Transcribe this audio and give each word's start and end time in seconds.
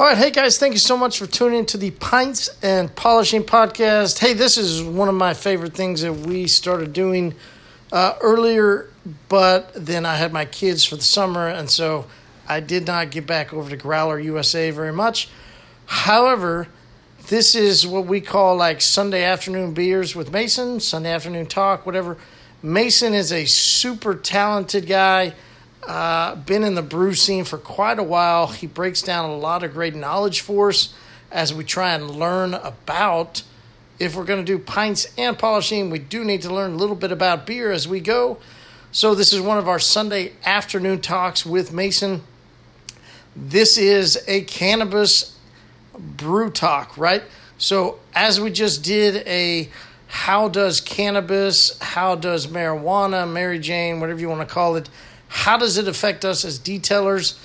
All 0.00 0.06
right, 0.06 0.16
hey 0.16 0.30
guys, 0.30 0.56
thank 0.56 0.72
you 0.72 0.78
so 0.78 0.96
much 0.96 1.18
for 1.18 1.26
tuning 1.26 1.58
into 1.58 1.76
the 1.76 1.90
Pints 1.90 2.48
and 2.62 2.96
Polishing 2.96 3.42
podcast. 3.42 4.18
Hey, 4.18 4.32
this 4.32 4.56
is 4.56 4.82
one 4.82 5.10
of 5.10 5.14
my 5.14 5.34
favorite 5.34 5.74
things 5.74 6.00
that 6.00 6.14
we 6.14 6.46
started 6.46 6.94
doing 6.94 7.34
uh, 7.92 8.14
earlier, 8.22 8.88
but 9.28 9.72
then 9.74 10.06
I 10.06 10.16
had 10.16 10.32
my 10.32 10.46
kids 10.46 10.86
for 10.86 10.96
the 10.96 11.02
summer, 11.02 11.46
and 11.48 11.68
so 11.68 12.06
I 12.48 12.60
did 12.60 12.86
not 12.86 13.10
get 13.10 13.26
back 13.26 13.52
over 13.52 13.68
to 13.68 13.76
Growler 13.76 14.18
USA 14.18 14.70
very 14.70 14.90
much. 14.90 15.28
However, 15.84 16.68
this 17.28 17.54
is 17.54 17.86
what 17.86 18.06
we 18.06 18.22
call 18.22 18.56
like 18.56 18.80
Sunday 18.80 19.24
afternoon 19.24 19.74
beers 19.74 20.16
with 20.16 20.32
Mason, 20.32 20.80
Sunday 20.80 21.12
afternoon 21.12 21.44
talk, 21.44 21.84
whatever. 21.84 22.16
Mason 22.62 23.12
is 23.12 23.32
a 23.32 23.44
super 23.44 24.14
talented 24.14 24.86
guy 24.86 25.34
uh, 25.90 26.36
been 26.36 26.62
in 26.62 26.76
the 26.76 26.82
brew 26.82 27.14
scene 27.14 27.44
for 27.44 27.58
quite 27.58 27.98
a 27.98 28.02
while. 28.04 28.46
He 28.46 28.68
breaks 28.68 29.02
down 29.02 29.28
a 29.28 29.36
lot 29.36 29.64
of 29.64 29.72
great 29.72 29.92
knowledge 29.92 30.40
for 30.40 30.68
us 30.68 30.94
as 31.32 31.52
we 31.52 31.64
try 31.64 31.94
and 31.94 32.08
learn 32.08 32.54
about. 32.54 33.42
If 33.98 34.14
we're 34.14 34.24
going 34.24 34.38
to 34.38 34.44
do 34.44 34.56
pints 34.56 35.12
and 35.18 35.36
polishing, 35.36 35.90
we 35.90 35.98
do 35.98 36.22
need 36.22 36.42
to 36.42 36.54
learn 36.54 36.74
a 36.74 36.76
little 36.76 36.94
bit 36.94 37.10
about 37.10 37.44
beer 37.44 37.72
as 37.72 37.88
we 37.88 37.98
go. 37.98 38.38
So, 38.92 39.16
this 39.16 39.32
is 39.32 39.40
one 39.40 39.58
of 39.58 39.66
our 39.66 39.80
Sunday 39.80 40.34
afternoon 40.44 41.00
talks 41.00 41.44
with 41.44 41.72
Mason. 41.72 42.22
This 43.34 43.76
is 43.76 44.22
a 44.28 44.42
cannabis 44.42 45.36
brew 45.98 46.50
talk, 46.50 46.96
right? 46.96 47.24
So, 47.58 47.98
as 48.14 48.40
we 48.40 48.52
just 48.52 48.84
did 48.84 49.26
a 49.26 49.68
how 50.06 50.46
does 50.48 50.80
cannabis, 50.80 51.76
how 51.80 52.14
does 52.14 52.46
marijuana, 52.46 53.28
Mary 53.28 53.58
Jane, 53.58 53.98
whatever 53.98 54.20
you 54.20 54.28
want 54.28 54.40
to 54.40 54.54
call 54.54 54.76
it, 54.76 54.88
how 55.30 55.56
does 55.56 55.78
it 55.78 55.86
affect 55.86 56.24
us 56.24 56.44
as 56.44 56.58
detailers 56.58 57.38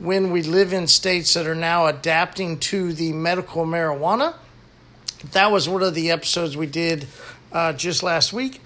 when 0.00 0.32
we 0.32 0.42
live 0.42 0.72
in 0.72 0.88
states 0.88 1.34
that 1.34 1.46
are 1.46 1.54
now 1.54 1.86
adapting 1.86 2.58
to 2.58 2.92
the 2.92 3.12
medical 3.12 3.64
marijuana? 3.64 4.34
That 5.32 5.52
was 5.52 5.68
one 5.68 5.84
of 5.84 5.94
the 5.94 6.10
episodes 6.10 6.56
we 6.56 6.66
did 6.66 7.06
uh, 7.52 7.74
just 7.74 8.02
last 8.02 8.32
week. 8.32 8.60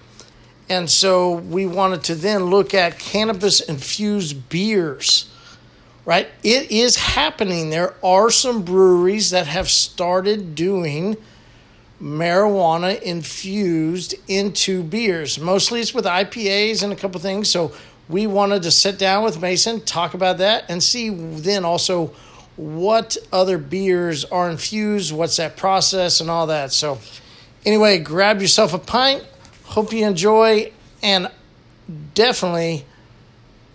And 0.69 0.89
so 0.89 1.35
we 1.35 1.67
wanted 1.67 2.03
to 2.05 2.15
then 2.15 2.45
look 2.45 2.73
at 2.73 2.97
cannabis 2.97 3.61
infused 3.61 4.49
beers, 4.49 5.29
right? 6.03 6.29
It 6.43 6.71
is 6.71 6.97
happening. 6.97 7.69
There 7.69 7.93
are 8.03 8.31
some 8.31 8.63
breweries 8.63 9.29
that 9.29 9.45
have 9.45 9.69
started 9.69 10.55
doing 10.55 11.17
marijuana 12.01 12.99
infused 13.01 14.15
into 14.27 14.81
beers. 14.83 15.39
Mostly 15.39 15.79
it's 15.79 15.93
with 15.93 16.05
IPAs 16.05 16.81
and 16.81 16.91
a 16.91 16.95
couple 16.95 17.21
things. 17.21 17.49
So 17.49 17.71
we 18.09 18.27
wanted 18.27 18.63
to 18.63 18.71
sit 18.71 18.97
down 18.97 19.23
with 19.23 19.41
Mason, 19.41 19.79
talk 19.81 20.13
about 20.13 20.39
that, 20.39 20.65
and 20.69 20.83
see 20.83 21.09
then 21.09 21.65
also 21.65 22.13
what 22.55 23.17
other 23.31 23.57
beers 23.57 24.25
are 24.25 24.49
infused, 24.49 25.13
what's 25.13 25.37
that 25.37 25.57
process, 25.57 26.19
and 26.19 26.29
all 26.29 26.47
that. 26.47 26.71
So, 26.71 26.99
anyway, 27.65 27.99
grab 27.99 28.41
yourself 28.41 28.73
a 28.73 28.79
pint. 28.79 29.23
Hope 29.63 29.93
you 29.93 30.05
enjoy, 30.05 30.71
and 31.01 31.31
definitely 32.13 32.85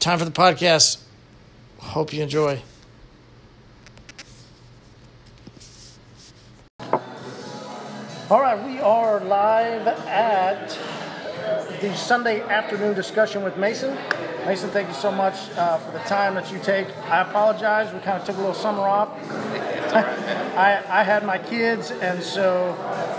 time 0.00 0.18
for 0.18 0.24
the 0.24 0.30
podcast. 0.30 1.02
Hope 1.78 2.12
you 2.12 2.22
enjoy. 2.22 2.62
All 8.30 8.42
right, 8.42 8.62
we 8.62 8.78
are 8.80 9.20
live 9.20 9.86
at 9.86 10.97
the 11.80 11.94
Sunday 11.96 12.40
afternoon 12.42 12.94
discussion 12.94 13.42
with 13.42 13.56
Mason. 13.56 13.96
Mason, 14.46 14.70
thank 14.70 14.88
you 14.88 14.94
so 14.94 15.10
much 15.10 15.34
uh, 15.56 15.78
for 15.78 15.92
the 15.92 15.98
time 16.00 16.34
that 16.34 16.52
you 16.52 16.58
take. 16.58 16.86
I 17.06 17.22
apologize. 17.22 17.92
We 17.92 18.00
kind 18.00 18.20
of 18.20 18.24
took 18.26 18.36
a 18.36 18.40
little 18.40 18.54
summer 18.54 18.82
off. 18.82 19.08
I, 19.94 20.82
I 20.88 21.02
had 21.02 21.24
my 21.24 21.38
kids, 21.38 21.90
and 21.90 22.22
so, 22.22 22.72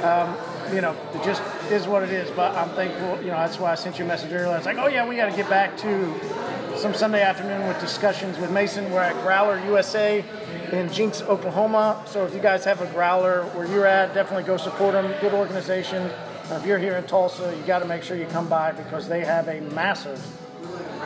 um, 0.03 0.73
you 0.73 0.81
know, 0.81 0.95
it 1.13 1.23
just 1.23 1.41
is 1.71 1.87
what 1.87 2.03
it 2.03 2.09
is. 2.09 2.29
But 2.31 2.55
I'm 2.55 2.69
thankful, 2.69 3.21
you 3.21 3.31
know, 3.31 3.37
that's 3.37 3.59
why 3.59 3.71
I 3.71 3.75
sent 3.75 3.97
you 3.97 4.05
a 4.05 4.07
message 4.07 4.31
earlier. 4.31 4.47
I 4.47 4.57
was 4.57 4.65
like, 4.65 4.77
oh, 4.77 4.87
yeah, 4.87 5.07
we 5.07 5.15
got 5.15 5.29
to 5.29 5.35
get 5.35 5.49
back 5.49 5.77
to 5.77 6.77
some 6.77 6.93
Sunday 6.93 7.21
afternoon 7.21 7.67
with 7.67 7.79
discussions 7.79 8.37
with 8.37 8.51
Mason. 8.51 8.91
We're 8.91 9.01
at 9.01 9.15
Growler 9.23 9.59
USA 9.65 10.23
in 10.71 10.91
Jenks, 10.91 11.21
Oklahoma. 11.21 12.03
So 12.05 12.25
if 12.25 12.33
you 12.33 12.39
guys 12.39 12.63
have 12.65 12.81
a 12.81 12.87
growler 12.87 13.43
where 13.55 13.67
you're 13.67 13.85
at, 13.85 14.13
definitely 14.13 14.43
go 14.43 14.57
support 14.57 14.93
them. 14.93 15.13
Good 15.21 15.33
organization. 15.33 16.11
If 16.51 16.65
you're 16.65 16.79
here 16.79 16.95
in 16.95 17.05
Tulsa, 17.05 17.55
you 17.55 17.63
got 17.63 17.79
to 17.79 17.85
make 17.85 18.01
sure 18.01 18.17
you 18.17 18.25
come 18.25 18.49
by 18.49 18.71
because 18.71 19.07
they 19.07 19.23
have 19.23 19.47
a 19.47 19.61
massive 19.61 20.19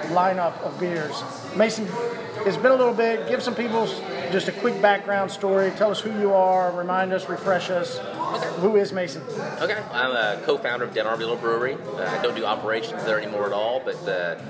lineup 0.07 0.57
of 0.61 0.79
beers. 0.79 1.21
Mason, 1.55 1.87
it's 2.45 2.57
been 2.57 2.71
a 2.71 2.75
little 2.75 2.93
bit. 2.93 3.27
Give 3.27 3.43
some 3.43 3.53
people 3.53 3.85
just 4.31 4.47
a 4.47 4.51
quick 4.53 4.81
background 4.81 5.31
story. 5.31 5.71
Tell 5.71 5.91
us 5.91 5.99
who 5.99 6.17
you 6.19 6.33
are, 6.33 6.71
remind 6.71 7.11
us, 7.11 7.27
refresh 7.27 7.69
us. 7.69 7.99
Okay. 7.99 8.61
Who 8.61 8.77
is 8.77 8.93
Mason? 8.93 9.21
Okay, 9.59 9.81
I'm 9.91 10.11
a 10.11 10.41
co-founder 10.45 10.85
of 10.85 10.93
Dead 10.93 11.05
Armadillo 11.05 11.35
Brewery. 11.35 11.75
Uh, 11.75 12.03
I 12.03 12.21
don't 12.21 12.35
do 12.35 12.45
operations 12.45 13.03
there 13.03 13.19
anymore 13.19 13.45
at 13.45 13.53
all, 13.53 13.81
but 13.83 13.95
uh, 14.07 14.41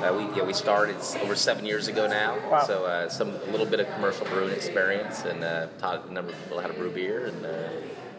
uh, 0.00 0.12
we 0.14 0.24
yeah, 0.36 0.44
we 0.44 0.52
started 0.52 0.96
over 1.20 1.36
seven 1.36 1.64
years 1.64 1.88
ago 1.88 2.06
now. 2.06 2.36
Wow. 2.50 2.64
So 2.66 2.84
uh, 2.84 3.08
some 3.08 3.30
a 3.30 3.50
little 3.50 3.66
bit 3.66 3.80
of 3.80 3.88
commercial 3.94 4.26
brewing 4.26 4.52
experience 4.54 5.24
and 5.24 5.44
uh, 5.44 5.68
taught 5.78 6.08
a 6.08 6.12
number 6.12 6.32
of 6.32 6.42
people 6.42 6.60
how 6.60 6.66
to 6.66 6.74
brew 6.74 6.90
beer 6.90 7.26
and 7.26 7.46
uh, 7.46 7.68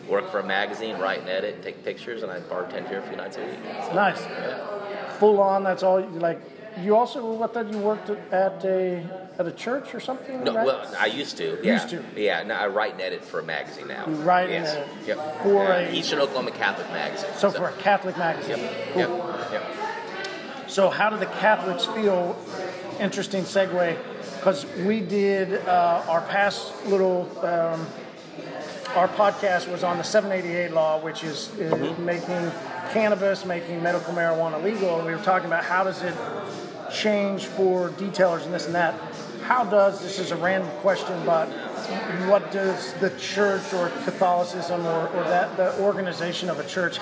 work 0.07 0.29
for 0.31 0.39
a 0.39 0.45
magazine, 0.45 0.97
write 0.97 1.21
and 1.21 1.29
edit, 1.29 1.55
and 1.55 1.63
take 1.63 1.83
pictures, 1.83 2.23
and 2.23 2.31
I 2.31 2.39
bartend 2.41 2.87
here 2.87 2.99
a 2.99 3.07
few 3.07 3.17
nights 3.17 3.37
a 3.37 3.45
week. 3.45 3.59
So, 3.87 3.93
nice. 3.93 4.21
Yeah. 4.21 5.09
Full 5.19 5.39
on. 5.39 5.63
That's 5.63 5.83
all. 5.83 6.01
Like 6.01 6.39
you 6.81 6.95
also 6.95 7.33
what 7.33 7.53
that 7.53 7.71
you 7.71 7.77
worked 7.79 8.09
at 8.09 8.65
a 8.65 9.03
at 9.37 9.47
a 9.47 9.51
church 9.51 9.93
or 9.93 9.99
something? 9.99 10.43
No, 10.43 10.53
right? 10.53 10.65
well, 10.65 10.95
I 10.99 11.07
used 11.07 11.37
to. 11.37 11.59
Yeah. 11.63 11.73
Used 11.73 11.89
to. 11.89 12.03
Yeah. 12.15 12.43
No, 12.43 12.55
I 12.55 12.67
write 12.67 12.93
and 12.93 13.01
edit 13.01 13.23
for 13.23 13.39
a 13.39 13.43
magazine 13.43 13.87
now. 13.87 14.07
You 14.07 14.15
write 14.15 14.49
yes. 14.49 14.73
and 14.73 14.83
edit. 14.83 15.07
Yep. 15.07 15.43
For 15.43 15.67
uh, 15.67 15.79
a 15.79 15.93
Eastern 15.93 16.19
Oklahoma 16.19 16.51
Catholic 16.51 16.89
magazine. 16.89 17.29
So, 17.35 17.49
so, 17.49 17.57
for 17.57 17.69
a 17.69 17.73
Catholic 17.73 18.17
magazine. 18.17 18.57
Yep. 18.57 18.93
Cool. 18.93 19.17
Yep. 19.17 19.51
Yep. 19.51 20.69
So 20.69 20.89
how 20.89 21.09
do 21.09 21.17
the 21.17 21.27
Catholics 21.27 21.85
feel? 21.85 22.37
Interesting 22.99 23.43
segue, 23.43 23.97
because 24.37 24.67
we 24.85 25.01
did 25.01 25.55
uh, 25.67 26.03
our 26.07 26.21
past 26.21 26.85
little. 26.85 27.27
Um, 27.45 27.85
our 28.95 29.07
podcast 29.07 29.71
was 29.71 29.83
on 29.83 29.97
the 29.97 30.03
788 30.03 30.71
law, 30.71 30.99
which 30.99 31.23
is, 31.23 31.49
mm-hmm. 31.49 32.05
making 32.05 32.51
cannabis, 32.93 33.45
making 33.45 33.81
medical 33.81 34.13
marijuana 34.13 34.61
legal, 34.63 34.97
and 34.97 35.07
we 35.07 35.13
were 35.13 35.23
talking 35.23 35.47
about 35.47 35.63
how 35.63 35.83
does 35.83 36.01
it 36.03 36.13
change 36.93 37.45
for 37.45 37.89
detailers 37.89 38.45
and 38.45 38.53
this 38.53 38.65
and 38.65 38.75
that. 38.75 38.93
How 39.43 39.63
does 39.63 40.01
this 40.01 40.19
is 40.19 40.31
a 40.31 40.37
random 40.37 40.69
question, 40.81 41.25
but 41.25 41.47
what 42.29 42.51
does 42.51 42.93
the 42.95 43.09
church 43.19 43.73
or 43.73 43.89
Catholicism 44.05 44.85
or, 44.85 45.07
or 45.07 45.23
that 45.23 45.57
the 45.57 45.77
organization 45.81 46.49
of 46.49 46.59
a 46.59 46.67
church 46.67 46.99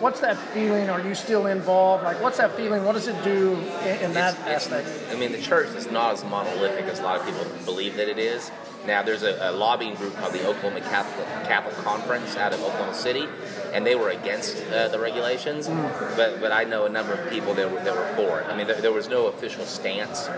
what's 0.00 0.20
that 0.20 0.36
feeling? 0.36 0.90
Are 0.90 1.00
you 1.00 1.14
still 1.14 1.46
involved? 1.46 2.04
Like, 2.04 2.20
what's 2.20 2.38
that 2.38 2.54
feeling? 2.56 2.84
What 2.84 2.92
does 2.92 3.08
it 3.08 3.22
do 3.24 3.52
in, 3.84 4.00
in 4.00 4.12
that 4.14 4.34
it's, 4.46 4.68
aspect? 4.70 4.88
I 5.10 5.16
mean, 5.16 5.32
the 5.32 5.40
church 5.40 5.74
is 5.74 5.90
not 5.90 6.12
as 6.12 6.24
monolithic 6.24 6.84
as 6.86 7.00
a 7.00 7.02
lot 7.02 7.20
of 7.20 7.26
people 7.26 7.44
believe 7.64 7.96
that 7.96 8.08
it 8.08 8.18
is. 8.18 8.50
Now, 8.86 9.02
there's 9.02 9.22
a, 9.22 9.50
a 9.50 9.52
lobbying 9.52 9.94
group 9.94 10.14
called 10.16 10.34
the 10.34 10.46
Oklahoma 10.46 10.80
Catholic, 10.80 11.26
Catholic 11.48 11.74
Conference 11.76 12.36
out 12.36 12.52
of 12.52 12.60
Oklahoma 12.62 12.94
City, 12.94 13.26
and 13.72 13.86
they 13.86 13.94
were 13.94 14.10
against 14.10 14.62
uh, 14.66 14.88
the 14.88 14.98
regulations. 14.98 15.68
Mm. 15.68 16.16
But 16.16 16.40
but 16.40 16.52
I 16.52 16.64
know 16.64 16.84
a 16.84 16.90
number 16.90 17.14
of 17.14 17.30
people 17.30 17.54
that 17.54 17.70
were, 17.70 17.82
that 17.82 17.94
were 17.94 18.14
for 18.14 18.40
it. 18.40 18.46
I 18.48 18.56
mean, 18.56 18.66
there, 18.66 18.80
there 18.80 18.92
was 18.92 19.08
no 19.08 19.26
official 19.26 19.64
stance. 19.64 20.28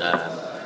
Um, 0.00 0.57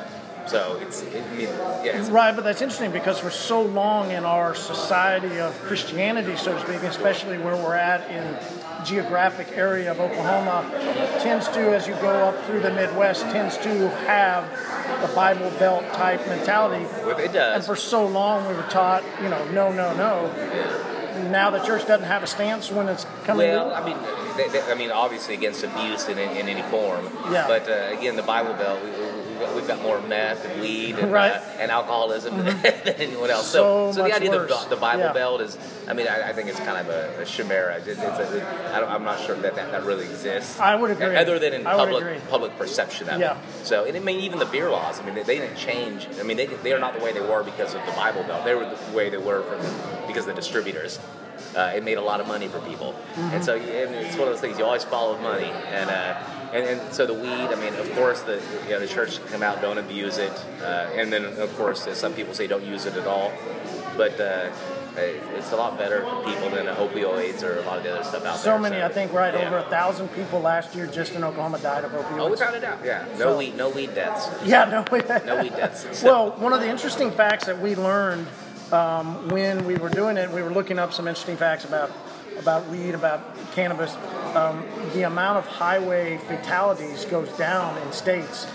so 0.47 0.79
it's, 0.81 1.01
it, 1.03 1.23
I 1.23 1.35
mean, 1.35 1.47
yeah. 1.47 1.99
It's, 1.99 2.09
right, 2.09 2.35
but 2.35 2.43
that's 2.43 2.61
interesting 2.61 2.91
because 2.91 3.19
for 3.19 3.29
so 3.29 3.61
long 3.61 4.11
in 4.11 4.25
our 4.25 4.55
society 4.55 5.39
of 5.39 5.53
Christianity, 5.61 6.35
so 6.35 6.53
to 6.53 6.61
speak, 6.61 6.83
especially 6.83 7.37
where 7.37 7.55
we're 7.55 7.75
at 7.75 8.09
in 8.09 8.37
geographic 8.85 9.47
area 9.55 9.91
of 9.91 9.99
Oklahoma, 9.99 10.69
tends 11.21 11.47
to, 11.49 11.59
as 11.73 11.87
you 11.87 11.93
go 11.95 12.09
up 12.09 12.45
through 12.45 12.59
the 12.59 12.71
Midwest, 12.71 13.21
tends 13.23 13.57
to 13.57 13.89
have 14.05 14.49
the 15.01 15.13
Bible 15.15 15.49
Belt 15.59 15.85
type 15.93 16.25
mentality. 16.27 16.85
It 17.23 17.33
does. 17.33 17.55
And 17.55 17.63
for 17.63 17.75
so 17.75 18.05
long, 18.05 18.47
we 18.47 18.53
were 18.53 18.63
taught, 18.63 19.03
you 19.21 19.29
know, 19.29 19.43
no, 19.51 19.71
no, 19.71 19.95
no. 19.95 20.33
Yeah 20.37 20.89
now 21.31 21.49
the 21.49 21.59
church 21.59 21.85
doesn't 21.87 22.07
have 22.07 22.23
a 22.23 22.27
stance 22.27 22.71
when 22.71 22.87
it's 22.87 23.05
coming. 23.25 23.47
Well, 23.47 23.73
I 23.73 23.85
mean, 23.85 23.97
they, 24.37 24.47
they, 24.49 24.61
I 24.71 24.75
mean, 24.75 24.91
obviously 24.91 25.33
against 25.33 25.63
abuse 25.63 26.07
in, 26.07 26.17
in 26.17 26.47
any 26.47 26.61
form. 26.69 27.05
Yeah. 27.31 27.47
But 27.47 27.69
uh, 27.69 27.97
again, 27.97 28.15
the 28.15 28.23
Bible 28.23 28.53
Belt, 28.53 28.81
we, 28.83 28.89
we've 29.33 29.39
got, 29.47 29.55
we've 29.55 29.67
got 29.67 29.81
more 29.81 29.99
meth 30.01 30.45
and 30.45 30.61
weed 30.61 30.95
and, 30.99 31.11
Right. 31.11 31.31
uh, 31.33 31.41
and 31.59 31.71
alcoholism 31.71 32.37
than 32.37 32.55
anyone 32.97 33.29
else. 33.29 33.47
So 33.47 33.91
So, 33.91 33.97
so, 33.97 34.03
the 34.07 34.13
idea 34.15 34.31
worse. 34.31 34.51
of 34.51 34.69
the, 34.69 34.75
the 34.75 34.81
Bible 34.81 35.03
Yeah. 35.03 35.13
Belt 35.13 35.41
is, 35.41 35.57
I 35.87 35.93
mean, 35.93 36.07
I, 36.07 36.29
I 36.29 36.33
think 36.33 36.49
it's 36.49 36.59
kind 36.59 36.77
of 36.77 36.89
a, 36.89 37.21
a 37.21 37.25
chimera. 37.25 37.75
It, 37.77 37.87
it's 37.87 37.99
a, 37.99 38.73
I 38.73 38.79
don't, 38.79 38.89
I'm 38.89 39.03
not 39.03 39.19
sure 39.19 39.35
that, 39.35 39.55
that 39.55 39.71
that 39.71 39.83
really 39.83 40.05
exists. 40.05 40.59
I 40.59 40.75
would 40.75 40.91
agree. 40.91 41.15
Other 41.15 41.39
than 41.39 41.53
in 41.53 41.67
I 41.67 41.73
public 41.75 42.27
public 42.29 42.57
perception 42.57 43.09
of 43.09 43.19
Yeah. 43.19 43.37
it. 43.37 43.65
So, 43.65 43.85
and 43.85 43.95
I 43.95 43.99
mean, 43.99 44.19
even 44.21 44.39
the 44.39 44.45
beer 44.45 44.69
laws. 44.69 44.99
I 44.99 45.05
mean, 45.05 45.15
they, 45.15 45.23
they 45.23 45.37
didn't 45.39 45.57
change. 45.57 46.07
I 46.19 46.23
mean, 46.23 46.37
they, 46.37 46.45
they 46.47 46.73
are 46.73 46.79
not 46.79 46.93
the 46.97 47.03
way 47.03 47.11
they 47.13 47.21
were 47.21 47.43
because 47.43 47.73
of 47.73 47.85
the 47.85 47.91
Bible 47.93 48.23
Belt. 48.23 48.45
They 48.45 48.55
were 48.55 48.65
the 48.65 48.95
way 48.95 49.09
they 49.09 49.17
were 49.17 49.41
from 49.43 49.59
because 50.07 50.23
of 50.27 50.35
the 50.35 50.41
distributors. 50.41 50.99
Uh, 51.55 51.73
it 51.75 51.83
made 51.83 51.97
a 51.97 52.01
lot 52.01 52.19
of 52.21 52.27
money 52.27 52.47
for 52.47 52.59
people, 52.61 52.93
Mm-hmm. 52.93 53.35
and 53.35 53.43
so 53.45 53.55
and 53.55 53.93
it's 53.95 54.15
one 54.15 54.27
of 54.27 54.33
those 54.33 54.39
things 54.41 54.57
you 54.57 54.65
always 54.65 54.83
follow 54.83 55.17
money. 55.19 55.51
And 55.71 55.89
uh, 55.89 56.19
and, 56.53 56.65
and 56.65 56.93
so 56.93 57.05
the 57.05 57.13
weed. 57.13 57.25
I 57.25 57.55
mean, 57.55 57.73
of 57.73 57.91
course, 57.93 58.21
the 58.21 58.41
you 58.65 58.71
know 58.71 58.79
the 58.79 58.87
church 58.87 59.23
come 59.27 59.43
out, 59.43 59.61
don't 59.61 59.77
abuse 59.77 60.17
it, 60.17 60.31
uh, 60.61 60.89
and 60.95 61.11
then 61.11 61.25
of 61.25 61.55
course 61.57 61.87
some 61.97 62.13
people 62.13 62.33
say 62.33 62.47
don't 62.47 62.63
use 62.63 62.85
it 62.85 62.95
at 62.95 63.07
all. 63.07 63.31
But 63.97 64.19
uh, 64.19 64.49
it's 64.97 65.51
a 65.51 65.55
lot 65.55 65.77
better 65.77 66.01
for 66.01 66.23
people 66.23 66.49
than 66.49 66.65
opioids 66.67 67.43
or 67.43 67.59
a 67.59 67.61
lot 67.61 67.77
of 67.77 67.83
the 67.83 67.93
other 67.93 68.03
stuff 68.03 68.25
out 68.25 68.35
there. 68.35 68.43
So 68.43 68.59
many, 68.59 68.81
I 68.81 68.89
think, 68.89 69.13
right 69.13 69.33
yeah. 69.33 69.47
over 69.47 69.57
a 69.57 69.63
thousand 69.63 70.09
people 70.09 70.39
last 70.39 70.75
year 70.75 70.87
just 70.87 71.13
in 71.13 71.23
Oklahoma 71.23 71.59
died 71.59 71.83
of 71.83 71.91
opioids. 71.91 72.19
Oh, 72.19 72.29
without 72.29 72.55
a 72.55 72.59
doubt, 72.59 72.79
yeah. 72.83 73.05
No 73.13 73.17
So- 73.17 73.37
weed, 73.37 73.55
no 73.55 73.69
weed 73.69 73.93
deaths. 73.95 74.29
Yeah, 74.45 74.65
no. 74.65 74.83
No 75.25 75.41
weed 75.41 75.55
deaths. 75.55 75.99
So- 75.99 76.05
well, 76.05 76.31
one 76.37 76.53
of 76.53 76.61
the 76.61 76.69
interesting 76.69 77.11
facts 77.11 77.45
that 77.45 77.59
we 77.59 77.75
learned 77.75 78.27
um, 78.71 79.27
when 79.29 79.65
we 79.65 79.75
were 79.75 79.89
doing 79.89 80.17
it, 80.17 80.29
we 80.31 80.41
were 80.41 80.51
looking 80.51 80.79
up 80.79 80.93
some 80.93 81.07
interesting 81.07 81.37
facts 81.37 81.65
about 81.65 81.91
about 82.37 82.67
weed, 82.69 82.95
about 82.95 83.21
cannabis. 83.53 83.95
Um, 84.35 84.63
the 84.93 85.03
amount 85.03 85.37
of 85.37 85.45
highway 85.45 86.17
fatalities 86.17 87.05
goes 87.05 87.29
down 87.37 87.77
in 87.83 87.91
states 87.91 88.47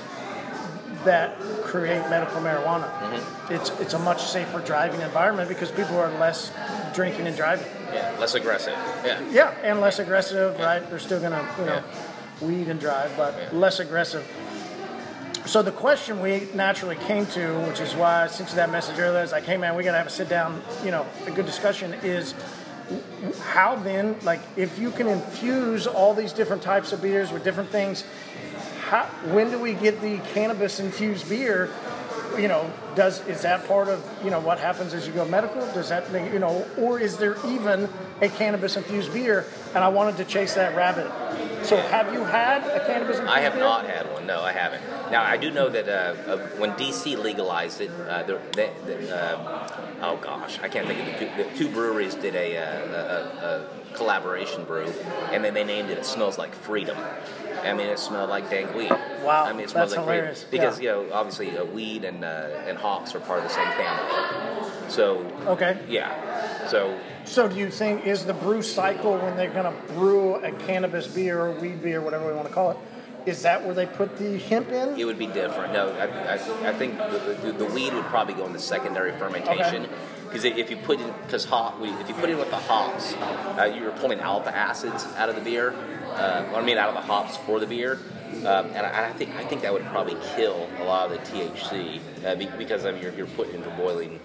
that 1.05 1.39
create 1.63 2.01
medical 2.11 2.41
marijuana. 2.41 2.91
Mm-hmm. 3.01 3.55
It's 3.55 3.71
it's 3.81 3.95
a 3.95 3.99
much 4.01 4.23
safer 4.25 4.59
driving 4.61 5.01
environment 5.01 5.49
because 5.49 5.71
people 5.71 5.97
are 5.97 6.11
less 6.19 6.51
drinking 6.95 7.27
and 7.27 7.37
driving. 7.37 7.67
yeah, 7.95 8.15
less 8.19 8.35
aggressive. 8.35 8.75
Yeah. 9.05 9.21
Yeah, 9.31 9.55
and 9.63 9.81
less 9.81 9.99
aggressive, 10.01 10.59
right? 10.59 10.81
They're 10.91 10.99
still 10.99 11.21
gonna, 11.21 11.49
you 11.59 11.67
know, 11.67 11.83
Yeah. 11.83 12.47
weed 12.47 12.69
and 12.69 12.81
drive, 12.81 13.13
but 13.17 13.35
Yeah. 13.39 13.49
less 13.59 13.79
aggressive. 13.79 14.27
So 15.47 15.63
the 15.63 15.73
question 15.73 16.21
we 16.21 16.49
naturally 16.53 16.97
came 16.97 17.25
to, 17.27 17.61
which 17.61 17.81
is 17.81 17.95
why 17.95 18.25
I 18.25 18.27
sent 18.27 18.51
you 18.51 18.57
that 18.57 18.71
message 18.71 18.99
earlier, 18.99 19.23
is 19.23 19.33
like, 19.33 19.45
hey 19.45 19.57
man, 19.57 19.77
we 19.77 19.85
gotta 19.85 19.97
have 19.97 20.09
a 20.09 20.11
sit 20.11 20.29
down, 20.29 20.61
you 20.85 20.91
know, 20.91 21.07
a 21.27 21.31
good 21.31 21.47
discussion. 21.47 21.95
Is 22.03 22.35
how 23.43 23.77
then, 23.77 24.17
like, 24.23 24.41
if 24.57 24.79
you 24.79 24.91
can 24.91 25.07
infuse 25.07 25.87
all 25.87 26.15
these 26.15 26.33
different 26.33 26.63
types 26.63 26.93
of 26.93 27.03
beers 27.03 27.33
with 27.33 27.45
different 27.45 27.71
things, 27.71 28.05
how, 28.81 29.05
when 29.33 29.51
do 29.51 29.59
we 29.59 29.75
get 29.75 30.01
the 30.01 30.19
cannabis 30.33 30.81
infused 30.81 31.29
beer? 31.29 31.71
You 32.39 32.49
know, 32.49 32.73
does 32.95 33.27
is 33.27 33.43
that 33.43 33.67
part 33.69 33.89
of 33.89 34.05
you 34.25 34.31
know 34.31 34.41
what 34.41 34.59
happens 34.59 34.95
as 34.95 35.07
you 35.07 35.13
go 35.13 35.25
medical? 35.25 35.61
Does 35.73 35.89
that 35.91 36.11
make 36.13 36.33
you 36.33 36.39
know, 36.39 36.67
or 36.79 36.99
is 37.01 37.17
there 37.17 37.37
even 37.47 37.89
a 38.21 38.29
cannabis 38.29 38.77
infused 38.77 39.13
beer? 39.13 39.47
And 39.75 39.85
I 39.85 39.89
wanted 39.89 40.17
to 40.19 40.25
chase 40.25 40.55
that 40.55 40.75
rabbit. 40.77 41.07
So, 41.65 41.77
have 41.77 42.13
you 42.13 42.25
had 42.25 42.63
a 42.63 42.85
cannabis 42.87 43.17
infused 43.19 43.33
I 43.37 43.41
have 43.41 43.55
beer? 43.55 43.63
not 43.63 43.87
had 43.87 44.11
one. 44.13 44.27
No, 44.27 44.41
I 44.43 44.53
haven't. 44.53 44.83
Now 45.11 45.23
I 45.25 45.37
do 45.37 45.51
know 45.51 45.69
that 45.69 45.89
uh, 45.89 46.31
uh, 46.31 46.39
when 46.59 46.73
DC 46.73 47.17
legalized 47.23 47.81
it, 47.81 47.91
uh, 48.09 48.23
the, 48.25 48.41
the, 48.53 48.71
the, 48.87 49.17
uh, 49.17 49.87
oh 50.03 50.17
gosh, 50.19 50.59
I 50.63 50.69
can't 50.69 50.87
think 50.87 51.01
of 51.01 51.07
the 51.07 51.27
two, 51.27 51.43
the 51.51 51.57
two 51.59 51.69
breweries 51.73 52.15
did 52.15 52.35
a, 52.35 52.57
uh, 52.59 52.63
a, 52.63 53.47
a, 53.47 53.93
a 53.93 53.95
collaboration 53.97 54.65
brew, 54.65 54.87
and 55.33 55.43
then 55.45 55.55
they 55.55 55.65
named 55.65 55.91
it. 55.91 55.99
It 55.99 56.05
smells 56.07 56.39
like 56.39 56.55
freedom. 56.55 56.97
I 57.65 57.73
mean, 57.73 57.89
it 57.89 57.99
smelled 57.99 58.31
like 58.31 58.49
dank 58.51 58.73
weed. 58.75 58.91
Wow, 59.25 59.45
I 59.47 59.53
mean, 59.53 59.63
it 59.63 59.71
smells 59.71 59.91
that's 59.91 59.99
like 60.07 60.15
hilarious. 60.17 60.45
freedom 60.45 60.51
because 60.69 60.81
Yeah. 60.81 61.01
you 61.01 61.07
know, 61.09 61.13
obviously, 61.15 61.57
uh, 61.59 61.65
weed 61.65 62.05
and 62.05 62.25
uh, 62.25 62.49
and 62.79 62.87
hops 62.87 63.15
are 63.15 63.21
part 63.21 63.39
of 63.39 63.45
the 63.45 63.51
same 63.51 63.69
family. 63.73 64.91
So 64.91 65.19
Okay. 65.47 65.79
yeah, 65.89 66.67
so 66.69 66.99
So, 67.25 67.47
do 67.47 67.57
you 67.57 67.71
think 67.71 68.07
is 68.07 68.25
the 68.25 68.33
brew 68.33 68.63
cycle 68.63 69.19
when 69.19 69.37
they're 69.37 69.51
going 69.51 69.71
to 69.71 69.93
brew 69.93 70.37
a 70.37 70.51
cannabis 70.53 71.07
beer 71.07 71.39
or 71.39 71.51
weed 71.53 71.83
beer, 71.83 72.01
whatever 72.01 72.27
we 72.27 72.33
want 72.33 72.49
to 72.49 72.55
call 72.55 72.71
it? 72.71 72.79
Is 73.27 73.43
that 73.43 73.63
where 73.67 73.75
they 73.75 73.85
put 73.85 74.17
the 74.17 74.39
hemp 74.39 74.71
in? 74.71 74.99
It 74.99 75.05
would 75.05 75.19
be 75.19 75.27
different. 75.27 75.75
No, 75.75 75.91
I, 75.91 76.07
I, 76.07 76.71
I 76.71 76.73
think 76.73 76.97
the, 76.97 77.37
the, 77.43 77.53
the 77.53 77.65
weed 77.67 77.93
would 77.93 78.07
probably 78.07 78.33
go 78.33 78.47
in 78.47 78.55
the 78.55 78.59
secondary 78.59 79.13
fermentation. 79.13 79.87
Because 80.29 80.45
if 80.45 80.71
you 80.71 80.77
put 80.77 81.01
in, 81.01 81.13
because 81.25 81.45
hop, 81.47 81.79
if 81.81 82.09
you 82.09 82.15
put 82.15 82.29
in 82.31 82.39
with 82.39 82.51
the 82.51 82.57
hops, 82.57 83.15
uh, 83.15 83.73
you're 83.75 83.93
pulling 83.93 84.21
out 84.21 84.45
the 84.45 84.55
acids 84.55 85.05
out 85.17 85.29
of 85.29 85.35
the 85.35 85.41
beer. 85.41 85.73
Uh, 86.13 86.45
I 86.55 86.63
mean, 86.63 86.77
out 86.79 86.89
of 86.89 86.95
the 86.95 87.01
hops 87.01 87.37
for 87.39 87.59
the 87.61 87.67
beer. 87.67 87.99
Um, 88.39 88.67
and 88.75 88.79
I, 88.87 89.09
I 89.09 89.13
think 89.13 89.35
I 89.37 89.45
think 89.45 89.63
that 89.63 89.73
would 89.73 89.85
probably 89.87 90.17
kill 90.37 90.69
a 90.81 90.85
lot 90.85 91.11
of 91.11 91.13
the 91.13 91.19
THC 91.31 92.01
uh, 92.25 92.35
be- 92.35 92.47
because 92.59 92.85
I 92.85 92.93
mean 92.93 93.03
you're, 93.03 93.13
you're 93.15 93.27
put 93.27 93.49
into 93.55 93.71
boiling, 93.71 94.21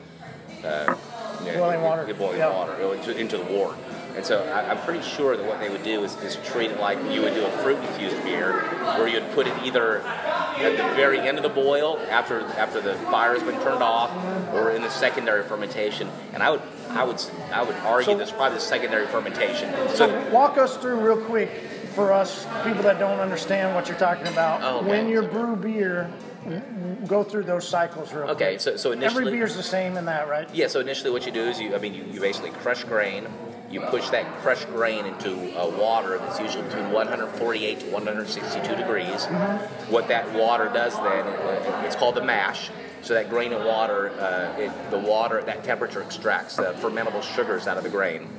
uh, 0.64 0.96
you 1.40 1.52
know, 1.54 1.58
Boiling 1.60 1.82
water. 1.82 2.06
you're 2.06 2.16
boiling 2.16 2.38
Yeah. 2.40 2.54
water 2.54 2.94
into, 2.94 3.18
into 3.18 3.38
the 3.38 3.46
wort. 3.46 3.76
And 4.16 4.26
so 4.26 4.44
I, 4.44 4.70
I'm 4.72 4.78
pretty 4.80 5.02
sure 5.02 5.36
that 5.36 5.46
what 5.46 5.60
they 5.60 5.70
would 5.70 5.84
do 5.84 6.04
is, 6.04 6.16
is 6.22 6.36
treat 6.46 6.72
it 6.72 6.80
like 6.80 6.98
you 7.12 7.22
would 7.22 7.34
do 7.34 7.46
a 7.46 7.50
fruit 7.64 7.78
infused 7.80 8.24
beer, 8.24 8.60
where 8.98 9.08
you'd 9.08 9.30
put 9.32 9.48
it 9.48 9.54
either 9.64 10.02
at 10.02 10.78
the 10.78 10.96
very 10.96 11.20
end 11.20 11.38
of 11.38 11.44
the 11.44 11.50
boil 11.50 12.00
after 12.10 12.42
after 12.42 12.80
the 12.80 12.94
fire 13.10 13.34
has 13.34 13.44
been 13.44 13.60
turned 13.62 13.82
off, 13.84 14.12
or 14.54 14.72
in 14.72 14.82
the 14.82 14.90
secondary 14.90 15.44
fermentation. 15.44 16.10
And 16.34 16.44
I 16.44 16.52
would 16.52 16.62
I 16.90 17.04
would 17.04 17.22
I 17.52 17.64
would 17.64 17.76
argue 17.78 18.06
So- 18.14 18.18
that's 18.18 18.32
probably 18.32 18.56
the 18.58 18.64
secondary 18.64 19.08
fermentation. 19.08 19.74
So 19.96 20.30
walk 20.32 20.58
us 20.58 20.78
through 20.78 21.00
real 21.00 21.18
quick 21.26 21.50
for 21.96 22.12
us 22.12 22.46
people 22.64 22.84
that 22.84 23.00
don't 23.00 23.20
understand 23.20 23.76
what 23.76 23.88
you're 23.88 23.98
talking 23.98 24.28
about. 24.28 24.62
Oh, 24.64 24.80
okay. 24.80 24.90
When 24.90 25.08
you 25.10 25.22
brew 25.24 25.56
beer, 25.56 26.10
go 27.08 27.24
through 27.24 27.44
those 27.44 27.68
cycles 27.68 28.12
real 28.14 28.30
Okay, 28.30 28.54
quick. 28.54 28.62
so 28.62 28.76
so 28.78 28.92
initially 28.92 29.26
Every 29.28 29.38
beer's 29.38 29.56
the 29.56 29.64
same 29.64 29.98
in 29.98 30.06
that, 30.06 30.28
right? 30.28 30.48
Yeah, 30.54 30.68
so 30.68 30.80
initially 30.80 31.12
what 31.12 31.26
you 31.26 31.32
do 31.32 31.42
is 31.42 31.60
you, 31.60 31.76
I 31.76 31.78
mean, 31.80 31.94
you, 31.94 32.04
you 32.12 32.20
basically 32.20 32.52
crush 32.52 32.84
grain. 32.84 33.28
You 33.74 33.82
push 33.82 34.08
that 34.10 34.28
crushed 34.44 34.68
grain 34.68 35.08
into 35.08 35.34
uh, 35.60 35.68
water 35.68 36.20
that's 36.20 36.40
usually 36.40 36.64
between 36.66 36.92
148 36.92 37.80
to 37.80 37.86
162 37.88 38.76
degrees. 38.76 39.26
What 39.90 40.08
that 40.10 40.32
water 40.32 40.66
does 40.66 40.94
then, 40.98 41.26
uh, 41.26 41.82
it's 41.84 41.96
called 41.96 42.14
the 42.14 42.24
mash. 42.24 42.70
So 43.02 43.16
that 43.16 43.32
grain 43.32 43.52
and 43.52 43.66
water, 43.66 44.12
uh, 44.12 44.60
it, 44.60 44.92
the 44.92 45.00
water 45.00 45.40
at 45.40 45.48
that 45.48 45.64
temperature 45.64 46.04
extracts 46.04 46.56
the 46.56 46.76
fermentable 46.82 47.24
sugars 47.24 47.66
out 47.66 47.78
of 47.78 47.84
the 47.84 47.90
grain. 47.90 48.30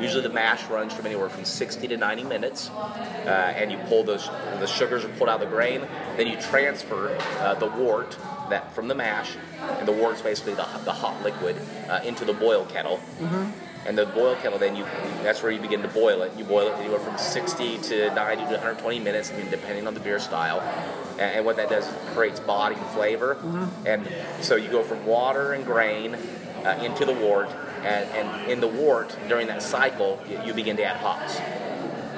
Usually 0.00 0.22
the 0.22 0.28
mash 0.28 0.64
runs 0.68 0.94
from 0.94 1.06
anywhere 1.06 1.30
from 1.30 1.44
60 1.44 1.88
to 1.88 1.96
90 1.96 2.22
minutes, 2.22 2.70
uh, 2.70 3.52
and 3.56 3.72
you 3.72 3.78
pull 3.88 4.04
those, 4.04 4.28
the 4.60 4.66
sugars 4.66 5.04
are 5.04 5.08
pulled 5.08 5.28
out 5.28 5.42
of 5.42 5.50
the 5.50 5.54
grain. 5.54 5.82
Then 6.16 6.28
you 6.28 6.40
transfer 6.40 7.18
uh, 7.40 7.54
the 7.54 7.66
wort 7.66 8.16
that 8.50 8.72
from 8.72 8.86
the 8.86 8.94
mash, 8.94 9.32
and 9.60 9.88
the 9.88 9.92
wort's 9.92 10.22
basically 10.22 10.54
the, 10.54 10.66
the 10.84 10.92
hot 10.92 11.20
liquid, 11.24 11.56
uh, 11.88 12.00
into 12.04 12.24
the 12.24 12.32
boil 12.32 12.66
kettle. 12.66 13.00
And 13.86 13.96
the 13.96 14.06
boil 14.06 14.34
kettle, 14.36 14.58
then 14.58 14.74
you 14.74 14.84
that's 15.22 15.42
where 15.42 15.52
you 15.52 15.60
begin 15.60 15.82
to 15.82 15.88
boil 15.88 16.22
it. 16.22 16.32
You 16.36 16.44
boil 16.44 16.68
it 16.68 16.78
anywhere 16.78 16.98
from 16.98 17.16
60 17.16 17.78
to 17.78 18.14
90 18.14 18.42
to 18.44 18.50
120 18.50 19.00
minutes, 19.00 19.30
I 19.32 19.36
mean, 19.36 19.50
depending 19.50 19.86
on 19.86 19.94
the 19.94 20.00
beer 20.00 20.18
style. 20.18 20.60
And, 21.12 21.36
and 21.36 21.44
what 21.44 21.56
that 21.56 21.70
does 21.70 21.86
is 21.86 21.94
creates 22.12 22.40
body 22.40 22.74
and 22.74 22.86
flavor. 22.88 23.36
And 23.86 24.06
so 24.40 24.56
you 24.56 24.68
go 24.68 24.82
from 24.82 25.06
water 25.06 25.52
and 25.52 25.64
grain 25.64 26.16
uh, 26.64 26.80
into 26.82 27.04
the 27.04 27.12
wort, 27.12 27.48
and, 27.84 28.10
and 28.10 28.50
in 28.50 28.60
the 28.60 28.66
wort, 28.66 29.16
during 29.28 29.46
that 29.46 29.62
cycle, 29.62 30.20
you, 30.28 30.40
you 30.46 30.54
begin 30.54 30.76
to 30.78 30.84
add 30.84 30.96
hops. 30.96 31.38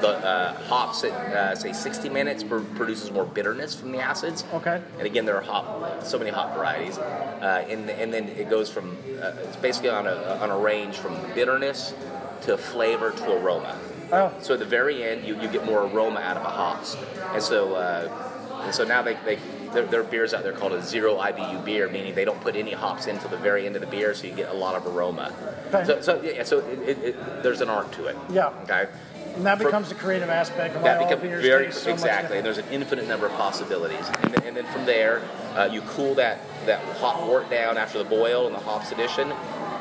The 0.00 0.08
uh, 0.08 0.54
hops 0.68 1.02
at 1.04 1.10
uh, 1.12 1.54
say 1.56 1.72
60 1.72 2.08
minutes 2.08 2.44
pr- 2.44 2.58
produces 2.76 3.10
more 3.10 3.24
bitterness 3.24 3.74
from 3.74 3.90
the 3.92 3.98
acids. 3.98 4.44
Okay. 4.54 4.80
And 4.98 5.06
again, 5.06 5.24
there 5.24 5.36
are 5.36 5.42
hop, 5.42 6.04
so 6.04 6.18
many 6.18 6.30
hop 6.30 6.54
varieties, 6.54 6.98
uh, 6.98 7.64
and 7.68 7.90
and 7.90 8.12
then 8.12 8.28
it 8.28 8.48
goes 8.48 8.70
from 8.70 8.96
uh, 9.20 9.32
it's 9.42 9.56
basically 9.56 9.90
on 9.90 10.06
a 10.06 10.38
on 10.40 10.50
a 10.50 10.58
range 10.58 10.96
from 10.96 11.14
bitterness 11.34 11.94
to 12.42 12.56
flavor 12.56 13.10
to 13.10 13.32
aroma. 13.38 13.76
Oh, 14.10 14.32
So 14.40 14.54
at 14.54 14.60
the 14.60 14.64
very 14.66 15.02
end, 15.04 15.26
you, 15.26 15.38
you 15.40 15.48
get 15.48 15.66
more 15.66 15.82
aroma 15.82 16.20
out 16.20 16.36
of 16.36 16.42
the 16.42 16.48
hops, 16.48 16.96
and 17.34 17.42
so 17.42 17.74
uh, 17.74 18.62
and 18.64 18.74
so 18.74 18.84
now 18.84 19.02
they, 19.02 19.16
they 19.24 19.98
are 19.98 20.02
beers 20.04 20.32
out 20.32 20.42
there 20.44 20.52
called 20.52 20.72
a 20.72 20.82
zero 20.82 21.16
IBU 21.16 21.64
beer, 21.64 21.88
meaning 21.88 22.14
they 22.14 22.24
don't 22.24 22.40
put 22.40 22.56
any 22.56 22.72
hops 22.72 23.06
in 23.06 23.16
until 23.16 23.30
the 23.30 23.36
very 23.36 23.66
end 23.66 23.74
of 23.76 23.80
the 23.82 23.86
beer, 23.88 24.14
so 24.14 24.26
you 24.26 24.34
get 24.34 24.48
a 24.50 24.54
lot 24.54 24.74
of 24.74 24.86
aroma. 24.86 25.32
Okay. 25.68 25.84
So, 25.84 26.00
so 26.00 26.22
yeah, 26.22 26.42
so 26.44 26.58
it, 26.60 26.78
it, 26.88 26.98
it, 27.04 27.42
there's 27.42 27.60
an 27.60 27.68
art 27.68 27.92
to 27.92 28.06
it. 28.06 28.16
Yeah. 28.30 28.48
Okay. 28.62 28.88
And 29.38 29.46
that 29.46 29.58
For- 29.58 29.64
becomes 29.64 29.88
the 29.88 29.94
creative 29.94 30.28
aspect 30.28 30.74
of 30.74 30.82
why 30.82 30.94
That 30.94 31.08
becomes 31.08 31.42
very 31.42 31.72
so 31.72 31.90
exactly. 31.90 32.36
And 32.38 32.44
there's 32.44 32.58
an 32.58 32.68
infinite 32.70 33.06
number 33.06 33.26
of 33.26 33.32
possibilities, 33.32 34.06
and 34.22 34.34
then, 34.34 34.42
and 34.48 34.56
then 34.56 34.66
from 34.66 34.84
there, 34.84 35.22
uh, 35.54 35.68
you 35.70 35.80
cool 35.82 36.14
that 36.16 36.40
that 36.66 36.80
hot 36.98 37.26
wort 37.26 37.48
down 37.48 37.78
after 37.78 37.98
the 37.98 38.04
boil 38.04 38.46
in 38.46 38.52
the 38.52 38.58
hops 38.58 38.92
addition. 38.92 39.32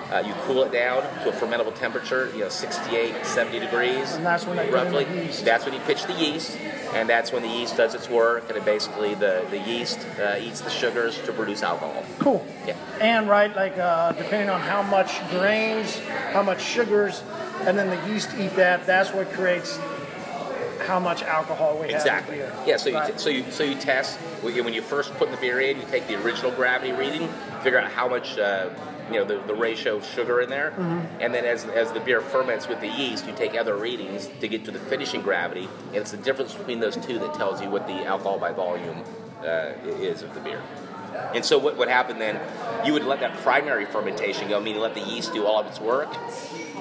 Uh, 0.09 0.23
you 0.25 0.33
cool 0.45 0.63
it 0.63 0.71
down 0.71 1.01
to 1.21 1.29
a 1.29 1.33
fermentable 1.33 1.75
temperature, 1.75 2.31
you 2.33 2.39
know, 2.39 2.47
68, 2.47 3.25
70 3.25 3.59
degrees. 3.59 4.13
And 4.13 4.25
that's 4.25 4.45
when 4.45 4.55
they 4.55 4.69
roughly. 4.69 5.03
That's 5.43 5.65
when 5.65 5.73
you 5.73 5.81
pitch 5.81 6.05
the 6.05 6.13
yeast, 6.13 6.55
and 6.93 7.09
that's 7.09 7.33
when 7.33 7.41
the 7.43 7.49
yeast 7.49 7.75
does 7.75 7.93
its 7.93 8.07
work, 8.07 8.47
and 8.47 8.57
it 8.57 8.63
basically 8.63 9.15
the 9.15 9.45
the 9.49 9.57
yeast 9.57 9.99
uh, 10.19 10.37
eats 10.39 10.61
the 10.61 10.69
sugars 10.69 11.19
to 11.23 11.33
produce 11.33 11.61
alcohol. 11.61 12.05
Cool. 12.19 12.45
Yeah. 12.65 12.77
And 13.01 13.27
right, 13.27 13.53
like 13.53 13.77
uh, 13.77 14.13
depending 14.13 14.49
on 14.49 14.61
how 14.61 14.81
much 14.81 15.19
grains, 15.29 15.99
how 16.31 16.43
much 16.43 16.61
sugars, 16.61 17.21
and 17.65 17.77
then 17.77 17.89
the 17.89 18.11
yeast 18.13 18.29
eat 18.37 18.55
that. 18.55 18.85
That's 18.85 19.11
what 19.13 19.31
creates 19.31 19.79
how 20.85 20.99
much 20.99 21.21
alcohol 21.23 21.77
we 21.79 21.87
Exactly. 21.89 22.37
have 22.39 22.49
in 22.49 22.55
beer. 22.55 22.63
Yeah. 22.67 22.77
So 22.77 22.89
you 22.89 22.95
Right. 22.95 23.19
so 23.19 23.29
you 23.29 23.43
so 23.51 23.63
you 23.63 23.75
test 23.75 24.17
when 24.41 24.55
you, 24.55 24.63
when 24.63 24.73
you 24.73 24.81
first 24.81 25.13
put 25.15 25.31
the 25.31 25.37
beer 25.37 25.59
in, 25.59 25.77
you 25.77 25.85
take 25.91 26.07
the 26.07 26.15
original 26.23 26.51
gravity 26.51 26.91
reading, 26.93 27.27
figure 27.61 27.79
out 27.79 27.91
how 27.91 28.07
much 28.07 28.37
uh, 28.37 28.69
you 29.11 29.15
know 29.19 29.25
the, 29.25 29.39
the 29.47 29.55
ratio 29.55 29.97
of 29.97 30.05
sugar 30.05 30.41
in 30.41 30.49
there, 30.49 30.71
Mm-hmm. 30.71 31.21
and 31.21 31.33
then 31.33 31.45
as 31.45 31.65
as 31.65 31.91
the 31.91 31.99
beer 31.99 32.21
ferments 32.21 32.67
with 32.67 32.79
the 32.81 32.87
yeast, 32.89 33.25
you 33.27 33.33
take 33.33 33.55
other 33.55 33.75
readings 33.75 34.29
to 34.39 34.47
get 34.47 34.63
to 34.65 34.71
the 34.71 34.79
finishing 34.79 35.21
gravity, 35.21 35.67
and 35.87 35.95
it's 35.97 36.11
the 36.11 36.17
difference 36.17 36.53
between 36.53 36.79
those 36.79 36.95
two 36.97 37.17
that 37.19 37.33
tells 37.33 37.61
you 37.61 37.69
what 37.69 37.87
the 37.87 38.05
alcohol 38.05 38.37
by 38.39 38.51
volume 38.51 39.03
uh, 39.43 39.71
is 39.85 40.21
of 40.23 40.33
the 40.33 40.39
beer. 40.41 40.61
And 41.33 41.43
so 41.43 41.57
what 41.57 41.77
would 41.77 41.89
happen 41.89 42.19
then? 42.19 42.39
You 42.85 42.93
would 42.93 43.03
let 43.03 43.19
that 43.19 43.37
primary 43.37 43.85
fermentation 43.85 44.49
go, 44.49 44.59
meaning 44.59 44.81
let 44.81 44.93
the 44.93 45.01
yeast 45.01 45.33
do 45.33 45.45
all 45.45 45.59
of 45.59 45.67
its 45.67 45.79
work, 45.79 46.09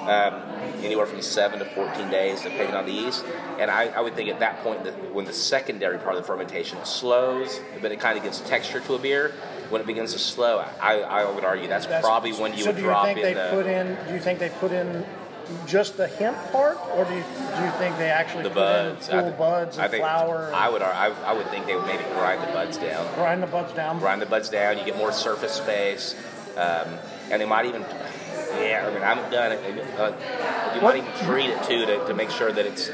um, 0.01 0.41
anywhere 0.83 1.05
from 1.05 1.21
seven 1.21 1.59
to 1.59 1.65
14 1.65 2.09
days, 2.09 2.41
depending 2.41 2.75
on 2.75 2.85
the 2.85 2.91
yeast. 2.91 3.25
And 3.59 3.69
I, 3.69 3.87
I 3.87 4.01
would 4.01 4.15
think 4.15 4.29
at 4.29 4.39
that 4.39 4.63
point, 4.63 4.83
that 4.85 5.13
when 5.13 5.25
the 5.25 5.33
secondary 5.33 5.97
part 5.97 6.15
of 6.15 6.21
the 6.21 6.27
fermentation 6.27 6.83
slows, 6.85 7.59
but 7.81 7.91
it 7.91 7.99
kind 7.99 8.17
of 8.17 8.23
gives 8.23 8.41
texture 8.41 8.79
to 8.81 8.93
a 8.93 8.99
beer, 8.99 9.33
when 9.69 9.81
it 9.81 9.87
begins 9.87 10.13
to 10.13 10.19
slow, 10.19 10.59
I, 10.79 11.01
I 11.01 11.29
would 11.29 11.43
argue 11.43 11.67
that's, 11.67 11.85
That's- 11.85 12.03
probably 12.03 12.31
when 12.33 12.53
you 12.53 12.63
so 12.63 12.69
would 12.69 12.77
do 12.77 12.83
drop 12.83 13.07
you 13.07 13.15
think 13.15 13.25
in 13.27 13.33
they 13.35 13.41
the, 13.41 13.49
put 13.51 13.65
in? 13.65 13.97
Do 14.07 14.13
you 14.13 14.19
think 14.19 14.39
they 14.39 14.49
put 14.49 14.71
in 14.71 15.05
just 15.65 15.97
the 15.97 16.07
hemp 16.07 16.37
part, 16.51 16.77
or 16.95 17.05
do 17.05 17.13
you, 17.13 17.21
do 17.23 17.63
you 17.63 17.71
think 17.77 17.97
they 17.97 18.09
actually 18.09 18.43
the 18.43 18.49
buds. 18.49 19.07
full 19.07 19.19
I 19.19 19.31
buds 19.31 19.77
and 19.77 19.85
I 19.85 19.87
think, 19.87 20.01
flour? 20.03 20.51
I 20.53 20.69
would, 20.69 20.81
I, 20.81 21.07
I 21.25 21.33
would 21.33 21.47
think 21.49 21.65
they 21.65 21.75
would 21.75 21.85
maybe 21.85 22.03
grind 22.13 22.41
the 22.41 22.47
buds 22.47 22.77
down. 22.77 23.13
grind 23.15 23.41
the 23.43 23.47
buds 23.47 23.73
down. 23.73 23.99
grind 23.99 24.21
the 24.21 24.25
buds 24.25 24.49
down. 24.49 24.77
You 24.77 24.85
get 24.85 24.97
more 24.97 25.11
surface 25.11 25.53
space, 25.53 26.15
um, 26.57 26.87
and 27.31 27.41
they 27.41 27.45
might 27.45 27.65
even. 27.65 27.81
Yeah, 28.61 28.85
I 28.87 28.93
mean, 28.93 29.03
I 29.03 29.13
haven't 29.13 29.29
done 29.31 29.51
it. 29.51 29.59
Uh, 29.99 30.13
you 30.75 30.81
What- 30.81 30.95
might 30.95 31.03
even 31.03 31.25
treat 31.27 31.49
it 31.49 31.63
too 31.63 31.85
to, 31.85 32.05
to 32.07 32.13
make 32.13 32.29
sure 32.31 32.51
that 32.51 32.65
it's. 32.65 32.89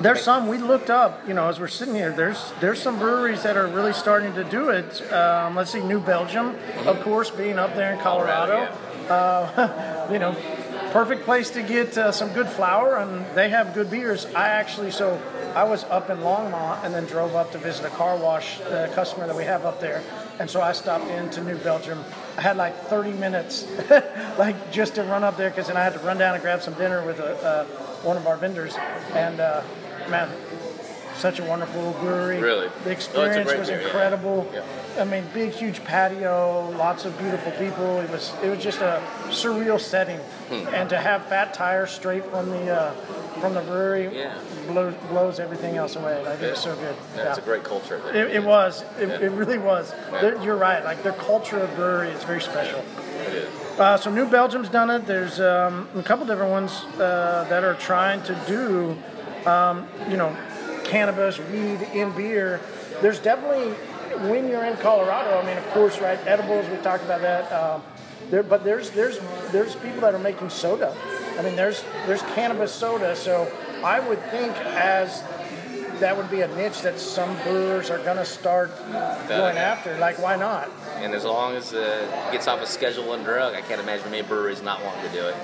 There's 0.00 0.22
some 0.22 0.48
we 0.48 0.56
looked 0.58 0.88
up. 0.88 1.26
You 1.28 1.34
know, 1.34 1.48
as 1.48 1.60
we're 1.60 1.68
sitting 1.68 1.94
here, 1.94 2.12
there's 2.12 2.52
there's 2.60 2.80
some 2.80 2.98
breweries 2.98 3.42
that 3.42 3.56
are 3.56 3.66
really 3.66 3.92
starting 3.92 4.32
to 4.34 4.44
do 4.44 4.70
it. 4.70 5.12
Um, 5.12 5.54
let's 5.56 5.70
see, 5.70 5.82
New 5.82 6.00
Belgium, 6.00 6.56
of 6.86 7.00
course, 7.02 7.30
being 7.30 7.58
up 7.58 7.74
there 7.74 7.92
in 7.92 7.98
Colorado. 7.98 8.72
Uh, 9.08 10.08
you 10.12 10.18
know, 10.18 10.34
perfect 10.92 11.24
place 11.24 11.48
to 11.48 11.62
get 11.62 11.96
uh, 11.96 12.12
some 12.12 12.30
good 12.34 12.46
flour, 12.46 12.96
and 12.96 13.24
they 13.34 13.48
have 13.48 13.72
good 13.72 13.90
beers. 13.90 14.26
I 14.26 14.48
actually, 14.48 14.90
so 14.90 15.20
I 15.54 15.64
was 15.64 15.84
up 15.84 16.10
in 16.10 16.18
Longmont 16.18 16.84
and 16.84 16.94
then 16.94 17.06
drove 17.06 17.34
up 17.34 17.50
to 17.52 17.58
visit 17.58 17.86
a 17.86 17.90
car 17.90 18.16
wash 18.18 18.60
uh, 18.60 18.92
customer 18.94 19.26
that 19.26 19.34
we 19.34 19.44
have 19.44 19.64
up 19.64 19.80
there, 19.80 20.02
and 20.38 20.50
so 20.50 20.60
I 20.60 20.72
stopped 20.72 21.06
into 21.06 21.42
New 21.42 21.56
Belgium. 21.56 22.04
I 22.36 22.42
had 22.42 22.58
like 22.58 22.76
30 22.84 23.12
minutes, 23.12 23.66
like 24.38 24.70
just 24.70 24.96
to 24.96 25.02
run 25.04 25.24
up 25.24 25.38
there, 25.38 25.48
because 25.48 25.68
then 25.68 25.78
I 25.78 25.82
had 25.82 25.94
to 25.94 26.00
run 26.00 26.18
down 26.18 26.34
and 26.34 26.42
grab 26.42 26.60
some 26.60 26.74
dinner 26.74 27.04
with 27.06 27.20
a, 27.20 27.42
uh, 27.42 27.64
one 28.04 28.18
of 28.18 28.26
our 28.26 28.36
vendors, 28.36 28.74
and 29.14 29.40
uh, 29.40 29.62
man. 30.10 30.30
Such 31.22 31.38
a 31.38 31.44
wonderful 31.44 31.92
brewery. 32.00 32.40
Really? 32.40 32.66
The 32.82 32.88
Oh, 32.88 32.92
experience 32.92 33.36
it's 33.36 33.46
great 33.50 33.58
was 33.60 33.68
beer, 33.68 33.78
incredible. 33.78 34.50
Yeah. 34.52 34.62
I 34.98 35.04
mean, 35.04 35.22
big, 35.32 35.52
huge 35.52 35.84
patio, 35.84 36.68
lots 36.76 37.04
of 37.04 37.16
beautiful 37.16 37.52
people. 37.52 38.00
It 38.00 38.10
was 38.10 38.32
it 38.42 38.48
was 38.48 38.58
just 38.58 38.80
a 38.80 39.00
surreal 39.28 39.78
setting, 39.78 40.18
Hmm. 40.50 40.74
and 40.74 40.90
to 40.90 40.98
have 40.98 41.24
fat 41.26 41.54
tires 41.54 41.92
straight 41.92 42.24
from 42.24 42.50
the 42.50 42.72
uh, 42.74 42.90
from 43.40 43.54
the 43.54 43.60
brewery 43.60 44.10
Yeah. 44.12 44.32
blows, 44.66 44.94
blows 45.10 45.38
everything 45.38 45.76
else 45.76 45.94
away. 45.94 46.20
Like, 46.24 46.42
it 46.42 46.50
was 46.50 46.58
so 46.58 46.74
good. 46.74 46.96
Yeah, 47.16 47.28
It's 47.28 47.38
a 47.38 47.42
great 47.42 47.62
culture. 47.62 48.00
It, 48.12 48.32
it 48.38 48.42
was. 48.42 48.82
It, 48.98 49.08
Yeah. 49.08 49.26
it 49.26 49.30
really 49.30 49.58
was. 49.58 49.94
Yeah. 50.12 50.42
You're 50.42 50.56
right. 50.56 50.82
Like 50.84 51.04
their 51.04 51.18
culture 51.30 51.60
of 51.60 51.72
brewery 51.76 52.08
is 52.08 52.24
very 52.24 52.40
special. 52.42 52.82
It 53.28 53.34
is. 53.44 53.48
Uh, 53.78 53.96
so 53.96 54.10
New 54.10 54.26
Belgium's 54.26 54.68
done 54.70 54.90
it. 54.90 55.06
There's 55.06 55.38
um, 55.38 55.88
a 55.94 56.02
couple 56.02 56.26
different 56.26 56.50
ones 56.50 56.72
uh, 56.98 57.46
that 57.48 57.62
are 57.62 57.74
trying 57.74 58.22
to 58.24 58.34
do, 58.48 58.96
um, 59.48 59.86
you 60.10 60.16
know, 60.16 60.34
cannabis, 60.84 61.38
weed 61.38 61.82
in 61.92 62.12
beer. 62.12 62.60
There's 63.00 63.18
definitely 63.18 63.72
when 64.28 64.48
you're 64.48 64.64
in 64.64 64.76
Colorado. 64.76 65.38
I 65.38 65.46
mean, 65.46 65.56
of 65.56 65.66
course, 65.70 66.00
right? 66.00 66.18
Edibles. 66.26 66.68
We 66.68 66.76
talked 66.78 67.04
about 67.04 67.22
that. 67.22 67.50
Um, 67.52 67.82
there, 68.30 68.42
but 68.42 68.64
there's 68.64 68.90
there's 68.90 69.18
there's 69.50 69.74
people 69.76 70.00
that 70.00 70.14
are 70.14 70.18
making 70.18 70.50
soda. 70.50 70.96
I 71.38 71.42
mean, 71.42 71.56
there's 71.56 71.84
there's 72.06 72.22
cannabis 72.34 72.72
soda. 72.72 73.16
So 73.16 73.50
I 73.84 74.00
would 74.00 74.22
think 74.30 74.54
as 74.56 75.22
that 76.00 76.16
would 76.16 76.30
be 76.30 76.40
a 76.40 76.48
niche 76.56 76.82
that 76.82 76.98
some 76.98 77.34
brewers 77.42 77.88
are 77.88 77.98
going 77.98 78.16
to 78.16 78.24
start 78.24 78.76
going 79.28 79.56
after. 79.56 79.96
Like, 79.98 80.20
why 80.20 80.36
not? 80.36 80.68
And 80.96 81.14
as 81.14 81.24
long 81.24 81.54
as 81.54 81.72
it 81.72 82.10
gets 82.32 82.48
off 82.48 82.60
a 82.60 82.66
Schedule 82.66 83.06
One 83.06 83.22
drug, 83.22 83.54
I 83.54 83.60
can't 83.60 83.80
imagine 83.80 84.10
many 84.10 84.26
breweries 84.26 84.62
not 84.62 84.82
wanting 84.84 85.04
to 85.04 85.12
do 85.12 85.26
it. 85.26 85.36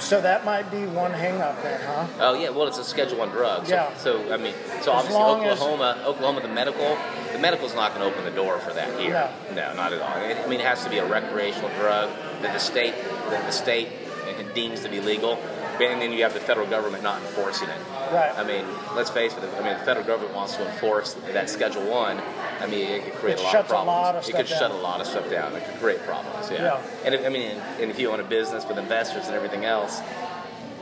So 0.00 0.20
that 0.20 0.44
might 0.44 0.70
be 0.70 0.86
one 0.86 1.12
hang 1.12 1.40
up 1.40 1.62
then, 1.62 1.80
huh? 1.80 2.06
Oh 2.20 2.34
yeah, 2.34 2.50
well 2.50 2.66
it's 2.66 2.78
a 2.78 2.84
Schedule 2.84 3.18
One 3.18 3.30
drug. 3.30 3.66
So, 3.66 3.74
Yeah. 3.74 3.96
so 3.96 4.32
I 4.32 4.36
mean, 4.36 4.54
so 4.82 4.92
obviously 4.92 5.20
long 5.20 5.44
as- 5.44 5.58
Oklahoma, 5.60 5.98
Oklahoma, 6.06 6.40
the 6.40 6.48
medical, 6.48 6.96
the 7.32 7.38
medical's 7.38 7.74
not 7.74 7.94
going 7.94 8.08
to 8.08 8.14
open 8.16 8.24
the 8.24 8.36
door 8.36 8.58
for 8.58 8.72
that 8.72 8.98
here. 8.98 9.28
No. 9.54 9.72
not 9.74 9.92
at 9.92 10.00
all. 10.00 10.08
I 10.08 10.46
mean, 10.46 10.60
it 10.60 10.66
has 10.66 10.84
to 10.84 10.90
be 10.90 10.98
a 10.98 11.06
recreational 11.06 11.70
drug 11.80 12.10
that 12.42 12.52
the 12.52 12.60
state, 12.60 12.94
that 13.30 13.44
the 13.44 13.52
state 13.52 13.88
deems 14.54 14.80
to 14.80 14.88
be 14.88 15.00
legal, 15.00 15.36
and 15.86 16.00
then 16.02 16.12
you 16.12 16.22
have 16.22 16.34
the 16.34 16.40
federal 16.40 16.66
government 16.66 17.02
not 17.02 17.20
enforcing 17.22 17.68
it. 17.68 17.78
Right. 18.12 18.32
I 18.36 18.44
mean, 18.44 18.64
let's 18.96 19.10
face 19.10 19.36
it. 19.36 19.42
I 19.42 19.62
mean, 19.62 19.78
the 19.78 19.84
federal 19.84 20.04
government 20.06 20.34
wants 20.34 20.56
to 20.56 20.66
enforce 20.66 21.14
that 21.32 21.48
Schedule 21.48 21.88
One. 21.90 22.20
I 22.60 22.66
mean, 22.66 22.88
it 22.88 23.04
could 23.04 23.14
create 23.14 23.38
It 23.38 23.40
a 23.40 23.44
lot 23.44 23.54
of 23.56 23.68
problems. 23.68 23.86
lot 23.86 24.16
of 24.16 24.28
it 24.28 24.34
could 24.36 24.48
shut 24.48 24.70
a 24.70 24.74
lot 24.74 25.00
of 25.00 25.06
stuff 25.06 25.30
down. 25.30 25.54
It 25.54 25.64
could 25.64 25.80
create 25.80 26.02
problems. 26.04 26.50
Yeah. 26.50 26.62
Yeah. 26.62 26.82
And 27.04 27.14
if, 27.14 27.24
I 27.24 27.28
mean, 27.28 27.56
and 27.80 27.90
if 27.90 27.98
you 27.98 28.10
own 28.10 28.20
a 28.20 28.24
business 28.24 28.66
with 28.66 28.78
investors 28.78 29.26
and 29.26 29.34
everything 29.34 29.64
else, 29.64 30.00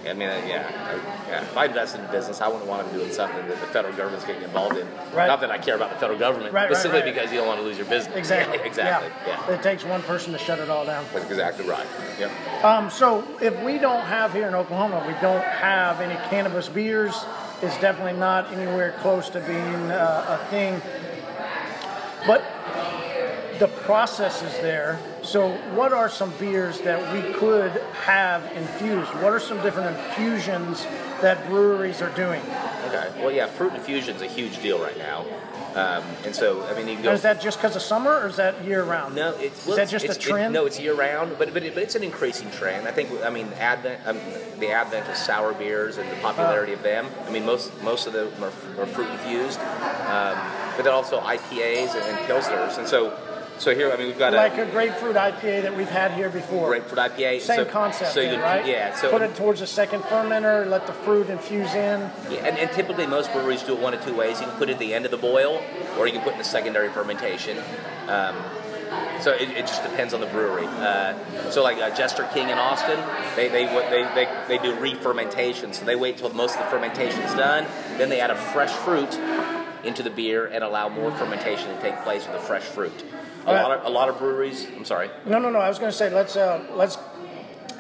I 0.09 0.13
mean, 0.13 0.29
uh, 0.29 0.41
yeah, 0.47 0.71
I- 0.71 1.29
yeah. 1.31 1.43
If 1.43 1.57
I 1.57 1.65
invested 1.67 2.01
in 2.01 2.11
business, 2.11 2.41
I 2.41 2.49
wouldn't 2.49 2.67
want 2.67 2.87
to 2.87 2.93
be 2.93 3.01
doing 3.01 3.13
something 3.13 3.37
that 3.49 3.61
the 3.61 3.67
federal 3.67 3.95
government's 3.95 4.25
getting 4.25 4.43
involved 4.43 4.77
in. 4.77 4.87
Right. 5.15 5.27
Not 5.27 5.41
that 5.41 5.51
I 5.51 5.59
care 5.59 5.75
about 5.75 5.91
the 5.91 5.97
federal 5.99 6.19
government, 6.19 6.53
Right, 6.53 6.69
but 6.69 6.79
simply 6.79 7.01
right. 7.01 7.13
because 7.15 7.33
you 7.33 7.39
don't 7.39 7.49
want 7.49 7.61
to 7.61 7.67
lose 7.67 7.77
your 7.77 7.87
business. 7.87 8.17
Exactly. 8.17 8.59
exactly. 8.65 9.11
Yeah. 9.27 9.51
It 9.51 9.63
takes 9.63 9.85
one 9.85 10.03
person 10.03 10.33
to 10.33 10.39
shut 10.39 10.59
it 10.59 10.71
all 10.71 10.87
down. 10.87 11.05
That's 11.13 11.27
exactly 11.27 11.69
right. 11.69 11.87
Yep. 12.19 12.65
Um, 12.65 12.91
so 12.91 13.27
if 13.41 13.61
we 13.65 13.79
don't 13.79 14.05
have 14.05 14.33
here 14.33 14.47
in 14.49 14.55
Oklahoma, 14.55 15.03
we 15.07 15.15
don't 15.21 15.45
have 15.45 16.01
any 16.01 16.15
cannabis 16.31 16.69
beers. 16.69 17.25
It's 17.63 17.79
definitely 17.81 18.19
not 18.19 18.53
anywhere 18.53 18.93
close 19.01 19.29
to 19.31 19.41
being 19.41 19.91
uh, 19.91 20.39
a 20.41 20.51
thing. 20.51 20.81
But 22.27 22.45
the 23.59 23.69
process 23.69 24.43
is 24.43 24.53
there. 24.61 24.99
So 25.27 25.51
what 25.75 25.93
are 25.93 26.09
some 26.09 26.31
beers 26.39 26.81
that 26.83 27.13
we 27.13 27.33
could 27.35 27.73
have 28.05 28.45
infused? 28.57 29.13
What 29.15 29.33
are 29.33 29.41
some 29.41 29.61
different 29.61 29.97
infusions 29.97 30.85
that 31.21 31.45
breweries 31.49 32.01
are 32.01 32.15
doing? 32.15 32.41
Okay. 32.87 33.11
Well, 33.19 33.33
yeah, 33.33 33.47
fruit 33.47 33.75
infusion's 33.75 34.23
a 34.23 34.29
huge 34.29 34.63
deal 34.63 34.81
right 34.81 34.97
now. 34.97 35.27
Um, 35.75 36.05
and 36.25 36.35
so, 36.35 36.65
I 36.69 36.75
mean, 36.75 36.89
you 36.89 36.95
can 36.95 37.03
go. 37.03 37.13
Is 37.13 37.23
that 37.23 37.41
just 37.41 37.59
because 37.59 37.77
of 37.77 37.83
summer, 37.83 38.13
or 38.13 38.29
is 38.29 38.37
that 38.37 38.65
year 38.65 38.83
round? 38.83 39.15
No, 39.15 39.33
it's 39.33 39.67
is 39.67 39.77
that 39.77 39.89
just 39.89 40.07
a 40.07 40.13
it- 40.13 40.21
trend? 40.21 40.55
no, 40.55 40.65
it's 40.65 40.81
year 40.81 40.95
round, 40.95 41.37
but 41.39 41.53
but, 41.53 41.65
it, 41.65 41.75
but 41.75 41.83
it's 41.83 41.95
an 41.97 42.03
increasing 42.03 42.51
trend. 42.53 42.89
I 42.89 42.93
think. 42.93 43.11
I 43.23 43.29
mean, 43.29 43.49
advent 43.59 44.01
um, 44.07 44.19
the 44.59 44.71
advent 44.71 45.07
of 45.07 45.17
sour 45.17 45.53
beers 45.53 45.99
and 45.99 46.11
the 46.11 46.17
popularity 46.17 46.73
of 46.73 46.83
them. 46.83 47.07
I 47.27 47.31
mean, 47.31 47.45
most 47.45 47.73
most 47.83 48.07
of 48.07 48.15
them 48.15 48.33
are, 48.43 48.47
are 48.81 48.87
fruit 48.87 49.11
infused, 49.11 49.59
um, 49.61 50.39
but 50.77 50.85
then 50.85 50.95
also 50.95 51.21
IPAs 51.21 51.95
and, 51.95 52.05
and 52.05 52.19
pilsners. 52.27 52.79
And 52.79 52.89
so, 52.89 53.11
so 53.59 53.75
here, 53.75 53.91
I 53.91 53.97
mean, 53.97 54.09
we've 54.09 54.19
got 54.19 54.33
like 54.33 54.59
a 54.59 54.67
a 54.67 54.71
grapefruit 54.71 55.17
IPA 55.17 55.63
that 55.63 55.77
we've 55.77 55.89
had 55.89 56.13
here 56.13 56.29
before. 56.29 56.69
grapefruit 56.69 56.99
IPA. 56.99 57.41
Same 57.41 57.57
so, 57.57 57.65
concept, 57.65 58.13
So 58.13 58.21
then, 58.21 58.41
right? 58.41 58.67
yeah. 58.67 58.95
So 58.95 59.11
put 59.11 59.23
it 59.23 59.35
towards 59.35 59.61
the 59.61 59.67
second 59.67 60.03
fermenter, 60.03 60.69
let 60.69 60.87
the 60.87 60.93
fruit 60.93 61.29
infuse 61.31 61.75
in. 61.75 62.01
Yeah, 62.31 62.47
and, 62.47 62.59
and 62.59 62.71
typically 62.73 63.07
most 63.07 63.33
breweries 63.33 63.63
do 63.63 63.75
it 63.75 63.81
one 63.81 63.95
of 63.95 64.05
two 64.05 64.15
ways. 64.15 64.41
You 64.41 64.47
can 64.47 64.57
put 64.57 64.69
it 64.69 64.75
at 64.75 64.79
the 64.79 64.95
end 64.95 65.05
of 65.05 65.11
the 65.11 65.17
boil, 65.17 65.63
or 65.99 66.07
you 66.07 66.13
can 66.13 66.23
put 66.23 66.31
it 66.31 66.33
in 66.33 66.39
the 66.39 66.45
secondary 66.45 66.89
fermentation. 66.91 67.59
Um, 68.09 68.37
so 69.21 69.33
it, 69.33 69.49
it 69.51 69.67
just 69.67 69.83
depends 69.83 70.15
on 70.15 70.21
the 70.21 70.27
brewery. 70.27 70.67
Uh, 70.67 71.15
so 71.51 71.63
like 71.63 71.79
uh, 71.79 71.95
Jester 71.95 72.29
King 72.33 72.51
in 72.51 72.59
Austin, 72.59 73.01
they 73.35 73.49
they, 73.49 73.67
what 73.75 73.91
they 73.91 74.03
they 74.15 74.29
they 74.49 74.59
do 74.59 74.75
re-fermentation. 74.79 75.73
So 75.73 75.85
they 75.85 75.97
wait 75.97 76.19
till 76.19 76.33
most 76.35 76.57
of 76.57 76.65
the 76.65 76.71
fermentation 76.71 77.21
is 77.23 77.35
done, 77.35 77.67
then 77.99 78.09
they 78.11 78.21
add 78.21 78.31
a 78.31 78.37
fresh 78.37 78.73
fruit 78.73 79.19
into 79.85 80.03
the 80.03 80.11
beer 80.11 80.47
and 80.47 80.63
allow 80.65 80.89
more 80.89 81.11
fermentation 81.13 81.75
to 81.75 81.81
take 81.81 81.97
place 82.03 82.27
with 82.27 82.37
the 82.37 82.43
fresh 82.43 82.63
fruit. 82.65 83.05
A 83.47 83.53
lot 83.53 83.71
of 83.79 83.85
a 83.87 83.89
lot 83.91 84.09
of 84.09 84.19
breweries. 84.19 84.67
I'm 84.77 84.85
sorry. 84.85 85.11
No, 85.25 85.39
no, 85.39 85.51
no. 85.51 85.59
I 85.59 85.69
was 85.69 85.79
going 85.79 85.91
to 85.91 85.97
say 85.97 86.13
let's 86.13 86.37
uh, 86.37 86.65
let's 86.75 86.99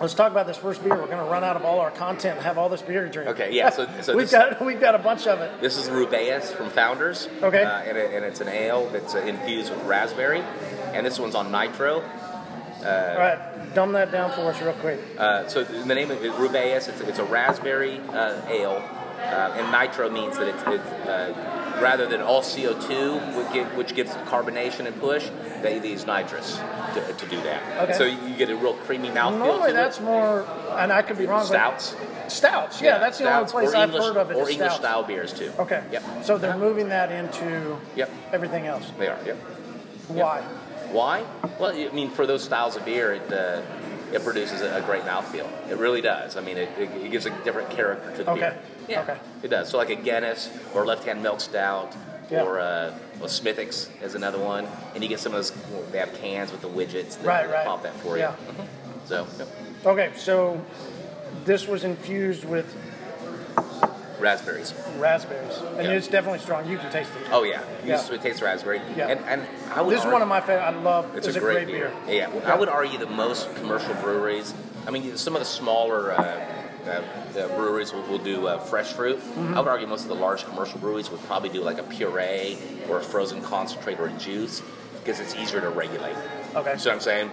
let's 0.00 0.14
talk 0.14 0.30
about 0.30 0.46
this 0.46 0.56
first 0.56 0.82
beer. 0.82 0.94
We're 0.94 1.06
going 1.06 1.18
to 1.18 1.30
run 1.30 1.42
out 1.42 1.56
of 1.56 1.64
all 1.64 1.80
our 1.80 1.90
content 1.90 2.36
and 2.36 2.44
have 2.44 2.56
all 2.58 2.68
this 2.68 2.82
beer 2.82 3.04
to 3.04 3.10
drink. 3.10 3.30
Okay, 3.30 3.52
yeah, 3.52 3.70
so- 3.70 3.88
so 4.02 4.14
we've 4.16 4.30
this- 4.30 4.32
got 4.32 4.64
we've 4.64 4.80
got 4.80 4.94
a 4.94 4.98
bunch 4.98 5.26
of 5.26 5.40
it. 5.40 5.60
This 5.60 5.76
is 5.76 5.88
Rubaeus 5.88 6.52
from 6.54 6.70
Founders. 6.70 7.28
Okay. 7.42 7.62
Uh, 7.64 7.80
and, 7.80 7.96
it, 7.98 8.14
and 8.14 8.24
it's 8.24 8.40
an 8.40 8.48
ale 8.48 8.88
that's 8.90 9.14
uh, 9.14 9.18
infused 9.18 9.70
with 9.72 9.82
raspberry. 9.84 10.42
And 10.94 11.04
this 11.04 11.18
one's 11.18 11.34
on 11.34 11.50
nitro. 11.50 11.96
all 12.00 12.82
right, 13.18 13.74
dumb 13.74 13.92
that 13.92 14.12
down 14.12 14.30
for 14.32 14.42
us 14.42 14.60
real 14.62 14.72
quick. 14.74 15.00
Uh, 15.18 15.48
so 15.48 15.64
the 15.64 15.94
name 15.94 16.10
of 16.10 16.24
it, 16.24 16.32
Rubaeus, 16.32 16.88
it's, 16.88 17.00
it's 17.00 17.18
a 17.18 17.24
raspberry 17.24 17.98
uh, 18.10 18.40
ale. 18.48 18.82
Uh, 19.18 19.56
and 19.58 19.72
nitro 19.72 20.08
means 20.08 20.38
that 20.38 20.46
it's, 20.48 20.62
it's 20.66 21.08
uh, 21.08 21.65
rather 21.80 22.06
than 22.06 22.20
all 22.20 22.42
CO2, 22.42 23.36
which, 23.36 23.52
give, 23.52 23.66
which 23.76 23.94
gives 23.94 24.10
carbonation 24.30 24.86
and 24.86 24.98
push, 25.00 25.28
they 25.62 25.78
use 25.86 26.06
nitrous 26.06 26.58
to, 26.94 27.12
to 27.12 27.26
do 27.26 27.40
that. 27.42 27.82
Okay. 27.84 27.92
So 27.94 28.04
you 28.04 28.34
get 28.36 28.50
a 28.50 28.56
real 28.56 28.74
creamy 28.74 29.08
mouthfeel 29.08 29.38
Normally 29.38 29.72
that's 29.72 29.98
it. 29.98 30.02
more, 30.04 30.46
and 30.76 30.92
I 30.92 31.02
could 31.02 31.18
be 31.18 31.26
wrong. 31.26 31.44
Stouts. 31.44 31.94
Stouts, 32.28 32.82
yeah, 32.82 32.98
that's 32.98 33.18
the 33.18 33.24
stouts, 33.24 33.54
only 33.54 33.66
place 33.66 33.74
or 33.74 33.78
I've 33.78 33.88
English, 33.90 34.04
heard 34.04 34.16
of 34.16 34.30
it. 34.30 34.36
Or 34.36 34.42
is 34.42 34.48
English 34.50 34.68
stouts. 34.72 34.76
style 34.76 35.02
beers 35.04 35.32
too. 35.32 35.52
Okay. 35.60 35.82
Yep. 35.92 36.02
So 36.24 36.38
they're 36.38 36.56
moving 36.58 36.88
that 36.88 37.12
into 37.12 37.76
Yep. 37.94 38.10
everything 38.32 38.66
else. 38.66 38.90
They 38.98 39.06
are. 39.08 39.18
Yep. 39.24 39.36
Why? 40.08 40.40
Why? 40.90 41.24
Well, 41.60 41.72
I 41.72 41.88
mean, 41.94 42.10
for 42.10 42.26
those 42.26 42.42
styles 42.42 42.74
of 42.76 42.84
beer, 42.84 43.12
it 43.14 43.32
uh, 43.32 43.62
it 44.12 44.22
produces 44.24 44.60
a, 44.62 44.76
a 44.76 44.80
great 44.82 45.02
mouthfeel. 45.02 45.48
It 45.70 45.76
really 45.78 46.00
does. 46.00 46.36
I 46.36 46.40
mean, 46.40 46.56
it, 46.56 46.68
it, 46.78 46.90
it 47.04 47.10
gives 47.10 47.26
a 47.26 47.30
different 47.44 47.70
character 47.70 48.10
to 48.16 48.24
the 48.24 48.30
Okay. 48.32 48.40
beer. 48.40 48.58
Yeah, 48.88 49.02
Okay. 49.02 49.16
it 49.42 49.48
does. 49.48 49.68
So 49.68 49.78
like 49.78 49.90
a 49.90 49.96
Guinness 49.96 50.48
or 50.74 50.86
Left 50.86 51.04
Hand 51.04 51.22
Milk 51.22 51.40
Stout 51.40 51.94
Yeah. 52.30 52.42
or 52.42 52.58
uh, 52.60 52.92
well, 53.18 53.28
Smithwick's 53.28 53.88
is 54.02 54.14
another 54.14 54.38
one, 54.38 54.66
and 54.94 55.02
you 55.02 55.08
get 55.08 55.20
some 55.20 55.32
of 55.32 55.38
those. 55.38 55.52
They 55.92 55.98
have 55.98 56.12
cans 56.14 56.52
with 56.52 56.60
the 56.60 56.68
widgets 56.68 57.16
that, 57.18 57.24
Right, 57.26 57.46
that 57.46 57.52
right. 57.54 57.66
pop 57.66 57.82
that 57.82 57.94
for 57.94 58.18
Yeah. 58.18 58.32
you. 58.48 58.62
Mhm. 58.62 58.66
So 59.08 59.26
yep. 59.38 59.48
Okay, 59.86 60.10
so 60.16 60.60
this 61.44 61.66
was 61.68 61.84
infused 61.84 62.44
with 62.44 62.66
raspberries. 64.18 64.72
raspberries, 64.98 65.56
and 65.76 65.86
Yeah. 65.86 65.92
it's 65.92 66.08
definitely 66.08 66.38
strong. 66.40 66.68
You 66.68 66.78
can 66.78 66.90
taste 66.90 67.10
it. 67.20 67.28
Oh 67.30 67.42
yeah, 67.44 67.60
you 67.84 67.90
Yeah. 67.90 67.96
just 67.96 68.10
taste 68.22 68.42
raspberry. 68.42 68.80
Yeah. 68.96 69.08
And, 69.08 69.20
and 69.28 69.42
I 69.74 69.82
would 69.82 69.94
This 69.94 70.04
is 70.04 70.10
one 70.10 70.22
of 70.22 70.28
my 70.28 70.40
favorite. 70.40 70.62
I 70.64 70.70
love. 70.70 71.14
It's, 71.16 71.26
It's, 71.28 71.36
a 71.36 71.40
great, 71.40 71.66
beer. 71.66 71.92
Yeah, 72.08 72.28
Yeah. 72.34 72.52
I 72.52 72.56
would 72.56 72.68
argue 72.68 72.98
that 72.98 73.10
most 73.10 73.54
commercial 73.56 73.94
breweries, 73.94 74.54
I 74.86 74.90
mean, 74.90 75.16
some 75.16 75.34
of 75.36 75.40
the 75.40 75.46
smaller 75.46 76.12
uh, 76.12 76.40
uh, 76.88 77.02
uh, 77.38 77.48
breweries 77.56 77.92
will, 77.92 78.02
will 78.02 78.18
do 78.18 78.46
uh, 78.46 78.58
fresh 78.58 78.92
fruit. 78.92 79.18
Mm-hmm. 79.18 79.54
I 79.54 79.60
would 79.60 79.68
argue 79.68 79.86
most 79.86 80.02
of 80.02 80.08
the 80.08 80.14
large 80.14 80.44
commercial 80.44 80.78
breweries 80.78 81.10
would 81.10 81.22
probably 81.22 81.48
do 81.48 81.62
like 81.62 81.78
a 81.78 81.82
puree 81.82 82.58
or 82.88 82.98
a 82.98 83.02
frozen 83.02 83.40
concentrate 83.42 83.98
or 83.98 84.06
a 84.06 84.12
juice 84.12 84.62
because 84.98 85.20
it's 85.20 85.34
easier 85.36 85.60
to 85.60 85.70
regulate. 85.70 86.16
Okay. 86.54 86.76
So 86.78 86.90
I'm 86.90 87.00
saying, 87.00 87.30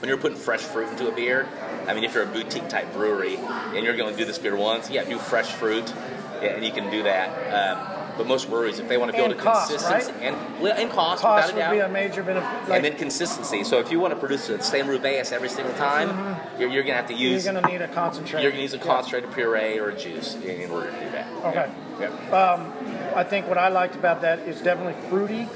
when 0.00 0.08
you're 0.08 0.18
putting 0.18 0.38
fresh 0.38 0.60
fruit 0.60 0.88
into 0.88 1.08
a 1.08 1.12
beer, 1.12 1.48
I 1.86 1.94
mean, 1.94 2.04
if 2.04 2.14
you're 2.14 2.22
a 2.22 2.26
boutique 2.26 2.68
type 2.68 2.92
brewery 2.92 3.36
and 3.36 3.84
you're 3.84 3.96
going 3.96 4.12
to 4.12 4.16
do 4.16 4.24
this 4.24 4.38
beer 4.38 4.56
once, 4.56 4.90
yeah, 4.90 5.04
do 5.04 5.18
fresh 5.18 5.50
fruit, 5.50 5.92
yeah, 6.40 6.50
and 6.50 6.64
you 6.64 6.70
can 6.70 6.90
do 6.90 7.02
that. 7.02 7.28
Um, 7.52 7.97
but 8.18 8.26
most 8.26 8.50
breweries, 8.50 8.78
if 8.80 8.88
they 8.88 8.98
want 8.98 9.10
to 9.12 9.16
build 9.16 9.30
And 9.30 9.40
a 9.40 9.42
cost, 9.42 9.70
consistency 9.70 10.12
right? 10.12 10.22
and 10.22 10.60
well, 10.62 10.76
and 10.76 10.90
cost, 10.90 11.22
Cost 11.22 11.54
without 11.54 11.68
a 11.72 11.76
would 11.76 11.76
be 11.76 11.80
a 11.80 11.88
major 11.88 12.22
benefit. 12.22 12.68
Like, 12.68 12.76
and 12.76 12.84
then 12.84 12.96
consistency. 12.96 13.64
So 13.64 13.78
if 13.78 13.90
you 13.90 14.00
want 14.00 14.12
to 14.12 14.20
produce 14.20 14.48
the 14.48 14.60
same 14.60 14.86
rubaeus 14.88 15.32
every 15.32 15.48
single 15.48 15.72
time, 15.76 16.36
you're, 16.58 16.68
you're 16.68 16.82
going 16.82 16.92
to 16.94 17.00
have 17.00 17.06
to 17.06 17.14
Mm-hmm. 17.14 17.22
you're 17.22 17.32
use 17.32 17.44
going 17.44 17.62
to 17.62 17.68
need 17.70 17.80
a 17.80 17.88
concentrate. 17.88 18.42
you're 18.42 18.50
going 18.50 18.58
to 18.58 18.62
use 18.62 18.74
a 18.74 18.78
Yeah. 18.78 18.82
concentrated 18.84 19.32
puree 19.32 19.78
or 19.78 19.88
a 19.90 19.96
juice 19.96 20.34
in, 20.34 20.70
order 20.70 20.90
to 20.90 21.00
do 21.00 21.10
that. 21.12 21.26
Okay. 21.44 21.70
Yeah. 22.00 23.12
I 23.16 23.24
think 23.24 23.48
what 23.48 23.56
I 23.58 23.68
liked 23.68 23.94
about 23.94 24.20
that 24.22 24.40
is 24.40 24.60
definitely 24.60 25.00
fruity, 25.08 25.48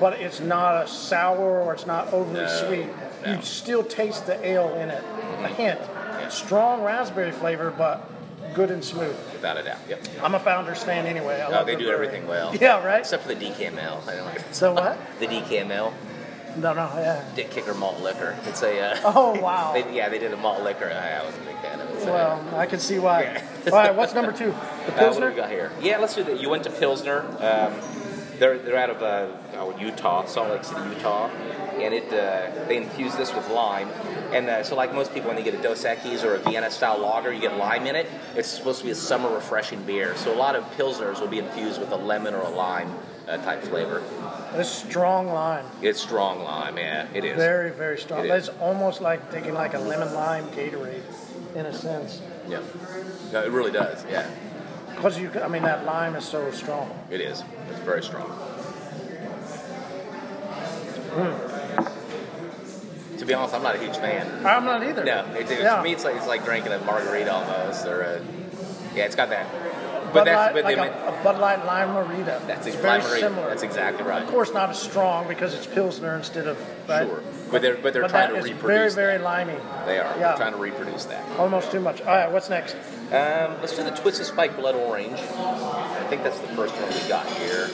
but 0.00 0.14
it's 0.20 0.40
not 0.40 0.84
a 0.84 0.88
sour 0.88 1.60
or 1.60 1.74
it's 1.74 1.86
not 1.86 2.12
overly 2.12 2.40
No, 2.40 2.66
sweet. 2.66 2.86
no. 2.86 2.92
Mm-hmm. 2.92 3.34
You 3.36 3.42
still 3.42 3.82
taste 3.84 4.26
the 4.26 4.44
ale 4.46 4.74
in 4.74 4.90
it. 4.90 5.02
A 5.42 5.48
hint. 5.48 5.80
Yeah. 5.80 6.28
Strong 6.28 6.82
raspberry 6.82 7.32
flavor, 7.32 7.70
but 7.76 8.08
good 8.54 8.70
and 8.70 8.84
smooth. 8.84 9.16
Without 9.32 9.56
a 9.58 9.62
doubt. 9.62 9.78
Yep. 9.88 10.06
I'm 10.22 10.34
a 10.34 10.40
Founders 10.40 10.82
fan 10.82 11.06
anyway. 11.06 11.40
I 11.40 11.60
Oh, 11.60 11.64
they 11.64 11.74
the 11.74 11.82
do 11.82 11.90
everything 11.90 12.26
well. 12.26 12.54
Yeah, 12.56 12.84
right. 12.84 13.00
Except 13.00 13.22
for 13.24 13.34
the 13.34 13.36
DKML. 13.36 14.06
I 14.08 14.16
don't 14.16 14.24
like 14.26 14.42
So 14.52 14.72
what? 14.72 14.98
the 15.20 15.26
DKML, 15.26 15.92
No, 16.56 16.72
no, 16.72 16.88
yeah. 16.96 17.24
Dick 17.34 17.50
Kicker 17.50 17.74
Malt 17.74 18.00
Liquor. 18.00 18.36
It's 18.46 18.62
a. 18.62 18.80
Uh, 18.92 19.00
Oh 19.04 19.40
wow. 19.40 19.72
They, 19.74 19.94
yeah, 19.94 20.08
they 20.08 20.18
did 20.18 20.32
a 20.32 20.36
malt 20.36 20.62
liquor. 20.62 20.86
I, 20.86 21.20
I 21.20 21.24
wasn't 21.24 21.42
a 21.44 21.46
big 21.46 21.56
fan 21.58 21.80
of 21.80 21.90
it. 21.90 22.00
so- 22.02 22.12
Well, 22.12 22.54
I 22.56 22.66
can 22.66 22.78
see 22.78 22.98
why. 22.98 23.22
Yeah. 23.22 23.42
All 23.66 23.78
right, 23.78 23.94
what's 23.94 24.14
number 24.14 24.32
two? 24.32 24.46
The 24.46 24.52
Uh, 24.54 24.56
what 24.56 24.86
do 24.86 24.98
Pilsner. 24.98 25.30
we 25.30 25.34
got 25.36 25.50
here? 25.50 25.72
Yeah, 25.80 25.98
let's 25.98 26.14
do 26.14 26.22
that. 26.24 26.40
You 26.40 26.48
went 26.50 26.64
to 26.64 26.70
Pilsner. 26.70 27.20
Um, 27.40 27.72
they're, 28.38 28.58
they're 28.58 28.76
out 28.76 28.90
of 28.90 29.02
uh, 29.02 29.28
oh, 29.54 29.76
Utah, 29.78 30.24
Salt 30.26 30.50
Lake 30.50 30.64
City, 30.64 30.80
Utah, 30.90 31.28
and 31.28 31.94
it 31.94 32.12
uh, 32.12 32.66
they 32.66 32.76
infuse 32.76 33.14
this 33.16 33.34
with 33.34 33.48
lime. 33.50 33.88
And 34.32 34.48
uh, 34.48 34.62
so, 34.62 34.74
like 34.74 34.94
most 34.94 35.12
people, 35.14 35.28
when 35.28 35.36
they 35.36 35.42
get 35.42 35.54
a 35.54 35.62
Dos 35.62 35.84
Equis 35.84 36.24
or 36.24 36.34
a 36.34 36.38
Vienna 36.38 36.70
style 36.70 36.98
lager, 36.98 37.32
you 37.32 37.40
get 37.40 37.56
lime 37.56 37.86
in 37.86 37.96
it. 37.96 38.08
It's 38.36 38.48
supposed 38.48 38.80
to 38.80 38.84
be 38.84 38.90
a 38.90 38.94
summer 38.94 39.32
refreshing 39.32 39.82
beer. 39.84 40.16
So 40.16 40.34
a 40.34 40.36
lot 40.36 40.56
of 40.56 40.64
pilsners 40.76 41.20
will 41.20 41.28
be 41.28 41.38
infused 41.38 41.80
with 41.80 41.90
a 41.92 41.96
lemon 41.96 42.34
or 42.34 42.42
a 42.42 42.50
lime 42.50 42.90
uh, 43.28 43.38
type 43.38 43.62
flavor. 43.62 44.02
This 44.52 44.70
strong 44.70 45.28
lime. 45.28 45.66
It's 45.82 46.00
strong 46.00 46.42
lime, 46.42 46.78
yeah, 46.78 47.06
it 47.12 47.24
is. 47.24 47.36
Very, 47.36 47.70
very 47.70 47.98
strong. 47.98 48.24
It 48.24 48.30
is. 48.30 48.48
It's 48.48 48.58
almost 48.58 49.00
like 49.00 49.30
taking 49.32 49.54
like 49.54 49.74
a 49.74 49.78
lemon 49.78 50.12
lime 50.14 50.46
Gatorade, 50.50 51.02
in 51.54 51.66
a 51.66 51.72
sense. 51.72 52.20
Yeah, 52.48 52.60
no, 53.32 53.42
it 53.44 53.50
really 53.50 53.72
does. 53.72 54.04
Yeah, 54.08 54.28
Because 54.94 55.18
you, 55.18 55.30
I 55.42 55.48
mean, 55.48 55.62
that 55.62 55.84
lime 55.84 56.14
is 56.16 56.24
so 56.24 56.50
strong. 56.50 56.90
it 57.10 57.20
is. 57.20 57.42
It's 57.70 57.80
very 57.80 58.02
strong. 58.02 58.28
Hmm. 61.14 61.32
To 63.18 63.24
be 63.26 63.34
honest, 63.34 63.54
I'm 63.54 63.62
not 63.62 63.76
a 63.76 63.78
huge 63.78 63.96
fan. 63.96 64.44
I'm 64.44 64.64
not 64.64 64.82
either. 64.82 65.04
No, 65.04 65.24
it, 65.34 65.50
it, 65.50 65.60
Yeah. 65.60 65.76
for 65.78 65.82
me 65.84 65.92
it's 65.92 66.04
like 66.04 66.16
it's 66.16 66.26
like 66.26 66.44
drinking 66.44 66.72
a 66.72 66.78
margarita 66.80 67.32
almost, 67.32 67.86
or 67.86 68.00
a, 68.02 68.20
yeah, 68.94 69.04
it's 69.04 69.14
got 69.14 69.30
that. 69.30 69.46
Bud 70.12 70.12
But 70.12 70.24
that's 70.26 70.54
Light, 70.54 70.64
but 70.64 70.64
like 70.78 70.90
a, 70.90 71.18
a 71.20 71.24
Bud 71.24 71.38
Light 71.40 71.64
lime 71.64 71.92
margarita. 71.92 72.42
that's 72.46 72.66
it's 72.66 72.76
very 72.76 72.98
margarita. 72.98 73.28
similar. 73.28 73.48
That's 73.48 73.62
exactly 73.62 74.04
right. 74.04 74.22
Of 74.22 74.28
course, 74.28 74.52
not 74.52 74.70
as 74.70 74.80
strong 74.82 75.26
because 75.28 75.54
it's 75.54 75.66
Pilsner 75.66 76.16
instead 76.16 76.46
of 76.48 76.58
right. 76.88 77.06
Sure, 77.06 77.22
but 77.50 77.62
they're 77.62 77.76
but 77.76 77.92
they're 77.92 78.02
But 78.02 78.10
trying 78.10 78.28
to 78.34 78.34
reproduce. 78.42 78.60
very, 78.62 78.90
very 78.92 79.18
that. 79.18 79.24
limey. 79.24 79.56
They 79.86 79.98
are. 80.00 80.04
Yeah. 80.16 80.18
They're 80.18 80.36
trying 80.36 80.52
to 80.52 80.58
reproduce 80.58 81.04
that. 81.06 81.24
Almost 81.38 81.70
too 81.70 81.80
much. 81.80 82.00
All 82.02 82.08
right, 82.08 82.30
what's 82.30 82.50
next? 82.50 82.76
Um, 83.14 83.60
let's 83.60 83.76
do 83.76 83.84
the 83.84 83.90
Twisted 83.90 84.26
Spike 84.26 84.56
Blood 84.56 84.74
Orange. 84.74 85.20
I 85.20 86.04
think 86.08 86.24
that's 86.24 86.40
the 86.40 86.48
first 86.48 86.74
one 86.74 86.88
we 86.88 87.08
got 87.08 87.24
here. 87.28 87.70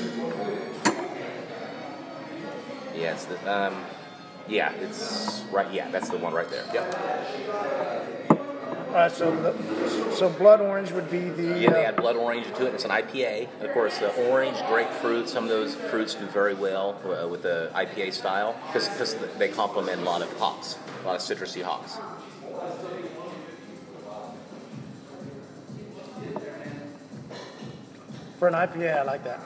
Yeah, 2.94 3.14
it's 3.14 3.24
the 3.24 3.50
um, 3.50 3.83
yeah, 4.46 4.70
it's 4.72 5.42
right. 5.50 5.72
Yeah, 5.72 5.90
that's 5.90 6.11
the 6.11 6.18
one 6.18 6.35
right 6.35 6.50
there. 6.50 6.66
Yep. 6.74 8.38
All 8.88 8.96
right, 8.96 9.11
so 9.11 9.35
the, 9.35 10.14
so 10.14 10.29
blood 10.29 10.61
orange 10.61 10.92
would 10.92 11.11
be 11.11 11.31
the. 11.31 11.59
Yeah, 11.59 11.70
they 11.70 11.87
uh, 11.87 11.88
add 11.88 11.96
blood 11.96 12.16
orange 12.16 12.44
to 12.57 12.66
it. 12.66 12.74
It's 12.74 12.85
an 12.85 12.90
IPA. 12.90 13.48
Of 13.62 13.72
course, 13.72 13.96
the 13.96 14.12
orange, 14.29 14.59
grapefruit, 14.66 15.31
some 15.31 15.44
of 15.44 15.48
those 15.48 15.74
fruits 15.74 16.16
do 16.16 16.26
very 16.26 16.53
well 16.53 17.00
uh, 17.05 17.26
with 17.26 17.44
the 17.44 17.70
IPA 17.74 18.12
style 18.12 18.55
because 18.66 19.14
they 19.38 19.48
complement 19.48 20.03
a 20.03 20.05
lot 20.05 20.20
of 20.20 20.38
hops, 20.38 20.76
a 21.03 21.07
lot 21.07 21.16
of 21.16 21.22
citrusy 21.22 21.62
hops. 21.62 21.96
For 28.40 28.48
an 28.48 28.55
IPA, 28.55 28.96
I 28.96 29.03
like 29.03 29.22
that. 29.24 29.38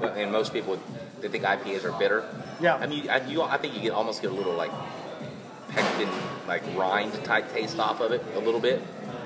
And 0.00 0.32
most 0.32 0.52
people 0.54 0.78
they 1.20 1.28
think 1.28 1.44
IPAs 1.44 1.84
are 1.84 1.92
bitter. 1.98 2.24
Yeah. 2.60 2.76
I 2.76 2.86
mean, 2.86 3.10
I, 3.10 3.26
you, 3.26 3.42
I 3.42 3.58
think 3.58 3.74
you 3.74 3.82
get 3.82 3.92
almost 3.92 4.22
get 4.22 4.30
a 4.30 4.34
little 4.34 4.54
like 4.54 4.70
pectin, 5.68 6.08
like 6.46 6.62
rind 6.74 7.12
type 7.24 7.52
taste 7.52 7.78
off 7.78 8.00
of 8.00 8.12
it 8.12 8.24
a 8.36 8.38
little 8.38 8.60
bit, 8.60 8.82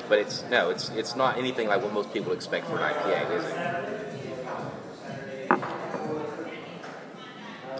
but 0.09 0.19
it's 0.19 0.43
no, 0.51 0.71
it's 0.71 0.89
it's 0.91 1.15
not 1.15 1.37
anything 1.39 1.69
like 1.69 1.83
what 1.83 1.93
most 1.93 2.13
people 2.13 2.33
expect 2.33 2.67
for 2.67 2.79
an 2.79 2.93
IPA, 2.93 3.39
is 3.39 3.45
it? 3.45 4.01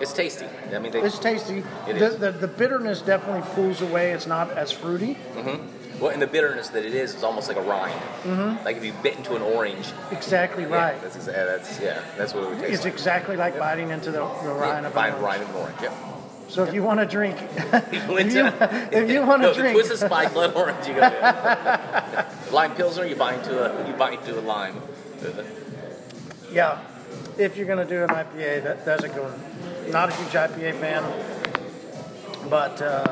It's 0.01 0.13
tasty. 0.13 0.47
I 0.75 0.79
mean, 0.79 0.93
they, 0.93 1.01
It's 1.01 1.19
tasty. 1.19 1.59
It 1.89 1.99
the, 1.99 2.07
is. 2.07 2.17
The, 2.19 2.33
the 2.33 2.49
bitterness 2.49 3.01
definitely 3.01 3.49
pulls 3.55 3.81
away. 3.81 4.11
It's 4.13 4.27
not 4.27 4.51
as 4.51 4.71
fruity. 4.73 5.17
Mm-hmm. 5.35 5.84
Well, 6.01 6.11
and 6.11 6.21
the 6.21 6.27
bitterness 6.27 6.69
that 6.71 6.85
it 6.85 6.95
is 6.95 7.15
is 7.15 7.23
almost 7.23 7.49
like 7.49 7.57
a 7.57 7.63
rind. 7.63 7.99
Mm-hmm. 8.25 8.65
Like 8.65 8.77
if 8.77 8.85
you 8.85 8.93
bit 9.03 9.17
into 9.17 9.37
an 9.37 9.43
orange. 9.43 9.93
Exactly 10.11 10.65
Yeah, 10.65 10.77
right. 10.77 11.03
that's, 11.03 11.17
that's 11.27 11.81
yeah. 11.81 12.03
That's 12.17 12.35
what 12.35 12.45
it 12.45 12.51
would 12.51 12.59
taste 12.59 12.73
it's 12.73 12.85
like. 12.85 12.93
exactly 12.93 13.37
like 13.37 13.59
biting 13.59 13.91
into 13.91 14.11
the, 14.11 14.19
the 14.43 14.53
rind 14.53 14.87
of 14.87 14.93
Fine 14.93 15.13
an 15.15 15.23
rind 15.23 15.43
of 15.43 15.51
an 15.51 15.57
orange. 15.57 15.79
Yeah. 15.83 15.95
So 16.49 16.63
if 16.65 16.75
you 16.75 16.83
want 16.83 17.01
to 17.01 17.07
drink, 17.07 17.37
if 17.57 18.03
you, 18.03 18.19
if 18.93 19.11
you 19.11 19.23
want 19.23 19.43
to 19.43 19.49
no, 19.49 19.55
drink, 19.55 19.75
Twisted 19.75 19.99
Spike 19.99 20.33
blood 20.33 20.55
orange. 20.57 20.87
You 20.87 20.95
go 20.95 22.25
lime 22.53 22.75
pilsner. 22.75 23.07
You 23.07 23.17
bite 23.17 23.39
into 23.39 23.59
a 23.59 23.89
you 23.89 23.95
bite 23.95 24.19
into 24.19 24.39
a 24.39 24.43
lime. 24.43 24.81
yeah, 26.53 26.81
if 27.39 27.57
you're 27.57 27.67
going 27.67 27.87
to 27.87 27.93
do 27.93 28.03
an 28.03 28.09
IPA, 28.11 28.65
that, 28.65 28.85
that's 28.85 29.05
a 29.05 29.09
good 29.09 29.23
one. 29.23 29.91
Not 29.91 30.11
a 30.11 30.15
huge 30.15 30.33
IPA 30.33 30.81
fan, 30.81 32.49
but 32.49 32.81
uh, 32.83 33.07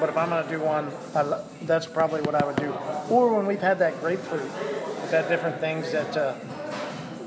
but 0.00 0.08
if 0.08 0.16
I'm 0.16 0.28
going 0.28 0.44
to 0.44 0.50
do 0.50 0.60
one, 0.60 0.90
I, 1.14 1.40
that's 1.62 1.86
probably 1.86 2.20
what 2.22 2.34
I 2.34 2.46
would 2.46 2.56
do. 2.56 2.72
Or 3.10 3.34
when 3.34 3.46
we've 3.46 3.60
had 3.60 3.78
that 3.78 3.98
grapefruit, 4.00 4.42
we've 4.42 5.10
had 5.10 5.28
different 5.28 5.60
things 5.60 5.92
that 5.92 6.16
uh, 6.16 6.34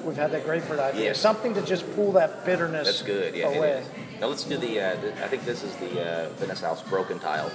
we've 0.03 0.17
had 0.17 0.31
that 0.31 0.45
grapefruit 0.45 0.79
IPA. 0.79 0.99
Yes. 0.99 1.19
Something 1.19 1.53
to 1.55 1.61
just 1.61 1.91
pull 1.95 2.11
that 2.13 2.45
bitterness 2.45 2.85
That's 2.85 3.01
good. 3.01 3.35
Yeah. 3.35 3.49
away. 3.49 3.83
Now 4.19 4.27
let's 4.27 4.43
do 4.43 4.57
the, 4.57 4.79
uh, 4.79 4.95
the. 4.97 5.23
I 5.23 5.27
think 5.27 5.45
this 5.45 5.63
is 5.63 5.75
the 5.77 6.01
uh, 6.01 6.29
Vanessa 6.31 6.67
House 6.67 6.83
Broken 6.83 7.19
Tile. 7.19 7.49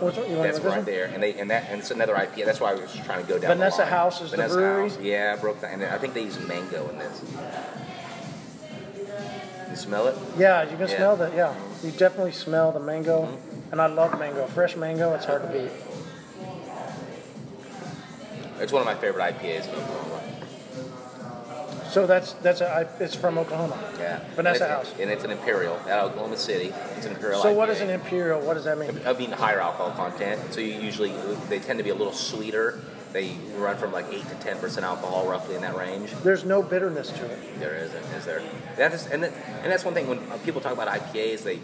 What's, 0.00 0.16
you 0.16 0.36
want 0.36 0.52
That's 0.52 0.60
right 0.60 0.84
there, 0.84 1.06
and 1.06 1.22
they 1.22 1.34
and 1.38 1.50
that 1.50 1.70
and 1.70 1.80
it's 1.80 1.90
another 1.90 2.14
IPA. 2.14 2.44
That's 2.44 2.60
why 2.60 2.72
I 2.72 2.74
was 2.74 2.94
trying 3.06 3.22
to 3.22 3.28
go 3.28 3.38
down. 3.38 3.50
the 3.50 3.56
Vanessa. 3.56 3.86
House 3.86 4.20
is 4.20 4.30
the 4.30 4.36
brewery? 4.36 4.90
House. 4.90 4.98
Yeah, 5.00 5.36
Broken. 5.36 5.70
And 5.70 5.84
I 5.84 5.96
think 5.96 6.12
they 6.12 6.24
use 6.24 6.38
mango 6.46 6.88
in 6.90 6.98
this. 6.98 7.22
You 9.76 9.82
smell 9.82 10.06
it? 10.06 10.16
Yeah, 10.38 10.62
you 10.62 10.70
can 10.70 10.78
Yeah. 10.80 10.86
Mm-hmm. 10.86 10.96
smell 10.96 11.16
that. 11.16 11.34
Yeah, 11.34 11.54
you 11.82 11.90
definitely 11.90 12.32
smell 12.32 12.72
the 12.72 12.80
mango, 12.80 13.28
and 13.70 13.78
I 13.80 13.86
love 13.86 14.18
mango. 14.18 14.46
Fresh 14.46 14.74
mango, 14.74 15.12
it's 15.12 15.26
hard 15.26 15.42
to 15.42 15.48
beat. 15.48 15.70
It's 18.58 18.72
one 18.72 18.80
of 18.80 18.86
my 18.86 18.94
favorite 18.94 19.22
IPAs. 19.34 19.68
in 19.68 19.74
Oklahoma. 19.74 20.22
So 21.90 22.06
that's 22.06 22.32
that's 22.34 22.62
a, 22.62 22.88
it's 23.00 23.14
from 23.14 23.36
Oklahoma. 23.36 23.78
Yeah. 23.98 24.20
Vanessa 24.34 24.64
and 24.64 24.72
House. 24.72 24.94
And 24.98 25.10
it's 25.10 25.24
an 25.24 25.30
imperial 25.30 25.74
out 25.80 25.88
of 26.06 26.10
Oklahoma 26.12 26.38
City. 26.38 26.72
It's 26.96 27.04
an 27.04 27.12
imperial. 27.12 27.42
So 27.42 27.52
what 27.52 27.68
IPA. 27.68 27.72
is 27.72 27.80
an 27.82 27.90
imperial? 27.90 28.40
What 28.40 28.54
does 28.54 28.64
that 28.64 28.78
mean? 28.78 28.98
I 29.06 29.12
mean, 29.12 29.30
higher 29.30 29.60
alcohol 29.60 29.90
content. 29.92 30.40
So 30.54 30.60
you 30.62 30.72
usually 30.80 31.12
they 31.50 31.58
tend 31.58 31.78
to 31.78 31.84
be 31.84 31.90
a 31.90 31.94
little 31.94 32.14
sweeter. 32.14 32.80
They 33.12 33.36
run 33.56 33.76
from 33.76 33.92
like 33.92 34.06
eight 34.12 34.26
to 34.28 34.34
ten 34.36 34.58
percent 34.58 34.84
alcohol, 34.84 35.26
roughly 35.26 35.54
in 35.54 35.62
that 35.62 35.76
range. 35.76 36.10
There's 36.22 36.44
no 36.44 36.62
bitterness 36.62 37.10
to 37.10 37.24
it. 37.24 37.60
There 37.60 37.74
isn't, 37.76 38.04
is 38.14 38.24
there? 38.24 38.42
That 38.76 38.92
is, 38.92 39.06
and 39.06 39.22
that, 39.22 39.32
and 39.62 39.72
that's 39.72 39.84
one 39.84 39.94
thing 39.94 40.08
when 40.08 40.18
people 40.40 40.60
talk 40.60 40.72
about 40.72 40.88
IPAs, 40.88 41.42
they 41.42 41.60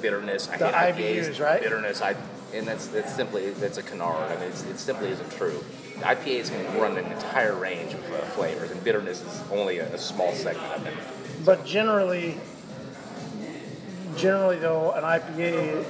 bitterness. 0.00 0.48
I 0.48 0.56
The 0.56 0.68
hate 0.72 0.94
IBUs, 0.96 1.28
IPAs, 1.28 1.40
right? 1.40 1.62
Bitterness. 1.62 2.02
I 2.02 2.16
and 2.54 2.66
that's 2.66 2.86
that's 2.88 3.14
simply 3.14 3.50
that's 3.50 3.78
a 3.78 3.82
canard. 3.82 4.30
I 4.32 4.40
mean, 4.40 4.48
it's, 4.48 4.64
it 4.64 4.78
simply 4.78 5.08
isn't 5.10 5.30
true. 5.32 5.62
IPAs 5.98 6.48
can 6.50 6.80
run 6.80 6.96
an 6.96 7.10
entire 7.12 7.54
range 7.54 7.92
of 7.92 8.04
uh, 8.12 8.18
flavors, 8.26 8.70
and 8.70 8.82
bitterness 8.82 9.20
is 9.22 9.42
only 9.50 9.78
a, 9.78 9.94
a 9.94 9.98
small 9.98 10.32
segment 10.32 10.72
of 10.74 10.86
it. 10.86 10.94
But 11.44 11.64
generally, 11.66 12.36
generally 14.16 14.58
though, 14.58 14.92
an 14.92 15.04
IPA 15.04 15.84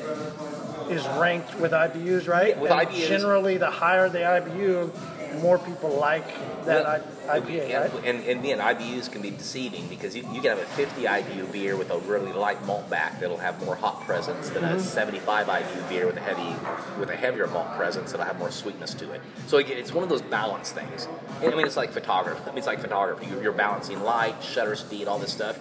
is 0.90 1.06
ranked 1.18 1.54
with 1.58 1.72
IBUs, 1.72 2.28
right? 2.28 2.58
With 2.58 2.70
And 2.70 2.88
IBUs. 2.88 3.08
Generally, 3.08 3.58
the 3.58 3.70
higher 3.70 4.08
the 4.08 4.18
IBU, 4.18 5.40
more 5.42 5.58
people 5.58 5.90
like 5.90 6.24
that 6.64 6.86
I, 7.28 7.40
IPA, 7.40 7.60
and, 7.70 7.94
right? 7.94 8.04
and, 8.04 8.24
and 8.24 8.40
again, 8.40 8.58
IBUs 8.58 9.10
can 9.12 9.20
be 9.22 9.30
deceiving 9.30 9.86
because 9.88 10.16
you, 10.16 10.22
you 10.32 10.40
can 10.40 10.56
have 10.56 10.58
a 10.58 10.64
50 10.64 11.02
IBU 11.02 11.52
beer 11.52 11.76
with 11.76 11.90
a 11.90 11.98
really 11.98 12.32
light 12.32 12.64
malt 12.64 12.88
back 12.88 13.20
that'll 13.20 13.36
have 13.36 13.62
more 13.64 13.74
hop 13.76 14.04
presence 14.04 14.48
than 14.50 14.62
Mm-hmm. 14.62 14.76
a 14.76 14.80
75 14.80 15.46
IBU 15.46 15.88
beer 15.88 16.06
with 16.06 16.16
a 16.16 16.20
heavy 16.20 16.98
with 16.98 17.10
a 17.10 17.16
heavier 17.16 17.46
malt 17.46 17.68
presence 17.76 18.10
that'll 18.12 18.26
have 18.26 18.38
more 18.38 18.50
sweetness 18.50 18.94
to 18.94 19.12
it. 19.12 19.20
So 19.46 19.58
again, 19.58 19.76
it's 19.78 19.92
one 19.92 20.02
of 20.02 20.10
those 20.10 20.22
balance 20.22 20.72
things. 20.72 21.06
And, 21.42 21.52
I 21.52 21.56
mean, 21.56 21.66
it's 21.66 21.76
like 21.76 21.92
photography. 21.92 22.40
I 22.44 22.48
mean, 22.48 22.58
it's 22.58 22.66
like 22.66 22.80
photography. 22.80 23.28
You're 23.42 23.52
balancing 23.52 24.02
light, 24.02 24.42
shutter 24.42 24.74
speed, 24.76 25.06
all 25.08 25.18
this 25.18 25.32
stuff. 25.32 25.58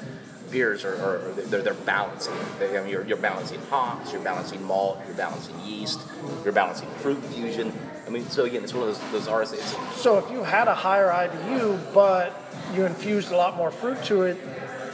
Beers 0.52 0.86
are, 0.86 0.96
are 0.96 1.32
they're, 1.34 1.62
they're 1.62 1.74
balancing. 1.74 2.34
They, 2.60 2.78
I 2.78 2.82
mean, 2.82 2.92
you're, 2.92 3.06
you're 3.06 3.18
balancing 3.18 3.62
hops, 3.70 4.14
you're 4.14 4.22
balancing 4.22 4.64
malt, 4.64 5.00
you're 5.06 5.16
balancing 5.16 5.60
yeast, 5.66 6.00
you're 6.44 6.54
balancing 6.54 6.90
fruit 7.02 7.24
fusion. 7.26 7.74
I 8.06 8.10
mean, 8.10 8.26
so 8.30 8.46
again, 8.46 8.64
it's 8.64 8.74
one 8.74 8.88
of 8.88 9.12
those 9.12 9.26
those. 9.26 9.54
It's, 9.54 9.76
So 10.02 10.18
if 10.18 10.30
you 10.32 10.44
had 10.44 10.68
a 10.68 10.76
higher 10.76 11.10
IBU, 11.10 11.94
but 11.94 12.34
you 12.74 12.86
infused 12.86 13.32
a 13.32 13.38
lot 13.38 13.56
more 13.58 13.72
fruit 13.72 14.02
to 14.06 14.24
it, 14.24 14.38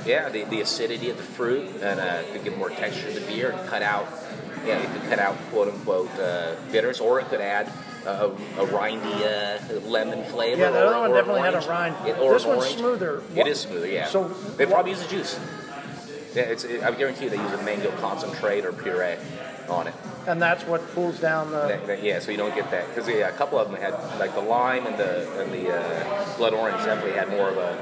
Yeah, 0.05 0.29
the, 0.29 0.43
the 0.45 0.61
acidity 0.61 1.09
of 1.09 1.17
the 1.17 1.23
fruit 1.23 1.69
and 1.81 1.99
uh, 1.99 2.23
could 2.31 2.43
give 2.43 2.57
more 2.57 2.69
texture 2.69 3.11
to 3.11 3.19
the 3.19 3.25
beer 3.27 3.51
and 3.51 3.69
cut 3.69 3.81
out, 3.81 4.07
yeah, 4.65 4.79
it 4.79 4.91
could 4.91 5.09
cut 5.09 5.19
out 5.19 5.35
quote 5.51 5.67
unquote 5.67 6.09
uh, 6.19 6.55
bitters, 6.71 6.99
or 6.99 7.19
it 7.19 7.27
could 7.27 7.41
add 7.41 7.71
a, 8.05 8.27
a 8.27 8.65
rindy 8.67 9.03
uh, 9.23 9.79
lemon 9.87 10.23
flavor. 10.25 10.61
Yeah, 10.61 10.71
the 10.71 10.85
other 10.87 10.99
one 10.99 11.11
definitely 11.11 11.41
had 11.41 11.53
a 11.53 11.57
orange. 11.57 11.67
rind. 11.69 12.07
It- 12.07 12.17
or 12.19 12.33
This 12.33 12.45
one's 12.45 12.63
orange. 12.63 12.77
smoother. 12.77 13.23
It 13.35 13.47
is 13.47 13.59
smoother, 13.61 13.87
yeah. 13.87 14.07
so 14.07 14.27
they 14.57 14.65
probably 14.65 14.91
use 14.91 15.05
a 15.05 15.09
juice. 15.09 15.39
Yeah, 16.35 16.43
it's, 16.43 16.65
I 16.65 16.91
guarantee 16.91 17.25
you 17.25 17.29
they 17.29 17.37
use 17.37 17.51
a 17.53 17.61
mango 17.63 17.91
concentrate 17.97 18.65
or 18.65 18.73
puree 18.73 19.17
on 19.69 19.85
it. 19.87 19.93
and 20.27 20.41
that's 20.41 20.63
what 20.65 20.81
pulls 20.95 21.19
down 21.19 21.51
the. 21.51 21.67
That- 21.67 21.87
that- 21.87 22.03
yeah, 22.03 22.19
so 22.19 22.31
you 22.31 22.37
don't 22.37 22.55
get 22.55 22.71
that 22.71 22.87
because 22.89 23.07
yeah, 23.07 23.29
a 23.29 23.31
couple 23.33 23.59
of 23.59 23.69
them 23.71 23.79
had 23.79 23.93
like 24.19 24.33
the 24.33 24.41
lime 24.41 24.85
and 24.87 24.97
the 24.97 25.41
and 25.41 25.51
the 25.53 25.71
uh, 25.75 26.37
blood 26.37 26.53
orange 26.53 26.83
definitely 26.83 27.13
had 27.13 27.29
more 27.29 27.49
of 27.49 27.57
a 27.57 27.77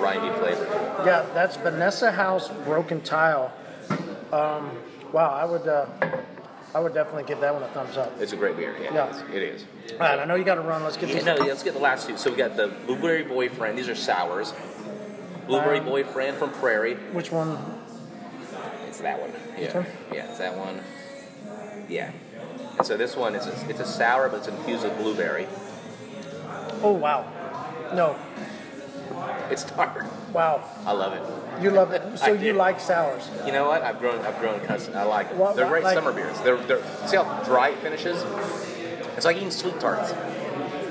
rindy 0.00 0.32
flavor. 0.38 0.64
Yeah, 1.04 1.26
that's 1.34 1.56
Vanessa 1.56 2.10
House 2.12 2.48
Broken 2.64 3.00
Tile. 3.02 3.52
Um, 4.32 4.70
wow, 5.12 5.30
I 5.30 5.44
would, 5.44 5.66
uh, 5.68 5.86
I 6.76 6.78
would 6.78 6.92
definitely 6.92 7.24
give 7.24 7.40
that 7.40 7.54
one 7.54 7.62
a 7.62 7.68
thumbs 7.68 7.96
up. 7.96 8.20
It's 8.20 8.34
a 8.34 8.36
great 8.36 8.54
beer. 8.58 8.76
Yeah, 8.78 8.92
Yeah. 8.92 9.06
It, 9.32 9.42
is. 9.42 9.62
it 9.62 9.82
is. 9.86 9.92
All 9.92 9.98
right, 10.00 10.18
I 10.18 10.26
know 10.26 10.34
you 10.34 10.44
got 10.44 10.56
to 10.56 10.60
run. 10.60 10.84
Let's 10.84 10.98
get 10.98 11.08
Yeah, 11.08 11.22
no, 11.22 11.42
let's 11.42 11.62
get 11.62 11.72
the 11.72 11.80
last 11.80 12.06
two. 12.06 12.18
So 12.18 12.30
we 12.30 12.36
got 12.36 12.54
the 12.54 12.68
Blueberry 12.86 13.22
Boyfriend. 13.22 13.78
These 13.78 13.88
are 13.88 13.94
sours. 13.94 14.52
Blueberry 15.46 15.78
Um, 15.78 15.86
Boyfriend 15.86 16.36
from 16.36 16.50
Prairie. 16.50 16.96
Which 17.14 17.32
one? 17.32 17.56
It's 18.86 18.98
that 18.98 19.18
one. 19.18 19.32
Yeah, 19.58 19.72
one? 19.74 19.86
yeah, 20.12 20.28
it's 20.28 20.36
that 20.36 20.54
one. 20.54 20.82
Yeah. 21.88 22.12
And 22.76 22.86
so 22.86 22.98
this 22.98 23.16
one 23.16 23.34
is 23.34 23.46
a, 23.46 23.70
it's 23.70 23.80
a 23.80 23.86
sour, 23.86 24.28
but 24.28 24.40
it's 24.40 24.48
infused 24.48 24.84
with 24.84 24.98
blueberry. 24.98 25.46
Oh 26.82 26.92
wow, 26.92 27.24
no, 27.94 28.16
It's 29.50 29.64
tart. 29.64 30.04
Wow, 30.32 30.62
I 30.84 30.92
love 30.92 31.12
it. 31.14 31.62
you 31.62 31.70
love 31.70 31.92
it. 31.92 32.18
So 32.18 32.26
I 32.26 32.30
you 32.32 32.52
do. 32.52 32.58
like 32.58 32.80
sours? 32.80 33.28
You 33.46 33.52
know 33.52 33.66
what? 33.68 33.82
I've 33.82 33.98
grown. 33.98 34.20
I've 34.24 34.38
grown 34.38 34.60
accustomed. 34.60 34.96
I 34.96 35.04
like 35.04 35.28
them. 35.30 35.38
What- 35.38 35.56
they're 35.56 35.68
great 35.68 35.84
like- 35.84 35.94
summer 35.94 36.12
beers. 36.12 36.38
They're, 36.40 36.56
they're 36.56 36.82
see 37.06 37.16
how 37.16 37.42
dry 37.44 37.70
it 37.70 37.78
finishes. 37.78 38.22
It's 39.16 39.24
like 39.24 39.36
eating 39.36 39.50
sweet 39.50 39.78
tarts. 39.80 40.12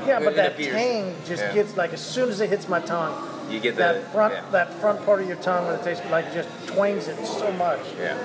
Yeah, 0.08 0.20
but 0.20 0.36
that 0.36 0.58
tang 0.58 1.16
just 1.26 1.42
Yeah. 1.44 1.54
gets 1.54 1.76
like 1.78 1.94
as 1.94 2.02
soon 2.02 2.30
as 2.30 2.40
it 2.42 2.50
hits 2.50 2.68
my 2.68 2.80
tongue, 2.80 3.14
You 3.50 3.60
get 3.60 3.76
the 3.76 3.84
that 3.84 4.12
front 4.12 4.34
Yeah. 4.34 4.44
that 4.52 4.74
front 4.76 5.04
part 5.06 5.22
of 5.22 5.28
your 5.28 5.38
tongue 5.38 5.66
when 5.68 5.76
it 5.76 5.84
tastes 5.84 6.04
like 6.10 6.32
just 6.34 6.50
twangs 6.68 7.08
it 7.08 7.24
so 7.26 7.52
much. 7.54 7.80
yeah. 8.00 8.18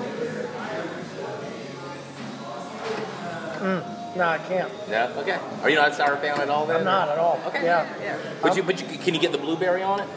Mm. 3.59 3.83
No, 4.17 4.23
I 4.27 4.37
can't. 4.39 4.71
Yeah. 4.89 5.11
Okay. 5.17 5.37
Are 5.61 5.69
you 5.69 5.75
not 5.75 5.91
a 5.91 5.93
sour 5.93 6.17
fan 6.17 6.39
at 6.39 6.49
all? 6.49 6.65
Then 6.65 6.77
I'm 6.77 6.83
not 6.83 7.09
at 7.09 7.17
all. 7.17 7.39
Okay. 7.47 7.63
Yeah. 7.63 7.87
Yeah. 8.01 8.17
But 8.41 8.55
you, 8.57 8.63
but 8.63 8.81
you, 8.81 8.97
can 8.97 9.13
you 9.13 9.21
get 9.21 9.31
the 9.31 9.37
blueberry 9.37 9.83
on 9.83 9.99
it? 10.01 10.07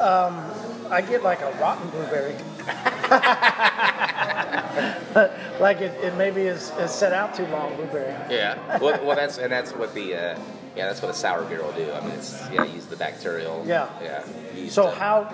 I 0.00 1.00
get 1.00 1.22
like 1.22 1.40
a 1.40 1.52
rotten 1.60 1.88
blueberry. 1.90 2.34
like 5.60 5.80
it, 5.80 5.92
it 6.04 6.14
maybe 6.16 6.42
is, 6.42 6.70
is 6.78 6.90
set 6.90 7.12
out 7.12 7.34
too 7.34 7.46
long, 7.46 7.74
blueberry. 7.76 8.12
Yeah. 8.30 8.78
well, 8.78 9.04
well, 9.04 9.16
that's 9.16 9.38
and 9.38 9.52
that's 9.52 9.72
what 9.72 9.94
the 9.94 10.14
uh, 10.14 10.38
yeah 10.76 10.86
that's 10.86 11.02
what 11.02 11.10
a 11.10 11.14
sour 11.14 11.44
beer 11.44 11.62
will 11.62 11.72
do. 11.72 11.90
I 11.90 12.00
mean, 12.00 12.12
it's 12.12 12.32
yeah, 12.50 12.64
use 12.64 12.86
the 12.86 12.96
bacterial. 12.96 13.64
Yeah. 13.66 13.88
Yeah. 14.02 14.24
yeast 14.54 14.74
So 14.74 14.90
to- 14.90 14.96
how, 14.96 15.24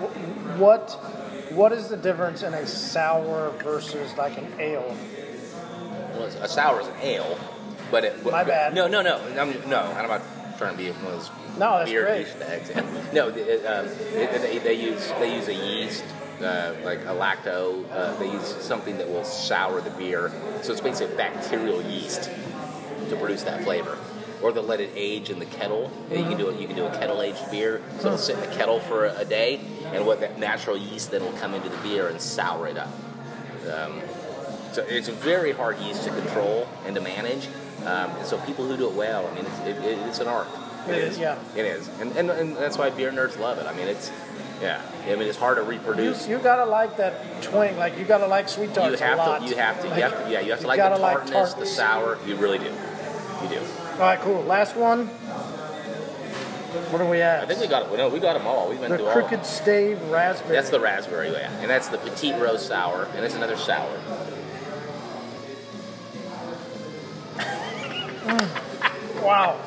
what, 0.57 0.91
what 1.51 1.71
is 1.71 1.89
the 1.89 1.97
difference 1.97 2.43
in 2.43 2.53
a 2.53 2.65
sour 2.65 3.51
versus 3.63 4.15
like 4.17 4.37
an 4.37 4.51
ale? 4.59 4.95
well, 6.13 6.25
a 6.25 6.47
sour 6.47 6.81
is 6.81 6.87
an 6.87 6.95
ale, 7.01 7.39
but 7.91 8.03
it. 8.03 8.23
My 8.23 8.43
bad. 8.43 8.73
No, 8.73 8.87
no, 8.87 9.01
no, 9.01 9.19
I'm, 9.37 9.69
no. 9.69 9.79
I'm 9.79 10.07
not 10.07 10.21
trying 10.59 10.77
to 10.77 10.83
be 10.83 10.91
one 10.91 11.13
of 11.13 11.19
those. 11.19 11.31
No, 11.57 11.79
that's 11.79 11.89
beer 11.89 12.05
great. 12.05 12.27
douchebags. 12.27 13.13
no, 13.13 13.29
it, 13.29 13.65
um, 13.65 13.87
it, 13.87 14.41
they, 14.41 14.59
they 14.59 14.73
use 14.73 15.07
they 15.19 15.35
use 15.35 15.47
a 15.47 15.55
yeast. 15.55 16.03
Uh, 16.39 16.73
like 16.85 16.99
a 16.99 17.13
lacto, 17.13 17.83
uh, 17.91 18.15
they 18.17 18.31
use 18.31 18.55
something 18.61 18.97
that 18.97 19.09
will 19.09 19.25
sour 19.25 19.81
the 19.81 19.89
beer. 19.89 20.31
So 20.61 20.71
it's 20.71 20.79
basically 20.79 21.17
bacterial 21.17 21.81
yeast 21.81 22.31
to 23.09 23.17
produce 23.17 23.43
that 23.43 23.65
flavor. 23.65 23.97
Or 24.41 24.53
they'll 24.53 24.63
let 24.63 24.79
it 24.79 24.91
age 24.95 25.29
in 25.29 25.39
the 25.39 25.45
kettle. 25.45 25.91
And 26.09 26.19
You 26.19 26.25
can 26.25 26.37
do 26.37 26.47
it. 26.47 26.57
You 26.57 26.65
can 26.65 26.77
do 26.77 26.85
a 26.85 26.91
kettle 26.91 27.21
aged 27.21 27.51
beer. 27.51 27.81
So 27.99 28.05
it'll 28.05 28.17
sit 28.17 28.35
in 28.37 28.49
the 28.49 28.55
kettle 28.55 28.79
for 28.79 29.07
a, 29.07 29.17
a 29.19 29.25
day, 29.25 29.59
and 29.91 30.05
what 30.05 30.21
that 30.21 30.39
natural 30.39 30.77
yeast 30.77 31.11
then 31.11 31.23
will 31.23 31.33
come 31.33 31.53
into 31.53 31.67
the 31.67 31.77
beer 31.79 32.07
and 32.07 32.21
sour 32.21 32.67
it 32.69 32.77
up. 32.77 32.87
Um, 33.69 33.99
so 34.71 34.85
it's 34.87 35.09
a 35.09 35.11
very 35.11 35.51
hard 35.51 35.77
yeast 35.79 36.05
to 36.05 36.09
control 36.09 36.69
and 36.85 36.95
to 36.95 37.01
manage. 37.01 37.49
Um, 37.85 38.11
and 38.11 38.25
so 38.25 38.37
people 38.39 38.65
who 38.67 38.75
do 38.77 38.87
it 38.87 38.93
well, 38.93 39.25
I 39.27 39.33
mean, 39.35 39.45
it's, 39.45 39.59
it, 39.59 39.77
it, 39.85 39.97
it's 40.07 40.19
an 40.19 40.27
art. 40.27 40.47
It 40.87 40.95
is, 40.95 41.19
yeah. 41.19 41.37
It 41.55 41.65
is, 41.65 41.87
and, 41.99 42.11
and 42.17 42.29
and 42.31 42.55
that's 42.55 42.77
why 42.77 42.89
beer 42.89 43.11
nerds 43.11 43.37
love 43.39 43.57
it. 43.59 43.67
I 43.67 43.73
mean, 43.73 43.87
it's 43.87 44.11
yeah. 44.61 44.81
I 45.05 45.15
mean, 45.15 45.27
it's 45.27 45.37
hard 45.37 45.57
to 45.57 45.63
reproduce. 45.63 46.27
you 46.27 46.39
gotta 46.39 46.65
like 46.65 46.97
that 46.97 47.41
twang, 47.43 47.77
like 47.77 47.97
you 47.97 48.05
gotta 48.05 48.27
like 48.27 48.49
sweet 48.49 48.75
You 48.75 48.81
have 48.81 49.01
a 49.01 49.15
lot. 49.17 49.41
to, 49.41 49.47
you 49.47 49.55
have 49.55 49.81
to, 49.81 49.87
you 49.87 49.93
have 49.93 50.25
to, 50.25 50.31
yeah, 50.31 50.39
you 50.39 50.51
have 50.51 50.59
to 50.59 50.63
you 50.63 50.67
like 50.67 50.77
the 50.77 50.89
gotta 50.89 51.01
like 51.01 51.17
tartness, 51.27 51.53
the 51.53 51.65
sour. 51.65 52.17
You 52.25 52.35
really 52.37 52.57
do, 52.59 52.65
you 52.65 53.49
do. 53.49 53.59
All 53.93 53.99
right, 53.99 54.19
cool. 54.19 54.41
Last 54.43 54.75
one. 54.75 55.07
What 56.91 57.01
are 57.01 57.09
we 57.09 57.21
at? 57.21 57.43
I 57.43 57.47
think 57.47 57.61
we 57.61 57.67
got 57.67 57.91
it. 57.91 57.97
No, 57.97 58.09
we 58.09 58.19
got 58.19 58.33
them 58.33 58.45
all. 58.45 58.69
We 58.69 58.77
went 58.77 58.89
the 58.89 58.97
through 58.97 59.07
all. 59.07 59.13
crooked 59.13 59.45
stave 59.45 60.01
raspberry. 60.09 60.55
That's 60.55 60.69
the 60.69 60.79
raspberry, 60.79 61.31
yeah, 61.31 61.51
and 61.61 61.69
that's 61.69 61.87
the 61.87 61.97
petite 61.97 62.39
rose 62.39 62.65
sour, 62.65 63.07
and 63.15 63.25
it's 63.25 63.35
another 63.35 63.57
sour. 63.57 63.99
Wow. 69.23 69.59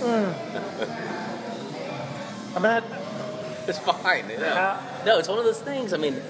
Mm. 0.00 0.34
I 2.50 2.58
mean, 2.58 2.62
that, 2.62 2.84
It's 3.68 3.78
fine. 3.78 4.28
You 4.30 4.38
know. 4.38 4.46
Uh, 4.46 4.80
no, 5.04 5.18
it's 5.18 5.28
one 5.28 5.38
of 5.38 5.44
those 5.44 5.60
things. 5.60 5.92
I 5.92 5.96
mean, 5.98 6.20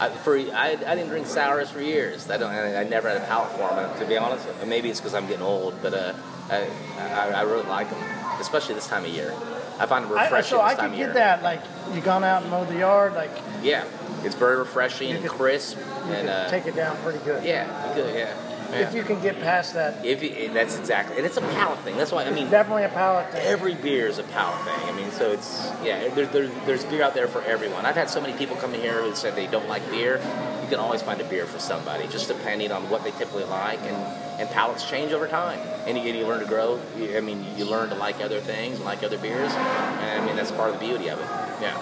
I, 0.00 0.08
for 0.08 0.36
I, 0.36 0.70
I 0.86 0.94
didn't 0.94 1.08
drink 1.08 1.26
sours 1.26 1.70
for 1.70 1.80
years. 1.80 2.30
I 2.30 2.36
don't. 2.36 2.50
I, 2.50 2.80
I 2.80 2.84
never 2.84 3.08
had 3.08 3.18
a 3.18 3.24
palate 3.26 3.50
for 3.52 3.68
them. 3.74 3.98
To 3.98 4.06
be 4.06 4.16
honest, 4.16 4.46
maybe 4.66 4.90
it's 4.90 5.00
because 5.00 5.14
I'm 5.14 5.26
getting 5.26 5.42
old, 5.42 5.80
but 5.82 5.94
uh, 5.94 6.12
I, 6.50 6.68
I, 6.98 7.28
I 7.30 7.42
really 7.42 7.66
like 7.68 7.90
them, 7.90 8.02
especially 8.40 8.74
this 8.74 8.88
time 8.88 9.04
of 9.04 9.10
year. 9.10 9.32
I 9.78 9.86
find 9.86 10.04
them 10.04 10.16
I, 10.16 10.24
refreshing 10.24 10.56
so 10.58 10.60
I 10.62 10.74
time 10.74 10.90
could 10.90 10.92
of 10.92 10.96
get 10.98 10.98
year. 10.98 11.12
that. 11.14 11.42
Like 11.42 11.60
you 11.92 12.00
gone 12.00 12.24
out 12.24 12.42
and 12.42 12.50
mowed 12.50 12.68
the 12.68 12.78
yard, 12.78 13.14
like 13.14 13.30
Yeah, 13.62 13.84
it's 14.22 14.34
very 14.36 14.56
refreshing 14.56 15.12
and 15.12 15.28
crisp, 15.28 15.76
you 16.06 16.12
and 16.12 16.28
uh, 16.28 16.48
take 16.50 16.66
it 16.66 16.76
down 16.76 16.96
pretty 16.98 17.18
good. 17.24 17.42
yeah, 17.44 17.94
good. 17.94 18.14
yeah. 18.14 18.34
Yeah. 18.70 18.88
If 18.88 18.94
you 18.94 19.02
can 19.02 19.20
get 19.20 19.38
past 19.40 19.74
that, 19.74 20.04
If 20.04 20.22
you, 20.22 20.30
and 20.30 20.56
that's 20.56 20.78
exactly, 20.78 21.16
and 21.16 21.26
it's 21.26 21.36
a 21.36 21.40
palate 21.40 21.78
thing. 21.80 21.96
That's 21.96 22.12
why 22.12 22.24
I 22.24 22.30
mean, 22.30 22.50
definitely 22.50 22.84
a 22.84 22.88
palate 22.88 23.30
thing. 23.30 23.42
every 23.44 23.74
beer 23.74 24.06
is 24.06 24.18
a 24.18 24.22
palate 24.24 24.60
thing. 24.64 24.88
I 24.88 24.92
mean, 24.96 25.10
so 25.12 25.30
it's 25.32 25.70
yeah. 25.84 26.08
There, 26.08 26.26
there, 26.26 26.48
there's 26.66 26.84
beer 26.84 27.02
out 27.02 27.14
there 27.14 27.28
for 27.28 27.42
everyone. 27.42 27.86
I've 27.86 27.94
had 27.94 28.10
so 28.10 28.20
many 28.20 28.32
people 28.34 28.56
come 28.56 28.74
in 28.74 28.80
here 28.80 29.02
who 29.02 29.14
said 29.14 29.36
they 29.36 29.46
don't 29.46 29.68
like 29.68 29.88
beer, 29.90 30.16
you 30.62 30.68
can 30.68 30.78
always 30.78 31.02
find 31.02 31.20
a 31.20 31.24
beer 31.24 31.46
for 31.46 31.58
somebody, 31.58 32.06
just 32.08 32.28
depending 32.28 32.72
on 32.72 32.88
what 32.90 33.04
they 33.04 33.10
typically 33.12 33.44
like, 33.44 33.80
and, 33.82 33.96
and 34.40 34.48
palates 34.50 34.88
change 34.88 35.12
over 35.12 35.28
time, 35.28 35.58
and 35.86 35.96
you, 35.98 36.12
you 36.12 36.26
learn 36.26 36.40
to 36.40 36.46
grow. 36.46 36.80
You- 36.98 37.16
I 37.16 37.20
mean, 37.20 37.44
you 37.56 37.64
learn 37.66 37.90
to 37.90 37.94
like 37.96 38.20
other 38.22 38.40
things, 38.40 38.80
like 38.80 39.02
other 39.02 39.18
beers, 39.18 39.52
and 39.52 40.22
I 40.22 40.26
mean 40.26 40.36
that's 40.36 40.50
part 40.52 40.70
of 40.72 40.80
the 40.80 40.86
beauty 40.86 41.08
of 41.10 41.18
it. 41.20 41.26
Yeah, 41.60 41.78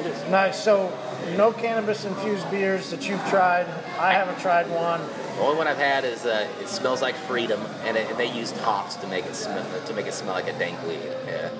it 0.00 0.06
is. 0.06 0.30
Nice. 0.30 0.62
So, 0.62 0.92
no 1.36 1.52
cannabis 1.52 2.04
infused 2.04 2.48
beers 2.50 2.90
that 2.90 3.08
you've 3.08 3.24
tried. 3.28 3.66
I 3.98 4.12
haven't 4.12 4.38
tried 4.38 4.70
one. 4.70 5.00
The 5.36 5.40
only 5.40 5.58
one 5.58 5.66
I've 5.66 5.78
had 5.78 6.04
is 6.04 6.24
uh, 6.24 6.48
it 6.60 6.68
smells 6.68 7.02
like 7.02 7.16
freedom, 7.16 7.60
and, 7.84 7.96
it, 7.96 8.08
and 8.08 8.18
they 8.18 8.32
used 8.32 8.56
hops 8.58 8.94
to 8.96 9.06
make 9.08 9.26
it 9.26 9.34
smell 9.34 9.64
to 9.86 9.94
make 9.94 10.06
it 10.06 10.14
smell 10.14 10.34
like 10.34 10.48
a 10.48 10.56
dank 10.58 10.80
weed. 10.86 11.00
Yeah, 11.26 11.50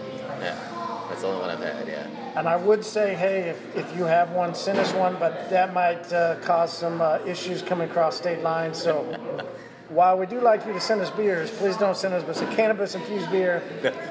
yeah, 0.41 1.07
that's 1.09 1.23
the 1.23 1.29
only 1.29 1.41
one 1.41 1.51
I've 1.51 1.61
had. 1.61 1.89
Yeah. 1.89 2.07
And 2.37 2.49
I 2.49 2.57
would 2.57 2.85
say, 2.85 3.15
hey, 3.15 3.51
if, 3.51 3.77
if 3.77 3.97
you 3.97 4.05
have 4.05 4.31
one, 4.31 4.55
send 4.55 4.79
us 4.79 4.93
one, 4.93 5.17
but 5.19 5.51
that 5.51 5.73
might 5.73 6.13
uh, 6.13 6.37
cause 6.41 6.73
some 6.73 7.01
uh, 7.01 7.19
issues 7.27 7.63
coming 7.63 7.89
across 7.89 8.17
state 8.17 8.43
lines. 8.43 8.81
So, 8.81 9.03
while 9.89 10.19
we 10.19 10.27
do 10.27 10.41
like 10.41 10.67
you 10.67 10.73
to 10.73 10.81
send 10.81 11.01
us 11.01 11.11
beers, 11.11 11.51
please 11.51 11.77
don't 11.77 11.97
send 11.97 12.15
us 12.15 12.41
a 12.41 12.47
cannabis 12.55 12.95
infused 12.95 13.31
beer. 13.31 13.63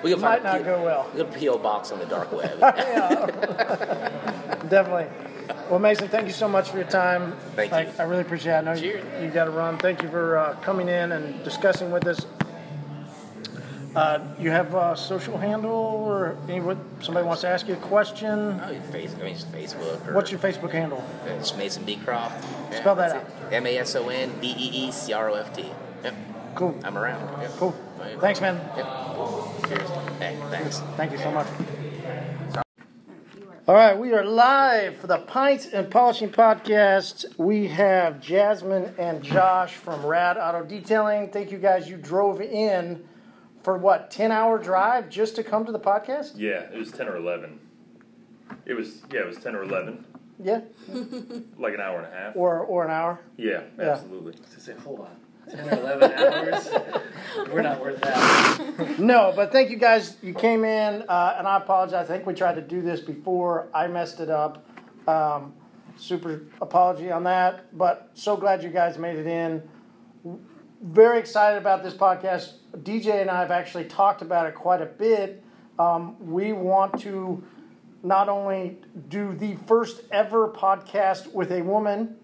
We 0.04 0.12
can 0.12 0.22
Might 0.22 0.44
not 0.44 0.60
P- 0.60 0.64
go 0.64 0.84
well. 0.84 1.10
We 1.14 1.24
can 1.24 1.34
PO 1.34 1.58
box 1.58 1.92
on 1.92 2.00
the 2.00 2.06
dark 2.06 2.32
web. 2.32 2.60
Definitely. 4.70 5.08
Well, 5.74 5.80
Mason, 5.80 6.08
thank 6.08 6.28
you 6.28 6.34
so 6.34 6.48
much 6.48 6.70
for 6.70 6.78
your 6.78 6.86
time. 6.88 7.34
Thank 7.56 7.72
Like, 7.72 7.88
you. 7.88 7.94
I 7.98 8.04
really 8.04 8.22
appreciate 8.22 8.54
it. 8.54 8.58
I 8.58 8.62
know 8.62 8.74
you, 8.74 8.92
Cheers. 8.92 9.24
you 9.24 9.32
got 9.32 9.46
to 9.46 9.50
run. 9.50 9.80
Thank 9.80 10.04
you 10.04 10.10
for 10.10 10.38
uh, 10.38 10.54
coming 10.58 10.88
in 10.88 11.12
and 11.12 11.44
discussing 11.44 11.90
with 11.90 12.06
us. 12.06 12.28
Uh, 13.96 14.20
you 14.38 14.52
have 14.52 14.76
a 14.76 14.96
social 14.96 15.36
handle 15.36 15.72
or 15.72 16.38
any, 16.48 16.60
what, 16.60 16.78
somebody 17.02 17.26
wants 17.26 17.42
to 17.42 17.48
ask 17.48 17.68
you 17.68 17.74
a 17.74 17.78
question? 17.78 18.62
Oh, 18.64 18.70
your 18.70 18.84
face, 18.84 19.16
I 19.20 19.24
mean, 19.24 19.34
it's 19.34 19.46
Facebook. 19.46 20.08
Or 20.08 20.14
What's 20.14 20.30
your 20.30 20.40
Facebook 20.40 20.70
handle? 20.74 21.04
It's 21.26 21.58
Mason 21.58 21.84
Beecroft. 21.86 22.48
Yeah, 22.72 22.80
Spell 22.82 22.94
that 22.94 23.14
that's 23.26 23.52
it. 23.52 23.54
M 23.56 23.66
A 23.66 23.76
S 23.80 23.96
O 23.96 24.10
N 24.10 24.32
B 24.40 24.54
E 24.56 24.70
E 24.88 24.92
C 24.92 25.12
R 25.12 25.32
O 25.32 25.34
F 25.34 25.56
T. 25.56 25.66
Yep, 26.04 26.14
Cool. 26.54 26.80
I'm 26.84 27.00
around. 27.00 27.42
Yep. 27.42 27.52
Cool. 27.58 27.72
Thanks, 28.20 28.40
man. 28.42 28.58
Yep. 28.78 29.70
Cheers. 29.70 29.90
Hey, 30.20 30.38
thanks. 30.52 30.82
Thank 30.98 31.14
you 31.14 31.18
so 31.18 31.32
much. 31.32 31.48
All 33.66 33.76
right, 33.76 33.98
we 33.98 34.12
are 34.14 34.26
live 34.26 34.98
for 34.98 35.08
the 35.08 35.20
Pints 35.20 35.68
and 35.68 35.90
Polishing 35.90 36.30
Podcast. 36.30 37.26
We 37.38 37.68
have 37.68 38.20
Jasmine 38.20 38.94
and 38.98 39.24
Josh 39.24 39.76
from 39.76 40.06
Rad 40.06 40.38
Auto 40.38 40.64
Detailing. 40.66 41.30
Thank 41.32 41.50
you 41.52 41.58
guys. 41.60 41.90
You 41.90 41.96
drove 41.96 42.42
in 42.42 43.06
for 43.64 43.78
what, 43.78 44.12
10 44.12 44.32
hour 44.34 44.58
drive 44.58 45.10
just 45.10 45.38
to 45.38 45.44
come 45.44 45.66
to 45.66 45.72
the 45.72 45.80
podcast? 45.80 46.34
Yeah, 46.36 46.64
it 46.74 46.78
was 46.78 46.92
ten 46.92 47.08
or 47.08 47.16
eleven. 47.16 47.60
It 48.66 48.74
was 48.74 49.02
yeah, 49.12 49.22
it 49.22 49.28
was 49.28 49.38
ten 49.38 49.56
or 49.56 49.64
eleven, 49.64 50.04
Yeah. 50.44 50.62
like 51.58 51.74
an 51.74 51.80
hour 51.80 52.00
and 52.00 52.14
a 52.14 52.18
half. 52.18 52.36
Or, 52.36 52.60
or 52.60 52.84
an 52.84 52.92
hour? 52.92 53.22
Yeah, 53.38 53.62
Yeah. 53.80 53.92
absolutely. 53.92 54.34
to 54.34 54.60
say, 54.60 54.74
hold 54.74 55.00
on, 55.00 55.16
10 55.52 55.70
or 55.70 55.72
11 55.74 56.12
hours? 56.14 56.70
We're 57.52 57.62
not 57.62 57.82
worth 57.82 58.02
that. 58.02 59.00
No, 59.00 59.34
but 59.36 59.52
thank 59.52 59.70
you 59.70 59.78
guys. 59.78 60.18
You 60.22 60.34
came 60.34 60.64
in, 60.64 61.04
uh, 61.08 61.36
and 61.38 61.48
I 61.48 61.58
apologize. 61.58 62.10
I 62.10 62.14
think 62.14 62.26
we 62.26 62.34
tried 62.34 62.56
to 62.56 62.62
do 62.62 62.82
this 62.82 63.00
before. 63.00 63.68
I 63.74 63.88
messed 63.88 64.20
it 64.20 64.30
up. 64.30 64.66
Um, 65.08 65.54
super 65.98 66.44
apology 66.62 67.12
on 67.12 67.24
that, 67.24 67.78
but 67.78 68.12
so 68.14 68.36
glad 68.36 68.64
you 68.64 68.70
guys 68.70 68.98
made 68.98 69.18
it 69.18 69.28
in. 69.28 69.62
Very 70.82 71.20
excited 71.20 71.58
about 71.58 71.84
this 71.84 71.94
podcast. 71.94 72.54
DJ 72.78 73.22
and 73.22 73.30
I 73.30 73.40
have 73.40 73.52
actually 73.52 73.86
talked 73.86 74.22
about 74.22 74.48
it 74.48 74.56
quite 74.56 74.82
a 74.82 74.86
bit. 74.86 75.44
Um, 75.80 76.16
we 76.20 76.54
want 76.54 77.00
to 77.02 77.44
not 78.04 78.28
only 78.28 78.78
do 79.10 79.34
the 79.34 79.56
first 79.68 80.02
ever 80.12 80.50
podcast 80.50 81.32
with 81.34 81.52
a 81.52 81.62
woman, 81.62 82.16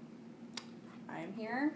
I'm 1.09 1.33
here. 1.33 1.73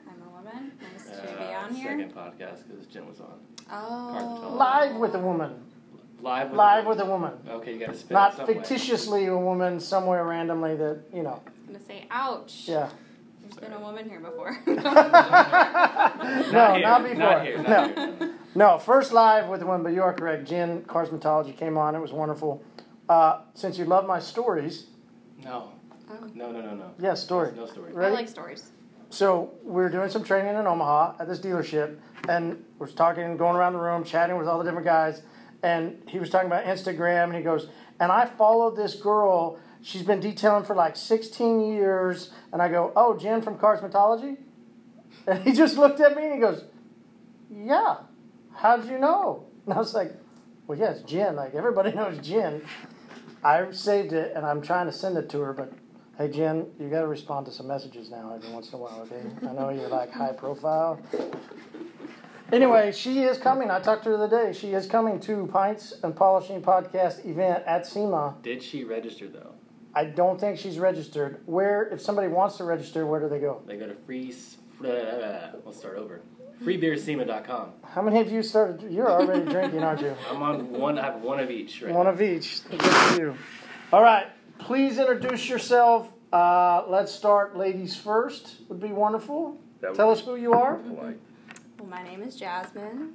On 1.76 1.82
here. 1.82 1.98
Second 1.98 2.14
podcast 2.16 2.68
because 2.68 2.86
Jim 2.88 3.08
was 3.08 3.20
on. 3.20 3.40
Oh. 3.72 4.56
live 4.58 4.96
with 4.98 5.16
a 5.16 5.20
woman, 5.20 5.56
Live 6.22 6.50
with 6.50 6.58
live 6.58 6.86
with 6.86 7.00
a 7.00 7.06
woman, 7.06 7.32
Okay, 7.50 7.74
you 7.74 7.80
got 7.80 7.94
to 7.94 7.98
spit 7.98 8.12
not 8.12 8.36
some 8.36 8.46
fictitiously 8.46 9.26
a 9.28 9.38
woman 9.38 9.80
somewhere 9.80 10.24
randomly 10.26 10.76
that 10.76 11.00
you 11.14 11.24
know. 11.24 11.42
I 11.46 11.50
was 11.50 11.68
gonna 11.68 11.80
say, 11.80 12.06
ouch. 12.12 12.64
Yeah. 12.68 12.90
There's 13.42 13.56
been 13.56 13.74
a 13.74 13.80
woman 13.80 14.10
here 14.10 14.20
before. 14.20 14.58
No, 16.52 16.74
here, 16.74 16.82
not 16.82 17.04
before. 17.04 17.16
Not 17.18 17.46
here, 17.46 17.58
No. 17.64 17.88
here. 17.94 18.34
No, 18.56 18.78
first 18.78 19.12
live 19.14 19.48
with 19.50 19.64
one, 19.64 19.82
but 19.84 19.94
you 19.94 20.02
are 20.04 20.14
correct. 20.14 20.46
Jen 20.48 20.84
Cosmetology 20.84 21.56
came 21.58 21.78
on. 21.78 21.96
It 21.96 22.00
was 22.00 22.12
wonderful. 22.14 22.64
Uh, 23.10 23.42
since 23.54 23.78
you 23.78 23.86
love 23.86 24.06
my 24.06 24.20
stories, 24.20 24.88
No. 25.44 25.72
Oh. 26.10 26.28
No, 26.36 26.52
no, 26.52 26.62
no, 26.62 26.76
no. 26.76 26.92
yeah, 27.00 27.16
story. 27.16 27.54
No 27.56 27.66
story. 27.66 27.92
I 27.96 28.10
like 28.10 28.28
stories. 28.28 28.72
So 29.14 29.54
we 29.64 29.74
were 29.74 29.90
doing 29.90 30.10
some 30.10 30.24
training 30.24 30.56
in 30.56 30.66
Omaha 30.66 31.18
at 31.20 31.28
this 31.28 31.40
dealership, 31.40 32.00
and 32.28 32.66
we're 32.80 32.88
talking, 32.88 33.22
and 33.24 33.38
going 33.38 33.56
around 33.56 33.74
the 33.74 33.80
room, 33.80 34.04
chatting 34.04 34.40
with 34.40 34.48
all 34.48 34.58
the 34.58 34.64
different 34.64 34.88
guys, 34.88 35.22
and 35.62 36.02
he 36.10 36.18
was 36.18 36.32
talking 36.32 36.48
about 36.48 36.66
Instagram, 36.66 37.26
and 37.26 37.36
he 37.36 37.44
goes, 37.44 37.68
and 38.00 38.12
I 38.12 38.26
followed 38.26 38.76
this 38.76 38.96
girl. 38.96 39.60
She's 39.84 40.02
been 40.02 40.20
detailing 40.20 40.64
for 40.64 40.76
like 40.76 40.96
16 40.96 41.60
years, 41.60 42.32
and 42.52 42.60
I 42.60 42.70
go, 42.70 42.92
oh, 42.96 43.16
Jen 43.16 43.44
from 43.44 43.60
Cosmetology, 43.60 44.38
and 45.28 45.44
he 45.44 45.54
just 45.54 45.78
looked 45.78 46.00
at 46.00 46.16
me 46.16 46.24
and 46.24 46.34
he 46.34 46.40
goes, 46.40 46.64
yeah. 47.52 47.98
How 48.56 48.78
did 48.78 48.90
you 48.90 48.98
know? 48.98 49.46
And 49.66 49.76
I 49.76 49.78
was 49.78 49.94
like, 49.94 50.12
well, 50.66 50.80
yeah, 50.80 50.90
it's 50.90 51.04
Jen. 51.04 51.36
Like 51.36 51.54
everybody 51.54 51.92
knows 51.96 52.18
Jen. 52.18 52.64
I 53.44 53.70
saved 53.70 54.12
it, 54.12 54.34
and 54.36 54.44
I'm 54.44 54.64
trying 54.64 54.88
to 54.88 54.92
send 54.92 55.18
it 55.18 55.30
to 55.30 55.40
her, 55.42 55.54
but 55.54 55.72
Hey 56.24 56.30
Jen, 56.32 56.68
you 56.80 56.88
got 56.88 57.02
to 57.02 57.08
respond 57.08 57.46
to 57.48 57.52
some 57.52 57.68
messages 57.68 58.10
now 58.10 58.32
every 58.34 58.50
once 58.50 58.70
in 58.70 58.76
a 58.76 58.78
while, 58.78 59.02
okay? 59.02 59.22
I 59.46 59.52
know 59.52 59.72
you're 59.72 59.90
like 59.90 60.10
high 60.10 60.32
profile. 60.32 60.98
Anyway, 62.50 62.94
she 62.94 63.24
is 63.24 63.38
coming. 63.38 63.70
I 63.70 63.82
talked 63.82 64.06
to 64.06 64.12
her 64.12 64.16
the 64.18 64.24
other 64.24 64.46
day. 64.46 64.58
She 64.58 64.72
is 64.72 64.88
coming 64.88 65.20
to 65.20 65.48
Pints 65.48 65.96
and 66.02 66.16
Polishing 66.16 66.62
Podcast 66.62 67.26
event 67.26 67.66
at 67.68 67.86
SEMA. 67.86 68.38
Did 68.42 68.64
she 68.64 68.86
register 68.86 69.28
though? 69.28 69.52
I 69.94 70.06
don't 70.06 70.40
think 70.40 70.58
she's 70.60 70.80
registered. 70.80 71.42
Where, 71.46 71.90
if 71.90 72.00
somebody 72.00 72.30
wants 72.30 72.56
to 72.56 72.64
register, 72.64 73.06
where 73.06 73.20
do 73.20 73.28
they 73.28 73.40
go? 73.40 73.62
They 73.68 73.76
go 73.76 73.88
to 73.88 73.96
free. 74.06 74.34
We'll 74.80 75.74
start 75.74 75.98
over. 75.98 76.22
Freebeersema.com. 76.64 77.74
How 77.84 78.02
many 78.02 78.22
of 78.22 78.32
you 78.32 78.44
started? 78.44 78.90
You're 78.90 79.12
already 79.12 79.44
drinking, 79.44 79.84
aren't 79.84 80.00
you? 80.00 80.16
I'm 80.32 80.42
on 80.42 80.72
one. 80.72 80.98
I 80.98 81.04
have 81.04 81.22
one 81.22 81.42
of 81.42 81.52
each 81.52 81.82
right 81.82 81.94
One 81.94 82.06
now. 82.06 82.14
of 82.14 82.22
each. 82.22 82.64
Good 82.70 82.82
for 82.82 83.20
you. 83.22 83.36
All 83.92 84.02
right. 84.02 84.28
Please 84.66 84.98
introduce 84.98 85.50
yourself. 85.50 86.10
Uh, 86.32 86.84
let's 86.88 87.12
start, 87.12 87.58
ladies 87.58 87.96
first. 87.96 88.56
Would 88.70 88.80
be 88.80 88.90
wonderful. 88.90 89.58
Would 89.82 89.96
Tell 89.96 90.08
be 90.08 90.14
us 90.14 90.22
who 90.22 90.36
you 90.36 90.54
are. 90.54 90.76
polite. 90.76 91.20
Well, 91.80 91.90
my 91.90 92.02
name 92.04 92.22
is 92.24 92.36
Jasmine. 92.38 93.14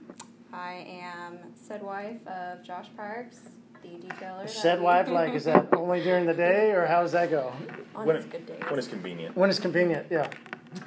I 0.52 0.86
am 0.88 1.38
said 1.54 1.82
wife 1.82 2.26
of 2.26 2.62
Josh 2.62 2.86
Parks, 2.96 3.40
the 3.82 3.88
detailer. 3.88 4.48
Said 4.48 4.80
wife, 4.80 5.08
like, 5.08 5.34
is 5.34 5.44
that 5.44 5.68
only 5.76 6.02
during 6.02 6.26
the 6.26 6.34
day, 6.34 6.72
or 6.72 6.86
how 6.86 7.02
does 7.02 7.12
that 7.12 7.30
go? 7.30 7.52
on 7.94 8.06
When 8.06 8.16
his 8.16 8.24
good 8.26 8.46
days. 8.46 8.62
When 8.68 8.78
it's 8.78 8.88
convenient. 8.88 9.36
When 9.36 9.50
it's 9.50 9.58
convenient, 9.58 10.06
yeah. 10.10 10.28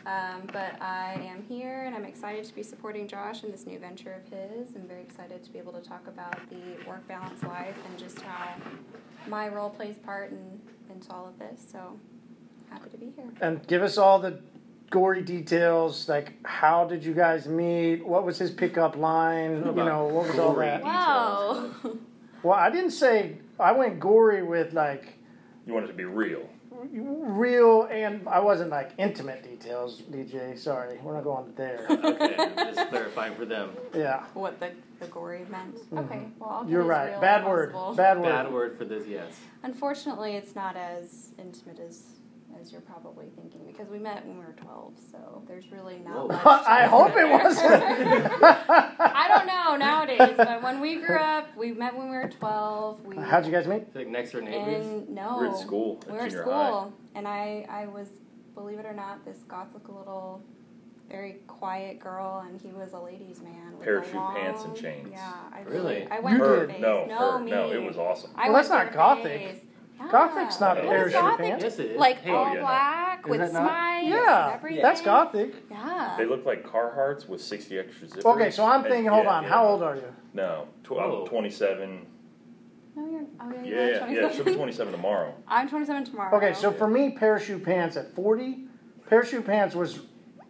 Um, 0.06 0.44
but 0.52 0.82
I 0.82 1.14
am 1.24 1.44
here 1.48 1.84
and 1.86 1.96
I'm 1.96 2.06
excited 2.06 2.44
to 2.46 2.56
be 2.56 2.64
supporting 2.64 3.08
Josh 3.08 3.44
in 3.44 3.52
this 3.52 3.66
new 3.66 3.80
venture 3.80 4.14
of 4.14 4.24
his. 4.32 4.76
I'm 4.76 4.88
very 4.88 5.02
excited 5.02 5.44
to 5.44 5.52
be 5.52 5.60
able 5.60 5.74
to 5.74 5.82
talk 5.82 6.08
about 6.08 6.38
the 6.50 6.88
work 6.88 7.08
balance 7.08 7.44
life 7.44 7.76
and 7.88 7.98
just 7.98 8.22
how 8.22 8.56
my 9.28 9.48
role 9.48 9.70
plays 9.70 9.98
part 9.98 10.32
in, 10.32 10.60
into 10.94 11.12
all 11.12 11.28
of 11.28 11.38
this. 11.40 11.64
So 11.72 12.00
happy 12.70 12.90
to 12.90 12.98
be 12.98 13.12
here. 13.16 13.26
And 13.42 13.66
give 13.68 13.84
us 13.84 13.98
all 13.98 14.20
the 14.20 14.40
gory 14.90 15.22
details, 15.22 16.10
like 16.10 16.34
how 16.46 16.86
did 16.86 17.04
you 17.04 17.14
guys 17.14 17.48
meet? 17.48 18.06
What 18.06 18.26
was 18.26 18.38
his 18.38 18.52
pickup 18.52 18.96
line? 18.98 19.64
You 19.66 19.72
know, 19.74 20.06
what 20.06 20.28
was 20.28 20.40
all 20.40 20.56
that? 20.56 20.84
Wow. 20.84 21.72
Well, 22.44 22.58
I 22.58 22.70
didn't 22.72 22.92
say 22.92 23.38
I 23.60 23.72
went 23.72 24.00
gory 24.00 24.42
with 24.44 24.74
like 24.74 25.14
You 25.66 25.74
want 25.74 25.86
it 25.86 25.90
to 25.90 25.94
be 25.94 26.06
real. 26.06 26.50
Real, 26.92 27.84
and 27.92 28.28
I 28.28 28.40
wasn't 28.40 28.70
like 28.72 28.92
intimate 28.98 29.44
details. 29.44 30.02
DJ, 30.12 30.58
sorry, 30.58 30.98
we're 31.04 31.14
not 31.14 31.24
going 31.24 31.54
there. 31.56 31.88
Okay, 32.12 32.36
just 32.74 32.90
clarifying 32.90 33.36
for 33.36 33.46
them. 33.46 33.72
Yeah, 33.96 34.24
what 34.34 34.60
the, 34.60 34.72
the 35.00 35.08
gory 35.08 35.46
meant. 35.50 35.78
Okay, 35.96 36.28
well, 36.40 36.50
I'll 36.50 36.62
Mm-hmm. 36.62 36.72
you're 36.72 36.84
right. 36.84 37.12
real 37.12 37.22
Bad 37.22 37.46
word. 37.46 37.74
possible. 37.74 37.96
Bad 37.96 38.18
word. 38.20 38.24
Bad 38.30 38.52
word 38.52 38.78
for 38.78 38.86
this, 38.86 39.08
yes. 39.08 39.40
Unfortunately, 39.64 40.36
it's 40.36 40.56
not 40.56 40.76
as 40.76 41.32
intimate 41.40 41.80
as 41.80 42.04
as 42.62 42.72
you're 42.72 42.82
probably 42.82 43.26
thinking 43.36 43.62
because 43.66 43.90
we 43.90 43.98
met 43.98 44.26
when 44.26 44.38
we 44.38 44.46
were 44.46 44.54
12, 44.54 44.94
so 45.12 45.42
there's 45.48 45.72
really 45.72 45.96
Whoa. 45.96 46.28
not 46.28 46.46
much. 46.46 46.64
I 46.68 46.84
to 46.84 46.90
hope 46.90 47.16
it 47.18 47.30
wasn't. 47.30 47.84
I 48.44 49.26
don't 49.28 49.48
know 49.48 49.76
nowadays, 49.78 50.34
but 50.38 50.62
when 50.62 50.80
we 50.80 50.98
grew 50.98 51.18
up, 51.18 51.56
we 51.58 51.72
met 51.72 51.98
when 51.98 52.10
we 52.10 52.16
were 52.16 52.30
12. 52.30 53.02
We 53.06 53.16
How'd 53.18 53.46
you 53.46 53.52
guys 53.52 53.68
meet? 53.68 53.94
Like 53.96 54.08
next 54.08 54.32
door 54.32 54.42
neighbors. 54.42 54.86
and 54.86 55.10
no, 55.10 55.38
We're 55.40 55.48
at 55.48 55.58
school, 55.58 56.00
at 56.04 56.12
We 56.12 56.18
were 56.18 56.26
at 56.26 56.32
school, 56.32 56.54
high. 56.54 56.88
and 57.16 57.28
I 57.28 57.66
I 57.70 57.88
was, 57.88 58.08
believe 58.54 58.80
it 58.80 58.86
or 58.86 58.94
not, 58.94 59.26
this 59.26 59.40
gothic 59.48 59.88
little, 59.90 60.42
very 61.10 61.38
quiet 61.48 62.00
girl, 62.00 62.44
and 62.48 62.60
he 62.62 62.70
was 62.72 62.94
a 62.94 63.00
ladies' 63.00 63.42
man. 63.42 63.74
With 63.78 63.84
Parachute 63.86 64.12
the 64.14 64.18
long, 64.20 64.36
pants 64.36 64.64
and 64.64 64.76
chains. 64.76 65.10
Yeah, 65.12 65.34
I 65.52 65.62
Really? 65.62 66.08
I 66.12 66.20
went 66.20 66.38
You 66.38 66.44
through 66.44 66.60
a 66.62 66.68
did? 66.68 66.82
No, 66.82 67.06
no, 67.06 67.32
her, 67.34 67.40
me. 67.40 67.52
no, 67.52 67.72
it 67.72 67.82
was 67.84 67.98
awesome. 67.98 68.32
Well, 68.38 68.54
went 68.54 68.68
that's 68.68 68.70
not 68.70 68.94
gothic. 68.94 69.24
phase. 69.42 69.62
Gothic's 70.10 70.60
not 70.60 70.78
Yeah. 70.78 70.86
What 70.86 70.96
is 70.96 71.12
parachute 71.14 71.22
Gothic? 71.22 71.46
pants. 71.46 71.64
Yes, 71.64 71.80
it 71.80 71.86
is. 71.92 71.98
Like 72.00 72.18
Hey, 72.22 72.32
all 72.32 72.46
yeah, 72.48 72.54
no. 72.54 72.60
black 72.62 73.20
Is 73.26 73.30
with 73.30 73.40
that 73.42 73.54
not? 73.54 73.68
spikes 73.70 74.04
and 74.04 74.10
Yeah, 74.14 74.52
everything. 74.56 74.82
that's 74.82 75.02
Gothic. 75.02 75.54
Yeah. 75.70 76.16
They 76.18 76.26
look 76.26 76.46
like 76.46 76.66
Carhartts 76.66 77.28
with 77.30 77.42
60 77.42 77.78
extra 77.80 78.08
zippers. 78.08 78.26
Okay, 78.36 78.52
so 78.52 78.66
I'm 78.66 78.82
And- 78.82 78.90
thinking, 78.90 79.06
hold 79.12 79.26
yeah, 79.26 79.32
on, 79.34 79.44
yeah. 79.44 79.50
how 79.50 79.68
old 79.68 79.84
are 79.84 79.96
you? 79.96 80.04
No, 80.34 80.68
tw- 80.84 80.92
Whoa. 80.92 81.22
I'm 81.24 81.28
27. 81.28 82.06
No, 82.96 83.10
you're. 83.10 83.22
Oh, 83.40 83.50
yeah, 83.52 83.62
Yeah, 83.64 83.64
you're 83.64 84.10
yeah, 84.10 84.22
yeah. 84.28 84.32
She'll 84.32 84.44
be 84.46 84.56
27 84.56 84.92
tomorrow. 84.92 85.34
I'm 85.48 85.70
27 85.70 86.06
tomorrow. 86.06 86.36
Okay, 86.38 86.54
so 86.54 86.72
for 86.72 86.88
me, 86.88 87.12
parachute 87.12 87.64
pants 87.64 87.96
at 87.96 88.14
40, 88.16 88.66
parachute 89.08 89.46
pants 89.46 89.76
was 89.76 90.00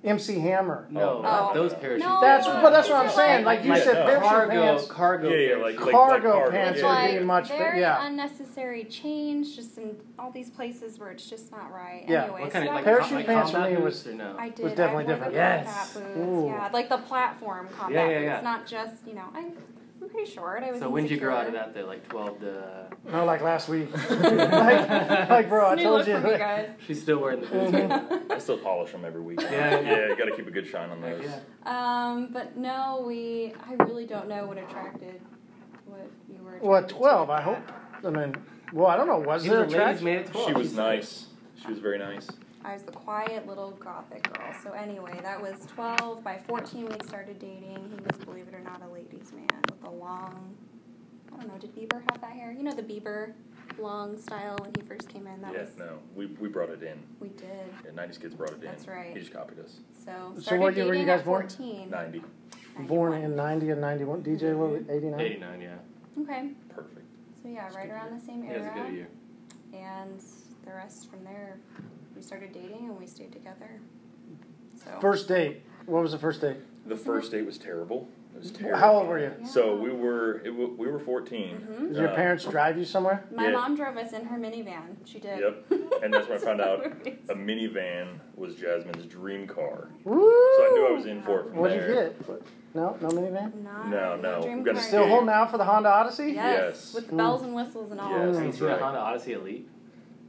MC 0.03 0.39
Hammer. 0.39 0.87
No, 0.89 1.17
Oh. 1.17 1.21
not 1.21 1.51
Oh. 1.51 1.53
those 1.53 1.73
parachutes. 1.75 2.03
No, 2.03 2.21
That's 2.21 2.47
but 2.47 2.69
that's 2.71 2.89
what 2.89 2.97
I'm 2.99 3.05
these 3.07 3.15
saying. 3.15 3.45
like- 3.45 3.57
Like 3.59 3.65
you 3.65 3.71
Like 3.71 3.83
said, 3.83 4.05
parachute 4.05 4.23
cargo, 4.29 4.61
pants. 4.61 4.87
cargo. 4.87 5.29
Yeah, 5.29 5.35
yeah, 5.35 5.47
parachutes. 5.55 5.79
like, 5.85 5.85
like 5.85 5.91
Cargo 5.95 6.51
pants 6.51 6.79
It's 6.79 6.83
would 6.83 6.89
yeah. 6.91 7.07
be 7.07 7.17
like 7.17 7.25
much, 7.25 7.49
but 7.49 7.57
very 7.59 7.79
yeah. 7.81 8.07
unnecessary 8.07 8.83
change, 8.85 9.55
just 9.55 9.77
in 9.77 9.95
all 10.17 10.31
these 10.31 10.49
places 10.49 10.99
where 10.99 11.11
it's 11.11 11.29
just 11.29 11.51
not 11.51 11.71
right. 11.71 12.05
Yeah. 12.07 12.23
Anyway, 12.23 12.41
What 12.41 12.51
so 12.51 12.53
kind 12.53 12.67
of 12.69 12.75
like, 12.75 12.83
Parachute 12.83 13.15
like 13.17 13.25
pants 13.27 13.51
for 13.51 13.57
combat 13.57 13.77
me 13.77 13.83
was- 13.83 14.07
or 14.07 14.13
no? 14.13 14.35
I 14.39 14.49
did. 14.49 14.63
was 14.63 14.73
definitely 14.73 15.03
I 15.03 15.07
different. 15.07 15.33
Yes. 15.33 15.93
boots. 15.93 16.47
Yeah, 16.47 16.69
like 16.73 16.89
the 16.89 16.97
platform 16.97 17.67
combat 17.77 17.93
Yeah, 17.95 18.09
yeah, 18.11 18.19
boots, 18.33 18.43
yeah. 18.43 18.49
not 18.51 18.65
just 18.65 19.07
you 19.07 19.13
know. 19.13 19.25
I'm, 19.35 19.53
I'm 20.01 20.09
pretty 20.09 20.31
short. 20.31 20.63
I 20.63 20.71
was. 20.71 20.79
So 20.79 20.89
when 20.89 21.03
did 21.03 21.11
you 21.11 21.17
grow 21.19 21.35
out 21.35 21.47
of 21.47 21.53
insecure. 21.53 21.65
that? 21.65 21.73
There, 21.75 21.83
like 21.85 22.07
twelve 22.09 22.39
to. 22.39 22.87
No, 23.11 23.25
like 23.25 23.41
last 23.41 23.69
week. 23.69 23.89
like, 24.09 25.29
like, 25.29 25.49
bro, 25.49 25.67
I 25.69 25.75
New 25.75 25.83
told 25.83 25.99
look 25.99 26.07
you. 26.07 26.19
for 26.19 26.27
me, 26.27 26.37
guys. 26.37 26.69
She's 26.87 27.01
still 27.01 27.19
wearing 27.19 27.41
the 27.41 27.47
boots. 28.09 28.25
I 28.31 28.37
still 28.39 28.57
polish 28.57 28.91
them 28.91 29.05
every 29.05 29.21
week. 29.21 29.41
Yeah, 29.41 29.49
yeah. 29.51 29.81
yeah, 29.81 30.07
you 30.07 30.15
got 30.17 30.25
to 30.25 30.35
keep 30.35 30.47
a 30.47 30.51
good 30.51 30.67
shine 30.67 30.89
on 30.89 31.01
those. 31.01 31.23
yeah. 31.23 31.39
Um, 31.65 32.29
but 32.33 32.57
no, 32.57 33.03
we. 33.05 33.53
I 33.69 33.73
really 33.83 34.05
don't 34.05 34.27
know 34.27 34.45
what 34.47 34.57
attracted. 34.57 35.21
What 35.85 36.09
you 36.29 36.43
were. 36.43 36.57
What, 36.59 36.85
attracted 36.85 36.89
to 36.89 36.95
12? 36.95 37.27
with 37.29 37.37
I 37.37 37.41
hope. 37.41 37.71
I 38.03 38.09
mean, 38.09 38.35
well, 38.73 38.87
I 38.87 38.97
don't 38.97 39.07
know. 39.07 39.19
Was 39.19 39.45
Even 39.45 39.57
there 39.57 39.65
the 39.67 39.77
ladies 39.77 40.01
attraction? 40.01 40.07
it 40.07 40.31
twelve. 40.31 40.47
She 40.47 40.53
was 40.53 40.73
nice. 40.73 41.25
She 41.61 41.67
was 41.67 41.79
very 41.79 41.99
nice. 41.99 42.27
I 42.63 42.73
was 42.73 42.83
the 42.83 42.91
quiet 42.91 43.47
little 43.47 43.71
gothic 43.71 44.31
girl. 44.31 44.53
So 44.63 44.71
anyway, 44.73 45.19
that 45.23 45.41
was 45.41 45.65
12. 45.73 46.23
By 46.23 46.37
14, 46.47 46.85
we 46.85 46.95
started 47.07 47.39
dating. 47.39 47.91
He 47.95 48.03
was, 48.03 48.23
believe 48.25 48.47
it 48.47 48.53
or 48.53 48.59
not, 48.59 48.81
a 48.87 48.93
ladies' 48.93 49.31
man 49.33 49.47
with 49.69 49.83
a 49.83 49.89
long. 49.89 50.55
I 51.33 51.37
don't 51.37 51.47
know. 51.47 51.57
Did 51.59 51.75
Bieber 51.75 52.01
have 52.11 52.21
that 52.21 52.31
hair? 52.31 52.51
You 52.51 52.63
know 52.63 52.73
the 52.73 52.83
Bieber 52.83 53.33
long 53.79 54.17
style 54.17 54.57
when 54.61 54.71
he 54.77 54.81
first 54.87 55.09
came 55.09 55.25
in. 55.27 55.41
That 55.41 55.53
yeah, 55.53 55.61
was 55.61 55.77
no, 55.77 55.97
we, 56.15 56.25
we 56.27 56.49
brought 56.49 56.69
it 56.69 56.83
in. 56.83 56.99
we 57.19 57.29
did. 57.29 57.47
Yeah, 57.85 57.91
90s 57.91 58.19
kids 58.21 58.35
brought 58.35 58.51
it 58.51 58.55
in. 58.55 58.61
That's 58.65 58.87
right. 58.87 59.13
He 59.13 59.19
just 59.19 59.33
copied 59.33 59.59
us. 59.59 59.77
So 60.05 60.33
So 60.35 60.41
started 60.41 60.61
what 60.61 60.75
year 60.75 60.85
were 60.87 60.93
you 60.93 61.05
guys 61.05 61.21
at 61.21 61.25
born? 61.25 61.47
14. 61.47 61.89
90. 61.89 62.21
Born 62.81 63.13
in 63.13 63.35
90 63.35 63.69
and 63.71 63.81
91. 63.81 64.23
DJ, 64.23 64.55
what, 64.55 64.69
Mm-hmm. 64.71 64.91
89? 64.91 65.19
Eighty-nine, 65.19 65.61
yeah. 65.61 65.75
Okay. 66.21 66.49
Perfect. 66.69 67.05
So 67.41 67.49
yeah, 67.49 67.69
right 67.75 67.89
around 67.89 68.17
the 68.19 68.23
same 68.25 68.43
He 68.43 68.49
has 68.49 68.65
a 68.65 68.69
good 68.69 68.93
year. 68.93 69.07
And 69.73 70.21
the 70.65 70.73
rest 70.73 71.09
from 71.09 71.23
there, 71.23 71.57
we 72.21 72.27
started 72.27 72.53
dating 72.53 72.85
and 72.87 72.99
we 72.99 73.07
stayed 73.07 73.31
together. 73.31 73.79
So 74.77 74.91
First 75.01 75.27
date. 75.27 75.63
What 75.87 76.03
was 76.03 76.11
the 76.11 76.19
first 76.19 76.39
date? 76.39 76.57
The 76.85 76.95
first 76.95 77.31
date 77.31 77.47
was 77.47 77.57
terrible. 77.57 78.07
It 78.35 78.41
was 78.41 78.51
terrible. 78.51 78.77
How 78.77 78.93
old 78.97 79.07
were 79.07 79.17
you? 79.17 79.31
So 79.43 79.75
we 79.75 79.89
were 79.89 80.35
it, 80.41 80.51
w- 80.51 80.75
we 80.77 80.85
were 80.87 80.99
14. 80.99 81.67
Mhm. 81.67 81.87
Did 81.87 81.97
your 81.97 82.09
Uh, 82.09 82.15
parents 82.15 82.45
drive 82.45 82.77
you 82.77 82.85
somewhere? 82.85 83.23
my 83.35 83.45
Yeah. 83.47 83.53
mom 83.53 83.75
drove 83.75 83.97
us 83.97 84.13
in 84.13 84.25
her 84.25 84.37
minivan. 84.37 84.97
She 85.03 85.17
did. 85.19 85.39
Yep. 85.39 85.71
And 86.03 86.13
that's 86.13 86.27
when 86.29 86.37
I 86.37 86.41
found 86.41 86.61
out 86.67 86.85
a 86.85 87.33
minivan 87.33 88.19
was 88.35 88.53
Jasmine's 88.55 89.07
dream 89.07 89.47
car. 89.47 89.87
Woo! 90.03 90.21
So 90.57 90.63
I 90.63 90.69
knew 90.75 90.87
I 90.89 90.91
was 90.91 91.07
in 91.07 91.23
for 91.23 91.39
it 91.39 91.43
from 91.49 91.55
What'd 91.57 91.81
you 91.81 91.91
get? 91.91 92.21
No, 92.75 92.95
no 93.01 93.09
minivan. 93.09 93.63
Not 93.63 93.89
No, 93.89 94.15
no, 94.15 94.41
Dream 94.43 94.63
car. 94.63 94.75
Still 94.75 95.07
holding 95.07 95.29
out 95.29 95.49
for 95.49 95.57
the 95.57 95.65
Honda 95.65 95.89
Odyssey? 95.89 96.33
Yes, 96.33 96.35
Yes. 96.35 96.93
with 96.93 97.07
the 97.09 97.15
bells 97.15 97.41
and 97.41 97.55
whistles 97.55 97.89
and 97.89 97.99
all. 97.99 98.11
Yes. 98.11 98.19
There's 98.19 98.37
That's 98.37 98.57
seen 98.57 98.65
the 98.67 98.71
right. 98.73 98.81
Honda 98.81 98.99
Odyssey 98.99 99.33
Elite? 99.33 99.67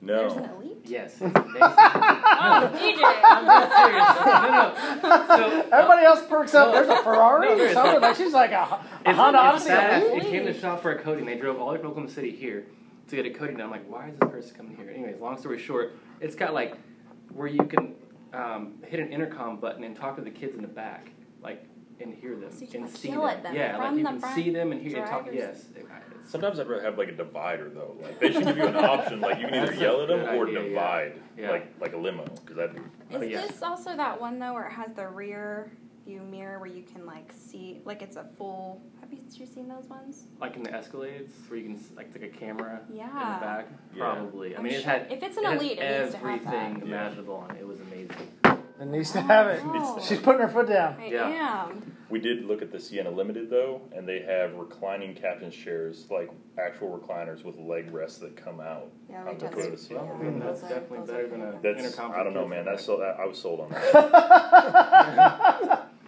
An 0.02 0.06
No. 0.08 0.26
elite. 0.60 0.78
Yes, 0.84 1.12
it's 1.20 1.22
amazing. 1.22 1.36
Oh, 2.44 2.68
DJ. 2.74 3.00
I'm 3.22 3.46
dead 3.46 3.70
serious. 3.76 4.08
No, 4.26 5.08
no. 5.08 5.26
So, 5.28 5.68
Everybody 5.72 6.04
else 6.04 6.22
perks 6.26 6.54
up. 6.54 6.68
No. 6.68 6.72
There's 6.72 6.88
a 6.88 7.02
Ferrari 7.04 7.56
No, 7.56 7.64
or 7.64 7.72
something. 7.72 8.00
Like 8.00 8.16
she's 8.16 8.32
like 8.32 8.50
a, 8.50 8.56
a 8.56 8.84
It's, 9.06 9.16
Honda 9.16 9.52
it's 9.54 9.68
Odyssey. 9.68 10.16
It 10.16 10.22
came 10.24 10.44
to 10.46 10.52
shop 10.58 10.82
for 10.82 10.90
a 10.92 10.98
coating. 11.00 11.24
They 11.24 11.36
drove 11.36 11.60
all 11.60 11.66
the 11.68 11.72
way 11.74 11.78
from 11.78 11.90
Oklahoma 11.90 12.12
City 12.12 12.32
here 12.32 12.66
to 13.08 13.16
get 13.16 13.26
a 13.26 13.30
coating 13.30 13.56
done. 13.58 13.66
I'm 13.66 13.70
like, 13.70 13.88
why 13.88 14.08
is 14.08 14.16
this 14.18 14.28
person 14.28 14.56
coming 14.56 14.76
here? 14.76 14.90
Anyways, 14.90 15.20
long 15.20 15.38
story 15.38 15.58
short, 15.60 15.94
it's 16.20 16.34
got 16.34 16.52
like 16.52 16.76
where 17.32 17.46
you 17.48 17.62
can 17.64 17.94
um, 18.32 18.74
hit 18.84 18.98
an 18.98 19.12
intercom 19.12 19.58
button 19.58 19.84
and 19.84 19.94
talk 19.94 20.16
to 20.16 20.22
the 20.22 20.30
kids 20.30 20.56
in 20.56 20.62
the 20.62 20.68
back, 20.68 21.10
like 21.44 21.64
and 22.02 22.14
hear 22.14 22.36
them 22.36 22.50
So 22.52 22.60
you 22.64 22.68
and 22.74 22.82
like, 22.84 22.96
see 22.96 23.08
them. 23.10 23.42
them 23.42 23.54
yeah, 23.54 23.76
like 23.78 23.90
you 23.96 24.02
the 24.02 24.08
can 24.10 24.20
front 24.20 24.34
see 24.34 24.50
them 24.50 24.72
and 24.72 24.80
hear 24.82 24.98
and 24.98 25.06
talk. 25.06 25.28
Yes. 25.32 25.64
It- 25.76 25.86
Sometimes 26.24 26.60
I'd 26.60 26.68
rather 26.68 26.84
have 26.84 26.96
like 26.96 27.08
a 27.08 27.12
divider 27.16 27.68
though. 27.68 27.96
Like 28.00 28.20
they 28.20 28.32
should 28.32 28.44
give 28.44 28.56
you 28.56 28.66
an 28.66 28.76
option. 28.76 29.20
Like 29.20 29.40
you 29.40 29.48
can 29.48 29.54
either 29.64 29.74
yell 29.74 30.02
at 30.02 30.08
them 30.08 30.20
good 30.20 30.34
or 30.36 30.46
idea, 30.46 30.62
yeah. 30.62 30.68
divide, 30.68 31.12
Yeah. 31.36 31.50
like 31.50 31.74
like 31.80 31.92
a 31.94 31.96
limo. 31.96 32.24
Because 32.24 32.56
that'd 32.56 32.76
Is 32.76 32.82
oh, 33.12 33.20
yeah. 33.22 33.40
this 33.46 33.60
also 33.62 33.96
that 33.96 34.20
one 34.20 34.38
though 34.38 34.52
where 34.54 34.66
it 34.66 34.72
has 34.72 34.92
the 34.94 35.08
rear 35.08 35.72
view 36.06 36.20
mirror 36.22 36.58
where 36.60 36.68
you 36.70 36.84
can 36.84 37.04
like 37.06 37.32
see 37.36 37.80
like 37.84 38.02
it's 38.02 38.14
a 38.16 38.24
full? 38.38 38.80
Have 39.00 39.12
you, 39.12 39.18
you 39.32 39.46
seen 39.46 39.66
those 39.68 39.86
ones? 39.88 40.24
like 40.40 40.54
in 40.54 40.62
the 40.62 40.70
Escalades 40.70 41.30
where 41.48 41.58
you 41.58 41.64
can 41.66 41.80
like 41.96 42.12
take 42.14 42.22
a 42.22 42.28
camera 42.28 42.80
in 42.88 42.96
the 42.98 43.02
back. 43.02 43.66
Yeah. 43.94 43.98
Probably. 44.04 44.54
I 44.54 44.58
I'm 44.58 44.64
mean, 44.64 44.74
it 44.74 44.82
sure- 44.82 44.90
had 44.92 45.08
if 45.10 45.24
it's 45.24 45.36
an 45.36 45.44
it 45.44 45.56
elite, 45.56 45.78
it 45.80 46.02
needs 46.02 46.12
to 46.14 46.18
have 46.18 46.26
everything 46.40 46.74
that. 46.80 46.88
Yeah. 46.88 47.00
imaginable 47.06 47.34
on 47.34 47.50
it. 47.56 47.60
It 47.60 47.66
was 47.66 47.80
amazing. 47.80 48.28
It 48.80 48.86
needs 48.86 49.12
to 49.12 49.20
have 49.20 49.46
it. 49.48 49.60
Oh. 49.64 50.00
She's 50.06 50.18
putting 50.18 50.40
her 50.42 50.48
foot 50.48 50.68
down. 50.68 50.96
I 51.00 51.06
Yeah. 51.06 51.66
am. 51.68 51.96
We 52.10 52.18
did 52.20 52.44
look 52.44 52.60
at 52.62 52.70
the 52.72 52.78
Sienna 52.80 53.10
Limited 53.10 53.48
though, 53.48 53.80
and 53.94 54.06
they 54.08 54.20
have 54.20 54.54
reclining 54.54 55.14
captain's 55.14 55.54
chairs, 55.54 56.06
like 56.10 56.30
actual 56.58 56.98
recliners 56.98 57.42
with 57.44 57.56
leg 57.58 57.90
rests 57.92 58.18
that 58.18 58.36
come 58.36 58.60
out. 58.60 58.90
Yeah, 59.08 59.24
we 59.24 59.30
on 59.30 59.38
the 59.38 59.48
tested. 59.48 59.72
Toyota 59.72 59.78
Sienna. 59.78 60.04
Yeah, 60.04 60.18
then 60.22 60.38
those 60.40 60.60
that's 60.60 60.74
definitely 60.74 61.06
better 61.12 61.28
than 61.28 61.42
a 61.42 61.58
That's 61.62 61.82
intercom. 61.84 62.12
I 62.12 62.22
don't 62.22 62.34
know, 62.34 62.46
man. 62.46 62.64
That's 62.66 62.84
so 62.84 62.98
that 62.98 63.18
I 63.18 63.24
was 63.26 63.38
sold 63.38 63.60
on 63.60 63.70
that. 63.70 65.88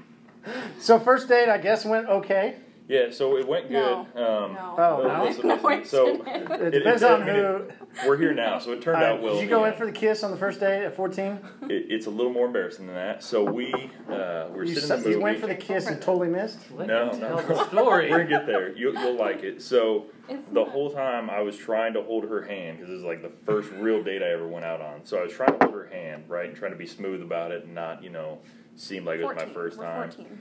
So 0.79 0.99
first 0.99 1.27
date, 1.29 1.49
I 1.49 1.57
guess, 1.57 1.87
went 1.87 2.07
okay. 2.07 2.57
Yeah, 2.89 3.11
so 3.11 3.37
it 3.39 3.47
went 3.49 3.69
good. 3.69 3.75
No. 3.75 4.01
Um, 4.45 4.53
No. 4.55 4.75
Oh, 4.79 5.03
no? 5.09 5.25
listen, 5.25 5.49
No, 5.49 5.55
listen. 5.55 5.73
it 5.81 5.87
so 5.87 6.17
didn't. 6.17 6.51
It 6.53 6.61
It- 6.63 6.71
depends 6.79 7.03
it- 7.03 7.11
on 7.11 7.23
I 7.23 7.27
mean, 7.27 7.35
who. 7.37 7.63
we're 8.07 8.17
here 8.19 8.35
now, 8.35 8.59
so 8.59 8.73
it 8.73 8.83
turned 8.83 8.99
All 9.03 9.05
out 9.15 9.23
well. 9.23 9.35
Did 9.35 9.43
you 9.43 9.49
go 9.49 9.65
in 9.65 9.75
for 9.75 9.87
the 9.87 9.93
kiss 9.93 10.23
on 10.23 10.31
the 10.31 10.37
first 10.37 10.61
date 10.61 10.85
at 10.85 10.95
14? 10.95 11.39
It, 11.63 11.73
it's 11.89 12.07
a 12.07 12.11
little 12.11 12.33
more 12.33 12.47
embarrassing 12.47 12.87
than 12.87 12.95
that. 12.97 13.23
So 13.23 13.43
we 13.45 13.73
uh, 14.11 14.49
we 14.51 14.57
were 14.59 14.65
You, 14.65 14.75
sitting 14.75 14.89
su- 14.89 14.95
in 14.95 15.01
the 15.03 15.09
movie. 15.09 15.11
you 15.13 15.21
went 15.21 15.39
for 15.41 15.47
the 15.47 15.55
kiss 15.55 15.87
and 15.87 16.01
totally 16.03 16.29
missed? 16.29 16.59
Let 16.73 16.89
No, 16.89 17.11
him 17.11 17.21
no. 17.21 17.41
the 17.41 17.65
story. 17.69 18.11
We're 18.11 18.19
gonna 18.25 18.29
get 18.31 18.47
there. 18.47 18.77
You'll, 18.77 18.95
you'll 18.95 19.17
like 19.17 19.43
it. 19.43 19.63
So 19.63 20.07
It's 20.29 20.47
the 20.49 20.55
not- 20.61 20.69
whole 20.69 20.91
time 20.91 21.31
I 21.31 21.41
was 21.41 21.57
trying 21.57 21.95
to 21.95 22.03
hold 22.03 22.25
her 22.25 22.43
hand 22.43 22.79
because 22.79 22.91
this 22.91 22.99
is 22.99 23.05
like 23.05 23.23
the 23.23 23.31
first 23.47 23.71
real 23.73 24.03
date 24.03 24.23
I 24.23 24.31
ever 24.33 24.47
went 24.47 24.65
out 24.65 24.81
on. 24.81 25.05
So 25.05 25.19
I 25.19 25.23
was 25.23 25.33
trying 25.33 25.59
to 25.59 25.65
hold 25.67 25.75
her 25.75 25.87
hand, 25.87 26.25
right, 26.29 26.49
and 26.49 26.57
trying 26.57 26.73
to 26.73 26.79
be 26.79 26.87
smooth 26.87 27.23
about 27.23 27.51
it 27.51 27.65
and 27.65 27.75
not, 27.75 28.03
you 28.05 28.11
know, 28.11 28.41
seem 28.77 29.05
like 29.05 29.21
it 29.21 29.25
was 29.25 29.37
my 29.37 29.47
first 29.47 29.79
We're 29.79 29.85
time. 29.85 30.11
14. 30.11 30.39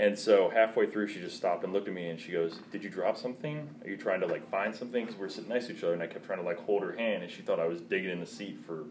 And 0.00 0.18
so 0.18 0.48
halfway 0.48 0.86
through, 0.86 1.08
she 1.08 1.20
just 1.20 1.36
stopped 1.36 1.62
and 1.62 1.74
looked 1.74 1.86
at 1.86 1.92
me 1.92 2.08
and 2.08 2.18
she 2.18 2.32
goes, 2.32 2.58
"Did 2.72 2.82
you 2.82 2.88
drop 2.88 3.18
something? 3.18 3.68
Are 3.84 3.90
you 3.90 3.98
trying 3.98 4.20
to 4.20 4.26
like 4.26 4.48
find 4.50 4.74
something?" 4.74 5.04
Because 5.04 5.20
we're 5.20 5.28
sitting 5.28 5.50
next 5.50 5.66
to 5.66 5.74
each 5.74 5.84
other, 5.84 5.92
and 5.92 6.02
I 6.02 6.06
kept 6.06 6.24
trying 6.24 6.38
to 6.38 6.44
like 6.44 6.58
hold 6.60 6.82
her 6.82 6.92
hand, 6.92 7.22
and 7.22 7.30
she 7.30 7.42
thought 7.42 7.60
I 7.60 7.66
was 7.66 7.82
digging 7.82 8.08
in 8.08 8.18
the 8.18 8.24
seat 8.24 8.60
for 8.66 8.84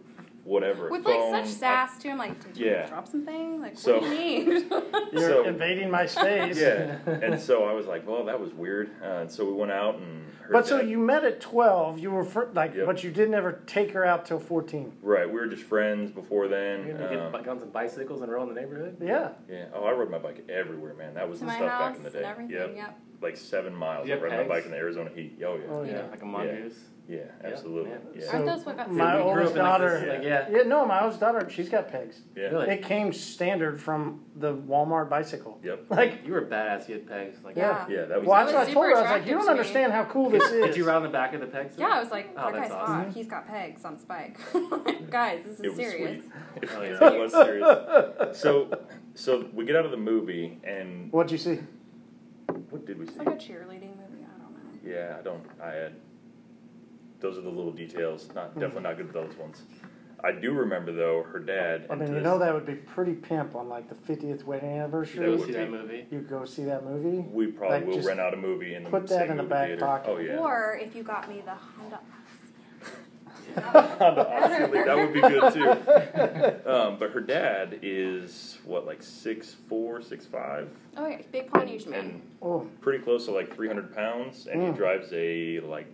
whatever. 0.43 0.89
With 0.89 1.03
phone. 1.03 1.31
like 1.31 1.45
such 1.45 1.55
sass 1.55 2.01
too. 2.01 2.09
I'm 2.09 2.17
like, 2.17 2.43
did 2.43 2.57
you 2.57 2.67
Yeah. 2.67 2.87
drop 2.87 3.07
something? 3.07 3.61
Like, 3.61 3.77
So- 3.77 3.99
what 3.99 4.03
do 4.09 4.15
you 4.15 4.15
need? 4.15 4.71
You're 5.13 5.29
So- 5.29 5.43
invading 5.45 5.89
my 5.91 6.05
space. 6.05 6.59
Yeah, 6.59 6.97
and 7.05 7.39
so 7.39 7.63
I 7.65 7.73
was 7.73 7.85
like, 7.87 8.07
"Well, 8.07 8.25
that 8.25 8.39
was 8.39 8.53
weird." 8.53 8.89
Uh, 9.01 9.21
and 9.21 9.31
so 9.31 9.45
we 9.45 9.53
went 9.53 9.71
out 9.71 9.95
and. 9.95 10.25
Her 10.41 10.53
But 10.53 10.65
so 10.65 10.79
dad- 10.79 10.89
you 10.89 10.97
met 10.97 11.23
at 11.23 11.39
12. 11.41 11.99
You 11.99 12.09
were 12.09 12.23
fr- 12.23 12.45
like, 12.55 12.73
Yep. 12.73 12.87
but 12.87 13.03
you 13.03 13.11
didn't 13.11 13.35
ever 13.35 13.59
take 13.67 13.91
her 13.91 14.03
out 14.03 14.25
till 14.25 14.39
14. 14.39 14.93
Right, 15.03 15.27
we 15.27 15.39
were 15.39 15.45
just 15.45 15.61
friends 15.61 16.09
before 16.09 16.47
then. 16.47 16.87
You're 16.87 16.97
gonna 16.97 17.25
Um, 17.27 17.31
get 17.31 17.43
guns 17.43 17.61
and 17.61 17.71
bicycles 17.71 18.21
and 18.23 18.31
roll 18.31 18.49
in 18.49 18.55
the 18.55 18.59
neighborhood? 18.59 18.97
Yeah. 18.99 19.29
yeah. 19.47 19.65
Oh, 19.75 19.83
I 19.83 19.91
rode 19.91 20.09
my 20.09 20.17
bike 20.17 20.43
everywhere, 20.49 20.95
man. 20.95 21.13
That 21.13 21.29
was 21.29 21.37
to 21.39 21.45
the 21.45 21.51
stuff 21.51 21.67
back 21.79 21.97
in 21.97 22.03
the 22.03 22.09
day. 22.09 22.17
and 22.17 22.25
everything. 22.25 22.55
Yep. 22.55 22.75
Yep. 22.77 22.99
Like 23.21 23.37
seven 23.37 23.75
miles. 23.75 24.07
You 24.07 24.13
I 24.13 24.17
have 24.17 24.23
rode 24.23 24.31
my 24.37 24.43
bike 24.47 24.65
in 24.65 24.71
the 24.71 24.77
Arizona 24.77 25.11
heat. 25.13 25.39
Oh 25.45 25.55
yeah. 25.55 25.61
Oh, 25.69 25.83
Yeah, 25.83 25.91
yeah. 25.91 26.01
like 26.09 26.21
a 26.23 26.25
mongoose. 26.25 26.79
Yeah, 26.79 26.98
absolutely. 27.43 27.89
man. 27.91 27.99
Yeah. 28.15 28.21
So- 28.25 28.31
Aren't 28.33 28.45
those 28.45 28.65
what 28.65 28.77
got 28.77 28.91
My 28.91 29.15
we 29.17 29.21
oldest 29.23 29.51
up 29.51 29.55
like 29.57 29.65
daughter. 29.65 29.99
this, 29.99 30.09
like, 30.09 30.23
yeah. 30.23 30.47
Yeah, 30.49 30.63
no, 30.63 30.85
my 30.85 31.01
oldest 31.01 31.19
daughter, 31.19 31.49
she's 31.49 31.69
got 31.69 31.87
pegs. 31.89 32.21
Yeah. 32.35 32.43
Really? 32.49 32.69
It 32.69 32.83
came 32.83 33.11
standard 33.13 33.81
from 33.81 34.21
the 34.35 34.53
Walmart 34.55 35.09
bicycle. 35.09 35.59
Yep. 35.63 35.85
Like, 35.89 36.25
You 36.25 36.33
were 36.33 36.41
badass. 36.43 36.87
You 36.87 36.95
had 36.95 37.07
pegs. 37.07 37.37
Like, 37.43 37.55
Yeah. 37.55 37.85
Yeah, 37.89 38.05
that 38.05 38.19
was. 38.19 38.27
well, 38.27 38.45
That 38.45 38.51
that's 38.53 38.53
what 38.53 38.67
I 38.69 38.73
told 38.73 38.85
her. 38.85 38.95
I 38.97 39.01
was 39.01 39.11
like, 39.11 39.25
you 39.25 39.31
don't 39.31 39.41
attractive 39.41 39.45
me. 39.45 39.49
understand 39.81 39.93
how 39.93 40.03
cool 40.05 40.29
this 40.29 40.43
is. 40.43 40.65
Did 40.67 40.77
you 40.77 40.85
ride 40.85 40.95
on 40.97 41.03
the 41.03 41.09
back 41.09 41.33
of 41.33 41.41
the 41.41 41.47
pegs? 41.47 41.75
Yeah, 41.77 41.87
I 41.87 41.99
was 42.01 42.11
like, 42.11 42.29
Oh, 42.37 42.51
that 42.51 42.53
that's 42.53 42.69
guy's 42.69 42.71
awesome. 42.77 42.93
hot. 43.05 43.13
He's 43.13 43.27
got 43.27 43.47
pegs 43.47 43.85
on 43.85 43.97
spike. 43.99 44.37
Guys, 45.09 45.43
this 45.43 45.53
is 45.55 45.61
it 45.61 45.67
was 45.69 45.77
serious. 45.77 46.23
sweet. 46.23 46.63
It, 46.63 46.69
Oh, 47.01 47.13
it 47.13 47.19
was 47.19 47.31
serious. 47.31 48.39
So, 48.39 48.79
so 49.15 49.47
we 49.53 49.65
get 49.65 49.75
out 49.75 49.85
of 49.85 49.91
the 49.91 49.97
movie, 49.97 50.59
and 50.63 51.11
What'd 51.11 51.31
you 51.31 51.37
see? 51.39 51.59
what 52.69 52.85
did 52.85 52.99
we 52.99 53.05
see? 53.05 53.11
It's 53.13 53.19
like 53.19 53.27
a 53.27 53.31
cheerleading 53.31 53.95
movie. 53.97 54.23
I 54.23 54.37
don't 54.41 54.53
know. 54.53 54.79
Yeah, 54.85 55.15
I 55.19 55.21
don't. 55.23 55.43
I 55.61 55.69
had. 55.71 55.93
Those 57.19 57.37
are 57.37 57.41
the 57.41 57.49
little 57.49 57.71
details. 57.71 58.29
Not 58.33 58.51
Hmm. 58.51 58.59
definitely 58.59 58.83
not 58.83 58.97
good 58.97 59.11
those 59.13 59.35
ones. 59.37 59.63
I 60.21 60.33
do 60.33 60.51
remember 60.53 60.91
though 60.91 61.23
her 61.23 61.39
dad. 61.39 61.85
I 61.89 61.95
mean, 61.95 62.09
you 62.09 62.15
this- 62.15 62.23
know 62.23 62.37
that 62.39 62.53
would 62.53 62.65
be 62.65 62.75
pretty 62.75 63.13
pimp 63.13 63.55
on 63.55 63.69
like 63.69 63.87
the 63.87 63.95
50th 63.95 64.43
wedding 64.45 64.69
anniversary. 64.69 65.25
you 65.29 65.37
go 65.37 65.45
see 65.45 65.51
that 65.53 65.69
movie? 65.71 66.05
You 66.11 66.19
go 66.19 66.45
see 66.45 66.63
that 66.65 66.83
movie. 66.85 67.19
We 67.31 67.47
probably 67.47 67.77
Like, 67.77 67.85
will 67.87 67.93
just 67.95 68.07
rent 68.07 68.19
out 68.19 68.33
a 68.33 68.37
movie 68.37 68.73
and 68.73 68.85
put 68.85 69.07
say 69.07 69.19
that 69.19 69.29
in 69.29 69.37
the 69.37 69.43
movie 69.43 69.49
back 69.49 69.67
theater. 69.67 69.85
pocket. 69.85 70.09
Oh 70.09 70.17
yeah. 70.17 70.37
Or 70.39 70.77
if 70.81 70.93
you 70.95 71.03
got 71.03 71.29
me 71.29 71.41
the 71.45 71.51
Honda. 71.53 71.99
Honda 73.59 74.55
Civic, 74.57 74.85
that 74.85 74.95
would 74.95 75.13
be 75.13 75.21
good 75.21 75.53
too. 75.53 76.69
Um, 76.69 76.97
but 76.99 77.11
her 77.11 77.19
dad 77.21 77.79
is 77.81 78.59
what, 78.65 78.85
like 78.85 79.01
six 79.01 79.55
four, 79.67 80.01
six 80.01 80.25
five, 80.25 80.69
Oh 80.97 81.07
yeah, 81.07 81.21
big 81.31 81.49
Polynesian 81.51 81.91
man. 81.91 81.99
and 81.99 82.21
Oh, 82.41 82.67
pretty 82.81 83.03
close 83.03 83.25
to 83.25 83.31
like 83.31 83.53
three 83.55 83.67
hundred 83.67 83.95
pounds, 83.95 84.47
and 84.47 84.61
Mm. 84.61 84.71
he 84.71 84.77
drives 84.77 85.09
a 85.13 85.59
like 85.61 85.87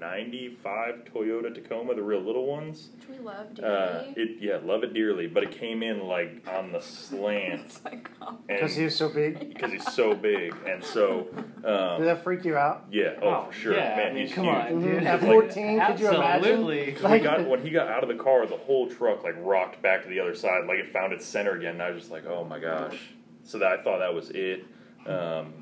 ninety 0.00 0.48
five 0.48 1.04
Toyota 1.04 1.54
Tacoma, 1.54 1.94
the 1.94 2.02
real 2.02 2.20
little 2.20 2.46
ones. 2.46 2.88
Which 2.98 3.18
we 3.18 3.24
love 3.24 3.54
dearly. 3.54 3.74
Uh, 3.74 4.12
it 4.16 4.38
yeah, 4.40 4.58
love 4.64 4.82
it 4.82 4.94
dearly, 4.94 5.26
but 5.26 5.42
it 5.44 5.52
came 5.52 5.82
in 5.82 6.06
like 6.06 6.42
on 6.48 6.72
the 6.72 6.80
slant, 6.80 7.62
it's 7.66 7.84
like, 7.84 8.10
oh. 8.22 8.38
because 8.48 8.74
he 8.74 8.84
was 8.84 8.96
so 8.96 9.08
big. 9.08 9.38
because 9.54 9.72
he's 9.72 9.92
so 9.92 10.14
big, 10.14 10.54
and 10.66 10.82
so 10.82 11.28
Did 11.62 11.66
um, 11.66 12.04
that 12.04 12.24
freak 12.24 12.44
you 12.44 12.56
out? 12.56 12.86
yeah, 12.90 13.14
oh, 13.22 13.46
for 13.46 13.52
sure, 13.52 13.74
yeah, 13.76 13.96
man, 13.96 14.06
I 14.10 14.12
mean, 14.14 14.26
he's 14.26 14.34
come 14.34 14.46
huge. 14.46 14.54
on, 14.56 14.80
dude. 14.82 15.02
At 15.04 15.22
Like- 15.22 15.30
14, 15.30 15.80
could 15.86 16.00
you 16.00 16.08
imagine? 16.08 16.22
Absolutely. 16.22 16.94
When, 16.94 17.12
we 17.12 17.18
got, 17.20 17.48
when 17.48 17.62
he 17.62 17.70
got 17.70 17.88
out 17.88 18.02
of 18.02 18.08
the 18.08 18.22
car, 18.22 18.46
the 18.46 18.56
whole 18.56 18.88
truck 18.88 19.22
like 19.22 19.34
rocked 19.38 19.82
back 19.82 20.02
to 20.04 20.08
the 20.08 20.18
other 20.20 20.34
side, 20.34 20.66
like 20.66 20.78
it 20.78 20.92
found 20.92 21.12
its 21.12 21.26
center 21.26 21.52
again. 21.52 21.74
And 21.74 21.82
I 21.82 21.90
was 21.90 22.00
just 22.00 22.10
like, 22.12 22.26
oh 22.26 22.44
my 22.44 22.58
gosh. 22.58 22.98
So 23.44 23.58
that 23.58 23.72
I 23.72 23.82
thought 23.82 23.98
that 23.98 24.14
was 24.14 24.30
it. 24.30 24.64
Um, 25.06 25.52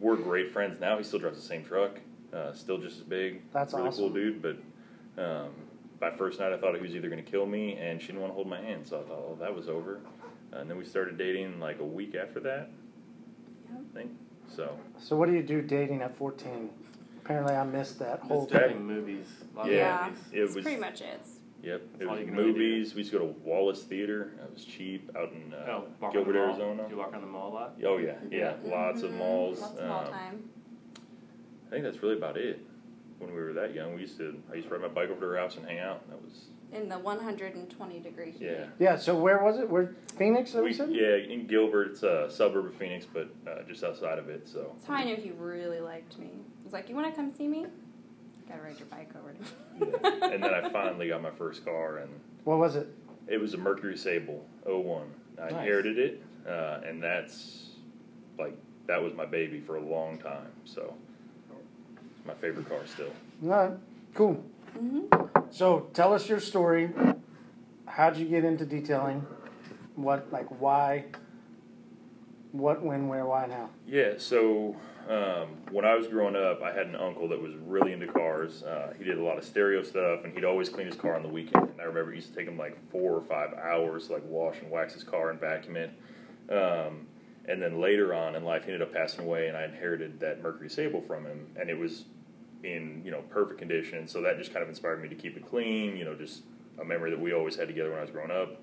we're 0.00 0.16
great 0.16 0.50
friends 0.52 0.80
now. 0.80 0.96
He 0.98 1.04
still 1.04 1.18
drives 1.18 1.36
the 1.40 1.46
same 1.46 1.64
truck, 1.64 2.00
uh, 2.32 2.52
still 2.52 2.78
just 2.78 2.98
as 2.98 3.02
big. 3.04 3.42
That's 3.52 3.74
really 3.74 3.90
cool 3.90 4.10
dude. 4.10 4.42
But 4.42 4.56
um, 5.22 5.50
by 5.98 6.10
first 6.10 6.40
night, 6.40 6.52
I 6.52 6.58
thought 6.58 6.74
he 6.74 6.80
was 6.80 6.94
either 6.94 7.08
going 7.08 7.22
to 7.22 7.30
kill 7.30 7.46
me, 7.46 7.74
and 7.76 8.00
she 8.00 8.08
didn't 8.08 8.20
want 8.22 8.32
to 8.32 8.34
hold 8.34 8.48
my 8.48 8.60
hand. 8.60 8.86
So 8.86 8.98
I 9.00 9.02
thought, 9.02 9.18
oh, 9.18 9.36
that 9.40 9.54
was 9.54 9.68
over. 9.68 10.00
and 10.52 10.68
then 10.68 10.76
we 10.76 10.84
started 10.84 11.16
dating 11.18 11.60
like 11.60 11.80
a 11.80 11.84
week 11.84 12.14
after 12.14 12.40
that. 12.40 12.70
Yep. 13.70 13.80
I 13.90 13.94
think 13.98 14.10
so. 14.48 14.76
So 14.98 15.16
what 15.16 15.28
do 15.28 15.34
you 15.34 15.42
do 15.42 15.62
dating 15.62 16.02
at 16.02 16.16
14? 16.16 16.70
Apparently, 17.24 17.54
I 17.54 17.64
missed 17.64 17.98
that 18.00 18.20
whole 18.20 18.46
Just 18.46 18.60
thing. 18.72 18.84
movies. 18.84 19.26
A 19.56 19.68
Yeah. 19.70 20.08
movies. 20.08 20.24
It 20.32 20.54
was 20.54 20.64
pretty 20.64 20.80
much 20.80 21.00
it. 21.00 21.04
It's- 21.04 21.36
Yep, 21.62 21.74
it 21.74 21.90
That's 21.98 22.04
all 22.08 22.10
was 22.12 22.20
you 22.20 22.26
can 22.26 22.36
really 22.36 22.52
do. 22.54 22.58
movies. 22.58 22.94
We 22.94 23.00
used 23.00 23.12
to 23.12 23.18
go 23.18 23.26
to 23.26 23.32
Wallace 23.44 23.82
Theater. 23.82 24.32
It 24.42 24.54
was 24.54 24.64
cheap 24.64 25.10
out 25.14 25.30
in 25.30 25.52
uh, 25.52 25.82
Oh, 26.00 26.10
Gilbert, 26.10 26.34
around 26.34 26.56
the 26.58 26.64
mall. 26.64 26.68
Arizona. 26.70 26.82
Do 26.84 26.90
you 26.94 26.96
walk 26.98 27.12
around 27.12 27.20
the 27.20 27.26
mall 27.26 27.52
a 27.52 27.54
lot? 27.54 27.74
Oh 27.84 27.98
yeah, 27.98 28.14
yeah, 28.30 28.54
lots 28.64 29.02
of 29.02 29.10
Mhm. 29.10 29.18
malls. 29.18 29.60
Lots 29.60 29.78
of 29.78 29.86
mall 29.86 30.04
Um, 30.06 30.10
time. 30.10 30.50
I 31.70 31.74
think 31.74 31.84
that's 31.84 32.02
really 32.02 32.16
about 32.16 32.36
it. 32.36 32.60
When 33.18 33.30
we 33.34 33.40
were 33.40 33.52
that 33.52 33.74
young, 33.74 33.94
we 33.94 34.00
used 34.02 34.16
to. 34.18 34.34
I 34.50 34.56
used 34.56 34.68
to 34.68 34.74
ride 34.74 34.82
my 34.82 34.88
bike 34.88 35.10
over 35.10 35.20
to 35.20 35.26
her 35.26 35.36
house 35.36 35.56
and 35.56 35.66
hang 35.66 35.78
out. 35.78 36.08
That 36.08 36.20
was 36.22 36.46
In 36.72 36.88
the 36.88 36.98
120 36.98 38.00
degree 38.00 38.30
heat. 38.32 38.40
yeah. 38.40 38.64
Yeah, 38.78 38.96
so 38.96 39.14
where 39.14 39.42
was 39.44 39.58
it? 39.58 39.68
Where 39.68 39.94
Phoenix? 40.16 40.52
That 40.52 40.62
we, 40.62 40.70
We, 40.70 40.72
said? 40.74 40.90
yeah, 40.90 41.16
in 41.16 41.46
Gilbert, 41.46 41.92
it's 41.92 42.02
a 42.02 42.28
suburb 42.30 42.64
of 42.66 42.74
Phoenix, 42.74 43.06
but 43.12 43.28
uh, 43.46 43.62
just 43.68 43.84
outside 43.84 44.18
of 44.18 44.28
it. 44.30 44.48
So 44.48 44.70
That's 44.74 44.86
how 44.86 44.94
I 44.94 45.04
knew 45.04 45.16
he 45.16 45.30
really 45.32 45.80
liked 45.80 46.18
me. 46.18 46.28
He 46.28 46.64
was 46.64 46.72
like, 46.72 46.88
"You 46.88 46.94
want 46.94 47.08
to 47.08 47.12
come 47.14 47.30
see 47.30 47.46
me? 47.46 47.66
Gotta 48.48 48.62
ride 48.62 48.78
your 48.78 48.88
bike 48.88 49.10
over 49.16 49.32
to." 49.32 50.00
yeah. 50.22 50.28
and 50.32 50.42
then 50.42 50.54
I 50.54 50.68
finally 50.70 51.08
got 51.08 51.20
my 51.22 51.30
first 51.30 51.64
car, 51.64 51.98
and 51.98 52.10
What 52.44 52.58
was 52.58 52.74
it? 52.76 52.88
it 53.28 53.38
was 53.38 53.52
a 53.54 53.58
Mercury 53.58 53.96
Sable 53.98 54.44
01. 54.66 55.02
I 55.38 55.42
Nice. 55.42 55.52
inherited 55.52 55.98
it, 55.98 56.22
uh, 56.48 56.80
and 56.86 57.02
that's 57.02 57.66
like 58.38 58.56
that 58.86 59.02
was 59.02 59.12
my 59.14 59.26
baby 59.26 59.60
for 59.60 59.76
a 59.76 59.80
long 59.82 60.16
time. 60.18 60.50
So 60.64 60.94
it's 61.08 61.09
my 62.26 62.34
favorite 62.34 62.68
car 62.68 62.80
still. 62.86 63.12
All 63.44 63.48
right, 63.48 63.72
cool. 64.14 64.42
hmm 64.78 65.00
So 65.50 65.88
tell 65.94 66.12
us 66.12 66.28
your 66.28 66.40
story. 66.40 66.90
How'd 67.86 68.16
you 68.16 68.26
get 68.26 68.44
into 68.44 68.64
detailing? 68.64 69.26
What, 69.96 70.30
like, 70.32 70.60
why? 70.60 71.06
What, 72.52 72.82
when, 72.82 73.08
where, 73.08 73.26
why, 73.26 73.44
and 73.44 73.52
how? 73.52 73.68
Yeah, 73.86 74.14
so 74.16 74.76
um, 75.08 75.48
when 75.70 75.84
I 75.84 75.94
was 75.94 76.06
growing 76.08 76.36
up, 76.36 76.62
I 76.62 76.72
had 76.72 76.86
an 76.86 76.96
uncle 76.96 77.28
that 77.28 77.40
was 77.40 77.52
really 77.66 77.92
into 77.92 78.06
cars. 78.06 78.62
Uh, 78.62 78.92
he 78.96 79.04
did 79.04 79.18
a 79.18 79.22
lot 79.22 79.38
of 79.38 79.44
stereo 79.44 79.82
stuff, 79.82 80.24
and 80.24 80.32
he'd 80.32 80.44
always 80.44 80.68
clean 80.68 80.86
his 80.86 80.96
car 80.96 81.16
on 81.16 81.22
the 81.22 81.28
weekend. 81.28 81.68
And 81.68 81.80
I 81.80 81.84
remember 81.84 82.12
it 82.12 82.16
used 82.16 82.28
to 82.30 82.34
take 82.34 82.46
him 82.48 82.58
like 82.58 82.78
four 82.90 83.12
or 83.14 83.20
five 83.20 83.54
hours 83.54 84.06
to 84.06 84.14
like 84.14 84.24
wash 84.24 84.56
and 84.60 84.70
wax 84.70 84.94
his 84.94 85.04
car 85.04 85.30
and 85.30 85.40
vacuum 85.40 85.76
it. 85.76 85.90
Um, 86.50 87.06
and 87.50 87.60
then 87.60 87.80
later 87.80 88.14
on 88.14 88.36
in 88.36 88.44
life, 88.44 88.64
he 88.64 88.72
ended 88.72 88.86
up 88.86 88.94
passing 88.94 89.24
away, 89.24 89.48
and 89.48 89.56
I 89.56 89.64
inherited 89.64 90.20
that 90.20 90.40
Mercury 90.40 90.70
Sable 90.70 91.00
from 91.00 91.24
him, 91.26 91.48
and 91.58 91.68
it 91.68 91.76
was 91.76 92.04
in 92.62 93.02
you 93.04 93.10
know 93.10 93.22
perfect 93.30 93.58
condition. 93.58 94.06
So 94.06 94.22
that 94.22 94.38
just 94.38 94.52
kind 94.52 94.62
of 94.62 94.68
inspired 94.68 95.02
me 95.02 95.08
to 95.08 95.14
keep 95.16 95.36
it 95.36 95.44
clean. 95.48 95.96
You 95.96 96.04
know, 96.04 96.14
just 96.14 96.42
a 96.80 96.84
memory 96.84 97.10
that 97.10 97.20
we 97.20 97.32
always 97.32 97.56
had 97.56 97.66
together 97.66 97.90
when 97.90 97.98
I 97.98 98.02
was 98.02 98.10
growing 98.10 98.30
up. 98.30 98.62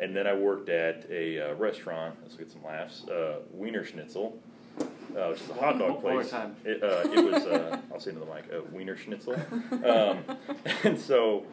And 0.00 0.16
then 0.16 0.26
I 0.26 0.34
worked 0.34 0.70
at 0.70 1.06
a 1.10 1.50
uh, 1.50 1.54
restaurant. 1.54 2.16
Let's 2.22 2.34
get 2.34 2.50
some 2.50 2.64
laughs. 2.64 3.04
Uh, 3.06 3.40
Wienerschnitzel, 3.56 4.32
uh, 4.80 5.28
which 5.28 5.40
is 5.42 5.50
a 5.50 5.54
hot 5.54 5.78
dog 5.78 6.02
One 6.02 6.02
more 6.02 6.12
place. 6.14 6.30
time. 6.30 6.56
It, 6.64 6.82
uh, 6.82 7.08
it 7.12 7.32
was. 7.32 7.44
Uh, 7.44 7.78
I'll 7.92 8.00
say 8.00 8.10
into 8.10 8.24
the 8.24 8.34
mic. 8.34 8.46
Uh, 8.50 8.62
Wienerschnitzel. 8.74 9.84
Um, 9.86 10.36
and 10.84 10.98
so 10.98 11.44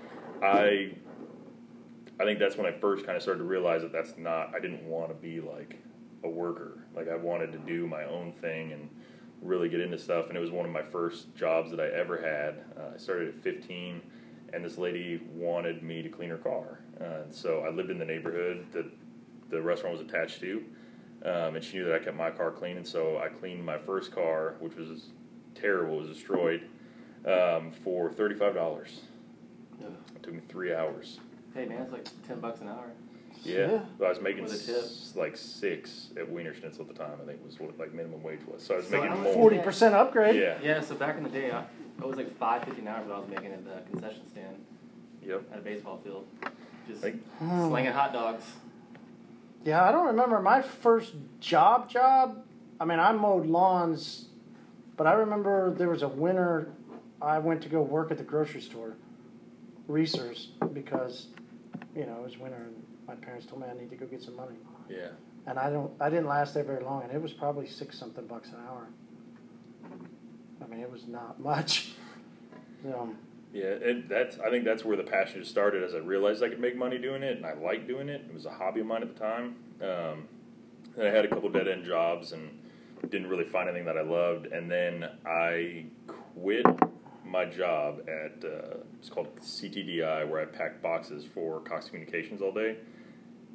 I, 0.42 0.94
I 2.20 2.24
think 2.24 2.40
that's 2.40 2.56
when 2.56 2.66
I 2.66 2.72
first 2.72 3.06
kind 3.06 3.18
of 3.18 3.22
started 3.22 3.40
to 3.40 3.46
realize 3.46 3.82
that 3.82 3.92
that's 3.92 4.18
not. 4.18 4.56
I 4.56 4.60
didn't 4.60 4.86
want 4.86 5.10
to 5.10 5.16
be 5.16 5.42
like 5.42 5.78
a 6.24 6.30
worker. 6.30 6.86
Like 6.96 7.10
I 7.10 7.16
wanted 7.16 7.52
to 7.54 7.58
do 7.60 7.88
my 7.88 8.04
own 8.06 8.34
thing 8.34 8.74
and 8.74 8.90
really 9.42 9.70
get 9.70 9.80
into 9.80 9.98
stuff. 9.98 10.28
And 10.28 10.38
it 10.38 10.42
was 10.42 10.52
one 10.52 10.66
of 10.66 10.72
my 10.72 10.82
first 10.82 11.34
jobs 11.36 11.72
that 11.72 11.80
I 11.80 11.88
ever 11.88 12.18
had. 12.18 12.64
Uh, 12.78 12.96
I 12.96 12.98
started 12.98 13.30
at 13.30 13.36
15, 13.36 14.02
and 14.54 14.64
this 14.66 14.78
lady 14.78 15.22
wanted 15.34 15.84
me 15.84 16.02
to 16.02 16.10
clean 16.10 16.30
her 16.30 16.38
car. 16.38 16.80
Uh, 17.00 17.24
and 17.24 17.34
so 17.34 17.60
I 17.60 17.70
lived 17.70 17.90
in 17.90 17.98
the 17.98 18.06
neighborhood 18.06 18.66
that 18.74 18.86
the 19.50 19.62
restaurant 19.62 19.98
was 19.98 20.06
attached 20.06 20.42
to, 20.42 20.64
um, 21.24 21.56
and 21.56 21.64
she 21.64 21.78
knew 21.78 21.86
that 21.86 21.96
I 21.96 22.00
kept 22.00 22.18
my 22.18 22.32
car 22.32 22.52
clean. 22.52 22.78
And 22.78 22.88
so 22.88 23.18
I 23.18 23.30
cleaned 23.30 23.64
my 23.64 23.78
first 23.78 24.12
car, 24.12 24.56
which 24.60 24.76
was 24.76 25.08
terrible, 25.56 25.96
it 25.96 26.08
was 26.08 26.10
destroyed, 26.10 26.64
um, 27.26 27.72
for 27.72 28.10
$35. 28.10 29.00
Ugh. 29.82 29.94
It 30.16 30.24
took 30.24 30.34
me 30.34 30.42
three 30.48 30.74
hours. 30.74 31.20
Hey 31.54 31.66
man, 31.66 31.82
it's 31.82 31.92
like 31.92 32.08
ten 32.28 32.40
bucks 32.40 32.62
an 32.62 32.68
hour. 32.68 32.92
Yeah, 33.44 33.58
Yeah. 33.72 33.80
But 33.98 34.06
I 34.06 34.10
was 34.10 34.22
making 34.22 34.44
With 34.44 34.54
a 34.54 34.58
tip. 34.58 34.76
s- 34.84 35.14
like 35.16 35.38
six 35.38 36.10
at 36.18 36.28
Wienerschnitzel 36.30 36.80
at 36.82 36.88
the 36.88 36.94
time. 36.94 37.18
I 37.22 37.26
think 37.26 37.44
was 37.46 37.60
what 37.60 37.78
like 37.80 37.94
minimum 37.94 38.22
wage 38.24 38.42
was. 38.46 38.64
So 38.64 38.74
I 38.76 38.78
was 38.78 38.88
So 38.88 39.02
making 39.02 39.22
more. 39.22 39.34
40% 39.52 39.94
upgrade? 39.94 40.36
Yeah. 40.36 40.58
Yeah, 40.62 40.82
so 40.82 40.96
back 40.96 41.18
in 41.18 41.24
the 41.24 41.30
day, 41.30 41.52
I, 41.52 41.62
it 41.62 42.06
was 42.06 42.16
like 42.18 42.36
five 42.38 42.64
fifty 42.64 42.82
an 42.82 42.88
hour 42.88 43.04
that 43.06 43.14
I 43.14 43.20
was 43.20 43.30
making 43.30 43.52
at 43.54 43.64
the 43.66 43.82
concession 43.92 44.22
stand 44.32 44.56
Yep. 45.26 45.44
at 45.54 45.60
a 45.60 45.62
baseball 45.62 45.98
field, 46.04 46.26
just 46.88 47.04
Like- 47.04 47.16
slinging 47.40 47.92
hot 47.92 48.14
dogs. 48.14 48.44
Yeah, 49.66 49.88
I 49.88 49.92
don't 49.92 50.08
remember 50.08 50.40
my 50.42 50.62
first 50.62 51.14
job 51.40 51.90
job. 51.90 52.44
I 52.80 52.86
mean, 52.86 53.00
I 53.00 53.12
mowed 53.12 53.46
lawns, 53.46 54.30
but 54.96 55.06
I 55.08 55.14
remember 55.14 55.74
there 55.74 55.90
was 55.90 56.02
a 56.02 56.08
winter 56.08 56.70
I 57.22 57.40
went 57.40 57.62
to 57.64 57.70
go 57.70 57.82
work 57.82 58.12
at 58.12 58.18
the 58.18 58.24
grocery 58.24 58.62
store, 58.62 58.96
Reese's, 59.88 60.50
because, 60.74 61.28
you 61.94 62.06
know, 62.06 62.16
it 62.20 62.24
was 62.24 62.38
winter 62.38 62.56
and 62.68 62.84
my 63.10 63.16
parents 63.16 63.48
told 63.48 63.62
me 63.62 63.68
I 63.68 63.74
need 63.74 63.90
to 63.90 63.96
go 63.96 64.06
get 64.06 64.22
some 64.22 64.36
money. 64.36 64.56
Yeah. 64.88 65.08
And 65.48 65.58
I 65.58 65.72
don't, 65.72 65.92
I 66.00 66.10
didn't 66.10 66.28
last 66.28 66.54
there 66.54 66.64
very 66.64 66.84
long, 66.84 67.02
and 67.02 67.12
it 67.12 67.20
was 67.20 67.34
probably 67.34 67.66
six 67.66 67.98
something 67.98 68.28
bucks 68.28 68.50
an 68.50 68.58
hour. 68.68 68.88
I 70.64 70.68
mean, 70.68 70.80
it 70.80 70.92
was 70.92 71.08
not 71.08 71.40
much. 71.52 71.94
So, 72.84 73.10
Yeah, 73.52 73.74
and 73.84 74.08
that's 74.08 74.38
I 74.40 74.50
think 74.52 74.64
that's 74.64 74.86
where 74.86 74.96
the 74.96 75.04
passion 75.04 75.40
just 75.40 75.52
started 75.52 75.84
as 75.84 75.96
I 75.96 75.98
realized 75.98 76.44
I 76.44 76.50
could 76.50 76.60
make 76.60 76.78
money 76.78 77.00
doing 77.00 77.24
it 77.24 77.38
and 77.38 77.46
I 77.46 77.54
liked 77.54 77.88
doing 77.88 78.10
it. 78.10 78.22
It 78.30 78.34
was 78.34 78.46
a 78.46 78.52
hobby 78.52 78.82
of 78.82 78.86
mine 78.86 79.02
at 79.02 79.14
the 79.14 79.20
time. 79.20 79.56
Um, 79.82 80.28
and 80.96 81.08
I 81.08 81.12
had 81.12 81.26
a 81.26 81.28
couple 81.28 81.50
dead 81.50 81.68
end 81.68 81.86
jobs 81.86 82.32
and 82.32 82.60
didn't 83.10 83.28
really 83.28 83.46
find 83.46 83.68
anything 83.68 83.86
that 83.86 83.98
I 83.98 84.04
loved. 84.04 84.46
And 84.48 84.70
then 84.70 85.10
I 85.26 85.86
quit 86.36 86.66
my 87.26 87.46
job 87.46 88.02
at 88.08 88.46
uh, 88.46 88.78
it's 89.00 89.10
called 89.10 89.36
CTDI 89.42 90.30
where 90.30 90.42
I 90.42 90.46
packed 90.46 90.82
boxes 90.82 91.26
for 91.34 91.60
Cox 91.62 91.88
Communications 91.88 92.42
all 92.42 92.54
day. 92.54 92.78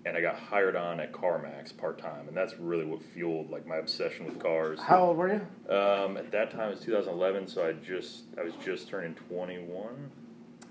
And 0.07 0.17
I 0.17 0.21
got 0.21 0.37
hired 0.37 0.77
on 0.77 1.01
at 1.01 1.13
CarMax 1.13 1.77
part 1.77 1.99
time, 1.99 2.29
and 2.29 2.37
that's 2.37 2.59
really 2.59 2.85
what 2.85 3.03
fueled 3.03 3.51
like 3.51 3.67
my 3.67 3.77
obsession 3.77 4.27
with 4.27 4.39
cars. 4.39 4.79
how 4.81 5.07
old 5.07 5.17
were 5.17 5.33
you? 5.33 5.75
Um, 5.75 6.19
at 6.19 6.31
that 6.33 6.51
time, 6.51 6.69
it 6.69 6.77
was 6.77 6.81
2011, 6.81 7.49
so 7.49 7.67
I 7.67 7.73
just 7.73 8.25
I 8.39 8.43
was 8.43 8.53
just 8.63 8.89
turning 8.89 9.15
21 9.15 10.11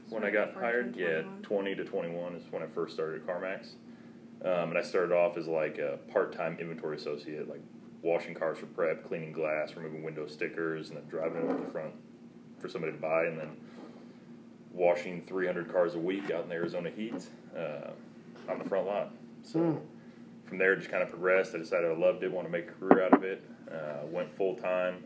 when 0.09 0.23
I 0.23 0.29
got 0.29 0.53
hired. 0.53 0.95
turned 0.95 0.95
Yeah, 0.95 1.23
20 1.41 1.75
to 1.75 1.83
21 1.83 2.35
is 2.35 2.43
when 2.51 2.61
I 2.61 2.67
first 2.67 2.93
started 2.93 3.21
at 3.21 3.27
CarMax, 3.27 3.71
um, 4.45 4.69
and 4.69 4.77
I 4.77 4.83
started 4.83 5.15
off 5.15 5.35
as 5.35 5.47
like 5.47 5.79
a 5.79 5.97
part-time 6.11 6.57
inventory 6.59 6.97
associate, 6.97 7.49
like 7.49 7.61
washing 8.03 8.35
cars 8.35 8.59
for 8.59 8.67
prep, 8.67 9.03
cleaning 9.03 9.31
glass, 9.31 9.75
removing 9.75 10.03
window 10.03 10.27
stickers, 10.27 10.89
and 10.89 10.97
then 10.97 11.05
driving 11.09 11.37
it 11.37 11.45
over 11.45 11.63
the 11.63 11.71
front 11.71 11.93
for 12.59 12.69
somebody 12.69 12.93
to 12.93 12.99
buy, 12.99 13.25
and 13.25 13.39
then 13.39 13.57
washing 14.73 15.21
300 15.21 15.71
cars 15.71 15.95
a 15.95 15.99
week 15.99 16.29
out 16.31 16.43
in 16.43 16.49
the 16.49 16.55
Arizona 16.55 16.89
heat 16.89 17.27
uh, 17.57 17.91
on 18.49 18.59
the 18.59 18.65
front 18.65 18.85
lot. 18.85 19.11
So 19.43 19.59
Hmm. 19.59 19.77
from 20.45 20.57
there, 20.57 20.73
it 20.73 20.77
just 20.77 20.89
kind 20.89 21.03
of 21.03 21.09
progressed. 21.09 21.53
I 21.55 21.57
decided 21.59 21.89
I 21.91 21.95
loved 21.95 22.23
it, 22.23 22.31
want 22.31 22.47
to 22.47 22.51
make 22.51 22.67
a 22.69 22.71
career 22.73 23.03
out 23.03 23.13
of 23.13 23.23
it. 23.23 23.43
Uh, 23.71 24.05
went 24.07 24.31
full 24.31 24.55
time 24.55 25.03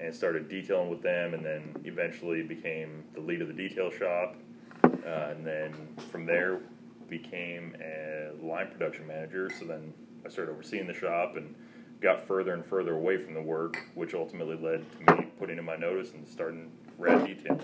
and 0.00 0.14
started 0.14 0.48
detailing 0.48 0.90
with 0.90 1.02
them, 1.02 1.34
and 1.34 1.44
then 1.44 1.74
eventually 1.84 2.42
became 2.42 3.04
the 3.14 3.20
lead 3.20 3.40
of 3.40 3.48
the 3.48 3.54
detail 3.54 3.90
shop. 3.90 4.36
Uh, 4.84 5.30
and 5.30 5.46
then 5.46 5.72
from 6.10 6.26
there, 6.26 6.60
became 7.08 7.76
a 7.82 8.30
line 8.42 8.68
production 8.68 9.06
manager. 9.06 9.50
So 9.50 9.66
then 9.66 9.92
I 10.24 10.28
started 10.28 10.52
overseeing 10.52 10.86
the 10.86 10.94
shop 10.94 11.36
and 11.36 11.54
got 12.00 12.26
further 12.26 12.54
and 12.54 12.64
further 12.64 12.94
away 12.94 13.18
from 13.18 13.34
the 13.34 13.42
work, 13.42 13.76
which 13.94 14.14
ultimately 14.14 14.56
led 14.56 14.84
to 15.06 15.16
me 15.16 15.26
putting 15.38 15.58
in 15.58 15.64
my 15.64 15.76
notice 15.76 16.12
and 16.12 16.26
starting 16.26 16.70
Rad 16.98 17.26
Detail. 17.26 17.60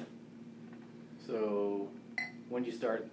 So 1.27 1.89
When 2.49 2.63
did 2.63 2.73
you 2.73 2.79
start 2.79 3.09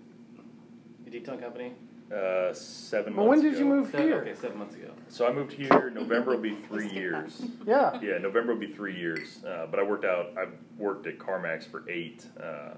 the 1.05 1.11
detailing 1.11 1.39
company? 1.41 1.73
Uh, 2.13 2.53
seven 2.53 3.15
Well, 3.15 3.25
months 3.27 3.43
when 3.43 3.51
did 3.51 3.59
you 3.59 3.65
ago. 3.67 3.75
move 3.75 3.91
Seven, 3.91 4.07
here? 4.07 4.17
okay, 4.21 4.33
seven 4.33 4.57
months 4.59 4.75
ago. 4.75 4.91
So 5.09 5.27
I 5.27 5.33
moved 5.33 5.51
here. 5.51 5.89
November 5.93 6.31
will 6.31 6.41
be 6.41 6.55
three 6.55 6.89
years. 6.89 7.41
Yeah. 7.65 7.99
Yeah, 8.01 8.17
November 8.17 8.53
will 8.53 8.61
be 8.61 8.71
three 8.71 8.95
years. 8.97 9.43
Uh, 9.43 9.67
but 9.69 9.77
I 9.77 9.83
worked 9.83 10.05
out. 10.05 10.27
I've 10.37 10.53
worked 10.77 11.05
at 11.05 11.17
CarMax 11.17 11.65
for 11.65 11.83
eight, 11.89 12.25
uh, 12.41 12.75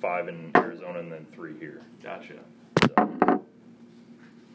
five 0.00 0.28
in 0.28 0.50
Arizona, 0.56 1.00
and 1.00 1.12
then 1.12 1.26
three 1.34 1.58
here. 1.58 1.82
Gotcha. 2.02 2.36
So 2.96 3.42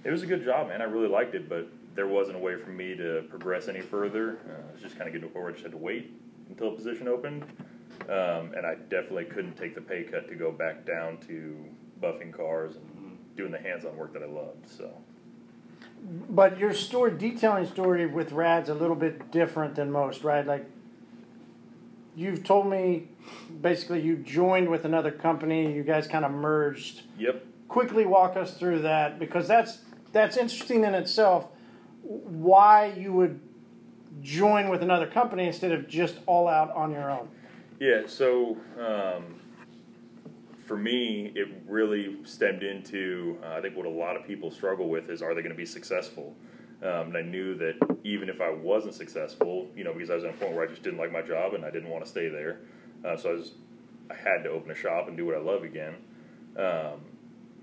it 0.03 0.09
was 0.11 0.23
a 0.23 0.25
good 0.25 0.43
job, 0.43 0.69
man. 0.69 0.81
I 0.81 0.85
really 0.85 1.07
liked 1.07 1.35
it, 1.35 1.47
but 1.47 1.67
there 1.93 2.07
wasn't 2.07 2.37
a 2.37 2.39
way 2.39 2.55
for 2.55 2.71
me 2.71 2.95
to 2.95 3.25
progress 3.29 3.67
any 3.67 3.81
further. 3.81 4.39
Uh, 4.49 4.69
I 4.69 4.73
was 4.73 4.81
just 4.81 4.97
kind 4.97 5.07
of 5.07 5.13
getting 5.13 5.29
to 5.29 5.37
where 5.37 5.49
I 5.49 5.51
just 5.51 5.61
had 5.63 5.71
to 5.73 5.77
wait 5.77 6.11
until 6.49 6.69
a 6.69 6.75
position 6.75 7.07
opened, 7.07 7.43
um, 8.09 8.53
and 8.55 8.65
I 8.65 8.73
definitely 8.89 9.25
couldn't 9.25 9.55
take 9.55 9.75
the 9.75 9.81
pay 9.81 10.01
cut 10.03 10.27
to 10.29 10.35
go 10.35 10.51
back 10.51 10.83
down 10.85 11.17
to 11.27 11.55
buffing 12.01 12.31
cars 12.33 12.75
and 12.77 12.96
doing 13.37 13.51
the 13.51 13.59
hands-on 13.59 13.95
work 13.95 14.13
that 14.13 14.23
I 14.23 14.25
loved. 14.25 14.67
So. 14.67 14.91
But 16.29 16.57
your 16.57 16.73
story, 16.73 17.17
detailing 17.17 17.67
story 17.67 18.05
with 18.05 18.31
Rad's 18.31 18.69
a 18.69 18.73
little 18.73 18.95
bit 18.95 19.31
different 19.31 19.75
than 19.75 19.91
most, 19.91 20.23
right? 20.23 20.45
Like, 20.45 20.65
you've 22.15 22.43
told 22.43 22.67
me 22.67 23.07
basically 23.61 24.01
you 24.01 24.17
joined 24.17 24.69
with 24.69 24.85
another 24.85 25.11
company, 25.11 25.71
you 25.71 25.83
guys 25.83 26.07
kind 26.07 26.25
of 26.25 26.31
merged. 26.31 27.03
Yep. 27.17 27.45
Quickly 27.67 28.05
walk 28.05 28.35
us 28.35 28.57
through 28.57 28.79
that 28.79 29.19
because 29.19 29.47
that's 29.47 29.79
that's 30.13 30.37
interesting 30.37 30.83
in 30.83 30.95
itself. 30.95 31.47
Why 32.01 32.93
you 32.97 33.11
would 33.13 33.41
join 34.21 34.69
with 34.69 34.81
another 34.81 35.05
company 35.05 35.47
instead 35.47 35.71
of 35.73 35.87
just 35.87 36.19
all 36.25 36.47
out 36.47 36.71
on 36.71 36.91
your 36.91 37.11
own? 37.11 37.27
Yeah, 37.79 38.03
so 38.07 38.57
um, 38.79 39.41
for 40.67 40.75
me, 40.75 41.31
it 41.33 41.47
really 41.65 42.17
stemmed 42.25 42.61
into 42.61 43.37
uh, 43.41 43.55
I 43.55 43.61
think 43.61 43.77
what 43.77 43.85
a 43.85 43.89
lot 43.89 44.17
of 44.17 44.27
people 44.27 44.51
struggle 44.51 44.89
with 44.89 45.09
is 45.09 45.21
are 45.21 45.33
they 45.33 45.41
going 45.41 45.53
to 45.53 45.57
be 45.57 45.65
successful? 45.65 46.35
Um, 46.83 47.07
and 47.07 47.17
I 47.17 47.21
knew 47.21 47.55
that 47.55 47.75
even 48.03 48.29
if 48.29 48.41
I 48.41 48.51
wasn't 48.51 48.93
successful, 48.93 49.67
you 49.75 49.83
know, 49.83 49.93
because 49.93 50.09
I 50.09 50.15
was 50.15 50.25
at 50.25 50.31
a 50.31 50.33
point 50.33 50.53
where 50.53 50.63
I 50.63 50.67
just 50.67 50.83
didn't 50.83 50.99
like 50.99 51.11
my 51.11 51.21
job 51.21 51.53
and 51.53 51.65
I 51.65 51.71
didn't 51.71 51.89
want 51.89 52.03
to 52.03 52.09
stay 52.09 52.27
there, 52.27 52.59
uh, 53.03 53.15
so 53.15 53.29
I 53.29 53.33
was 53.33 53.53
I 54.11 54.15
had 54.15 54.43
to 54.43 54.49
open 54.49 54.69
a 54.69 54.75
shop 54.75 55.07
and 55.07 55.17
do 55.17 55.25
what 55.25 55.35
I 55.35 55.39
love 55.39 55.63
again. 55.63 55.95
Um, 56.57 57.01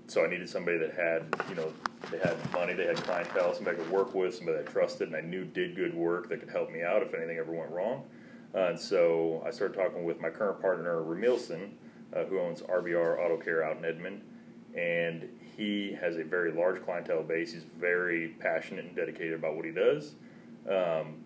so 0.07 0.23
I 0.23 0.29
needed 0.29 0.49
somebody 0.49 0.77
that 0.77 0.93
had, 0.93 1.23
you 1.49 1.55
know, 1.55 1.73
they 2.11 2.19
had 2.19 2.37
money, 2.51 2.73
they 2.73 2.85
had 2.85 2.97
clientele, 2.97 3.53
somebody 3.53 3.77
I 3.77 3.83
could 3.83 3.91
work 3.91 4.13
with, 4.13 4.35
somebody 4.35 4.59
that 4.59 4.69
I 4.69 4.71
trusted, 4.71 5.07
and 5.07 5.15
I 5.15 5.21
knew 5.21 5.45
did 5.45 5.75
good 5.75 5.93
work 5.95 6.29
that 6.29 6.39
could 6.39 6.49
help 6.49 6.71
me 6.71 6.83
out 6.83 7.01
if 7.01 7.13
anything 7.13 7.37
ever 7.37 7.51
went 7.51 7.71
wrong. 7.71 8.03
Uh, 8.53 8.67
and 8.69 8.79
so 8.79 9.43
I 9.45 9.51
started 9.51 9.75
talking 9.75 10.03
with 10.03 10.21
my 10.21 10.29
current 10.29 10.61
partner, 10.61 11.01
Ramilson, 11.01 11.71
uh, 12.13 12.23
who 12.25 12.39
owns 12.39 12.61
RBR 12.61 13.19
Auto 13.19 13.37
Care 13.37 13.63
out 13.63 13.77
in 13.77 13.85
Edmond. 13.85 14.21
And 14.75 15.29
he 15.55 15.97
has 16.01 16.17
a 16.17 16.23
very 16.23 16.51
large 16.51 16.83
clientele 16.83 17.23
base. 17.23 17.53
He's 17.53 17.63
very 17.63 18.29
passionate 18.39 18.85
and 18.85 18.95
dedicated 18.95 19.33
about 19.33 19.55
what 19.55 19.65
he 19.65 19.71
does. 19.71 20.15
Um, 20.69 21.23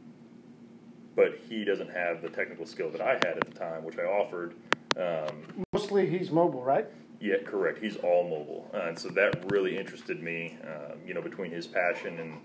but 1.16 1.40
he 1.50 1.66
doesn't 1.66 1.90
have 1.90 2.22
the 2.22 2.30
technical 2.30 2.66
skill 2.66 2.90
that 2.92 3.02
I 3.02 3.14
had 3.14 3.38
at 3.38 3.46
the 3.46 3.58
time, 3.58 3.84
which 3.84 3.98
I 3.98 4.04
offered. 4.04 4.54
Um, 4.98 5.66
Mostly 5.74 6.10
he's 6.10 6.32
mobile, 6.32 6.64
right? 6.64 6.88
yeah, 7.20 7.36
correct. 7.46 7.80
He's 7.80 7.98
all 7.98 8.24
mobile, 8.24 8.70
uh, 8.74 8.88
and 8.88 8.98
so 8.98 9.10
that 9.10 9.52
really 9.52 9.78
interested 9.78 10.24
me. 10.24 10.58
Um, 10.64 11.00
you 11.06 11.14
know, 11.14 11.22
between 11.22 11.52
his 11.52 11.68
passion 11.68 12.20
and 12.20 12.40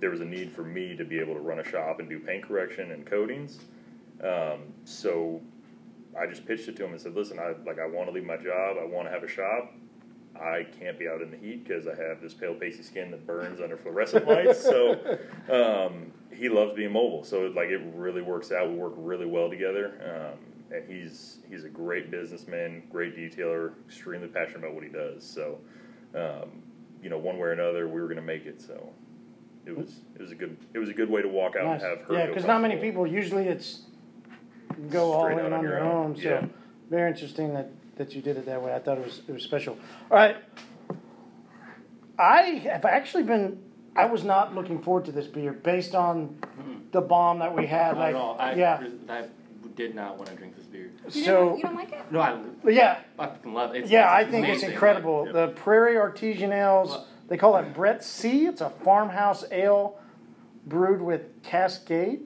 there 0.00 0.10
was 0.10 0.20
a 0.20 0.24
need 0.24 0.50
for 0.50 0.62
me 0.62 0.96
to 0.96 1.04
be 1.04 1.18
able 1.18 1.34
to 1.34 1.40
run 1.40 1.58
a 1.58 1.64
shop 1.64 2.00
and 2.00 2.08
do 2.08 2.18
paint 2.18 2.46
correction 2.46 2.92
and 2.92 3.04
coatings. 3.04 3.60
Um, 4.22 4.60
so 4.84 5.40
I 6.18 6.26
just 6.26 6.46
pitched 6.46 6.68
it 6.68 6.76
to 6.76 6.84
him 6.84 6.92
and 6.92 7.00
said, 7.00 7.14
"Listen, 7.14 7.38
I 7.38 7.54
like 7.66 7.78
I 7.78 7.86
want 7.86 8.08
to 8.08 8.12
leave 8.12 8.24
my 8.24 8.36
job. 8.36 8.76
I 8.80 8.84
want 8.84 9.06
to 9.08 9.12
have 9.12 9.22
a 9.22 9.28
shop. 9.28 9.72
I 10.40 10.66
can't 10.78 10.98
be 10.98 11.08
out 11.08 11.22
in 11.22 11.30
the 11.30 11.36
heat 11.36 11.66
because 11.66 11.86
I 11.86 11.94
have 11.94 12.20
this 12.20 12.34
pale 12.34 12.54
pasty 12.54 12.82
skin 12.82 13.10
that 13.10 13.26
burns 13.26 13.60
under 13.60 13.76
fluorescent 13.76 14.26
lights. 14.28 14.60
So 14.62 14.92
um, 15.50 16.12
he 16.30 16.48
loves 16.48 16.74
being 16.74 16.92
mobile. 16.92 17.24
So 17.24 17.46
like 17.54 17.68
it 17.68 17.80
really 17.94 18.22
works 18.22 18.52
out. 18.52 18.68
We 18.68 18.76
work 18.76 18.94
really 18.96 19.26
well 19.26 19.48
together. 19.48 20.32
Um, 20.34 20.38
and 20.76 20.90
he's 20.90 21.38
he's 21.48 21.64
a 21.64 21.68
great 21.68 22.10
businessman, 22.10 22.82
great 22.90 23.16
detailer, 23.16 23.72
extremely 23.86 24.28
passionate 24.28 24.58
about 24.58 24.74
what 24.74 24.84
he 24.84 24.90
does. 24.90 25.24
So 25.24 25.58
um, 26.14 26.62
you 27.02 27.10
know, 27.10 27.18
one 27.18 27.36
way 27.36 27.48
or 27.48 27.52
another, 27.52 27.88
we 27.88 28.00
were 28.00 28.06
going 28.06 28.16
to 28.16 28.22
make 28.22 28.46
it. 28.46 28.60
So 28.60 28.92
it 29.64 29.76
was 29.76 30.00
it 30.14 30.20
was 30.22 30.32
a 30.32 30.34
good 30.34 30.56
it 30.74 30.78
was 30.78 30.88
a 30.88 30.94
good 30.94 31.10
way 31.10 31.22
to 31.22 31.28
walk 31.28 31.56
out 31.56 31.64
Nice. 31.64 31.82
and 31.82 31.98
have 31.98 32.08
her. 32.08 32.14
Yeah, 32.14 32.26
because 32.26 32.44
not 32.44 32.60
many 32.62 32.76
people 32.76 33.06
usually 33.06 33.48
it's 33.48 33.82
go 34.90 35.12
all 35.12 35.26
in 35.26 35.38
on 35.40 35.52
on 35.52 35.62
your 35.62 35.72
your 35.78 35.80
own. 35.80 36.06
own. 36.06 36.16
So 36.16 36.22
Yeah. 36.28 36.46
very 36.90 37.10
interesting 37.10 37.54
that, 37.54 37.70
that 37.96 38.14
you 38.14 38.22
did 38.22 38.36
it 38.36 38.46
that 38.46 38.62
way. 38.62 38.74
I 38.74 38.78
thought 38.78 38.98
it 38.98 39.04
was 39.04 39.22
it 39.28 39.32
was 39.32 39.42
special. 39.42 39.76
All 40.10 40.16
right, 40.16 40.36
I 42.18 42.42
have 42.64 42.84
actually 42.84 43.24
been. 43.24 43.62
I 43.94 44.04
was 44.06 44.24
not 44.24 44.54
looking 44.54 44.82
forward 44.82 45.06
to 45.06 45.12
this 45.12 45.26
beer 45.26 45.52
based 45.52 45.94
on 45.94 46.28
mm-hmm. 46.28 46.72
the 46.92 47.00
bomb 47.00 47.38
that 47.38 47.54
we 47.56 47.66
had. 47.66 47.92
Not 47.92 47.98
Like, 47.98 48.14
at 48.14 48.20
all. 48.20 48.36
I, 48.38 48.52
yeah. 48.54 48.86
I 49.08 49.24
did 49.74 49.94
not 49.94 50.18
want 50.18 50.28
to 50.28 50.36
drink 50.36 50.54
this 50.54 50.66
beer. 50.66 50.90
You, 51.10 51.22
So 51.24 51.48
don't, 51.48 51.56
you 51.56 51.62
don't 51.62 51.74
like 51.74 51.92
it? 51.92 52.12
No, 52.12 52.20
I, 52.20 52.38
yeah, 52.68 52.98
I 53.18 53.26
fucking 53.26 53.54
love 53.54 53.74
it. 53.74 53.84
It's, 53.84 53.90
yeah, 53.90 54.12
I 54.12 54.24
think 54.24 54.46
it's 54.48 54.58
amazing. 54.58 54.72
incredible. 54.72 55.24
Yep. 55.24 55.32
The 55.32 55.48
Prairie 55.60 55.96
Artisan 55.96 56.52
Ales. 56.52 56.90
Well- 56.90 57.06
They 57.28 57.36
call 57.38 57.56
it 57.56 57.72
Brett 57.74 58.04
C. 58.04 58.46
It's 58.46 58.60
a 58.60 58.70
farmhouse 58.70 59.44
ale 59.50 59.98
brewed 60.66 61.00
with 61.00 61.42
Cascade. 61.42 62.20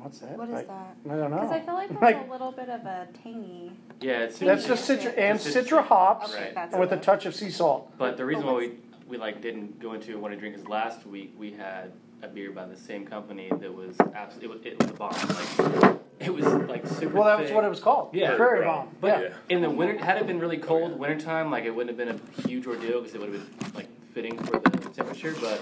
What's 0.00 0.18
that? 0.20 0.36
What 0.38 0.48
is 0.48 0.54
Like, 0.54 0.68
that? 0.68 0.96
I 1.10 1.16
don't 1.16 1.30
know. 1.30 1.36
Because 1.38 1.50
I 1.52 1.60
feel 1.60 1.74
like 1.74 1.88
there's 2.00 2.00
Like- 2.02 2.28
a 2.28 2.30
little 2.32 2.52
bit 2.52 2.68
of 2.68 2.80
a 2.86 3.08
tangy. 3.22 3.72
Yeah, 4.00 4.20
it's 4.20 4.38
That's 4.38 4.66
just 4.66 4.88
citra 4.88 5.08
and 5.18 5.38
It's- 5.40 5.46
citra 5.54 5.82
hops 5.84 6.32
Okay, 6.34 6.44
Right. 6.44 6.54
that's 6.54 6.76
with 6.76 6.92
a 6.92 6.96
touch 6.96 7.26
of 7.26 7.34
sea 7.34 7.50
salt. 7.50 7.92
But 7.98 8.16
the 8.16 8.24
reason 8.24 8.44
But 8.44 8.52
why 8.54 8.58
we 8.58 8.72
we 9.08 9.16
like 9.16 9.40
didn't 9.40 9.80
go 9.80 9.94
into 9.94 10.18
what 10.18 10.32
I 10.32 10.34
drink 10.34 10.54
is 10.54 10.66
last 10.68 11.06
week 11.06 11.34
we 11.38 11.50
had 11.52 11.92
a 12.22 12.28
beer 12.28 12.50
by 12.50 12.66
the 12.66 12.76
same 12.76 13.06
company 13.06 13.48
that 13.60 13.74
was 13.74 13.96
absolutely 14.14 14.70
it 14.70 14.78
was, 14.78 14.82
it 14.82 14.82
was 14.82 14.90
a 14.90 14.94
bomb. 14.94 15.80
Like 15.82 15.98
it 16.20 16.34
was 16.34 16.44
like 16.68 16.86
super. 16.86 17.14
Well, 17.14 17.24
that 17.24 17.38
was 17.38 17.46
thick. 17.48 17.54
what 17.56 17.64
it 17.64 17.68
was 17.70 17.80
called. 17.80 18.10
Yeah. 18.14 18.36
Prairie 18.36 18.60
Right. 18.60 18.66
Bomb. 18.66 18.88
But 19.00 19.20
yeah. 19.22 19.28
in 19.48 19.62
the 19.62 19.70
winter, 19.70 20.04
had 20.04 20.18
it 20.18 20.26
been 20.26 20.38
really 20.40 20.58
cold 20.58 20.98
wintertime, 20.98 21.50
like 21.50 21.64
it 21.64 21.70
wouldn't 21.74 21.96
have 21.98 22.08
been 22.08 22.20
a 22.20 22.42
huge 22.46 22.66
ordeal 22.66 23.00
because 23.00 23.14
it 23.14 23.20
would 23.20 23.32
have 23.32 23.58
been 23.60 23.72
like 23.74 23.88
fitting 24.14 24.36
for 24.38 24.58
the 24.58 24.88
temperature. 24.94 25.34
But 25.40 25.60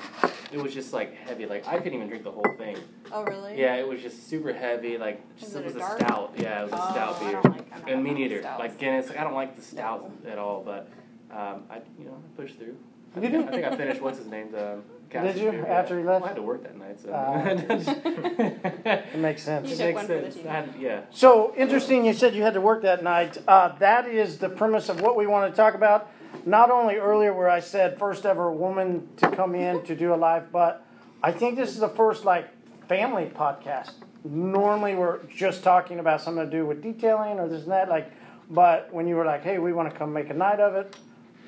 it 0.52 0.58
was 0.62 0.72
just 0.74 0.92
like 0.92 1.14
heavy. 1.14 1.46
Like 1.46 1.66
I 1.66 1.78
couldn't 1.78 1.94
even 1.94 2.08
drink 2.08 2.24
the 2.24 2.30
whole 2.30 2.54
thing. 2.58 2.76
Oh, 3.12 3.22
really? 3.24 3.58
Yeah, 3.60 3.76
it 3.76 3.86
was 3.86 4.00
just 4.02 4.28
super 4.28 4.52
heavy. 4.52 4.98
Like 4.98 5.20
just, 5.38 5.54
it 5.54 5.58
it 5.60 5.64
was 5.66 5.76
a, 5.76 5.78
dark? 5.80 6.00
stout. 6.00 6.32
Yeah, 6.36 6.60
it 6.60 6.64
was 6.64 6.72
a 6.72 6.76
Oh, 6.76 6.90
stout 6.92 7.16
I 7.16 7.20
beer. 7.20 7.32
don't 7.32 7.44
like- 7.44 7.72
I'm 7.74 7.80
not 7.82 7.90
and 7.90 8.04
me 8.04 8.10
a 8.10 8.14
fan 8.14 8.22
of 8.24 8.30
neither. 8.30 8.40
stouts. 8.42 8.58
Like 8.60 8.78
Guinness, 8.78 9.08
like 9.08 9.18
I 9.18 9.24
don't 9.24 9.34
like 9.34 9.56
the 9.56 9.62
stout 9.62 10.10
at 10.26 10.38
all. 10.38 10.62
But 10.64 10.88
um, 11.30 11.62
I, 11.70 11.80
you 11.98 12.04
know, 12.06 12.12
I 12.16 12.36
pushed 12.40 12.58
through. 12.58 12.76
I 13.16 13.20
You 13.20 13.30
think. 13.30 13.48
I 13.48 13.50
think 13.50 13.64
I 13.64 13.76
finished. 13.76 14.00
What's 14.02 14.18
his 14.18 14.26
name? 14.26 14.54
Um, 14.54 14.82
Did 15.10 15.36
you, 15.38 15.50
beer, 15.50 15.66
after 15.66 15.98
he 15.98 16.04
left? 16.04 16.20
Well, 16.20 16.24
I 16.24 16.28
had 16.28 16.36
to 16.36 16.42
work 16.42 16.62
that 16.64 16.76
night, 16.76 17.00
so. 17.00 17.10
Uh, 17.12 19.00
It 19.14 19.18
makes 19.18 19.42
sense. 19.42 19.68
You 19.68 19.74
It 19.74 19.78
took 19.78 19.86
makes 19.86 19.96
one 19.96 20.06
for 20.06 20.14
the 20.14 20.22
sense. 20.22 20.34
team. 20.36 20.48
I 20.48 20.52
had- 20.52 20.74
yeah. 20.78 21.00
So 21.10 21.54
interesting. 21.56 22.04
You 22.04 22.12
said 22.12 22.34
you 22.34 22.42
had 22.42 22.54
to 22.54 22.60
work 22.60 22.82
that 22.82 23.02
night. 23.02 23.38
Uh, 23.48 23.76
that 23.78 24.06
is 24.06 24.38
the 24.38 24.48
premise 24.48 24.88
of 24.88 25.00
what 25.00 25.16
we 25.16 25.26
want 25.26 25.50
to 25.50 25.56
talk 25.56 25.74
about. 25.74 26.10
Not 26.44 26.70
only 26.70 26.96
earlier 26.96 27.32
where 27.32 27.48
I 27.48 27.60
said 27.60 27.98
first 27.98 28.26
ever 28.26 28.50
woman 28.52 29.08
to 29.16 29.30
come 29.30 29.54
in 29.54 29.82
to 29.84 29.96
do 29.96 30.14
a 30.14 30.16
live, 30.16 30.52
but 30.52 30.84
I 31.22 31.32
think 31.32 31.56
this 31.56 31.70
is 31.70 31.78
the 31.78 31.88
first 31.88 32.24
like 32.24 32.48
family 32.88 33.30
podcast. 33.34 33.92
Normally 34.24 34.94
we're 34.94 35.24
just 35.24 35.62
talking 35.62 35.98
about 35.98 36.20
something 36.20 36.44
to 36.44 36.50
do 36.50 36.66
with 36.66 36.82
detailing 36.82 37.38
or 37.38 37.48
this 37.48 37.62
and 37.62 37.72
that. 37.72 37.88
Like, 37.88 38.10
but 38.50 38.92
when 38.92 39.08
you 39.08 39.16
were 39.16 39.24
like, 39.24 39.42
"Hey, 39.42 39.58
we 39.58 39.72
want 39.72 39.90
to 39.90 39.96
come 39.96 40.12
make 40.12 40.30
a 40.30 40.34
night 40.34 40.60
of 40.60 40.74
it," 40.74 40.96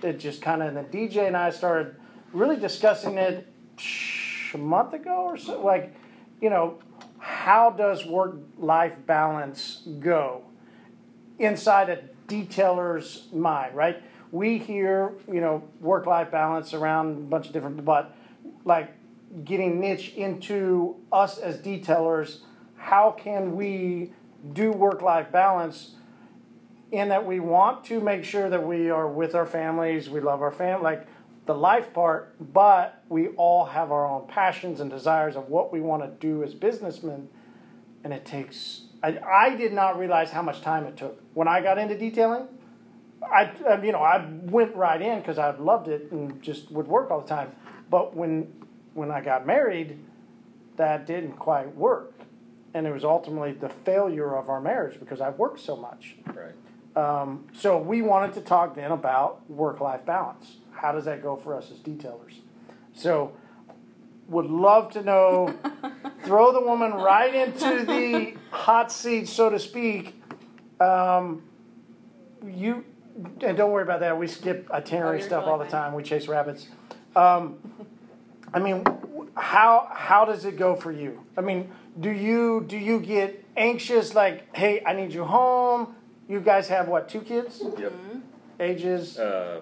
it 0.03 0.19
just 0.19 0.43
kind 0.43 0.63
of 0.63 0.69
And 0.69 0.77
the 0.77 0.83
DJ 0.83 1.27
and 1.27 1.37
I 1.37 1.51
started 1.51 1.97
really 2.33 2.57
discussing 2.57 3.19
it 3.19 3.47
a 4.55 4.59
month 4.59 4.95
ago 4.95 5.25
or 5.25 5.37
so. 5.37 5.63
Like, 5.63 5.95
you 6.41 6.51
know, 6.51 6.79
how 7.19 7.71
does 7.71 8.07
work 8.07 8.37
life 8.59 8.95
balance 9.07 9.83
go 10.01 10.43
inside 11.39 11.89
a 11.89 12.03
detailer's 12.27 13.29
mind, 13.33 13.75
right? 13.75 14.03
We 14.31 14.59
hear, 14.59 15.13
you 15.27 15.41
know, 15.41 15.63
work 15.81 16.07
life 16.07 16.31
balance 16.31 16.75
around 16.75 17.17
a 17.17 17.21
bunch 17.21 17.47
of 17.47 17.53
different, 17.53 17.85
but 17.85 18.15
like 18.65 18.93
getting 19.45 19.81
niche 19.81 20.15
into 20.15 20.97
us 21.13 21.39
as 21.39 21.59
detailers, 21.59 22.41
how 22.77 23.11
can 23.11 23.57
we 23.57 24.13
do 24.53 24.73
work 24.73 25.03
life 25.03 25.33
balance 25.33 25.95
in 26.91 27.09
that 27.09 27.27
we 27.27 27.41
want 27.41 27.85
to 27.85 28.01
make 28.01 28.25
sure 28.25 28.49
that 28.49 28.67
we 28.67 28.89
are 28.91 29.07
with 29.07 29.35
our 29.35 29.47
families, 29.47 30.09
we 30.09 30.21
love 30.21 30.41
our 30.41 30.53
family, 30.53 30.83
like 30.83 31.07
the 31.47 31.55
life 31.55 31.93
part, 31.93 32.35
but 32.53 33.03
we 33.09 33.29
all 33.29 33.65
have 33.67 33.91
our 33.91 34.07
own 34.07 34.27
passions 34.29 34.81
and 34.81 34.91
desires 34.91 35.37
of 35.37 35.49
what 35.49 35.73
we 35.73 35.81
want 35.81 36.03
to 36.03 36.09
do 36.27 36.43
as 36.43 36.55
businessmen, 36.55 37.29
and 38.05 38.13
it 38.13 38.25
takes. 38.25 38.83
I, 39.03 39.19
I 39.19 39.57
did 39.57 39.73
not 39.73 39.99
realize 39.99 40.31
how 40.31 40.43
much 40.43 40.61
time 40.61 40.85
it 40.85 40.97
took 40.97 41.21
when 41.35 41.49
I 41.49 41.61
got 41.61 41.79
into 41.79 41.97
detailing. 41.97 42.49
I, 43.23 43.51
I 43.69 43.83
you 43.83 43.93
know 43.93 44.03
I 44.03 44.27
went 44.43 44.75
right 44.75 45.01
in 45.01 45.21
because 45.21 45.39
I 45.39 45.57
loved 45.57 45.89
it 45.89 46.11
and 46.13 46.41
just 46.43 46.71
would 46.71 46.87
work 46.87 47.11
all 47.11 47.21
the 47.21 47.29
time. 47.29 47.53
But 47.91 48.15
when 48.17 48.53
when 48.95 49.11
I 49.11 49.21
got 49.21 49.47
married, 49.47 49.99
that 50.77 51.07
didn't 51.07 51.35
quite 51.35 51.75
work, 51.77 52.13
and 52.75 52.87
it 52.87 52.93
was 52.93 53.05
ultimately 53.05 53.53
the 53.53 53.69
failure 53.69 54.37
of 54.37 54.49
our 54.49 54.61
marriage 54.61 54.99
because 54.99 55.21
I 55.21 55.31
worked 55.31 55.61
so 55.61 55.77
much. 55.77 56.17
Right. 56.27 56.55
Um, 56.97 57.47
so 57.53 57.79
we 57.79 58.03
wanted 58.03 58.33
to 58.35 58.41
talk 58.41 58.75
then 58.75 58.91
about 58.91 59.49
work-life 59.49 60.05
balance. 60.05 60.57
How 60.73 60.91
does 60.91 61.05
that 61.05 61.23
go 61.23 61.37
for 61.37 61.55
us 61.55 61.71
as 61.71 61.79
detailers? 61.79 62.41
So 62.93 63.33
would 64.29 64.47
love 64.47 64.91
to 64.93 65.03
know. 65.03 65.55
throw 66.29 66.53
the 66.53 66.61
woman 66.61 66.93
right 66.93 67.35
into 67.35 67.87
the 67.87 68.35
hot 68.51 68.93
seat, 68.93 69.29
so 69.29 69.49
to 69.49 69.59
speak. 69.59 70.21
Um, 70.79 71.43
you 72.47 72.85
and 73.43 73.57
don't 73.57 73.71
worry 73.73 73.83
about 73.83 74.01
that. 74.01 74.19
We 74.19 74.27
skip 74.27 74.71
itinerary 74.71 75.21
Oh, 75.23 75.27
stuff 75.27 75.45
all 75.47 75.59
the 75.59 75.65
fine. 75.65 75.73
time. 75.73 75.95
We 75.95 76.03
chase 76.03 76.29
rabbits. 76.29 76.69
Um, 77.17 77.57
I 78.55 78.59
mean, 78.61 78.85
how 79.37 79.89
how 79.93 80.25
does 80.25 80.45
it 80.45 80.57
go 80.57 80.75
for 80.77 80.93
you? 80.93 81.25
I 81.37 81.41
mean, 81.41 81.71
do 81.99 82.11
you 82.11 82.65
do 82.67 82.77
you 82.77 83.01
get 83.01 83.45
anxious? 83.57 84.15
Like, 84.15 84.55
hey, 84.57 84.83
I 84.87 84.93
need 84.95 85.13
you 85.13 85.25
home. 85.25 85.95
You 86.29 86.41
guys 86.41 86.69
have 86.69 86.89
what? 86.89 87.09
Two 87.09 87.21
kids? 87.23 87.63
Yep. 87.79 87.93
Ages? 88.61 89.19
Uh, 89.19 89.61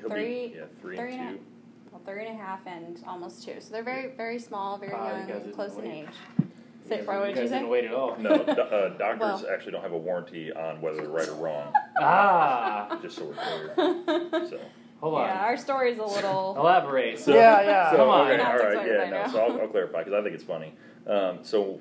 he'll 0.00 0.10
Three- 0.10 0.48
be 0.48 0.54
yeah 0.56 0.64
three, 0.80 0.96
three 0.96 1.12
and 1.14 1.20
and 1.20 1.38
two. 1.38 1.44
Well, 1.92 2.00
three 2.06 2.26
and 2.26 2.38
a 2.40 2.42
half 2.42 2.60
and 2.66 3.02
almost 3.06 3.44
two. 3.44 3.60
So 3.60 3.72
they're 3.72 3.82
very, 3.82 4.08
very 4.16 4.38
small, 4.38 4.78
very 4.78 4.92
Wow, 4.94 5.08
young, 5.08 5.20
guys 5.26 5.30
and 5.36 5.42
didn't 5.44 5.54
close 5.54 5.76
in 5.76 5.82
wait. 5.84 6.06
age. 6.08 6.41
Say, 6.88 6.98
You 6.98 7.02
Brian, 7.04 7.20
what 7.20 7.26
did 7.28 7.36
you 7.36 7.42
guys 7.42 7.50
say? 7.50 7.56
didn't 7.58 7.70
wait 7.70 7.84
at 7.84 7.94
all. 7.94 8.16
No, 8.18 8.36
do, 8.44 8.50
uh, 8.52 8.88
doctors 8.98 9.20
Well- 9.20 9.46
actually 9.52 9.72
don't 9.72 9.82
have 9.82 9.92
a 9.92 9.98
warranty 9.98 10.52
on 10.52 10.80
whether 10.80 10.96
they're 10.98 11.08
right 11.08 11.28
or 11.28 11.34
wrong. 11.34 11.72
Ah, 12.00 12.98
just 13.02 13.16
so 13.16 13.26
we're 13.26 13.34
clear. 13.34 14.28
So. 14.48 14.58
hold 15.00 15.14
on. 15.14 15.28
Yeah, 15.28 15.42
our 15.44 15.56
story's 15.56 15.98
a 15.98 16.04
little. 16.04 16.54
Elaborate. 16.58 17.18
So, 17.18 17.34
Yeah, 17.34 17.60
yeah. 17.62 17.90
So, 17.92 17.96
Come 17.98 18.08
on. 18.08 18.26
okay, 18.28 18.36
Not 18.42 18.52
all 18.52 18.58
to 18.58 18.64
right, 18.76 18.86
yeah, 18.86 19.10
no. 19.10 19.32
So 19.32 19.38
I'll, 19.40 19.60
I'll 19.62 19.68
clarify 19.68 19.98
because 20.04 20.12
I 20.14 20.22
think 20.22 20.34
it's 20.34 20.44
funny. 20.44 20.74
Um, 21.06 21.38
so 21.42 21.80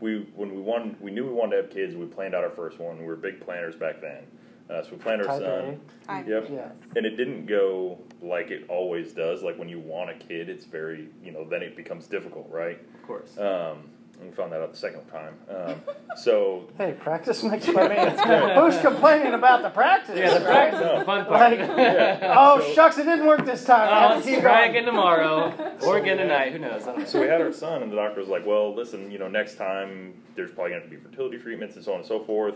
we, 0.00 0.26
when 0.34 0.54
we 0.54 0.60
won, 0.62 0.96
we 1.00 1.10
knew 1.10 1.26
we 1.26 1.32
wanted 1.32 1.56
to 1.56 1.62
have 1.62 1.70
kids. 1.70 1.94
We 1.94 2.06
planned 2.06 2.34
out 2.34 2.44
our 2.44 2.50
first 2.50 2.78
one. 2.78 2.98
We 2.98 3.04
were 3.06 3.16
big 3.16 3.40
planners 3.40 3.76
back 3.76 4.00
then. 4.00 4.24
Uh, 4.70 4.82
so 4.82 4.92
we 4.92 4.96
planned 4.98 5.20
our 5.22 5.28
Type 5.28 5.40
son. 5.42 5.80
I- 6.08 6.22
Yep. 6.24 6.48
Yeah. 6.50 6.68
And 6.96 7.04
it 7.06 7.16
didn't 7.16 7.46
go 7.46 7.98
like 8.24 8.50
it 8.50 8.64
always 8.68 9.12
does. 9.12 9.42
Like 9.42 9.58
when 9.58 9.68
you 9.68 9.78
want 9.80 10.10
a 10.10 10.14
kid, 10.14 10.48
it's 10.48 10.64
very, 10.64 11.08
you 11.22 11.30
know, 11.32 11.44
then 11.48 11.62
it 11.62 11.76
becomes 11.76 12.06
difficult, 12.06 12.48
right? 12.50 12.78
Of 12.94 13.02
course. 13.06 13.36
Um, 13.38 13.90
and 14.20 14.30
we 14.30 14.36
found 14.36 14.52
that 14.52 14.60
out 14.60 14.70
the 14.70 14.78
second 14.78 15.04
time. 15.06 15.34
Um, 15.50 15.74
so 16.16 16.68
Hey, 16.78 16.92
practice 16.98 17.42
makes 17.42 17.66
you. 17.66 17.76
I 17.78 17.88
mean, 17.88 18.56
who's 18.56 18.80
complaining 18.80 19.34
about 19.34 19.62
the 19.62 19.70
practice? 19.70 20.16
yeah, 20.16 20.38
the 20.38 20.44
right? 20.44 20.70
practice 20.70 20.80
is 20.80 20.98
the 21.00 21.04
fun 21.04 21.26
part. 21.26 21.58
Like, 21.58 21.60
oh 22.22 22.60
So- 22.60 22.72
shucks, 22.74 22.98
it 22.98 23.04
didn't 23.04 23.26
work 23.26 23.44
this 23.44 23.64
time. 23.64 23.88
I 23.88 24.04
Oh, 24.04 24.08
have 24.14 24.26
let's 24.26 24.40
try 24.40 24.66
again 24.66 24.84
tomorrow 24.84 25.52
or 25.82 25.98
again 25.98 26.18
tonight. 26.18 26.52
Who 26.52 26.58
knows? 26.60 26.86
Know. 26.86 27.04
So 27.04 27.20
we 27.20 27.26
had 27.26 27.40
our 27.40 27.52
son, 27.52 27.82
and 27.82 27.90
the 27.90 27.96
doctor 27.96 28.20
was 28.20 28.28
like, 28.28 28.46
"Well, 28.46 28.72
listen, 28.74 29.10
you 29.10 29.18
know, 29.18 29.28
next 29.28 29.56
time 29.56 30.14
there's 30.36 30.52
probably 30.52 30.70
going 30.72 30.84
to 30.84 30.88
be 30.88 30.96
fertility 30.96 31.38
treatments 31.38 31.74
and 31.76 31.84
so 31.84 31.92
on 31.92 31.98
and 31.98 32.06
so 32.06 32.20
forth." 32.20 32.54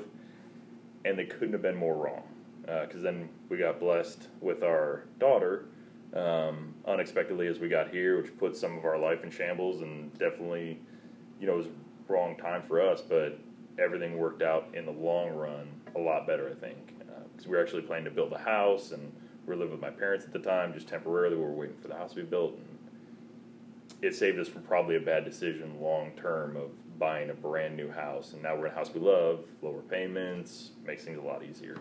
And 1.04 1.18
they 1.18 1.24
couldn't 1.24 1.52
have 1.52 1.62
been 1.62 1.76
more 1.76 1.94
wrong, 1.96 2.22
because 2.82 3.02
then 3.02 3.28
we 3.48 3.56
got 3.56 3.80
blessed 3.80 4.28
with 4.40 4.62
our 4.62 5.04
daughter 5.18 5.66
um, 6.14 6.74
unexpectedly 6.86 7.46
as 7.46 7.58
we 7.58 7.68
got 7.68 7.90
here, 7.90 8.20
which 8.20 8.36
put 8.38 8.56
some 8.56 8.76
of 8.76 8.84
our 8.84 8.98
life 8.98 9.24
in 9.24 9.30
shambles, 9.30 9.82
and 9.82 10.12
definitely, 10.18 10.78
you 11.40 11.46
know, 11.46 11.54
it 11.54 11.58
was 11.58 11.66
wrong 12.08 12.36
time 12.36 12.62
for 12.62 12.80
us, 12.80 13.02
but 13.02 13.38
everything 13.78 14.16
worked 14.16 14.42
out 14.42 14.68
in 14.74 14.86
the 14.86 14.92
long 14.92 15.30
run 15.30 15.68
a 15.96 15.98
lot 15.98 16.26
better, 16.26 16.48
I 16.48 16.54
think, 16.54 16.94
because 17.32 17.46
we 17.46 17.56
were 17.56 17.62
actually 17.62 17.82
planning 17.82 18.06
to 18.06 18.10
build 18.10 18.32
a 18.32 18.38
house, 18.38 18.92
and 18.92 19.12
we 19.46 19.54
were 19.54 19.56
living 19.56 19.72
with 19.72 19.82
my 19.82 19.90
parents 19.90 20.24
at 20.24 20.32
the 20.32 20.38
time, 20.38 20.72
just 20.72 20.88
temporarily. 20.88 21.36
We 21.36 21.42
were 21.42 21.52
waiting 21.52 21.76
for 21.76 21.88
the 21.88 21.96
house 21.96 22.10
to 22.10 22.16
be 22.16 22.22
built. 22.22 22.54
And, 22.54 22.78
it 24.00 24.14
saved 24.14 24.38
us 24.38 24.48
from 24.48 24.62
probably 24.62 24.96
a 24.96 25.00
bad 25.00 25.24
decision 25.24 25.80
long 25.80 26.12
term 26.12 26.56
of 26.56 26.70
buying 26.98 27.30
a 27.30 27.34
brand 27.34 27.76
new 27.76 27.90
house. 27.90 28.32
And 28.32 28.42
now 28.42 28.56
we're 28.56 28.66
in 28.66 28.72
a 28.72 28.74
house 28.74 28.90
we 28.94 29.00
love, 29.00 29.44
lower 29.62 29.82
payments, 29.82 30.70
makes 30.84 31.04
things 31.04 31.18
a 31.18 31.22
lot 31.22 31.42
easier. 31.44 31.76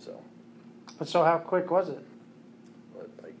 So, 0.00 0.20
But 0.98 1.08
so 1.08 1.22
how 1.24 1.38
quick 1.38 1.70
was 1.70 1.88
it? 1.90 2.04
but 2.94 3.08
like, 3.22 3.34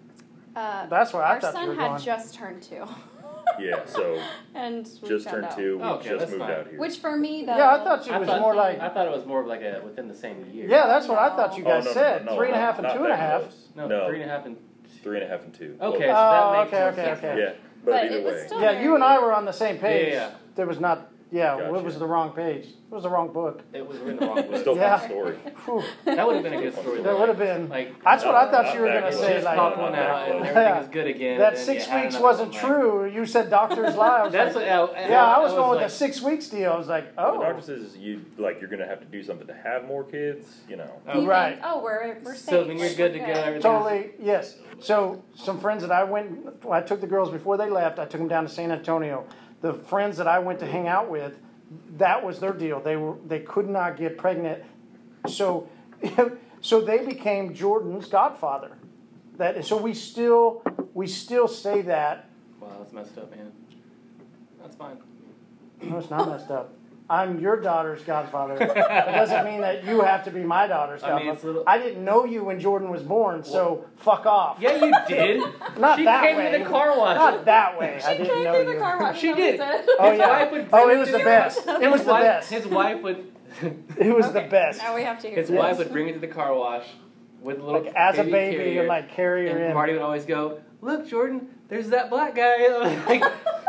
Uh, 0.54 0.86
That's 0.86 1.12
where 1.12 1.22
I 1.22 1.34
our 1.34 1.40
thought 1.40 1.54
you 1.54 1.58
son 1.60 1.68
were 1.68 1.74
had 1.74 1.88
going. 1.88 2.00
just 2.02 2.34
turned 2.34 2.62
two. 2.62 2.84
yeah, 3.58 3.84
so 3.86 4.20
and 4.54 4.88
we 5.02 5.08
just 5.08 5.24
found 5.24 5.34
turned 5.34 5.44
out. 5.46 5.56
two, 5.56 5.78
we 5.78 5.84
Okay, 5.84 6.08
just 6.10 6.18
that's 6.20 6.30
moved 6.30 6.42
fine. 6.42 6.50
out 6.52 6.66
here. 6.68 6.78
Which 6.78 6.98
for 6.98 7.16
me, 7.16 7.44
though. 7.44 7.56
Yeah, 7.56 7.74
I 7.76 7.84
thought 7.84 8.06
you 8.06 8.12
I 8.12 8.18
was 8.18 8.28
thought- 8.28 8.40
more 8.40 8.54
like. 8.54 8.78
I 8.80 8.88
thought 8.90 9.06
it 9.06 9.12
was 9.12 9.24
more 9.26 9.40
of 9.40 9.46
like 9.46 9.62
a 9.62 9.80
within 9.84 10.06
the 10.08 10.14
same 10.14 10.44
year. 10.52 10.68
Yeah, 10.68 10.86
that's 10.86 11.08
what 11.08 11.18
I 11.18 11.34
thought 11.34 11.56
you 11.56 11.64
Oh, 11.64 11.68
guys 11.68 11.84
no, 11.84 11.90
no, 11.90 11.94
said. 11.94 12.24
no, 12.26 12.32
no, 12.32 12.36
Three 12.38 12.48
and 12.48 12.56
a 12.56 12.60
not- 12.60 12.74
and 12.78 12.82
not 12.84 12.92
two 12.96 12.98
and 13.04 13.06
a 13.06 13.08
that 13.16 13.18
half. 13.18 13.40
close. 13.42 13.68
No, 13.76 13.86
no, 13.88 14.08
three 14.08 14.22
and 14.22 14.30
a 14.30 14.34
half 14.34 14.46
and. 14.46 14.56
three 15.02 15.16
and 15.20 15.26
a 15.26 15.28
half 15.28 15.42
and 15.44 15.54
two. 15.54 15.76
Okay, 15.80 15.96
Close. 15.96 15.98
so 15.98 16.10
Oh, 16.10 16.52
that 16.52 16.58
makes 16.64 16.68
okay, 16.74 16.80
more 16.80 16.88
okay, 16.90 17.04
sense. 17.04 17.18
okay. 17.18 17.38
Yeah, 17.38 17.52
but, 17.84 17.90
But 17.92 18.04
either 18.04 18.16
it 18.18 18.24
was 18.24 18.34
way, 18.34 18.46
still- 18.46 18.60
Yeah, 18.60 18.80
you 18.82 18.94
and 18.94 19.02
I 19.04 19.18
were 19.18 19.32
on 19.32 19.44
the 19.46 19.52
same 19.52 19.78
page. 19.78 20.12
Yeah, 20.12 20.28
yeah. 20.28 20.30
There 20.56 20.66
was 20.66 20.78
not. 20.80 21.09
Yeah, 21.32 21.58
it 21.76 21.84
was 21.84 21.96
the 21.98 22.06
wrong 22.06 22.32
page. 22.32 22.64
It 22.66 22.94
was 22.94 23.04
the 23.04 23.08
wrong 23.08 23.32
book. 23.32 23.62
It 23.72 23.86
was 23.86 23.98
written 23.98 24.16
the 24.16 24.26
wrong 24.26 24.50
way. 24.50 24.60
still 24.60 24.74
Yeah. 24.76 24.96
fun 24.98 25.08
story. 25.10 25.36
Whew. 25.64 25.82
That 26.04 26.26
would 26.26 26.34
have 26.34 26.42
been 26.42 26.54
a 26.54 26.60
good 26.60 26.74
story. 26.74 27.02
That 27.02 27.16
would 27.16 27.28
have 27.28 27.38
been. 27.38 27.68
Like, 27.68 28.02
That's 28.02 28.24
what 28.24 28.34
I 28.34 28.50
thought 28.50 28.66
uh, 28.66 28.72
you 28.74 28.80
were 28.80 28.88
gonna 28.88 29.12
say. 29.12 29.34
just 29.34 29.44
Like 29.44 29.56
pop 29.56 29.78
one 29.78 29.94
out 29.94 30.26
and 30.28 30.34
everything 30.40 30.56
Yeah. 30.56 30.78
was 30.80 30.88
good 30.88 31.06
again. 31.06 31.38
that 31.38 31.48
and 31.50 31.56
then 31.56 31.64
six 31.64 31.86
you 31.86 31.92
had 31.92 32.02
weeks 32.02 32.14
another 32.16 32.24
wasn't 32.24 32.52
one, 32.52 32.62
like- 32.62 32.80
true. 32.80 33.10
You 33.10 33.26
said 33.26 33.48
doctor's 33.48 33.94
lie. 33.94 34.18
I 34.18 34.22
was 34.24 34.32
That's 34.32 34.56
like, 34.56 34.66
what, 34.66 34.96
I, 34.96 35.08
yeah, 35.08 35.24
I 35.24 35.38
was 35.38 35.52
going 35.52 35.70
with 35.70 35.80
the 35.80 35.88
six 35.88 36.20
weeks 36.20 36.48
deal. 36.48 36.72
I 36.72 36.76
was 36.76 36.88
like, 36.88 37.14
The 37.14 37.24
oh, 37.24 37.40
doctor 37.40 37.62
says 37.62 37.96
you 37.96 38.24
like 38.36 38.60
you're 38.60 38.70
gonna 38.70 38.86
have 38.88 38.98
to 38.98 39.06
do 39.06 39.22
something 39.22 39.46
to 39.46 39.54
have 39.54 39.84
more 39.86 40.02
kids. 40.02 40.48
You 40.68 40.76
know, 40.78 40.90
Oh, 41.06 41.20
You 41.20 41.30
Right. 41.30 41.50
Think, 41.54 41.62
oh, 41.64 41.80
we're 41.84 42.18
we're 42.24 42.34
safe. 42.34 42.44
So 42.50 42.64
then 42.64 42.76
you're 42.76 42.88
good 42.94 43.12
we're 43.12 43.18
to 43.26 43.32
go. 43.34 43.40
Everything's- 43.40 43.62
totally 43.62 44.10
yes. 44.18 44.56
So 44.80 45.22
some 45.36 45.60
friends 45.60 45.82
that 45.82 45.92
I 45.92 46.02
went, 46.02 46.48
I 46.68 46.80
took 46.80 47.00
the 47.00 47.06
girls 47.06 47.30
before 47.30 47.56
they 47.56 47.70
left. 47.70 48.00
I 48.00 48.04
took 48.06 48.18
them 48.20 48.26
down 48.28 48.42
to 48.44 48.48
San 48.50 48.72
Antonio. 48.72 49.26
The 49.60 49.74
friends 49.74 50.16
that 50.16 50.26
I 50.26 50.38
went 50.38 50.58
to 50.60 50.66
hang 50.66 50.88
out 50.88 51.10
with, 51.10 51.34
that 51.98 52.24
was 52.24 52.40
their 52.40 52.52
deal. 52.52 52.80
They 52.80 52.96
were 52.96 53.16
they 53.26 53.40
could 53.40 53.68
not 53.68 53.96
get 53.96 54.16
pregnant, 54.16 54.62
so 55.28 55.68
so 56.60 56.80
they 56.80 57.04
became 57.04 57.54
Jordan's 57.54 58.08
godfather. 58.08 58.76
That 59.36 59.64
so 59.64 59.76
we 59.76 59.94
still 59.94 60.62
we 60.94 61.06
still 61.06 61.48
say 61.48 61.82
that. 61.82 62.28
Wow, 62.60 62.68
that's 62.78 62.92
messed 62.92 63.18
up, 63.18 63.30
man. 63.34 63.52
That's 64.60 64.76
fine. 64.76 64.98
No, 65.82 65.98
it's 65.98 66.10
not 66.10 66.28
messed 66.28 66.50
up. 66.50 66.74
I'm 67.10 67.40
your 67.40 67.60
daughter's 67.60 68.02
godfather. 68.04 68.54
It 68.54 68.72
doesn't 68.74 69.44
mean 69.44 69.60
that 69.62 69.84
you 69.84 70.00
have 70.02 70.24
to 70.26 70.30
be 70.30 70.44
my 70.44 70.68
daughter's 70.68 71.02
I 71.02 71.08
godfather. 71.08 71.24
mean, 71.24 71.34
it's 71.34 71.42
a 71.42 71.46
little- 71.46 71.64
I 71.66 71.76
didn't 71.78 72.04
know 72.04 72.24
you 72.24 72.44
when 72.44 72.60
Jordan 72.60 72.88
was 72.88 73.02
born, 73.02 73.42
so 73.42 73.84
fuck 73.96 74.26
off. 74.26 74.58
Yeah, 74.60 74.76
you 74.84 74.92
did. 75.08 75.40
Not 75.78 75.98
she 75.98 76.04
that 76.04 76.22
came 76.22 76.36
way. 76.36 76.52
to 76.52 76.58
the 76.62 76.70
car 76.70 76.96
wash. 76.96 77.16
Not 77.16 77.44
that 77.46 77.78
way. 77.78 78.00
I 78.04 78.12
She 78.12 78.18
didn't 78.18 78.34
came 78.34 78.44
know 78.44 78.58
to 78.60 78.64
the 78.64 78.72
you. 78.74 78.78
car 78.78 79.00
wash. 79.00 79.20
She 79.20 79.28
is 79.30 79.58
that 79.58 79.74
what 79.74 79.86
did. 79.86 79.96
Oh 79.98 80.12
yeah. 80.12 80.28
wife 80.28 80.52
would 80.52 80.68
Oh, 80.72 80.88
it 80.88 80.94
it 80.94 80.98
was 80.98 81.10
the 81.10 81.18
the- 81.18 81.24
best. 81.24 81.58
It 81.66 81.90
was 81.90 82.04
the 82.04 82.12
best. 82.12 82.50
His 82.52 82.66
wife 82.66 83.02
would. 83.02 83.32
It 83.98 84.14
was 84.14 84.32
the 84.32 84.42
best. 84.42 84.78
Now 84.78 84.94
we 84.94 85.02
have 85.02 85.18
to 85.22 85.26
hear 85.26 85.36
His 85.36 85.48
this. 85.48 85.58
wife 85.58 85.78
would 85.78 85.90
bring 85.90 86.08
it 86.08 86.12
to 86.12 86.20
the 86.20 86.28
car 86.28 86.54
wash 86.54 86.86
with 87.42 87.58
a 87.58 87.62
little 87.64 87.82
Like 87.82 87.92
as 87.96 88.18
a 88.18 88.22
baby 88.22 88.56
carrier, 88.56 88.80
and 88.82 88.88
like 88.88 89.10
carry 89.10 89.48
her 89.48 89.56
and 89.56 89.66
in. 89.66 89.74
Marty 89.74 89.92
would 89.94 90.02
always 90.02 90.24
go, 90.24 90.60
"Look, 90.80 91.08
Jordan, 91.08 91.48
there's 91.70 91.88
that 91.88 92.10
black 92.10 92.34
guy." 92.34 92.66
like, 93.08 93.22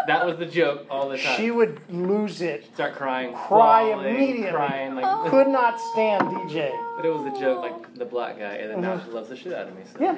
that 0.08 0.26
was 0.26 0.38
the 0.38 0.46
joke 0.46 0.86
all 0.90 1.08
the 1.10 1.18
time. 1.18 1.38
She 1.38 1.52
would 1.52 1.80
lose 1.90 2.42
it. 2.42 2.66
start 2.74 2.96
crying, 2.96 3.34
Cry 3.34 3.92
bawling, 3.94 4.16
immediately. 4.16 4.52
crying 4.52 4.96
like. 4.96 5.06
Oh. 5.08 5.30
Could 5.30 5.48
not 5.48 5.80
stand 5.94 6.24
DJ. 6.24 6.72
But 6.98 7.06
it 7.06 7.14
was 7.14 7.24
the 7.24 7.40
joke, 7.40 7.62
like 7.62 7.94
the 7.96 8.06
black 8.06 8.38
guy, 8.38 8.56
and 8.56 8.72
then 8.72 8.82
now 8.82 9.02
she 9.04 9.10
loves 9.12 9.30
the 9.30 9.36
shit 9.36 9.54
out 9.54 9.68
of 9.68 9.76
me. 9.76 9.84
So. 9.86 10.00
Mm-hmm. 10.00 10.04
Yeah. 10.04 10.18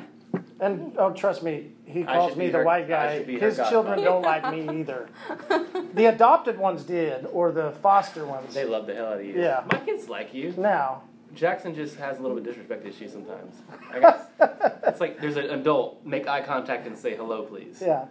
And 0.59 0.95
oh, 0.97 1.11
trust 1.11 1.43
me, 1.43 1.73
he 1.86 2.03
calls 2.03 2.38
me 2.38 2.49
the 2.49 2.59
her- 2.59 2.63
white 2.63 2.88
guy. 2.88 3.17
should 3.17 3.27
be 3.27 3.38
her 3.38 3.47
His 3.47 3.57
children 3.69 4.01
don't 4.01 4.21
like 4.34 4.49
me 4.49 4.79
either. 4.79 5.09
The 5.93 6.05
adopted 6.05 6.57
ones 6.57 6.84
did, 6.84 7.25
or 7.31 7.51
the 7.51 7.71
foster 7.81 8.25
ones. 8.25 8.53
They 8.53 8.63
love 8.65 8.88
the 8.88 8.95
hell 8.95 9.07
out 9.07 9.19
of 9.19 9.25
you. 9.25 9.39
Yeah. 9.39 9.63
My 9.71 9.79
kids 9.79 10.07
like 10.07 10.34
you. 10.34 10.53
Now, 10.57 11.03
Jackson 11.34 11.73
just 11.73 11.95
has 11.97 12.19
a 12.19 12.21
little 12.21 12.38
bit 12.38 12.47
of 12.47 12.53
disrespect 12.53 12.86
issues 12.86 13.11
sometimes. 13.11 13.55
I 13.91 13.99
guess. 13.99 14.21
it's 14.88 14.99
like 14.99 15.19
there's 15.19 15.38
an 15.38 15.49
adult, 15.49 16.05
make 16.05 16.27
eye 16.27 16.41
contact 16.41 16.86
and 16.88 16.97
say 16.97 17.15
hello, 17.15 17.43
please. 17.43 17.81
yeah, 17.81 18.05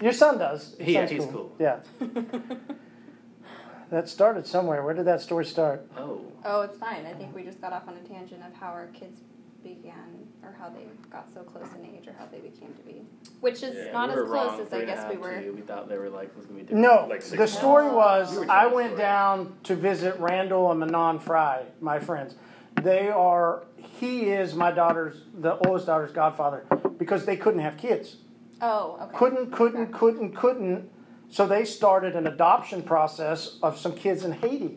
your 0.00 0.12
son 0.12 0.38
does. 0.38 0.76
Your 0.78 0.88
Yeah, 0.88 1.06
he's 1.06 1.24
cool. 1.26 1.54
Yeah. 1.58 1.78
that 3.90 4.08
started 4.08 4.46
somewhere. 4.46 4.82
Where 4.82 4.94
did 4.94 5.06
that 5.06 5.20
story 5.20 5.44
start? 5.44 5.86
Oh. 5.96 6.20
Oh, 6.44 6.62
it's 6.62 6.76
fine. 6.76 7.06
I 7.06 7.12
think 7.14 7.34
we 7.34 7.42
just 7.42 7.60
got 7.60 7.72
off 7.72 7.88
on 7.88 7.94
a 7.94 8.08
tangent 8.08 8.42
of 8.46 8.52
how 8.54 8.68
our 8.68 8.86
kids 8.88 9.20
began, 9.64 10.28
or 10.44 10.54
how 10.56 10.68
they 10.68 10.86
got 11.10 11.28
so 11.32 11.40
close 11.42 11.66
in 11.76 11.84
age, 11.84 12.06
or 12.06 12.12
how 12.16 12.26
they 12.26 12.38
became 12.38 12.72
to 12.74 12.82
be, 12.82 13.02
which 13.40 13.64
is 13.64 13.74
Yeah, 13.74 13.90
not 13.92 14.08
we 14.14 14.22
as 14.22 14.28
close 14.28 14.30
wrong, 14.50 14.60
as 14.60 14.68
three 14.68 14.82
I 14.82 14.84
guess 14.84 15.10
we 15.10 15.16
were. 15.16 15.40
to. 15.40 15.50
We 15.50 15.60
thought 15.62 15.88
they 15.88 15.98
were 15.98 16.08
like 16.08 16.36
was 16.36 16.46
gonna 16.46 16.58
be 16.60 16.62
different. 16.66 16.82
No, 16.82 17.06
Like 17.10 17.22
six 17.22 17.36
the 17.36 17.48
story 17.48 17.84
months. 17.86 17.96
was 17.96 18.34
You 18.34 18.40
were 18.40 18.50
I 18.50 18.66
went 18.66 18.88
story. 18.90 19.02
down 19.02 19.56
to 19.64 19.74
visit 19.74 20.16
Randall 20.20 20.70
and 20.70 20.78
Manon 20.78 21.18
Fry, 21.18 21.64
my 21.80 21.98
friends. 21.98 22.36
They 22.82 23.08
are. 23.08 23.64
He 23.98 24.24
is 24.24 24.54
my 24.54 24.70
daughter's, 24.70 25.22
the 25.34 25.56
oldest 25.66 25.86
daughter's 25.86 26.12
godfather, 26.12 26.64
because 26.98 27.24
they 27.24 27.36
couldn't 27.36 27.60
have 27.60 27.76
kids. 27.76 28.16
Oh, 28.60 28.98
okay. 29.02 29.16
Couldn't, 29.16 29.50
couldn't, 29.52 29.82
Okay. 29.82 29.92
couldn't, 29.92 30.36
couldn't. 30.36 30.90
So 31.28 31.46
they 31.46 31.64
started 31.64 32.14
an 32.14 32.26
adoption 32.26 32.82
process 32.82 33.58
of 33.62 33.78
some 33.78 33.94
kids 33.94 34.24
in 34.24 34.32
Haiti. 34.32 34.76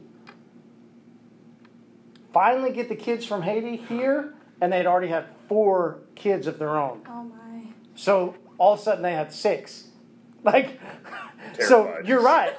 Finally, 2.33 2.71
get 2.71 2.89
the 2.89 2.95
kids 2.95 3.25
from 3.25 3.41
Haiti 3.41 3.75
here, 3.77 4.33
and 4.61 4.71
they'd 4.71 4.85
already 4.85 5.07
had 5.07 5.25
four 5.47 5.99
kids 6.15 6.47
of 6.47 6.59
their 6.59 6.77
own. 6.77 7.01
Oh 7.07 7.23
my. 7.23 7.63
So 7.95 8.35
all 8.57 8.73
of 8.73 8.79
a 8.79 8.83
sudden 8.83 9.03
they 9.03 9.13
had 9.13 9.31
six. 9.31 9.85
Like, 10.41 10.79
so 11.59 11.97
you're 12.05 12.21
right. 12.21 12.53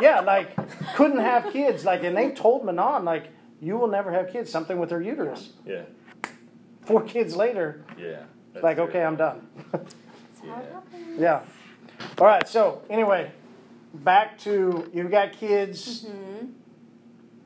Yeah, 0.00 0.20
like 0.20 0.56
couldn't 0.94 1.18
have 1.18 1.52
kids. 1.52 1.84
Like, 1.84 2.02
and 2.02 2.16
they 2.16 2.30
told 2.30 2.64
Manon, 2.64 3.04
like, 3.04 3.28
you 3.60 3.76
will 3.76 3.88
never 3.88 4.12
have 4.12 4.30
kids. 4.30 4.50
Something 4.50 4.78
with 4.78 4.90
her 4.90 5.00
uterus. 5.02 5.50
Yeah. 5.64 5.82
Four 6.82 7.02
kids 7.02 7.34
later, 7.36 7.84
Yeah. 7.98 8.22
it's 8.54 8.62
like, 8.62 8.78
okay, 8.78 9.02
I'm 9.02 9.16
done. 9.16 9.48
That's 9.72 9.94
how 10.44 10.60
it 10.60 10.72
happens. 10.72 11.18
yeah. 11.20 11.42
All 12.18 12.26
right. 12.26 12.46
So 12.48 12.82
anyway, 12.88 13.32
back 13.94 14.38
to 14.40 14.88
you've 14.92 15.10
got 15.10 15.32
kids. 15.32 16.04
Mm-hmm. 16.04 16.46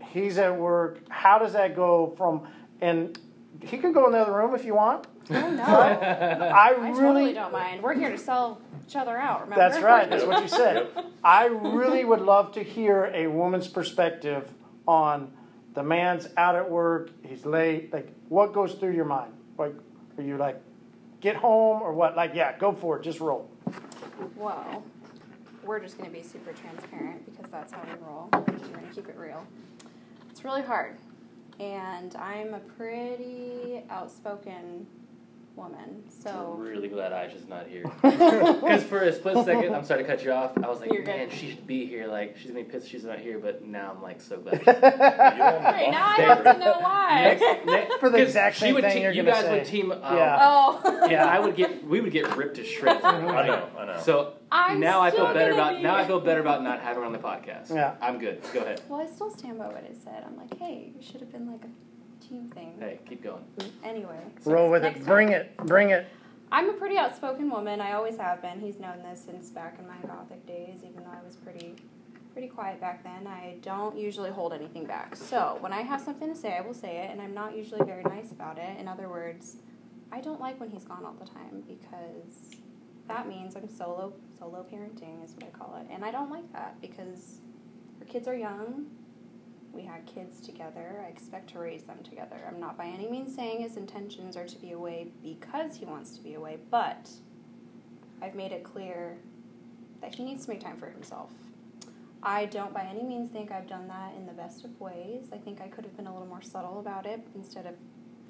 He's 0.09 0.39
at 0.39 0.57
work. 0.57 0.99
How 1.09 1.39
does 1.39 1.53
that 1.53 1.75
go 1.77 2.13
from? 2.17 2.47
And 2.81 3.19
he 3.63 3.79
can 3.79 3.93
go 3.93 4.07
in 4.07 4.13
the 4.13 4.19
other 4.19 4.33
room 4.33 4.55
if 4.55 4.65
you 4.65 4.75
want. 4.75 5.07
Oh 5.31 5.51
no, 5.51 5.63
I 5.65 6.49
I 6.49 6.71
really 6.71 6.93
totally 7.01 7.33
don't 7.33 7.53
mind. 7.53 7.83
We're 7.83 7.95
here 7.95 8.11
to 8.11 8.19
sell 8.19 8.61
each 8.87 8.97
other 8.97 9.17
out. 9.17 9.43
Remember? 9.43 9.57
That's 9.69 9.83
right. 9.83 10.11
That's 10.11 10.25
what 10.25 10.43
you 10.43 10.49
said. 10.49 10.89
I 11.25 11.47
really 11.47 12.05
would 12.05 12.21
love 12.21 12.53
to 12.53 12.63
hear 12.63 13.11
a 13.15 13.29
woman's 13.29 13.69
perspective 13.69 14.51
on 14.89 15.33
the 15.75 15.83
man's 15.83 16.29
out 16.37 16.57
at 16.57 16.69
work. 16.69 17.11
He's 17.25 17.45
late. 17.47 17.93
Like, 17.93 18.09
what 18.29 18.53
goes 18.53 18.75
through 18.75 18.93
your 18.95 19.05
mind? 19.05 19.33
Like, 19.57 19.75
are 20.19 20.23
you 20.23 20.37
like, 20.37 20.61
get 21.21 21.37
home 21.37 21.83
or 21.83 21.93
what? 21.93 22.17
Like, 22.17 22.33
yeah, 22.35 22.57
go 22.59 22.73
for 22.73 22.99
it. 22.99 23.03
Just 23.03 23.21
roll. 23.21 23.49
Well, 24.37 24.83
We're 25.63 25.79
just 25.81 25.99
going 25.99 26.11
to 26.11 26.17
be 26.17 26.23
super 26.23 26.53
transparent 26.53 27.25
because 27.31 27.51
that's 27.51 27.73
how 27.73 27.83
we 27.85 27.93
roll. 28.07 28.29
We're 28.33 28.41
going 28.41 28.89
to 28.89 28.95
keep 28.95 29.09
it 29.09 29.17
real. 29.17 29.47
It's 30.31 30.43
really 30.45 30.63
hard. 30.63 30.97
And 31.59 32.17
I'm 32.17 32.55
a 32.55 32.61
pretty 32.61 33.83
outspoken 33.91 34.87
woman. 35.61 36.03
So, 36.23 36.55
I'm 36.55 36.61
really 36.61 36.89
glad 36.89 37.13
Aisha's 37.13 37.47
not 37.49 37.67
here. 37.69 37.85
Because 38.03 38.83
for 38.85 39.01
a 39.03 39.13
split 39.13 39.45
second, 39.45 39.75
I'm 39.75 39.85
sorry 39.85 40.03
to 40.03 40.09
cut 40.09 40.23
you 40.25 40.33
off. 40.33 40.53
I 40.63 40.69
was 40.69 40.81
like, 40.81 40.93
You're 40.93 41.03
good. 41.03 41.17
man, 41.17 41.31
she 41.31 41.51
should 41.51 41.67
be 41.67 41.87
here. 41.87 42.07
Like, 42.09 42.37
she's 42.37 42.51
gonna 42.51 42.65
be 42.65 42.71
pissed 42.71 42.89
she's 42.89 43.05
not 43.05 43.19
here. 43.19 43.39
But 43.39 43.65
now 43.65 43.93
I'm 43.97 44.03
like 44.03 44.21
so 44.21 44.39
glad. 44.39 44.59
You 44.61 44.65
don't 44.65 44.81
hey, 44.83 45.91
now 45.91 46.07
I 46.07 46.15
have 46.21 46.45
to 46.45 46.59
know 46.59 46.79
why. 46.81 47.39
next, 47.41 47.67
next, 47.67 47.95
For 48.01 48.11
the 48.11 48.19
'cause 48.19 48.27
exact 48.29 48.57
she 48.57 48.61
same 48.63 48.75
would 48.75 48.85
thing 48.85 48.97
te- 48.97 49.03
you're 49.03 49.13
you 49.13 49.23
guys 49.23 49.45
say. 49.45 49.59
would 49.59 49.65
team. 49.67 49.93
Um, 49.93 49.99
Yeah. 50.03 50.39
oh. 50.41 51.07
yeah, 51.11 51.25
I 51.27 51.39
would 51.41 51.57
get. 51.57 51.85
We 51.87 52.01
would 52.01 52.13
get 52.13 52.37
ripped 52.37 52.57
to 52.57 52.65
shreds. 52.65 53.05
I 53.05 53.21
know. 53.47 53.69
I 53.79 53.85
know. 53.87 54.01
So 54.03 54.35
I'm 54.53 54.79
now 54.81 55.01
I 55.01 55.11
feel 55.11 55.33
better 55.33 55.53
about 55.53 55.77
be- 55.77 55.83
now 55.83 55.95
I 55.97 56.07
feel 56.07 56.21
better 56.21 56.41
about 56.41 56.63
not 56.63 56.81
having 56.81 57.01
her 57.03 57.07
on 57.07 57.13
the 57.13 57.19
podcast. 57.19 57.75
Yeah. 57.75 57.95
I'm 58.03 58.19
good. 58.19 58.43
Go 58.53 58.61
ahead. 58.61 58.83
Well, 58.89 59.01
I 59.01 59.07
still 59.07 59.31
stand 59.31 59.59
by 59.59 59.67
what 59.67 59.85
I 59.89 59.95
said. 60.05 60.25
I'm 60.27 60.37
like, 60.37 60.57
hey, 60.59 60.93
you 60.97 61.03
should 61.03 61.21
have 61.21 61.33
been 61.33 61.51
like 61.51 61.65
a 61.65 61.69
team 62.21 62.51
thing. 62.51 62.75
Hey, 62.79 63.01
keep 63.09 63.23
going. 63.23 63.45
Anyway. 63.83 64.21
Roll 64.45 64.71
with 64.71 64.83
next 64.83 64.97
it. 64.97 65.01
time. 65.01 65.09
Bring 65.09 65.29
it. 65.31 65.57
Bring 65.67 65.91
it. 65.91 66.07
I'm 66.53 66.69
a 66.69 66.73
pretty 66.73 66.97
outspoken 66.97 67.49
woman. 67.49 67.81
I 67.81 67.93
always 67.93 68.17
have 68.17 68.43
been. 68.43 68.61
He's 68.61 68.81
known 68.81 69.03
this 69.03 69.23
since 69.25 69.51
back 69.51 69.77
in 69.79 69.87
my 69.87 69.97
gothic 70.07 70.45
days, 70.47 70.81
even 70.85 71.05
though 71.05 71.11
I 71.11 71.25
was 71.25 71.37
pretty 71.37 71.77
pretty 72.33 72.49
quiet 72.49 72.81
back 72.81 73.03
then. 73.03 73.27
I 73.27 73.57
don't 73.63 73.97
usually 73.97 74.31
hold 74.31 74.53
anything 74.53 74.85
back. 74.85 75.17
So, 75.17 75.57
when 75.61 75.73
I 75.73 75.83
have 75.83 76.01
something 76.01 76.29
to 76.29 76.35
say, 76.39 76.57
I 76.57 76.61
will 76.61 76.75
say 76.75 76.99
it, 76.99 77.11
and 77.11 77.21
I'm 77.21 77.35
not 77.35 77.57
usually 77.57 77.85
very 77.85 78.05
nice 78.05 78.31
about 78.31 78.59
it. 78.59 78.79
In 78.79 78.87
other 78.89 79.09
words, 79.09 79.57
I 80.13 80.21
don't 80.21 80.41
like 80.41 80.59
when 80.61 80.71
he's 80.71 80.85
gone 80.85 81.05
all 81.05 81.15
the 81.15 81.27
time 81.27 81.63
because 81.67 82.57
that 83.09 83.29
means 83.29 83.57
I'm 83.57 83.69
solo 83.69 84.13
solo 84.39 84.65
parenting 84.65 85.25
is 85.25 85.35
what 85.35 85.45
I 85.45 85.51
call 85.57 85.77
it. 85.81 85.87
And 85.93 86.05
I 86.05 86.11
don't 86.11 86.31
like 86.31 86.51
that 86.53 86.81
because 86.81 87.39
our 88.01 88.07
kids 88.07 88.27
are 88.27 88.37
young. 88.37 88.87
We 89.73 89.83
had 89.83 90.05
kids 90.07 90.41
together. 90.41 91.03
I 91.05 91.09
expect 91.09 91.51
to 91.51 91.59
raise 91.59 91.85
them 91.85 91.99
together. 92.03 92.37
I'm 92.47 92.59
not 92.59 92.77
by 92.77 92.87
any 92.87 93.09
means 93.09 93.35
saying 93.35 93.63
his 93.63 93.77
intentions 93.77 94.37
are 94.37 94.47
to 94.47 94.59
be 94.59 94.73
away 94.73 95.13
because 95.23 95.77
he 95.77 95.85
wants 95.85 96.17
to 96.17 96.23
be 96.23 96.35
away, 96.35 96.59
but 96.71 97.11
I've 98.21 98.35
made 98.35 98.53
it 98.53 98.65
clear 98.65 99.17
that 100.01 100.15
he 100.15 100.25
needs 100.25 100.45
to 100.45 100.51
make 100.51 100.61
time 100.61 100.77
for 100.77 100.91
himself. 100.91 101.31
I 102.23 102.47
don't 102.47 102.75
by 102.75 102.83
any 102.83 103.03
means 103.03 103.31
think 103.31 103.51
I've 103.51 103.67
done 103.67 103.89
that 103.89 104.15
in 104.17 104.27
the 104.27 104.33
best 104.33 104.65
of 104.65 104.79
ways. 104.81 105.29
I 105.33 105.39
think 105.39 105.61
I 105.61 105.69
could 105.69 105.85
have 105.85 105.97
been 105.97 106.07
a 106.07 106.13
little 106.13 106.29
more 106.29 106.43
subtle 106.43 106.81
about 106.81 107.07
it 107.07 107.21
instead 107.35 107.67
of 107.67 107.75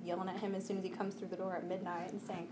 yelling 0.04 0.28
at 0.28 0.36
him 0.36 0.54
as 0.54 0.64
soon 0.64 0.78
as 0.78 0.84
he 0.84 0.90
comes 0.90 1.14
through 1.14 1.28
the 1.28 1.36
door 1.36 1.56
at 1.56 1.66
midnight 1.66 2.12
and 2.12 2.20
saying, 2.22 2.48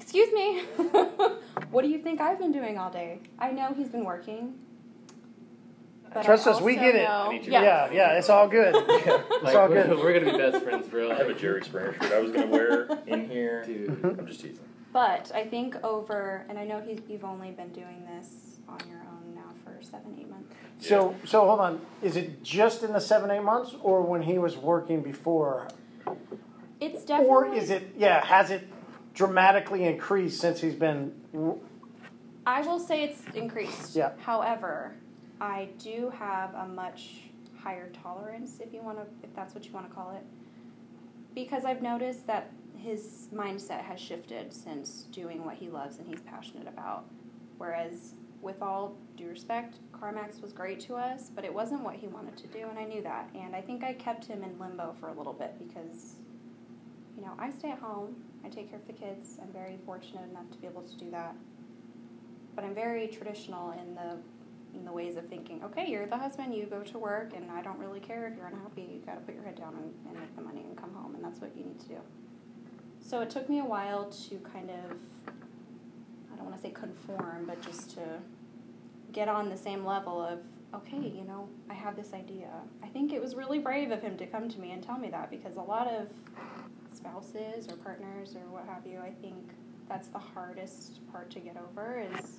Excuse 0.00 0.32
me, 0.32 0.60
what 1.70 1.82
do 1.82 1.88
you 1.88 1.98
think 1.98 2.20
I've 2.20 2.38
been 2.38 2.52
doing 2.52 2.78
all 2.78 2.90
day? 2.90 3.20
I 3.38 3.50
know 3.50 3.72
he's 3.74 3.88
been 3.88 4.04
working. 4.04 4.54
But 6.14 6.24
Trust 6.24 6.46
I 6.46 6.52
us, 6.52 6.60
we 6.60 6.76
get 6.76 6.94
it. 6.94 7.02
know- 7.02 7.26
I 7.28 7.32
need 7.32 7.44
you 7.44 7.52
yeah. 7.52 7.62
Yeah. 7.62 7.92
Yeah. 7.92 8.12
It's 8.18 8.30
all 8.30 8.46
good. 8.48 8.74
It's 8.76 9.42
Like, 9.42 9.56
all 9.56 9.68
we're, 9.68 9.84
good. 9.84 9.98
we're 9.98 10.20
gonna 10.20 10.32
be 10.32 10.38
best 10.38 10.64
friends, 10.64 10.86
bro. 10.86 11.10
I 11.10 11.14
have 11.16 11.28
a 11.28 11.34
Jerry 11.34 11.62
Springer 11.64 11.92
shirt 11.94 12.12
I 12.12 12.20
was 12.20 12.30
gonna 12.30 12.46
wear 12.46 12.88
in 13.06 13.28
here. 13.28 13.64
Dude. 13.64 13.88
Mm-hmm. 13.90 14.20
I'm 14.20 14.26
just 14.26 14.40
teasing. 14.40 14.60
But 14.92 15.32
I 15.34 15.44
think 15.44 15.74
over, 15.82 16.46
and 16.48 16.56
I 16.56 16.64
know 16.64 16.80
he's, 16.80 17.00
you've 17.08 17.24
only 17.24 17.50
been 17.50 17.70
doing 17.72 18.06
this 18.16 18.58
on 18.68 18.78
your 18.88 19.00
own 19.00 19.34
now 19.34 19.50
for 19.64 19.76
seven, 19.82 20.16
eight 20.20 20.30
months. 20.30 20.54
So, 20.78 21.16
so 21.24 21.44
hold 21.46 21.58
on. 21.58 21.80
Is 22.00 22.16
it 22.16 22.44
just 22.44 22.84
in 22.84 22.92
the 22.92 23.00
seven, 23.00 23.28
eight 23.32 23.42
months, 23.42 23.74
or 23.82 24.02
when 24.02 24.22
he 24.22 24.38
was 24.38 24.56
working 24.56 25.02
before? 25.02 25.66
It's 26.80 27.04
definitely. 27.04 27.28
Or 27.34 27.52
is 27.52 27.70
it, 27.70 27.94
yeah, 27.98 28.24
has 28.24 28.52
it 28.52 28.68
dramatically 29.14 29.84
increased 29.84 30.40
since 30.40 30.60
he's 30.60 30.74
been, 30.76 31.12
I 32.46 32.60
will 32.62 32.78
say 32.78 33.02
it's 33.04 33.20
increased. 33.34 33.96
Yeah. 33.96 34.12
However, 34.18 34.92
I 35.44 35.68
do 35.78 36.10
have 36.18 36.54
a 36.54 36.66
much 36.66 37.24
higher 37.62 37.90
tolerance, 38.02 38.60
if 38.60 38.72
you 38.72 38.80
want 38.80 38.96
to, 38.96 39.04
if 39.22 39.34
that's 39.36 39.54
what 39.54 39.66
you 39.66 39.72
want 39.72 39.86
to 39.86 39.94
call 39.94 40.12
it, 40.12 40.24
because 41.34 41.66
I've 41.66 41.82
noticed 41.82 42.26
that 42.26 42.50
his 42.74 43.28
mindset 43.32 43.82
has 43.82 44.00
shifted 44.00 44.54
since 44.54 45.02
doing 45.12 45.44
what 45.44 45.56
he 45.56 45.68
loves 45.68 45.98
and 45.98 46.08
he's 46.08 46.22
passionate 46.22 46.66
about. 46.66 47.04
Whereas, 47.58 48.14
with 48.40 48.62
all 48.62 48.96
due 49.18 49.28
respect, 49.28 49.76
CarMax 49.92 50.40
was 50.40 50.54
great 50.54 50.80
to 50.80 50.94
us, 50.94 51.28
but 51.34 51.44
it 51.44 51.52
wasn't 51.52 51.82
what 51.82 51.96
he 51.96 52.06
wanted 52.06 52.38
to 52.38 52.46
do, 52.46 52.66
and 52.70 52.78
I 52.78 52.84
knew 52.84 53.02
that. 53.02 53.28
And 53.34 53.54
I 53.54 53.60
think 53.60 53.84
I 53.84 53.92
kept 53.92 54.24
him 54.24 54.42
in 54.42 54.58
limbo 54.58 54.94
for 54.98 55.08
a 55.08 55.12
little 55.12 55.34
bit 55.34 55.58
because, 55.58 56.14
you 57.16 57.22
know, 57.22 57.32
I 57.38 57.50
stay 57.50 57.70
at 57.70 57.78
home, 57.78 58.16
I 58.46 58.48
take 58.48 58.70
care 58.70 58.78
of 58.78 58.86
the 58.86 58.94
kids, 58.94 59.38
I'm 59.42 59.52
very 59.52 59.78
fortunate 59.84 60.26
enough 60.30 60.50
to 60.52 60.56
be 60.56 60.66
able 60.66 60.82
to 60.84 60.96
do 60.96 61.10
that 61.10 61.34
but 62.54 62.64
I'm 62.64 62.74
very 62.74 63.08
traditional 63.08 63.72
in 63.72 63.94
the 63.94 64.18
in 64.74 64.84
the 64.84 64.92
ways 64.92 65.16
of 65.16 65.26
thinking. 65.28 65.62
Okay, 65.64 65.86
you're 65.88 66.06
the 66.06 66.16
husband, 66.16 66.54
you 66.54 66.66
go 66.66 66.82
to 66.82 66.98
work, 66.98 67.32
and 67.34 67.50
I 67.50 67.62
don't 67.62 67.78
really 67.78 68.00
care 68.00 68.26
if 68.26 68.36
you're 68.36 68.46
unhappy. 68.46 68.82
You 68.82 69.02
got 69.06 69.14
to 69.14 69.20
put 69.20 69.34
your 69.34 69.44
head 69.44 69.56
down 69.56 69.74
and, 69.74 69.94
and 70.08 70.20
make 70.20 70.34
the 70.36 70.42
money 70.42 70.64
and 70.68 70.76
come 70.76 70.94
home, 70.94 71.14
and 71.14 71.24
that's 71.24 71.40
what 71.40 71.56
you 71.56 71.64
need 71.64 71.80
to 71.80 71.88
do. 71.88 71.98
So 73.00 73.20
it 73.20 73.30
took 73.30 73.48
me 73.48 73.60
a 73.60 73.64
while 73.64 74.06
to 74.28 74.36
kind 74.52 74.70
of 74.70 74.96
I 76.32 76.36
don't 76.36 76.46
want 76.46 76.56
to 76.56 76.62
say 76.62 76.70
conform, 76.70 77.44
but 77.46 77.60
just 77.62 77.90
to 77.90 78.18
get 79.12 79.28
on 79.28 79.48
the 79.48 79.56
same 79.56 79.84
level 79.84 80.20
of 80.20 80.40
okay, 80.74 81.12
you 81.14 81.24
know, 81.24 81.48
I 81.70 81.74
have 81.74 81.94
this 81.94 82.12
idea. 82.12 82.48
I 82.82 82.88
think 82.88 83.12
it 83.12 83.22
was 83.22 83.36
really 83.36 83.60
brave 83.60 83.92
of 83.92 84.02
him 84.02 84.16
to 84.16 84.26
come 84.26 84.48
to 84.48 84.60
me 84.60 84.72
and 84.72 84.82
tell 84.82 84.98
me 84.98 85.08
that 85.10 85.30
because 85.30 85.56
a 85.56 85.62
lot 85.62 85.86
of 85.86 86.08
spouses 86.92 87.68
or 87.68 87.76
partners 87.76 88.34
or 88.34 88.50
what 88.50 88.66
have 88.66 88.84
you, 88.84 88.98
I 88.98 89.10
think 89.22 89.36
that's 89.88 90.08
the 90.08 90.18
hardest 90.18 91.00
part 91.12 91.30
to 91.32 91.40
get 91.40 91.56
over 91.56 92.04
is 92.18 92.38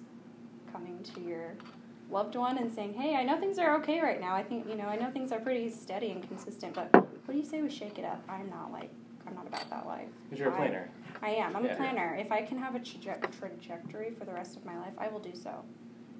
coming 0.72 1.02
to 1.16 1.22
your 1.22 1.54
loved 2.10 2.36
one 2.36 2.58
and 2.58 2.72
saying, 2.72 2.94
"Hey, 2.94 3.16
I 3.16 3.24
know 3.24 3.38
things 3.40 3.58
are 3.60 3.76
okay 3.78 4.00
right 4.02 4.20
now. 4.22 4.36
I 4.36 4.44
think 4.44 4.68
you 4.68 4.76
know, 4.76 4.86
I 4.88 4.96
know 4.96 5.10
things 5.12 5.32
are 5.32 5.40
pretty 5.40 5.70
steady 5.70 6.12
and 6.12 6.28
consistent, 6.28 6.74
but 6.76 6.94
what 6.94 7.32
do 7.32 7.38
you 7.38 7.46
say 7.46 7.62
we 7.62 7.70
shake 7.70 7.98
it 8.00 8.06
up? 8.06 8.22
I'm 8.30 8.50
not 8.50 8.72
like 8.72 8.90
I'm 9.28 9.34
not 9.36 9.48
about 9.48 9.70
that 9.72 9.86
life. 9.88 10.08
Because 10.30 10.40
you're 10.40 10.50
a 10.50 10.56
planner. 10.56 10.90
I 11.22 11.30
am. 11.30 11.56
I'm 11.56 11.66
Yeah. 11.66 11.74
a 11.74 11.78
planner. 11.78 12.16
If 12.20 12.32
I 12.32 12.42
can 12.44 12.58
have 12.60 12.76
a 12.76 12.80
traje- 12.80 13.40
trajectory 13.40 14.12
for 14.12 14.26
the 14.26 14.34
rest 14.34 14.56
of 14.56 14.66
my 14.66 14.78
life, 14.78 14.94
I 15.00 15.08
will 15.08 15.20
do 15.20 15.34
so. 15.34 15.52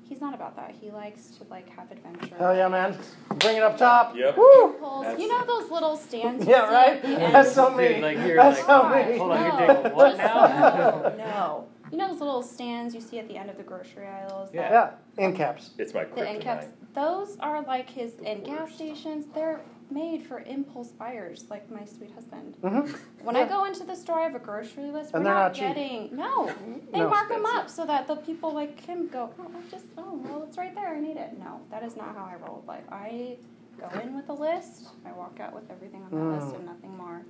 He's 0.08 0.22
not 0.22 0.34
about 0.36 0.56
that. 0.56 0.72
He 0.80 0.90
likes 0.92 1.28
to 1.38 1.44
like 1.50 1.68
have 1.70 1.92
adventure. 1.92 2.36
hell 2.38 2.56
yeah, 2.56 2.68
man. 2.68 2.98
Bring 3.40 3.58
it 3.58 3.64
up 3.64 3.78
top. 3.78 4.16
Yep. 4.16 4.38
Woo! 4.38 4.74
Pulls- 4.80 5.20
You 5.20 5.28
know 5.28 5.44
those 5.46 5.70
little 5.72 5.98
stands? 5.98 6.46
you 6.46 6.52
Yeah, 6.54 6.72
right? 6.72 6.94
at 6.98 7.02
the 7.02 7.08
end? 7.10 7.34
That's 7.36 7.52
so 7.54 7.70
Dude, 7.70 7.78
me. 7.78 8.02
like, 8.02 8.18
you're 8.20 8.36
That's 8.38 8.58
like, 8.60 8.66
so 8.68 8.82
Gosh, 8.84 9.08
me. 9.10 9.18
Hold 9.18 9.32
on, 9.32 9.44
you're 9.44 9.68
doing 9.84 9.96
what 9.96 10.06
just- 10.10 10.18
now? 10.18 10.46
No, 10.48 11.16
no. 11.18 11.68
You 11.92 11.98
know 11.98 12.08
those 12.10 12.20
little 12.20 12.42
stands 12.42 12.96
you 12.96 13.02
see 13.02 13.20
at 13.20 13.28
the 13.28 13.38
end 13.38 13.50
of 13.50 13.58
the 13.58 13.64
grocery 13.64 14.08
aisles? 14.08 14.50
that- 14.52 14.72
Yeah, 15.18 15.24
end 15.24 15.36
caps. 15.36 15.72
It's 15.78 15.94
my 15.94 16.06
The 16.06 16.28
end 16.28 16.42
caps. 16.42 16.68
Those 16.94 17.38
are 17.40 17.62
like 17.64 17.90
his 17.90 18.16
and 18.26 18.44
gas 18.44 18.62
worst. 18.62 18.76
stations. 18.76 19.26
They're 19.34 19.62
made 19.92 20.24
for 20.26 20.40
impulse 20.40 20.92
buyers, 20.94 21.46
like 21.50 21.70
my 21.70 21.86
sweet 21.86 22.12
husband. 22.12 22.56
hmm 22.62 22.92
When 23.24 23.36
I 23.36 23.46
go 23.48 23.66
into 23.66 23.84
the 23.84 23.96
store, 23.96 24.20
I 24.20 24.24
have 24.24 24.36
a 24.36 24.40
grocery 24.40 24.90
list. 24.90 25.14
And 25.14 25.24
We're 25.24 25.30
they're 25.30 25.34
not, 25.36 25.40
not 25.48 25.54
cheap. 25.54 25.64
getting 25.76 26.16
no. 26.16 26.52
They 26.92 27.00
No. 27.00 27.10
mark 27.10 27.30
them 27.30 27.46
up 27.46 27.70
so 27.70 27.86
that 27.86 28.08
the 28.08 28.16
people 28.16 28.52
like 28.52 28.80
him 28.80 29.08
go, 29.08 29.30
oh, 29.40 29.52
I 29.56 29.70
just 29.70 29.86
oh 29.98 30.14
well, 30.24 30.44
it's 30.44 30.58
right 30.58 30.74
there. 30.74 30.88
I 30.96 31.00
need 31.00 31.18
it. 31.18 31.38
No, 31.38 31.62
that 31.70 31.84
is 31.84 31.96
not 31.96 32.16
how 32.16 32.26
I 32.26 32.36
roll 32.44 32.58
with 32.58 32.68
life. 32.68 32.84
I 32.92 33.38
go 33.80 33.88
in 34.00 34.16
with 34.16 34.28
a 34.30 34.34
list. 34.34 34.88
I 35.06 35.12
walk 35.12 35.40
out 35.40 35.54
with 35.54 35.70
everything 35.70 36.02
on 36.04 36.10
the 36.12 36.36
list 36.36 36.48
Mm. 36.48 36.56
and 36.56 36.66
nothing 36.66 36.98
more, 36.98 37.22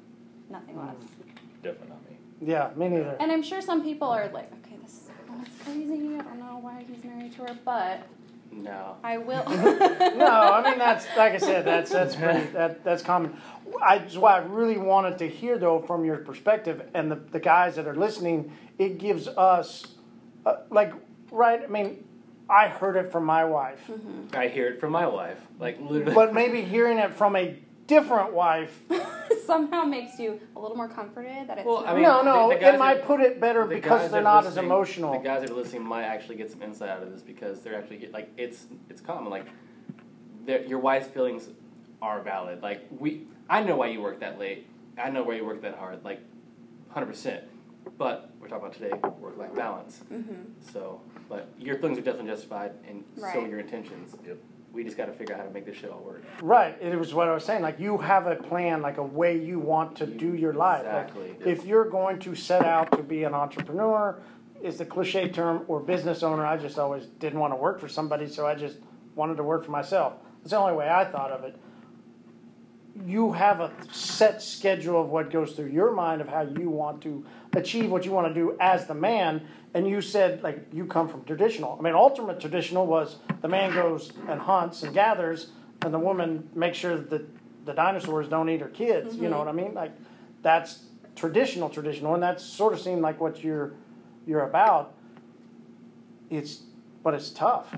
nothing 0.49 0.77
less. 0.77 0.95
Definitely 1.61 1.89
not 1.89 2.09
me. 2.09 2.14
Yeah, 2.41 2.69
me 2.75 2.89
neither. 2.89 3.15
And 3.19 3.31
I'm 3.31 3.41
sure 3.43 3.61
some 3.61 3.81
people 3.83 4.07
are 4.09 4.27
like, 4.29 4.51
okay, 4.65 4.75
this 4.83 5.07
woman's 5.29 5.49
crazy. 5.63 6.15
I 6.17 6.21
don't 6.21 6.39
know 6.39 6.59
why 6.61 6.83
he's 6.87 7.03
married 7.03 7.33
to 7.33 7.43
her, 7.43 7.57
but 7.63 8.01
No. 8.51 8.97
I 9.03 9.17
will. 9.17 9.43
no, 9.49 10.27
I 10.27 10.69
mean 10.69 10.77
that's 10.77 11.05
like 11.17 11.33
I 11.33 11.37
said, 11.37 11.65
that's 11.65 11.91
that's 11.91 12.15
pretty, 12.15 12.45
that 12.53 12.83
that's 12.83 13.01
common. 13.03 13.35
I 13.81 13.99
that's 13.99 14.17
why 14.17 14.35
I 14.35 14.39
really 14.43 14.77
wanted 14.77 15.17
to 15.19 15.27
hear 15.27 15.57
though 15.57 15.79
from 15.81 16.05
your 16.05 16.17
perspective 16.17 16.81
and 16.93 17.11
the 17.11 17.15
the 17.15 17.39
guys 17.39 17.75
that 17.75 17.87
are 17.87 17.95
listening. 17.95 18.51
It 18.77 18.97
gives 18.97 19.27
us 19.29 19.87
uh, 20.45 20.57
like 20.69 20.93
right. 21.31 21.61
I 21.63 21.67
mean, 21.67 22.03
I 22.49 22.67
heard 22.67 22.97
it 22.97 23.11
from 23.11 23.23
my 23.25 23.45
wife, 23.45 23.81
Mm-hmm. 23.89 24.35
I 24.37 24.47
hear 24.49 24.67
it 24.67 24.79
from 24.81 24.91
my 24.91 25.07
wife. 25.07 25.37
Like 25.59 25.79
literally. 25.79 26.13
but 26.13 26.33
maybe 26.33 26.61
hearing 26.61 26.97
it 26.97 27.13
from 27.13 27.35
a 27.37 27.57
different 27.87 28.33
wife. 28.33 28.81
somehow 29.45 29.83
makes 29.83 30.19
you 30.19 30.39
a 30.55 30.59
little 30.59 30.75
more 30.75 30.87
comforted 30.87 31.47
that 31.47 31.59
it's 31.59 31.65
Well, 31.67 31.85
I 31.85 31.93
mean, 31.93 32.03
no, 32.03 32.21
no, 32.23 32.49
the- 32.49 32.55
the 32.57 32.73
it 32.73 32.79
might 32.79 32.95
that- 32.95 33.05
put 33.05 33.21
it 33.21 33.39
better 33.39 33.65
The 33.67 33.75
because 33.75 34.11
they're 34.11 34.21
not 34.21 34.45
as 34.45 34.57
emotional. 34.57 35.13
The 35.13 35.19
guys 35.19 35.41
that 35.41 35.51
are 35.51 35.53
listening 35.53 35.83
might 35.83 36.03
actually 36.03 36.35
get 36.35 36.51
some 36.51 36.61
insight 36.61 36.89
out 36.89 37.03
of 37.03 37.11
this 37.11 37.21
because 37.21 37.61
they're 37.61 37.75
actually 37.75 38.07
like 38.11 38.29
it's 38.37 38.65
it's 38.89 39.01
common. 39.01 39.29
Like 39.29 39.45
your 40.67 40.79
wife's 40.79 41.07
feelings 41.07 41.49
are 42.01 42.21
valid. 42.21 42.61
Like 42.61 42.85
we, 42.97 43.27
I 43.49 43.63
know 43.63 43.75
why 43.75 43.87
you 43.87 44.01
work 44.01 44.19
that 44.19 44.39
late. 44.39 44.67
I 44.97 45.09
know 45.09 45.23
why 45.23 45.35
you 45.35 45.45
work 45.45 45.61
that 45.61 45.75
hard. 45.77 46.03
Like 46.03 46.21
hundred 46.89 47.07
percent. 47.07 47.43
But 47.97 48.31
we're 48.39 48.47
talking 48.47 48.65
about 48.65 48.73
today 48.73 48.93
work 49.19 49.37
life 49.37 49.53
balance. 49.53 50.01
Mm-hmm. 50.11 50.41
So, 50.73 51.01
but 51.29 51.49
your 51.59 51.77
feelings 51.77 51.99
are 51.99 52.01
definitely 52.01 52.31
justified, 52.31 52.71
and 52.87 53.03
so 53.15 53.41
are 53.41 53.47
your 53.47 53.59
intentions. 53.59 54.15
Yep. 54.25 54.37
We 54.75 54.83
just 54.83 54.97
got 54.97 55.05
to 55.05 55.13
figure 55.13 55.33
out 55.33 55.39
how 55.39 55.47
to 55.47 55.53
make 55.53 55.65
this 55.65 55.77
shit 55.77 55.89
all 55.89 56.01
work. 56.01 56.21
Right. 56.41 56.77
It 56.81 56.99
was 56.99 57.13
what 57.13 57.29
I 57.29 57.33
was 57.33 57.45
saying. 57.45 57.61
Like 57.61 57.79
you 57.79 57.97
have 57.97 58.27
a 58.27 58.35
plan, 58.35 58.81
like 58.81 58.97
a 58.97 59.03
way 59.03 59.39
you 59.39 59.57
want 59.57 59.95
to 59.97 60.05
do 60.05 60.35
your 60.35 60.53
life. 60.53 60.85
Like, 60.85 61.07
Exactly. 61.07 61.51
if 61.51 61.65
you're 61.65 61.89
going 61.89 62.19
to 62.19 62.35
set 62.35 62.65
out 62.65 62.91
to 62.91 63.01
be 63.01 63.23
an 63.23 63.33
entrepreneur, 63.33 64.19
is 64.61 64.77
the 64.77 64.85
cliche 64.85 65.29
term, 65.29 65.63
or 65.69 65.79
business 65.79 66.23
owner. 66.23 66.45
I 66.45 66.57
just 66.57 66.77
always 66.77 67.05
didn't 67.05 67.39
want 67.39 67.53
to 67.53 67.57
work 67.57 67.79
for 67.79 67.87
somebody, 67.87 68.27
so 68.27 68.45
I 68.45 68.55
just 68.55 68.77
wanted 69.15 69.37
to 69.37 69.43
work 69.43 69.63
for 69.63 69.71
myself. 69.71 70.13
That's 70.41 70.51
the 70.51 70.57
only 70.57 70.73
way 70.73 70.89
I 70.89 71.05
thought 71.05 71.31
of 71.31 71.43
it. 71.45 71.55
You 73.03 73.33
have 73.33 73.59
a 73.59 73.71
set 73.91 74.41
schedule 74.41 75.01
of 75.01 75.09
what 75.09 75.29
goes 75.29 75.53
through 75.53 75.67
your 75.67 75.91
mind 75.91 76.21
of 76.21 76.29
how 76.29 76.41
you 76.41 76.69
want 76.69 77.01
to 77.01 77.25
achieve 77.53 77.91
what 77.91 78.05
you 78.05 78.11
want 78.11 78.27
to 78.27 78.33
do 78.33 78.55
as 78.59 78.87
the 78.87 78.93
man. 78.93 79.45
And 79.73 79.87
you 79.87 80.01
said, 80.01 80.43
like, 80.43 80.67
you 80.71 80.85
come 80.85 81.09
from 81.09 81.25
traditional. 81.25 81.75
I 81.77 81.81
mean, 81.81 81.93
ultimate 81.93 82.39
traditional 82.39 82.87
was 82.87 83.17
the 83.41 83.49
man 83.49 83.73
goes 83.73 84.13
and 84.29 84.39
hunts 84.39 84.83
and 84.83 84.93
gathers, 84.93 85.51
and 85.81 85.93
the 85.93 85.99
woman 85.99 86.49
makes 86.55 86.77
sure 86.77 86.95
that 86.95 87.09
the, 87.09 87.25
the 87.65 87.73
dinosaurs 87.73 88.29
don't 88.29 88.47
eat 88.49 88.61
her 88.61 88.69
kids. 88.69 89.15
You 89.15 89.23
know 89.23 89.37
mm-hmm. 89.37 89.39
what 89.39 89.47
I 89.47 89.51
mean? 89.51 89.73
Like, 89.73 89.91
that's 90.41 90.85
traditional, 91.15 91.69
traditional, 91.69 92.13
and 92.13 92.23
that 92.23 92.39
sort 92.39 92.73
of 92.73 92.79
seemed 92.79 93.01
like 93.01 93.19
what 93.19 93.43
you're 93.43 93.73
you're 94.25 94.43
about. 94.43 94.93
It's, 96.29 96.63
but 97.03 97.13
it's 97.13 97.29
tough. 97.29 97.75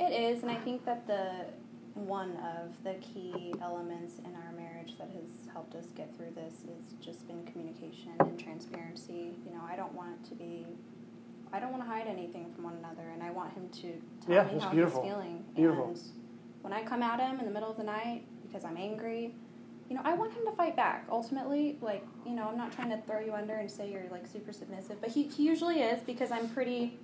It 0.00 0.12
is, 0.12 0.42
and 0.42 0.50
I 0.50 0.56
think 0.56 0.84
that 0.86 1.06
the 1.06 1.46
one 1.94 2.36
of 2.38 2.82
the 2.82 2.94
key 2.94 3.54
elements 3.62 4.14
in 4.24 4.34
our 4.34 4.52
marriage 4.56 4.98
that 4.98 5.08
has 5.10 5.48
helped 5.52 5.74
us 5.76 5.86
get 5.96 6.14
through 6.16 6.32
this 6.34 6.54
is 6.64 6.94
just 7.00 7.26
been 7.28 7.44
communication 7.46 8.12
and 8.20 8.38
transparency. 8.38 9.36
You 9.46 9.52
know, 9.54 9.60
I 9.68 9.76
don't 9.76 9.94
want 9.94 10.24
to 10.28 10.34
be, 10.34 10.66
I 11.52 11.60
don't 11.60 11.70
want 11.70 11.84
to 11.84 11.88
hide 11.88 12.06
anything 12.08 12.52
from 12.52 12.64
one 12.64 12.74
another, 12.76 13.08
and 13.12 13.22
I 13.22 13.30
want 13.30 13.52
him 13.54 13.68
to 13.68 13.92
tell 14.26 14.34
Yeah, 14.34 14.44
me 14.52 14.60
how 14.60 14.70
beautiful. 14.70 15.02
he's 15.02 15.12
feeling. 15.12 15.44
Beautiful. 15.54 15.86
And 15.90 16.00
when 16.62 16.72
I 16.72 16.82
come 16.82 17.02
at 17.02 17.20
him 17.20 17.38
in 17.38 17.46
the 17.46 17.52
middle 17.52 17.70
of 17.70 17.76
the 17.76 17.84
night 17.84 18.24
because 18.42 18.64
I'm 18.64 18.76
angry, 18.76 19.34
you 19.88 19.94
know, 19.96 20.02
I 20.04 20.14
want 20.14 20.32
him 20.32 20.44
to 20.46 20.52
fight 20.52 20.74
back. 20.76 21.06
Ultimately, 21.10 21.78
like, 21.80 22.04
you 22.26 22.32
know, 22.32 22.48
I'm 22.48 22.56
not 22.56 22.72
trying 22.72 22.90
to 22.90 22.96
throw 23.06 23.20
you 23.20 23.34
under 23.34 23.54
and 23.54 23.70
say 23.70 23.90
you're 23.90 24.08
like 24.10 24.26
super 24.26 24.52
submissive, 24.52 25.00
but 25.00 25.10
he, 25.10 25.24
he 25.24 25.44
usually 25.44 25.80
is 25.80 26.00
because 26.02 26.30
I'm 26.32 26.48
pretty 26.48 26.98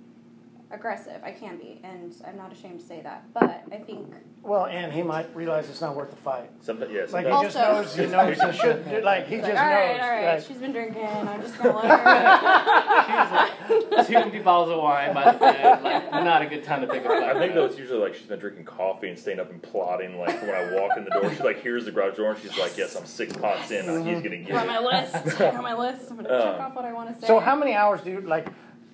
aggressive. 0.71 1.21
I 1.23 1.31
can 1.31 1.57
be, 1.57 1.79
and 1.83 2.13
I'm 2.27 2.37
not 2.37 2.51
ashamed 2.51 2.79
to 2.79 2.85
say 2.85 3.01
that. 3.01 3.23
But 3.33 3.63
I 3.71 3.77
think 3.77 4.13
Well, 4.41 4.65
and 4.65 4.91
he 4.91 5.01
might 5.03 5.33
realize 5.35 5.69
it's 5.69 5.81
not 5.81 5.95
worth 5.95 6.09
the 6.09 6.15
fight. 6.15 6.49
Sometimes, 6.61 6.91
yeah, 6.91 7.01
Like 7.09 7.25
he 7.25 7.31
sometimes, 7.31 7.53
just 7.53 7.57
knows 7.57 7.95
he 7.95 8.05
knows 8.07 8.41
he 8.41 8.59
shouldn't. 8.59 8.89
do- 8.89 9.01
Like 9.01 9.27
he 9.27 9.35
it's 9.35 9.47
just 9.47 9.55
like, 9.55 9.65
all 9.65 9.71
right, 9.73 9.91
knows. 9.97 10.01
all 10.03 10.09
right, 10.09 10.35
like- 10.35 10.45
she's 10.45 10.57
been 10.57 10.71
drinking. 10.71 11.05
I'm 11.05 11.41
just 11.41 11.57
gonna 11.57 11.75
let 11.77 11.99
her. 11.99 13.97
she's 13.97 14.07
Two 14.07 14.15
empty 14.15 14.39
bottles 14.39 14.69
of 14.71 14.77
wine 14.81 15.13
by 15.13 15.31
the 15.31 15.37
bed, 15.37 15.83
like 15.83 16.11
not 16.11 16.41
a 16.41 16.45
good 16.47 16.63
time 16.63 16.81
to 16.81 16.87
pick 16.87 17.03
a 17.05 17.07
fight. 17.07 17.23
I 17.23 17.39
think 17.39 17.53
though 17.53 17.65
it's 17.65 17.77
usually 17.77 17.99
like 17.99 18.15
she's 18.15 18.27
been 18.27 18.39
drinking 18.39 18.65
coffee 18.65 19.09
and 19.09 19.17
staying 19.19 19.39
up 19.39 19.49
and 19.51 19.61
plotting. 19.61 20.17
Like 20.19 20.41
when 20.41 20.51
I 20.51 20.73
walk 20.79 20.97
in 20.97 21.03
the 21.05 21.11
door, 21.11 21.33
she 21.33 21.43
like 21.43 21.61
hears 21.61 21.85
the 21.85 21.91
garage 21.91 22.17
door 22.17 22.31
and 22.31 22.39
she's 22.41 22.57
like, 22.57 22.77
"Yes, 22.77 22.95
I'm 22.95 23.05
six 23.05 23.33
pots 23.33 23.71
in. 23.71 23.85
Mm-hmm. 23.85 24.07
He's 24.09 24.21
gonna 24.23 24.37
get 24.37 24.47
You're 24.49 24.59
on 24.59 24.67
my 24.67 24.79
list. 24.79 25.41
On 25.41 25.61
my 25.63 25.73
list. 25.73 26.09
I'm 26.09 26.17
gonna 26.17 26.29
check 26.29 26.55
Um, 26.55 26.61
off 26.61 26.75
what 26.75 26.85
I 26.85 26.93
want 26.93 27.13
to 27.13 27.19
say. 27.21 27.27
So 27.27 27.39
how 27.39 27.55
many 27.55 27.73
hours 27.73 28.01
do 28.01 28.11
you 28.11 28.21
like 28.21 28.47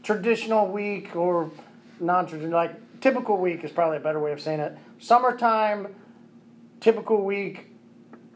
traditional 0.04 0.68
week 0.68 1.16
or 1.16 1.50
non-traditional? 2.00 2.58
Like 2.58 3.00
typical 3.02 3.38
week 3.38 3.64
is 3.64 3.72
probably 3.72 3.98
a 3.98 4.02
better 4.02 4.20
way 4.20 4.32
of 4.32 4.41
saying 4.41 4.60
it. 4.60 4.78
Summertime, 5.00 5.95
typical 6.80 7.24
week. 7.24 7.72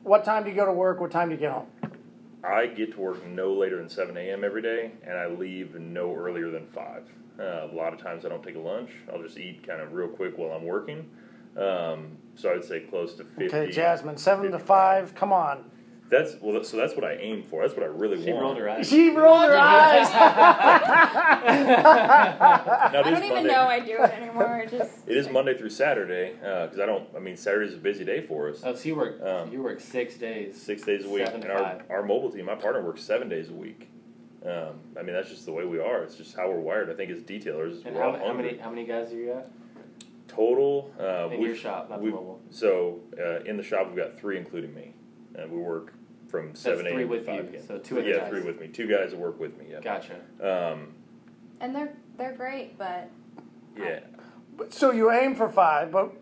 What 0.03 0.24
time 0.24 0.43
do 0.43 0.49
you 0.49 0.55
go 0.55 0.66
to 0.66 0.74
work? 0.74 0.99
What 0.99 1.12
time 1.12 1.30
do 1.30 1.36
you 1.36 1.39
get 1.39 1.51
home? 1.51 1.68
I 2.43 2.66
get 2.66 2.93
to 2.93 2.99
work 2.99 3.26
no 3.28 3.53
later 3.53 3.78
than 3.78 3.88
7 3.88 4.18
a.m. 4.18 4.43
every 4.43 4.64
day, 4.64 4.91
and 5.05 5.16
I 5.16 5.28
leave 5.28 5.76
no 5.76 6.16
earlier 6.16 6.49
than 6.49 6.66
5. 6.66 7.03
Uh, 7.39 7.43
a 7.43 7.74
lot 7.74 7.93
of 7.93 8.01
times 8.01 8.26
I 8.26 8.30
don't 8.30 8.43
take 8.43 8.55
a 8.55 8.59
lunch. 8.59 8.91
I'll 9.12 9.22
just 9.22 9.38
eat 9.38 9.66
kind 9.66 9.80
of 9.80 9.93
real 9.93 10.07
quick 10.07 10.38
while 10.38 10.51
I'm 10.51 10.66
working. 10.66 11.09
Um, 11.55 12.18
so 12.36 12.51
I'd 12.53 12.64
say 12.64 12.82
close 12.82 13.14
to 13.16 13.24
50. 13.24 13.45
Okay, 13.47 13.72
Jasmine, 13.72 14.18
seven 14.18 14.51
to 14.51 14.59
five. 14.59 15.14
Come 15.16 15.34
on. 15.34 15.70
That's 16.12 16.36
well. 16.41 16.62
So 16.64 16.76
that's 16.76 16.93
what 16.93 17.05
I 17.05 17.14
aim 17.14 17.41
for. 17.41 17.62
That's 17.62 17.74
what 17.76 17.84
I 17.84 17.88
really 17.88 18.22
She 18.24 18.32
want. 18.34 18.38
She 18.38 18.41
rolled 18.43 18.57
her 18.57 18.70
eyes. 18.70 18.89
She 18.89 19.09
rolled 19.09 19.43
her 19.45 19.57
eyes. 19.57 20.09
Now, 21.72 22.99
I 22.99 23.01
don't 23.03 23.07
even 23.24 23.30
Monday- 23.36 23.49
know 23.51 23.62
I 23.62 23.80
do 23.80 23.93
it 23.93 24.12
anymore. 24.12 24.59
It 24.66 24.72
just 24.72 25.07
It 25.07 25.16
is 25.18 25.30
Monday 25.30 25.57
through 25.57 25.70
Saturday 25.70 26.34
because 26.34 26.80
I 26.80 26.86
don't. 26.86 27.07
I 27.16 27.20
mean, 27.20 27.38
Saturday's 27.38 27.76
a 27.76 27.78
busy 27.78 28.03
day 28.03 28.22
for 28.22 28.49
us. 28.49 28.62
Oh, 28.64 28.76
so 28.76 28.89
you 28.89 28.95
work 28.95 29.22
Um, 29.22 29.51
you 29.53 29.64
work 29.64 29.80
six 29.80 30.16
days. 30.16 30.62
Six 30.62 30.84
days 30.84 31.05
a 31.05 31.09
week, 31.09 31.26
Seven 31.26 31.41
to 31.41 31.49
and 31.49 31.57
our, 31.57 31.64
five. 31.64 31.84
our 31.89 32.03
mobile 32.03 32.30
team, 32.30 32.45
my 32.45 32.55
partner 32.55 32.82
works 32.84 33.01
seven 33.01 33.30
days 33.30 33.49
a 33.49 33.53
week. 33.53 33.89
Um, 34.45 34.80
I 34.99 35.03
mean, 35.03 35.14
that's 35.14 35.30
just 35.30 35.45
the 35.45 35.51
way 35.53 35.66
we 35.66 35.80
are. 35.80 36.03
It's 36.03 36.16
just 36.16 36.36
how 36.36 36.49
we're 36.49 36.59
wired. 36.59 36.89
I 36.89 36.93
think 36.93 37.09
as 37.12 37.22
detailers, 37.22 37.86
And 37.86 37.95
we're 37.95 38.03
all 38.03 38.18
how, 38.18 38.26
how 38.28 38.34
many 38.34 38.57
how 38.57 38.70
many 38.70 38.86
guys 38.86 39.09
do 39.12 39.16
you 39.16 39.28
got 39.28 39.45
total? 40.28 40.91
Uh, 40.99 41.30
in 41.34 41.41
your 41.41 41.55
shop, 41.55 41.89
not 41.89 42.01
the 42.01 42.07
mobile? 42.07 42.41
So 42.49 42.99
uh, 43.18 43.43
in 43.43 43.55
the 43.55 43.64
shop, 43.64 43.88
we've 43.88 43.95
got 43.95 44.18
three, 44.20 44.38
including 44.38 44.74
me, 44.74 44.93
and 45.36 45.49
we 45.51 45.57
work 45.59 45.93
from 46.32 46.47
That's 46.47 46.61
seven 46.61 46.86
three 46.86 47.01
a.m. 47.03 47.09
with 47.09 47.25
to 47.25 47.34
you. 47.34 47.38
five 47.41 47.51
p.m. 47.51 47.67
So 47.67 47.77
two 47.77 47.99
other 47.99 48.09
yeah, 48.09 48.17
guys. 48.19 48.29
three 48.29 48.41
with 48.41 48.59
me. 48.59 48.67
Two 48.69 48.88
guys 48.88 49.11
that 49.11 49.19
work 49.19 49.39
with 49.39 49.57
me. 49.59 49.65
Yeah. 49.71 49.82
Gotcha. 49.82 50.15
Um, 50.41 50.93
and 51.59 51.75
they're 51.75 51.93
they're 52.17 52.34
great, 52.34 52.77
but 52.77 53.09
yeah. 53.77 53.99
So 54.69 54.91
you 54.91 55.11
aim 55.11 55.36
for 55.36 55.49
five, 55.49 55.91
but 55.91 56.13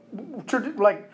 like 0.78 1.12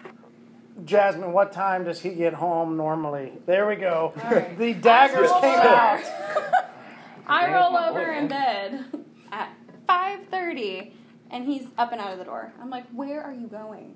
Jasmine, 0.84 1.32
what 1.32 1.52
time 1.52 1.84
does 1.86 2.02
he 2.02 2.10
get 2.12 2.34
home 2.34 2.76
normally? 2.78 3.34
There 3.46 3.68
we 3.68 3.76
go. 3.76 4.14
All 4.24 4.32
right. 4.32 4.58
The 4.58 4.74
daggers 4.74 5.32
came 5.32 5.60
over. 5.60 5.68
out. 5.68 6.04
I 7.28 7.52
roll 7.54 7.76
over 7.78 8.12
in 8.12 8.28
bed 8.28 8.86
at 9.32 9.50
five 9.88 10.28
thirty, 10.30 10.94
and 11.32 11.46
he's 11.46 11.68
up 11.78 11.92
and 11.92 12.02
out 12.02 12.12
of 12.14 12.20
the 12.20 12.26
door. 12.26 12.54
I'm 12.62 12.70
like, 12.70 12.88
where 12.90 13.22
are 13.24 13.34
you 13.34 13.48
going? 13.48 13.96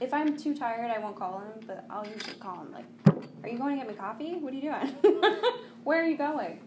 If 0.00 0.14
I'm 0.14 0.36
too 0.36 0.56
tired, 0.56 0.90
I 0.90 0.98
won't 0.98 1.16
call 1.16 1.40
him, 1.40 1.52
but 1.66 1.84
I'll 1.90 2.06
usually 2.06 2.36
call 2.36 2.62
him 2.62 2.72
like, 2.72 2.86
are 3.42 3.48
you 3.48 3.58
going 3.58 3.78
to 3.78 3.84
get 3.84 3.88
me 3.88 3.94
coffee? 3.94 4.34
What 4.34 4.52
are 4.52 4.56
you 4.56 4.62
doing? 4.62 5.22
where 5.84 6.02
are 6.02 6.06
you 6.06 6.16
going? 6.16 6.60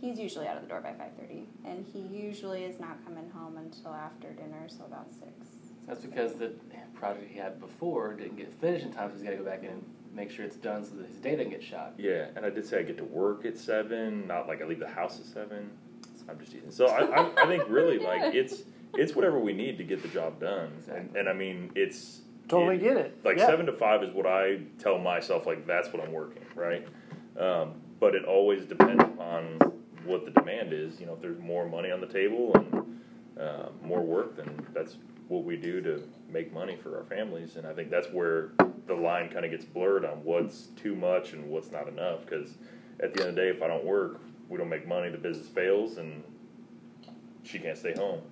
He's 0.00 0.18
usually 0.18 0.46
out 0.46 0.56
of 0.56 0.62
the 0.62 0.68
door 0.68 0.80
by 0.80 0.92
five 0.92 1.10
thirty, 1.18 1.48
and 1.64 1.84
he 1.92 2.00
usually 2.00 2.64
is 2.64 2.78
not 2.78 3.04
coming 3.04 3.28
home 3.30 3.56
until 3.56 3.92
after 3.92 4.32
dinner, 4.32 4.68
so 4.68 4.84
about 4.84 5.10
six. 5.10 5.32
That's 5.88 6.02
because 6.04 6.34
the 6.34 6.52
project 6.94 7.26
he 7.30 7.38
had 7.38 7.60
before 7.60 8.14
didn't 8.14 8.36
get 8.36 8.52
finished 8.60 8.84
in 8.84 8.92
time, 8.92 9.10
so 9.10 9.14
he's 9.14 9.24
got 9.24 9.30
to 9.30 9.36
go 9.36 9.44
back 9.44 9.64
in 9.64 9.70
and 9.70 9.84
make 10.12 10.30
sure 10.30 10.44
it's 10.44 10.56
done 10.56 10.84
so 10.84 10.94
that 10.96 11.06
his 11.06 11.16
day 11.16 11.34
doesn't 11.36 11.50
get 11.50 11.62
shot. 11.62 11.94
Yeah, 11.98 12.26
and 12.36 12.44
I 12.44 12.50
did 12.50 12.66
say 12.66 12.78
I 12.78 12.82
get 12.82 12.98
to 12.98 13.04
work 13.04 13.44
at 13.44 13.56
seven, 13.56 14.26
not 14.26 14.46
like 14.46 14.62
I 14.62 14.66
leave 14.66 14.80
the 14.80 14.88
house 14.88 15.18
at 15.18 15.26
seven. 15.26 15.70
I'm 16.28 16.38
just 16.38 16.52
teasing. 16.52 16.70
So 16.70 16.86
I, 16.86 17.22
I, 17.22 17.44
I 17.44 17.46
think 17.46 17.64
really 17.68 17.98
like 17.98 18.34
it's 18.34 18.62
it's 18.94 19.14
whatever 19.14 19.38
we 19.38 19.52
need 19.52 19.78
to 19.78 19.84
get 19.84 20.02
the 20.02 20.08
job 20.08 20.40
done, 20.40 20.70
and, 20.90 21.14
and 21.16 21.28
I 21.28 21.32
mean 21.32 21.70
it's 21.74 22.20
Totally 22.48 22.76
it- 22.76 22.82
get 22.82 22.96
it. 22.96 23.18
like 23.24 23.38
Yeah. 23.38 23.46
seven 23.46 23.66
to 23.66 23.72
five 23.72 24.02
is 24.02 24.10
what 24.10 24.26
I 24.26 24.60
tell 24.78 24.98
myself 24.98 25.46
like 25.46 25.66
that's 25.66 25.92
what 25.92 26.02
I'm 26.02 26.12
working 26.12 26.42
right, 26.54 26.86
um, 27.38 27.74
but 28.00 28.14
it 28.14 28.24
always 28.24 28.64
depends 28.64 29.02
upon 29.04 29.58
what 30.04 30.24
the 30.24 30.30
demand 30.30 30.72
is. 30.72 30.98
You 31.00 31.06
know, 31.06 31.12
if 31.14 31.20
there's 31.20 31.38
more 31.38 31.68
money 31.68 31.90
on 31.90 32.00
the 32.00 32.06
table 32.06 32.52
and 32.54 33.00
uh, 33.38 33.68
more 33.82 34.00
work, 34.00 34.36
then 34.36 34.66
that's 34.72 34.96
what 35.28 35.44
we 35.44 35.56
do 35.56 35.80
to 35.82 36.02
make 36.30 36.52
money 36.52 36.74
for 36.76 36.96
our 36.96 37.04
families. 37.04 37.56
And 37.56 37.66
I 37.66 37.74
think 37.74 37.90
that's 37.90 38.08
where 38.10 38.50
the 38.86 38.94
line 38.94 39.28
kind 39.28 39.44
of 39.44 39.50
gets 39.50 39.64
blurred 39.66 40.04
on 40.06 40.24
what's 40.24 40.68
too 40.76 40.94
much 40.96 41.34
and 41.34 41.50
what's 41.50 41.70
not 41.70 41.86
enough. 41.88 42.24
Because 42.24 42.56
at 43.00 43.12
the 43.12 43.20
end 43.20 43.30
of 43.30 43.34
the 43.36 43.42
day, 43.42 43.48
if 43.48 43.62
I 43.62 43.66
don't 43.66 43.84
work, 43.84 44.20
we 44.48 44.56
don't 44.56 44.70
make 44.70 44.88
money. 44.88 45.10
The 45.10 45.18
business 45.18 45.46
fails, 45.48 45.98
and 45.98 46.24
she 47.42 47.58
can't 47.58 47.76
stay 47.76 47.92
home. 47.94 48.22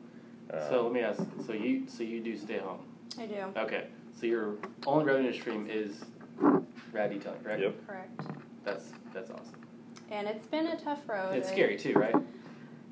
Uh, 0.50 0.68
So 0.70 0.84
let 0.84 0.92
me 0.92 1.00
ask. 1.00 1.20
So 1.46 1.52
you 1.52 1.86
so 1.86 2.02
you 2.02 2.20
do 2.20 2.34
stay 2.36 2.58
home? 2.58 2.80
I 3.18 3.26
do. 3.26 3.34
Okay. 3.58 3.84
So 4.18 4.26
your 4.26 4.54
only 4.86 5.04
revenue 5.04 5.32
stream 5.32 5.68
is 5.70 6.02
rad 6.92 7.10
detailing, 7.10 7.40
correct? 7.42 7.60
Yep. 7.60 7.86
Correct. 7.86 8.20
That's 8.64 8.92
that's 9.12 9.30
awesome. 9.30 9.54
And 10.10 10.26
it's 10.26 10.46
been 10.46 10.68
a 10.68 10.78
tough 10.78 11.06
road. 11.08 11.34
It's 11.34 11.48
scary 11.48 11.76
too, 11.76 11.92
right? 11.94 12.14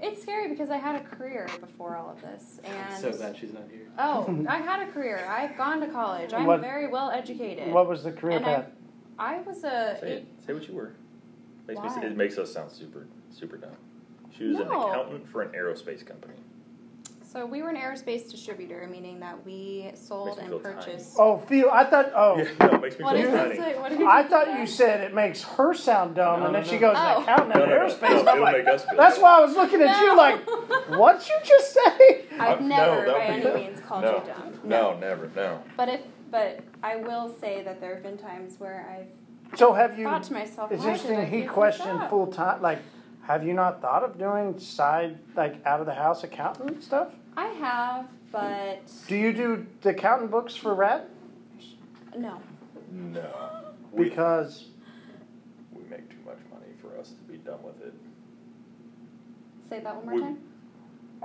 It's 0.01 0.21
scary 0.21 0.49
because 0.49 0.71
I 0.71 0.77
had 0.77 0.97
a 0.97 1.05
career 1.05 1.49
before 1.61 1.97
all 1.97 2.11
of 2.11 2.21
this, 2.21 2.61
and 2.65 2.77
I'm 2.77 3.01
so 3.01 3.13
glad 3.13 3.37
she's 3.37 3.53
not 3.55 3.63
here. 3.71 3.87
Oh, 3.99 4.45
I 4.49 4.59
had 4.59 4.87
a 4.87 4.93
career. 4.93 5.25
I've 5.29 5.57
gone 5.57 5.81
to 5.81 5.87
college. 5.87 6.35
I'm 6.35 6.45
What- 6.47 6.61
very 6.61 6.89
well 6.89 7.11
educated. 7.11 7.73
What 7.73 7.89
was 7.89 8.05
the 8.05 8.13
career 8.13 8.37
And 8.37 8.45
path? 8.45 8.67
I 9.19 9.41
was 9.43 9.59
a. 9.59 9.97
say 10.01 10.13
it. 10.13 10.27
Say 10.47 10.53
what 10.53 10.69
you 10.69 10.75
were. 10.75 10.93
Makes 11.67 11.81
me, 11.97 12.03
it 12.05 12.17
makes 12.17 12.37
us 12.37 12.53
sound 12.53 12.71
super 12.71 13.07
super 13.31 13.57
dumb. 13.57 13.71
She 14.37 14.45
was 14.45 14.57
an 14.59 14.67
accountant 14.67 15.27
for 15.27 15.41
an 15.43 15.51
aerospace 15.53 16.05
company. 16.05 16.35
So 17.35 17.45
we 17.45 17.63
were 17.63 17.69
an 17.71 17.77
aerospace 17.77 18.31
distributor, 18.31 18.87
meaning 18.89 19.19
that 19.19 19.45
we 19.45 19.91
sold 19.95 20.39
and 20.39 20.49
feel 20.51 20.61
tiny. 20.61 20.75
purchased. 20.77 21.17
Oh, 21.19 21.39
feel. 21.39 21.69
I 21.69 21.83
thought. 21.85 22.13
Oh, 22.15 22.37
Yeah, 22.61 22.67
no, 22.71 22.79
makes 22.79 22.97
me 22.97 23.05
What 23.05 23.17
feel 23.17 23.29
did 23.29 23.35
tiny. 23.37 23.55
you 23.57 23.61
say? 23.61 23.79
What 23.81 23.89
did 23.89 23.99
you 23.99 24.09
I 24.09 24.23
thought 24.23 24.57
you 24.61 24.67
said 24.69 25.01
it 25.01 25.13
makes 25.15 25.43
her 25.43 25.75
sound 25.75 26.15
dumb, 26.15 26.39
No, 26.41 26.47
and 26.47 26.55
then 26.55 26.63
no, 26.63 26.69
she 26.69 26.77
no. 26.77 26.81
goes, 26.83 26.97
Oh. 26.97 27.17
"An 27.17 27.23
accountant 27.25 27.55
No, 27.57 27.63
in 27.65 27.69
no, 27.71 27.77
no, 27.77 27.83
aerospace." 27.87 28.25
no, 28.25 28.33
and 28.33 28.41
like, 28.41 28.57
make 28.59 28.69
us 28.69 28.85
feel 28.85 28.97
That's 28.97 29.17
good. 29.17 29.23
why 29.25 29.37
I 29.37 29.41
was 29.41 29.57
looking 29.57 29.83
at 29.83 30.01
you 30.01 30.17
like, 30.17 30.49
"What'd 30.91 31.29
you 31.29 31.35
just 31.45 31.73
say?" 31.75 32.25
I've 32.39 32.61
no, 32.61 32.67
never, 32.69 33.07
that 33.07 33.19
by 33.19 33.35
would 33.35 33.43
be- 33.43 33.49
any 33.51 33.67
means, 33.69 33.81
called 33.81 34.03
no, 34.05 34.13
you 34.19 34.23
dumb. 34.33 34.61
No, 34.63 34.97
never, 34.99 35.29
no. 35.35 35.61
But 35.77 35.89
if, 35.89 36.01
but 36.31 36.61
I 36.85 36.97
will 36.97 37.35
say 37.41 37.65
that 37.65 37.81
there 37.81 37.95
have 37.95 38.05
been 38.05 38.17
times 38.17 38.61
where 38.61 38.87
I've 38.89 39.59
So 39.59 39.73
have 39.73 39.99
you? 39.99 40.05
thought 40.05 40.23
to 40.23 40.33
myself, 40.35 40.71
It's 40.71 40.85
why 40.85 40.93
did 40.93 41.01
I 41.01 41.03
interesting. 41.03 41.27
He 41.33 41.41
give 41.43 41.51
questioned 41.51 42.09
full 42.09 42.29
time. 42.29 42.63
Like, 42.63 42.79
have 43.23 43.45
you 43.45 43.55
not 43.55 43.81
thought 43.83 44.05
of 44.05 44.19
doing 44.19 44.57
side, 44.61 45.19
like, 45.35 45.65
out 45.67 45.81
of 45.81 45.87
the 45.87 45.95
house 45.95 46.23
accountant 46.23 46.85
stuff? 46.85 47.09
I 47.37 47.47
have, 47.47 48.07
but 48.31 48.81
Do 49.09 49.17
you 49.17 49.33
do 49.33 49.67
the 49.83 49.91
accountant 49.91 50.31
books 50.31 50.55
for 50.55 50.75
Red? 50.75 51.07
no. 52.17 52.41
No. 52.91 53.31
We, 53.93 54.09
Because 54.09 54.67
we 55.73 55.85
make 55.89 56.09
too 56.11 56.17
much 56.27 56.39
money 56.53 56.73
for 56.83 56.99
us 56.99 57.11
to 57.11 57.23
be 57.33 57.39
done 57.39 57.63
with 57.63 57.81
it. 57.81 57.95
Say 59.69 59.79
that 59.81 59.95
one 59.95 60.05
more 60.07 60.15
We- 60.17 60.21
time. 60.23 60.39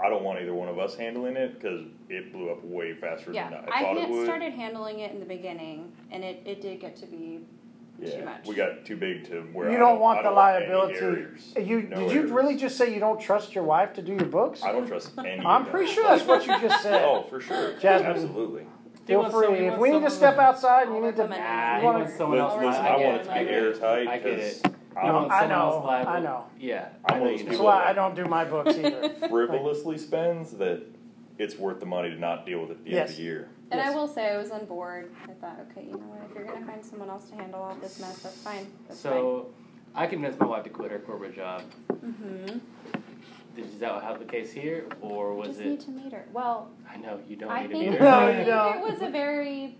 I 0.01 0.07
don't 0.07 0.23
want 0.23 0.39
either 0.39 0.53
one 0.53 0.69
of 0.69 0.77
us 0.79 0.95
handling 0.95 1.35
it 1.35 1.55
because 1.59 1.81
it 2.09 2.31
blew 2.31 2.51
up 2.51 2.63
way 2.63 2.93
faster 2.93 3.33
Yeah, 3.33 3.49
than 3.49 3.65
I 3.69 3.79
I 3.79 3.81
thought 3.81 3.97
it 3.97 4.01
had 4.01 4.09
would. 4.11 4.23
started 4.25 4.53
handling 4.53 4.99
it 4.99 5.11
in 5.11 5.19
the 5.19 5.25
beginning, 5.25 5.91
and 6.11 6.23
it, 6.23 6.43
it 6.45 6.61
did 6.61 6.79
get 6.79 6.95
to 6.97 7.05
be 7.07 7.39
yeah, 7.41 7.58
too 8.07 8.25
much. 8.25 8.45
we 8.47 8.55
got 8.55 8.85
too 8.85 8.95
big 8.97 9.25
to 9.29 9.41
where 9.53 9.69
you 9.69 9.75
I 9.75 9.79
don't 9.79 9.99
want 9.99 10.19
the 10.19 10.23
don't 10.29 10.37
any 10.37 10.65
liability. 10.67 10.95
errors. 10.99 11.53
You 11.57 11.81
No 11.83 11.99
did 12.01 12.11
you 12.11 12.19
errors. 12.19 12.31
really 12.31 12.55
just 12.57 12.77
say 12.77 12.93
you 12.93 12.99
don't 12.99 13.19
trust 13.19 13.53
your 13.55 13.63
wife 13.63 13.93
to 13.93 14.01
do 14.01 14.13
your 14.13 14.25
books? 14.25 14.63
I 14.63 14.71
don't 14.71 14.87
trust 14.87 15.11
any. 15.17 15.45
I'm 15.45 15.65
pretty 15.65 15.91
sure 15.91 16.03
that's 16.05 16.25
what 16.25 16.45
you 16.45 16.59
just 16.59 16.81
said. 16.83 17.01
Oh, 17.05 17.23
for 17.23 17.39
sure. 17.41 17.73
Jasmine. 17.79 18.11
Absolutely. 18.11 18.65
Feel 19.05 19.29
free. 19.29 19.45
some- 19.47 19.55
if 19.55 19.77
we 19.79 19.89
need 19.91 20.03
to 20.03 20.09
step 20.11 20.37
outside, 20.37 20.87
and 20.87 20.95
you 20.95 21.01
need 21.01 21.15
to. 21.15 21.23
recommend 21.23 21.43
Nah, 21.43 21.75
it. 21.77 21.79
he 21.79 21.85
wants 21.85 22.15
someone 22.17 22.37
else. 22.39 22.53
listen, 22.61 22.85
I 22.85 22.87
I 22.89 22.91
want 22.97 23.01
it, 23.01 23.21
it 23.21 23.23
to 23.23 23.29
be 23.33 23.49
airtight 23.49 24.07
I 24.07 24.17
get 24.19 24.23
because 24.23 24.59
it. 24.59 24.65
You 24.67 25.01
I'm 25.01 25.13
want 25.13 25.31
I 25.31 25.47
know. 25.47 25.83
I 25.87 26.19
know. 26.19 26.43
Yeah, 26.59 26.89
I'm 27.05 27.19
know 27.19 27.23
one 27.25 27.33
of 27.33 27.37
those 27.39 27.45
know. 27.45 27.49
That's 27.51 27.61
why 27.63 27.85
I 27.85 27.93
don't 27.93 28.15
do 28.15 28.25
my 28.25 28.43
books 28.45 28.75
either. 28.77 29.09
frivolously 29.29 29.97
spends 29.97 30.51
that 30.53 30.83
it's 31.37 31.57
worth 31.57 31.79
the 31.79 31.85
money 31.85 32.09
to 32.09 32.19
not 32.19 32.45
deal 32.45 32.59
with 32.61 32.71
it 32.71 32.77
at 32.77 32.83
the 32.83 32.91
end 32.99 33.09
of 33.09 33.15
the 33.15 33.21
year. 33.21 33.47
And 33.71 33.79
Yes. 33.79 33.93
I 33.93 33.95
will 33.95 34.07
say, 34.07 34.33
I 34.33 34.37
was 34.37 34.49
on 34.51 34.65
board. 34.65 35.11
I 35.25 35.33
thought, 35.33 35.59
okay, 35.69 35.83
you 35.85 35.91
know 35.91 35.97
what? 36.07 36.21
If 36.29 36.35
you're 36.35 36.45
gonna 36.45 36.65
find 36.65 36.83
someone 36.83 37.09
else 37.09 37.29
to 37.29 37.35
handle 37.35 37.61
all 37.61 37.75
this 37.75 37.99
mess, 37.99 38.19
that's 38.23 38.41
fine. 38.41 38.65
That's 38.87 38.99
So, 38.99 39.51
I 39.93 40.07
convinced 40.07 40.39
my 40.39 40.47
wife 40.47 40.63
to 40.63 40.69
quit 40.69 40.91
her 40.91 40.99
corporate 40.99 41.35
job. 41.35 41.61
Mm-hmm. 41.91 42.57
Did, 43.55 43.65
is 43.65 43.79
that 43.79 44.01
how 44.03 44.15
the 44.15 44.25
case 44.25 44.51
here, 44.51 44.87
or 45.01 45.33
was 45.35 45.49
it? 45.49 45.51
Just 45.51 45.59
it? 45.61 45.69
need 45.69 45.79
to 45.81 45.91
meet 45.91 46.13
her. 46.13 46.25
Well, 46.33 46.69
I 46.91 46.97
know 46.97 47.19
you 47.27 47.35
don't 47.35 47.49
I 47.51 47.61
need 47.63 47.67
to 47.67 47.73
think, 47.73 47.89
meet 47.91 47.95
it, 47.95 48.01
No, 48.01 48.09
her. 48.09 48.15
I 48.15 48.29
you 48.29 48.35
think 48.37 48.47
don't. 48.47 48.77
it 48.77 48.91
was 48.91 49.01
a 49.01 49.09
very. 49.09 49.77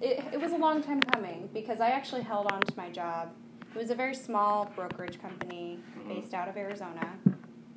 It, 0.00 0.24
it 0.34 0.40
was 0.40 0.52
a 0.52 0.56
long 0.58 0.82
time 0.82 1.00
coming 1.00 1.48
because 1.52 1.80
I 1.80 1.88
actually 1.90 2.22
held 2.22 2.50
on 2.52 2.60
to 2.60 2.76
my 2.76 2.88
job. 2.90 3.30
It 3.74 3.78
was 3.78 3.90
a 3.90 3.94
very 3.94 4.14
small 4.14 4.70
brokerage 4.76 5.20
company 5.20 5.78
Mhm. 5.98 6.08
based 6.08 6.34
out 6.34 6.48
of 6.48 6.56
Arizona, 6.56 7.08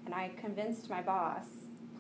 and 0.06 0.14
I 0.14 0.32
convinced 0.38 0.90
my 0.90 1.02
boss, 1.02 1.46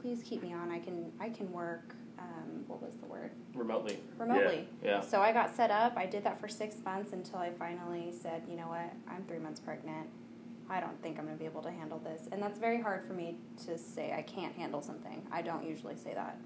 "Please 0.02 0.22
keep 0.24 0.42
me 0.44 0.54
on. 0.54 0.70
I 0.72 0.80
can 0.80 1.12
I 1.20 1.30
can 1.30 1.52
work. 1.52 1.96
Um, 2.22 2.64
what 2.68 2.82
was 2.82 2.96
the 2.98 3.06
word? 3.08 3.32
remotely. 3.56 4.00
Remotely." 4.18 4.68
Yeah. 4.84 5.02
So 5.02 5.22
I 5.22 5.32
got 5.34 5.54
set 5.56 5.72
up. 5.72 5.94
I 5.98 6.06
did 6.06 6.24
that 6.24 6.40
for 6.40 6.48
six 6.48 6.76
months 6.86 7.14
until 7.14 7.40
I 7.40 7.50
finally 7.52 8.12
said, 8.12 8.44
"You 8.50 8.56
know 8.58 8.68
what? 8.68 8.92
I'm 9.08 9.24
three 9.28 9.40
months 9.40 9.60
pregnant. 9.60 10.08
I 10.70 10.80
don't 10.80 11.02
think 11.02 11.18
I'm 11.20 11.26
going 11.26 11.36
to 11.38 11.40
be 11.40 11.46
able 11.50 11.64
to 11.64 11.72
handle 11.72 12.00
this." 12.00 12.28
And 12.32 12.42
that's 12.42 12.58
very 12.60 12.82
hard 12.82 13.06
for 13.06 13.14
me 13.14 13.38
to 13.66 13.78
say. 13.78 14.14
I 14.14 14.22
can't 14.22 14.56
handle 14.56 14.82
something. 14.82 15.26
I 15.32 15.42
don't 15.42 15.66
usually 15.66 15.96
say 15.96 16.14
that. 16.14 16.38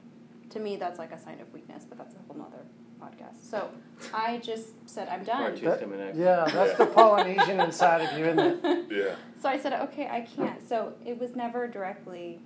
To 0.52 0.60
me, 0.60 0.78
that's 0.78 1.00
like 1.00 1.12
a 1.12 1.20
sign 1.20 1.40
of 1.42 1.52
weakness, 1.54 1.86
but 1.88 1.98
that's 1.98 2.16
a 2.16 2.20
whole 2.28 2.38
nother 2.38 2.66
podcast. 3.02 3.38
So 3.50 3.70
I 4.14 4.38
just 4.38 4.70
said, 4.90 5.10
"I'm 5.10 5.24
done." 5.24 5.52
two 5.56 5.72
stem 5.76 5.98
next. 5.98 6.18
Yeah, 6.18 6.46
that's 6.46 6.78
the 6.78 6.86
Polynesian 6.88 7.60
inside 7.60 8.02
of 8.02 8.18
you, 8.18 8.26
isn't 8.26 8.66
it? 8.66 8.86
Yeah. 8.92 9.16
So 9.42 9.50
I 9.50 9.58
said, 9.60 9.74
okay, 9.74 10.08
I 10.08 10.22
can't. 10.22 10.68
So 10.68 10.94
it 11.06 11.20
was 11.20 11.36
never 11.36 11.68
directly, 11.68 12.28
you 12.30 12.38
know, 12.38 12.40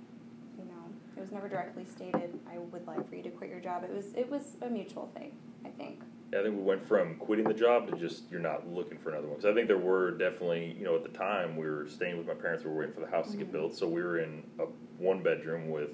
it 1.20 1.24
was 1.24 1.32
never 1.32 1.48
directly 1.48 1.84
stated. 1.84 2.40
I 2.50 2.56
would 2.56 2.86
like 2.86 3.06
for 3.06 3.14
you 3.14 3.22
to 3.24 3.30
quit 3.30 3.50
your 3.50 3.60
job. 3.60 3.84
It 3.84 3.94
was, 3.94 4.14
it 4.14 4.30
was 4.30 4.56
a 4.62 4.70
mutual 4.70 5.10
thing. 5.14 5.32
I 5.66 5.68
think. 5.68 6.00
Yeah, 6.32 6.40
I 6.40 6.42
think 6.44 6.56
we 6.56 6.62
went 6.62 6.82
from 6.82 7.16
quitting 7.16 7.44
the 7.44 7.52
job 7.52 7.90
to 7.90 7.96
just 7.98 8.22
you're 8.30 8.40
not 8.40 8.66
looking 8.66 8.96
for 8.96 9.10
another 9.10 9.26
one. 9.26 9.36
Because 9.36 9.50
I 9.50 9.54
think 9.54 9.68
there 9.68 9.76
were 9.76 10.12
definitely, 10.12 10.74
you 10.78 10.84
know, 10.84 10.96
at 10.96 11.02
the 11.02 11.10
time 11.10 11.58
we 11.58 11.68
were 11.68 11.86
staying 11.86 12.16
with 12.16 12.26
my 12.26 12.32
parents. 12.32 12.64
We 12.64 12.70
were 12.70 12.78
waiting 12.78 12.94
for 12.94 13.00
the 13.00 13.10
house 13.10 13.32
to 13.32 13.36
get 13.36 13.52
built, 13.52 13.76
so 13.76 13.86
we 13.86 14.02
were 14.02 14.20
in 14.20 14.44
a 14.58 14.64
one 14.96 15.22
bedroom 15.22 15.68
with 15.68 15.90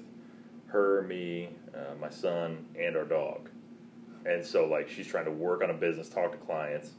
her, 0.67 1.01
me, 1.01 1.49
uh, 1.75 1.95
my 1.99 2.09
son, 2.09 2.65
and 2.79 2.95
our 2.95 3.03
dog. 3.03 3.49
And 4.25 4.45
so 4.45 4.65
like 4.65 4.87
she's 4.87 5.07
trying 5.07 5.25
to 5.25 5.31
work 5.31 5.61
on 5.61 5.71
a 5.71 5.73
business, 5.73 6.07
talk 6.07 6.31
to 6.31 6.37
clients. 6.37 6.91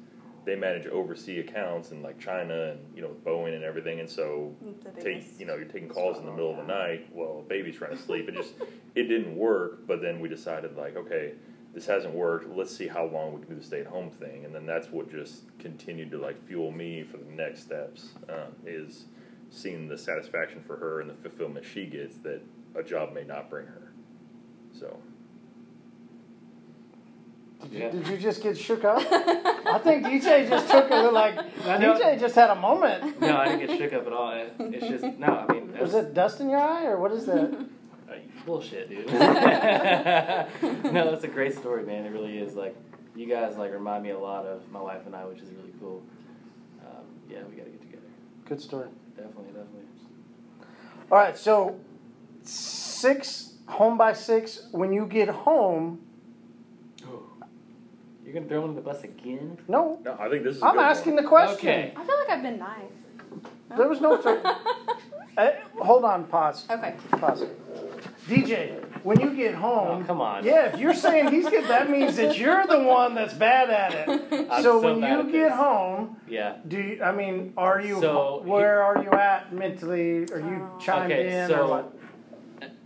They 0.48 0.56
manage 0.56 0.84
to 0.84 0.90
oversee 0.92 1.40
accounts 1.40 1.90
in 1.90 2.02
like 2.02 2.18
China 2.18 2.70
and 2.70 2.80
you 2.96 3.02
know 3.02 3.14
Boeing 3.22 3.54
and 3.54 3.62
everything. 3.62 4.00
And 4.00 4.08
so 4.08 4.56
take 4.98 5.22
you 5.38 5.44
know 5.44 5.56
you're 5.56 5.66
taking 5.66 5.90
calls 5.90 6.16
in 6.16 6.24
the 6.24 6.32
middle 6.32 6.52
of 6.52 6.56
the 6.56 6.62
night 6.62 7.06
while 7.12 7.40
a 7.44 7.46
baby's 7.46 7.76
trying 7.76 7.90
to 7.90 8.02
sleep. 8.02 8.30
It 8.30 8.34
just 8.34 8.54
it 8.94 9.04
didn't 9.04 9.36
work. 9.36 9.86
But 9.86 10.00
then 10.00 10.20
we 10.20 10.28
decided 10.30 10.74
like 10.74 10.96
okay, 10.96 11.34
this 11.74 11.84
hasn't 11.84 12.14
worked. 12.14 12.48
Let's 12.56 12.74
see 12.74 12.88
how 12.88 13.04
long 13.04 13.34
we 13.34 13.40
can 13.40 13.50
do 13.50 13.56
the 13.56 13.62
stay 13.62 13.80
at 13.80 13.88
home 13.88 14.08
thing. 14.08 14.46
And 14.46 14.54
then 14.54 14.64
that's 14.64 14.90
what 14.90 15.10
just 15.10 15.42
continued 15.58 16.10
to 16.12 16.18
like 16.18 16.42
fuel 16.46 16.70
me 16.70 17.02
for 17.02 17.18
the 17.18 17.30
next 17.30 17.60
steps. 17.60 18.14
Um, 18.30 18.56
is 18.64 19.04
seeing 19.50 19.86
the 19.86 19.98
satisfaction 19.98 20.62
for 20.66 20.76
her 20.76 21.02
and 21.02 21.10
the 21.10 21.14
fulfillment 21.14 21.66
she 21.66 21.84
gets 21.84 22.16
that 22.18 22.40
a 22.74 22.82
job 22.82 23.12
may 23.12 23.24
not 23.24 23.50
bring 23.50 23.66
her. 23.66 23.92
So 24.72 24.98
Did 27.62 27.72
you, 27.72 27.78
Yeah. 27.80 27.90
did 27.90 28.06
you 28.08 28.16
just 28.18 28.42
get 28.42 28.56
shook 28.56 28.84
up? 28.84 28.98
I 29.12 29.78
think 29.82 30.04
DJ 30.06 30.48
just 30.48 30.70
took 30.70 30.90
a 30.90 30.94
little 30.94 31.12
like. 31.12 31.34
DJ 31.64 32.18
just 32.18 32.34
had 32.34 32.50
a 32.50 32.54
moment. 32.54 33.20
No, 33.20 33.36
I 33.36 33.48
didn't 33.48 33.66
get 33.66 33.78
shook 33.78 33.92
up 33.92 34.06
at 34.06 34.12
all. 34.12 34.30
It- 34.32 34.52
It's 34.58 34.86
just 34.86 35.04
no. 35.18 35.26
I 35.48 35.52
mean, 35.52 35.76
Was 35.78 35.94
it 35.94 36.14
dust 36.14 36.40
in 36.40 36.48
your 36.48 36.60
eye 36.60 36.86
or 36.86 36.98
what 36.98 37.12
is 37.12 37.26
that? 37.26 37.66
bullshit, 38.46 38.88
dude. 38.88 39.06
no, 39.12 41.10
that's 41.10 41.24
a 41.24 41.28
great 41.28 41.54
story, 41.54 41.84
man. 41.84 42.06
It 42.06 42.10
really 42.12 42.38
is. 42.38 42.54
Like, 42.54 42.74
you 43.14 43.26
guys 43.28 43.56
like 43.58 43.72
remind 43.72 44.02
me 44.02 44.10
a 44.10 44.18
lot 44.18 44.46
of 44.46 44.66
my 44.70 44.80
wife 44.80 45.04
and 45.04 45.14
I, 45.14 45.26
which 45.26 45.40
is 45.40 45.50
really 45.50 45.72
cool. 45.80 46.02
Um, 46.80 47.04
yeah, 47.28 47.40
we 47.48 47.56
got 47.56 47.64
to 47.64 47.70
get 47.70 47.80
together. 47.82 48.06
Good 48.46 48.60
story. 48.62 48.88
Definitely, 49.16 49.48
definitely. 49.48 49.82
All 51.12 51.18
right, 51.18 51.36
so 51.36 51.78
six 52.42 53.54
home 53.66 53.98
by 53.98 54.12
six. 54.14 54.68
When 54.72 54.92
you 54.94 55.04
get 55.06 55.28
home, 55.28 56.00
You're 58.28 58.34
gonna 58.34 58.46
throw 58.46 58.58
him 58.58 58.68
under 58.70 58.80
the 58.82 58.84
bus 58.84 59.04
again? 59.04 59.56
no, 59.68 59.98
no, 60.04 60.14
I 60.20 60.28
think 60.28 60.44
this 60.44 60.56
is. 60.56 60.62
a 60.62 60.66
I'm 60.66 60.74
good 60.74 60.82
asking 60.84 61.14
one. 61.14 61.22
the 61.24 61.28
question. 61.30 61.54
Okay. 61.70 61.94
I 61.96 62.04
feel 62.04 62.18
like 62.18 62.28
I've 62.28 62.42
been 62.42 62.58
nice. 62.58 62.82
There 63.74 63.88
was 63.88 64.02
no. 64.02 64.16
Th- 64.22 64.36
Eh, 65.38 65.52
hold 65.78 66.04
on, 66.04 66.24
pause. 66.24 66.66
okay. 66.68 66.94
Pause. 67.12 67.44
DJ, 68.26 68.84
when 69.04 69.18
you 69.20 69.34
get 69.36 69.54
home, 69.54 70.02
Oh, 70.02 70.06
come 70.06 70.20
on. 70.20 70.44
Yeah, 70.44 70.66
if 70.74 70.78
you're 70.80 70.92
saying 70.92 71.30
he's 71.32 71.48
good, 71.48 71.64
that 71.68 71.88
means 71.88 72.16
that 72.16 72.36
you're 72.36 72.66
the 72.66 72.80
one 72.80 73.14
that's 73.14 73.32
bad 73.34 73.70
at 73.70 74.08
it. 74.08 74.48
I'm 74.50 74.62
so, 74.64 74.80
so 74.82 74.82
when 74.82 75.00
bad 75.00 75.10
you 75.12 75.20
at 75.20 75.26
get 75.32 75.48
this. 75.50 75.52
home, 75.54 76.16
Yeah. 76.28 76.56
do 76.66 76.76
you, 76.76 77.02
I 77.02 77.12
mean, 77.12 77.54
are 77.56 77.80
you 77.80 77.98
So, 78.00 78.42
where 78.44 78.82
are 78.82 79.00
you 79.02 79.10
at 79.12 79.52
mentally? 79.54 80.24
Are 80.32 80.40
you 80.40 80.68
Oh. 80.74 80.78
chimed 80.80 81.12
Okay, 81.12 81.44
in 81.44 81.52
or 81.54 81.66
what? 81.68 81.94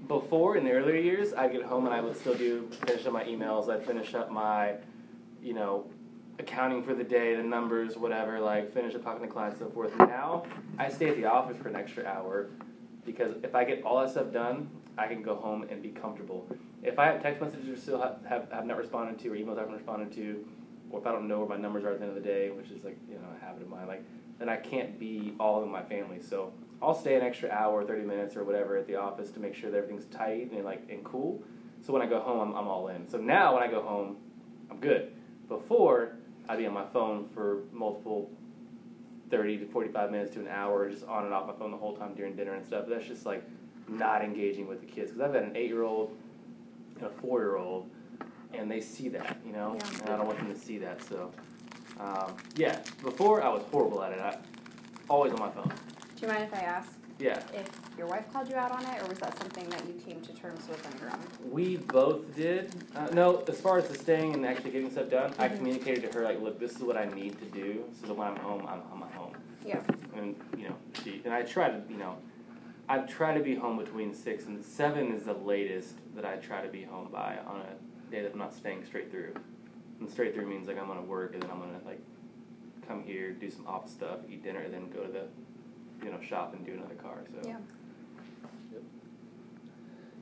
before 0.06 0.58
in 0.58 0.64
the 0.64 0.72
earlier 0.72 0.96
years, 1.00 1.32
I'd 1.32 1.52
get 1.52 1.62
home 1.62 1.86
and 1.86 1.94
I 1.94 2.02
would 2.02 2.16
still 2.18 2.34
do 2.34 2.68
finish 2.86 3.06
up 3.06 3.14
my 3.14 3.24
emails. 3.24 3.70
I'd 3.70 3.86
finish 3.86 4.14
up 4.14 4.30
my, 4.30 4.74
you 5.42 5.54
know, 5.54 5.86
accounting 6.38 6.82
for 6.82 6.94
the 6.94 7.04
day, 7.04 7.34
the 7.34 7.42
numbers, 7.42 7.96
whatever. 7.96 8.40
Like 8.40 8.72
finish 8.72 8.94
up 8.94 9.04
talking 9.04 9.26
to 9.26 9.32
clients, 9.32 9.58
so 9.58 9.68
forth. 9.70 9.96
Now 9.98 10.44
I 10.78 10.88
stay 10.88 11.08
at 11.08 11.16
the 11.16 11.26
office 11.26 11.56
for 11.56 11.68
an 11.68 11.76
extra 11.76 12.04
hour 12.06 12.50
because 13.04 13.34
if 13.42 13.54
I 13.54 13.64
get 13.64 13.82
all 13.84 14.00
that 14.00 14.10
stuff 14.10 14.32
done, 14.32 14.70
I 14.96 15.06
can 15.06 15.22
go 15.22 15.34
home 15.34 15.66
and 15.70 15.82
be 15.82 15.90
comfortable. 15.90 16.46
If 16.82 16.98
I 16.98 17.06
have 17.06 17.22
text 17.22 17.40
messages 17.40 17.82
still 17.82 18.00
have, 18.00 18.18
have, 18.28 18.50
have 18.52 18.66
not 18.66 18.76
responded 18.76 19.18
to 19.20 19.28
or 19.30 19.36
emails 19.36 19.56
I 19.56 19.60
haven't 19.60 19.76
responded 19.76 20.12
to, 20.12 20.44
or 20.90 21.00
if 21.00 21.06
I 21.06 21.12
don't 21.12 21.28
know 21.28 21.38
where 21.38 21.48
my 21.48 21.56
numbers 21.56 21.84
are 21.84 21.92
at 21.92 22.00
the 22.00 22.06
end 22.06 22.16
of 22.16 22.22
the 22.22 22.28
day, 22.28 22.50
which 22.50 22.70
is 22.70 22.84
like 22.84 22.98
you 23.08 23.14
know 23.14 23.28
a 23.36 23.44
habit 23.44 23.62
of 23.62 23.68
mine, 23.68 23.86
like 23.86 24.04
then 24.38 24.48
I 24.48 24.56
can't 24.56 24.98
be 24.98 25.34
all 25.40 25.62
in 25.62 25.70
my 25.70 25.82
family. 25.82 26.20
So 26.20 26.52
I'll 26.82 26.94
stay 26.94 27.14
an 27.14 27.22
extra 27.22 27.50
hour, 27.50 27.84
thirty 27.84 28.04
minutes, 28.04 28.36
or 28.36 28.44
whatever 28.44 28.76
at 28.76 28.86
the 28.86 28.96
office 28.96 29.30
to 29.32 29.40
make 29.40 29.54
sure 29.54 29.70
that 29.70 29.76
everything's 29.76 30.06
tight 30.06 30.50
and 30.52 30.64
like 30.64 30.82
and 30.90 31.04
cool. 31.04 31.42
So 31.80 31.92
when 31.92 32.02
I 32.02 32.06
go 32.06 32.20
home, 32.20 32.40
I'm, 32.40 32.56
I'm 32.56 32.68
all 32.68 32.88
in. 32.88 33.08
So 33.08 33.18
now 33.18 33.54
when 33.54 33.62
I 33.62 33.68
go 33.68 33.82
home, 33.82 34.16
I'm 34.70 34.78
good. 34.78 35.14
Before 35.52 36.12
I'd 36.48 36.56
be 36.58 36.66
on 36.66 36.72
my 36.72 36.86
phone 36.86 37.28
for 37.34 37.64
multiple 37.72 38.30
thirty 39.30 39.58
to 39.58 39.66
forty-five 39.66 40.10
minutes 40.10 40.32
to 40.32 40.40
an 40.40 40.48
hour, 40.48 40.88
just 40.88 41.04
on 41.06 41.26
and 41.26 41.34
off 41.34 41.46
my 41.46 41.52
phone 41.52 41.70
the 41.70 41.76
whole 41.76 41.94
time 41.94 42.14
during 42.14 42.34
dinner 42.34 42.54
and 42.54 42.64
stuff. 42.64 42.86
That's 42.88 43.06
just 43.06 43.26
like 43.26 43.44
not 43.86 44.24
engaging 44.24 44.66
with 44.66 44.80
the 44.80 44.86
kids 44.86 45.10
because 45.10 45.20
I've 45.28 45.34
got 45.34 45.42
an 45.42 45.54
eight-year-old 45.54 46.16
and 46.96 47.04
a 47.06 47.10
four-year-old, 47.10 47.90
and 48.54 48.70
they 48.70 48.80
see 48.80 49.10
that, 49.10 49.36
you 49.44 49.52
know, 49.52 49.76
Yeah. 49.78 50.00
and 50.00 50.10
I 50.10 50.16
don't 50.16 50.26
want 50.26 50.38
them 50.38 50.48
to 50.52 50.58
see 50.58 50.78
that. 50.78 51.02
So, 51.02 51.30
um, 52.00 52.32
yeah, 52.56 52.80
before 53.02 53.42
I 53.42 53.48
was 53.50 53.62
horrible 53.70 54.02
at 54.02 54.12
it. 54.12 54.20
I 54.20 54.38
always 55.10 55.32
on 55.34 55.40
my 55.40 55.50
phone. 55.50 55.70
Do 56.16 56.22
you 56.26 56.28
mind 56.28 56.44
if 56.44 56.54
I 56.54 56.60
ask 56.62 56.90
Yeah. 57.18 57.40
if 57.54 57.68
your 57.96 58.06
wife 58.06 58.24
called 58.32 58.48
you 58.48 58.56
out 58.56 58.72
on 58.72 58.84
it, 58.84 59.02
or 59.02 59.08
was 59.08 59.18
that 59.18 59.36
something 59.38 59.68
that 59.70 59.86
you 59.86 59.94
came 59.94 60.20
to 60.22 60.32
terms 60.34 60.66
with 60.68 60.84
on 60.86 60.98
your 61.00 61.10
own? 61.10 61.50
We 61.52 61.76
both 61.76 62.34
did. 62.34 62.70
Uh, 62.96 63.06
no, 63.12 63.44
as 63.48 63.60
far 63.60 63.78
as 63.78 63.88
the 63.88 63.96
staying 63.96 64.34
and 64.34 64.44
actually 64.46 64.70
getting 64.70 64.90
stuff 64.90 65.10
done, 65.10 65.32
I 65.38 65.48
Mhm. 65.48 65.56
communicated 65.56 66.10
to 66.10 66.18
her 66.18 66.24
like, 66.24 66.40
look, 66.40 66.58
this 66.58 66.72
is 66.72 66.82
what 66.82 66.96
I 66.96 67.04
need 67.06 67.38
to 67.38 67.44
do. 67.46 67.84
So 68.00 68.08
that 68.08 68.14
when 68.14 68.28
I'm 68.28 68.36
home, 68.36 68.66
I'm, 68.66 68.80
I'm 68.92 69.02
at 69.02 69.12
home. 69.12 69.32
Yeah. 69.64 69.80
And 70.16 70.34
you 70.56 70.68
know, 70.68 70.76
she 71.02 71.22
and 71.24 71.32
I 71.32 71.42
try 71.42 71.68
to, 71.70 71.80
you 71.88 71.96
know, 71.96 72.16
I 72.88 72.98
try 73.00 73.32
to 73.36 73.42
be 73.42 73.54
home 73.54 73.78
between 73.78 74.12
six 74.14 74.46
and 74.46 74.62
seven 74.64 75.12
is 75.12 75.24
the 75.24 75.34
latest 75.34 75.94
that 76.16 76.24
I 76.24 76.36
try 76.36 76.60
to 76.62 76.68
be 76.68 76.82
home 76.82 77.08
by 77.12 77.38
on 77.46 77.60
a 77.60 78.10
day 78.10 78.22
that 78.22 78.32
I'm 78.32 78.38
not 78.38 78.52
staying 78.52 78.84
straight 78.84 79.10
through. 79.10 79.34
And 80.00 80.10
straight 80.10 80.34
through 80.34 80.46
means 80.46 80.66
like 80.66 80.78
I'm 80.78 80.88
gonna 80.88 81.00
work 81.02 81.34
and 81.34 81.42
then 81.42 81.50
I'm 81.50 81.60
gonna 81.60 81.78
like 81.86 82.00
come 82.88 83.04
here, 83.04 83.30
do 83.32 83.48
some 83.50 83.66
office 83.68 83.92
stuff, 83.92 84.18
eat 84.28 84.42
dinner, 84.42 84.58
and 84.60 84.74
then 84.74 84.90
go 84.90 85.04
to 85.04 85.12
the, 85.12 85.24
you 86.02 86.10
know, 86.10 86.20
shop 86.20 86.54
and 86.54 86.64
do 86.64 86.72
another 86.72 86.94
car. 86.94 87.24
So 87.32 87.48
Yeah. 87.48 87.56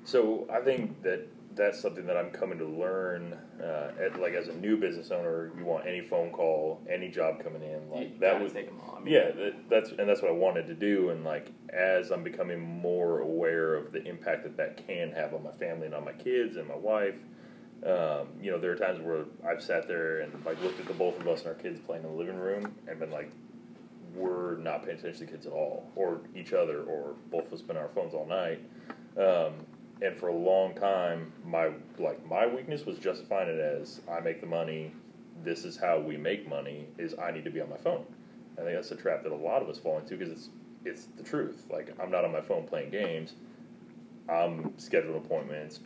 So 0.04 0.48
I 0.52 0.60
think 0.60 1.02
that 1.02 1.28
that's 1.54 1.80
something 1.80 2.06
that 2.06 2.16
I'm 2.16 2.30
coming 2.30 2.58
to 2.58 2.64
learn. 2.64 3.36
Uh, 3.62 3.92
at, 4.00 4.18
like 4.20 4.32
as 4.32 4.48
a 4.48 4.54
new 4.54 4.76
business 4.76 5.10
owner, 5.10 5.50
you 5.58 5.64
want 5.64 5.86
any 5.86 6.00
phone 6.00 6.30
call, 6.30 6.80
any 6.88 7.08
job 7.08 7.42
coming 7.42 7.62
in, 7.62 7.68
you 7.70 7.94
like 7.94 8.20
that 8.20 8.32
gotta 8.32 8.44
was 8.44 8.52
take 8.52 8.66
them 8.66 8.80
all. 8.86 8.96
I 8.96 9.00
mean, 9.00 9.12
yeah. 9.12 9.30
That, 9.30 9.54
that's 9.68 9.90
and 9.90 10.08
that's 10.08 10.22
what 10.22 10.30
I 10.30 10.34
wanted 10.34 10.66
to 10.68 10.74
do. 10.74 11.10
And 11.10 11.24
like 11.24 11.52
as 11.70 12.10
I'm 12.10 12.24
becoming 12.24 12.60
more 12.60 13.20
aware 13.20 13.74
of 13.74 13.92
the 13.92 14.02
impact 14.04 14.44
that 14.44 14.56
that 14.56 14.86
can 14.86 15.12
have 15.12 15.34
on 15.34 15.42
my 15.42 15.52
family 15.52 15.86
and 15.86 15.94
on 15.94 16.04
my 16.04 16.12
kids 16.12 16.56
and 16.56 16.66
my 16.66 16.76
wife. 16.76 17.16
Um, 17.84 18.28
you 18.42 18.50
know, 18.50 18.58
there 18.58 18.72
are 18.72 18.76
times 18.76 19.00
where 19.00 19.24
I've 19.42 19.62
sat 19.62 19.88
there 19.88 20.20
and 20.20 20.44
like 20.44 20.62
looked 20.62 20.80
at 20.80 20.86
the 20.86 20.92
both 20.92 21.18
of 21.18 21.26
us 21.26 21.40
and 21.40 21.48
our 21.48 21.54
kids 21.54 21.80
playing 21.80 22.04
in 22.04 22.10
the 22.10 22.14
living 22.14 22.36
room 22.36 22.74
and 22.86 22.98
been 22.98 23.10
like, 23.10 23.30
we're 24.14 24.56
not 24.56 24.84
paying 24.84 24.98
attention 24.98 25.26
to 25.26 25.32
kids 25.32 25.46
at 25.46 25.52
all, 25.52 25.90
or 25.94 26.20
each 26.34 26.52
other, 26.52 26.82
or 26.82 27.14
both 27.30 27.46
of 27.46 27.52
us 27.52 27.62
been 27.62 27.76
on 27.76 27.82
our 27.82 27.88
phones 27.88 28.14
all 28.14 28.26
night. 28.26 28.60
Um, 29.16 29.54
and 30.02 30.16
for 30.16 30.28
a 30.28 30.34
long 30.34 30.74
time, 30.74 31.32
my 31.44 31.70
like 31.98 32.24
my 32.26 32.46
weakness 32.46 32.86
was 32.86 32.98
justifying 32.98 33.48
it 33.48 33.60
as 33.60 34.00
I 34.10 34.20
make 34.20 34.40
the 34.40 34.46
money. 34.46 34.92
This 35.44 35.64
is 35.64 35.76
how 35.76 35.98
we 35.98 36.16
make 36.16 36.48
money. 36.48 36.86
Is 36.98 37.14
I 37.18 37.30
need 37.30 37.44
to 37.44 37.50
be 37.50 37.60
on 37.60 37.68
my 37.68 37.76
phone. 37.76 38.04
I 38.58 38.62
think 38.62 38.74
that's 38.74 38.90
a 38.90 38.96
trap 38.96 39.22
that 39.22 39.32
a 39.32 39.34
lot 39.34 39.62
of 39.62 39.68
us 39.68 39.78
fall 39.78 39.98
into 39.98 40.16
because 40.16 40.32
it's 40.32 40.48
it's 40.84 41.04
the 41.16 41.22
truth. 41.22 41.66
Like 41.70 41.94
I'm 42.00 42.10
not 42.10 42.24
on 42.24 42.32
my 42.32 42.40
phone 42.40 42.66
playing 42.66 42.90
games. 42.90 43.34
I'm 44.28 44.70
scheduling 44.78 45.16
appointments, 45.16 45.80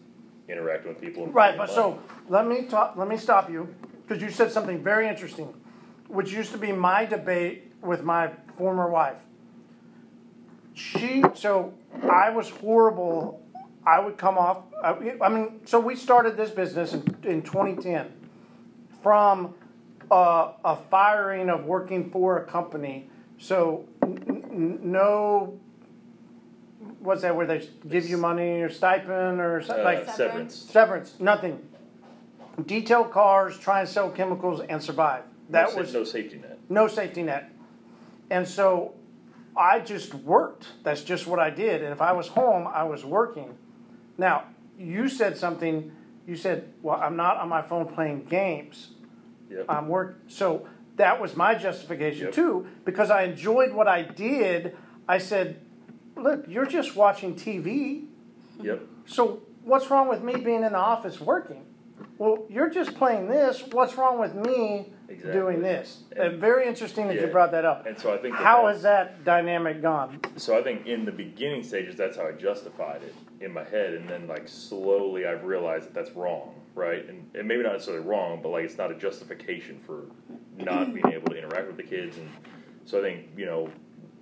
interacting 0.48 0.88
with 0.92 1.00
people. 1.00 1.26
Right, 1.28 1.56
but 1.56 1.68
money. 1.68 1.74
so 1.74 2.02
let 2.28 2.46
me 2.46 2.66
talk, 2.66 2.94
let 2.96 3.08
me 3.08 3.16
stop 3.16 3.50
you 3.50 3.74
because 4.06 4.22
you 4.22 4.30
said 4.30 4.52
something 4.52 4.82
very 4.82 5.08
interesting, 5.08 5.52
which 6.08 6.30
used 6.30 6.52
to 6.52 6.58
be 6.58 6.70
my 6.70 7.04
debate 7.06 7.72
with 7.84 8.02
my 8.02 8.30
former 8.56 8.88
wife. 8.88 9.18
She 10.74 11.22
so 11.34 11.74
I 12.10 12.30
was 12.30 12.50
horrible. 12.50 13.40
I 13.86 14.00
would 14.00 14.16
come 14.16 14.38
off. 14.38 14.64
I, 14.82 15.14
I 15.20 15.28
mean, 15.28 15.60
so 15.66 15.78
we 15.78 15.94
started 15.94 16.36
this 16.36 16.50
business 16.50 16.94
in, 16.94 17.02
in 17.22 17.42
2010 17.42 18.10
from 19.02 19.54
a, 20.10 20.52
a 20.64 20.76
firing 20.90 21.50
of 21.50 21.66
working 21.66 22.10
for 22.10 22.38
a 22.38 22.44
company. 22.44 23.08
So 23.38 23.84
n- 24.02 24.24
n- 24.50 24.78
no. 24.82 25.60
What's 27.00 27.22
that? 27.22 27.36
Where 27.36 27.46
they 27.46 27.68
give 27.88 28.08
you 28.08 28.16
money 28.16 28.62
or 28.62 28.70
stipend 28.70 29.40
or 29.40 29.60
something 29.62 29.82
Uh, 29.84 29.88
like 29.88 30.08
severance. 30.10 30.54
Severance, 30.54 31.20
nothing. 31.20 31.60
Detail 32.66 33.04
cars, 33.04 33.58
try 33.58 33.80
and 33.80 33.88
sell 33.88 34.10
chemicals 34.10 34.60
and 34.60 34.82
survive. 34.82 35.24
That 35.50 35.70
no, 35.74 35.80
was 35.82 35.92
no 35.92 36.04
safety 36.04 36.38
net. 36.38 36.58
no 36.70 36.88
safety 36.88 37.22
net. 37.22 37.50
And 38.30 38.46
so 38.46 38.94
I 39.56 39.80
just 39.80 40.14
worked. 40.14 40.68
That's 40.82 41.02
just 41.02 41.26
what 41.26 41.38
I 41.38 41.50
did. 41.50 41.82
And 41.82 41.92
if 41.92 42.00
I 42.00 42.12
was 42.12 42.28
home, 42.28 42.66
I 42.66 42.84
was 42.84 43.04
working. 43.04 43.56
Now, 44.18 44.44
you 44.78 45.08
said 45.08 45.36
something, 45.36 45.92
you 46.26 46.36
said, 46.36 46.72
well, 46.82 46.98
I'm 47.00 47.16
not 47.16 47.36
on 47.38 47.48
my 47.48 47.62
phone 47.62 47.86
playing 47.86 48.24
games. 48.24 48.90
Yep. 49.50 49.66
I'm 49.68 49.88
work. 49.88 50.20
So 50.26 50.66
that 50.96 51.20
was 51.20 51.36
my 51.36 51.54
justification 51.54 52.26
Yep. 52.26 52.34
too, 52.34 52.66
because 52.84 53.10
I 53.10 53.22
enjoyed 53.24 53.72
what 53.72 53.86
I 53.88 54.02
did. 54.02 54.76
I 55.08 55.18
said, 55.18 55.60
look, 56.16 56.44
you're 56.48 56.66
just 56.66 56.96
watching 56.96 57.34
TV. 57.34 58.06
yep. 58.60 58.82
So 59.06 59.42
what's 59.64 59.90
wrong 59.90 60.08
with 60.08 60.22
me 60.22 60.36
being 60.36 60.62
in 60.64 60.72
the 60.72 60.78
office 60.78 61.20
working? 61.20 61.66
Well, 62.18 62.46
you're 62.48 62.70
just 62.70 62.94
playing 62.94 63.28
this. 63.28 63.62
What's 63.72 63.96
wrong 63.96 64.18
with 64.18 64.34
me 64.34 64.92
Exactly. 65.08 65.32
doing 65.32 65.62
this? 65.62 66.02
And- 66.16 66.40
very 66.40 66.66
interesting 66.66 67.08
that 67.08 67.20
you 67.20 67.26
brought 67.26 67.50
that 67.52 67.64
up. 67.64 67.86
And 67.86 67.98
so 67.98 68.12
I 68.12 68.18
think 68.18 68.34
How 68.34 68.62
that's- 68.62 68.76
has 68.76 68.82
that 68.82 69.24
dynamic 69.24 69.82
gone? 69.82 70.20
So 70.36 70.58
I 70.58 70.62
think 70.62 70.86
in 70.86 71.04
the 71.04 71.12
beginning 71.12 71.62
stages, 71.62 71.96
that's 71.96 72.16
how 72.16 72.26
I 72.26 72.32
justified 72.32 73.02
it 73.02 73.14
in 73.40 73.52
my 73.52 73.64
head, 73.64 73.94
and 73.94 74.08
then 74.08 74.26
like 74.26 74.48
slowly 74.48 75.26
I've 75.26 75.44
realized 75.44 75.86
that 75.88 75.94
that's 75.94 76.10
wrong, 76.12 76.54
right? 76.74 77.06
And, 77.08 77.30
and 77.34 77.46
maybe 77.46 77.62
not 77.62 77.72
necessarily 77.72 78.04
wrong, 78.04 78.40
but 78.42 78.50
like 78.50 78.64
it's 78.64 78.78
not 78.78 78.90
a 78.90 78.94
justification 78.94 79.78
for 79.86 80.04
not 80.56 80.94
being 80.94 81.12
able 81.12 81.28
to 81.28 81.36
interact 81.38 81.66
with 81.66 81.76
the 81.76 81.82
kids. 81.82 82.16
And 82.16 82.30
so 82.84 82.98
I 82.98 83.02
think 83.02 83.26
you 83.36 83.44
know 83.46 83.70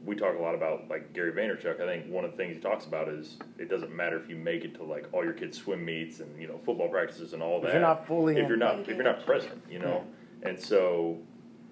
we 0.04 0.16
talk 0.16 0.36
a 0.36 0.42
lot 0.42 0.54
about 0.54 0.88
like 0.88 1.12
Gary 1.12 1.32
Vaynerchuk. 1.32 1.80
I 1.80 1.86
think 1.86 2.12
one 2.12 2.24
of 2.24 2.32
the 2.32 2.36
things 2.36 2.56
he 2.56 2.60
talks 2.60 2.86
about 2.86 3.08
is 3.08 3.36
it 3.58 3.68
doesn't 3.68 3.94
matter 3.94 4.16
if 4.16 4.28
you 4.28 4.34
make 4.36 4.64
it 4.64 4.74
to 4.76 4.82
like 4.82 5.06
all 5.12 5.22
your 5.22 5.32
kids' 5.32 5.58
swim 5.58 5.84
meets 5.84 6.18
and 6.20 6.40
you 6.40 6.48
know 6.48 6.58
football 6.64 6.88
practices 6.88 7.34
and 7.34 7.42
all 7.42 7.60
that. 7.60 7.68
If 7.68 7.72
you're 7.74 7.82
not 7.82 8.06
fully 8.06 8.36
if 8.36 8.48
you're 8.48 8.56
not 8.56 8.80
if 8.80 8.88
you're 8.88 9.02
not 9.04 9.24
present, 9.24 9.62
you 9.70 9.78
know. 9.78 10.04
And 10.42 10.58
so 10.58 11.18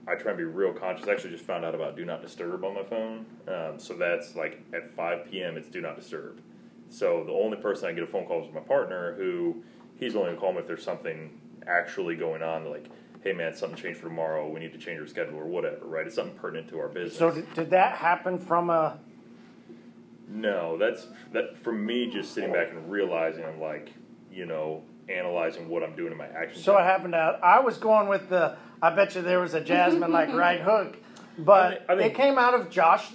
I 0.07 0.15
try 0.15 0.33
and 0.33 0.39
be 0.39 0.45
real 0.45 0.73
conscious. 0.73 1.07
I 1.09 1.13
actually 1.13 1.31
just 1.31 1.45
found 1.45 1.65
out 1.65 1.75
about 1.75 1.97
do 1.97 2.05
not 2.05 2.23
disturb 2.23 2.65
on 2.65 2.75
my 2.75 2.85
phone. 2.85 3.27
Um, 3.49 3.79
so 3.79 3.95
that's 3.95 4.37
like 4.37 4.63
at 4.73 4.91
5 4.91 5.31
p.m. 5.31 5.57
it's 5.57 5.69
do 5.69 5.81
not 5.81 5.97
disturb. 5.97 6.41
So 6.89 7.25
the 7.25 7.33
only 7.33 7.57
person 7.57 7.89
I 7.89 7.93
get 7.93 8.03
a 8.03 8.07
phone 8.07 8.27
call 8.27 8.45
is 8.47 8.53
my 8.53 8.61
partner, 8.61 9.15
who 9.17 9.63
he's 9.97 10.17
only 10.17 10.31
gonna 10.31 10.41
call 10.41 10.53
me 10.53 10.59
if 10.59 10.67
there's 10.67 10.83
something 10.83 11.41
actually 11.67 12.17
going 12.17 12.43
on, 12.43 12.69
like, 12.69 12.87
hey 13.23 13.33
man, 13.33 13.55
something 13.55 13.79
changed 13.79 14.01
for 14.01 14.09
tomorrow. 14.09 14.49
We 14.49 14.61
need 14.61 14.73
to 14.73 14.79
change 14.79 15.01
our 15.01 15.07
schedule 15.07 15.37
or 15.37 15.47
whatever, 15.47 15.85
right? 15.85 16.07
It's 16.07 16.17
something 16.17 16.37
pertinent 16.37 16.69
to 16.71 16.81
our 16.81 16.89
business. 16.89 17.19
So 17.19 17.31
did, 17.31 17.53
did 17.55 17.71
that 17.71 17.97
happen 17.97 18.39
from 18.39 18.71
a? 18.71 18.99
no, 20.29 20.79
that's 20.79 21.07
that 21.33 21.57
for 21.59 21.73
me. 21.73 22.11
Just 22.11 22.35
sitting 22.35 22.53
back 22.53 22.71
and 22.71 22.91
realizing, 22.91 23.45
I'm 23.45 23.61
like, 23.61 23.93
you 24.33 24.47
know, 24.47 24.83
analyzing 25.11 25.69
what 25.69 25.83
I'm 25.83 25.95
doing 25.97 26.13
in 26.13 26.19
my 26.19 26.27
actions. 26.29 26.65
So 26.65 26.77
it 26.79 26.83
happened 26.85 27.15
out. 27.15 27.43
I 27.43 27.61
was 27.61 27.77
going 27.79 28.09
with 28.09 28.29
the. 28.29 28.57
I 28.83 28.95
bet 28.95 29.15
you 29.15 29.23
there 29.23 29.41
was 29.41 29.55
a 29.55 29.61
Jasmine 29.61 30.11
like 30.13 30.33
right 30.35 30.61
hook, 30.61 30.97
but 31.39 31.53
I 31.53 31.71
think- 31.71 31.91
I 31.91 31.97
think- 31.97 32.13
it 32.13 32.17
came 32.17 32.39
out 32.39 32.55
of 32.55 32.71
Josh. 32.71 33.07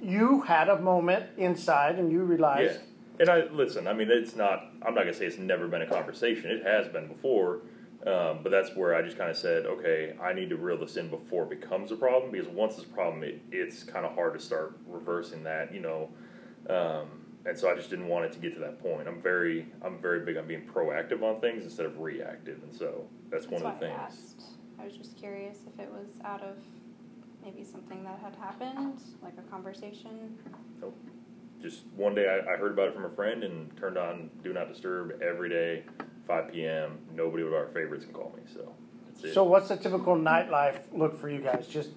You 0.00 0.42
had 0.42 0.68
a 0.68 0.78
moment 0.78 1.26
inside, 1.36 1.96
and 1.98 2.12
you 2.12 2.20
Yeah. 2.22 2.28
realized. 2.30 2.80
And 3.20 3.28
I 3.28 3.46
listen. 3.50 3.88
I 3.88 3.92
mean, 3.94 4.10
it's 4.10 4.36
not. 4.36 4.66
I'm 4.82 4.94
not 4.94 5.00
gonna 5.02 5.14
say 5.14 5.26
it's 5.26 5.38
never 5.38 5.66
been 5.66 5.82
a 5.82 5.86
conversation. 5.86 6.50
It 6.52 6.62
has 6.62 6.86
been 6.86 7.08
before, 7.08 7.62
um, 8.06 8.40
but 8.44 8.50
that's 8.50 8.76
where 8.76 8.94
I 8.94 9.02
just 9.02 9.18
kind 9.18 9.28
of 9.28 9.36
said, 9.36 9.66
okay, 9.66 10.14
I 10.22 10.32
need 10.32 10.50
to 10.50 10.56
reel 10.56 10.78
this 10.78 10.96
in 10.96 11.08
before 11.08 11.42
it 11.44 11.50
becomes 11.60 11.90
a 11.90 11.96
problem 11.96 12.30
because 12.30 12.46
once 12.46 12.74
it's 12.78 12.84
a 12.84 12.88
problem, 12.94 13.24
it, 13.24 13.40
it's 13.50 13.82
kind 13.82 14.06
of 14.06 14.14
hard 14.14 14.34
to 14.34 14.38
start 14.40 14.78
reversing 14.86 15.42
that, 15.44 15.74
you 15.74 15.80
know. 15.80 16.10
Um, 16.70 17.24
and 17.48 17.58
so 17.58 17.70
I 17.70 17.74
just 17.74 17.88
didn't 17.88 18.08
want 18.08 18.26
it 18.26 18.32
to 18.32 18.38
get 18.38 18.52
to 18.54 18.60
that 18.60 18.80
point. 18.82 19.08
I'm 19.08 19.22
very, 19.22 19.66
I'm 19.82 19.98
very 19.98 20.20
big 20.20 20.36
on 20.36 20.46
being 20.46 20.62
proactive 20.66 21.22
on 21.22 21.40
things 21.40 21.64
instead 21.64 21.86
of 21.86 21.98
reactive, 21.98 22.62
and 22.62 22.74
so 22.74 23.06
that's, 23.30 23.46
That's 23.46 23.62
one 23.62 23.72
of 23.72 23.80
the 23.80 23.86
I 23.86 23.88
things. 23.88 24.00
asked. 24.00 24.42
I 24.78 24.84
was 24.84 24.96
just 24.96 25.16
curious 25.16 25.58
if 25.66 25.80
it 25.80 25.90
was 25.90 26.08
out 26.24 26.42
of 26.42 26.56
maybe 27.42 27.64
something 27.64 28.04
that 28.04 28.18
had 28.18 28.34
happened, 28.36 29.00
like 29.22 29.32
a 29.38 29.50
conversation. 29.50 30.36
So 30.78 30.92
just 31.62 31.84
one 31.96 32.14
day, 32.14 32.28
I, 32.28 32.52
I 32.52 32.56
heard 32.56 32.72
about 32.72 32.88
it 32.88 32.94
from 32.94 33.04
a 33.06 33.10
friend 33.10 33.42
and 33.42 33.74
turned 33.76 33.96
on 33.96 34.30
Do 34.42 34.52
Not 34.52 34.68
Disturb 34.68 35.20
every 35.22 35.48
day, 35.48 35.84
5 36.26 36.52
p.m. 36.52 36.98
Nobody 37.14 37.42
but 37.44 37.54
our 37.54 37.68
favorites 37.68 38.04
can 38.04 38.12
call 38.12 38.32
me, 38.36 38.42
so 38.52 38.70
that's 39.08 39.24
it. 39.24 39.34
So 39.34 39.44
what's 39.44 39.68
the 39.68 39.76
typical 39.76 40.16
nightlife 40.16 40.80
look 40.92 41.18
for 41.18 41.30
you 41.30 41.40
guys? 41.40 41.66
Just 41.66 41.90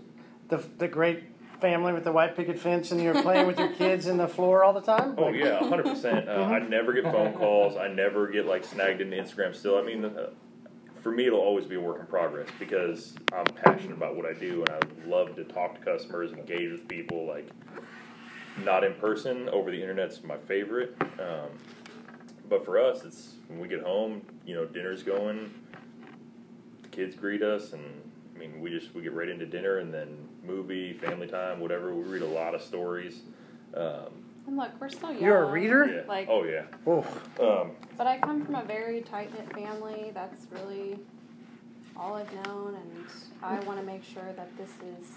the 0.48 0.58
the 0.78 0.88
great 0.88 1.24
family 1.62 1.94
with 1.94 2.04
the 2.04 2.12
white 2.12 2.36
picket 2.36 2.60
fence, 2.60 2.92
and 2.92 3.02
you're 3.02 3.22
playing 3.22 3.48
with 3.48 3.58
your 3.60 3.70
kids 3.76 4.08
in 4.08 4.18
the 4.18 4.28
floor 4.28 4.64
all 4.64 4.74
the 4.74 4.82
time. 4.82 5.16
Oh 5.18 5.26
Like, 5.28 5.36
yeah, 5.36 5.60
hundred 5.70 5.86
percent. 5.86 6.28
Uh, 6.28 6.32
I 6.32 6.60
Mm-hmm. 6.60 6.70
never 6.70 6.92
get 6.94 7.04
phone 7.06 7.34
calls. 7.34 7.78
I 7.78 7.88
never 7.88 8.28
get 8.28 8.46
like 8.48 8.66
snagged 8.66 9.00
into 9.02 9.16
Instagram. 9.16 9.56
Still, 9.56 9.78
I 9.78 9.84
mean, 9.84 10.04
uh, 10.04 10.32
for 11.02 11.12
me, 11.12 11.26
it'll 11.28 11.40
always 11.40 11.66
be 11.66 11.76
a 11.76 11.80
work 11.80 12.00
in 12.00 12.06
progress 12.08 12.48
because 12.60 13.14
I'm 13.34 13.46
passionate 13.46 13.94
about 13.96 14.16
what 14.16 14.26
I 14.26 14.34
do, 14.34 14.64
and 14.66 14.70
I 14.70 15.08
love 15.10 15.36
to 15.36 15.44
talk 15.46 15.76
to 15.80 15.82
customers, 15.86 16.32
engage 16.34 16.72
with 16.72 16.88
people. 16.88 17.26
Like, 17.26 17.48
not 18.64 18.84
in 18.84 18.94
person, 18.96 19.48
over 19.50 19.72
the 19.72 19.82
internet's 19.82 20.24
my 20.24 20.38
favorite. 20.38 20.96
Um, 21.20 21.50
but 22.50 22.66
for 22.66 22.78
us, 22.80 23.06
it's 23.06 23.36
when 23.48 23.60
we 23.60 23.68
get 23.68 23.82
home. 23.82 24.22
You 24.46 24.56
know, 24.56 24.66
dinner's 24.66 25.04
going. 25.04 25.54
The 26.84 26.88
kids 26.90 27.16
greet 27.16 27.42
us, 27.44 27.74
and 27.74 27.84
I 28.36 28.40
mean, 28.40 28.60
we 28.62 28.70
just 28.70 28.94
we 28.94 29.02
get 29.02 29.14
right 29.14 29.30
into 29.30 29.46
dinner, 29.46 29.78
and 29.78 29.94
then 29.94 30.18
movie, 30.44 30.94
family 30.94 31.28
time, 31.28 31.60
whatever. 31.60 31.94
We 31.94 32.04
read 32.04 32.22
a 32.22 32.26
lot 32.28 32.56
of 32.56 32.62
stories. 32.62 33.22
Um, 33.76 34.24
And 34.48 34.58
look, 34.58 34.72
we're 34.80 34.90
still 34.90 35.12
young. 35.12 35.22
You're 35.24 35.44
a 35.44 35.52
reader? 35.52 35.86
yeah. 35.86 36.02
Like, 36.08 36.28
oh 36.30 36.44
yeah. 36.44 36.64
Oh, 36.88 37.06
Um, 37.40 37.72
but 37.98 38.08
I 38.08 38.18
come 38.20 38.46
from 38.46 38.56
a 38.56 38.64
very 38.64 39.02
tight 39.02 39.32
knit 39.34 39.54
family. 39.54 40.12
That's 40.14 40.48
really 40.52 41.00
all 41.96 42.16
I've 42.16 42.34
known, 42.46 42.76
and 42.76 43.06
I 43.44 43.60
want 43.62 43.80
to 43.80 43.86
make 43.86 44.04
sure 44.04 44.34
that 44.36 44.56
this 44.58 44.70
is 44.70 45.08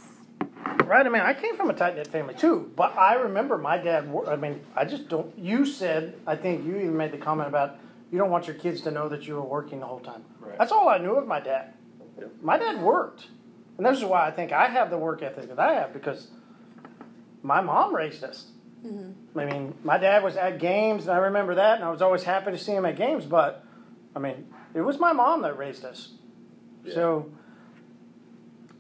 Right. 0.85 1.05
I 1.05 1.09
mean, 1.09 1.23
I 1.23 1.35
came 1.35 1.57
from 1.57 1.71
a 1.71 1.75
tight 1.75 1.97
knit 1.97 2.07
family 2.07 2.35
too, 2.35 2.71
but 2.77 2.97
I 2.97 3.15
remember 3.15 3.57
my 3.59 3.77
dad. 3.79 4.09
I 4.29 4.37
mean, 4.37 4.61
I 4.77 4.85
just 4.85 5.09
don't. 5.09 5.37
You 5.39 5.65
said, 5.65 6.15
I 6.27 6.37
think 6.37 6.65
you 6.65 6.77
even 6.77 6.97
made 6.97 7.13
the 7.13 7.19
comment 7.19 7.49
about 7.49 7.79
you 8.11 8.19
don't 8.19 8.31
want 8.31 8.47
your 8.47 8.57
kids 8.57 8.81
to 8.83 8.91
know 8.91 9.09
that 9.09 9.27
you 9.27 9.35
were 9.35 9.43
working 9.43 9.81
the 9.81 9.87
whole 9.87 10.01
time. 10.01 10.23
Right. 10.41 10.59
That's 10.59 10.73
all 10.73 10.89
I 10.89 10.99
knew 10.99 11.15
of 11.17 11.27
my 11.27 11.41
dad. 11.41 11.75
Yep. 12.19 12.31
My 12.43 12.59
dad 12.59 12.81
worked, 12.81 13.29
and 13.77 13.87
this 13.87 13.99
is 13.99 14.05
why 14.05 14.27
I 14.27 14.31
think 14.31 14.53
I 14.53 14.69
have 14.69 14.91
the 14.91 14.99
work 14.99 15.23
ethic 15.23 15.49
that 15.49 15.59
I 15.59 15.75
have 15.75 15.93
because 15.93 16.29
my 17.43 17.61
mom 17.61 17.95
raised 17.95 18.25
us. 18.25 18.47
Mm-hmm. 18.85 19.39
I 19.39 19.45
mean, 19.45 19.75
my 19.83 19.99
dad 19.99 20.23
was 20.23 20.37
at 20.37 20.59
games, 20.59 21.05
and 21.05 21.13
I 21.13 21.17
remember 21.17 21.55
that, 21.55 21.77
and 21.77 21.85
I 21.85 21.91
was 21.91 22.03
always 22.03 22.23
happy 22.23 22.51
to 22.51 22.59
see 22.59 22.73
him 22.73 22.85
at 22.85 22.97
games. 22.97 23.25
But 23.25 23.65
I 24.15 24.19
mean, 24.19 24.47
it 24.75 24.83
was 24.83 24.99
my 24.99 25.13
mom 25.13 25.43
that 25.43 25.57
raised 25.57 25.85
us. 25.85 26.13
Yeah. 26.85 26.95
So 26.95 27.33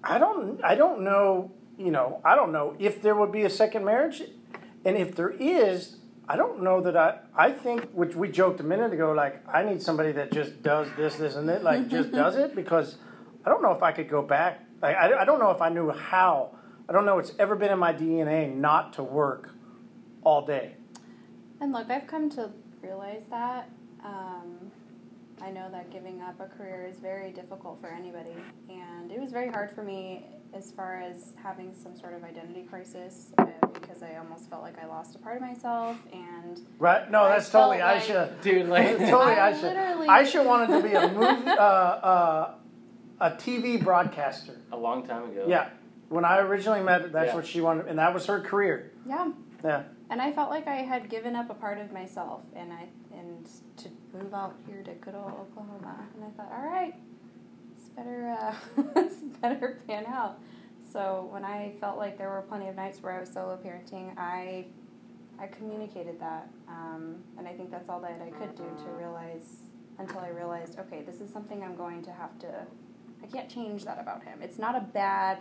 I 0.02 0.18
don't 0.18 0.62
I 0.62 0.74
don't 0.74 1.02
know, 1.02 1.50
you 1.78 1.90
know, 1.90 2.20
I 2.24 2.34
don't 2.36 2.52
know 2.52 2.76
if 2.78 3.00
there 3.00 3.14
would 3.14 3.32
be 3.32 3.42
a 3.42 3.50
second 3.50 3.84
marriage 3.84 4.22
and 4.84 4.96
if 4.96 5.16
there 5.16 5.30
is, 5.30 5.96
I 6.28 6.36
don't 6.36 6.62
know 6.62 6.82
that 6.82 6.96
I 6.96 7.18
I 7.34 7.52
think 7.52 7.90
which 7.92 8.14
we 8.14 8.28
joked 8.28 8.60
a 8.60 8.64
minute 8.64 8.92
ago 8.92 9.12
like 9.12 9.42
I 9.48 9.62
need 9.62 9.82
somebody 9.82 10.12
that 10.12 10.32
just 10.32 10.62
does 10.62 10.88
this 10.96 11.16
this 11.16 11.34
and 11.34 11.48
that 11.48 11.64
like 11.64 11.88
just 11.88 12.12
does 12.22 12.36
it 12.36 12.54
because 12.54 12.96
I 13.44 13.48
don't 13.48 13.62
know 13.62 13.72
if 13.72 13.82
I 13.82 13.92
could 13.92 14.08
go 14.08 14.22
back. 14.22 14.63
Like 14.84 14.96
I 14.96 15.22
I 15.22 15.24
don't 15.24 15.38
know 15.38 15.50
if 15.50 15.62
I 15.62 15.70
knew 15.70 15.90
how. 15.90 16.50
I 16.88 16.92
don't 16.92 17.06
know 17.06 17.18
it's 17.18 17.32
ever 17.38 17.56
been 17.56 17.70
in 17.72 17.78
my 17.78 17.94
DNA 17.94 18.54
not 18.54 18.92
to 18.94 19.02
work 19.02 19.50
all 20.22 20.44
day. 20.44 20.74
And 21.60 21.72
look, 21.72 21.88
I've 21.90 22.06
come 22.06 22.28
to 22.30 22.50
realize 22.82 23.24
that. 23.30 23.70
Um, 24.04 24.70
I 25.40 25.50
know 25.50 25.70
that 25.70 25.90
giving 25.90 26.20
up 26.20 26.38
a 26.40 26.46
career 26.46 26.86
is 26.90 26.98
very 26.98 27.30
difficult 27.32 27.80
for 27.80 27.88
anybody, 27.88 28.36
and 28.68 29.10
it 29.10 29.18
was 29.18 29.32
very 29.32 29.48
hard 29.48 29.70
for 29.70 29.82
me 29.82 30.26
as 30.52 30.70
far 30.70 31.00
as 31.00 31.32
having 31.42 31.74
some 31.74 31.96
sort 31.96 32.12
of 32.12 32.22
identity 32.22 32.62
crisis 32.62 33.32
uh, 33.38 33.46
because 33.72 34.02
I 34.02 34.16
almost 34.16 34.48
felt 34.50 34.62
like 34.62 34.78
I 34.80 34.86
lost 34.86 35.14
a 35.16 35.18
part 35.18 35.36
of 35.36 35.42
myself, 35.42 35.96
and 36.12 36.60
Right? 36.78 37.10
No, 37.10 37.22
I 37.24 37.30
that's 37.30 37.48
totally 37.50 37.78
felt 37.78 37.96
like- 37.96 38.02
Aisha. 38.04 38.42
Dude, 38.42 38.68
like, 38.68 38.98
totally 38.98 39.32
I 39.34 39.52
Aisha. 39.52 39.62
literally- 39.62 40.08
Aisha 40.08 40.44
wanted 40.44 40.66
to 40.76 40.82
be 40.88 40.94
a 40.94 41.08
movie, 41.08 41.48
uh, 41.48 41.54
uh, 41.62 42.54
a 43.20 43.30
TV 43.30 43.82
broadcaster. 43.82 44.56
a 44.72 44.76
long 44.76 45.06
time 45.06 45.30
ago. 45.30 45.44
Yeah. 45.48 45.70
When 46.08 46.24
I 46.24 46.38
originally 46.38 46.82
met 46.82 47.02
her, 47.02 47.08
that's 47.08 47.28
Yeah. 47.28 47.34
what 47.34 47.46
she 47.46 47.60
wanted, 47.60 47.86
and 47.86 47.98
that 47.98 48.12
was 48.14 48.26
her 48.26 48.40
career. 48.40 48.92
yeah, 49.06 49.32
Yeah. 49.62 49.84
and 50.10 50.20
I 50.20 50.32
felt 50.32 50.50
like 50.50 50.66
I 50.66 50.76
had 50.76 51.08
given 51.08 51.34
up 51.34 51.48
a 51.50 51.54
part 51.54 51.78
of 51.78 51.92
myself, 51.92 52.42
and 52.54 52.72
I 52.72 52.88
and 53.12 53.48
to 53.78 53.88
move 54.12 54.34
out 54.34 54.54
here 54.66 54.82
to 54.82 54.92
good 54.94 55.14
old 55.14 55.32
Oklahoma, 55.32 56.06
and 56.14 56.24
I 56.24 56.30
thought, 56.30 56.52
all 56.52 56.64
right, 56.66 56.94
it's 57.76 57.88
better 57.90 58.36
uh, 58.38 58.54
this 58.94 59.14
better 59.40 59.80
pan 59.86 60.04
out. 60.06 60.38
So 60.92 61.28
when 61.32 61.44
I 61.44 61.72
felt 61.80 61.96
like 61.98 62.18
there 62.18 62.28
were 62.30 62.42
plenty 62.42 62.68
of 62.68 62.76
nights 62.76 63.02
where 63.02 63.12
I 63.12 63.20
was 63.20 63.30
solo 63.30 63.56
parenting, 63.56 64.16
I 64.18 64.66
I 65.38 65.46
communicated 65.48 66.20
that, 66.20 66.48
um, 66.68 67.16
and 67.38 67.48
I 67.48 67.52
think 67.54 67.70
that's 67.70 67.88
all 67.88 68.00
that 68.00 68.20
I 68.24 68.30
could 68.30 68.54
do 68.54 68.64
to 68.84 68.90
realize 68.98 69.62
until 69.98 70.20
I 70.20 70.28
realized, 70.28 70.78
okay, 70.78 71.02
this 71.02 71.20
is 71.20 71.32
something 71.32 71.62
I'm 71.62 71.76
going 71.76 72.02
to 72.02 72.12
have 72.12 72.38
to. 72.40 72.66
I 73.24 73.26
can't 73.26 73.48
change 73.48 73.84
that 73.86 73.98
about 73.98 74.22
him. 74.22 74.40
It's 74.42 74.58
not 74.58 74.76
a 74.76 74.80
bad. 74.80 75.38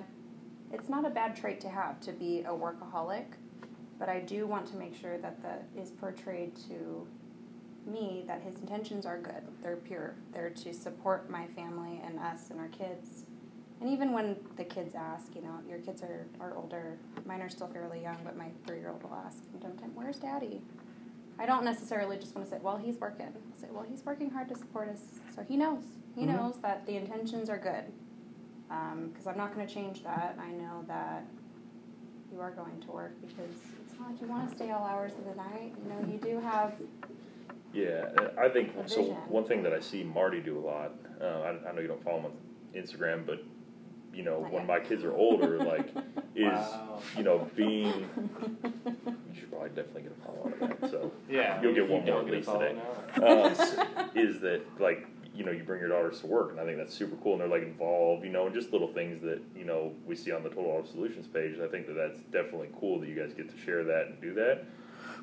It's 0.72 0.89
not 0.89 1.05
a 1.05 1.10
bad 1.10 1.35
trait 1.35 1.60
to 1.61 1.69
have 1.69 1.99
to 2.01 2.14
be 2.14 2.39
a 2.41 2.51
workaholic, 2.51 3.26
but 3.99 4.10
I 4.10 4.22
do 4.22 4.47
want 4.47 4.65
to 4.68 4.77
make 4.77 4.95
sure 4.95 5.18
that 5.19 5.43
that 5.43 5.68
is 5.77 5.91
portrayed 5.91 6.55
to 6.68 7.07
me 7.85 8.23
that 8.26 8.41
his 8.41 8.55
intentions 8.60 9.05
are 9.05 9.19
good. 9.19 9.43
They're 9.61 9.76
pure. 9.76 10.15
They're 10.34 10.49
to 10.49 10.73
support 10.73 11.30
my 11.30 11.45
family 11.47 12.01
and 12.03 12.18
us 12.18 12.49
and 12.49 12.60
our 12.60 12.69
kids. 12.69 13.26
And 13.81 13.89
even 13.89 14.14
when 14.14 14.38
the 14.55 14.64
kids 14.64 14.95
ask, 14.95 15.35
you 15.35 15.41
know, 15.41 15.60
your 15.68 15.80
kids 15.80 16.01
are, 16.01 16.26
are 16.39 16.55
older, 16.55 16.97
mine 17.26 17.41
are 17.41 17.49
still 17.49 17.68
fairly 17.68 18.01
young, 18.01 18.18
but 18.23 18.38
my 18.38 18.47
three 18.65 18.80
year 18.80 18.89
old 18.89 19.03
will 19.03 19.14
ask 19.14 19.39
time, 19.61 19.91
Where's 19.93 20.18
daddy? 20.18 20.61
I 21.38 21.45
don't 21.45 21.65
necessarily 21.65 22.18
just 22.18 22.34
want 22.34 22.47
to 22.47 22.55
say, 22.55 22.60
Well, 22.61 22.77
he's 22.77 22.95
working. 22.95 23.27
I'll 23.27 23.60
say, 23.60 23.68
Well, 23.69 23.85
he's 23.88 24.03
working 24.05 24.30
hard 24.30 24.47
to 24.49 24.55
support 24.55 24.88
us. 24.88 25.01
So 25.35 25.43
he 25.43 25.57
knows. 25.57 25.84
He 26.15 26.22
Mhm. 26.26 26.35
knows 26.35 26.60
that 26.61 26.85
the 26.85 26.95
intentions 26.98 27.49
are 27.49 27.57
good. 27.57 27.85
Because 29.10 29.27
I'm 29.27 29.38
not 29.38 29.53
going 29.53 29.68
to 29.68 29.72
change 29.73 30.03
that. 30.03 30.35
I 30.40 30.52
know 30.52 30.84
that 30.88 31.23
you 32.31 32.40
are 32.41 32.49
going 32.52 32.80
to 32.81 32.91
work 32.91 33.14
because 33.22 33.56
it's 33.85 33.99
not 33.99 34.10
like 34.11 34.22
you 34.22 34.27
want 34.27 34.49
to 34.49 34.56
stay 34.56 34.72
all 34.72 34.84
hours 34.84 35.11
of 35.14 35.26
the 35.26 35.35
night. 35.35 35.73
You 35.84 35.90
know, 35.90 36.11
you 36.11 36.18
do 36.18 36.40
have 36.40 36.73
Yeah, 37.72 38.10
I 38.38 38.49
think 38.49 38.72
so. 38.88 39.03
One 39.30 39.44
thing 39.45 39.61
that 39.64 39.73
I 39.73 39.80
see 39.80 40.03
Marty 40.03 40.41
do 40.41 40.57
a 40.57 40.64
lot. 40.65 40.91
Uh, 41.22 41.26
I, 41.26 41.69
I 41.69 41.72
know 41.73 41.81
you 41.81 41.88
don't 41.88 42.03
follow 42.03 42.19
him 42.19 42.26
on 42.26 42.34
Instagram, 42.76 43.26
but 43.27 43.40
you 44.14 44.23
know 44.23 44.41
Not 44.41 44.52
when 44.52 44.68
yet. 44.68 44.68
my 44.68 44.80
kids 44.80 45.03
are 45.03 45.14
older, 45.14 45.57
like 45.64 45.88
is 46.35 46.45
Wow. 46.52 46.99
you 47.18 47.23
know 47.23 47.48
being. 47.56 48.10
You 49.34 49.40
should 49.40 49.52
probably 49.52 49.69
definitely 49.69 50.03
get 50.03 50.11
a 50.11 50.26
follow 50.26 50.52
on 50.61 50.69
that. 50.81 50.90
So 50.91 51.11
Yeah. 51.30 51.61
You'll 51.61 51.73
get 51.73 51.88
one 51.90 52.06
you 52.06 52.11
more 52.14 52.22
at 52.22 52.27
least 52.30 52.49
today. 52.49 52.76
um, 53.18 53.52
s- 53.52 53.76
is 54.15 54.40
that 54.41 54.61
like 54.80 55.07
you 55.34 55.43
know 55.43 55.51
you 55.51 55.64
bring 55.64 55.80
your 55.80 55.89
daughters 55.89 56.19
to 56.22 56.27
work 56.27 56.51
and 56.51 56.60
i 56.60 56.65
think 56.65 56.77
that's 56.77 56.93
super 56.93 57.15
cool 57.23 57.34
and 57.34 57.41
they're 57.41 57.47
like 57.47 57.64
involved 57.64 58.23
you 58.23 58.30
know 58.31 58.45
and 58.45 58.53
just 58.53 58.72
little 58.72 58.88
things 58.93 59.22
that 59.22 59.41
you 59.55 59.65
know 59.65 59.91
we 60.05 60.15
see 60.15 60.31
on 60.31 60.43
the 60.43 60.49
total 60.49 60.65
auto 60.65 60.88
solutions 60.88 61.27
page 61.27 61.55
i 61.60 61.68
think 61.68 61.88
that 61.88 61.93
that's 61.93 62.19
definitely 62.31 62.69
cool 62.80 62.99
that 62.99 63.10
you 63.10 63.15
guys 63.15 63.34
get 63.34 63.49
to 63.49 63.57
share 63.65 63.84
that 63.84 64.07
and 64.07 64.22
do 64.22 64.34
that 64.34 64.65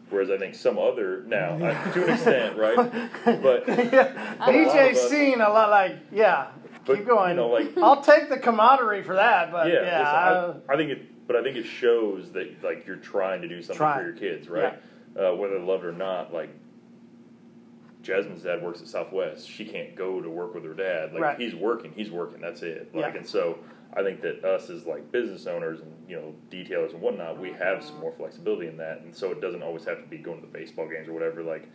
whereas 0.08 0.30
i 0.30 0.36
think 0.38 0.54
some 0.54 0.78
other 0.78 1.22
now 1.26 1.52
uh, 1.64 1.92
to 1.92 2.04
an 2.04 2.10
extent 2.14 2.58
right 2.58 2.76
but 3.24 3.68
yeah. 3.68 4.34
a 4.44 4.52
DJ's 4.52 4.98
us- 4.98 5.10
seen 5.10 5.40
a 5.40 5.48
lot 5.48 5.70
like, 5.70 5.98
yeah, 6.12 6.48
But, 6.84 6.96
keep 6.96 7.06
going. 7.06 7.30
you 7.30 7.36
know, 7.36 7.48
like- 7.48 7.76
I'll 7.78 8.02
take 8.02 8.28
the 8.28 8.38
camaraderie 8.38 9.02
for 9.02 9.14
that, 9.14 9.52
but 9.52 9.68
yeah, 9.68 9.82
yeah, 9.82 10.54
I- 10.68 10.72
I, 10.72 10.76
think 10.76 10.90
it 10.90 11.26
but 11.26 11.36
i 11.36 11.42
think 11.42 11.56
it 11.56 11.64
shows 11.64 12.32
that 12.32 12.62
like 12.64 12.86
you're 12.86 12.96
trying 12.96 13.42
to 13.42 13.48
do 13.48 13.62
something 13.62 13.76
Try. 13.76 13.98
for 13.98 14.02
your 14.02 14.16
kids 14.16 14.48
right 14.48 14.74
uh, 15.16 15.32
whether 15.36 15.58
they 15.58 15.64
love 15.64 15.84
it 15.84 15.86
or 15.86 15.92
not 15.92 16.32
like 16.32 16.50
Jasmine's 18.10 18.42
dad 18.42 18.60
works 18.62 18.80
at 18.80 18.88
Southwest. 18.88 19.48
She 19.48 19.64
can't 19.64 19.94
go 19.94 20.20
to 20.20 20.28
work 20.28 20.54
with 20.54 20.64
her 20.64 20.74
dad. 20.74 21.12
Like 21.12 21.22
Right. 21.22 21.38
he's 21.38 21.54
working, 21.54 21.92
he's 21.94 22.10
working. 22.10 22.40
That's 22.40 22.62
it. 22.62 22.92
Like 22.94 23.12
Yeah. 23.14 23.18
and 23.18 23.26
so 23.26 23.58
I 23.92 24.02
think 24.02 24.20
that 24.22 24.44
us 24.44 24.68
as 24.70 24.84
like 24.86 25.10
business 25.12 25.46
owners 25.46 25.80
and 25.80 25.92
you 26.08 26.16
know 26.16 26.34
detailers 26.50 26.92
and 26.92 27.00
whatnot, 27.00 27.38
we 27.38 27.52
have 27.52 27.84
some 27.84 27.98
more 28.00 28.12
flexibility 28.12 28.66
in 28.66 28.76
that, 28.78 29.00
and 29.02 29.14
so 29.14 29.30
it 29.30 29.40
doesn't 29.40 29.62
always 29.62 29.84
have 29.84 30.02
to 30.02 30.08
be 30.08 30.18
going 30.18 30.40
to 30.40 30.46
the 30.46 30.52
baseball 30.52 30.88
games 30.88 31.08
or 31.08 31.12
whatever. 31.12 31.42
Like 31.42 31.68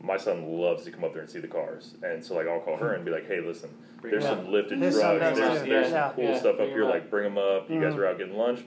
my 0.00 0.16
son 0.16 0.44
loves 0.60 0.84
to 0.84 0.90
come 0.92 1.04
up 1.04 1.12
there 1.12 1.22
and 1.22 1.30
see 1.30 1.38
the 1.40 1.48
cars, 1.48 1.94
and 2.04 2.24
so 2.24 2.34
like 2.36 2.46
I'll 2.46 2.60
call 2.60 2.76
her 2.76 2.92
and 2.94 3.04
be 3.04 3.10
like, 3.10 3.26
hey, 3.26 3.40
listen, 3.40 3.70
Bring 4.00 4.12
there's 4.12 4.24
some 4.24 4.40
up. 4.40 4.48
lifted 4.48 4.78
His 4.80 4.98
son 4.98 5.18
trucks, 5.18 5.38
there's, 5.38 5.62
there's 5.62 5.90
Yeah. 5.90 6.06
some 6.08 6.14
cool 6.16 6.24
Yeah. 6.24 6.38
stuff 6.38 6.60
up 6.60 6.68
here. 6.68 6.84
up. 6.84 6.90
Like 6.90 7.10
bring 7.10 7.24
them 7.24 7.38
up. 7.38 7.68
You 7.70 7.80
guys 7.80 7.94
Mhm. 7.94 7.98
are 7.98 8.06
out 8.06 8.18
getting 8.18 8.36
lunch. 8.36 8.64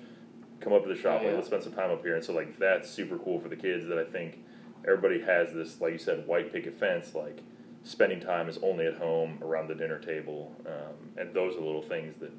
Come 0.61 0.71
up 0.73 0.83
to 0.83 0.89
the 0.89 0.95
shop. 0.95 1.19
Oh, 1.21 1.25
Like, 1.27 1.35
let's 1.35 1.47
spend 1.47 1.63
some 1.63 1.73
time 1.73 1.91
up 1.91 2.01
here. 2.03 2.15
And 2.15 2.23
so 2.23 2.33
like 2.33 2.57
that's 2.57 2.89
super 2.89 3.17
cool 3.17 3.39
for 3.39 3.49
the 3.49 3.57
kids. 3.57 3.85
That 3.87 3.97
I 3.99 4.05
think 4.05 4.39
everybody 4.85 5.21
has 5.21 5.53
this, 5.53 5.81
like 5.81 5.93
you 5.93 5.99
said, 5.99 6.25
white 6.27 6.51
picket 6.53 6.79
fence. 6.79 7.13
Like 7.15 7.39
spending 7.83 8.19
time 8.19 8.49
is 8.49 8.57
only 8.61 8.85
at 8.87 8.95
home 8.95 9.39
around 9.41 9.67
the 9.67 9.75
dinner 9.75 9.99
table, 9.99 10.55
um, 10.65 10.95
and 11.17 11.33
those 11.33 11.55
are 11.55 11.61
little 11.61 11.81
things 11.83 12.15
that 12.19 12.31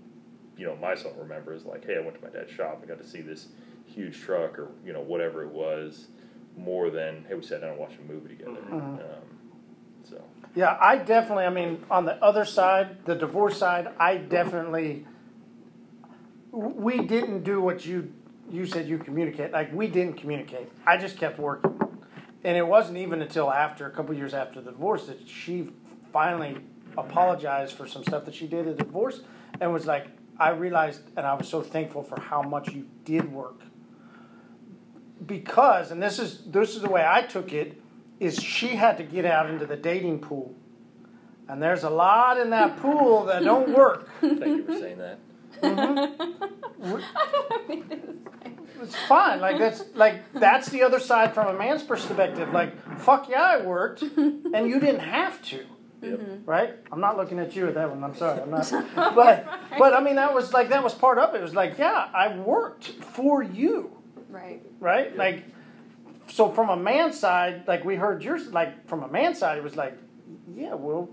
you 0.56 0.66
know 0.66 0.76
my 0.76 0.94
son 0.94 1.12
remembers. 1.18 1.64
Like, 1.64 1.84
hey, 1.84 1.96
I 1.96 2.00
went 2.00 2.16
to 2.16 2.22
my 2.22 2.30
dad's 2.30 2.50
shop. 2.50 2.80
I 2.82 2.86
got 2.86 2.98
to 2.98 3.06
see 3.06 3.20
this 3.20 3.48
huge 3.86 4.20
truck, 4.20 4.58
or 4.58 4.68
you 4.84 4.92
know 4.92 5.00
whatever 5.02 5.42
it 5.42 5.50
was, 5.52 6.06
more 6.56 6.90
than 6.90 7.24
hey, 7.28 7.34
we 7.34 7.42
sat 7.42 7.60
down 7.60 7.70
and 7.70 7.78
watched 7.78 7.98
a 7.98 8.12
movie 8.12 8.28
together. 8.36 8.60
Mhm. 8.70 8.94
Um, 9.00 9.00
so 10.04 10.22
Yeah, 10.54 10.76
I 10.80 10.96
definitely. 10.98 11.44
I 11.44 11.50
mean, 11.50 11.84
on 11.90 12.04
the 12.06 12.14
other 12.24 12.44
side, 12.44 13.04
the 13.04 13.14
divorce 13.14 13.58
side, 13.58 13.88
I 13.98 14.16
definitely. 14.16 15.06
We 16.52 17.02
didn't 17.02 17.42
do 17.44 17.60
what 17.60 17.84
you 17.84 18.12
you 18.50 18.64
said 18.64 18.88
you 18.88 18.98
communicate. 18.98 19.52
Like 19.52 19.72
we 19.72 19.88
didn't 19.88 20.16
communicate. 20.16 20.70
I 20.86 20.96
just 20.96 21.18
kept 21.18 21.38
working, 21.38 21.76
and 22.44 22.56
it 22.56 22.66
wasn't 22.66 22.98
even 22.98 23.22
until 23.22 23.50
after 23.50 23.86
a 23.86 23.90
couple 23.90 24.14
years 24.14 24.34
after 24.34 24.60
the 24.60 24.70
divorce 24.70 25.06
that 25.06 25.28
she 25.28 25.68
finally 26.12 26.58
apologized 26.96 27.74
for 27.74 27.86
some 27.86 28.02
stuff 28.02 28.24
that 28.24 28.34
she 28.34 28.46
did 28.46 28.66
at 28.66 28.78
the 28.78 28.84
divorce, 28.84 29.20
and 29.60 29.72
was 29.72 29.86
like, 29.86 30.06
I 30.38 30.50
realized, 30.50 31.02
and 31.16 31.26
I 31.26 31.34
was 31.34 31.48
so 31.48 31.62
thankful 31.62 32.02
for 32.02 32.20
how 32.20 32.42
much 32.42 32.72
you 32.72 32.86
did 33.04 33.32
work. 33.32 33.60
Because, 35.24 35.90
and 35.90 36.02
this 36.02 36.18
is 36.18 36.42
this 36.46 36.76
is 36.76 36.82
the 36.82 36.90
way 36.90 37.04
I 37.06 37.22
took 37.22 37.52
it, 37.52 37.80
is 38.20 38.42
she 38.42 38.68
had 38.76 38.98
to 38.98 39.02
get 39.02 39.24
out 39.24 39.48
into 39.48 39.66
the 39.66 39.76
dating 39.76 40.20
pool. 40.20 40.54
And 41.48 41.62
there's 41.62 41.84
a 41.84 41.90
lot 41.90 42.38
in 42.38 42.50
that 42.50 42.76
pool 42.78 43.24
that 43.24 43.42
don't 43.44 43.74
work. 43.74 44.08
thank 44.20 44.40
you 44.40 44.64
for 44.64 44.78
saying 44.78 44.98
that. 44.98 45.18
Mm-hmm. 46.76 47.00
It's 48.82 48.96
fine. 49.06 49.40
Like 49.40 49.58
that's 49.58 49.82
like 49.94 50.32
that's 50.32 50.68
the 50.68 50.82
other 50.82 51.00
side 51.00 51.34
from 51.34 51.54
a 51.54 51.58
man's 51.58 51.82
perspective. 51.82 52.52
Like, 52.52 52.98
fuck 52.98 53.28
yeah, 53.28 53.42
I 53.42 53.62
worked 53.62 54.02
and 54.02 54.68
you 54.68 54.80
didn't 54.80 55.00
have 55.00 55.42
to. 55.46 55.64
Yep. 56.02 56.18
Mm-hmm. 56.20 56.44
Right? 56.44 56.74
I'm 56.92 57.00
not 57.00 57.16
looking 57.16 57.38
at 57.38 57.56
you 57.56 57.66
at 57.68 57.74
that 57.74 57.88
one. 57.90 58.04
I'm 58.04 58.14
sorry. 58.14 58.40
I'm 58.40 58.50
not. 58.50 58.70
But 59.14 59.46
but 59.78 59.94
I 59.94 60.00
mean 60.00 60.16
that 60.16 60.34
was 60.34 60.52
like 60.52 60.68
that 60.68 60.84
was 60.84 60.94
part 60.94 61.18
of 61.18 61.34
it. 61.34 61.38
It 61.38 61.42
was 61.42 61.54
like, 61.54 61.78
yeah, 61.78 62.08
I 62.14 62.36
worked 62.36 62.84
for 63.14 63.42
you. 63.42 63.90
right. 64.28 64.60
right? 64.78 65.10
Yeah. 65.12 65.18
Like, 65.18 65.44
so 66.28 66.50
from 66.52 66.68
a 66.68 66.76
man's 66.76 67.18
side, 67.18 67.64
like 67.66 67.84
we 67.84 67.96
heard 67.96 68.22
yours, 68.22 68.48
like 68.52 68.86
from 68.88 69.02
a 69.02 69.08
man's 69.08 69.38
side, 69.38 69.56
it 69.58 69.64
was 69.64 69.76
like, 69.76 69.96
yeah, 70.54 70.74
well, 70.74 71.08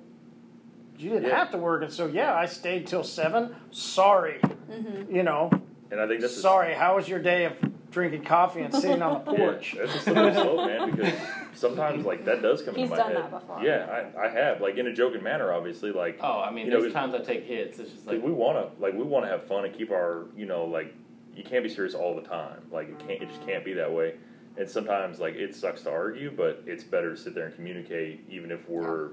you 0.98 1.10
didn't 1.12 1.30
Yeah. 1.30 1.38
have 1.38 1.52
to 1.52 1.58
work, 1.58 1.82
and 1.84 1.92
so 1.92 2.08
yeah, 2.08 2.36
I 2.36 2.46
stayed 2.46 2.86
till 2.88 3.04
seven. 3.04 3.56
Sorry, 3.72 4.40
mm-hmm. 4.44 5.16
you 5.16 5.24
know. 5.24 5.50
And 5.94 6.02
I 6.02 6.08
think 6.08 6.22
that's 6.22 6.36
a- 6.36 6.42
Sorry, 6.42 6.74
how 6.74 6.96
was 6.98 7.08
your 7.08 7.20
day 7.20 7.46
of 7.46 7.54
drinking 7.92 8.24
coffee 8.26 8.62
and 8.62 8.74
sitting 8.74 9.02
on 9.04 9.14
the 9.24 9.32
porch? 9.36 9.76
Yeah, 9.76 9.86
that's 9.86 9.96
a 9.96 10.00
slippery 10.00 10.34
slope, 10.34 10.68
man. 10.68 10.92
Because 10.96 11.14
sometimes 11.54 12.06
like 12.06 12.26
that 12.26 12.42
does 12.42 12.62
come 12.64 12.74
He's 12.76 12.90
into 12.90 12.96
my 12.98 12.98
done 12.98 13.14
head. 13.14 13.24
that 13.26 13.32
before. 13.32 13.64
Yeah, 13.64 14.10
I, 14.18 14.26
I 14.26 14.30
have 14.30 14.60
like 14.62 14.78
in 14.78 14.88
a 14.88 14.94
joking 14.94 15.22
manner, 15.24 15.54
obviously. 15.54 15.92
Like, 15.92 16.18
Oh, 16.22 16.42
I 16.42 16.52
mean, 16.52 16.66
You 16.66 16.72
there's 16.72 16.86
it's- 16.86 16.94
times 16.94 17.14
I 17.14 17.20
take 17.20 17.46
hits. 17.46 17.78
It's 17.80 17.92
just 17.92 18.08
like 18.08 18.18
like 18.18 18.26
we 18.26 18.32
want 18.34 18.58
to 18.76 18.82
like 18.82 18.94
we 18.94 19.04
want 19.04 19.26
to 19.26 19.30
have 19.30 19.44
fun 19.44 19.64
and 19.66 19.74
keep 19.78 19.92
our 19.92 20.26
you 20.36 20.46
know 20.48 20.66
like 20.66 20.94
you 21.36 21.44
can't 21.44 21.64
be 21.64 21.70
serious 21.70 21.94
all 21.94 22.16
the 22.16 22.22
time. 22.28 22.62
Like 22.72 22.90
it 22.90 23.00
can't 23.00 23.22
it 23.22 23.30
just 23.30 23.46
can't 23.46 23.64
be 23.64 23.74
that 23.74 23.92
way. 23.92 24.16
And 24.58 24.70
sometimes 24.70 25.20
like 25.20 25.36
it 25.36 25.56
sucks 25.56 25.82
to 25.84 25.92
argue, 25.92 26.32
but 26.36 26.64
it's 26.66 26.84
better 26.84 27.12
to 27.12 27.18
sit 27.18 27.34
there 27.36 27.46
and 27.46 27.56
communicate, 27.56 28.24
even 28.30 28.52
if 28.52 28.68
we're 28.68 29.12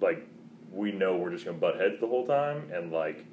like 0.00 0.26
we 0.70 0.92
know 0.92 1.16
we're 1.16 1.30
just 1.30 1.44
gonna 1.46 1.56
butt 1.58 1.76
heads 1.80 1.98
the 2.00 2.06
whole 2.06 2.26
time, 2.26 2.70
and 2.72 2.92
like 2.92 3.24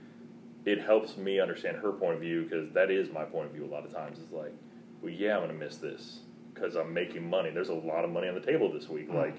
it 0.66 0.82
helps 0.82 1.16
me 1.16 1.40
understand 1.40 1.78
her 1.78 1.92
point 1.92 2.16
of 2.16 2.22
view 2.22 2.44
because 2.44 2.72
that 2.74 2.90
is 2.90 3.12
my 3.12 3.24
point 3.24 3.48
of 3.48 3.52
view 3.54 3.66
a 3.66 3.72
lot 3.72 3.86
of 3.86 3.94
times. 3.94 4.20
Is 4.20 4.32
like, 4.32 4.54
well, 5.02 5.12
yeah, 5.12 5.36
I'm 5.36 5.42
gonna 5.42 5.54
miss 5.54 5.78
this 5.78 6.20
because 6.54 6.76
I'm 6.76 6.94
making 6.94 7.30
money. 7.30 7.52
There's 7.52 7.70
a 7.70 7.74
lot 7.74 8.04
of 8.04 8.12
money 8.12 8.28
on 8.28 8.36
the 8.36 8.42
table 8.42 8.72
this 8.72 8.90
week, 8.90 9.10
mm. 9.10 9.16
like 9.16 9.36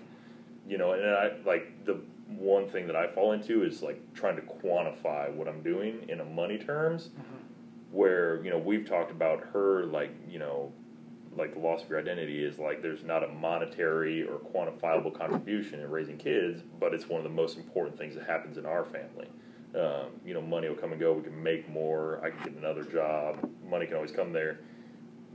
you 0.69 0.78
know, 0.78 0.93
and 0.93 1.05
I 1.05 1.32
like 1.44 1.85
the 1.85 2.01
one 2.28 2.69
thing 2.69 2.86
that 2.86 2.97
I 2.97 3.09
fall 3.09 3.32
into 3.32 3.62
is 3.65 3.82
like 3.82 4.01
trying 4.15 4.36
to 4.36 4.43
quantify 4.43 5.32
what 5.32 5.48
I'm 5.48 5.62
doing 5.62 6.09
in 6.09 6.20
a 6.20 6.24
money 6.24 6.59
terms. 6.59 7.09
Mm-hmm. 7.09 7.36
Where 7.93 8.43
you 8.44 8.51
know 8.51 8.59
we've 8.59 8.86
talked 8.86 9.11
about 9.11 9.40
her 9.53 9.85
like 9.85 10.11
you 10.28 10.39
know 10.39 10.73
like 11.36 11.55
the 11.55 11.61
loss 11.61 11.82
of 11.82 11.90
your 11.90 11.98
identity 11.98 12.43
is 12.43 12.59
like 12.59 12.82
there's 12.82 13.05
not 13.05 13.23
a 13.23 13.28
monetary 13.28 14.23
or 14.23 14.39
quantifiable 14.39 15.16
contribution 15.16 15.81
in 15.81 15.90
raising 15.90 16.16
kids, 16.16 16.62
but 16.81 16.94
it's 16.94 17.09
one 17.09 17.19
of 17.19 17.24
the 17.24 17.35
most 17.35 17.57
important 17.57 17.98
things 17.98 18.15
that 18.15 18.27
happens 18.27 18.59
in 18.59 18.66
our 18.66 18.85
family. 18.85 19.28
Um, 19.77 20.12
you 20.24 20.32
know, 20.32 20.40
money 20.40 20.69
will 20.69 20.77
come 20.77 20.93
and 20.93 21.01
go. 21.01 21.12
We 21.12 21.23
can 21.23 21.43
make 21.43 21.69
more. 21.69 22.20
I 22.24 22.31
can 22.31 22.39
get 22.43 22.55
another 22.55 22.82
job. 22.82 23.47
Money 23.69 23.86
can 23.86 23.97
always 23.97 24.12
come 24.12 24.32
there. 24.32 24.61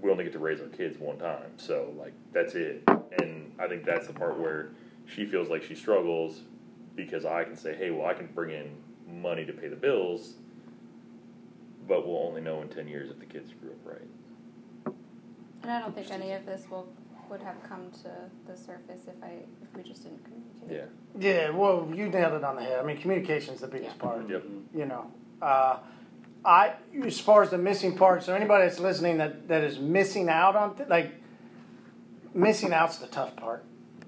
We 0.02 0.10
only 0.10 0.24
get 0.24 0.34
to 0.34 0.40
raise 0.40 0.60
our 0.60 0.68
kids 0.68 0.98
one 0.98 1.20
time, 1.20 1.52
so 1.58 1.94
like 1.96 2.14
that's 2.34 2.56
it. 2.56 2.82
And 3.22 3.54
I 3.60 3.68
think 3.68 3.86
that's 3.86 4.08
the 4.08 4.14
part 4.14 4.40
where 4.40 4.72
she 5.06 5.26
feels 5.26 5.50
like 5.50 5.62
she 5.62 5.76
struggles 5.76 6.42
because 6.96 7.24
I 7.24 7.44
can 7.44 7.56
say, 7.56 7.76
hey, 7.76 7.92
well, 7.92 8.08
I 8.08 8.16
can 8.16 8.28
bring 8.34 8.50
in 8.50 9.22
money 9.22 9.46
to 9.46 9.54
pay 9.54 9.68
the 9.68 9.76
bills, 9.76 10.34
but 11.88 12.08
we'll 12.08 12.26
only 12.26 12.42
know 12.42 12.64
in 12.64 12.70
ten 12.70 12.88
years 12.88 13.12
if 13.12 13.20
the 13.20 13.26
kids 13.28 13.52
grew 13.62 13.70
up 13.70 13.78
right. 13.86 14.96
And 15.62 15.72
I 15.72 15.80
don't 15.80 15.94
think 15.94 16.10
any 16.10 16.32
of 16.32 16.48
this 16.48 16.66
will 16.72 16.92
would 17.30 17.44
have 17.44 17.62
come 17.64 17.92
to 17.92 18.12
the 18.46 18.58
surface 18.58 19.02
if 19.08 19.24
I 19.24 19.44
if 19.61 19.61
we 19.76 19.84
just 19.84 20.04
didn't 20.04 20.24
communicate. 20.24 20.70
Yeah. 20.70 20.86
Yeah, 21.20 21.50
well, 21.50 21.90
you 21.94 22.08
nailed 22.10 22.34
it 22.34 22.44
on 22.44 22.56
the 22.56 22.62
head. 22.62 22.80
I 22.80 22.84
mean, 22.84 22.98
communication's 22.98 23.62
the 23.62 23.68
biggest 23.68 23.96
Yeah. 23.98 24.02
part. 24.02 24.30
Yep. 24.30 24.44
You 24.74 24.86
know, 24.86 25.12
uh, 25.42 25.78
I 26.46 26.74
as 27.06 27.20
far 27.20 27.44
as 27.44 27.50
the 27.50 27.58
missing 27.58 27.96
parts, 27.98 28.26
so 28.26 28.34
anybody 28.34 28.66
that's 28.68 28.80
listening 28.80 29.18
that, 29.18 29.48
that 29.48 29.64
is 29.64 29.80
missing 29.80 30.30
out 30.30 30.56
on 30.56 30.76
th- 30.76 30.90
like 30.90 31.12
missing 32.34 32.74
out's 32.74 32.98
the 32.98 33.08
tough 33.08 33.36
part. 33.36 33.64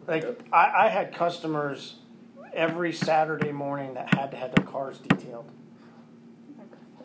Like 0.07 0.23
Yep. 0.23 0.43
I, 0.51 0.85
I 0.85 0.87
had 0.89 1.13
customers 1.13 1.95
every 2.53 2.93
Saturday 2.93 3.51
morning 3.51 3.93
that 3.95 4.13
had 4.13 4.31
to 4.31 4.37
have 4.37 4.55
their 4.55 4.65
cars 4.65 4.97
detailed. 4.99 5.45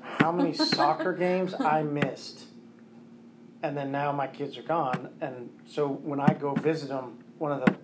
How 0.00 0.32
many 0.32 0.52
soccer 0.54 1.12
games 1.12 1.54
I 1.54 1.82
missed, 1.82 2.44
and 3.62 3.76
then 3.76 3.90
now 3.92 4.12
my 4.12 4.26
kids 4.26 4.56
are 4.56 4.62
gone, 4.62 5.10
and 5.20 5.50
so 5.66 5.88
when 5.88 6.20
I 6.20 6.34
go 6.34 6.54
visit 6.54 6.88
them, 6.88 7.18
one 7.38 7.52
of 7.52 7.64
the 7.64 7.74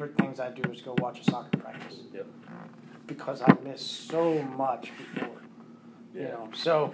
favorite 0.00 0.16
things 0.18 0.40
I 0.40 0.50
do 0.50 0.62
is 0.70 0.80
go 0.80 0.94
watch 0.98 1.20
a 1.20 1.24
soccer 1.24 1.58
practice 1.58 2.00
Yep. 2.12 2.26
because 3.06 3.42
I 3.42 3.54
miss 3.62 3.82
so 3.82 4.42
much 4.42 4.90
before. 4.96 5.42
Yeah. 6.14 6.22
You 6.22 6.28
know, 6.28 6.48
so 6.54 6.92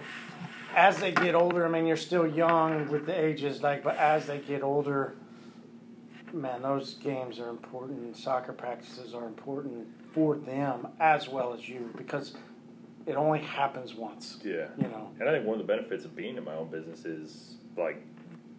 as 0.75 0.99
they 0.99 1.11
get 1.11 1.33
older, 1.35 1.65
I 1.65 1.69
mean, 1.69 1.85
you're 1.87 1.95
still 1.97 2.27
young 2.27 2.89
with 2.89 3.05
the 3.05 3.17
ages, 3.17 3.63
like, 3.63 3.83
but 3.83 3.95
as 3.97 4.25
they 4.27 4.39
get 4.39 4.61
older, 4.61 5.15
man, 6.33 6.61
those 6.61 6.95
games 6.95 7.39
are 7.39 7.49
important. 7.49 8.15
Soccer 8.17 8.53
practices 8.53 9.13
are 9.13 9.25
important 9.25 9.87
for 10.11 10.35
them 10.35 10.87
as 10.99 11.29
well 11.29 11.53
as 11.53 11.67
you 11.67 11.91
because 11.97 12.35
it 13.05 13.15
only 13.15 13.39
happens 13.39 13.95
once. 13.95 14.37
Yeah. 14.43 14.67
You 14.77 14.89
know, 14.89 15.11
And 15.19 15.29
I 15.29 15.31
think 15.31 15.45
one 15.45 15.59
of 15.59 15.65
the 15.65 15.73
benefits 15.73 16.03
of 16.03 16.15
being 16.15 16.35
in 16.37 16.43
my 16.43 16.53
own 16.55 16.69
business 16.69 17.05
is 17.05 17.55
like 17.77 18.03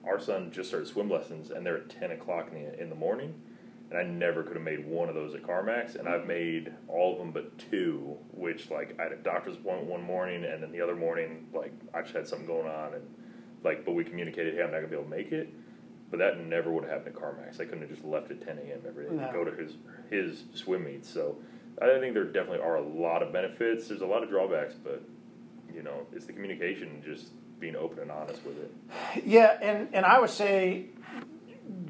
our 0.05 0.19
son 0.19 0.51
just 0.51 0.70
started 0.70 0.87
swim 0.89 1.11
lessons 1.11 1.51
and 1.51 1.66
they're 1.66 1.77
at 1.77 1.91
ten 1.91 2.12
o'clock 2.12 2.49
in 2.53 2.62
the 2.65 2.81
in 2.81 2.89
the 2.89 2.95
morning, 2.97 3.35
and 3.90 3.98
I 3.98 4.02
never 4.02 4.43
could 4.43 4.55
have 4.56 4.65
made 4.65 4.86
one 4.86 5.09
of 5.09 5.15
those 5.15 5.35
at 5.35 5.43
CarMax, 5.43 5.94
and 5.97 6.09
I've 6.09 6.27
made 6.27 6.73
all 6.89 7.12
of 7.12 7.19
them 7.19 7.31
but 7.31 7.56
two, 7.70 8.16
which 8.32 8.70
like 8.70 8.94
I 9.01 9.05
had 9.05 9.12
a 9.12 9.16
doctor's 9.16 9.56
appointment 9.56 9.89
one 9.89 10.02
morning, 10.02 10.44
and 10.44 10.62
then 10.62 10.73
the 10.73 10.81
other 10.81 10.94
morning 10.97 11.47
like 11.52 11.73
I 11.94 12.02
just 12.02 12.15
had 12.15 12.27
something 12.28 12.47
going 12.47 12.69
on, 12.69 12.94
and 12.94 13.02
like 13.65 13.85
but 13.85 13.93
we 13.93 14.05
communicated, 14.05 14.55
hey, 14.55 14.62
I'm 14.62 14.70
not 14.70 14.77
gonna 14.78 14.89
be 14.89 14.94
able 14.97 15.05
to 15.05 15.10
make 15.10 15.32
it. 15.32 15.52
But 16.10 16.19
that 16.20 16.40
never 16.40 16.70
would 16.70 16.85
have 16.85 16.93
happened 17.05 17.15
at 17.16 17.23
CarMax. 17.23 17.60
I 17.60 17.65
couldn't 17.65 17.82
have 17.82 17.90
just 17.90 18.02
left 18.02 18.31
at 18.31 18.40
10 18.40 18.56
a.m. 18.56 18.81
every 18.89 19.05
day 19.10 19.15
No. 19.15 19.27
to 19.27 19.32
go 19.32 19.44
to 19.44 19.51
his 19.55 19.77
his 20.10 20.44
swim 20.55 20.85
meets. 20.85 21.09
So 21.09 21.36
I 21.82 21.98
think 22.01 22.15
there 22.15 22.24
definitely 22.24 22.60
are 22.60 22.77
a 22.77 22.82
lot 22.82 23.23
of 23.23 23.31
benefits. 23.32 23.89
There's 23.89 24.01
a 24.01 24.06
lot 24.06 24.23
of 24.23 24.31
drawbacks, 24.31 24.74
but 24.82 25.02
you 25.74 25.82
know, 25.82 26.06
it's 26.15 26.24
the 26.27 26.32
communication, 26.32 27.02
just 27.05 27.28
being 27.60 27.77
open 27.77 27.98
and 27.98 28.10
honest 28.10 28.40
with 28.44 28.56
it. 28.59 29.24
Yeah, 29.27 29.59
and, 29.60 29.89
and 29.93 30.06
I 30.06 30.19
would 30.19 30.31
say 30.31 30.86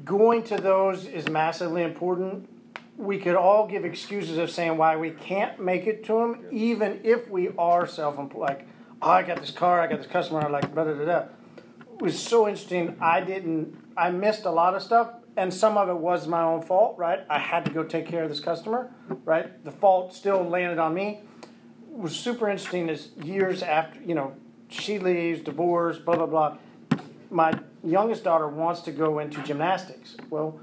going 0.03 0.43
to 0.43 0.57
those 0.57 1.05
is 1.05 1.29
massively 1.29 1.83
important. 1.83 2.49
We 2.97 3.19
could 3.19 3.35
all 3.35 3.67
give 3.67 3.85
excuses 3.85 4.37
of 4.37 4.49
saying 4.49 4.77
why 4.77 4.97
we 4.97 5.11
can't 5.11 5.59
make 5.59 5.87
it 5.87 6.03
to 6.05 6.13
them, 6.13 6.45
even 6.51 6.99
if 7.03 7.29
we 7.29 7.49
are 7.57 7.87
self-employed. 7.87 8.41
Like, 8.41 8.67
oh, 9.01 9.09
I 9.09 9.23
got 9.23 9.39
this 9.39 9.51
car, 9.51 9.81
I 9.81 9.87
got 9.87 9.99
this 9.99 10.11
customer, 10.11 10.41
I 10.41 10.49
like 10.49 10.73
da 10.75 10.83
da 10.83 11.05
da. 11.05 11.17
It 11.93 12.01
was 12.01 12.17
so 12.17 12.47
interesting. 12.47 12.97
I 12.99 13.21
didn't. 13.21 13.77
I 13.95 14.09
missed 14.09 14.45
a 14.45 14.51
lot 14.51 14.73
of 14.73 14.81
stuff, 14.81 15.11
and 15.37 15.53
some 15.53 15.77
of 15.77 15.89
it 15.89 15.97
was 15.97 16.27
my 16.27 16.41
own 16.41 16.61
fault. 16.61 16.97
Right, 16.97 17.19
I 17.29 17.39
had 17.39 17.65
to 17.65 17.71
go 17.71 17.83
take 17.83 18.07
care 18.07 18.23
of 18.23 18.29
this 18.29 18.39
customer. 18.39 18.91
Right, 19.25 19.63
the 19.63 19.71
fault 19.71 20.13
still 20.13 20.43
landed 20.43 20.79
on 20.79 20.93
me. 20.93 21.21
It 21.91 21.97
was 21.97 22.15
super 22.15 22.49
interesting. 22.49 22.89
Is 22.89 23.11
years 23.23 23.61
after, 23.61 23.99
you 24.01 24.15
know, 24.15 24.33
she 24.69 24.97
leaves, 24.97 25.41
divorce, 25.41 25.97
blah 25.97 26.15
blah 26.15 26.25
blah 26.25 26.57
my 27.29 27.53
youngest 27.83 28.23
daughter 28.23 28.47
wants 28.47 28.81
to 28.81 28.91
go 28.91 29.19
into 29.19 29.41
gymnastics. 29.43 30.17
Well, 30.29 30.59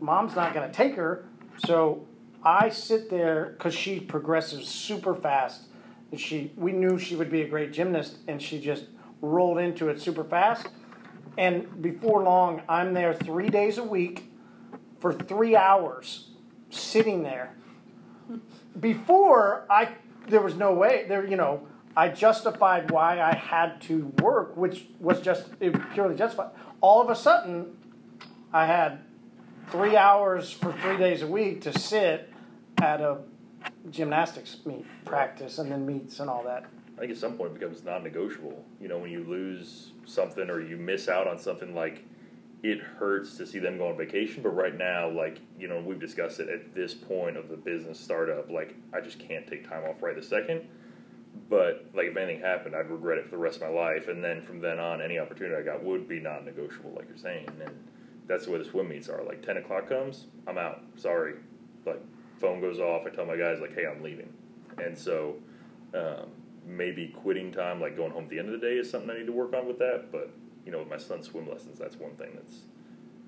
mom's 0.00 0.34
not 0.34 0.54
going 0.54 0.68
to 0.68 0.74
take 0.74 0.94
her, 0.94 1.24
so 1.64 2.06
I 2.42 2.68
sit 2.68 3.10
there 3.10 3.54
because 3.56 3.74
she 3.74 4.00
progresses 4.00 4.68
super 4.68 5.14
fast. 5.14 5.62
She, 6.16 6.52
we 6.56 6.72
knew 6.72 6.98
she 6.98 7.16
would 7.16 7.30
be 7.30 7.42
a 7.42 7.48
great 7.48 7.72
gymnast, 7.72 8.18
and 8.26 8.40
she 8.40 8.60
just 8.60 8.86
rolled 9.20 9.58
into 9.58 9.88
it 9.88 10.00
super 10.00 10.24
fast. 10.24 10.68
And 11.36 11.82
before 11.82 12.22
long, 12.22 12.62
I'm 12.68 12.94
there 12.94 13.12
three 13.12 13.48
days 13.48 13.78
a 13.78 13.84
week 13.84 14.30
for 15.00 15.12
three 15.12 15.54
hours, 15.54 16.30
sitting 16.70 17.22
there. 17.22 17.54
Before 18.80 19.64
I, 19.70 19.90
there 20.28 20.40
was 20.40 20.54
no 20.54 20.72
way 20.72 21.06
there. 21.08 21.24
You 21.26 21.36
know, 21.36 21.66
I 21.98 22.06
justified 22.10 22.92
why 22.92 23.20
I 23.20 23.34
had 23.34 23.80
to 23.82 24.12
work, 24.22 24.56
which 24.56 24.86
was 25.00 25.20
just 25.20 25.58
purely 25.58 26.14
justified. 26.14 26.50
All 26.80 27.02
of 27.02 27.10
a 27.10 27.16
sudden, 27.16 27.76
I 28.52 28.66
had 28.66 29.00
three 29.72 29.96
hours 29.96 30.52
for 30.52 30.72
three 30.74 30.96
days 30.96 31.22
a 31.22 31.26
week 31.26 31.60
to 31.62 31.76
sit 31.76 32.32
at 32.80 33.00
a 33.00 33.18
gymnastics 33.90 34.58
meet 34.64 34.86
practice 35.04 35.58
and 35.58 35.72
then 35.72 35.84
meets 35.84 36.20
and 36.20 36.30
all 36.30 36.44
that. 36.44 36.66
I 36.96 37.00
think 37.00 37.10
at 37.10 37.18
some 37.18 37.32
point 37.32 37.50
it 37.50 37.58
becomes 37.58 37.82
non-negotiable. 37.82 38.64
You 38.80 38.86
know, 38.86 38.98
when 38.98 39.10
you 39.10 39.24
lose 39.24 39.90
something 40.04 40.48
or 40.50 40.60
you 40.60 40.76
miss 40.76 41.08
out 41.08 41.26
on 41.26 41.36
something, 41.36 41.74
like 41.74 42.04
it 42.62 42.78
hurts 42.78 43.36
to 43.38 43.46
see 43.46 43.58
them 43.58 43.76
go 43.76 43.88
on 43.88 43.96
vacation. 43.96 44.44
But 44.44 44.50
right 44.50 44.78
now, 44.78 45.08
like 45.08 45.40
you 45.58 45.66
know, 45.66 45.80
we've 45.80 45.98
discussed 45.98 46.38
it 46.38 46.48
at 46.48 46.76
this 46.76 46.94
point 46.94 47.36
of 47.36 47.48
the 47.48 47.56
business 47.56 47.98
startup. 47.98 48.48
Like 48.48 48.76
I 48.92 49.00
just 49.00 49.18
can't 49.18 49.48
take 49.48 49.68
time 49.68 49.82
off 49.84 50.00
right 50.00 50.14
this 50.14 50.28
second. 50.28 50.68
But 51.48 51.86
like 51.94 52.06
if 52.06 52.16
anything 52.16 52.40
happened, 52.40 52.74
I'd 52.74 52.90
regret 52.90 53.18
it 53.18 53.24
for 53.24 53.30
the 53.30 53.38
rest 53.38 53.56
of 53.56 53.62
my 53.62 53.68
life. 53.68 54.08
And 54.08 54.22
then 54.22 54.42
from 54.42 54.60
then 54.60 54.78
on, 54.78 55.00
any 55.00 55.18
opportunity 55.18 55.56
I 55.56 55.62
got 55.62 55.82
would 55.82 56.08
be 56.08 56.20
non-negotiable, 56.20 56.92
like 56.96 57.08
you're 57.08 57.18
saying. 57.18 57.48
And 57.60 57.70
that's 58.26 58.46
the 58.46 58.52
way 58.52 58.58
the 58.58 58.64
swim 58.64 58.88
meets 58.88 59.08
are. 59.08 59.22
Like 59.24 59.42
ten 59.44 59.56
o'clock 59.56 59.88
comes, 59.88 60.26
I'm 60.46 60.58
out. 60.58 60.82
Sorry. 60.96 61.34
Like 61.86 62.00
phone 62.38 62.60
goes 62.60 62.78
off. 62.78 63.06
I 63.06 63.10
tell 63.10 63.26
my 63.26 63.36
guys 63.36 63.60
like, 63.60 63.74
hey, 63.74 63.86
I'm 63.86 64.02
leaving. 64.02 64.32
And 64.78 64.96
so 64.96 65.36
um, 65.94 66.28
maybe 66.66 67.08
quitting 67.08 67.52
time, 67.52 67.80
like 67.80 67.96
going 67.96 68.12
home 68.12 68.24
at 68.24 68.30
the 68.30 68.38
end 68.38 68.52
of 68.52 68.60
the 68.60 68.66
day, 68.66 68.74
is 68.74 68.90
something 68.90 69.10
I 69.10 69.18
need 69.18 69.26
to 69.26 69.32
work 69.32 69.54
on 69.54 69.66
with 69.66 69.78
that. 69.78 70.12
But 70.12 70.30
you 70.64 70.72
know, 70.72 70.78
with 70.80 70.88
my 70.88 70.98
son's 70.98 71.26
swim 71.26 71.48
lessons, 71.48 71.78
that's 71.78 71.96
one 71.96 72.12
thing 72.12 72.30
that's 72.34 72.60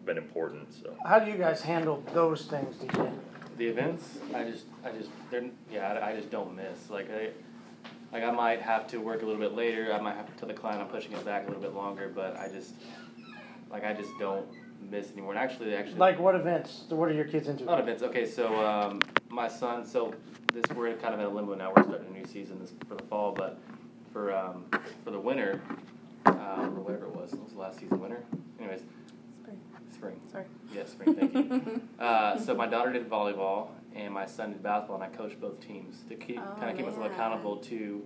been 0.04 0.18
important. 0.18 0.72
So 0.72 0.94
How 1.06 1.18
do 1.18 1.30
you 1.30 1.38
guys 1.38 1.62
handle 1.62 2.02
those 2.12 2.46
things, 2.46 2.76
DJ? 2.76 3.12
The 3.56 3.66
events, 3.66 4.18
I 4.34 4.44
just, 4.44 4.64
I 4.84 4.90
just, 4.92 5.10
they're, 5.30 5.44
yeah, 5.70 5.92
I, 5.92 6.10
I 6.10 6.16
just 6.16 6.30
don't 6.30 6.56
miss. 6.56 6.88
Like 6.88 7.10
I, 7.10 7.30
like 8.12 8.24
I 8.24 8.30
might 8.30 8.60
have 8.60 8.86
to 8.88 8.98
work 8.98 9.22
a 9.22 9.26
little 9.26 9.40
bit 9.40 9.54
later. 9.54 9.92
I 9.92 10.00
might 10.00 10.16
have 10.16 10.26
to 10.26 10.32
tell 10.38 10.48
the 10.48 10.54
client 10.54 10.80
I'm 10.80 10.88
pushing 10.88 11.12
it 11.12 11.24
back 11.24 11.44
a 11.44 11.46
little 11.46 11.62
bit 11.62 11.74
longer. 11.74 12.10
But 12.14 12.36
I 12.36 12.48
just, 12.48 12.74
like 13.70 13.84
I 13.84 13.92
just 13.92 14.10
don't 14.18 14.46
miss 14.90 15.12
anymore. 15.12 15.32
And 15.32 15.38
actually, 15.40 15.74
actually, 15.74 15.96
Like 15.98 16.18
what 16.18 16.34
events? 16.34 16.84
What 16.88 17.08
are 17.08 17.12
your 17.14 17.24
kids 17.26 17.48
into? 17.48 17.64
Not 17.64 17.78
events. 17.80 18.02
Okay, 18.02 18.26
so 18.26 18.54
um, 18.66 19.00
my 19.28 19.48
son. 19.48 19.84
So 19.86 20.14
this 20.52 20.64
we're 20.74 20.94
kind 20.94 21.14
of 21.14 21.20
in 21.20 21.26
a 21.26 21.30
limbo 21.30 21.54
now. 21.54 21.72
We're 21.76 21.84
starting 21.84 22.08
a 22.08 22.18
new 22.18 22.26
season 22.26 22.58
this 22.60 22.72
for 22.88 22.94
the 22.96 23.04
fall, 23.04 23.32
but 23.32 23.58
for 24.12 24.34
um, 24.34 24.64
for 25.04 25.10
the 25.10 25.20
winter, 25.20 25.60
um, 26.26 26.76
or 26.76 26.80
whatever 26.80 27.06
it 27.06 27.14
was. 27.14 27.32
It 27.32 27.42
was 27.42 27.54
last 27.54 27.78
season, 27.78 28.00
winter. 28.00 28.24
Anyways, 28.58 28.80
Spring. 29.42 29.60
spring. 29.92 30.20
Sorry. 30.32 30.44
Yeah, 30.74 30.84
spring. 30.86 31.14
Thank 31.14 31.34
you. 31.34 31.82
uh, 32.04 32.38
so 32.38 32.54
my 32.54 32.66
daughter 32.66 32.92
did 32.92 33.08
volleyball, 33.08 33.68
and 33.94 34.12
my 34.14 34.26
son 34.26 34.50
did 34.52 34.62
basketball, 34.62 35.02
and 35.02 35.04
I 35.04 35.08
coached 35.16 35.40
both 35.40 35.60
teams 35.60 36.02
to 36.08 36.14
keep 36.14 36.38
Oh, 36.40 36.54
kind 36.58 36.70
of 36.70 36.76
keep 36.76 36.86
us 36.86 36.96
man. 36.96 37.10
accountable 37.10 37.56
to 37.58 38.02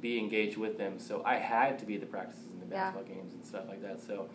be 0.00 0.18
engaged 0.18 0.56
with 0.56 0.76
them. 0.78 0.98
So 0.98 1.22
I 1.24 1.36
had 1.36 1.78
to 1.80 1.86
be 1.86 1.94
at 1.94 2.00
the 2.00 2.06
practices 2.06 2.44
and 2.52 2.60
the 2.70 2.74
Yeah. 2.74 2.90
basketball 2.90 3.14
games 3.14 3.34
and 3.34 3.44
stuff 3.44 3.64
like 3.68 3.82
that. 3.82 4.00
So 4.00 4.28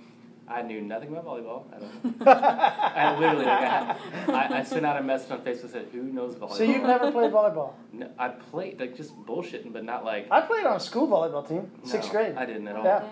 I 0.48 0.64
knew 0.64 0.82
nothing 0.82 1.10
about 1.10 1.26
volleyball. 1.26 1.64
I 1.74 1.80
don't. 1.80 2.28
I 2.28 3.18
literally, 3.18 3.46
like, 3.46 3.64
I, 3.64 3.96
I, 4.28 4.58
I 4.60 4.64
sent 4.64 4.86
out 4.86 4.98
a 4.98 5.04
message 5.04 5.32
on 5.32 5.42
Facebook 5.42 5.62
that 5.62 5.72
said, 5.72 5.88
"Who 5.94 6.02
knows 6.04 6.36
volleyball?" 6.36 6.58
So 6.58 6.64
you've 6.64 6.82
never 6.84 7.12
played 7.12 7.32
volleyball? 7.32 7.74
No, 7.94 8.10
I 8.18 8.30
played 8.30 8.80
like 8.80 8.98
just 8.98 9.16
bullshitting, 9.26 9.72
but 9.72 9.84
not 9.86 10.04
like. 10.04 10.28
I 10.32 10.42
played 10.42 10.66
on 10.66 10.76
a 10.76 10.80
school 10.80 11.08
volleyball 11.08 11.48
team, 11.48 11.72
sixth 11.84 12.10
No, 12.12 12.20
grade. 12.20 12.36
I 12.36 12.46
didn't 12.46 12.68
at 12.68 12.76
all. 12.76 12.84
Yeah. 12.84 13.04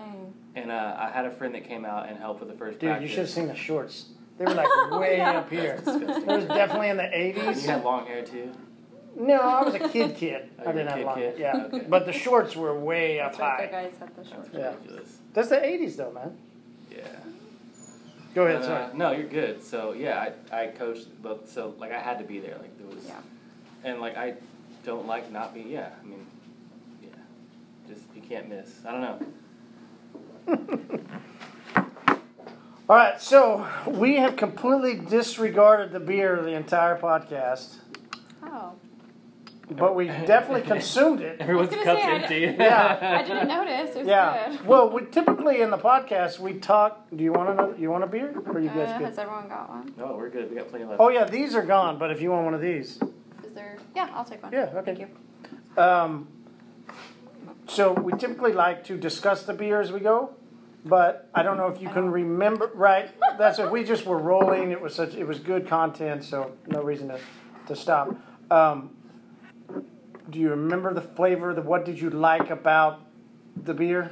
And 0.56 0.72
uh, 0.72 0.96
I 1.00 1.12
had 1.12 1.26
a 1.26 1.32
friend 1.32 1.54
that 1.56 1.66
came 1.66 1.86
out 1.86 2.10
and 2.10 2.18
helped 2.18 2.40
with 2.42 2.50
the 2.50 2.56
first 2.58 2.80
Dude, 2.80 3.02
you 3.02 3.08
should 3.08 3.20
have 3.20 3.30
seen 3.30 3.48
the 3.48 3.56
shorts. 3.56 4.08
They 4.40 4.46
were 4.46 4.54
like 4.54 4.92
way 5.00 5.18
Yeah. 5.18 5.40
up 5.40 5.50
here. 5.50 5.82
It 5.86 6.26
was 6.26 6.46
definitely 6.46 6.90
in 6.90 6.98
the 6.98 7.04
80s. 7.04 7.62
You 7.62 7.68
had 7.70 7.84
long 7.84 8.06
hair 8.08 8.24
too. 8.26 8.52
No, 9.16 9.42
I 9.42 9.64
was 9.64 9.76
a 9.76 9.80
kid 9.90 10.16
kid. 10.16 10.50
Oh, 10.60 10.70
I 10.70 10.72
didn't 10.72 10.88
were 10.88 10.94
a 10.94 10.98
have 10.98 11.06
long 11.06 11.16
kid? 11.18 11.36
Yeah. 11.38 11.68
Okay. 11.74 11.86
But 11.90 12.06
the 12.06 12.14
shorts 12.14 12.56
were 12.56 12.74
way 12.80 13.20
up 13.20 13.32
That's 13.34 13.40
right, 13.42 13.66
the 13.70 13.72
guys 13.72 13.92
had 14.00 14.16
the 14.16 14.24
short. 14.24 14.52
That's 14.54 14.86
Yeah. 14.90 15.00
That's 15.34 15.50
the 15.50 15.58
80s 15.58 15.98
though, 15.98 16.12
man. 16.12 16.38
Yeah. 16.90 17.04
Go 18.34 18.46
ahead, 18.46 18.60
But, 18.62 18.66
sorry. 18.66 18.84
uh, 18.86 18.90
no, 18.94 19.12
you're 19.12 19.28
good. 19.28 19.62
So 19.64 19.92
yeah, 19.92 20.30
I, 20.52 20.62
I 20.64 20.68
coached 20.68 21.22
both. 21.22 21.50
So 21.52 21.76
like 21.78 21.92
I 21.92 22.00
had 22.00 22.18
to 22.20 22.24
be 22.24 22.40
there. 22.40 22.58
Like 22.60 22.78
there 22.78 22.88
was. 22.88 23.06
Yeah. 23.06 23.20
And 23.84 24.00
like 24.00 24.16
I 24.16 24.36
don't 24.86 25.06
like 25.06 25.30
not 25.32 25.54
being. 25.54 25.70
Yeah. 25.70 25.90
I 26.02 26.06
mean, 26.08 26.26
yeah. 27.04 27.10
Just 27.90 28.04
you 28.16 28.22
can't 28.22 28.48
miss. 28.48 28.72
I 28.88 28.92
don't 28.92 29.02
know. 29.02 29.20
All 32.90 32.96
right, 32.96 33.22
so 33.22 33.68
we 33.86 34.16
have 34.16 34.36
completely 34.36 34.96
disregarded 34.96 35.92
the 35.92 36.00
beer 36.00 36.42
the 36.42 36.54
entire 36.54 36.98
podcast, 37.00 37.76
Oh. 38.44 38.72
but 39.70 39.96
we 39.96 40.08
definitely 40.08 40.62
consumed 40.68 41.22
it. 41.22 41.40
Everyone's 41.40 41.70
gonna 41.70 41.84
cup's 41.84 42.02
say, 42.02 42.08
I 42.08 42.16
empty. 42.16 42.40
Yeah. 42.64 43.20
I 43.20 43.28
didn't 43.28 43.48
notice. 43.48 43.96
It 43.96 44.00
was 44.00 44.08
Yeah. 44.08 44.50
good. 44.50 44.66
Well, 44.66 44.90
we 44.90 45.06
typically 45.06 45.62
in 45.62 45.70
the 45.70 45.78
podcast 45.78 46.40
we 46.40 46.56
talk. 46.56 47.08
Do 47.16 47.24
you 47.24 47.32
want 47.32 47.50
another? 47.52 47.76
You 47.78 47.92
want 47.92 48.06
a 48.06 48.08
beer? 48.08 48.34
Or 48.48 48.54
are 48.54 48.60
you 48.60 48.72
Uh, 48.72 48.74
guys 48.74 48.90
has 48.90 49.16
good? 49.16 49.20
everyone 49.22 49.48
got 49.50 49.70
one? 49.70 49.94
no, 49.96 50.16
we're 50.18 50.30
good. 50.30 50.50
We 50.50 50.56
got 50.58 50.70
plenty 50.70 50.86
left. 50.86 51.00
Oh 51.00 51.10
yeah, 51.10 51.26
these 51.26 51.54
are 51.56 51.62
gone. 51.62 52.00
But 52.00 52.10
if 52.10 52.22
you 52.24 52.32
want 52.32 52.46
one 52.46 52.56
of 52.56 52.62
these, 52.62 53.00
Is 53.44 53.54
there? 53.54 53.78
Yeah, 53.96 54.10
I'll 54.16 54.26
take 54.26 54.42
one. 54.42 54.52
Yeah, 54.52 54.72
okay. 54.78 54.96
Thank 54.96 55.00
you. 55.78 55.84
um, 55.84 56.28
so 57.68 57.94
we 57.94 58.14
typically 58.14 58.54
like 58.54 58.84
to 58.86 58.98
discuss 58.98 59.44
the 59.44 59.54
beer 59.54 59.80
as 59.80 59.92
we 59.92 60.00
go. 60.00 60.32
But 60.86 61.30
I 61.36 61.44
don't 61.44 61.58
know 61.58 61.68
if 61.68 61.82
you 61.82 61.90
can 61.90 62.10
remember. 62.12 62.72
Right, 62.74 63.10
that's 63.38 63.60
it. 63.60 63.70
We 63.70 63.84
just 63.84 64.06
were 64.06 64.18
rolling. 64.18 64.72
It 64.72 64.80
was 64.82 64.96
such. 64.96 65.14
It 65.16 65.28
was 65.28 65.40
good 65.40 65.68
content, 65.68 66.24
so 66.24 66.54
no 66.68 66.82
reason 66.82 67.10
to 67.10 67.20
to 67.68 67.76
stop. 67.76 68.16
Um, 68.50 68.92
do 70.30 70.40
you 70.40 70.50
remember 70.52 70.94
the 70.94 71.02
flavor? 71.02 71.54
The 71.54 71.62
what 71.62 71.86
did 71.86 72.00
you 72.00 72.10
like 72.10 72.50
about 72.50 73.02
the 73.62 73.74
beer? 73.74 74.12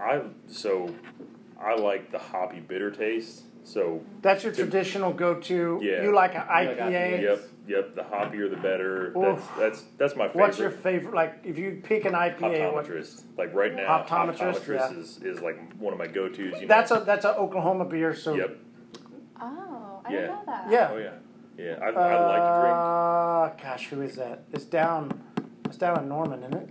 I 0.00 0.22
so 0.46 0.94
I 1.60 1.74
like 1.74 2.12
the 2.12 2.18
hoppy 2.18 2.60
bitter 2.60 2.90
taste. 2.90 3.42
So 3.64 4.02
That's 4.20 4.44
your 4.44 4.52
Good. 4.52 4.70
traditional 4.70 5.10
go-to. 5.12 5.80
Yeah. 5.82 6.02
You 6.02 6.14
like 6.14 6.34
an 6.34 6.42
You 6.42 6.68
like 6.68 6.78
IPA. 6.78 6.92
IPA. 6.92 7.22
yep, 7.22 7.40
yep. 7.66 7.94
The 7.94 8.02
hoppier 8.02 8.48
the 8.50 8.56
better. 8.56 9.12
That's 9.14 9.40
Oof. 9.40 9.50
that's 9.58 9.82
that's 9.98 10.16
my 10.16 10.26
favorite. 10.28 10.40
What's 10.42 10.58
your 10.58 10.70
favorite? 10.70 11.14
Like, 11.14 11.40
if 11.44 11.58
you 11.58 11.80
pick 11.84 12.04
an 12.04 12.12
IPA, 12.12 12.72
what, 12.72 12.86
Hoptometrist. 12.86 13.22
Like 13.36 13.54
right 13.54 13.74
now, 13.74 14.04
Hoptometrist, 14.08 14.38
Hoptometrist, 14.38 14.92
yeah. 14.92 14.98
is, 14.98 15.22
is 15.22 15.40
like 15.40 15.74
one 15.78 15.92
of 15.92 15.98
my 15.98 16.06
go 16.06 16.28
tos. 16.28 16.38
You 16.38 16.50
know? 16.52 16.66
that's 16.68 16.90
a 16.90 17.02
that's 17.06 17.24
a 17.24 17.36
Oklahoma 17.36 17.84
beer. 17.84 18.14
So 18.14 18.34
Yep. 18.34 18.56
Oh, 19.40 20.00
I 20.04 20.12
Yeah. 20.12 20.20
didn't 20.20 20.30
know 20.34 20.42
that. 20.46 20.70
Yeah. 20.70 20.90
Oh 20.92 20.96
yeah. 20.98 21.10
Yeah. 21.56 21.78
I, 21.80 21.86
I 21.86 22.26
like 23.50 23.56
to 23.56 23.62
Uh, 23.62 23.62
gosh, 23.62 23.88
who 23.88 24.02
is 24.02 24.16
that? 24.16 24.44
It's 24.52 24.64
down. 24.64 25.10
It's 25.66 25.76
down 25.76 25.98
in 26.00 26.08
Norman, 26.08 26.40
isn't 26.42 26.54
it? 26.54 26.66
drink. 26.66 26.70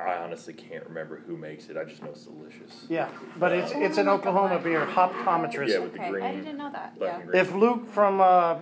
I 0.00 0.16
honestly 0.22 0.54
can't 0.54 0.86
remember 0.86 1.20
who 1.26 1.36
makes 1.36 1.68
it. 1.68 1.76
I 1.76 1.84
just 1.84 2.02
know 2.02 2.10
it's 2.10 2.24
delicious. 2.24 2.86
Yeah, 2.88 3.08
but 3.36 3.52
it's 3.52 3.72
it's 3.74 3.98
an 3.98 4.08
Oh, 4.08 4.12
Oklahoma 4.14 4.58
beer, 4.60 4.84
black- 4.86 5.12
Hoptometrist. 5.12 5.68
Yeah, 5.68 5.78
with 5.80 5.92
the 5.94 6.00
okay, 6.08 6.24
I 6.24 6.34
didn't 6.36 6.56
know 6.56 6.70
that. 6.70 6.96
Black 6.98 7.10
Yeah. 7.12 7.20
and 7.20 7.28
green. 7.30 7.40
If 7.40 7.52
Luke 7.54 7.88
from 7.92 8.20
uh, 8.20 8.56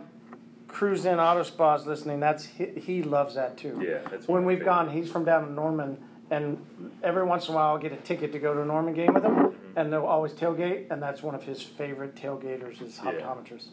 Cruise 0.76 1.06
In 1.06 1.18
Auto 1.18 1.42
spas 1.42 1.86
listening, 1.86 2.20
that's 2.20 2.44
he, 2.44 2.66
he 2.66 3.02
loves 3.02 3.34
that 3.36 3.56
too. 3.56 3.82
Yeah, 3.82 4.00
that's 4.10 4.28
When 4.28 4.44
we've 4.44 4.58
favorite. 4.58 4.70
gone, 4.74 4.90
he's 4.90 5.10
from 5.10 5.24
down 5.24 5.44
in 5.44 5.54
Norman, 5.54 5.96
and 6.30 6.62
every 7.02 7.24
once 7.24 7.48
in 7.48 7.54
a 7.54 7.56
while 7.56 7.68
I'll 7.68 7.78
get 7.78 7.92
a 7.92 7.96
ticket 7.96 8.30
to 8.32 8.38
go 8.38 8.52
to 8.52 8.60
a 8.60 8.64
Norman 8.66 8.92
game 8.92 9.14
with 9.14 9.22
him, 9.24 9.54
and 9.74 9.90
they'll 9.90 10.04
always 10.04 10.32
tailgate, 10.32 10.90
and 10.90 11.02
that's 11.02 11.22
one 11.22 11.34
of 11.34 11.44
his 11.44 11.62
favorite 11.62 12.14
tailgaters 12.14 12.82
is 12.82 13.00
Yeah. 13.02 13.12
Hoptometrist. 13.12 13.68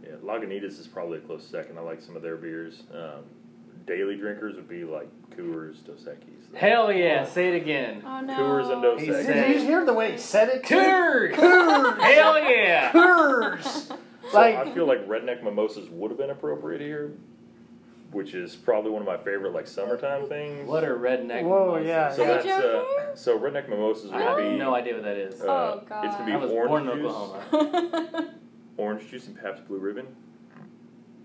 Yeah, 0.00 0.10
Lagunitas 0.22 0.78
is 0.78 0.86
probably 0.86 1.18
a 1.18 1.22
close 1.22 1.44
second. 1.44 1.76
I 1.76 1.80
like 1.80 2.00
some 2.00 2.14
of 2.14 2.22
their 2.22 2.36
beers. 2.36 2.84
Um, 2.94 3.24
daily 3.84 4.14
drinkers 4.16 4.54
would 4.54 4.68
be 4.68 4.84
like 4.84 5.08
Coors, 5.36 5.84
Dos 5.84 6.04
Equis. 6.04 6.54
Hell 6.56 6.92
yeah! 6.92 7.24
Say 7.26 7.48
it 7.48 7.56
again. 7.60 8.04
Oh 8.06 8.20
no. 8.20 8.32
Coors 8.34 8.72
and 8.72 8.80
Dos 8.80 9.00
He 9.00 9.08
Equis. 9.08 9.26
Did 9.26 9.60
you 9.60 9.66
hear 9.66 9.84
the 9.84 9.92
way 9.92 10.12
he 10.12 10.18
said 10.18 10.50
it? 10.50 10.62
Coors. 10.62 11.32
Coors. 11.34 11.98
Hell 12.00 12.38
yeah! 12.38 12.92
Coors. 12.92 13.96
So 14.30 14.38
Like 14.38 14.56
I 14.56 14.70
feel 14.72 14.86
like 14.86 15.06
redneck 15.06 15.42
mimosas 15.42 15.88
would 15.90 16.10
have 16.10 16.18
been 16.18 16.30
appropriate 16.30 16.80
here, 16.80 17.12
which 18.10 18.34
is 18.34 18.54
probably 18.56 18.90
one 18.90 19.02
of 19.02 19.06
my 19.06 19.16
favorite 19.18 19.52
like 19.52 19.66
summertime 19.66 20.26
things. 20.28 20.68
What 20.68 20.84
are 20.84 20.96
redneck? 20.98 21.42
Whoa, 21.42 21.66
mimosas? 21.74 21.86
yeah, 21.86 22.12
So 22.12 22.22
Are 22.22 22.26
you 22.26 22.32
that's 22.34 22.46
uh, 22.46 22.60
joking? 22.62 23.16
so 23.16 23.38
redneck 23.38 23.68
mimosas 23.68 24.10
I 24.12 24.16
would 24.16 24.24
have 24.26 24.36
be 24.52 24.56
no 24.58 24.74
idea 24.74 24.94
what 24.94 25.04
that 25.04 25.16
is. 25.16 25.40
uh, 25.40 25.44
Oh, 25.46 25.78
it's 26.02 26.14
gonna 26.16 26.26
be 26.26 26.32
I 26.32 26.36
was 26.36 26.50
orange 26.50 26.68
born 26.86 26.88
in 26.88 27.02
juice, 27.04 27.12
Oklahoma. 27.12 28.30
orange 28.76 29.08
juice 29.10 29.26
and 29.26 29.40
Pabst 29.40 29.66
Blue 29.68 29.78
Ribbon, 29.78 30.06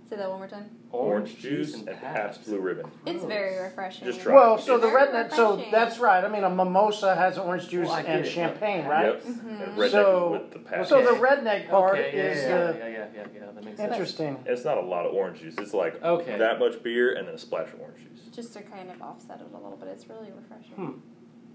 Say 0.10 0.16
that 0.16 0.28
one 0.28 0.40
more 0.40 0.48
time. 0.48 0.72
orange, 0.92 1.38
juice 1.38 1.76
and 1.76 1.86
Pabst 1.86 2.44
Blue 2.46 2.60
Ribbon. 2.60 2.90
It's 3.06 3.24
very 3.24 3.62
refreshing. 3.62 4.06
Just 4.08 4.22
try 4.22 4.34
well, 4.34 4.56
it. 4.56 4.62
so 4.62 4.80
the 4.80 4.88
Very 4.88 5.06
redneck. 5.08 5.32
So 5.36 5.52
refreshing. 5.52 5.72
that's 5.72 6.00
right. 6.00 6.24
I 6.24 6.28
mean, 6.28 6.44
a 6.44 6.50
mimosa 6.50 7.14
has 7.16 7.38
orange 7.38 7.70
juice 7.70 7.86
Well, 7.88 7.96
I 7.96 8.02
get 8.02 8.16
and 8.18 8.26
it, 8.26 8.30
champagne, 8.30 8.84
but- 8.86 8.90
right? 8.90 9.06
Yep. 9.06 9.24
Mm-hmm. 9.24 9.80
Redneck 9.80 9.92
So, 9.92 10.32
with 10.32 10.52
the 10.52 10.60
Pabst. 10.60 10.90
so 10.90 11.02
the 11.04 11.12
redneck 11.20 11.70
part 11.70 12.00
okay, 12.00 12.12
yeah, 12.18 12.24
is 12.24 12.42
yeah, 12.42 12.50
the 12.72 12.78
yeah, 12.80 12.88
yeah, 12.88 13.06
yeah, 13.16 13.24
yeah, 13.36 13.40
that 13.54 13.64
makes 13.64 13.78
sense. 13.78 13.92
interesting. 13.92 14.44
It's 14.48 14.66
not 14.66 14.80
a 14.80 14.82
lot 14.82 15.06
of 15.06 15.14
orange 15.14 15.42
juice. 15.42 15.54
It's 15.60 15.76
like 15.76 16.02
Okay. 16.04 16.40
that 16.40 16.58
much 16.58 16.82
beer 16.82 17.14
and 17.14 17.28
then 17.28 17.36
a 17.36 17.38
splash 17.38 17.68
of 17.72 17.80
orange 17.80 18.00
juice. 18.00 18.36
Just 18.36 18.54
to 18.54 18.64
kind 18.64 18.90
of 18.90 19.00
offset 19.04 19.42
it 19.42 19.48
a 19.54 19.56
little 19.56 19.78
bit. 19.78 19.90
It's 19.90 20.10
really 20.10 20.32
refreshing. 20.32 20.74
Hmm. 20.76 20.92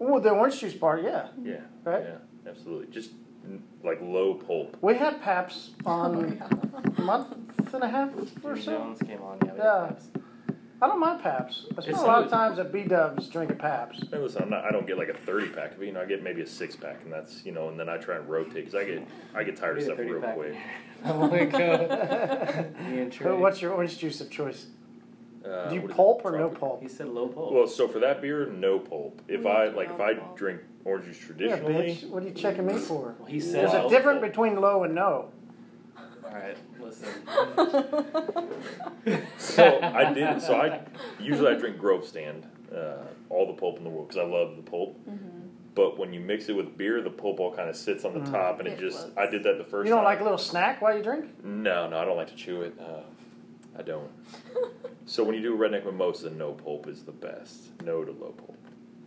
Oh, 0.01 0.21
the 0.21 0.31
orange 0.31 0.61
juice 0.61 0.75
part, 0.75 1.03
yeah. 1.03 1.29
Yeah. 1.43 1.57
Right. 1.83 2.05
Yeah. 2.05 2.49
Absolutely. 2.51 2.93
Just 2.93 3.11
mm, 3.45 3.59
like 3.83 3.99
low 4.01 4.35
pulp. 4.35 4.77
We 4.81 4.95
had 4.97 5.21
Pabst 5.23 5.71
Oh 5.87 5.91
on 5.91 6.41
a 6.97 7.01
month 7.03 7.44
and 7.59 7.83
a 7.83 7.89
half 7.89 8.11
or 8.43 8.57
so. 8.57 8.63
Jones 8.73 8.99
came 9.01 9.21
on. 9.23 9.39
Yeah. 9.45 9.53
Yeah. 9.57 9.87
Pabst. 9.89 10.09
I 10.83 10.89
don't 10.89 11.01
mind 11.01 11.23
Pabst. 11.23 11.67
I 11.79 11.83
spend 11.83 11.89
It's 11.89 11.99
a 11.99 12.03
lot 12.07 12.19
of 12.25 12.29
smooth. 12.29 12.33
times 12.33 12.59
at 12.59 12.73
B 12.73 12.83
Dubs 12.83 13.29
drinking 13.29 13.57
Pabst. 13.59 14.03
And 14.13 14.23
listen, 14.23 14.43
I'm 14.43 14.51
not. 14.51 14.65
I 14.65 14.71
don't 14.71 14.87
get 14.87 14.99
like 14.99 15.09
a 15.09 15.15
30 15.15 15.49
pack 15.51 15.75
of 15.77 15.83
it. 15.83 15.87
You 15.87 15.93
know, 15.93 16.03
I 16.03 16.05
get 16.05 16.23
maybe 16.23 16.43
a 16.43 16.47
six 16.47 16.77
pack, 16.77 17.03
and 17.05 17.13
that's 17.13 17.45
you 17.45 17.53
know, 17.53 17.69
and 17.69 17.79
then 17.81 17.89
I 17.89 17.97
try 17.97 18.17
and 18.17 18.29
rotate 18.29 18.55
because 18.67 18.75
I 18.75 18.85
get 18.85 19.07
I 19.35 19.45
get 19.45 19.57
tired 19.57 19.79
of 19.79 19.85
stuff 19.85 19.99
real 19.99 20.21
30 20.21 20.35
quick. 20.35 20.55
pack. 20.55 20.67
Oh 21.07 21.29
my 21.29 21.45
god. 21.45 22.75
Me 22.89 23.01
and 23.01 23.13
Trey. 23.13 23.33
What's 23.33 23.63
your 23.63 23.73
orange 23.73 23.99
juice 23.99 24.21
of 24.21 24.31
choice? 24.31 24.67
Uh, 25.45 25.69
Do 25.69 25.75
you 25.75 25.83
what 25.83 25.91
is 25.91 25.95
it? 25.95 25.97
pulp 25.97 26.23
or 26.25 26.33
no 26.33 26.39
Tropic. 26.39 26.59
pulp? 26.61 26.83
He 26.83 26.89
said 26.89 27.09
low 27.09 27.29
pulp. 27.29 27.53
Well, 27.53 27.67
so 27.67 27.87
for 27.87 27.99
that 28.01 28.21
beer, 28.23 28.47
no 28.47 28.79
pulp. 28.79 29.21
If 29.29 29.43
We 29.45 29.51
I 29.51 29.69
do 29.69 29.77
like, 29.77 29.91
if 29.91 30.01
I 30.01 30.15
pulp. 30.15 30.37
drink 30.39 30.61
orange 30.87 31.05
juice 31.07 31.21
Yeah, 31.21 31.27
traditionally, 31.57 31.75
bitch. 31.75 32.09
What 32.09 32.23
are 32.23 32.27
you 32.27 32.33
checking 32.35 32.65
me 32.67 32.75
for? 32.79 33.15
Well, 33.19 33.27
he 33.29 33.41
said 33.41 33.65
There's 33.69 33.73
Wow. 33.75 33.87
a 33.87 33.91
difference 33.91 34.21
between 34.23 34.57
low 34.61 34.85
and 34.85 34.95
no. 34.95 35.31
All 36.35 36.41
right, 36.41 36.57
listen. 36.81 37.09
so 39.39 39.81
I 39.83 40.13
did. 40.15 40.43
So 40.43 40.57
I 40.57 40.81
usually 41.21 41.53
I 41.53 41.55
drink 41.55 41.79
Grove 41.79 42.05
Stand, 42.05 42.45
uh, 42.75 42.97
all 43.31 43.47
the 43.47 43.53
pulp 43.53 43.79
in 43.79 43.85
the 43.85 43.91
world 43.91 44.09
because 44.09 44.21
I 44.21 44.27
love 44.29 44.57
the 44.57 44.63
pulp. 44.63 44.99
Mm-hmm. 45.09 45.29
But 45.77 45.97
when 45.99 46.13
you 46.13 46.21
mix 46.21 46.49
it 46.49 46.57
with 46.57 46.77
beer, 46.77 47.03
the 47.03 47.11
pulp 47.11 47.39
all 47.41 47.55
kind 47.55 47.69
of 47.69 47.77
sits 47.77 48.05
on 48.05 48.15
the 48.15 48.21
Mm. 48.21 48.31
top, 48.33 48.59
and 48.61 48.69
it, 48.69 48.73
It 48.75 48.79
just. 48.81 48.99
floats. 49.01 49.17
I 49.17 49.27
did 49.27 49.43
that 49.45 49.59
the 49.59 49.65
first. 49.65 49.87
You 49.87 49.91
don't 49.95 49.99
time. 50.05 50.05
like 50.13 50.21
a 50.21 50.25
little 50.25 50.39
snack 50.39 50.81
while 50.83 50.97
you 50.97 51.03
drink? 51.03 51.45
No, 51.45 51.89
no, 51.89 51.99
I 51.99 52.05
don't 52.05 52.17
like 52.17 52.29
to 52.29 52.37
chew 52.37 52.63
it. 52.63 52.75
Uh, 52.81 53.01
I 53.79 53.83
don't. 53.83 54.11
so 55.07 55.23
when 55.25 55.35
you 55.37 55.43
do 55.43 55.55
a 55.55 55.59
redneck 55.59 55.85
mimosa, 55.85 56.31
no 56.31 56.53
pulp 56.53 56.87
is 56.89 57.03
the 57.05 57.13
best. 57.13 57.81
No 57.83 58.05
to 58.05 58.11
low 58.13 58.31
pulp. 58.37 58.57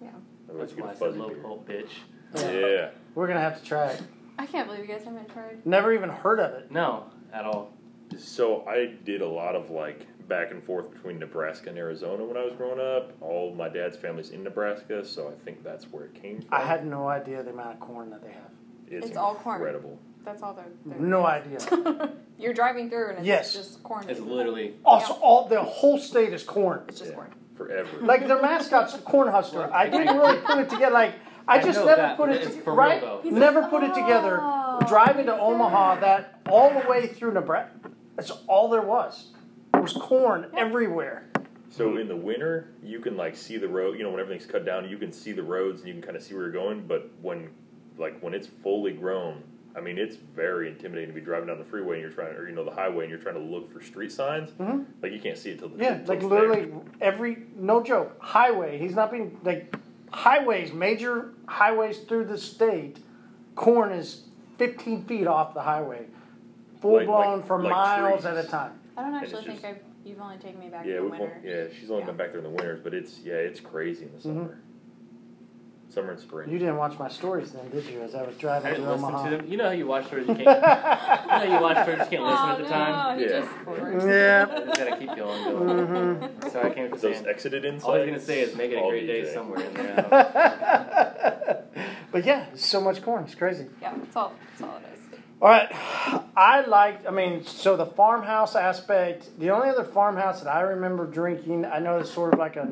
Yeah. 0.02 0.10
Otherwise, 0.50 0.70
That's 0.70 0.78
you 0.80 0.84
I 0.84 0.88
get 0.88 0.96
a 0.96 0.98
said 1.00 1.08
fuzzy 1.08 1.20
low 1.20 1.30
beer. 1.30 1.38
pulp, 1.38 1.68
bitch. 1.68 1.90
Yeah. 2.36 2.90
We're 3.16 3.28
gonna 3.28 3.40
have 3.42 3.60
to 3.62 3.66
try 3.66 3.88
it. 3.92 4.02
I 4.40 4.46
can't 4.46 4.68
believe 4.68 4.88
you 4.88 4.94
guys 4.94 5.04
haven't 5.06 5.30
tried. 5.30 5.66
Never 5.66 5.94
even 5.94 6.10
heard 6.10 6.40
of 6.40 6.52
it. 6.54 6.70
No, 6.72 7.06
at 7.34 7.46
all. 7.46 7.72
So 8.18 8.66
I 8.68 8.94
did 9.06 9.22
a 9.22 9.28
lot 9.28 9.56
of 9.56 9.70
like 9.70 10.06
back 10.28 10.52
and 10.52 10.64
forth 10.64 10.92
between 10.92 11.20
Nebraska 11.20 11.70
and 11.70 11.78
Arizona 11.78 12.24
when 12.24 12.38
I 12.38 12.44
was 12.44 12.54
growing 12.54 12.80
up. 12.80 13.12
All 13.22 13.54
my 13.56 13.70
dad's 13.70 13.98
family's 13.98 14.30
in 14.32 14.44
Nebraska, 14.44 15.06
so 15.06 15.30
I 15.30 15.44
think 15.46 15.64
that's 15.64 15.86
where 15.92 16.06
it 16.06 16.14
came 16.14 16.42
from. 16.42 16.54
I 16.54 16.62
had 16.66 16.86
no 16.86 17.08
idea 17.08 17.44
the 17.44 17.52
amount 17.52 17.74
of 17.76 17.80
corn 17.80 18.10
that 18.12 18.22
they 18.24 18.32
have. 18.32 18.52
It's, 18.90 19.08
It's 19.08 19.18
all 19.18 19.36
corn. 19.36 19.58
incredible. 19.58 20.00
That's 20.24 20.42
all 20.44 20.54
they're. 20.54 20.66
they're 20.86 21.00
No 21.00 21.26
idea. 21.26 22.12
You're 22.40 22.54
driving 22.54 22.90
through 22.90 23.10
and 23.10 23.18
it's 23.20 23.28
Yes. 23.28 23.54
just 23.54 23.84
corn. 23.84 24.10
It's 24.10 24.20
literally. 24.20 24.76
Oh, 24.86 24.92
also, 24.92 25.14
all 25.14 25.48
the 25.48 25.62
whole 25.62 25.98
state 25.98 26.34
is 26.34 26.44
corn. 26.44 26.84
It's 26.88 27.00
just 27.00 27.12
Yeah. 27.12 27.16
corn. 27.18 27.34
Forever. 27.56 27.90
Like 28.02 28.28
their 28.28 28.42
mascot's 28.42 28.94
a 28.94 29.00
corn 29.00 29.30
husker. 29.30 29.70
I 29.74 29.90
didn't 29.90 30.16
really 30.18 30.38
put 30.46 30.60
it 30.60 30.70
together. 30.70 30.94
Like 30.94 31.16
I 31.48 31.60
I 31.60 31.62
just 31.64 31.80
never 31.80 31.96
that, 32.02 32.18
put 32.18 32.30
it 32.30 32.42
it's 32.44 32.56
to- 32.56 32.72
right. 32.72 33.24
never 33.26 33.62
like, 33.62 33.70
put 33.70 33.84
it 33.84 33.94
together. 33.94 34.38
Ah. 34.42 34.67
"Oh, 34.88 34.90
Driving 34.90 35.26
to 35.28 35.38
Omaha, 35.38 36.00
that 36.00 36.40
all 36.50 36.70
the 36.72 36.88
way 36.88 37.08
through 37.08 37.34
Nebraska. 37.34 37.92
That's 38.16 38.32
all 38.48 38.70
there 38.70 38.82
was. 38.82 39.28
It 39.74 39.82
was 39.82 39.94
corn 39.94 40.48
everywhere. 40.58 41.28
So 41.70 41.98
in 41.98 42.08
the 42.08 42.16
winter, 42.16 42.70
you 42.82 43.00
can 43.00 43.16
like 43.18 43.36
see 43.36 43.58
the 43.58 43.68
road. 43.68 43.98
You 43.98 44.04
know, 44.04 44.10
when 44.12 44.20
everything's 44.20 44.50
cut 44.50 44.66
down, 44.66 44.90
you 44.90 44.98
can 44.98 45.12
see 45.12 45.32
the 45.34 45.44
roads 45.44 45.82
and 45.82 45.88
you 45.88 45.94
can 45.94 46.02
kind 46.02 46.16
of 46.16 46.24
see 46.24 46.34
where 46.34 46.44
you're 46.44 46.52
going. 46.52 46.88
But 46.88 47.10
when, 47.22 47.50
like, 47.98 48.20
when 48.22 48.34
it's 48.34 48.48
fully 48.48 48.94
grown, 48.94 49.44
I 49.76 49.82
mean, 49.82 50.00
it's 50.00 50.16
very 50.16 50.70
intimidating 50.70 51.10
to 51.10 51.14
be 51.14 51.24
driving 51.24 51.48
down 51.50 51.60
the 51.60 51.66
freeway 51.66 51.96
and 51.96 52.02
you're 52.02 52.12
trying, 52.12 52.36
or 52.36 52.50
you 52.50 52.56
know, 52.56 52.64
the 52.64 52.72
highway 52.72 53.04
and 53.04 53.12
you're 53.12 53.20
trying 53.22 53.36
to 53.36 53.42
look 53.42 53.72
for 53.72 53.82
street 53.84 54.12
signs. 54.12 54.50
Mhm. 54.52 54.86
Like 55.04 55.12
you 55.12 55.20
can't 55.20 55.38
see 55.38 55.52
it 55.52 55.60
till 55.60 55.70
the 55.70 55.78
Yeah, 55.78 55.98
till 56.00 56.08
like 56.08 56.18
it's 56.20 56.26
literally 56.26 56.72
every 57.00 57.44
no 57.56 57.84
joke 57.84 58.16
highway. 58.20 58.80
He's 58.80 58.96
not 58.96 59.12
being 59.12 59.38
like 59.44 59.76
highways, 60.12 60.74
major 60.74 61.34
highways 61.46 62.00
through 62.00 62.26
the 62.26 62.38
state. 62.40 62.98
Corn 63.56 63.92
is 63.92 64.27
15 64.58 65.04
feet 65.06 65.28
off 65.28 65.54
the 65.54 65.62
highway, 65.62 66.06
full 66.82 66.96
Like- 66.98 67.06
blown 67.08 67.38
like- 67.40 67.48
for 67.48 67.62
like 67.62 67.72
miles 67.72 68.22
trees. 68.22 68.26
at 68.26 68.46
a 68.46 68.48
time. 68.48 68.80
I 68.96 69.02
don't 69.02 69.14
And 69.14 69.24
actually 69.24 69.44
think 69.44 69.62
just- 69.62 69.66
I've. 69.66 69.80
You've 70.06 70.22
only 70.22 70.38
taken 70.38 70.60
me 70.62 70.70
back 70.70 70.86
Yeah, 70.86 70.92
in 70.92 70.98
the 70.98 71.04
we've 71.10 71.20
winter. 71.20 71.36
on- 71.36 71.44
yeah, 71.44 71.64
she's 71.78 71.90
only 71.92 72.04
Yeah. 72.04 72.08
been 72.08 72.16
back 72.18 72.30
there 72.30 72.38
in 72.38 72.44
the 72.46 72.50
winters, 72.50 72.80
but 72.82 72.94
it's 72.94 73.20
yeah, 73.26 73.34
it's 73.34 73.60
crazy 73.60 74.06
in 74.06 74.12
the 74.14 74.18
mm-hmm. 74.20 74.28
summer. 74.40 74.60
Summer 75.98 76.12
and 76.12 76.20
spring. 76.20 76.50
You 76.52 76.60
didn't 76.60 76.78
watch 76.78 77.00
my 77.00 77.10
stories 77.10 77.52
then, 77.54 77.70
did 77.72 77.86
you? 77.86 78.02
As 78.02 78.14
I 78.14 78.22
was 78.22 78.36
I 78.36 78.40
driving 78.40 78.72
didn't 78.74 78.86
to 78.86 78.92
listen 78.92 79.06
Omaha. 79.06 79.30
to 79.30 79.38
them. 79.38 79.48
You 79.48 79.58
know 79.58 79.64
how 79.66 79.72
you 79.72 79.88
watch 79.88 80.06
stories 80.06 80.28
you 80.28 80.36
can't. 80.36 80.46
you 80.48 80.54
know 80.54 80.62
how 80.62 81.44
you 81.44 81.60
watch 81.60 81.84
stories 81.84 82.00
you 82.00 82.18
can't 82.18 82.24
listen 82.24 82.50
at 82.50 82.58
the 82.60 82.66
oh, 82.66 82.70
time. 82.70 83.18
No, 83.18 83.24
Yeah. 83.24 83.30
just 83.40 83.52
forwards. 83.66 84.06
Yeah. 84.06 84.60
You 84.60 84.66
just 84.66 84.80
gotta 84.80 84.98
keep 84.98 85.08
going, 85.16 85.18
going. 85.18 85.88
Mm-hmm. 85.88 86.50
So 86.50 86.62
I 86.62 86.70
came 86.70 86.86
to 86.86 86.92
Those 86.92 87.02
saying. 87.02 87.28
exited 87.28 87.66
insights. 87.66 87.86
All 87.86 87.96
I 87.96 88.00
was 88.00 88.06
gonna 88.10 88.20
say 88.20 88.42
is 88.42 88.56
make 88.56 88.72
it 88.72 88.76
a 88.76 88.88
great 88.88 89.08
day 89.08 89.22
DJ. 89.24 89.34
somewhere 89.34 89.66
in 89.66 89.74
there. 89.74 91.64
but 92.12 92.26
yeah, 92.26 92.46
so 92.54 92.80
much 92.80 93.02
corn. 93.02 93.24
It's 93.24 93.34
crazy. 93.34 93.66
Yeah, 93.82 93.96
that's 93.98 94.16
all. 94.16 94.34
That's 94.52 94.62
all 94.70 94.78
it 94.78 94.84
is. 94.94 95.20
All 95.42 95.50
right. 95.50 95.68
I 96.36 96.64
liked, 96.68 97.08
I 97.08 97.12
mean, 97.12 97.44
so 97.44 97.76
the 97.76 97.86
farmhouse 97.86 98.56
aspect, 98.56 99.30
the 99.40 99.50
only 99.50 99.70
other 99.70 99.84
farmhouse 99.84 100.42
that 100.42 100.50
I 100.54 100.62
remember 100.62 101.06
drinking, 101.06 101.66
I 101.66 101.80
know 101.80 101.98
it's 101.98 102.12
sort 102.12 102.34
of 102.34 102.40
like 102.40 102.56
a, 102.56 102.68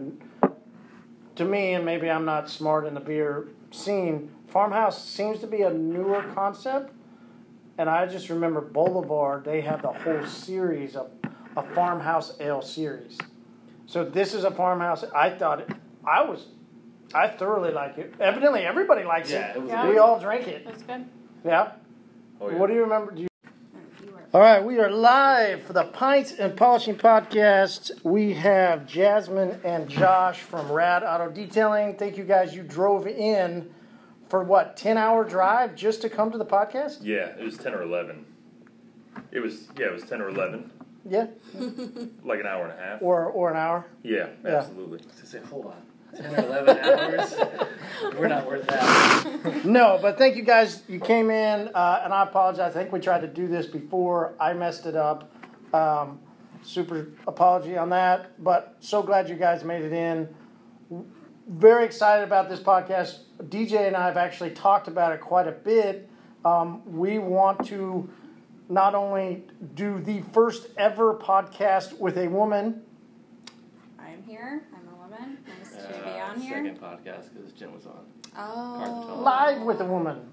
to 1.36 1.45
me, 1.45 1.74
and 1.74 1.86
maybe 1.86 2.10
I'm 2.10 2.26
not 2.26 2.49
smart 2.49 2.86
in 2.86 2.94
the 2.94 2.99
beer 2.99 3.48
scene, 3.72 4.32
farmhouse 4.48 5.03
seems 5.03 5.40
to 5.40 5.48
be 5.48 5.62
a 5.62 5.70
newer 5.74 6.24
concept. 6.34 6.94
And 7.78 7.90
I 7.90 8.06
just 8.06 8.30
remember 8.30 8.62
Boulevard, 8.62 9.44
they 9.44 9.62
have 9.62 9.82
the 9.82 9.91
whole 9.91 10.26
series 10.26 10.95
of 10.95 11.10
a 11.57 11.64
farmhouse 11.74 12.38
ale 12.40 12.62
series. 12.62 13.18
So 13.86 14.06
this 14.06 14.34
is 14.34 14.45
a 14.45 14.52
farmhouse. 14.52 15.03
I 15.14 15.30
thought 15.30 15.62
it, 15.62 15.70
I 16.06 16.24
was, 16.24 16.48
I 17.14 17.28
thoroughly 17.28 17.72
like 17.72 17.98
it. 17.98 18.14
Evidently, 18.20 18.62
everybody 18.62 19.03
likes 19.03 19.30
Yeah, 19.30 19.52
it. 19.52 19.57
it 19.57 19.62
was 19.62 19.70
Yeah. 19.70 19.90
We 19.90 19.98
all 19.98 20.20
drink 20.20 20.48
it. 20.48 20.66
That's 20.66 20.84
good. 20.84 21.06
Yeah. 21.44 21.74
Oh, 22.40 22.49
yeah. 22.49 22.57
What 22.57 22.68
do 22.68 22.74
you 22.74 22.82
remember? 22.84 23.12
Do 23.12 23.22
you 23.22 23.24
You 23.24 23.28
are. 23.28 23.35
All 24.36 24.41
right, 24.41 24.62
we 24.62 24.80
are 24.80 24.91
live 24.91 25.64
for 25.64 25.72
the 25.72 25.86
Pints 25.86 26.34
and 26.34 26.57
Polishing 26.57 26.95
Podcast. 26.98 28.03
We 28.03 28.34
have 28.34 28.86
Jasmine 28.86 29.62
and 29.64 29.88
Josh 29.88 30.41
from 30.41 30.70
Rad 30.70 31.03
Auto 31.03 31.30
Detailing. 31.32 31.95
Thank 31.95 32.18
you 32.18 32.26
guys. 32.26 32.53
You 32.53 32.62
drove 32.62 33.07
in 33.07 33.74
for 34.28 34.44
what, 34.44 34.76
10 34.76 34.98
hour 34.98 35.24
drive 35.24 35.74
just 35.78 36.02
to 36.02 36.10
come 36.10 36.34
to 36.34 36.38
the 36.38 36.44
podcast? 36.45 36.98
Yeah, 37.02 37.28
it 37.40 37.45
was 37.45 37.56
ten 37.57 37.74
or 37.74 37.82
eleven. 37.84 38.26
It 39.32 39.40
was 39.40 39.70
yeah, 39.80 39.86
it 39.86 39.94
was 39.94 40.03
ten 40.03 40.20
or 40.20 40.28
eleven, 40.28 40.70
Yeah. 41.10 41.28
like 42.26 42.41
an 42.41 42.45
hour 42.45 42.66
and 42.68 42.74
a 42.78 42.84
half. 42.84 43.02
Or, 43.02 43.28
or 43.28 43.52
an 43.52 43.56
hour? 43.56 43.86
Yeah, 44.03 44.28
Yeah. 44.44 44.57
absolutely. 44.57 44.99
To 44.99 45.26
say, 45.26 45.40
hold 45.49 45.68
on, 45.68 45.82
10 46.16 46.36
or 46.36 46.46
11 46.46 46.78
hours. 46.80 47.36
We're 48.18 48.28
not 48.28 48.46
worth 48.46 48.68
that. 48.68 49.66
No, 49.66 50.00
but 50.02 50.18
thank 50.18 50.36
you 50.36 50.44
guys. 50.44 50.84
You 50.88 51.00
came 51.00 51.30
in, 51.30 51.70
uh, 51.74 52.02
and 52.04 52.14
I 52.14 52.24
apologize. 52.24 52.76
I 52.76 52.80
think 52.80 52.92
we 52.92 53.00
tried 53.00 53.22
to 53.22 53.28
do 53.28 53.48
this 53.48 53.66
before. 53.66 54.34
I 54.40 54.54
messed 54.54 54.86
it 54.86 54.96
up. 54.96 55.32
Um, 55.74 56.20
super 56.64 57.08
apology 57.28 57.78
on 57.78 57.90
that, 57.90 58.42
but 58.44 58.76
so 58.80 59.04
glad 59.04 59.30
you 59.30 59.36
guys 59.36 59.64
made 59.64 59.84
it 59.84 59.94
in. 59.94 60.34
Very 61.48 61.86
excited 61.86 62.24
about 62.24 62.50
this 62.50 62.60
podcast. 62.60 63.20
DJ 63.44 63.88
and 63.88 63.96
I 63.96 64.06
have 64.06 64.18
actually 64.18 64.52
talked 64.52 64.88
about 64.88 65.12
it 65.14 65.22
quite 65.22 65.48
a 65.48 65.52
bit. 65.52 66.10
Um, 66.44 66.82
we 66.86 67.20
want 67.20 67.66
to 67.68 68.10
not 68.70 68.96
only 68.96 69.44
do 69.76 70.00
the 70.00 70.22
first 70.34 70.68
ever 70.78 71.14
podcast 71.16 72.00
with 72.00 72.18
a 72.18 72.28
woman, 72.28 72.82
here. 74.26 74.64
I'm 74.73 74.93
a 74.93 74.97
woman. 74.97 75.38
Nice 75.60 75.72
to 75.72 76.03
be 76.03 76.19
on 76.19 76.39
here. 76.39 76.64
second 76.64 76.80
podcast 76.81 77.34
because 77.34 77.52
Jen 77.53 77.73
was 77.73 77.85
on. 77.85 78.06
Oh. 78.38 79.22
live 79.23 79.61
with 79.61 79.80
a 79.81 79.85
woman, 79.85 80.30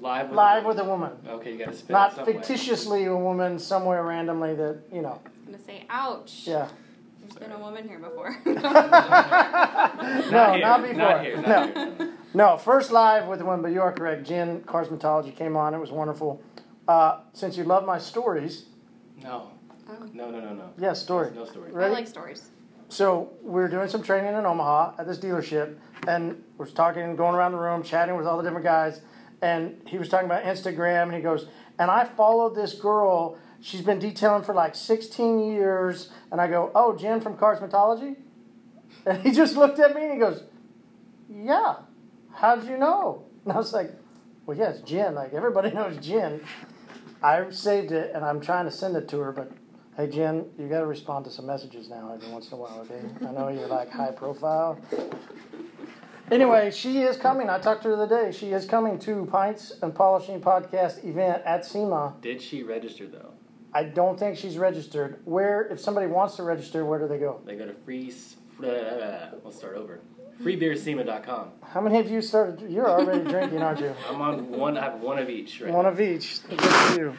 Live 0.00 0.28
with 0.28 0.36
live 0.36 0.64
with 0.66 0.78
a 0.78 0.84
woman, 0.84 1.12
Okay, 1.26 1.52
you 1.52 1.58
gotta 1.58 1.72
spit 1.72 1.90
it 1.90 1.92
not 1.92 2.14
some 2.14 2.26
way. 2.26 2.32
fictitiously 2.34 3.04
a 3.06 3.16
woman 3.16 3.58
somewhere 3.58 4.02
randomly 4.04 4.54
that 4.54 4.80
you 4.92 5.00
know. 5.02 5.20
I'm 5.46 5.52
gonna 5.52 5.64
say, 5.64 5.84
ouch. 5.88 6.42
Yeah. 6.46 6.68
There's 7.20 7.34
been 7.34 7.52
a 7.52 7.58
woman 7.58 7.88
here 7.88 7.98
before. 7.98 8.36
No, 10.30 10.52
here, 10.52 10.60
not 10.60 10.82
before. 10.82 10.94
Not 10.96 11.24
here, 11.24 11.36
no. 11.42 11.66
here. 11.72 12.12
No, 12.34 12.56
first 12.58 12.92
live 12.92 13.26
with 13.26 13.40
one, 13.42 13.62
but 13.62 13.72
you 13.72 13.80
are 13.80 13.92
correct. 13.92 14.26
Jen 14.26 14.60
Cosmetology 14.62 15.34
came 15.34 15.56
on. 15.56 15.74
It 15.74 15.78
was 15.78 15.90
wonderful. 15.90 16.42
Uh, 16.86 17.20
since 17.32 17.56
you 17.56 17.64
love 17.64 17.84
my 17.86 17.98
stories, 17.98 18.66
No. 19.22 19.50
Oh. 19.90 20.06
No, 20.12 20.30
no, 20.30 20.40
no, 20.40 20.52
no. 20.52 20.70
yeah, 20.78 20.92
story. 20.92 21.30
No 21.34 21.46
story. 21.46 21.72
I 21.74 21.88
like 21.88 22.06
stories. 22.06 22.50
So 22.88 23.32
we 23.42 23.52
were 23.52 23.68
doing 23.68 23.88
some 23.88 24.02
training 24.02 24.34
in 24.34 24.46
Omaha 24.46 24.94
at 24.98 25.06
this 25.06 25.18
dealership, 25.18 25.76
and 26.06 26.42
we're 26.56 26.66
talking, 26.66 27.16
going 27.16 27.34
around 27.34 27.52
the 27.52 27.58
room, 27.58 27.82
chatting 27.82 28.16
with 28.16 28.26
all 28.26 28.38
the 28.38 28.42
different 28.42 28.64
guys, 28.64 29.02
and 29.42 29.80
he 29.86 29.98
was 29.98 30.08
talking 30.08 30.26
about 30.26 30.44
Instagram, 30.44 31.04
and 31.04 31.14
he 31.14 31.20
goes, 31.20 31.46
and 31.78 31.90
I 31.90 32.04
followed 32.04 32.54
this 32.54 32.74
girl. 32.74 33.38
She's 33.60 33.82
been 33.82 33.98
detailing 33.98 34.42
for 34.42 34.54
like 34.54 34.74
16 34.74 35.38
years, 35.38 36.10
and 36.32 36.40
I 36.40 36.48
go, 36.48 36.70
oh, 36.74 36.96
Jen 36.96 37.20
from 37.20 37.36
Cosmetology, 37.36 38.16
and 39.06 39.22
he 39.22 39.32
just 39.32 39.56
looked 39.56 39.78
at 39.78 39.94
me 39.94 40.04
and 40.04 40.12
he 40.12 40.18
goes, 40.18 40.42
yeah, 41.30 41.76
how'd 42.34 42.66
you 42.66 42.76
know? 42.76 43.24
And 43.44 43.52
I 43.52 43.56
was 43.56 43.72
like, 43.72 43.92
well, 44.46 44.56
yeah, 44.56 44.70
it's 44.70 44.80
Jen. 44.80 45.14
Like 45.14 45.34
everybody 45.34 45.70
knows 45.74 45.98
Jen. 46.04 46.40
I 47.22 47.50
saved 47.50 47.92
it, 47.92 48.12
and 48.14 48.24
I'm 48.24 48.40
trying 48.40 48.64
to 48.64 48.70
send 48.70 48.96
it 48.96 49.08
to 49.08 49.18
her, 49.18 49.32
but 49.32 49.52
Hey 49.98 50.06
Jen, 50.06 50.44
you 50.56 50.68
got 50.68 50.78
to 50.78 50.86
respond 50.86 51.24
to 51.24 51.30
some 51.32 51.46
messages 51.46 51.90
now 51.90 52.12
every 52.14 52.30
once 52.30 52.46
in 52.46 52.54
a 52.54 52.56
while, 52.56 52.86
okay? 52.88 53.00
I 53.26 53.32
know 53.32 53.48
you're 53.48 53.66
like 53.66 53.90
high 53.90 54.12
profile. 54.12 54.78
Anyway, 56.30 56.70
she 56.70 57.02
is 57.02 57.16
coming. 57.16 57.50
I 57.50 57.58
talked 57.58 57.82
to 57.82 57.88
her 57.88 57.96
the 57.96 58.02
other 58.04 58.26
day. 58.26 58.30
She 58.30 58.52
is 58.52 58.64
coming 58.64 59.00
to 59.00 59.26
Pints 59.26 59.72
and 59.82 59.92
Polishing 59.92 60.40
Podcast 60.40 61.04
event 61.04 61.42
at 61.44 61.66
SEMA. 61.66 62.14
Did 62.20 62.40
she 62.40 62.62
register 62.62 63.08
though? 63.08 63.32
I 63.74 63.82
don't 63.82 64.16
think 64.16 64.38
she's 64.38 64.56
registered. 64.56 65.18
Where, 65.24 65.66
if 65.66 65.80
somebody 65.80 66.06
wants 66.06 66.36
to 66.36 66.44
register, 66.44 66.84
where 66.84 67.00
do 67.00 67.08
they 67.08 67.18
go? 67.18 67.40
They 67.44 67.56
go 67.56 67.66
to 67.66 67.74
free. 67.74 68.14
Let's 68.60 69.56
start 69.56 69.76
over. 69.76 69.98
Freebeersema.com. 70.40 71.50
How 71.72 71.80
many 71.80 71.98
of 71.98 72.08
you 72.08 72.22
started? 72.22 72.70
You're 72.70 72.88
already 72.88 73.28
drinking, 73.28 73.62
aren't 73.62 73.80
you? 73.80 73.92
I'm 74.08 74.22
on 74.22 74.48
one. 74.52 74.78
I 74.78 74.84
have 74.84 75.00
one 75.00 75.18
of 75.18 75.28
each. 75.28 75.60
Right 75.60 75.74
One 75.74 75.86
of 75.86 76.00
each. 76.00 76.38
Good 76.48 76.60
for 76.60 77.00
you. 77.00 77.16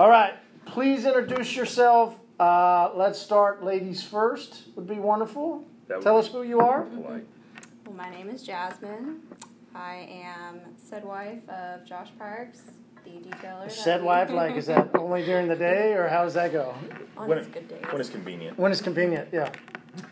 All 0.00 0.10
right. 0.10 0.34
Please 0.66 1.04
introduce 1.06 1.54
yourself. 1.56 2.16
Uh, 2.38 2.90
let's 2.94 3.18
start 3.18 3.64
ladies 3.64 4.02
first. 4.02 4.64
Would 4.74 4.86
be 4.86 4.96
wonderful. 4.98 5.64
Would 5.88 6.02
Tell 6.02 6.20
be 6.20 6.26
us 6.26 6.32
who 6.32 6.42
you 6.42 6.60
are. 6.60 6.82
polite. 6.82 7.24
Well, 7.86 7.94
my 7.96 8.10
name 8.10 8.28
is 8.28 8.42
Jasmine. 8.42 9.20
I 9.74 10.08
am 10.10 10.60
said 10.76 11.04
wife 11.04 11.48
of 11.48 11.84
Josh 11.86 12.08
Parks, 12.18 12.62
the 13.06 13.28
detailer. 13.28 13.64
that 13.64 13.72
Said 13.72 14.02
wife, 14.12 14.30
like, 14.30 14.56
is 14.56 14.66
that 14.66 14.90
only 14.94 15.24
during 15.24 15.48
the 15.48 15.56
day, 15.56 15.94
or 15.94 16.08
how 16.08 16.24
does 16.24 16.34
that 16.34 16.52
go? 16.52 16.74
on 17.16 17.28
When 17.28 17.44
good 17.50 17.68
days. 17.68 17.84
When 17.90 18.00
it's 18.00 18.10
convenient. 18.10 18.58
When 18.58 18.72
it's 18.72 18.82
convenient, 18.82 19.28
yeah. 19.32 19.50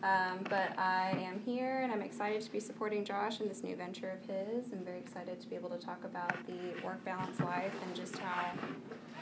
Um, 0.02 0.38
but 0.48 0.78
I 0.78 1.10
am 1.22 1.40
here 1.44 1.80
and 1.82 1.92
I'm 1.92 2.00
excited 2.00 2.40
to 2.42 2.50
be 2.50 2.60
supporting 2.60 3.04
Josh 3.04 3.40
in 3.40 3.48
this 3.48 3.62
new 3.62 3.76
venture 3.76 4.10
of 4.10 4.20
his. 4.28 4.72
I'm 4.72 4.84
very 4.84 4.98
excited 4.98 5.40
to 5.40 5.46
be 5.46 5.56
able 5.56 5.70
to 5.70 5.78
talk 5.78 6.04
about 6.04 6.34
the 6.46 6.84
work 6.84 7.04
balance 7.04 7.38
life 7.40 7.72
and 7.84 7.94
just 7.94 8.18
how 8.18 8.52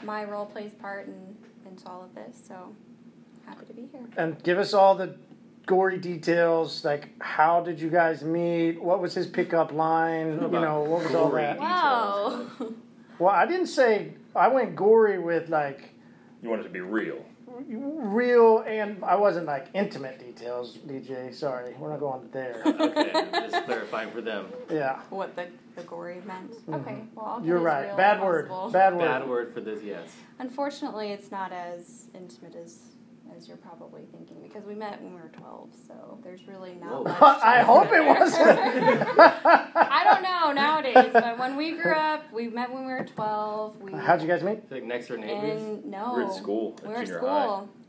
my 0.03 0.23
role 0.23 0.45
plays 0.45 0.71
part 0.73 1.07
in, 1.07 1.35
into 1.69 1.87
all 1.87 2.03
of 2.03 2.15
this. 2.15 2.41
So 2.47 2.73
happy 3.45 3.65
to 3.65 3.73
be 3.73 3.87
here. 3.91 4.07
And 4.15 4.41
give 4.43 4.57
us 4.57 4.73
all 4.73 4.95
the 4.95 5.15
gory 5.65 5.97
details, 5.97 6.85
like 6.85 7.09
how 7.21 7.61
did 7.61 7.79
you 7.79 7.89
guys 7.89 8.23
meet? 8.23 8.81
What 8.81 9.01
was 9.01 9.13
his 9.13 9.27
pickup 9.27 9.73
line? 9.73 10.39
You 10.41 10.47
know, 10.47 10.81
what 10.83 11.03
was 11.03 11.15
all 11.15 11.31
that? 11.31 11.59
Wow. 11.59 12.47
Well, 13.23 13.33
I 13.33 13.45
didn't 13.45 13.67
say 13.67 14.11
I 14.35 14.49
went 14.49 14.75
gory 14.75 15.17
with 15.17 15.47
like 15.47 15.91
You 16.41 16.49
want 16.49 16.59
it 16.59 16.65
to 16.65 16.69
be 16.69 16.81
real. 16.81 17.23
real, 17.47 18.65
and 18.67 19.01
I 19.01 19.15
wasn't 19.15 19.45
like 19.45 19.67
intimate 19.73 20.19
details. 20.19 20.77
DJ, 20.85 21.33
sorry, 21.33 21.73
we're 21.79 21.89
not 21.91 22.01
going 22.01 22.27
there. 22.33 22.61
Okay, 22.65 23.11
just 23.49 23.63
clarifying 23.65 24.11
for 24.11 24.19
them. 24.19 24.47
Yeah, 24.69 24.99
what 25.09 25.37
the, 25.37 25.47
the 25.77 25.83
gory 25.83 26.21
meant. 26.25 26.51
Okay, 26.67 27.03
well, 27.15 27.25
I'll 27.25 27.37
Mm-hmm. 27.37 27.47
you're 27.47 27.59
right. 27.59 27.85
real 27.87 27.95
Bad 27.95 28.21
word. 28.21 28.49
possible. 28.49 28.71
Bad 28.71 28.93
word. 28.95 28.99
Bad 29.07 29.29
word 29.29 29.53
for 29.53 29.61
this, 29.61 29.81
yes. 29.83 30.09
Unfortunately, 30.39 31.11
it's 31.11 31.31
not 31.31 31.53
as 31.53 32.07
intimate 32.13 32.55
as 32.55 32.79
as 33.37 33.47
you're 33.47 33.57
probably 33.57 34.03
thinking 34.11 34.37
because 34.43 34.63
we 34.65 34.75
met 34.75 35.01
when 35.01 35.13
we 35.15 35.21
were 35.21 35.29
12, 35.29 35.69
so 35.87 36.19
there's 36.23 36.47
really 36.47 36.75
not 36.75 36.91
Whoa. 36.91 37.03
much. 37.03 37.39
I 37.43 37.59
to 37.59 37.63
hope 37.65 37.85
it 37.85 37.91
there. 37.91 38.13
wasn't. 38.13 38.59
I 39.19 40.01
don't 40.03 40.23
know. 40.23 40.51
nowadays, 40.51 41.09
but 41.13 41.37
when 41.39 41.55
we 41.55 41.71
grew 41.71 41.93
up, 41.93 42.31
we 42.31 42.47
met 42.47 42.71
when 42.71 42.85
we 42.85 42.91
were 42.91 43.05
twelve. 43.05 43.77
We 43.81 43.91
How'd 43.93 44.21
you 44.21 44.27
guys 44.27 44.43
meet? 44.43 44.59
It's 44.59 44.71
like 44.71 44.83
next 44.83 45.07
door 45.07 45.17
neighbors. 45.17 45.61
and 45.61 45.85
no, 45.85 46.13
We 46.15 46.23
were 46.23 46.29
at 46.29 46.33
school, 46.35 46.75
at 46.79 46.83
We 46.87 46.93
were 46.93 46.99
at 47.01 47.07
school, 47.07 47.29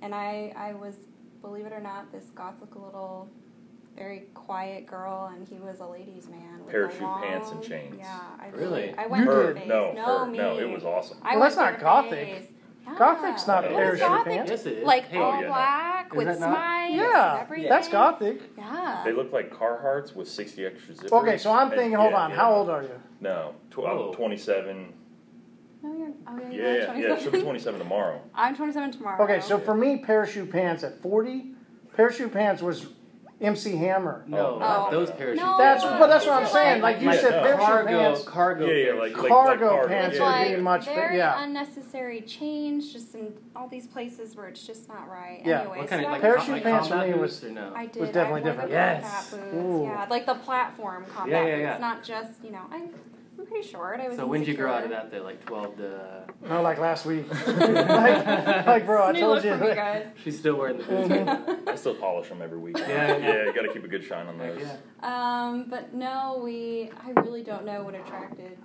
high. 0.01 0.05
and 0.07 0.15
I 0.15 0.53
I 0.57 0.73
was, 0.75 0.95
believe 1.43 1.67
it 1.67 1.73
or 1.73 1.81
not, 1.81 2.11
this 2.13 2.25
gothic 2.35 2.75
little, 2.75 3.29
very 3.97 4.21
quiet 4.35 4.87
girl, 4.87 5.31
and 5.35 5.47
he 5.47 5.57
was 5.57 5.81
a 5.81 5.87
ladies' 5.87 6.29
man. 6.29 6.59
With 6.59 6.67
the 6.67 6.73
Parachute 6.73 7.03
long, 7.03 7.23
pants 7.23 7.51
and 7.51 7.63
chains. 7.63 7.97
Yeah, 7.99 8.19
I 8.41 8.49
Really? 8.49 8.95
I 8.97 9.07
went 9.07 9.25
You 9.25 9.53
did. 9.55 9.69
No, 9.69 9.93
no, 9.93 10.19
her, 10.21 10.27
me. 10.27 10.39
no, 10.39 10.59
it 10.59 10.69
was 10.69 10.85
awesome. 10.85 11.19
I 11.23 11.33
Well, 11.33 11.41
went 11.41 11.55
that's 11.55 11.57
not 11.57 11.75
through 11.75 11.83
gothic. 11.83 12.29
phase. 12.29 12.49
Yeah. 12.87 12.95
Gothic's 12.99 13.47
not 13.47 13.65
It 13.65 13.71
was 13.71 13.77
parachute 13.79 14.01
gothic. 14.09 14.33
pants. 14.33 14.51
Yes, 14.51 14.67
it 14.67 14.73
is. 14.79 14.85
Like 14.85 15.05
Hey, 15.09 15.19
oh, 15.19 15.23
all 15.23 15.33
Oh, 15.33 15.41
yeah, 15.41 15.47
black 15.49 16.07
Is 16.13 16.17
with 16.17 16.27
that 16.27 16.41
not? 16.41 16.53
spikes 16.55 16.91
and 16.91 16.97
Yeah, 17.01 17.39
everything. 17.41 17.69
that's 17.69 17.89
gothic. 17.89 18.41
Yeah. 18.59 19.03
They 19.05 19.13
look 19.13 19.33
like 19.33 19.51
Carhartts 19.53 20.15
with 20.15 20.29
60 20.29 20.67
extra 20.67 20.95
zippers. 20.95 21.13
Okay, 21.23 21.39
so 21.39 21.53
I'm 21.53 21.71
thinking, 21.71 21.93
hold 21.95 22.11
yeah, 22.13 22.19
on, 22.25 22.31
yeah. 22.31 22.37
how 22.37 22.53
old 22.55 22.69
are 22.71 22.83
you? 22.83 22.91
No, 23.21 23.55
tw- 23.71 23.79
Whoa. 23.79 24.09
I'm 24.11 24.15
27. 24.17 24.93
no, 25.83 25.97
you're. 25.97 26.09
Oh, 26.27 26.39
yeah, 26.39 26.49
Yeah, 26.51 26.51
you're 26.51 27.09
yeah, 27.09 27.09
yeah. 27.15 27.19
She'll 27.19 27.33
be 27.33 27.41
27 27.43 27.79
tomorrow. 27.81 28.21
I'm 28.35 28.55
27 28.55 28.93
tomorrow. 28.93 29.25
Okay, 29.25 29.41
so 29.41 29.59
for 29.59 29.75
me, 29.75 29.99
parachute 29.99 30.51
pants 30.51 30.85
at 30.85 31.01
40, 31.01 31.53
parachute 31.97 32.33
pants 32.33 32.61
was 32.63 32.87
MC 33.45 33.77
Hammer. 33.77 34.25
No, 34.27 34.55
Oh. 34.55 34.59
not 34.59 34.89
Oh. 34.89 34.91
those 34.91 35.11
parachutes. 35.11 35.43
No, 35.43 35.59
That's 35.59 35.83
but 35.85 36.07
that's 36.09 36.27
what 36.27 36.37
I'm 36.43 36.47
saying. 36.47 36.81
like- 36.83 36.95
Like 36.97 37.03
you 37.03 37.11
Yeah, 37.11 37.17
said, 37.21 37.43
parachute 37.43 37.67
cargo, 37.67 37.89
pants. 37.99 38.25
cargo. 38.25 38.67
Yeah, 38.67 38.73
yeah, 38.73 38.85
parachute. 38.93 39.01
like- 39.15 39.23
like- 39.23 39.33
Cargo 39.33 39.69
cargo, 39.69 39.89
pants 39.89 40.17
yeah. 40.19 40.39
would 40.39 40.45
be 40.49 40.55
like 40.55 40.63
much, 40.63 40.85
very 40.87 41.17
yeah. 41.19 41.43
unnecessary 41.43 42.21
change, 42.23 42.93
just 42.93 43.15
in 43.15 43.33
all 43.57 43.69
these 43.69 43.87
places 43.87 44.37
where 44.37 44.49
it's 44.49 44.67
just 44.67 44.89
not 44.89 45.09
right. 45.11 45.43
Yeah. 45.45 45.61
Anyways, 45.61 45.79
What 45.81 45.89
kind 45.89 46.01
so 46.03 46.07
of 46.07 46.11
I 46.11 46.13
like, 46.15 46.23
Parachute 46.23 46.55
like 46.55 46.63
pants 46.63 46.89
for 46.89 46.95
combat 46.95 47.09
me 47.11 47.15
boots 47.19 47.41
was- 47.43 47.45
or 47.45 47.53
no? 47.53 47.73
I 47.75 47.87
did. 47.87 48.01
was 48.01 48.11
definitely 48.11 48.41
I 48.41 48.45
wore 48.45 48.51
different. 48.53 48.71
The 48.71 48.75
Yes. 48.77 49.31
boots. 49.31 49.55
Ooh. 49.55 49.83
Yeah, 49.85 50.07
like 50.11 50.27
the 50.27 50.35
platform 50.35 51.05
combat 51.15 51.31
Yeah, 51.33 51.47
yeah, 51.49 51.57
boots, 51.57 51.81
yeah. 51.81 51.87
not 51.89 52.03
just 52.03 52.45
you 52.45 52.51
know. 52.53 52.63
I'm, 52.73 52.91
I'm 53.45 53.51
pretty 53.51 53.69
short. 53.69 54.01
I 54.01 54.09
was. 54.09 54.17
So 54.17 54.27
when 54.27 54.41
did 54.41 54.49
you 54.49 54.55
grow 54.57 54.73
out 54.73 54.85
of 54.85 54.91
that? 54.91 55.11
Though, 55.11 55.23
like 55.23 55.45
twelve 55.45 55.77
to. 55.77 56.25
No, 56.49 56.63
like 56.63 56.79
last 56.79 57.05
week. 57.05 57.27
like, 57.47 58.27
like, 58.67 58.87
bro, 58.87 59.09
I 59.09 59.13
told 59.13 59.37
look 59.37 59.45
you. 59.45 59.57
for 59.59 59.65
me, 59.65 59.75
guys. 59.75 60.07
She's 60.25 60.39
still 60.39 60.57
wearing 60.57 60.79
the 60.79 60.85
boots. 60.85 61.61
I 61.69 61.75
still 61.75 61.95
polish 61.95 62.29
them 62.31 62.41
every 62.41 62.59
week. 62.59 62.79
Yeah. 62.79 63.17
yeah, 63.19 63.45
you 63.45 63.53
got 63.53 63.63
to 63.63 63.73
keep 63.73 63.85
a 63.85 63.89
good 63.89 64.03
shine 64.03 64.27
on 64.29 64.39
those. 64.39 64.61
yeah. 64.63 64.77
Um, 65.03 65.67
but 65.69 65.93
no, 65.93 66.41
we. 66.43 66.91
I 67.07 67.11
really 67.21 67.43
don't 67.43 67.67
know 67.67 67.83
what 67.83 67.95
attracted. 67.95 68.57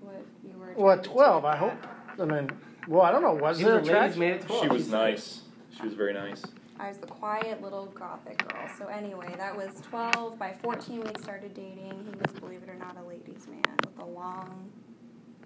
What 0.00 0.24
you 0.44 0.56
were. 0.56 0.72
Well, 0.76 0.90
attracted 0.92 1.10
to 1.10 1.14
12, 1.14 1.44
I 1.44 1.56
hope. 1.56 1.86
I 2.20 2.24
mean, 2.24 2.50
well, 2.86 3.02
I 3.02 3.10
don't 3.10 3.22
know. 3.22 3.34
Was 3.34 3.58
He 3.58 3.64
there 3.64 3.80
was 3.80 3.88
a 3.88 3.92
a 3.92 3.94
ladies' 4.00 4.16
track? 4.16 4.18
man 4.20 4.32
at 4.34 4.46
twelve. 4.46 4.62
She 4.62 4.68
was 4.68 4.88
nice. 4.88 5.40
She 5.76 5.82
was 5.82 5.94
very 5.94 6.12
nice. 6.12 6.42
I 6.78 6.88
was 6.88 6.98
the 6.98 7.06
quiet 7.06 7.62
little 7.62 7.86
gothic 7.86 8.46
girl. 8.48 8.68
So 8.78 8.86
anyway, 8.86 9.34
that 9.36 9.56
was 9.56 9.80
12. 9.88 10.38
By 10.38 10.54
14, 10.62 11.00
we 11.00 11.10
started 11.22 11.54
dating. 11.54 12.06
He 12.06 12.18
was, 12.18 12.38
believe 12.40 12.62
it 12.62 12.68
or 12.68 12.74
not, 12.74 12.96
a 12.96 13.06
ladies' 13.06 13.46
man 13.46 13.62
with 13.84 13.98
a 13.98 14.04
long. 14.04 14.70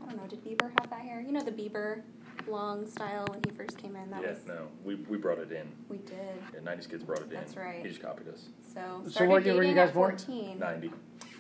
I 0.03 0.07
don't 0.07 0.17
know. 0.17 0.27
Did 0.29 0.45
Bieber 0.45 0.71
have 0.81 0.91
that 0.91 1.01
hair? 1.01 1.21
You 1.21 1.33
know 1.33 1.43
the 1.43 1.51
Bieber 1.53 2.03
long 2.47 2.87
style 2.87 3.27
when 3.31 3.41
he 3.45 3.51
first 3.57 3.77
came 3.79 3.97
in. 3.97 4.11
That 4.11 4.23
yeah, 4.23 4.31
was 4.31 4.47
no, 4.47 4.69
we, 4.85 4.95
we 4.95 5.17
brought 5.17 5.39
it 5.39 5.51
in. 5.51 5.67
we 5.89 5.99
did. 5.99 6.17
Yeah, 6.55 6.61
90s 6.61 6.89
kids 6.89 7.03
brought 7.03 7.21
it 7.21 7.25
in. 7.25 7.35
That's 7.35 7.57
right. 7.57 7.83
He 7.83 7.89
just 7.89 8.01
copied 8.03 8.29
us. 8.29 8.49
So 8.73 9.01
So 9.05 9.11
started 9.11 9.31
what 9.31 9.45
year 9.45 9.57
were 9.57 9.65
you 9.65 9.75
guys 9.75 9.89
at 9.89 9.95
born? 9.95 10.17
14. 10.17 10.59
90. 10.59 10.91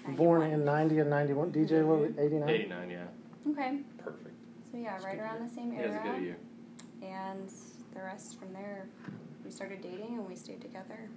Born 0.08 0.42
in 0.42 0.64
90 0.64 0.98
and 1.00 1.10
91. 1.10 1.52
DJ, 1.52 1.84
what 1.84 1.98
was 2.00 2.12
89? 2.18 2.48
Eighty-nine. 2.48 2.90
Yeah. 2.90 3.04
Okay. 3.50 3.78
Perfect. 3.98 4.34
So 4.70 4.78
yeah, 4.78 4.98
right 5.04 5.18
around 5.18 5.48
the 5.48 5.54
same 5.54 5.72
Yeah, 5.72 5.80
it 5.80 5.88
was 5.88 5.96
a 5.96 6.00
good 6.00 6.22
year. 6.22 6.36
And 7.02 7.52
the 7.94 8.00
rest 8.02 8.38
from 8.38 8.52
there, 8.52 8.86
we 9.46 9.52
started 9.52 9.80
dating 9.80 10.18
and 10.18 10.26
we 10.28 10.34
stayed 10.34 10.60
together. 10.60 11.08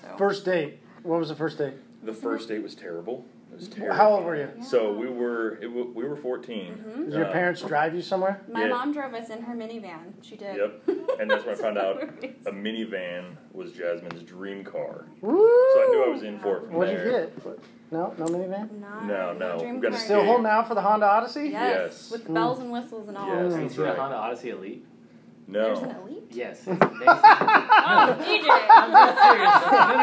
So 0.00 0.16
First 0.16 0.44
date. 0.44 0.78
What 1.02 1.18
was 1.18 1.28
the 1.28 1.34
first 1.34 1.58
date? 1.58 1.74
The 2.04 2.12
first 2.14 2.48
date 2.48 2.62
was 2.62 2.74
terrible. 2.76 3.26
It 3.52 3.56
was 3.58 3.68
terrible. 3.68 3.96
How 3.96 4.10
old 4.10 4.24
were 4.24 4.36
you? 4.36 4.48
So 4.62 4.92
we 4.92 5.08
were 5.08 5.56
it, 5.56 5.62
w- 5.66 5.92
we 5.94 6.04
were 6.04 6.16
14. 6.16 6.74
Mhm. 6.86 7.04
Did 7.06 7.14
your 7.14 7.26
Uh, 7.26 7.32
parents 7.32 7.60
drive 7.62 7.94
you 7.94 8.02
somewhere? 8.02 8.40
my 8.50 8.62
Yeah. 8.62 8.68
mom 8.68 8.92
drove 8.92 9.14
us 9.14 9.30
in 9.30 9.42
her 9.42 9.54
minivan. 9.54 10.12
She 10.22 10.36
did. 10.36 10.56
Yep. 10.56 10.88
And 11.20 11.30
that's 11.30 11.44
when 11.44 11.54
I 11.54 11.58
found 11.58 11.76
out 11.78 12.02
a 12.46 12.50
minivan 12.52 13.36
was 13.52 13.72
Jasmine's 13.72 14.22
dream 14.22 14.64
car. 14.64 15.06
Woo! 15.20 15.36
So 15.74 15.82
I 15.82 15.86
knew 15.90 16.04
I 16.04 16.08
was 16.08 16.22
in 16.22 16.38
for 16.38 16.58
it 16.58 16.66
from 16.66 16.74
What'd 16.74 16.96
there. 16.96 17.06
you 17.06 17.12
get? 17.44 17.58
No, 17.92 18.14
no 18.18 18.24
minivan. 18.26 18.80
Not 18.80 19.06
No, 19.06 19.32
no, 19.34 19.58
dream 19.58 19.74
we've 19.74 19.82
got 19.82 19.88
a 19.88 19.90
car. 19.92 20.00
Still 20.00 20.16
Escape. 20.18 20.28
holding 20.28 20.46
out 20.46 20.66
for 20.68 20.74
the 20.74 20.80
Honda 20.82 21.06
Odyssey. 21.06 21.48
Yes, 21.48 21.52
Yes. 21.52 22.10
with 22.10 22.32
bells 22.32 22.58
and 22.60 22.72
whistles 22.72 23.08
and 23.08 23.16
all. 23.16 23.26
Yes. 23.26 23.36
You 23.36 23.42
That's 23.60 23.74
seen 23.74 23.82
the 23.82 23.88
right. 23.90 23.98
Honda 23.98 24.16
Odyssey 24.16 24.50
Elite? 24.50 24.86
There's 25.48 25.78
an 25.80 25.88
No. 25.90 26.00
elite. 26.06 26.24
Yes. 26.30 26.58
It's 26.66 26.66
amazing. 26.68 27.06
Oh, 27.06 28.16
DJ. 28.20 28.48
I'm 28.70 28.90
dead 28.92 29.16
serious. 29.22 29.54
No, 29.70 29.94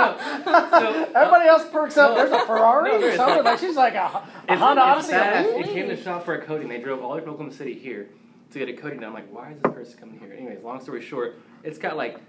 no. 0.45 0.69
So, 0.79 1.11
Everybody 1.15 1.47
else 1.49 1.65
perks 1.71 1.97
up. 1.97 2.11
No. 2.11 2.15
There's 2.17 2.31
a 2.31 2.45
Ferrari 2.45 2.91
No, 2.99 3.07
or 3.07 3.15
something. 3.15 3.43
Like 3.43 3.59
she's 3.59 3.75
like 3.75 3.95
a, 3.95 3.99
a 4.05 4.27
It's, 4.49 4.61
Honda 4.61 4.81
Odyssey. 4.81 5.11
fast. 5.11 5.49
It 5.49 5.65
came 5.65 5.87
to 5.89 5.95
shop 6.01 6.23
for 6.25 6.35
a 6.35 6.41
coating. 6.45 6.69
They 6.69 6.79
drove 6.79 7.01
all 7.01 7.09
the 7.09 7.15
way 7.17 7.21
from 7.21 7.31
Oklahoma 7.33 7.55
City 7.55 7.73
here 7.73 8.09
to 8.51 8.59
get 8.59 8.69
a 8.69 8.73
coating 8.73 8.99
done. 8.99 9.09
I'm 9.09 9.13
like, 9.15 9.33
why 9.33 9.51
is 9.51 9.61
this 9.61 9.73
person 9.73 9.97
coming 9.99 10.19
here? 10.19 10.33
Anyways, 10.33 10.63
long 10.63 10.79
story 10.81 11.01
short, 11.01 11.39
it's 11.63 11.77
got 11.77 11.97
like 11.97 12.19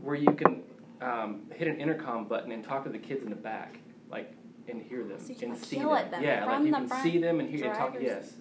where 0.00 0.16
you 0.16 0.32
can 0.32 0.62
um, 1.00 1.42
hit 1.54 1.68
an 1.68 1.80
intercom 1.80 2.24
button 2.26 2.50
and 2.52 2.64
talk 2.64 2.84
to 2.84 2.90
the 2.90 2.98
kids 2.98 3.22
in 3.22 3.30
the 3.30 3.36
back, 3.36 3.78
like 4.10 4.32
and 4.68 4.82
hear 4.82 5.04
them 5.04 5.18
So 5.20 5.28
you 5.28 5.34
can, 5.36 5.50
and 5.52 5.58
see 5.58 5.76
them. 5.78 5.88
them 6.10 6.22
yeah, 6.22 6.44
like 6.44 6.64
you 6.64 6.70
the 6.70 6.76
can 6.88 7.02
see 7.02 7.18
them 7.18 7.40
and 7.40 7.48
hear 7.48 7.66
and 7.66 7.74
talk. 7.74 7.96
Yes. 8.00 8.34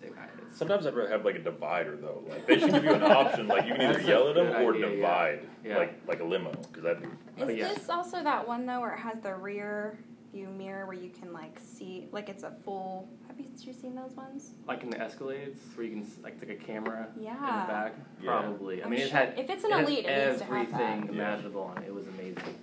Sometimes 0.53 0.85
I'd 0.85 0.93
rather 0.95 1.09
have 1.11 1.25
like 1.25 1.35
a 1.35 1.39
divider 1.39 1.97
though. 1.97 2.23
Like 2.29 2.47
they 2.47 2.59
should 2.59 2.71
give 2.71 2.83
you 2.83 2.93
an 2.93 3.03
option. 3.21 3.47
Like 3.47 3.65
you 3.67 3.73
can 3.73 3.81
either 3.89 4.01
yell 4.01 4.29
at 4.29 4.35
them 4.35 4.47
or 4.63 4.73
idea, 4.73 4.89
divide, 4.95 5.39
Yeah. 5.63 5.77
like 5.77 5.99
like 6.07 6.21
a 6.21 6.23
limo. 6.23 6.51
Because 6.51 6.83
that. 6.83 7.49
Is 7.49 7.57
yeah. 7.57 7.73
this 7.73 7.89
also 7.89 8.23
that 8.23 8.47
one 8.47 8.65
though 8.65 8.79
where 8.79 8.93
it 8.93 8.99
has 8.99 9.19
the 9.19 9.35
rear 9.35 9.97
view 10.31 10.47
mirror 10.47 10.85
where 10.85 10.95
you 10.95 11.09
can 11.09 11.33
like 11.33 11.59
see 11.59 12.07
like 12.11 12.29
it's 12.29 12.43
a 12.43 12.51
full? 12.63 13.09
Have 13.27 13.37
you, 13.37 13.47
you 13.59 13.73
seen 13.73 13.95
those 13.95 14.13
ones? 14.13 14.51
like 14.65 14.81
in 14.81 14.89
the 14.89 14.95
Escalades 14.97 15.57
where 15.75 15.85
you 15.85 15.91
can 15.91 16.07
like 16.23 16.39
take 16.39 16.51
a 16.51 16.55
camera 16.63 17.07
Yeah. 17.19 17.31
in 17.33 17.37
the 17.67 17.73
back. 17.73 17.93
Yeah. 18.21 18.25
Probably. 18.31 18.81
I 18.81 18.85
I'm 18.85 18.91
mean, 18.91 19.01
it 19.01 19.09
sure- 19.09 19.17
had 19.17 19.33
if 19.37 19.49
it's 19.49 19.65
an 19.65 19.71
it 19.73 19.83
elite, 19.83 20.05
it 20.05 20.29
needs 20.29 20.39
to 20.39 20.45
have 20.45 20.53
everything 20.53 21.07
that. 21.07 21.15
Yeah. 21.15 21.31
imaginable 21.33 21.61
on 21.63 21.77
it. 21.83 21.87
It 21.87 21.93
was 21.93 22.07
amazing. 22.07 22.55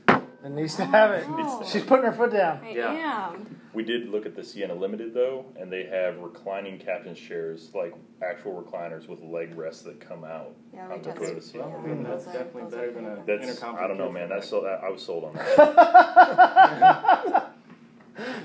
It 0.44 0.50
needs 0.50 0.74
to 0.76 0.84
have 0.84 1.12
it. 1.12 1.24
Oh. 1.28 1.62
She's 1.64 1.82
putting 1.84 2.04
her 2.04 2.12
foot 2.12 2.32
down. 2.32 2.60
I 2.64 2.70
Yeah. 2.70 3.30
am. 3.32 3.58
We 3.74 3.84
did 3.84 4.08
look 4.10 4.26
at 4.26 4.34
the 4.36 4.44
Sienna 4.44 4.74
Limited 4.74 5.14
though, 5.14 5.46
and 5.58 5.72
they 5.72 5.84
have 5.84 6.18
reclining 6.18 6.78
captain's 6.78 7.18
chairs, 7.18 7.70
like 7.74 7.94
actual 8.22 8.60
recliners 8.62 9.08
with 9.08 9.22
leg 9.22 9.56
rests 9.56 9.80
that 9.82 9.98
come 10.00 10.24
out. 10.24 10.54
Yeah, 10.74 10.88
we 10.88 10.94
on 10.94 11.02
the 11.02 11.10
tested. 11.12 11.36
Toyota 11.38 11.42
Sienna. 11.42 11.68
Well, 11.68 11.88
Yeah, 11.88 11.94
that's 12.02 12.24
those 12.26 12.34
are- 12.34 12.38
definitely 12.38 12.62
those 12.64 12.72
are 12.74 12.76
better 12.76 12.92
than 12.92 13.06
a 13.06 13.16
good. 13.16 13.26
That's 13.26 13.48
intercom. 13.50 13.76
I 13.76 13.86
don't 13.86 13.98
know, 13.98 14.10
man. 14.12 14.28
That's 14.28 14.48
so 14.48 14.66
I 14.66 14.90
was 14.90 15.02
sold 15.02 15.24
on 15.24 15.34
that. 15.34 17.48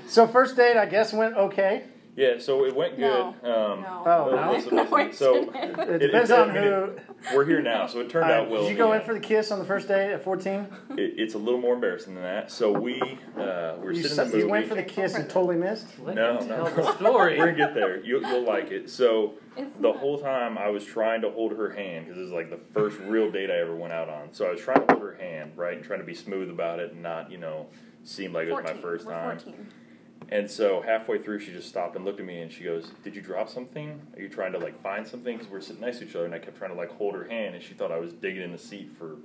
So 0.06 0.26
first 0.26 0.56
date, 0.56 0.78
I 0.78 0.86
guess, 0.86 1.12
went 1.12 1.36
okay. 1.36 1.84
Yeah, 2.18 2.38
so 2.38 2.64
it 2.64 2.74
went 2.74 2.96
good. 2.96 3.02
No. 3.02 3.28
Um, 3.44 3.80
No. 3.82 4.02
Oh, 4.04 4.30
no, 4.30 4.36
no? 4.46 4.52
listen, 4.52 4.74
No, 4.76 4.96
it 4.96 5.14
so 5.14 5.44
didn't. 5.44 5.78
It 5.78 5.88
It- 5.90 5.98
depends 5.98 6.30
on 6.32 6.50
I 6.50 6.52
mean, 6.52 6.62
who. 6.64 6.96
we're 7.36 7.44
here 7.44 7.62
now, 7.62 7.86
so 7.86 8.00
it 8.00 8.10
turned 8.10 8.24
All 8.24 8.30
right, 8.32 8.40
out 8.40 8.50
well. 8.50 8.62
Did 8.62 8.70
you 8.72 8.76
go 8.76 8.92
yeah. 8.92 8.98
in 9.00 9.06
for 9.06 9.14
the 9.14 9.20
kiss 9.20 9.52
on 9.52 9.60
the 9.60 9.64
first 9.64 9.86
date 9.86 10.12
at 10.12 10.24
14? 10.24 10.66
It, 10.96 11.14
it's 11.16 11.34
a 11.34 11.38
little 11.38 11.60
more 11.60 11.74
embarrassing 11.74 12.14
than 12.14 12.24
that. 12.24 12.50
So 12.50 12.72
we 12.72 13.00
uh, 13.38 13.76
we 13.78 13.84
were 13.84 13.92
You, 13.92 14.02
sitting 14.02 14.16
su- 14.16 14.22
in 14.22 14.28
the 14.30 14.34
movie. 14.34 14.38
you 14.46 14.48
went 14.48 14.66
for 14.66 14.74
the 14.74 14.82
kiss 14.82 15.14
and 15.14 15.30
totally 15.30 15.56
missed? 15.56 15.86
Let 16.00 16.16
No, 16.16 16.38
him 16.38 16.48
no. 16.48 16.68
tell 16.68 16.74
the 16.84 16.92
story. 16.96 17.38
We're 17.38 17.46
gonna 17.52 17.56
get 17.56 17.74
there. 17.74 18.02
You'll, 18.04 18.22
you'll 18.22 18.42
like 18.44 18.72
it. 18.72 18.90
So 18.90 19.34
It's 19.56 19.76
the 19.76 19.82
not- 19.82 19.96
whole 19.98 20.18
time 20.18 20.58
I 20.58 20.68
was 20.70 20.84
trying 20.84 21.20
to 21.22 21.30
hold 21.30 21.52
her 21.52 21.70
hand 21.70 22.06
because 22.06 22.18
this 22.18 22.26
is 22.26 22.32
like 22.32 22.50
the 22.50 22.58
first 22.74 22.98
real 23.00 23.30
date 23.30 23.50
I 23.50 23.58
ever 23.60 23.76
went 23.76 23.92
out 23.92 24.08
on. 24.08 24.32
So 24.32 24.46
I 24.46 24.50
was 24.50 24.60
trying 24.60 24.84
to 24.86 24.92
hold 24.94 25.02
her 25.02 25.14
hand, 25.14 25.52
right, 25.56 25.76
and 25.76 25.84
trying 25.84 26.00
to 26.00 26.06
be 26.06 26.14
smooth 26.14 26.50
about 26.50 26.80
it 26.80 26.92
and 26.92 27.02
not, 27.02 27.30
you 27.30 27.38
know, 27.38 27.66
seem 28.02 28.32
like 28.32 28.48
it 28.48 28.52
was 28.52 28.64
my 28.64 28.74
first 28.74 29.06
We're 29.06 29.12
time. 29.12 29.38
14. 29.38 29.66
And 30.30 30.50
so 30.50 30.82
halfway 30.82 31.18
through, 31.22 31.40
she 31.40 31.52
just 31.52 31.68
stopped 31.68 31.96
and 31.96 32.04
looked 32.04 32.20
at 32.20 32.26
me 32.26 32.42
and 32.42 32.52
she 32.52 32.64
goes, 32.64 32.90
"Did 33.02 33.16
you 33.16 33.22
drop 33.22 33.48
something? 33.48 34.00
Are 34.14 34.20
you 34.20 34.28
trying 34.28 34.52
to 34.52 34.58
like 34.58 34.80
find 34.82 35.06
something?" 35.06 35.36
Because 35.36 35.50
we're 35.50 35.60
sitting 35.60 35.80
next 35.80 35.98
to 35.98 36.04
each 36.04 36.14
other, 36.14 36.26
and 36.26 36.34
I 36.34 36.38
kept 36.38 36.58
trying 36.58 36.70
to 36.70 36.76
like 36.76 36.90
hold 36.90 37.14
her 37.14 37.24
hand, 37.24 37.54
and 37.54 37.64
she 37.64 37.72
thought 37.74 37.90
I 37.90 37.98
was 37.98 38.12
digging 38.12 38.42
in 38.42 38.52
the 38.52 38.58
seat 38.58 38.90
for 38.98 39.16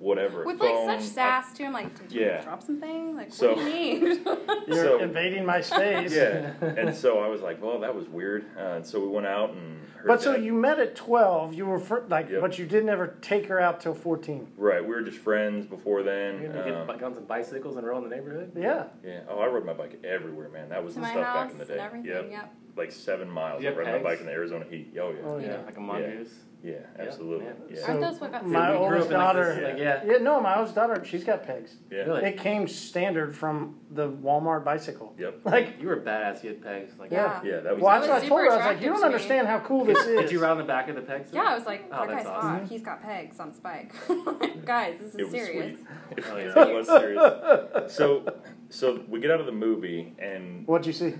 whatever. 0.00 0.44
With 0.44 0.58
phone. 0.58 0.86
like 0.86 1.00
such 1.00 1.10
sass 1.10 1.52
too. 1.52 1.64
I'm 1.64 1.72
like, 1.72 1.96
did 2.00 2.12
you 2.12 2.22
Yeah. 2.22 2.40
drop 2.42 2.62
something? 2.62 3.14
Like, 3.14 3.32
So- 3.32 3.54
what 3.54 3.58
do 3.64 3.70
you 3.70 4.00
need? 4.00 4.02
You're 4.66 4.76
So- 4.84 4.98
invading 5.00 5.46
my 5.46 5.60
space. 5.60 6.12
Yeah, 6.14 6.52
and 6.60 6.94
so 6.94 7.20
I 7.20 7.28
was 7.28 7.40
like, 7.42 7.62
"Well, 7.62 7.78
that 7.80 7.94
was 7.94 8.08
weird." 8.08 8.44
Uh, 8.58 8.76
and 8.76 8.86
so 8.86 8.98
we 9.00 9.06
went 9.08 9.26
out 9.26 9.50
and. 9.50 9.76
Her 10.00 10.06
But 10.06 10.22
so 10.22 10.32
dad- 10.32 10.42
you 10.44 10.54
met 10.54 10.78
at 10.78 10.96
12. 10.96 11.52
You 11.52 11.66
were 11.66 11.78
fr- 11.78 11.98
like, 12.08 12.30
Yep. 12.30 12.40
but 12.40 12.58
you 12.58 12.64
didn't 12.64 12.88
ever 12.88 13.16
take 13.20 13.44
her 13.48 13.60
out 13.60 13.80
till 13.82 13.92
14. 13.92 14.48
Right, 14.56 14.80
we 14.82 14.88
were 14.94 15.02
just 15.02 15.18
friends 15.18 15.66
before 15.66 16.02
then. 16.02 16.40
You're 16.40 16.52
gonna 16.54 16.80
Um, 16.80 16.86
get 16.86 16.98
guns 16.98 17.18
and 17.18 17.28
bicycles 17.28 17.76
and 17.76 17.86
roll 17.86 18.02
in 18.02 18.08
the 18.08 18.16
neighborhood? 18.16 18.52
Yeah. 18.56 18.84
yeah. 19.04 19.20
Oh, 19.28 19.38
I 19.40 19.46
rode 19.48 19.66
my 19.66 19.74
bike 19.74 19.98
everywhere, 20.02 20.48
man. 20.48 20.70
That 20.70 20.82
was 20.82 20.94
to 20.94 21.00
the 21.00 21.06
stuff 21.06 21.22
house 21.22 21.34
back 21.34 21.52
in 21.52 21.58
the 21.58 21.64
and 21.64 21.68
day. 21.74 21.78
everything. 21.84 22.10
Yep. 22.10 22.30
Yep. 22.30 22.54
Like 22.80 22.92
seven 22.92 23.30
miles. 23.30 23.62
You 23.62 23.68
I 23.68 23.72
have 23.72 23.78
rode 23.78 23.86
my 23.88 23.98
bike 24.02 24.20
in 24.20 24.26
the 24.26 24.32
Arizona 24.32 24.64
heat. 24.68 24.94
Oh 24.98 25.10
yeah. 25.10 25.16
Oh, 25.24 25.38
Yeah, 25.38 25.46
yeah. 25.48 25.56
like 25.66 25.76
a 25.76 25.80
mongoose. 25.80 26.30
Yeah, 26.62 26.72
Yeah, 26.72 26.78
absolutely. 27.06 27.46
yeah. 27.46 27.52
Yeah. 27.80 27.86
Aren't 27.88 28.00
those 28.00 28.20
what 28.20 28.46
my 28.46 28.74
oldest 28.74 29.06
up 29.06 29.12
in, 29.12 29.16
like, 29.16 29.26
daughter. 29.26 29.60
like, 29.64 29.78
yeah. 29.78 30.02
Yeah, 30.04 30.18
no, 30.18 30.40
my 30.42 30.56
oldest 30.58 30.74
daughter, 30.74 31.02
she's 31.04 31.24
got 31.24 31.42
pegs. 31.46 31.76
Yeah. 31.90 31.98
Really? 32.04 32.24
It 32.30 32.38
came 32.38 32.68
standard 32.68 33.34
from 33.34 33.76
the 33.90 34.08
Walmart 34.10 34.64
bicycle. 34.64 35.14
Yep. 35.18 35.40
Like, 35.44 35.80
You 35.80 35.88
were 35.88 35.96
badass. 36.00 36.42
You 36.42 36.50
had 36.50 36.62
pegs. 36.62 36.92
Like 36.98 37.10
Yeah. 37.10 37.40
Yeah, 37.44 37.60
that 37.60 37.74
was. 37.74 37.82
well, 37.82 37.98
that's 38.00 38.08
what 38.10 38.22
I 38.22 38.28
told 38.28 38.40
her. 38.40 38.50
I 38.50 38.56
was 38.56 38.64
like, 38.64 38.80
you 38.80 38.86
don't 38.88 38.96
attractive 38.96 39.00
me. 39.00 39.06
understand 39.14 39.46
how 39.48 39.58
cool 39.60 39.84
this 39.84 39.98
is. 40.06 40.20
Did 40.22 40.32
you 40.32 40.40
ride 40.40 40.50
on 40.52 40.58
the 40.58 40.64
back 40.64 40.88
of 40.88 40.96
the 40.96 41.02
pegs? 41.02 41.30
Yeah, 41.32 41.42
I 41.42 41.54
was 41.54 41.66
like, 41.66 41.84
Oh, 41.92 42.06
that 42.06 42.08
that's 42.08 42.24
guy's 42.24 42.26
awesome. 42.32 42.50
hot. 42.60 42.68
He's 42.68 42.82
got 42.82 43.02
pegs 43.02 43.40
on 43.40 43.52
spike. 43.54 43.94
Mm-hmm. 44.06 44.60
Guys, 44.64 44.96
this 44.98 45.14
is 45.14 45.16
It 45.16 45.22
was 45.24 45.32
serious. 45.32 45.78
sweet. 45.78 46.24
Oh, 46.30 46.36
yeah. 46.36 46.68
it 46.68 46.74
was 46.74 46.86
serious. 46.86 47.94
So, 47.94 48.34
so 48.70 49.02
we 49.08 49.20
get 49.20 49.30
out 49.30 49.40
of 49.40 49.46
the 49.46 49.52
movie, 49.52 50.14
and 50.18 50.66
What'd 50.66 50.86
you 50.86 50.92
see? 50.92 51.14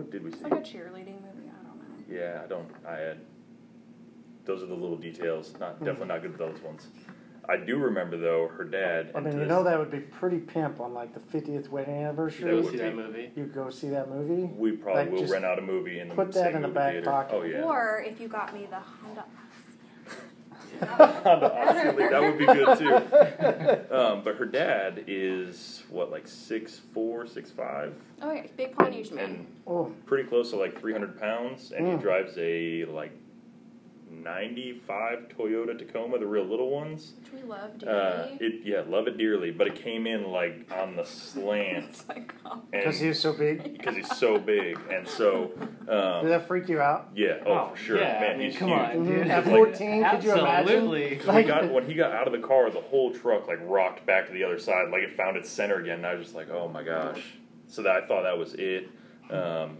What 0.00 0.10
did 0.10 0.22
did 0.22 0.24
we 0.24 0.30
see? 0.30 0.36
It's 0.42 0.50
like 0.50 0.52
a 0.52 0.62
cheerleading 0.62 1.20
movie. 1.22 1.48
I 1.48 1.66
don't 1.66 1.78
know. 1.78 2.04
Yeah, 2.08 2.40
I 2.44 2.46
don't. 2.46 2.68
I 2.86 2.96
had. 2.96 3.18
Those 4.44 4.62
are 4.62 4.66
the 4.66 4.74
little 4.74 4.96
details. 4.96 5.54
Not 5.60 5.76
Hmm. 5.76 5.84
definitely 5.84 6.08
not 6.08 6.22
good 6.22 6.32
at 6.32 6.38
those 6.38 6.60
ones. 6.62 6.88
I 7.48 7.56
do 7.56 7.78
remember 7.78 8.16
though 8.16 8.48
her 8.48 8.64
dad. 8.64 9.10
I 9.14 9.18
and 9.18 9.26
mean, 9.26 9.34
you 9.34 9.40
this- 9.40 9.48
know 9.48 9.62
that 9.64 9.78
would 9.78 9.90
be 9.90 10.00
pretty 10.00 10.38
pimp 10.38 10.80
on 10.80 10.94
like 10.94 11.12
the 11.14 11.20
50th 11.20 11.68
wedding 11.68 11.94
That 11.94 12.00
anniversary. 12.04 12.50
Go 12.50 12.56
would 12.62 12.70
see 12.70 12.76
that 12.78 12.90
be- 12.90 12.96
movie. 12.96 13.32
You 13.34 13.44
go 13.46 13.70
see 13.70 13.88
that 13.90 14.08
movie. 14.08 14.44
We 14.56 14.72
probably 14.72 15.02
Like, 15.02 15.10
will 15.12 15.18
just 15.20 15.32
rent 15.32 15.44
out 15.44 15.58
a 15.58 15.62
movie 15.62 15.98
in 16.00 16.08
the 16.08 16.14
put 16.14 16.28
that 16.32 16.34
same 16.44 16.56
in 16.56 16.62
the 16.62 16.68
movie 16.68 16.74
back 16.78 16.92
theater. 16.92 17.10
pocket. 17.10 17.34
Oh 17.34 17.42
yeah. 17.42 17.62
Or 17.62 18.04
if 18.06 18.20
you 18.20 18.28
got 18.28 18.54
me 18.54 18.66
the 18.70 18.76
Honda 18.78 19.24
Honda 20.80 21.52
Odyssey, 21.54 21.96
that 22.08 22.20
would 22.22 22.38
be 22.38 22.46
good 22.46 22.78
too. 22.78 23.94
Um, 23.94 24.22
but 24.24 24.36
her 24.36 24.44
dad 24.46 25.04
is 25.06 25.82
what, 25.90 26.10
like 26.10 26.26
six 26.28 26.78
four, 26.92 27.26
six 27.26 27.50
five, 27.50 27.94
Oh 28.22 28.32
yeah, 28.32 28.46
big 28.56 28.74
Pontiac 28.76 29.12
man. 29.12 29.24
and 29.24 29.46
Oh, 29.66 29.92
pretty 30.06 30.28
close 30.28 30.50
to 30.50 30.56
like 30.56 30.78
three 30.78 30.92
hundred 30.92 31.18
pounds, 31.20 31.72
and 31.72 31.86
Mm. 31.86 31.96
he 31.96 32.02
drives 32.02 32.34
a 32.38 32.84
like 32.86 33.12
ninety 34.22 34.72
five 34.86 35.28
Toyota 35.36 35.76
Tacoma, 35.78 36.18
the 36.18 36.26
real 36.26 36.44
little 36.44 36.70
ones. 36.70 37.12
Which 37.22 37.42
we 37.42 37.48
love 37.48 37.70
Uh, 37.86 38.26
it 38.40 38.60
yeah, 38.64 38.82
love 38.86 39.06
it 39.08 39.16
dearly, 39.18 39.50
but 39.50 39.66
it 39.66 39.74
came 39.76 40.06
in 40.06 40.30
like 40.30 40.70
on 40.72 40.96
the 40.96 41.04
slant 41.04 41.86
it's 41.90 42.08
like, 42.08 42.34
oh. 42.46 42.62
because 42.70 42.98
he 43.00 43.08
was 43.08 43.18
so 43.20 43.32
big. 43.32 43.62
because 43.78 43.96
he's 43.96 44.16
so 44.16 44.38
big, 44.38 44.78
and 44.90 45.06
so 45.08 45.50
um, 45.88 46.24
Did 46.24 46.30
that 46.30 46.46
freak 46.46 46.68
you 46.68 46.80
out? 46.80 47.08
yeah, 47.14 47.38
oh, 47.46 47.70
for 47.70 47.76
sure, 47.76 47.98
Yeah, 48.00 48.20
man, 48.20 48.34
I 48.34 48.36
mean, 48.36 48.50
he's 48.50 48.58
come 48.58 48.68
huge. 48.68 48.80
on, 48.80 49.04
dude. 49.06 49.26
At 49.28 49.46
Like- 49.46 49.56
14, 49.56 50.04
could 50.10 50.24
you 50.24 50.32
imagine? 50.32 50.46
Absolutely. 50.46 51.18
When 51.18 51.36
he 51.36 51.42
got 51.44 51.70
when 51.72 51.86
he 51.86 51.94
got 51.94 52.12
out 52.12 52.26
of 52.26 52.32
the 52.32 52.46
car, 52.46 52.70
the 52.70 52.80
whole 52.80 53.12
truck 53.12 53.46
like 53.48 53.58
rocked 53.62 54.06
back 54.06 54.26
to 54.26 54.32
the 54.32 54.44
other 54.44 54.58
side, 54.58 54.90
like 54.90 55.02
it 55.02 55.12
found 55.16 55.36
its 55.36 55.48
center 55.50 55.76
again. 55.76 55.98
And 55.98 56.06
I 56.06 56.14
was 56.14 56.24
just 56.26 56.36
like, 56.36 56.50
oh 56.50 56.68
my 56.68 56.82
gosh. 56.82 57.22
So 57.68 57.82
that 57.82 57.94
I 58.02 58.06
thought 58.06 58.22
that 58.24 58.36
was 58.36 58.54
it. 58.54 58.88
Um, 59.30 59.76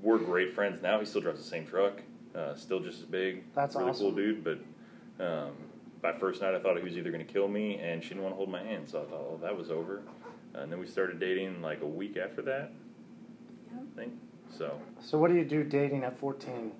we're 0.00 0.18
great 0.18 0.54
friends 0.54 0.80
now. 0.82 0.98
He 1.00 1.04
still 1.06 1.20
drives 1.20 1.40
the 1.40 1.44
same 1.46 1.66
truck, 1.66 2.00
uh, 2.34 2.54
still 2.54 2.80
just 2.80 3.00
as 3.00 3.04
big. 3.06 3.44
That's 3.54 3.74
really 3.74 3.90
awesome. 3.90 4.06
cool 4.06 4.12
dude. 4.14 4.44
But 4.44 4.58
um, 5.24 5.52
by 6.02 6.12
first 6.12 6.40
night, 6.42 6.54
I 6.54 6.58
thought 6.60 6.76
he 6.76 6.82
was 6.82 6.96
either 6.96 7.10
going 7.10 7.24
to 7.26 7.32
kill 7.32 7.48
me, 7.48 7.76
and 7.78 8.02
she 8.02 8.10
didn't 8.10 8.22
want 8.24 8.34
to 8.34 8.36
hold 8.36 8.50
my 8.50 8.62
hand. 8.62 8.88
So 8.88 9.00
I 9.02 9.04
thought, 9.04 9.20
oh, 9.20 9.38
that 9.42 9.56
was 9.56 9.70
over. 9.70 10.02
and 10.54 10.70
then 10.72 10.78
we 10.78 10.86
started 10.86 11.18
dating 11.20 11.60
like 11.62 11.82
a 11.82 11.86
week 11.86 12.16
after 12.16 12.42
that. 12.42 12.72
Yeah. 13.72 13.80
I 13.80 13.96
think 14.00 14.12
so. 14.56 14.80
So 15.00 15.18
what 15.18 15.30
do 15.30 15.36
you 15.36 15.44
do 15.44 15.62
dating 15.64 16.04
at 16.04 16.18
14? 16.18 16.72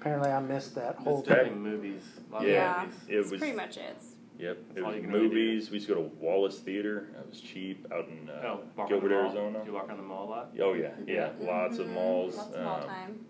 Apparently, 0.00 0.30
I 0.30 0.40
missed 0.40 0.74
that 0.74 0.96
whole 0.96 1.22
Just 1.22 1.42
thing. 1.42 1.62
movies. 1.62 2.02
A 2.30 2.32
lot 2.32 2.42
of 2.42 2.48
Yeah. 2.48 2.84
movies. 2.84 3.00
It 3.08 3.30
was 3.30 3.38
pretty 3.40 3.56
much 3.56 3.76
it. 3.76 3.96
Yep, 4.38 4.56
That's 4.74 4.78
it 4.78 4.82
was 4.84 4.96
you 4.96 5.02
really 5.02 5.22
movies. 5.28 5.70
We 5.70 5.74
used 5.76 5.86
to 5.86 5.94
go 5.94 6.02
to 6.02 6.08
Wallace 6.18 6.58
Theater. 6.58 7.10
That 7.14 7.28
was 7.28 7.40
cheap 7.40 7.86
out 7.92 8.08
in 8.08 8.28
uh, 8.28 8.56
Oh, 8.76 8.86
Gilbert, 8.88 9.12
around 9.12 9.34
the 9.34 9.40
mall. 9.40 9.44
Arizona. 9.44 9.58
Do 9.60 9.66
you 9.70 9.74
walk 9.76 9.88
around 9.88 9.96
the 9.98 10.02
mall 10.02 10.26
a 10.26 10.30
lot? 10.30 10.50
Oh 10.60 10.72
yeah, 10.72 10.88
yeah, 11.06 11.30
lots 11.38 11.78
of 11.78 11.88
malls. 11.90 12.36
Lots 12.38 12.54
of 12.56 12.64
mall 12.64 12.80
Um, 12.80 12.86
time. 12.88 13.26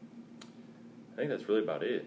I 1.22 1.26
think 1.26 1.38
that's 1.38 1.48
really 1.48 1.62
about 1.62 1.84
it. 1.84 2.04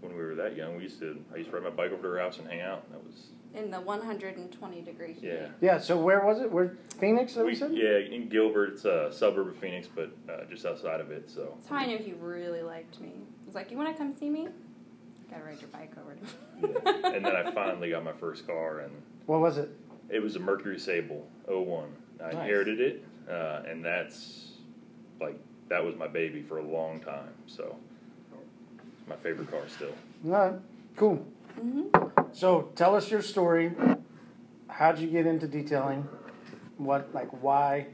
When 0.00 0.16
we 0.16 0.20
were 0.20 0.34
that 0.34 0.56
young, 0.56 0.76
we 0.76 0.82
used 0.84 0.98
to. 0.98 1.16
I 1.32 1.36
used 1.36 1.50
to 1.50 1.54
ride 1.56 1.62
my 1.62 1.70
bike 1.70 1.92
over 1.92 2.02
to 2.02 2.08
her 2.08 2.18
house 2.18 2.38
and 2.40 2.48
hang 2.48 2.60
out. 2.60 2.90
That 2.90 3.04
was 3.04 3.28
In 3.54 3.70
the 3.70 3.80
120 3.80 4.82
degree 4.82 5.12
heat. 5.12 5.22
yeah. 5.22 5.46
Yeah. 5.60 5.78
So 5.78 5.96
where 5.96 6.24
was 6.26 6.40
it? 6.40 6.50
Where 6.50 6.76
Phoenix? 6.98 7.34
That 7.34 7.44
we, 7.44 7.52
We, 7.52 7.54
said. 7.54 7.70
yeah, 7.72 7.98
in 7.98 8.28
Gilbert, 8.28 8.72
it's 8.72 8.84
a 8.84 9.12
suburb 9.12 9.46
of 9.46 9.56
Phoenix, 9.58 9.86
but 9.86 10.10
uh, 10.28 10.44
just 10.50 10.66
outside 10.66 11.00
of 11.00 11.12
it. 11.12 11.30
So 11.30 11.52
That's 11.54 11.68
how 11.68 11.76
I 11.76 11.86
knew 11.86 11.98
he 11.98 12.14
really 12.14 12.62
liked 12.62 13.00
me. 13.00 13.10
He 13.10 13.46
was 13.46 13.54
like, 13.54 13.70
"You 13.70 13.76
want 13.76 13.90
to 13.92 13.94
come 13.96 14.12
see 14.12 14.28
me? 14.28 14.48
Gotta 15.30 15.44
ride 15.44 15.60
your 15.60 15.70
bike 15.70 15.92
over 16.00 16.14
to." 16.16 16.82
yeah. 17.04 17.14
and 17.14 17.24
then 17.24 17.36
I 17.36 17.52
finally 17.52 17.90
got 17.90 18.02
my 18.02 18.12
first 18.14 18.44
car, 18.44 18.80
and 18.80 18.92
What 19.26 19.38
was 19.40 19.56
it? 19.58 19.70
it 20.10 20.18
was 20.20 20.34
a 20.34 20.40
Mercury 20.40 20.80
Sable 20.80 21.28
01. 21.46 21.84
I 22.20 22.24
Nice. 22.24 22.32
inherited 22.34 22.80
it, 22.80 23.04
uh, 23.30 23.62
and 23.68 23.84
that's 23.84 24.48
like 25.20 25.38
that 25.68 25.84
was 25.84 25.94
my 25.94 26.08
baby 26.08 26.42
for 26.42 26.58
a 26.58 26.62
long 26.64 26.98
time. 27.00 27.34
So 27.46 27.76
it's 27.87 27.87
my 29.08 29.16
favorite 29.16 29.50
car 29.50 29.62
still. 29.68 29.94
All 30.26 30.30
right. 30.30 30.54
Cool. 30.96 31.24
hmm 31.60 31.84
So 32.32 32.70
tell 32.74 32.94
us 32.94 33.10
your 33.10 33.22
story. 33.22 33.72
How'd 34.68 34.98
you 34.98 35.08
get 35.08 35.26
into 35.26 35.46
detailing? 35.46 36.08
What, 36.76 37.12
like, 37.12 37.42
why? 37.42 37.88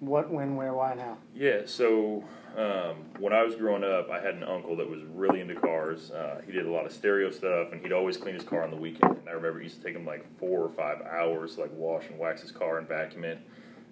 What, 0.00 0.30
when, 0.30 0.56
where, 0.56 0.72
why, 0.72 0.94
now? 0.94 1.18
Yeah, 1.34 1.62
so 1.66 2.24
um, 2.56 2.96
when 3.18 3.32
I 3.32 3.42
was 3.42 3.56
growing 3.56 3.84
up, 3.84 4.10
I 4.10 4.20
had 4.20 4.34
an 4.34 4.44
uncle 4.44 4.76
that 4.76 4.88
was 4.88 5.02
really 5.14 5.40
into 5.40 5.54
cars. 5.54 6.10
Uh, 6.10 6.40
he 6.46 6.52
did 6.52 6.66
a 6.66 6.70
lot 6.70 6.86
of 6.86 6.92
stereo 6.92 7.30
stuff, 7.30 7.72
and 7.72 7.80
he'd 7.80 7.92
always 7.92 8.16
clean 8.16 8.34
his 8.34 8.44
car 8.44 8.62
on 8.62 8.70
the 8.70 8.76
weekend. 8.76 9.18
And 9.18 9.28
I 9.28 9.32
remember 9.32 9.60
it 9.60 9.64
used 9.64 9.78
to 9.78 9.82
take 9.82 9.96
him 9.96 10.06
like 10.06 10.26
four 10.38 10.62
or 10.62 10.68
five 10.68 11.02
hours 11.02 11.56
to 11.56 11.62
like 11.62 11.72
wash 11.74 12.06
and 12.08 12.18
wax 12.18 12.42
his 12.42 12.52
car 12.52 12.78
and 12.78 12.88
vacuum 12.88 13.24
it. 13.24 13.38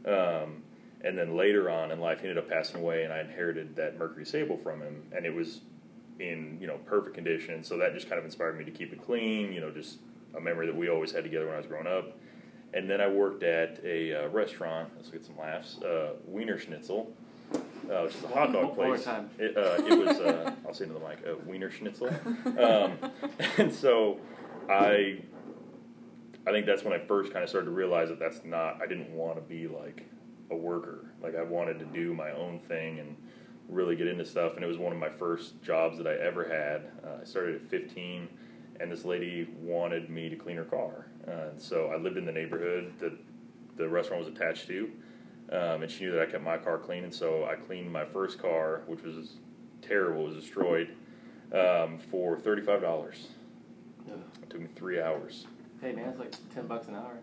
Um, 0.07 0.63
and 1.03 1.19
then 1.19 1.37
later 1.37 1.69
on 1.69 1.91
in 1.91 2.01
life, 2.01 2.21
he 2.21 2.29
ended 2.29 2.39
up 2.43 2.49
passing 2.49 2.77
away, 2.81 3.05
and 3.05 3.13
I 3.13 3.21
inherited 3.21 3.75
that 3.77 3.99
Mercury 3.99 4.25
Sable 4.25 4.57
from 4.57 4.81
him, 4.81 5.03
and 5.15 5.27
it 5.27 5.35
was 5.35 5.61
in 6.19 6.59
you 6.61 6.67
know 6.67 6.79
perfect 6.87 7.15
condition. 7.15 7.65
So 7.65 7.77
that 7.79 7.95
just 7.95 8.09
kind 8.09 8.19
of 8.19 8.25
inspired 8.25 8.59
me 8.59 8.65
to 8.65 8.71
keep 8.71 8.93
it 8.93 9.05
clean. 9.05 9.53
You 9.53 9.61
know, 9.61 9.71
just 9.71 9.99
a 10.35 10.41
memory 10.41 10.67
that 10.67 10.77
we 10.77 10.89
always 10.89 11.13
had 11.13 11.25
together 11.25 11.47
when 11.47 11.55
I 11.55 11.59
was 11.59 11.67
growing 11.67 11.87
up. 11.87 12.19
And 12.75 12.89
then 12.89 13.01
I 13.01 13.09
worked 13.09 13.43
at 13.43 13.81
a 13.85 14.25
uh, 14.25 14.29
restaurant. 14.29 14.91
Let's 14.97 15.11
get 15.11 15.25
some 15.25 15.39
laughs. 15.39 15.77
Uh, 15.83 16.15
Wienerschnitzel, 16.31 17.07
uh, 17.55 18.03
which 18.03 18.15
is 18.15 18.25
a 18.25 18.29
hot 18.29 18.53
dog 18.53 18.77
One 18.77 18.89
place. 18.89 19.05
time. 19.05 19.29
It, 19.39 19.57
uh, 19.57 19.83
it 19.87 19.99
was. 19.99 20.19
Uh, 20.19 20.55
I'll 20.67 20.73
say 20.73 20.85
into 20.85 20.99
the 20.99 21.07
mic. 21.07 21.19
Uh, 21.27 21.35
Wienerschnitzel. 21.47 22.59
Um, 22.59 23.11
and 23.59 23.73
so 23.73 24.19
I, 24.71 25.19
I 26.47 26.51
think 26.51 26.65
that's 26.65 26.83
when 26.83 26.95
I 26.95 26.99
first 26.99 27.31
kind 27.31 27.43
of 27.43 27.51
started 27.51 27.67
to 27.67 27.73
realize 27.73 28.09
that 28.09 28.19
that's 28.19 28.43
not. 28.45 28.81
I 28.83 28.87
didn't 28.87 29.11
want 29.11 29.37
to 29.37 29.43
be 29.43 29.69
like 29.69 30.07
a 30.51 30.57
worker. 30.57 31.13
Like 31.23 31.37
I 31.37 31.43
wanted 31.43 31.79
to 31.81 31.85
do 31.87 32.15
my 32.15 32.31
own 32.33 32.59
thing 32.61 33.01
and 33.01 33.17
really 33.69 33.97
get 33.97 34.07
into 34.07 34.25
stuff. 34.25 34.55
And 34.55 34.65
it 34.65 34.69
was 34.69 34.79
one 34.79 34.93
of 34.93 34.99
my 34.99 35.09
first 35.09 35.63
jobs 35.63 35.99
that 35.99 36.07
I 36.07 36.15
ever 36.15 36.45
had. 36.45 36.91
Uh, 37.07 37.21
I 37.23 37.25
started 37.25 37.57
at 37.57 37.63
15, 37.63 38.29
and 38.81 38.91
this 38.91 39.05
lady 39.05 39.49
wanted 39.61 40.11
me 40.11 40.29
to 40.29 40.37
clean 40.37 40.57
her 40.57 40.65
car. 40.65 41.07
Uh, 41.27 41.51
and 41.51 41.61
so 41.61 41.87
I 41.87 41.97
lived 41.97 42.17
in 42.17 42.25
the 42.25 42.33
neighborhood 42.33 42.93
that 42.99 43.13
the 43.77 43.89
restaurant 43.89 44.25
was 44.25 44.35
attached 44.35 44.67
to, 44.69 44.91
um, 45.51 45.83
and 45.83 45.91
she 45.91 46.05
knew 46.05 46.13
that 46.13 46.23
I 46.23 46.27
kept 46.27 46.45
my 46.45 46.59
car 46.59 46.79
clean. 46.79 47.05
And 47.05 47.15
so 47.15 47.45
I 47.45 47.55
cleaned 47.55 47.91
my 47.93 48.05
first 48.05 48.39
car, 48.39 48.83
which 48.87 49.03
was 49.03 49.35
terrible, 49.81 50.23
it 50.23 50.35
was 50.35 50.45
destroyed, 50.45 50.89
um, 51.53 51.99
for 51.99 52.37
$35. 52.37 53.29
Ugh. 54.11 54.19
It 54.43 54.51
took 54.51 54.61
me 54.61 54.69
three 54.75 55.01
hours. 55.01 55.47
Hey 55.81 55.93
man, 55.93 56.09
it's 56.09 56.19
like 56.19 56.33
ten 56.55 56.67
bucks 56.67 56.89
an 56.89 56.95
hour. 56.95 57.19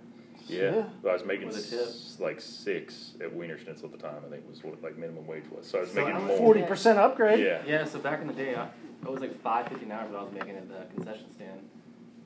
Yeah, 0.48 0.76
Yeah. 0.76 0.84
But 1.04 1.10
I 1.10 1.14
was 1.14 1.26
making 1.26 1.48
With 1.48 1.58
a 1.58 1.62
tip. 1.62 1.80
s- 1.88 2.18
like 2.20 2.40
six 2.42 3.14
at 3.22 3.32
Wienerschnitzel 3.36 3.84
at 3.86 3.92
the 3.92 3.98
time. 3.98 4.22
I 4.26 4.30
think 4.30 4.48
was 4.50 4.64
what 4.64 4.82
like 4.82 4.98
minimum 4.98 5.28
wage 5.28 5.44
was. 5.52 5.68
So 5.68 5.80
I 5.80 5.82
was 5.82 5.92
So 5.92 5.96
making 6.06 6.16
I 6.16 6.20
was 6.28 6.40
more. 6.40 6.56
40% 6.56 6.98
upgrade. 6.98 7.40
Yeah. 7.40 7.62
Yeah, 7.66 7.86
so 7.86 8.00
back 8.00 8.22
in 8.22 8.28
the 8.28 8.34
day, 8.34 8.56
I, 8.56 8.66
it 9.04 9.10
was 9.10 9.20
like 9.22 9.40
five 9.42 9.68
fifty 9.68 9.86
an 9.86 9.92
hour 9.92 10.08
that 10.10 10.18
I 10.18 10.24
was 10.24 10.34
making 10.34 10.56
at 10.56 10.68
the 10.70 10.86
concession 10.96 11.32
stand 11.34 11.60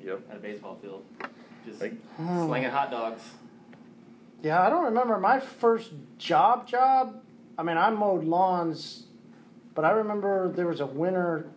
Yep. 0.01 0.21
at 0.31 0.37
a 0.37 0.39
baseball 0.39 0.75
field, 0.81 1.03
just 1.65 1.81
Like- 1.81 1.99
hmm. 2.15 2.45
slinging 2.47 2.69
hot 2.69 2.91
dogs. 2.91 3.21
Yeah, 4.41 4.61
I 4.61 4.69
don't 4.69 4.83
remember 4.85 5.17
my 5.19 5.39
first 5.39 5.91
job 6.17 6.67
job. 6.67 7.21
I 7.57 7.63
mean, 7.63 7.77
I 7.77 7.89
mowed 7.91 8.23
lawns, 8.25 9.05
but 9.75 9.85
I 9.85 9.91
remember 9.91 10.49
there 10.49 10.67
was 10.67 10.79
a 10.81 10.85
winter 10.85 11.47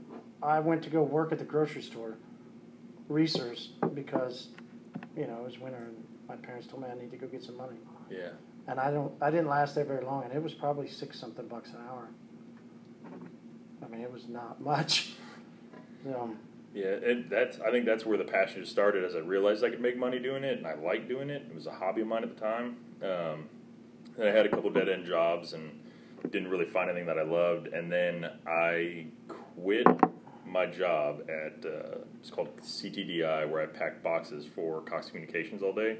I 0.43 0.61
went 0.61 0.83
to 0.85 0.91
go 0.91 1.03
work 1.03 1.33
at 1.33 1.39
the 1.39 1.45
grocery 1.45 1.83
store, 1.83 2.15
Reese's, 3.09 3.71
because, 3.95 4.49
you 5.17 5.27
know, 5.27 5.39
it 5.39 5.45
was 5.45 5.59
winter 5.59 5.79
and 5.79 6.06
my 6.29 6.37
parents 6.37 6.67
told 6.67 6.83
me 6.83 6.89
I 6.91 6.95
need 7.01 7.11
to 7.11 7.17
go 7.17 7.27
get 7.27 7.43
some 7.43 7.57
money. 7.57 7.77
Yeah. 8.11 8.31
And 8.69 8.81
I 8.81 8.91
don't, 8.91 9.13
I 9.21 9.31
didn't 9.31 9.49
last 9.49 9.75
there 9.75 9.85
very 9.85 10.05
long, 10.05 10.25
and 10.25 10.33
it 10.33 10.43
was 10.43 10.53
probably 10.55 10.89
six 10.89 11.19
something 11.19 11.47
bucks 11.47 11.71
an 11.71 11.79
hour. 11.89 12.09
I 13.85 13.89
mean, 13.89 14.01
it 14.01 14.13
was 14.13 14.29
not 14.29 14.61
much. 14.73 15.13
Um, 16.07 16.39
Yeah, 16.75 16.95
and 17.05 17.31
that's 17.31 17.59
I 17.61 17.71
think 17.71 17.87
that's 17.87 18.05
where 18.05 18.19
the 18.19 18.25
passion 18.25 18.65
started 18.67 19.05
as 19.05 19.15
I 19.15 19.21
realized 19.21 19.65
I 19.65 19.71
could 19.71 19.81
make 19.81 19.97
money 19.97 20.19
doing 20.19 20.45
it 20.45 20.59
and 20.59 20.67
I 20.67 20.75
liked 20.75 21.09
doing 21.09 21.31
it. 21.31 21.43
It 21.49 21.55
was 21.55 21.67
a 21.67 21.73
hobby 21.73 22.03
of 22.03 22.07
mine 22.09 22.23
at 22.23 22.35
the 22.35 22.41
time. 22.41 22.77
Um, 23.03 23.49
and 24.19 24.29
I 24.29 24.33
had 24.33 24.47
a 24.47 24.49
couple 24.49 24.71
dead 24.71 24.89
end 24.89 25.07
jobs 25.07 25.53
and 25.53 25.81
didn't 26.31 26.49
really 26.49 26.65
find 26.67 26.91
anything 26.91 27.07
that 27.07 27.19
I 27.19 27.23
loved. 27.23 27.69
And 27.69 27.91
then 27.91 28.31
I 28.47 29.07
quit 29.57 29.87
my 30.45 30.67
job 30.67 31.23
at 31.29 31.65
uh, 31.67 31.99
it's 32.27 32.35
called 32.35 32.57
CTDI 32.61 33.49
where 33.49 33.63
I 33.63 33.67
packed 33.67 34.03
boxes 34.03 34.45
for 34.53 34.81
Cox 34.81 35.11
Communications 35.11 35.63
all 35.63 35.73
day. 35.73 35.99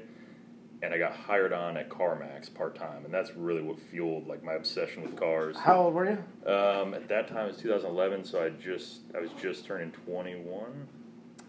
And 0.81 0.93
I 0.93 0.97
got 0.97 1.13
hired 1.13 1.53
on 1.53 1.77
at 1.77 1.89
CarMax 1.89 2.53
part 2.53 2.75
time, 2.75 3.05
and 3.05 3.11
that's 3.11 3.31
really 3.35 3.63
what 3.63 3.79
fueled 3.79 4.27
like 4.27 4.43
my 4.43 4.53
obsession 4.53 5.01
with 5.03 5.15
cars. 5.15 5.57
how 5.57 5.83
old 5.83 5.93
were 5.95 6.05
you? 6.05 6.51
Um, 6.51 6.93
at 6.93 7.07
that 7.07 7.29
time, 7.29 7.45
it 7.45 7.53
was 7.53 7.57
2011, 7.57 8.25
so 8.25 8.43
I 8.43 8.49
just 8.49 8.99
I 9.15 9.21
was 9.21 9.31
just 9.41 9.65
turning 9.65 9.91
21 9.91 10.87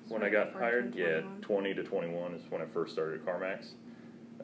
when 0.07 0.23
I 0.23 0.31
got 0.31 0.53
hired. 0.55 0.95
you 0.95 1.05
Yeah, 1.05 1.21
20 1.43 1.75
to 1.75 1.83
21 1.83 2.35
is 2.35 2.43
when 2.49 2.63
I 2.63 2.67
first 2.67 2.95
started 2.95 3.21
at 3.21 3.27
CarMax, 3.27 3.73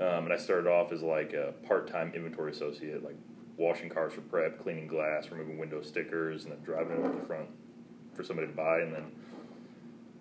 um, 0.01 0.25
and 0.25 0.33
I 0.35 0.37
started 0.37 0.69
off 0.69 0.93
as 0.93 1.01
like 1.01 1.33
a 1.33 1.55
part-time 1.67 2.13
inventory 2.15 2.51
associate, 2.53 3.03
like 3.03 3.17
washing 3.57 3.89
cars 3.89 4.13
for 4.13 4.21
prep, 4.21 4.63
cleaning 4.63 4.89
glass, 4.89 5.31
removing 5.31 5.57
window 5.57 5.81
stickers, 5.81 6.45
and 6.45 6.53
then 6.53 6.61
driving 6.63 7.01
them 7.01 7.07
up 7.07 7.21
the 7.21 7.27
front 7.27 7.49
for 8.13 8.23
somebody 8.23 8.49
to 8.49 8.55
buy, 8.55 8.81
and 8.81 8.93
then 8.93 9.13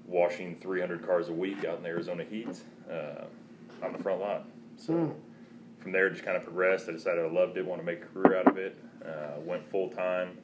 washing 0.08 0.56
300 0.56 1.06
cars 1.06 1.30
a 1.30 1.34
week 1.34 1.66
out 1.66 1.78
in 1.78 1.84
the 1.84 1.90
Arizona 1.90 2.24
heat 2.24 2.60
uh, 2.92 3.26
on 3.84 3.94
the 3.94 4.00
front 4.00 4.20
lot. 4.20 4.46
So 4.78 4.94
Hmm. 4.94 5.12
from 5.80 5.92
there, 5.92 6.10
just 6.10 6.24
kind 6.24 6.38
of 6.38 6.44
progressed. 6.44 6.88
I 6.90 6.92
decided 6.94 7.24
I 7.26 7.30
loved 7.30 7.58
it, 7.58 7.66
want 7.66 7.82
to 7.82 7.86
make 7.86 8.02
a 8.04 8.06
career 8.06 8.38
out 8.40 8.48
of 8.48 8.58
it. 8.58 8.78
Uh, 9.06 9.40
went 9.42 9.66
full 9.68 9.90
time 9.90 10.38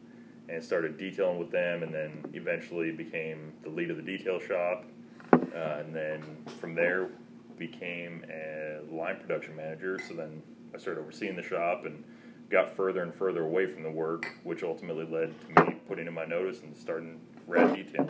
and 0.49 0.63
started 0.63 0.97
detailing 0.97 1.39
with 1.39 1.51
them, 1.51 1.83
and 1.83 1.93
then 1.93 2.23
eventually 2.33 2.91
became 2.91 3.53
the 3.63 3.69
lead 3.69 3.89
of 3.91 3.97
the 3.97 4.03
detail 4.03 4.39
shop. 4.39 4.83
Uh, 5.31 5.77
and 5.79 5.95
then 5.95 6.23
from 6.59 6.73
there, 6.75 7.09
became 7.57 8.23
a 8.31 8.79
line 8.89 9.17
production 9.17 9.55
manager. 9.55 9.99
So 10.07 10.13
then 10.13 10.41
I 10.73 10.77
started 10.77 11.01
overseeing 11.01 11.35
the 11.35 11.43
shop 11.43 11.85
and 11.85 12.03
got 12.49 12.75
further 12.75 13.03
and 13.03 13.13
further 13.13 13.43
away 13.43 13.65
from 13.67 13.83
the 13.83 13.91
work, 13.91 14.27
which 14.43 14.63
ultimately 14.63 15.05
led 15.05 15.33
to 15.55 15.63
me 15.65 15.75
putting 15.87 16.07
in 16.07 16.13
my 16.13 16.25
notice 16.25 16.61
and 16.61 16.75
starting 16.75 17.19
Rad 17.47 17.75
Detail. 17.75 18.07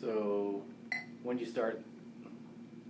So, 0.00 0.62
when 1.22 1.36
did 1.36 1.46
you 1.46 1.52
start 1.52 1.82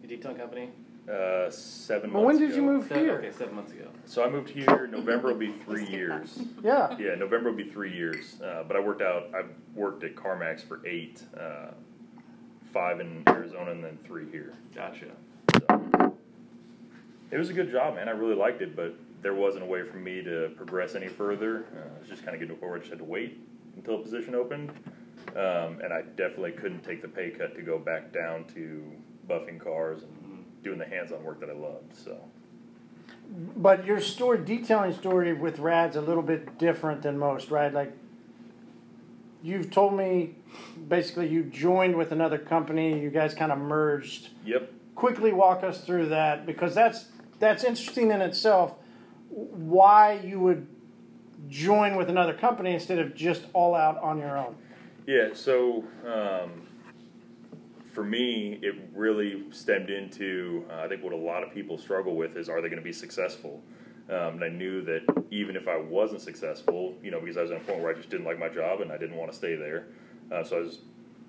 the 0.01 0.07
detailing 0.07 0.37
company? 0.37 0.71
Uh, 1.11 1.51
seven 1.51 2.11
But 2.11 2.23
months 2.23 2.27
when 2.27 2.39
did 2.39 2.51
ago. 2.51 2.57
you 2.57 2.63
move 2.63 2.87
Seven, 2.87 3.05
here? 3.05 3.15
okay, 3.19 3.33
seven 3.33 3.55
months 3.57 3.73
ago. 3.73 3.89
So 4.05 4.23
I 4.25 4.31
moved 4.31 4.51
here. 4.51 4.87
November 4.87 5.29
will 5.29 5.39
be 5.39 5.51
three 5.53 5.87
years. 5.87 6.39
Yeah. 6.63 6.95
Yeah, 6.99 7.15
November 7.17 7.51
will 7.51 7.57
be 7.57 7.65
three 7.65 7.93
years. 7.93 8.41
Uh, 8.43 8.63
but 8.69 8.77
I 8.77 8.81
worked 8.81 9.03
out. 9.03 9.31
I 9.35 9.43
worked 9.75 10.05
at 10.05 10.15
CarMax 10.15 10.61
for 10.63 10.87
eight, 10.87 11.23
uh, 11.39 11.69
five 12.73 13.01
in 13.01 13.25
Arizona, 13.27 13.71
and 13.73 13.83
then 13.83 13.99
three 14.05 14.31
here. 14.31 14.53
Gotcha. 14.75 15.07
So 15.69 16.15
it 17.31 17.39
was 17.39 17.49
a 17.51 17.55
good 17.55 17.71
job, 17.73 17.95
man. 17.97 18.09
I 18.09 18.13
really 18.13 18.35
liked 18.37 18.61
it, 18.63 18.77
but 18.77 18.95
there 19.23 19.35
wasn't 19.35 19.65
a 19.65 19.67
way 19.67 19.83
for 19.85 19.97
me 19.97 20.23
to 20.23 20.51
progress 20.57 20.95
any 20.95 21.09
further. 21.09 21.65
Uh, 21.75 21.97
it 21.97 22.01
was 22.01 22.09
just 22.09 22.23
kind 22.25 22.35
of 22.35 22.41
getting 22.41 22.55
to 22.57 22.61
where 22.65 22.77
I 22.77 22.79
just 22.79 22.91
had 22.91 22.99
to 22.99 23.05
wait 23.05 23.41
until 23.77 23.97
a 23.97 24.03
position 24.03 24.35
opened. 24.35 24.71
Um, 25.37 25.81
and 25.83 25.93
I 25.93 26.03
definitely 26.17 26.53
couldn't 26.53 26.83
take 26.83 27.03
the 27.03 27.09
pay 27.09 27.31
cut 27.31 27.55
to 27.55 27.63
go 27.63 27.79
back 27.79 28.13
down 28.13 28.45
to 28.55 28.83
buffing 29.29 29.61
cars 29.61 30.03
and 30.03 30.45
doing 30.63 30.79
the 30.79 30.87
hands-on 30.87 31.23
work 31.23 31.41
that 31.41 31.51
I 31.51 31.55
loved. 31.55 31.97
So. 31.97 32.19
But 33.57 33.87
your 33.87 34.01
story, 34.01 34.39
detailing 34.45 34.93
story 34.93 35.33
with 35.33 35.59
Rad's 35.59 35.97
a 35.97 36.01
little 36.01 36.23
bit 36.23 36.59
different 36.59 37.03
than 37.03 37.17
most, 37.19 37.51
right? 37.51 37.73
Like, 37.73 37.93
you've 39.43 39.71
told 39.71 39.95
me 39.95 40.35
basically 40.89 41.29
you 41.29 41.45
joined 41.45 41.97
with 41.97 42.13
another 42.13 42.39
company, 42.39 43.01
you 43.01 43.11
guys 43.11 43.35
kind 43.35 43.53
of 43.53 43.59
merged. 43.59 44.31
Yep. 44.45 44.73
Quickly 44.95 45.33
walk 45.33 45.63
us 45.63 45.85
through 45.85 46.09
that 46.09 46.45
because 46.45 46.75
that's 46.75 47.07
that's 47.39 47.65
interesting 47.65 48.11
in 48.11 48.21
itself. 48.21 48.75
Why 49.31 50.21
you 50.23 50.41
would 50.41 50.67
join 51.49 51.97
with 51.97 52.11
another 52.11 52.35
company 52.35 52.75
instead 52.75 52.99
of 52.99 53.15
just 53.15 53.45
all 53.55 53.75
out 53.75 53.97
on 53.99 54.19
your 54.19 54.37
own? 54.37 54.57
Yeah, 55.11 55.31
so 55.35 55.83
um, 56.07 56.69
for 57.93 58.05
me, 58.05 58.61
it 58.63 58.77
really 58.95 59.43
stemmed 59.51 59.91
into 59.91 60.65
uh, 60.71 60.83
I 60.83 60.89
think 60.89 61.03
what 61.03 61.13
a 61.13 61.17
lot 61.17 61.43
of 61.43 61.53
people 61.53 61.79
struggle 61.79 62.15
with 62.15 62.37
is 62.37 62.49
are 62.49 62.63
they 62.63 62.69
going 62.69 62.79
to 62.79 62.85
be 62.85 62.93
successful? 62.93 63.61
Um, 64.09 64.35
and 64.35 64.45
I 64.45 64.49
knew 64.51 64.83
that 64.83 65.01
even 65.33 65.57
if 65.57 65.67
I 65.67 65.79
wasn't 65.79 66.21
successful, 66.21 66.95
you 67.03 67.11
know, 67.11 67.19
because 67.19 67.37
I 67.37 67.43
was 67.43 67.51
at 67.51 67.57
a 67.57 67.61
point 67.65 67.81
where 67.81 67.93
I 67.93 67.97
just 67.97 68.09
didn't 68.09 68.25
like 68.25 68.39
my 68.39 68.49
job 68.49 68.83
and 68.83 68.93
I 68.93 68.99
didn't 68.99 69.17
want 69.17 69.33
to 69.33 69.37
stay 69.37 69.57
there, 69.57 69.89
uh, 70.31 70.45
so 70.45 70.59
I 70.59 70.61
was 70.61 70.79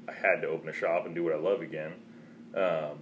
I 0.07 0.11
had 0.11 0.41
to 0.43 0.47
open 0.47 0.69
a 0.69 0.73
shop 0.73 1.07
and 1.07 1.15
do 1.15 1.23
what 1.23 1.33
I 1.33 1.39
love 1.39 1.61
again. 1.61 1.93
Um, 2.53 2.99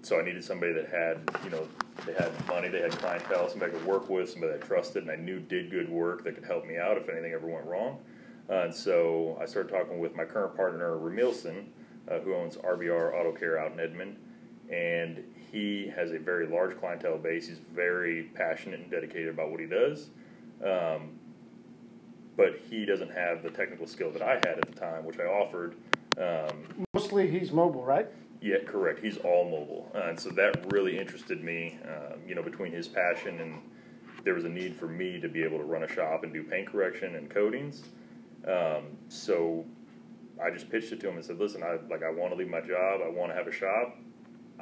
so 0.00 0.18
I 0.18 0.24
needed 0.24 0.42
somebody 0.42 0.72
that 0.72 0.88
had, 0.88 1.28
you 1.44 1.50
know, 1.50 1.68
they 2.06 2.14
had 2.14 2.32
money, 2.48 2.68
they 2.68 2.80
had 2.80 2.92
clientele, 2.92 3.50
somebody 3.50 3.72
I 3.72 3.74
could 3.74 3.86
work 3.86 4.08
with, 4.08 4.30
somebody 4.30 4.54
I 4.54 4.66
trusted, 4.66 5.02
and 5.02 5.12
I 5.12 5.16
knew 5.16 5.40
did 5.40 5.70
good 5.70 5.90
work 5.90 6.24
that 6.24 6.36
could 6.36 6.44
help 6.44 6.64
me 6.64 6.78
out 6.78 6.96
if 6.96 7.06
anything 7.10 7.34
ever 7.34 7.46
went 7.46 7.66
wrong. 7.66 7.98
Uh, 8.48 8.62
and 8.62 8.74
so 8.74 9.38
I 9.40 9.46
started 9.46 9.72
talking 9.72 9.98
with 9.98 10.14
my 10.14 10.24
current 10.24 10.56
partner, 10.56 10.96
Ramilson, 10.96 11.66
uh, 12.10 12.20
who 12.20 12.34
owns 12.34 12.56
RBR 12.56 13.14
Auto 13.14 13.32
Care 13.32 13.58
out 13.58 13.72
in 13.72 13.80
Edmond. 13.80 14.16
And 14.70 15.22
he 15.50 15.92
has 15.94 16.12
a 16.12 16.18
very 16.18 16.46
large 16.46 16.78
clientele 16.78 17.18
base. 17.18 17.48
He's 17.48 17.58
very 17.58 18.24
passionate 18.34 18.80
and 18.80 18.90
dedicated 18.90 19.28
about 19.28 19.50
what 19.50 19.60
he 19.60 19.66
does. 19.66 20.10
Um, 20.64 21.18
but 22.36 22.58
he 22.68 22.84
doesn't 22.84 23.12
have 23.12 23.42
the 23.42 23.50
technical 23.50 23.86
skill 23.86 24.10
that 24.12 24.22
I 24.22 24.34
had 24.34 24.58
at 24.58 24.66
the 24.66 24.78
time, 24.78 25.04
which 25.04 25.18
I 25.18 25.24
offered. 25.24 25.76
Um, 26.20 26.84
Mostly 26.94 27.30
he's 27.30 27.52
mobile, 27.52 27.84
right? 27.84 28.08
yeah, 28.40 28.58
correct. 28.64 29.00
He's 29.00 29.16
all 29.18 29.44
mobile, 29.44 29.90
uh, 29.94 30.08
and 30.08 30.20
so 30.20 30.30
that 30.30 30.72
really 30.72 30.98
interested 30.98 31.42
me. 31.42 31.78
Um, 31.84 32.20
you 32.26 32.34
know, 32.34 32.42
between 32.42 32.72
his 32.72 32.86
passion 32.86 33.40
and 33.40 33.60
there 34.24 34.34
was 34.34 34.44
a 34.44 34.48
need 34.48 34.76
for 34.76 34.86
me 34.86 35.20
to 35.20 35.28
be 35.28 35.42
able 35.42 35.58
to 35.58 35.64
run 35.64 35.84
a 35.84 35.88
shop 35.88 36.24
and 36.24 36.32
do 36.32 36.42
paint 36.42 36.70
correction 36.70 37.16
and 37.16 37.30
coatings. 37.30 37.82
Um, 38.46 38.84
so 39.08 39.64
I 40.42 40.50
just 40.50 40.70
pitched 40.70 40.92
it 40.92 41.00
to 41.00 41.08
him 41.08 41.16
and 41.16 41.24
said, 41.24 41.38
"Listen, 41.38 41.62
I 41.62 41.78
like 41.90 42.02
I 42.02 42.10
want 42.10 42.32
to 42.32 42.36
leave 42.36 42.48
my 42.48 42.60
job. 42.60 43.00
I 43.04 43.08
want 43.08 43.30
to 43.32 43.36
have 43.36 43.46
a 43.46 43.52
shop. 43.52 43.96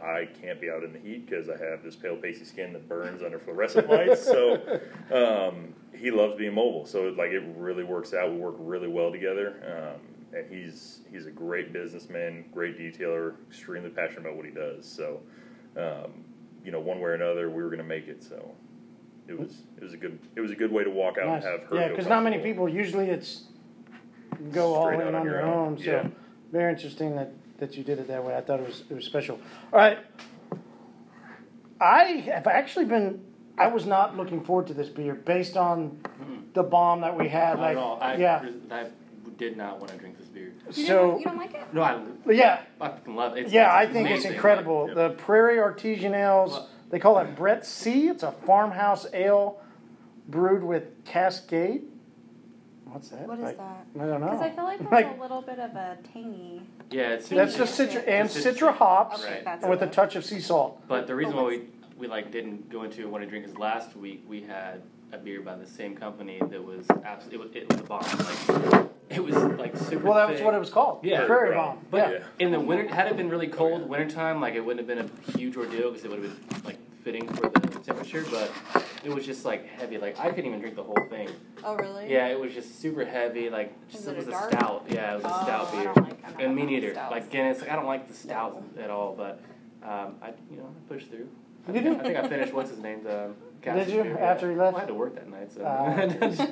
I 0.02 0.28
can't 0.40 0.61
be 0.61 0.70
out 0.70 0.82
in 0.82 0.93
the 0.93 0.98
heat 0.98 1.28
because 1.28 1.48
I 1.48 1.56
have 1.56 1.82
this 1.82 1.94
pale 1.94 2.16
pasty 2.16 2.44
skin 2.44 2.73
that 2.73 2.89
burns 2.89 3.23
under 3.23 3.39
fluorescent 3.39 3.89
lights. 3.89 4.24
So 4.24 4.81
um, 5.12 5.73
he 5.97 6.11
loves 6.11 6.36
being 6.36 6.55
mobile. 6.55 6.85
So 6.86 7.15
like 7.16 7.31
it 7.31 7.43
really 7.56 7.85
works 7.85 8.12
out. 8.12 8.31
We 8.31 8.39
work 8.39 8.56
really 8.59 8.89
well 8.89 9.12
together. 9.12 9.94
Um, 9.94 10.01
and 10.36 10.51
he's 10.52 11.01
he's 11.12 11.27
a 11.27 11.31
great 11.31 11.73
businessman, 11.73 12.44
great 12.52 12.78
detailer, 12.78 13.35
extremely 13.48 13.90
passionate 13.90 14.20
about 14.23 14.36
what 14.36 14.47
he 14.47 14.51
does. 14.51 14.85
So 14.85 15.20
um, 15.77 16.24
you 16.65 16.73
know, 16.73 16.81
one 16.81 16.98
way 16.98 17.11
or 17.11 17.15
another, 17.15 17.51
we 17.51 17.62
were 17.62 17.69
going 17.69 17.78
to 17.78 17.85
make 17.85 18.09
it. 18.09 18.23
So 18.23 18.52
it 19.28 19.39
was 19.39 19.62
it 19.77 19.85
was 19.85 19.94
a 19.94 19.97
good 19.97 20.19
it 20.35 20.40
was 20.40 20.51
a 20.51 20.56
good 20.56 20.73
way 20.73 20.82
to 20.85 20.90
walk 20.90 21.19
out 21.19 21.27
Nice. 21.27 21.44
and 21.44 21.61
have 21.61 21.69
her. 21.70 21.77
Yeah, 21.77 21.89
because 21.89 22.06
not 22.06 22.24
many 22.24 22.39
people 22.39 22.69
usually 22.69 23.11
it's 23.11 23.44
go 24.52 24.74
all 24.74 24.89
in 24.89 25.01
on 25.01 25.15
on 25.15 25.24
your 25.24 25.35
your 25.35 25.43
own. 25.43 25.66
own. 25.73 25.78
So 25.78 25.85
Yeah. 25.85 26.09
very 26.52 26.73
interesting 26.73 27.16
that, 27.16 27.32
that 27.59 27.77
you 27.77 27.85
did 27.85 27.98
it 27.98 28.09
that 28.09 28.24
way. 28.24 28.36
I 28.36 28.40
thought 28.40 28.61
it 28.61 28.66
was 28.66 28.85
it 28.89 28.94
was 28.94 29.05
special. 29.05 29.39
All 29.73 29.78
right, 29.78 29.98
I 31.81 32.05
have 32.27 32.47
actually 32.47 32.86
been. 32.86 33.24
I 33.56 33.69
was 33.69 33.86
not 33.86 34.16
looking 34.16 34.43
forward 34.43 34.66
to 34.69 34.74
this 34.74 34.89
beer 34.89 35.15
based 35.15 35.56
on 35.56 35.90
hmm. 36.19 36.39
the 36.55 36.65
bomb 36.65 37.02
that 37.02 37.16
we 37.16 37.28
had. 37.28 37.56
Not 37.56 37.61
like, 37.61 37.77
at 37.77 37.82
all. 37.82 37.98
I, 38.01 38.16
yeah. 38.16 38.51
I 38.70 38.86
did 39.39 39.56
not 39.56 39.78
want 39.78 39.93
to 39.93 39.97
drink 39.97 40.19
this 40.19 40.27
beer. 40.27 40.52
You, 40.74 40.86
So 40.86 41.06
didn't, 41.06 41.19
you 41.20 41.24
don't 41.27 41.36
like 41.36 41.55
it? 41.55 41.62
No, 41.73 41.82
I, 41.82 42.02
yeah, 42.32 42.62
I 42.81 42.89
fucking 42.89 43.15
love 43.15 43.36
it. 43.36 43.44
It's, 43.44 43.52
yeah. 43.52 43.73
I 43.73 43.85
it's 43.85 43.93
think 43.93 44.09
it's 44.09 44.24
amazing. 44.24 44.35
incredible. 44.35 44.86
Yep. 44.89 44.97
The 44.97 45.11
Prairie 45.23 45.59
Artisan 45.59 46.15
Ales. 46.15 46.51
Well- 46.51 46.69
they 46.90 47.01
call 47.01 47.19
it 47.19 47.35
Brett 47.35 47.66
C. 47.66 48.06
It's 48.06 48.23
a 48.23 48.31
farmhouse 48.31 49.05
ale 49.12 49.61
brewed 50.28 50.62
with 50.62 51.05
Cascade. 51.05 51.82
What's 52.95 53.09
that? 53.09 53.27
What 53.27 53.39
is 53.39 53.45
Like, 53.45 53.57
that? 53.57 53.87
I 54.01 54.07
don't 54.07 54.21
know. 54.21 54.27
Because 54.29 54.41
I 54.43 54.51
feel 54.51 54.65
like 54.65 54.79
there's 54.79 54.93
Like- 54.93 55.19
a 55.19 55.21
little 55.21 55.43
bit 55.43 55.59
of 55.59 55.75
a 55.75 55.99
tangy. 56.12 56.62
Yeah, 56.93 57.09
it's 57.15 57.29
That's 57.29 57.53
Yeah. 57.55 57.59
just 57.59 57.81
citra 57.81 57.97
and 58.07 58.31
It's- 58.31 58.37
citra 58.45 58.73
hops 58.73 59.25
Okay, 59.25 59.43
Right. 59.45 59.69
with 59.69 59.83
a 59.83 59.89
touch 59.89 60.15
of 60.15 60.25
sea 60.25 60.39
salt. 60.39 60.81
But 60.87 61.09
the 61.09 61.15
reason 61.16 61.35
But 61.35 61.43
why 61.43 61.49
we 61.49 61.62
we 61.99 62.07
like 62.07 62.31
didn't 62.31 62.71
go 62.71 62.83
into 62.85 63.09
what 63.09 63.21
I 63.21 63.25
drink 63.25 63.45
is 63.47 63.59
last 63.59 63.97
week 63.97 64.25
we 64.29 64.43
had 64.43 64.83
a 65.12 65.19
beer 65.19 65.41
by 65.41 65.57
the 65.57 65.66
same 65.66 65.97
company 65.97 66.39
that 66.41 66.65
was 66.65 66.87
absolutely 67.05 67.61
it 67.61 67.69
was, 67.69 67.73
it 67.73 67.73
was 67.73 67.81
a 67.81 67.85
bomb. 67.85 68.71
Like 68.71 68.91
it 69.11 69.25
was 69.25 69.35
like 69.59 69.77
super. 69.77 70.05
Well, 70.05 70.15
that 70.15 70.29
was 70.29 70.37
thick. 70.39 70.45
what 70.47 70.55
it 70.55 70.59
was 70.61 70.71
called. 70.71 71.01
Yeah. 71.05 71.27
Prairie 71.27 71.51
Right. 71.51 71.57
Bomb. 71.57 71.79
But 71.91 71.97
yeah. 71.97 72.11
Yeah. 72.12 72.19
in 72.47 72.53
the 72.53 72.61
winter, 72.61 72.87
had 72.95 73.09
it 73.09 73.16
been 73.16 73.29
really 73.29 73.49
cold 73.49 73.89
wintertime, 73.89 74.41
like 74.41 74.55
it 74.55 74.61
wouldn't 74.65 74.87
have 74.89 74.97
been 74.97 75.11
a 75.27 75.31
huge 75.37 75.57
ordeal 75.57 75.91
because 75.91 76.05
it 76.05 76.11
would 76.12 76.23
have 76.23 76.49
been 76.49 76.62
like 76.65 76.79
fitting 77.05 77.29
for 77.29 77.49
the 77.51 77.61
temperature. 77.81 78.25
But 78.31 78.51
it 79.05 79.11
was 79.15 79.25
just 79.27 79.45
like 79.45 79.67
heavy. 79.67 79.99
Like 79.99 80.19
I 80.19 80.31
couldn't 80.31 80.47
even 80.47 80.61
drink 80.61 80.75
the 80.77 80.83
whole 80.83 81.07
thing. 81.11 81.29
Oh, 81.63 81.77
really? 81.77 82.11
Yeah, 82.11 82.29
it 82.29 82.41
was 82.41 82.53
just 82.53 82.81
super 82.81 83.05
heavy. 83.05 83.51
Like 83.51 83.73
just, 83.91 84.07
it 84.09 84.13
it 84.13 84.17
was 84.17 84.29
a 84.29 84.33
a, 84.33 84.49
stout. 84.51 84.87
Yeah, 84.89 85.13
it 85.13 85.17
was 85.17 85.25
a 85.25 85.29
Oh, 85.29 85.43
stout 85.45 85.69
I 85.69 85.71
beer. 85.77 85.85
don't 85.85 85.97
like- 86.09 86.25
I'm 86.25 86.33
not 86.33 86.43
and 86.43 86.57
me 86.57 86.63
a 86.63 86.67
fan 86.67 86.75
of 86.77 86.83
neither. 86.83 87.09
Like 87.11 87.31
Guinness, 87.31 87.61
like 87.61 87.71
I 87.71 87.77
don't 87.77 87.87
like 87.87 88.09
the 88.09 88.15
stout 88.15 88.63
at 88.81 88.91
all. 88.91 89.15
But 89.17 89.41
um, 89.83 90.15
I, 90.23 90.33
you 90.51 90.57
know, 90.57 90.65
I 90.75 90.93
pushed 90.93 91.11
through. 91.11 91.29
I 91.69 91.73
think. 91.73 91.87
I 91.87 92.03
think 92.03 92.17
I 92.17 92.29
finished 92.29 92.53
what's 92.53 92.71
his 92.71 92.79
name. 92.81 93.07
Um, 93.07 93.35
Did 93.63 93.89
you, 93.89 94.03
beer, 94.03 94.19
after 94.19 94.51
he 94.51 94.57
left? 94.57 94.77
I 94.77 94.81
had 94.81 94.89
to 94.89 94.95
work 94.95 95.15
that 95.15 95.29
night, 95.31 95.51
so. 95.53 95.63
Ah. 95.65 95.95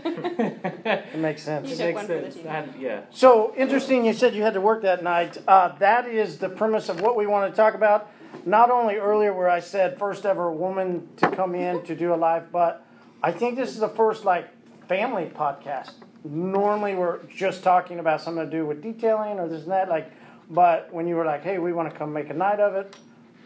It 0.85 1.19
makes 1.19 1.43
sense. 1.43 1.69
You 1.69 1.75
It 1.75 1.79
makes 1.79 1.95
one 1.97 2.07
for 2.07 2.15
the 2.15 2.23
sense. 2.23 2.35
team. 2.37 2.47
Had- 2.47 2.75
yeah. 2.79 3.01
So 3.11 3.53
interesting. 3.57 4.05
You 4.05 4.13
said 4.13 4.35
you 4.35 4.43
had 4.43 4.55
to 4.55 4.61
work 4.61 4.83
that 4.83 5.03
night. 5.03 5.37
Uh, 5.47 5.77
that 5.79 6.07
is 6.07 6.39
the 6.39 6.49
premise 6.49 6.89
of 6.89 7.01
what 7.01 7.17
we 7.17 7.27
want 7.27 7.53
to 7.53 7.57
talk 7.57 7.75
about. 7.75 8.11
Not 8.45 8.71
only 8.71 8.97
earlier 8.97 9.33
where 9.33 9.49
I 9.49 9.61
said 9.61 9.99
first 9.99 10.27
ever 10.27 10.51
woman 10.51 11.09
to 11.19 11.31
come 11.31 11.55
in 11.55 11.83
to 11.83 11.95
do 11.95 12.13
a 12.13 12.17
live, 12.17 12.51
but 12.51 12.85
I 13.23 13.31
think 13.31 13.57
this 13.57 13.71
is 13.71 13.79
the 13.79 13.89
first 13.89 14.25
like 14.25 14.49
family 14.89 15.31
podcast. 15.33 15.93
Normally 16.25 16.95
we're 16.95 17.23
just 17.25 17.63
talking 17.63 18.01
about 18.01 18.21
something 18.21 18.45
to 18.45 18.51
do 18.51 18.67
with 18.67 18.83
detailing 18.83 19.39
or 19.39 19.49
this 19.49 19.63
and 19.63 19.71
that. 19.71 19.89
Like, 19.89 20.11
but 20.51 20.93
when 20.93 21.07
you 21.07 21.15
were 21.15 21.25
like, 21.25 21.45
hey, 21.45 21.59
we 21.59 21.73
want 21.73 21.91
to 21.91 21.97
come 21.97 22.13
make 22.13 22.31
a 22.31 22.35
night 22.35 22.59
of 22.59 22.75
it, 22.75 22.97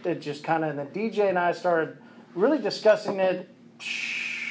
it 0.05 0.23
just 0.23 0.43
kind 0.43 0.65
of. 0.65 0.79
And 0.79 0.79
the 0.79 0.99
DJ 0.99 1.29
and 1.29 1.39
I 1.39 1.53
started 1.53 1.99
really 2.35 2.59
discussing 2.59 3.21
it 3.21 3.51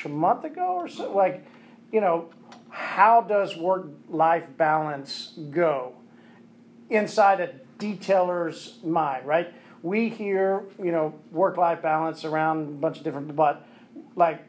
a 0.03 0.09
month 0.09 0.43
ago 0.43 0.75
or 0.75 0.87
so. 0.87 1.11
Like, 1.11 1.43
you 1.91 2.01
know, 2.01 2.29
how 2.69 3.21
does 3.21 3.57
work 3.57 3.87
life 4.09 4.45
balance 4.57 5.33
go 5.49 5.93
inside 6.89 7.41
a 7.41 7.53
detailer's 7.79 8.79
mind, 8.83 9.25
right? 9.25 9.51
We 9.85 10.09
hear, 10.09 10.63
you 10.83 10.91
know, 10.91 11.13
work 11.31 11.57
life 11.57 11.83
balance 11.83 12.25
around 12.25 12.61
a 12.63 12.71
bunch 12.71 12.97
of 12.97 13.03
different, 13.03 13.35
but 13.35 13.67
like 14.15 14.43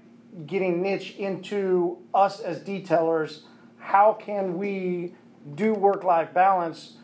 getting 0.46 0.80
niche 0.80 1.14
into 1.18 1.98
us 2.14 2.40
as 2.40 2.60
detailers, 2.60 3.40
how 3.78 4.14
can 4.14 4.56
we 4.56 5.14
do 5.54 5.74
work 5.74 6.04
life 6.04 6.32
balance 6.32 6.94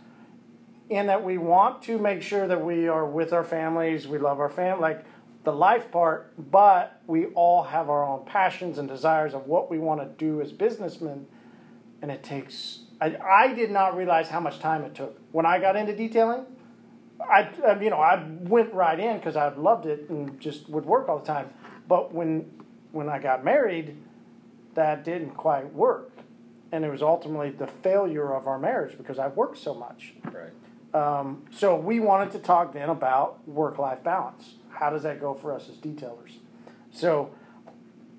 in 0.88 1.09
that 1.09 1.22
we 1.22 1.36
want 1.36 1.82
to 1.82 1.98
make 1.98 2.22
sure 2.22 2.48
that 2.48 2.64
we 2.64 2.88
are 2.88 3.04
with 3.04 3.34
our 3.34 3.44
families, 3.44 4.09
we 4.09 4.16
love 4.16 4.40
our 4.40 4.48
family, 4.48 4.80
like 4.80 5.04
the 5.44 5.52
life 5.52 5.92
part, 5.92 6.32
but 6.50 7.02
we 7.06 7.26
all 7.26 7.64
have 7.64 7.90
our 7.90 8.02
own 8.02 8.24
passions 8.24 8.78
and 8.78 8.88
desires 8.88 9.34
of 9.34 9.46
what 9.46 9.70
we 9.70 9.78
want 9.78 10.00
to 10.00 10.06
do 10.24 10.40
as 10.40 10.52
businessmen, 10.52 11.26
and 12.00 12.10
it 12.10 12.22
takes. 12.22 12.78
I, 12.98 13.14
I 13.22 13.52
did 13.52 13.70
not 13.70 13.94
realize 13.94 14.30
how 14.30 14.40
much 14.40 14.59
time 14.59 14.84
it 14.84 14.94
took 14.94 15.20
when 15.32 15.44
I 15.44 15.59
got 15.59 15.76
into 15.76 15.94
detailing. 15.94 16.46
I, 17.31 17.49
I 17.66 17.81
you 17.81 17.90
know 17.90 18.01
I 18.01 18.24
went 18.40 18.73
right 18.73 18.99
in 18.99 19.19
because 19.19 19.36
I 19.36 19.49
loved 19.55 19.86
it 19.86 20.09
and 20.09 20.40
just 20.40 20.69
would 20.69 20.85
work 20.85 21.09
all 21.09 21.19
the 21.19 21.27
time. 21.27 21.51
But 21.89 22.12
when 22.12 22.51
when 22.93 23.09
I 23.09 23.19
got 23.19 23.44
married, 23.44 23.97
that 24.74 25.05
didn't 25.05 25.32
quite 25.32 25.73
work, 25.73 26.11
and 26.70 26.85
it 26.85 26.90
was 26.90 27.03
ultimately 27.03 27.51
the 27.51 27.66
failure 27.66 28.35
of 28.35 28.47
our 28.47 28.59
marriage 28.59 28.97
because 28.97 29.19
I 29.19 29.28
worked 29.28 29.59
so 29.59 29.74
much. 29.74 30.15
Right. 30.24 30.53
Um, 30.94 31.44
so 31.51 31.74
we 31.77 32.01
wanted 32.01 32.32
to 32.32 32.39
talk 32.39 32.74
then 32.74 32.90
about 32.90 33.47
work-life 33.49 34.05
balance. 34.05 34.57
How 34.69 34.90
does 34.90 35.05
that 35.05 35.20
go 35.20 35.32
for 35.32 35.55
us 35.55 35.70
as 35.70 35.77
detailers? 35.77 36.32
So 36.90 37.31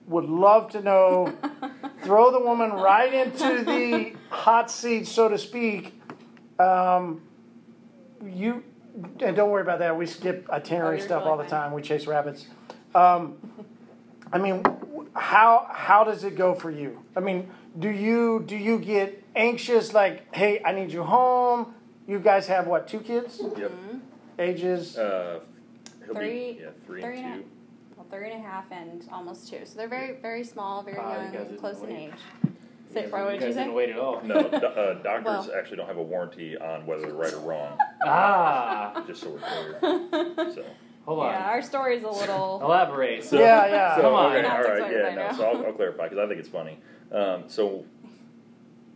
would 0.08 0.26
love 0.26 0.72
to 0.72 0.82
know. 0.82 1.32
throw 2.04 2.32
the 2.32 2.40
woman 2.40 2.72
right 2.72 3.14
into 3.14 3.64
the 3.64 4.14
hot 4.30 4.70
seat, 4.70 5.08
so 5.08 5.30
to 5.30 5.38
speak. 5.38 6.00
Um, 6.60 7.22
you 8.26 8.64
and 9.22 9.36
don't 9.36 9.50
worry 9.50 9.62
about 9.62 9.80
that. 9.80 9.98
We 9.98 10.06
skip 10.06 10.48
itinerary 10.50 11.00
Oh, 11.02 11.06
stuff 11.06 11.24
all 11.26 11.38
the 11.38 11.44
fine. 11.44 11.50
time. 11.52 11.74
We 11.74 11.82
chase 11.82 12.06
rabbits. 12.08 12.48
Um, 12.94 13.38
I 14.32 14.38
mean, 14.38 14.64
how 15.14 15.68
how 15.72 16.04
does 16.04 16.24
it 16.24 16.36
go 16.36 16.54
for 16.54 16.70
you? 16.72 17.00
I 17.16 17.20
mean, 17.20 17.50
do 17.78 17.90
you 17.90 18.44
do 18.46 18.56
you 18.56 18.78
get 18.80 19.24
anxious? 19.36 19.94
Like, 19.94 20.34
hey, 20.36 20.62
I 20.64 20.72
need 20.74 20.92
you 20.92 21.04
home. 21.04 21.74
You 22.08 22.20
guys 22.20 22.48
have 22.48 22.68
what? 22.68 22.88
Two 22.88 23.00
kids? 23.00 23.42
Yep. 23.58 23.72
Ages? 24.40 24.98
Uh, 24.98 25.40
he'll 26.06 26.16
Three- 26.16 26.54
be 26.54 26.60
yeah 26.62 26.70
three, 26.86 27.02
three 27.02 27.18
and 27.18 27.26
and 27.26 27.34
a- 27.36 27.44
two. 27.44 27.50
Well, 27.96 28.08
three 28.10 28.32
and 28.32 28.44
a 28.44 28.48
half 28.48 28.66
and 28.72 29.08
almost 29.12 29.50
two. 29.50 29.60
So 29.66 29.78
they're 29.78 29.88
very, 29.88 30.18
very 30.22 30.44
small, 30.44 30.82
very 30.84 30.98
Wow, 30.98 31.12
you 31.12 31.18
guys 31.26 31.34
young, 31.34 31.44
didn't 31.46 31.58
close 31.60 31.82
in 31.82 31.90
wait. 31.90 31.96
age. 32.10 32.53
You 32.96 33.00
Say, 33.02 33.06
guys- 33.10 33.12
Roy, 33.14 33.24
what 33.26 33.34
you 33.34 33.40
did 33.40 33.48
you 33.48 33.48
guys 33.50 33.56
didn't 33.56 33.70
say? 33.72 33.76
wait 33.76 33.90
at 33.90 33.98
all. 34.00 34.22
No, 34.24 34.36
do, 34.50 34.56
uh, 34.58 34.94
doctors 35.04 35.26
Well- 35.26 35.52
actually 35.58 35.78
don't 35.78 35.88
have 35.88 35.98
a 35.98 36.04
warranty 36.04 36.58
on 36.58 36.86
whether 36.86 37.02
they're 37.04 37.14
right 37.14 37.34
or 37.34 37.40
wrong. 37.40 37.78
Ah, 38.06 39.04
just 39.08 39.22
so 39.22 39.32
we're 39.32 39.40
clear. 39.40 40.52
So, 40.54 40.64
hold 41.06 41.20
on. 41.20 41.32
Yeah, 41.34 41.46
our 41.50 41.62
story's 41.62 42.04
a 42.04 42.10
little. 42.10 42.60
Elaborate. 42.64 43.24
so 43.24 43.40
Yeah, 43.40 43.66
yeah. 43.68 43.96
So, 43.96 44.02
Come 44.04 44.14
on. 44.14 44.26
okay, 44.28 44.34
You're 44.36 44.44
gonna 44.44 44.56
have 44.56 44.58
all 44.58 44.64
to 44.76 44.82
right, 44.82 44.90
clarify 44.92 45.10
yeah, 45.10 45.16
no. 45.16 45.28
now. 45.32 45.38
So 45.38 45.44
I'll, 45.46 45.66
I'll 45.68 45.74
clarify 45.74 46.04
because 46.04 46.18
I 46.20 46.28
think 46.28 46.40
it's 46.40 46.50
funny. 46.50 46.78
Um, 47.12 47.44
so 47.48 47.86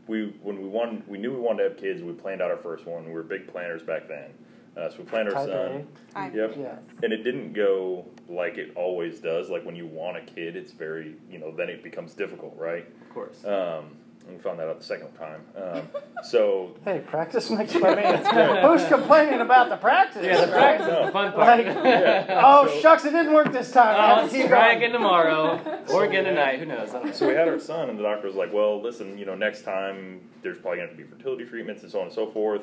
we 0.07 0.34
when 0.41 0.61
we 0.61 0.68
wanted, 0.69 1.07
we 1.07 1.18
knew 1.18 1.34
we 1.34 1.40
wanted 1.40 1.64
to 1.64 1.69
have 1.69 1.78
kids. 1.78 2.02
We 2.03 2.14
planned 2.14 2.41
out 2.41 2.52
our 2.52 2.57
first 2.57 2.86
one. 2.86 3.06
We 3.06 3.11
were 3.14 3.24
big 3.24 3.48
planners 3.48 3.82
back 3.84 4.07
then. 4.07 4.30
Uh, 4.78 4.90
so 4.90 4.98
we 4.99 5.04
planned 5.06 5.28
our 5.30 5.34
Type 5.34 5.48
son. 5.49 5.88
I- 6.16 6.30
Yep. 6.30 6.56
Yeah. 6.60 6.76
And 7.04 7.12
it 7.14 7.24
didn't 7.24 7.54
go 7.54 8.06
like 8.30 8.58
it 8.58 8.72
always 8.76 9.20
does. 9.20 9.49
Like 9.49 9.66
when 9.66 9.76
you 9.76 9.88
want 9.88 10.18
a 10.18 10.22
kid, 10.22 10.56
it's 10.56 10.72
very, 10.72 11.16
you 11.32 11.40
know, 11.40 11.52
then 11.52 11.70
it 11.70 11.84
becomes 11.84 12.14
difficult, 12.14 12.56
right? 12.58 12.86
Of 13.02 13.10
course. 13.14 13.44
Um, 13.45 13.95
we 14.30 14.38
found 14.38 14.60
that 14.60 14.68
out 14.68 14.78
the 14.78 14.84
second 14.86 15.14
time. 15.14 15.41
Um, 15.56 15.88
so 16.24 16.76
Hey, 16.86 16.99
practice 16.99 17.49
makes 17.49 17.72
perfect. 17.74 18.28
Who's 18.66 18.86
complaining 18.88 19.40
about 19.40 19.70
the 19.70 19.78
practice? 19.78 20.26
yeah, 20.26 20.45
the 20.45 20.52
practice 20.52 20.88
is 20.88 21.06
the 21.06 21.12
fun 21.14 21.32
part. 21.32 21.66
Like, 21.66 21.66
yeah. 21.66 22.41
Oh 22.44 22.68
So- 22.68 22.80
shucks, 22.82 23.06
it 23.06 23.12
didn't 23.12 23.34
work 23.34 23.52
this 23.54 23.72
time. 23.72 23.95
I 23.95 23.98
Oh, 23.98 24.16
have 24.16 24.24
let's 24.24 24.34
keep 24.34 24.48
try 24.48 24.74
going. 24.74 24.78
again 24.78 24.91
tomorrow 24.91 25.82
or 25.90 26.04
again 26.06 26.26
tonight. 26.26 26.60
Who 26.60 26.66
knows? 26.66 26.91
Know. 26.94 27.10
So 27.14 27.28
we 27.28 27.34
had 27.36 27.48
our 27.48 27.60
son, 27.60 27.90
and 27.90 27.98
the 27.98 28.04
doctor 28.04 28.28
was 28.28 28.36
like, 28.36 28.52
"Well, 28.54 28.82
listen, 28.82 29.18
you 29.18 29.26
know, 29.26 29.36
next 29.36 29.62
time 29.64 30.22
there's 30.44 30.58
probably 30.60 30.80
going 30.80 30.90
to 30.90 30.95
have 30.95 30.98
to 30.99 31.04
be 31.06 31.10
fertility 31.18 31.45
treatments 31.45 31.84
and 31.84 31.91
so 31.91 31.99
on 31.99 32.06
and 32.08 32.14
so 32.14 32.28
forth." 32.28 32.62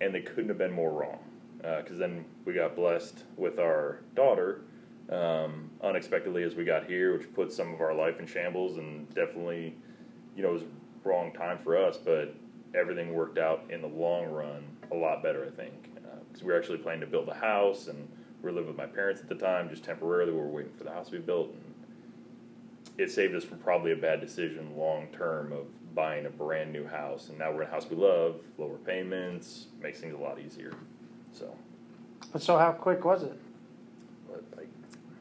And 0.00 0.14
they 0.14 0.20
couldn't 0.20 0.48
have 0.48 0.58
been 0.58 0.72
more 0.72 0.92
wrong, 0.92 1.18
because 1.58 1.98
then 1.98 2.24
we 2.44 2.54
got 2.54 2.74
blessed 2.74 3.24
with 3.36 3.58
our 3.58 4.00
daughter 4.14 4.62
um, 5.10 5.70
unexpectedly 5.82 6.42
as 6.42 6.54
we 6.54 6.64
got 6.64 6.86
here, 6.86 7.16
which 7.16 7.32
put 7.34 7.52
some 7.52 7.74
of 7.74 7.80
our 7.80 7.94
life 7.94 8.18
in 8.18 8.26
shambles, 8.26 8.78
and 8.78 9.12
definitely, 9.14 9.74
you 10.36 10.42
know, 10.42 10.52
was 10.52 10.62
wrong 11.04 11.32
time 11.32 11.58
for 11.58 11.76
us, 11.76 11.98
but 11.98 12.34
everything 12.74 13.12
worked 13.12 13.38
out 13.38 13.64
in 13.68 13.82
the 13.82 13.88
long 13.88 14.26
run 14.26 14.64
a 14.92 14.94
lot 14.94 15.22
better, 15.22 15.44
I 15.44 15.50
think, 15.50 15.90
because 16.28 16.42
we 16.42 16.52
were 16.52 16.58
actually 16.58 16.78
planning 16.78 17.00
to 17.00 17.06
build 17.06 17.28
a 17.28 17.34
house, 17.34 17.88
and 17.88 18.08
we 18.40 18.46
were 18.46 18.52
living 18.52 18.68
with 18.68 18.78
my 18.78 18.86
parents 18.86 19.20
at 19.20 19.28
the 19.28 19.34
time, 19.34 19.68
just 19.68 19.84
temporarily. 19.84 20.32
We 20.32 20.38
were 20.38 20.46
waiting 20.46 20.72
for 20.72 20.84
the 20.84 20.92
house 20.92 21.06
to 21.06 21.12
be 21.12 21.18
built, 21.18 21.50
and 21.50 21.74
it 22.96 23.10
saved 23.10 23.34
us 23.34 23.44
from 23.44 23.58
probably 23.58 23.92
a 23.92 23.96
bad 23.96 24.20
decision 24.20 24.76
long 24.76 25.08
term 25.08 25.52
of 25.52 25.66
buying 25.94 26.26
a 26.26 26.30
brand 26.30 26.72
new 26.72 26.86
house. 26.86 27.28
And 27.28 27.38
now 27.38 27.52
we're 27.52 27.62
in 27.62 27.68
a 27.68 27.70
house 27.70 27.86
we 27.90 27.96
love, 27.96 28.36
lower 28.58 28.76
payments, 28.78 29.66
makes 29.82 30.00
things 30.00 30.14
a 30.14 30.18
lot 30.18 30.38
easier. 30.38 30.72
So, 31.32 31.54
But 32.32 32.42
so 32.42 32.58
how 32.58 32.72
quick 32.72 33.04
was 33.04 33.22
it? 33.22 33.38
but 34.28 34.42
like, 34.56 34.68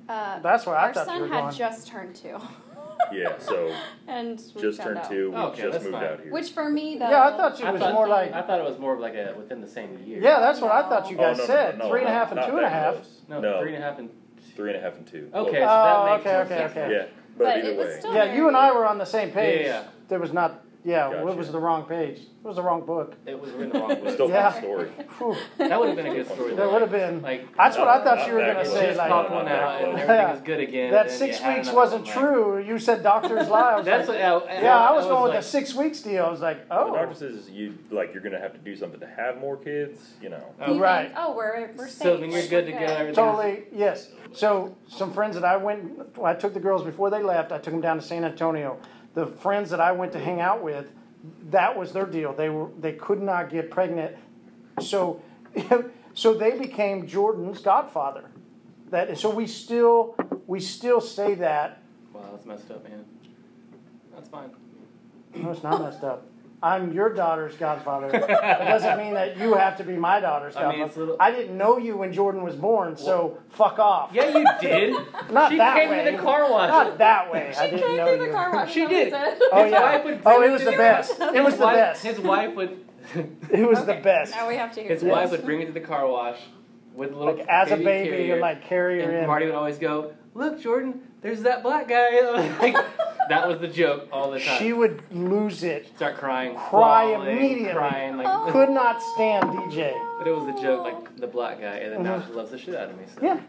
Uh, 0.08 0.40
That's 0.40 0.66
where 0.66 0.76
I 0.76 0.88
our 0.88 0.94
thought 0.94 1.06
son 1.06 1.16
you 1.18 1.22
were 1.24 1.28
had 1.30 1.42
going. 1.42 1.54
just 1.56 1.88
turned 1.88 2.16
two. 2.16 2.38
yeah, 3.14 3.38
so 3.40 3.74
and 4.08 4.42
we 4.56 4.62
just 4.62 4.78
found 4.78 4.88
turned 4.88 4.98
out. 5.00 5.10
two. 5.10 5.32
We 5.32 5.38
Okay, 5.38 5.62
just 5.62 5.72
that's 5.72 5.84
moved 5.86 5.96
fine. 5.96 6.04
out 6.06 6.20
here. 6.22 6.32
Which 6.32 6.50
for 6.52 6.70
me, 6.70 6.98
though. 6.98 7.10
Yeah, 7.10 7.28
I 7.30 7.38
thought 7.38 7.60
you 7.60 7.66
I 7.66 7.72
was 7.72 7.82
thought- 7.82 7.94
more 7.94 8.08
like 8.08 8.34
I 8.34 8.42
thought 8.42 8.60
it 8.60 8.66
was 8.66 8.78
more 8.80 8.94
of 8.94 9.00
like 9.00 9.14
a 9.16 9.34
within 9.38 9.62
the 9.62 9.68
same 9.68 9.98
year. 10.06 10.22
yeah. 10.22 10.40
That's 10.40 10.60
what 10.62 10.72
I 10.72 10.88
thought 10.90 11.10
you 11.10 11.18
Oh, 11.18 11.22
guys 11.22 11.38
no, 11.38 11.44
no, 11.44 11.48
said. 11.48 11.78
no, 11.80 11.90
Three 11.90 12.02
and 12.02 12.10
a 12.10 12.12
not- 12.12 12.20
half 12.20 12.32
and 12.32 12.36
not 12.42 12.46
two 12.48 12.52
and 12.58 12.60
a 12.60 12.70
that 12.70 12.72
half. 12.72 12.94
close. 12.96 13.22
No, 13.30 13.40
no, 13.40 13.62
three 13.62 13.76
and 13.76 13.84
a 13.84 13.88
half 13.88 14.00
and. 14.00 14.10
three 14.56 14.70
and 14.74 14.78
a 14.80 14.82
half 14.82 14.98
and 14.98 15.08
two. 15.08 15.30
Okay, 15.34 15.52
so 15.60 15.64
Oh, 15.64 16.06
that 16.06 16.12
makes 16.18 16.26
okay, 16.28 16.34
more 16.34 16.42
okay, 16.44 16.58
sense. 16.58 16.72
okay. 16.72 16.92
Yeah, 16.92 17.06
but, 17.38 17.44
But 17.46 17.58
either 17.60 17.70
it 17.70 17.78
was 17.78 17.88
way, 17.88 18.00
still- 18.00 18.14
Yeah, 18.14 18.34
you 18.36 18.48
and 18.50 18.58
I 18.58 18.72
were 18.74 18.86
on 18.86 18.98
the 18.98 19.06
same 19.06 19.32
page. 19.32 19.66
Yeah, 19.66 19.84
yeah. 19.84 19.84
There 20.10 20.20
was 20.20 20.34
not. 20.34 20.66
Yeah, 20.86 21.12
it 21.28 21.36
was 21.36 21.52
the 21.52 21.60
wrong 21.60 21.84
page. 21.84 22.20
It 22.20 22.48
was 22.48 22.56
the 22.56 22.62
wrong 22.64 22.86
book. 22.86 23.14
It 23.26 23.38
was 23.40 23.52
in 23.54 23.70
the 23.70 23.78
wrong 23.80 23.92
it's 23.92 24.02
book. 24.02 24.14
still 24.14 24.30
Yeah. 24.30 24.50
fun 24.50 24.62
story. 24.62 24.88
Whew. 25.18 25.36
That 25.58 25.78
would 25.78 25.90
have 25.90 25.98
been 25.98 26.06
a 26.08 26.14
good 26.16 26.26
story. 26.32 26.56
That 26.56 26.72
would 26.72 26.82
have 26.82 26.90
been. 26.90 27.22
Like 27.22 27.54
That's 27.58 27.78
what 27.78 27.90
I 27.90 27.96
uh, 27.98 28.04
thought 28.06 28.26
you 28.28 28.34
were 28.34 28.40
gonna 28.40 28.66
say. 28.66 28.86
just 28.88 28.98
Like 28.98 29.10
pop 29.10 29.30
one 29.30 29.48
out 29.50 29.82
and 29.84 29.98
Yeah. 29.98 30.04
everything 30.06 30.36
is 30.38 30.42
good 30.42 30.60
again. 30.62 30.92
that 30.92 31.08
and 31.08 31.12
six 31.16 31.38
you 31.38 31.44
had 31.44 31.56
weeks 31.58 31.68
another 31.68 31.78
wasn't 31.82 32.06
one, 32.06 32.16
like- 32.16 32.24
true. 32.34 32.64
You 32.64 32.80
said 32.80 33.04
doctor's 33.04 33.50
lie. 33.50 33.74
I 33.74 33.76
was 33.76 33.86
That's 33.86 34.08
like, 34.08 34.20
what. 34.22 34.50
I, 34.50 34.62
yeah, 34.62 34.78
I 34.78 34.94
was 34.94 35.06
going 35.06 35.24
with 35.24 35.34
the 35.34 35.42
six 35.42 35.76
weeks 35.76 36.00
deal. 36.00 36.24
I 36.24 36.30
was 36.32 36.40
like, 36.40 36.70
The 36.70 36.80
oh, 36.80 36.94
doctor 36.96 37.14
says 37.14 37.50
you 37.50 37.78
like 37.92 38.14
you're 38.14 38.24
gonna 38.24 38.40
have 38.40 38.54
to 38.54 38.60
do 38.60 38.74
something 38.78 39.02
to 39.02 39.08
have 39.08 39.38
more 39.38 39.58
kids. 39.58 40.00
You 40.22 40.30
know. 40.30 40.46
Oh, 40.62 40.74
You 40.76 40.82
Right. 40.82 41.08
think, 41.08 41.16
oh, 41.20 41.36
we're, 41.36 41.72
we're 41.76 41.88
safe. 41.90 42.04
So 42.04 42.16
then 42.18 42.32
you're 42.32 42.48
good 42.48 42.66
to 42.68 42.72
go. 42.72 42.78
Everything's, 42.78 43.18
Totally, 43.18 43.64
yes. 43.74 44.12
So 44.32 44.78
some 44.88 45.12
friends 45.12 45.36
that 45.36 45.44
I 45.44 45.58
went, 45.58 45.92
I 46.24 46.36
took 46.36 46.54
the 46.54 46.60
girls 46.62 46.84
before 46.86 47.10
they 47.10 47.22
left. 47.22 47.52
I 47.52 47.58
took 47.58 47.74
them 47.74 47.82
down 47.82 47.98
to 47.98 48.02
San 48.02 48.24
Antonio. 48.24 48.80
The 49.14 49.26
friends 49.26 49.70
that 49.72 49.80
I 49.80 49.92
went 49.92 50.12
to 50.14 50.20
hang 50.20 50.40
out 50.40 50.64
with, 50.64 50.92
that 51.50 51.78
was 51.78 51.94
their 51.94 52.06
deal. 52.06 52.34
They 52.34 52.50
were 52.50 52.70
they 52.80 52.94
could 52.94 53.22
not 53.22 53.50
get 53.50 53.70
pregnant, 53.70 54.16
so 54.80 55.22
so 56.14 56.34
they 56.34 56.58
became 56.58 57.08
Jordan's 57.08 57.60
godfather. 57.60 58.30
That 58.92 59.18
so 59.18 59.30
we 59.30 59.48
still 59.48 60.16
we 60.48 60.60
still 60.60 61.02
say 61.02 61.36
that. 61.36 61.82
Wow, 62.14 62.30
that's 62.32 62.46
messed 62.46 62.72
up, 62.72 62.84
man. 62.88 63.06
That's 64.14 64.30
fine. 64.30 64.52
No, 65.36 65.52
it's 65.52 65.64
not 65.64 65.82
messed 65.82 66.04
up. 66.04 66.29
I'm 66.62 66.92
your 66.94 67.14
daughter's 67.14 67.56
godfather. 67.56 68.08
It 68.14 68.28
doesn't 68.28 68.98
mean 68.98 69.14
that 69.14 69.38
you 69.38 69.54
have 69.54 69.78
to 69.78 69.84
be 69.84 69.96
my 69.96 70.20
daughter's 70.20 70.56
I 70.56 70.60
mean, 70.70 70.80
godfather. 70.80 70.86
it's 70.90 70.98
little- 70.98 71.18
I 71.20 71.32
didn't 71.32 71.58
know 71.58 71.78
you 71.78 71.96
when 71.98 72.12
Jordan 72.12 72.44
was 72.44 72.56
born, 72.56 72.98
so 72.98 73.38
fuck 73.50 73.80
off. 73.80 74.12
Yeah, 74.14 74.38
you 74.38 74.46
did. 74.62 74.94
Not 75.32 75.52
she 75.52 75.58
that 75.58 75.76
came 75.78 76.06
to 76.06 76.12
the 76.12 76.22
car 76.22 76.52
wash. 76.52 76.70
Not 76.70 76.98
that 76.98 77.32
way. 77.32 77.54
I 77.58 77.66
She 77.66 77.72
didn't 77.76 77.88
came 77.88 77.98
know 77.98 78.08
through 78.08 78.18
the 78.20 78.26
you. 78.26 78.32
car 78.32 78.52
wash. 78.54 78.74
She 78.74 78.86
did. 78.86 79.12
what 79.14 79.24
he 79.34 79.40
said? 79.40 79.40
Oh 79.54 79.66
yeah. 79.66 79.82
wife 79.96 80.04
would 80.06 80.22
Oh, 80.26 80.42
it 80.44 80.52
was 80.52 80.64
the 80.66 80.72
the- 80.72 80.78
best. 80.78 81.12
It 81.20 81.44
was 81.44 81.58
the 81.58 81.64
wife, 81.64 81.76
best. 81.76 82.04
His 82.04 82.20
wife 82.20 82.56
would. 82.56 82.86
It 83.52 83.68
was 83.68 83.80
Okay, 83.80 83.96
the 83.98 84.04
best. 84.04 84.32
Now 84.36 84.48
we 84.48 84.56
have 84.58 84.72
to 84.74 84.82
hear 84.82 84.90
His 84.92 85.02
this. 85.02 85.10
wife 85.12 85.32
would 85.32 85.44
bring 85.46 85.62
her 85.62 85.66
to 85.68 85.72
the 85.72 85.80
car 85.80 86.08
wash 86.08 86.38
with 86.94 87.12
a 87.14 87.16
little 87.16 87.36
Like 87.38 87.48
as 87.48 87.72
a 87.72 87.78
baby, 87.78 88.10
carrier, 88.10 88.34
and 88.34 88.42
like 88.42 88.66
carry 88.66 89.02
her 89.02 89.10
and 89.10 89.20
in. 89.22 89.28
Marty 89.28 89.46
would 89.48 89.56
always 89.56 89.80
go, 89.80 90.14
"Look, 90.36 90.60
Jordan, 90.62 91.02
there's 91.22 91.42
that 91.42 91.64
black 91.64 91.88
guy." 91.88 92.20
like, 92.62 92.76
that 93.30 93.48
was 93.48 93.60
the 93.60 93.68
joke 93.68 94.08
all 94.12 94.32
the 94.32 94.40
time. 94.40 94.60
She 94.60 94.74
would 94.74 95.04
lose 95.12 95.64
it. 95.64 95.92
start 95.96 96.18
crying, 96.18 96.56
Cry 96.56 97.14
bawling, 97.14 97.38
immediately. 97.38 97.74
crying 97.74 98.18
like. 98.18 98.28
Oh. 98.28 98.52
Could 98.52 98.70
not 98.70 99.02
stand 99.14 99.46
DJ. 99.46 99.94
But 100.18 100.28
it 100.28 100.36
was 100.36 100.48
a 100.48 100.62
joke, 100.62 100.84
like 100.84 101.18
the 101.18 101.28
black 101.28 101.62
guy, 101.62 101.78
and 101.78 101.94
then 101.94 102.04
now 102.04 102.18
mm-hmm. 102.18 102.28
she 102.28 102.34
loves 102.34 102.52
the 102.52 102.58
shit 102.58 102.76
out 102.76 102.90
of 102.90 102.98
me. 102.98 103.04
So. 103.14 103.22
Yeah. 103.24 103.40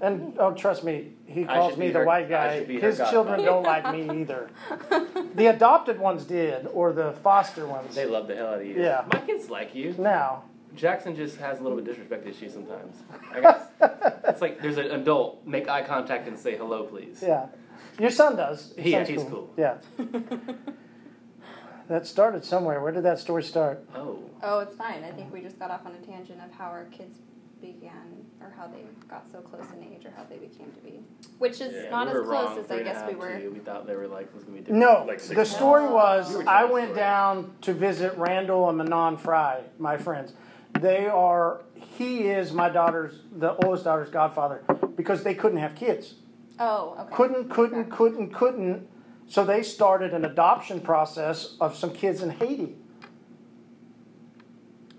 And 0.00 0.36
oh, 0.38 0.52
trust 0.52 0.82
me, 0.82 1.12
he 1.26 1.44
calls 1.44 1.76
me 1.76 1.90
the 1.90 2.00
her- 2.00 2.04
white 2.04 2.28
guy. 2.28 2.58
should 2.58 2.68
be 2.68 2.80
her 2.80 2.88
His 2.88 2.98
godfather. 2.98 3.36
children 3.36 3.44
don't 3.44 3.62
like 3.62 3.92
me 3.92 4.20
either. 4.20 4.50
The 5.34 5.46
adopted 5.46 5.98
ones 5.98 6.24
did, 6.24 6.66
or 6.72 6.92
the 6.92 7.12
foster 7.22 7.66
ones. 7.66 7.94
They 7.94 8.06
love 8.06 8.26
the 8.26 8.34
hell 8.34 8.48
out 8.48 8.60
of 8.60 8.66
you. 8.66 8.80
Yeah. 8.80 9.04
My 9.12 9.20
kids 9.20 9.50
like 9.50 9.74
you. 9.74 9.94
Now, 9.98 10.44
Jackson 10.74 11.16
just 11.16 11.36
has 11.38 11.58
a 11.58 11.62
little 11.62 11.76
bit 11.78 11.88
of 11.88 11.94
disrespect 11.94 12.26
issues 12.26 12.52
sometimes. 12.52 12.96
I 13.32 13.40
guess 13.40 13.62
it's 14.28 14.40
like 14.40 14.60
there's 14.62 14.78
an 14.78 14.90
adult, 14.92 15.44
make 15.46 15.68
eye 15.68 15.82
contact 15.82 16.28
and 16.28 16.38
say 16.38 16.56
hello, 16.56 16.84
please. 16.84 17.22
yeah, 17.22 17.46
your 17.98 18.10
son 18.10 18.36
does. 18.36 18.72
Your 18.76 18.84
He- 18.84 18.92
son's 18.92 19.08
he's 19.08 19.24
cool. 19.24 19.52
Yeah. 19.56 19.78
that 21.88 22.06
started 22.06 22.44
somewhere. 22.44 22.80
Where 22.80 22.92
did 22.92 23.02
that 23.04 23.18
story 23.18 23.42
start? 23.42 23.84
Oh. 23.94 24.18
Oh, 24.42 24.60
it's 24.60 24.74
fine. 24.74 25.02
I 25.04 25.10
think 25.10 25.32
we 25.32 25.40
just 25.40 25.58
got 25.58 25.70
off 25.70 25.84
on 25.84 25.92
a 25.92 26.06
tangent 26.06 26.40
of 26.40 26.50
how 26.52 26.66
our 26.66 26.84
kids 26.86 27.18
began, 27.60 28.24
or 28.40 28.50
how 28.56 28.66
they 28.68 28.78
got 29.06 29.30
so 29.30 29.40
close 29.40 29.66
in 29.76 29.82
age, 29.92 30.06
or 30.06 30.10
how 30.16 30.24
they 30.24 30.36
became 30.38 30.72
to 30.72 30.80
be, 30.80 31.00
which 31.38 31.60
is 31.60 31.74
Yeah, 31.74 31.90
not 31.90 32.06
we 32.06 32.12
as 32.18 32.26
close 32.26 32.46
wrong, 32.48 32.58
as 32.58 32.66
three 32.66 32.80
I 32.80 32.82
guess 32.84 33.06
we 33.06 33.14
were. 33.16 33.38
two. 33.38 33.50
We 33.50 33.58
thought 33.58 33.86
they 33.86 33.96
were 33.96 34.06
like 34.08 34.32
was 34.34 34.44
gonna 34.44 34.56
be 34.56 34.60
different. 34.62 34.80
No, 34.80 35.04
Like 35.06 35.20
six 35.20 35.34
the 35.38 35.44
story 35.44 35.86
was 35.86 36.32
You 36.32 36.44
I 36.46 36.64
went 36.64 36.86
story. 36.86 36.98
down 37.00 37.52
to 37.62 37.74
visit 37.74 38.16
Randall 38.16 38.68
and 38.70 38.78
Manon 38.78 39.18
Fry, 39.18 39.60
my 39.78 39.98
friends. 39.98 40.32
They 40.78 41.06
are, 41.06 41.62
he 41.74 42.28
is 42.28 42.52
my 42.52 42.68
daughter's, 42.68 43.14
the 43.36 43.54
oldest 43.64 43.84
daughter's 43.84 44.10
godfather 44.10 44.62
because 44.96 45.22
they 45.22 45.34
couldn't 45.34 45.58
have 45.58 45.74
kids. 45.74 46.14
Oh, 46.58 46.96
okay. 47.00 47.14
Couldn't, 47.16 47.48
couldn't, 47.50 47.80
Okay. 47.80 47.90
couldn't, 47.96 48.34
couldn't. 48.34 48.88
So 49.26 49.44
they 49.44 49.62
started 49.62 50.12
an 50.12 50.24
adoption 50.24 50.80
process 50.80 51.56
of 51.60 51.76
some 51.76 51.92
kids 51.92 52.22
in 52.22 52.30
Haiti. 52.30 52.76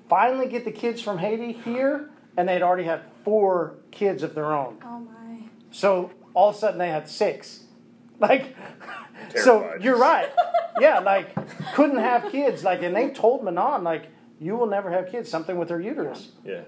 Finally, 0.10 0.48
get 0.48 0.66
the 0.66 0.72
kids 0.72 1.02
from 1.02 1.18
Haiti 1.20 1.54
here, 1.54 2.10
and 2.36 2.48
they'd 2.48 2.62
already 2.62 2.84
had 2.84 3.02
four 3.24 3.76
kids 3.92 4.24
of 4.24 4.36
their 4.36 4.54
own. 4.54 4.78
Oh 4.84 5.00
my. 5.00 5.44
So 5.72 6.12
all 6.34 6.50
of 6.50 6.56
a 6.56 6.60
sudden 6.60 6.80
they 6.80 6.90
had 6.90 7.08
six. 7.08 7.64
Like, 8.20 8.56
so 9.36 9.74
you're 9.82 9.98
right. 9.98 10.30
Yeah, 10.80 11.00
like 11.00 11.36
couldn't 11.74 11.98
have 11.98 12.32
kids. 12.32 12.64
Like, 12.64 12.82
and 12.84 12.96
they 12.96 13.10
told 13.10 13.44
Manon 13.44 13.84
like, 13.84 14.08
you 14.42 14.56
will 14.56 14.68
never 14.68 14.92
have 14.92 15.10
kids. 15.10 15.30
Something 15.30 15.58
with 15.58 15.70
her 15.70 15.80
uterus. 15.80 16.30
Yeah, 16.44 16.62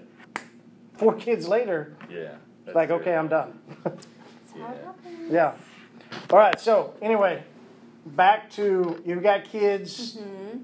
Four 0.94 1.14
kids 1.14 1.48
later, 1.48 1.96
yeah. 2.08 2.36
That's 2.64 2.76
like, 2.76 2.88
very 2.88 3.00
okay, 3.00 3.14
I'm 3.16 3.28
done. 3.28 3.58
That's 3.82 4.06
how 4.56 4.70
it 4.70 4.84
Yeah. 5.28 5.30
yeah. 5.30 5.54
All 6.30 6.38
right. 6.38 6.58
So 6.60 6.94
anyway, 7.02 7.42
back 8.06 8.48
to 8.52 9.02
you've 9.04 9.22
got 9.22 9.44
kids. 9.44 10.16
Mm-hmm. 10.16 10.58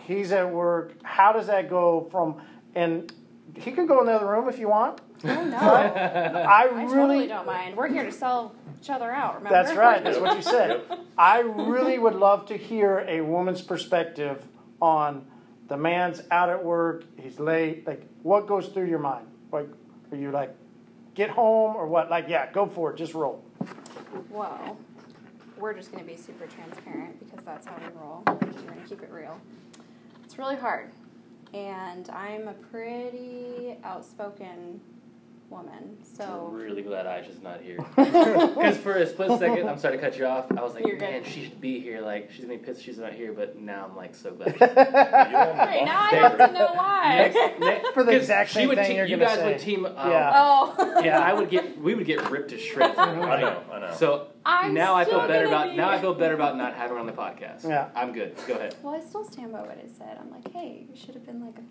He's 0.00 0.32
at 0.32 0.50
work. 0.50 0.94
How 1.04 1.32
does 1.32 1.46
that 1.46 1.70
go 1.70 2.08
from? 2.10 2.42
And 2.74 3.12
he 3.54 3.70
can 3.70 3.86
go 3.86 4.00
in 4.00 4.06
the 4.06 4.12
other 4.12 4.26
room 4.26 4.48
if 4.48 4.58
you 4.58 4.68
want. 4.68 5.00
Oh 5.24 5.44
no. 5.44 5.56
I 5.56 6.42
I 6.42 6.64
really 6.64 6.86
totally 6.88 7.26
don't 7.28 7.46
mind. 7.46 7.76
We're 7.76 7.88
here 7.88 8.04
to 8.04 8.12
sell 8.12 8.54
each 8.80 8.90
other 8.90 9.10
out, 9.10 9.36
remember? 9.36 9.62
That's 9.62 9.76
right. 9.76 10.02
That's 10.02 10.18
what 10.18 10.36
you 10.36 10.42
said. 10.42 10.82
I 11.18 11.40
really 11.40 11.98
would 11.98 12.16
love 12.16 12.46
to 12.46 12.56
hear 12.56 13.04
a 13.06 13.20
woman's 13.20 13.62
perspective 13.62 14.42
on 14.80 15.26
the 15.70 15.76
man's 15.76 16.20
out 16.32 16.50
at 16.50 16.62
work. 16.62 17.04
He's 17.16 17.38
late. 17.38 17.86
Like, 17.86 18.02
what 18.24 18.48
goes 18.48 18.66
through 18.66 18.88
your 18.88 18.98
mind? 18.98 19.26
Like, 19.52 19.68
are 20.10 20.16
you 20.16 20.32
like, 20.32 20.52
get 21.14 21.30
home 21.30 21.76
or 21.76 21.86
what? 21.86 22.10
Like, 22.10 22.26
yeah, 22.28 22.50
go 22.50 22.66
for 22.66 22.90
it. 22.90 22.96
Just 22.96 23.14
roll. 23.14 23.44
Well, 24.30 24.76
we're 25.56 25.72
just 25.72 25.92
going 25.92 26.04
to 26.04 26.10
be 26.10 26.16
super 26.16 26.46
transparent 26.46 27.24
because 27.24 27.44
that's 27.44 27.68
how 27.68 27.76
we 27.76 27.84
roll. 28.00 28.22
We're 28.26 28.34
going 28.34 28.82
to 28.82 28.88
keep 28.88 29.00
it 29.00 29.12
real. 29.12 29.40
It's 30.24 30.38
really 30.38 30.56
hard. 30.56 30.90
And 31.54 32.10
I'm 32.10 32.48
a 32.48 32.54
pretty 32.54 33.76
outspoken 33.84 34.80
woman. 35.50 35.98
So, 36.16 36.48
I'm 36.48 36.54
really 36.54 36.82
glad 36.82 37.06
Aisha's 37.06 37.42
not 37.42 37.60
here. 37.60 37.78
Because 37.96 38.76
for 38.78 38.92
a 38.94 39.06
split 39.06 39.38
second, 39.38 39.68
I'm 39.68 39.78
sorry 39.78 39.96
to 39.96 40.02
cut 40.02 40.16
you 40.18 40.26
off. 40.26 40.46
I 40.56 40.62
was 40.62 40.74
like, 40.74 40.86
You're 40.86 40.96
good. 40.96 41.10
man, 41.10 41.24
she 41.24 41.44
should 41.44 41.60
be 41.60 41.80
here. 41.80 42.00
Like, 42.00 42.30
she's 42.30 42.44
gonna 42.44 42.58
be 42.58 42.64
pissed 42.64 42.82
she's 42.82 42.98
not 42.98 43.12
here. 43.12 43.32
But 43.32 43.58
now 43.58 43.86
I'm 43.88 43.96
like 43.96 44.14
so 44.14 44.30
glad. 44.32 44.52
You 44.52 44.58
don't 44.58 44.76
Hey, 44.76 45.84
now 45.84 46.00
I 46.02 46.08
There. 46.12 46.20
have 46.20 46.36
to 46.38 46.52
know 46.52 46.70
why. 46.74 47.16
next, 47.34 47.58
next, 47.60 47.88
For 47.94 48.04
the 48.04 48.12
'cause 48.12 48.20
exact 48.22 48.48
she 48.50 48.54
same 48.54 48.68
would 48.68 48.78
thing 48.78 48.86
te- 48.88 48.96
you're 48.96 49.06
you 49.06 49.16
gonna 49.16 49.28
guys 49.28 49.38
say. 49.38 49.52
would 49.52 49.58
team. 49.60 49.86
Um, 49.86 49.92
Yeah. 50.10 50.30
Oh. 50.34 51.00
yeah, 51.04 51.18
I 51.20 51.32
would 51.32 51.50
get. 51.50 51.78
We 51.80 51.94
would 51.94 52.06
get 52.06 52.28
ripped 52.30 52.50
to 52.50 52.58
shreds. 52.58 52.98
I 52.98 53.14
know, 53.40 53.62
I 53.72 53.78
know. 53.80 53.94
So 53.94 54.28
I'm 54.44 54.74
now 54.74 54.94
I 54.94 55.04
feel 55.04 55.26
better 55.26 55.46
about 55.46 55.70
be- 55.70 55.76
now 55.76 55.88
I 55.88 55.98
feel 56.00 56.14
better 56.14 56.34
about 56.34 56.56
not 56.56 56.74
having 56.74 56.94
her 56.96 57.00
on 57.00 57.06
the 57.06 57.12
podcast. 57.12 57.64
Yeah. 57.68 57.88
I'm 57.94 58.12
good. 58.12 58.36
Go 58.46 58.54
ahead. 58.54 58.74
Well, 58.82 58.94
I 58.94 59.00
still 59.00 59.24
stand 59.24 59.52
by 59.52 59.60
what 59.60 59.70
I 59.82 59.86
said. 59.88 60.18
I'm 60.20 60.30
like, 60.30 60.50
hey, 60.52 60.86
it 60.92 60.98
should 60.98 61.14
have 61.14 61.24
been 61.26 61.44
like 61.44 61.58
a 61.58 61.62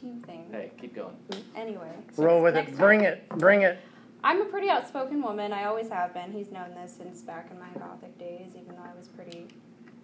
team 0.00 0.22
thing. 0.22 0.46
Hey, 0.50 0.72
keep 0.80 0.94
going. 0.94 1.16
Anyway. 1.56 1.90
Roll 2.16 2.42
with 2.42 2.54
next 2.54 2.70
it. 2.70 2.72
time. 2.72 2.80
Bring 2.80 3.00
it. 3.02 3.28
Bring 3.30 3.62
it. 3.62 3.78
I'm 4.22 4.42
a 4.42 4.44
pretty 4.46 4.68
outspoken 4.68 5.22
woman. 5.22 5.52
I 5.52 5.64
always 5.64 5.88
have 5.90 6.12
been. 6.12 6.32
He's 6.32 6.50
known 6.50 6.74
this 6.74 6.96
since 6.96 7.22
back 7.22 7.50
in 7.50 7.58
my 7.58 7.68
gothic 7.78 8.18
days, 8.18 8.50
even 8.56 8.74
though 8.74 8.82
I 8.82 8.96
was 8.96 9.08
pretty 9.08 9.46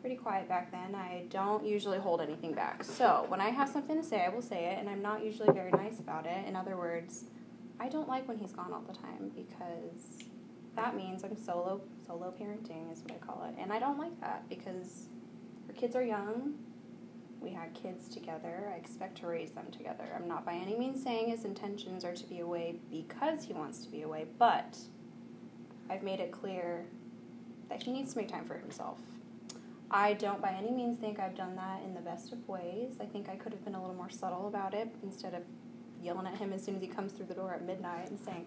pretty 0.00 0.16
quiet 0.16 0.48
back 0.48 0.70
then. 0.70 0.94
I 0.94 1.24
don't 1.30 1.64
usually 1.64 1.98
hold 1.98 2.20
anything 2.20 2.52
back. 2.52 2.84
So, 2.84 3.24
when 3.28 3.40
I 3.40 3.48
have 3.48 3.70
something 3.70 3.96
to 3.96 4.06
say, 4.06 4.22
I 4.22 4.28
will 4.28 4.42
say 4.42 4.66
it, 4.66 4.78
and 4.78 4.88
I'm 4.88 5.00
not 5.00 5.24
usually 5.24 5.50
very 5.52 5.70
nice 5.70 5.98
about 5.98 6.26
it. 6.26 6.46
In 6.46 6.54
other 6.54 6.76
words, 6.76 7.24
I 7.80 7.88
don't 7.88 8.06
like 8.06 8.28
when 8.28 8.36
he's 8.36 8.52
gone 8.52 8.72
all 8.72 8.82
the 8.82 8.92
time 8.92 9.30
because 9.34 10.24
that 10.76 10.94
means 10.94 11.24
I'm 11.24 11.36
solo 11.36 11.80
solo 12.06 12.32
parenting 12.38 12.92
is 12.92 13.00
what 13.00 13.12
I 13.12 13.26
call 13.26 13.44
it. 13.48 13.54
And 13.58 13.72
I 13.72 13.78
don't 13.78 13.98
like 13.98 14.20
that 14.20 14.48
because 14.48 15.06
our 15.68 15.74
kids 15.74 15.96
are 15.96 16.04
young. 16.04 16.54
We 17.44 17.50
had 17.50 17.74
kids 17.74 18.08
together. 18.08 18.72
I 18.74 18.78
expect 18.78 19.18
to 19.18 19.26
raise 19.26 19.50
them 19.50 19.66
together. 19.70 20.04
I'm 20.16 20.26
not 20.26 20.46
by 20.46 20.54
any 20.54 20.76
means 20.76 21.02
saying 21.02 21.28
his 21.28 21.44
intentions 21.44 22.02
are 22.02 22.14
to 22.14 22.26
be 22.26 22.40
away 22.40 22.76
because 22.90 23.44
he 23.44 23.52
wants 23.52 23.84
to 23.84 23.90
be 23.90 24.00
away, 24.00 24.24
but 24.38 24.78
I've 25.90 26.02
made 26.02 26.20
it 26.20 26.32
clear 26.32 26.86
that 27.68 27.82
he 27.82 27.92
needs 27.92 28.14
to 28.14 28.18
make 28.18 28.28
time 28.28 28.46
for 28.46 28.56
himself. 28.56 28.98
I 29.90 30.14
don't 30.14 30.40
by 30.40 30.52
any 30.52 30.70
means 30.70 30.98
think 30.98 31.20
I've 31.20 31.36
done 31.36 31.54
that 31.56 31.82
in 31.84 31.92
the 31.92 32.00
best 32.00 32.32
of 32.32 32.48
ways. 32.48 32.96
I 32.98 33.04
think 33.04 33.28
I 33.28 33.36
could 33.36 33.52
have 33.52 33.62
been 33.62 33.74
a 33.74 33.80
little 33.80 33.94
more 33.94 34.10
subtle 34.10 34.48
about 34.48 34.72
it 34.72 34.88
instead 35.02 35.34
of 35.34 35.42
yelling 36.02 36.26
at 36.26 36.36
him 36.38 36.52
as 36.54 36.64
soon 36.64 36.76
as 36.76 36.80
he 36.80 36.88
comes 36.88 37.12
through 37.12 37.26
the 37.26 37.34
door 37.34 37.52
at 37.52 37.62
midnight 37.66 38.08
and 38.08 38.18
saying, 38.18 38.46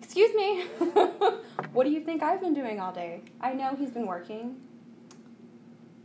Excuse 0.00 0.32
me, 0.34 0.62
what 1.72 1.84
do 1.84 1.90
you 1.90 2.00
think 2.00 2.22
I've 2.22 2.40
been 2.40 2.54
doing 2.54 2.78
all 2.78 2.92
day? 2.92 3.22
I 3.40 3.52
know 3.52 3.74
he's 3.76 3.90
been 3.90 4.06
working. 4.06 4.60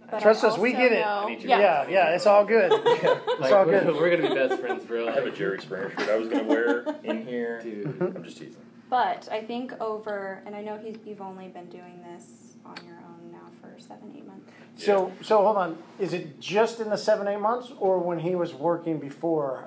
But 0.10 0.22
Trust 0.22 0.44
I 0.44 0.48
us, 0.50 0.58
we 0.58 0.72
get 0.72 0.92
it. 0.94 1.02
know- 1.02 1.24
I 1.26 1.30
need 1.30 1.44
you 1.44 1.50
yeah. 1.50 1.60
Yeah. 1.60 1.90
Yeah. 1.90 2.16
It's 2.16 2.26
all 2.26 2.46
good. 2.46 2.72
It's 2.86 3.40
Like, 3.42 3.52
all 3.54 3.66
we're, 3.66 3.84
good. 3.84 3.96
we're 3.96 4.16
gonna 4.16 4.30
be 4.30 4.36
best 4.36 4.62
friends, 4.62 4.84
bro. 4.86 5.08
I 5.08 5.12
have 5.12 5.26
a 5.26 5.32
Jerry 5.32 5.60
Springer 5.62 5.92
shirt 5.92 6.10
I 6.10 6.16
was 6.18 6.30
gonna 6.30 6.44
wear 6.46 6.86
in 7.04 7.26
here. 7.26 7.62
Dude. 7.62 7.88
Mm-hmm. 7.88 8.18
I'm 8.18 8.24
just 8.24 8.38
teasing. 8.38 8.56
But 8.90 9.28
I 9.32 9.42
think 9.42 9.74
over, 9.82 10.42
and 10.46 10.56
I 10.56 10.62
know 10.62 10.78
he's, 10.78 10.96
you've 11.06 11.22
only 11.22 11.50
been 11.50 11.68
doing 11.68 12.02
this 12.10 12.56
on 12.66 12.76
your 12.86 12.96
own 12.96 13.32
now 13.34 13.50
for 13.62 13.78
seven, 13.80 14.14
eight 14.16 14.26
months. 14.26 14.50
So, 14.78 15.12
so 15.22 15.44
hold 15.44 15.58
on. 15.58 15.78
Is 16.00 16.14
it 16.14 16.40
just 16.40 16.80
in 16.80 16.90
the 16.90 16.98
seven, 16.98 17.28
eight 17.28 17.40
months, 17.42 17.74
or 17.80 18.00
when 18.00 18.20
he 18.20 18.34
was 18.36 18.54
working 18.54 19.00
before? 19.00 19.66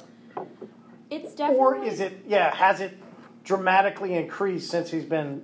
It's 1.10 1.34
definitely. 1.34 1.58
Or 1.64 1.84
is 1.84 2.00
it, 2.00 2.24
yeah, 2.26 2.54
has 2.54 2.80
it 2.80 2.96
dramatically 3.44 4.14
increased 4.14 4.70
since 4.70 4.90
he's 4.90 5.04
been, 5.04 5.42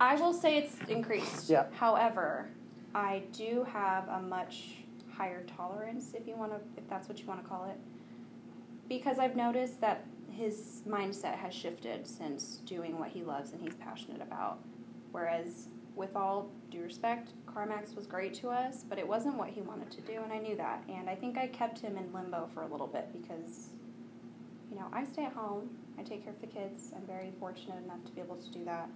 I 0.00 0.16
will 0.16 0.32
say 0.34 0.58
it's 0.58 0.76
increased. 0.88 1.48
Yeah. 1.48 1.66
However, 1.76 2.48
I 2.94 3.22
do 3.32 3.66
have 3.72 4.08
a 4.08 4.20
much 4.20 4.84
higher 5.16 5.44
tolerance, 5.56 6.12
if 6.14 6.26
you 6.26 6.36
want 6.36 6.52
to, 6.52 6.60
if 6.76 6.88
that's 6.88 7.08
what 7.08 7.18
you 7.20 7.26
want 7.26 7.42
to 7.42 7.48
call 7.48 7.64
it, 7.66 7.78
because 8.88 9.18
I've 9.18 9.36
noticed 9.36 9.80
that 9.80 10.06
his 10.30 10.82
mindset 10.88 11.36
has 11.36 11.54
shifted 11.54 12.06
since 12.06 12.58
doing 12.66 12.98
what 12.98 13.08
he 13.08 13.22
loves 13.22 13.52
and 13.52 13.60
he's 13.60 13.74
passionate 13.74 14.20
about. 14.20 14.58
Whereas, 15.12 15.68
with 15.94 16.16
all 16.16 16.50
due 16.70 16.82
respect, 16.82 17.30
CarMax 17.46 17.94
was 17.94 18.06
great 18.06 18.34
to 18.34 18.50
us, 18.50 18.84
but 18.88 18.98
it 18.98 19.06
wasn't 19.06 19.36
what 19.36 19.48
he 19.48 19.60
wanted 19.60 19.90
to 19.92 20.00
do, 20.00 20.20
and 20.22 20.32
I 20.32 20.38
knew 20.38 20.56
that. 20.56 20.82
And 20.88 21.08
I 21.08 21.14
think 21.14 21.38
I 21.38 21.46
kept 21.46 21.78
him 21.78 21.96
in 21.96 22.12
limbo 22.12 22.48
for 22.52 22.62
a 22.62 22.66
little 22.66 22.88
bit 22.88 23.12
because, 23.12 23.68
you 24.70 24.76
know, 24.76 24.86
I 24.92 25.04
stay 25.04 25.24
at 25.24 25.32
home, 25.32 25.70
I 25.98 26.02
take 26.02 26.24
care 26.24 26.32
of 26.32 26.40
the 26.40 26.48
kids. 26.48 26.90
I'm 26.96 27.06
very 27.06 27.32
fortunate 27.38 27.84
enough 27.84 28.04
to 28.06 28.12
be 28.12 28.20
able 28.20 28.36
to 28.36 28.50
do 28.50 28.64
that 28.64 28.88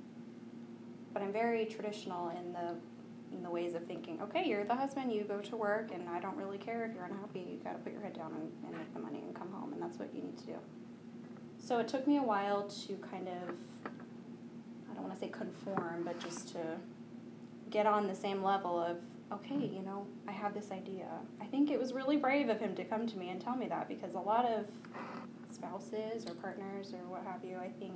but 1.13 1.23
I'm 1.23 1.33
very 1.33 1.65
traditional 1.67 2.29
in 2.31 2.53
the 2.53 2.75
in 3.33 3.43
the 3.43 3.51
ways 3.51 3.75
of 3.75 3.85
thinking. 3.87 4.21
Okay, 4.23 4.45
you're 4.47 4.65
the 4.65 4.75
husband, 4.75 5.13
you 5.13 5.25
go 5.25 5.41
to 5.41 5.57
work, 5.57 5.91
and 5.93 6.09
I 6.09 6.21
don't 6.21 6.37
really 6.37 6.59
care 6.59 6.85
if 6.87 6.95
you're 6.95 7.05
unhappy. 7.05 7.41
You 7.41 7.61
got 7.63 7.73
to 7.73 7.79
put 7.79 7.93
your 7.93 8.03
head 8.03 8.15
down 8.15 8.33
and, 8.33 8.51
and 8.65 8.77
make 8.77 8.93
the 8.95 9.01
money 9.01 9.23
and 9.25 9.35
come 9.35 9.53
home, 9.53 9.73
and 9.73 9.83
that's 9.83 9.99
what 9.99 10.15
you 10.15 10.23
need 10.23 10.39
to 10.39 10.47
do. 10.47 10.57
So 11.59 11.79
it 11.79 11.89
took 11.89 12.07
me 12.07 12.17
a 12.17 12.23
while 12.23 12.63
to 12.87 12.97
kind 13.11 13.29
of 13.29 13.55
I 14.91 14.95
don't 14.95 15.03
want 15.03 15.15
to 15.15 15.21
say 15.21 15.29
conform, 15.29 16.03
but 16.05 16.19
just 16.21 16.49
to 16.53 16.77
get 17.71 17.87
on 17.87 18.07
the 18.07 18.15
same 18.15 18.43
level 18.43 18.79
of 18.81 18.99
okay, 19.31 19.57
you 19.57 19.83
know, 19.85 20.07
I 20.27 20.33
have 20.33 20.55
this 20.55 20.71
idea. 20.71 21.07
I 21.41 21.45
think 21.45 21.71
it 21.71 21.79
was 21.79 21.93
really 21.93 22.17
brave 22.17 22.49
of 22.49 22.59
him 22.61 22.75
to 22.77 22.85
come 22.85 23.07
to 23.07 23.19
me 23.19 23.29
and 23.29 23.41
tell 23.41 23.57
me 23.57 23.69
that 23.69 23.87
because 23.89 24.15
a 24.15 24.21
lot 24.21 24.47
of 24.47 24.67
spouses 25.51 26.25
or 26.27 26.35
partners 26.35 26.95
or 26.95 27.01
what 27.11 27.23
have 27.25 27.45
you, 27.45 27.57
I 27.57 27.69
think 27.79 27.95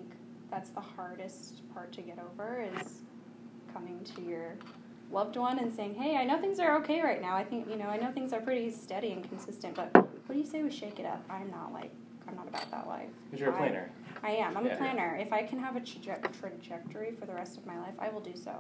that's 0.51 0.71
the 0.71 0.81
hardest 0.81 1.63
part 1.73 1.93
to 1.93 2.03
get 2.03 2.19
over 2.19 2.63
is 2.77 3.01
coming 3.73 4.05
to 4.15 4.23
your 4.23 4.57
loved 5.13 5.37
one 5.37 5.59
and 5.59 5.73
saying, 5.73 5.95
"Hey, 5.95 6.17
I 6.17 6.25
know 6.25 6.39
things 6.41 6.59
are 6.59 6.77
okay 6.79 7.01
right 7.03 7.21
now. 7.21 7.37
I 7.37 7.45
think 7.45 7.69
you 7.69 7.77
know, 7.77 7.87
I 7.87 7.97
know 7.99 8.11
things 8.13 8.33
are 8.33 8.41
pretty 8.41 8.71
steady 8.71 9.13
and 9.13 9.23
consistent, 9.29 9.75
but 9.75 9.95
what 9.95 10.33
do 10.33 10.39
you 10.39 10.47
say 10.47 10.63
we 10.63 10.71
shake 10.71 10.99
it 10.99 11.07
up? 11.07 11.23
I'm 11.31 11.51
not 11.51 11.73
like 11.73 11.91
I'm 12.29 12.37
not 12.37 12.49
about 12.49 12.71
that 12.71 12.87
life. 12.89 13.09
Because 13.27 13.41
you're 13.41 13.51
a 13.51 13.55
I- 13.55 13.59
planner. 13.59 13.91
I 14.25 14.31
am. 14.33 14.57
I'm 14.57 14.65
Yeah. 14.67 14.75
a 14.75 14.77
planner. 14.77 15.17
If 15.21 15.33
I 15.33 15.43
can 15.43 15.59
have 15.59 15.75
a 15.77 15.81
traje- 15.81 16.41
trajectory 16.41 17.11
for 17.19 17.27
the 17.27 17.35
rest 17.35 17.59
of 17.59 17.67
my 17.67 17.79
life, 17.79 17.95
I 17.99 18.09
will 18.09 18.21
do 18.21 18.35
so. 18.37 18.53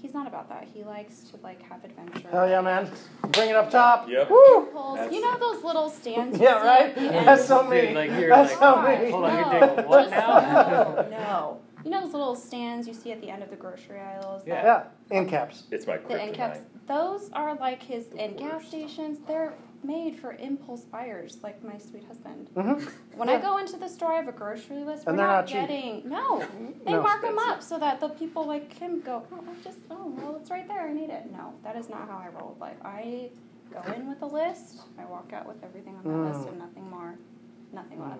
He's 0.00 0.12
not 0.14 0.26
about 0.26 0.48
that. 0.50 0.64
He 0.72 0.84
likes 0.84 1.20
to 1.30 1.38
like 1.42 1.62
have 1.62 1.82
adventure. 1.84 2.28
hell 2.30 2.48
yeah, 2.48 2.60
man. 2.60 2.90
Bring 3.32 3.48
it 3.50 3.56
up 3.56 3.70
top. 3.70 4.06
Yep. 4.08 4.30
Woo! 4.30 4.68
You 5.10 5.20
know 5.22 5.36
those 5.38 5.64
little 5.64 5.88
stands. 5.90 6.38
Yeah, 6.40 6.62
right? 6.64 6.96
at? 6.96 7.24
That's 7.24 7.46
so 7.46 7.62
me. 7.64 7.80
Dude, 7.80 7.94
like 7.94 8.10
you're 8.10 8.28
That's 8.28 8.50
like, 8.52 8.58
so 8.60 8.82
me. 8.82 9.10
hold 9.10 9.24
on, 9.24 9.34
you're 9.34 9.44
no. 9.60 9.60
digging 9.76 9.88
what 9.88 10.10
Just- 10.10 10.10
now? 10.10 11.06
no. 11.10 11.60
You 11.84 11.90
know 11.90 12.00
those 12.00 12.12
little 12.14 12.34
stands 12.34 12.88
you 12.88 12.94
see 12.94 13.12
at 13.12 13.20
the 13.20 13.28
end 13.30 13.42
of 13.42 13.50
the 13.50 13.56
grocery 13.56 14.00
aisles? 14.00 14.42
Yeah. 14.46 14.62
that- 14.62 14.92
Yeah, 15.10 15.18
in 15.18 15.28
caps. 15.28 15.64
It's 15.70 15.86
my 15.86 15.98
The 15.98 16.20
end 16.20 16.34
caps. 16.34 16.60
Those 16.86 17.30
are 17.32 17.54
like 17.56 17.82
his, 17.82 18.06
and 18.18 18.36
gas 18.36 18.66
stations, 18.66 19.18
they're 19.26 19.52
made 19.82 20.18
for 20.18 20.32
impulse 20.38 20.84
buyers, 20.86 21.38
like 21.42 21.62
my 21.62 21.76
sweet 21.76 22.04
husband. 22.04 22.48
hmm 22.54 22.84
When 23.16 23.28
I 23.28 23.38
go 23.38 23.58
into 23.58 23.76
the 23.76 23.88
store, 23.88 24.12
I 24.12 24.16
have 24.16 24.28
a 24.28 24.32
grocery 24.32 24.82
list. 24.82 25.06
And 25.06 25.18
We're 25.18 25.24
not, 25.24 25.30
not 25.32 25.46
cheap. 25.46 25.56
getting, 25.68 26.08
no. 26.08 26.38
They 26.86 26.92
No. 26.92 27.02
mark 27.02 27.20
them 27.20 27.38
up 27.38 27.62
so 27.62 27.78
that 27.78 28.00
the 28.00 28.08
people 28.08 28.44
like 28.46 28.72
him 28.72 29.00
go, 29.02 29.22
oh, 29.30 29.44
I 29.46 29.62
just, 29.62 29.78
oh, 29.90 30.06
well, 30.16 30.36
it's 30.36 30.50
right 30.50 30.66
there. 30.66 30.88
I 30.88 30.92
need 30.92 31.10
it. 31.10 31.30
No, 31.30 31.52
that 31.64 31.76
is 31.76 31.88
not 31.90 32.08
how 32.08 32.16
I 32.18 32.28
roll 32.38 32.50
with 32.50 32.60
life. 32.60 32.76
I 32.82 33.30
go 33.72 33.80
in 33.92 34.08
with 34.08 34.22
a 34.22 34.26
list. 34.26 34.80
I 34.98 35.04
walk 35.04 35.32
out 35.34 35.46
with 35.46 35.62
everything 35.62 35.96
on 35.96 36.02
that 36.04 36.10
Mm. 36.10 36.34
list 36.34 36.48
and 36.48 36.58
nothing 36.58 36.88
more, 36.88 37.14
nothing 37.72 38.00
less. 38.00 38.18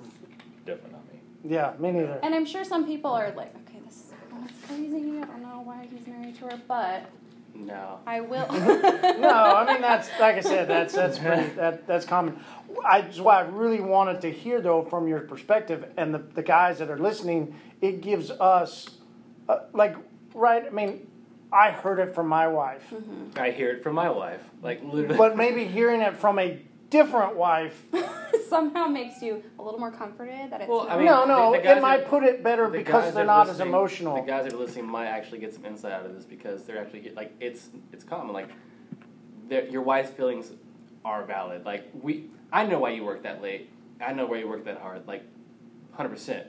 Definitely 0.66 0.92
not 0.92 1.12
me. 1.12 1.20
Yeah, 1.44 1.74
me 1.78 1.92
neither. 1.92 2.18
And 2.22 2.34
I'm 2.34 2.46
sure 2.46 2.64
some 2.64 2.86
people 2.86 3.10
are 3.12 3.30
like, 3.32 3.54
okay, 3.68 3.78
this 3.84 4.10
woman's 4.32 4.52
crazy. 4.66 5.18
I 5.18 5.24
don't 5.26 5.42
know 5.42 5.60
why 5.62 5.86
he's 5.90 6.06
married 6.06 6.36
to 6.36 6.46
her, 6.46 6.60
but 6.66 7.10
No. 7.54 8.00
I 8.06 8.20
will. 8.20 8.46
no, 8.52 9.28
I 9.30 9.72
mean 9.72 9.80
that's 9.82 10.08
like 10.18 10.36
I 10.36 10.40
said, 10.40 10.68
that's 10.68 10.94
that's 10.94 11.18
pretty, 11.18 11.50
that 11.54 11.86
that's 11.86 12.06
common. 12.06 12.40
I 12.84 13.02
that's 13.02 13.20
why 13.20 13.38
I 13.38 13.42
really 13.42 13.80
wanted 13.80 14.20
to 14.22 14.30
hear 14.32 14.60
though 14.60 14.82
from 14.84 15.06
your 15.06 15.20
perspective 15.20 15.84
and 15.96 16.14
the, 16.14 16.18
the 16.18 16.42
guys 16.42 16.78
that 16.78 16.90
are 16.90 16.98
listening. 16.98 17.54
It 17.80 18.00
gives 18.00 18.30
us 18.30 18.88
uh, 19.48 19.58
like 19.74 19.96
right. 20.34 20.64
I 20.66 20.70
mean, 20.70 21.06
I 21.52 21.70
heard 21.70 21.98
it 21.98 22.14
from 22.14 22.26
my 22.26 22.48
wife, 22.48 22.92
I 23.36 23.50
hear 23.50 23.70
it 23.70 23.82
from 23.82 23.94
my 23.94 24.08
wife. 24.08 24.40
Like 24.62 24.82
literally. 24.82 25.18
but 25.18 25.36
maybe 25.36 25.66
hearing 25.66 26.00
it 26.00 26.16
from 26.16 26.38
a 26.38 26.58
different 26.94 27.36
wife. 27.36 27.84
somehow 28.48 28.86
makes 28.86 29.20
you 29.20 29.42
a 29.58 29.62
little 29.62 29.80
more 29.80 29.90
comforted 29.90 30.50
that 30.50 30.60
it's 30.60 30.70
Well, 30.70 30.84
not. 30.84 30.92
I 30.92 30.96
mean, 30.96 31.06
no, 31.06 31.24
no, 31.24 31.52
the- 31.52 31.58
the 31.62 31.76
it 31.76 31.82
might 31.82 31.98
that- 31.98 32.08
put 32.08 32.22
it 32.22 32.42
better 32.42 32.70
the 32.70 32.78
because 32.78 33.14
they're 33.14 33.24
not 33.24 33.48
as 33.48 33.60
emotional. 33.60 34.16
The 34.16 34.22
guys 34.22 34.44
that 34.44 34.52
are 34.52 34.56
listening 34.56 34.86
might 34.86 35.06
actually 35.06 35.40
get 35.40 35.52
some 35.52 35.64
insight 35.64 35.92
out 35.92 36.06
of 36.06 36.14
this 36.14 36.24
because 36.24 36.64
they're 36.64 36.78
actually 36.78 37.10
like 37.10 37.32
it's 37.40 37.70
it's 37.92 38.04
common. 38.04 38.32
Like 38.32 38.48
your 39.70 39.82
wife's 39.82 40.10
feelings 40.10 40.52
are 41.04 41.24
valid. 41.24 41.64
Like 41.64 41.90
we, 42.00 42.30
I 42.52 42.64
know 42.66 42.78
why 42.78 42.90
you 42.90 43.04
work 43.04 43.22
that 43.24 43.42
late. 43.42 43.70
I 44.00 44.12
know 44.12 44.26
why 44.26 44.38
you 44.38 44.48
work 44.48 44.64
that 44.64 44.78
hard. 44.78 45.06
Like 45.06 45.24
hundred 45.92 46.10
percent. 46.10 46.46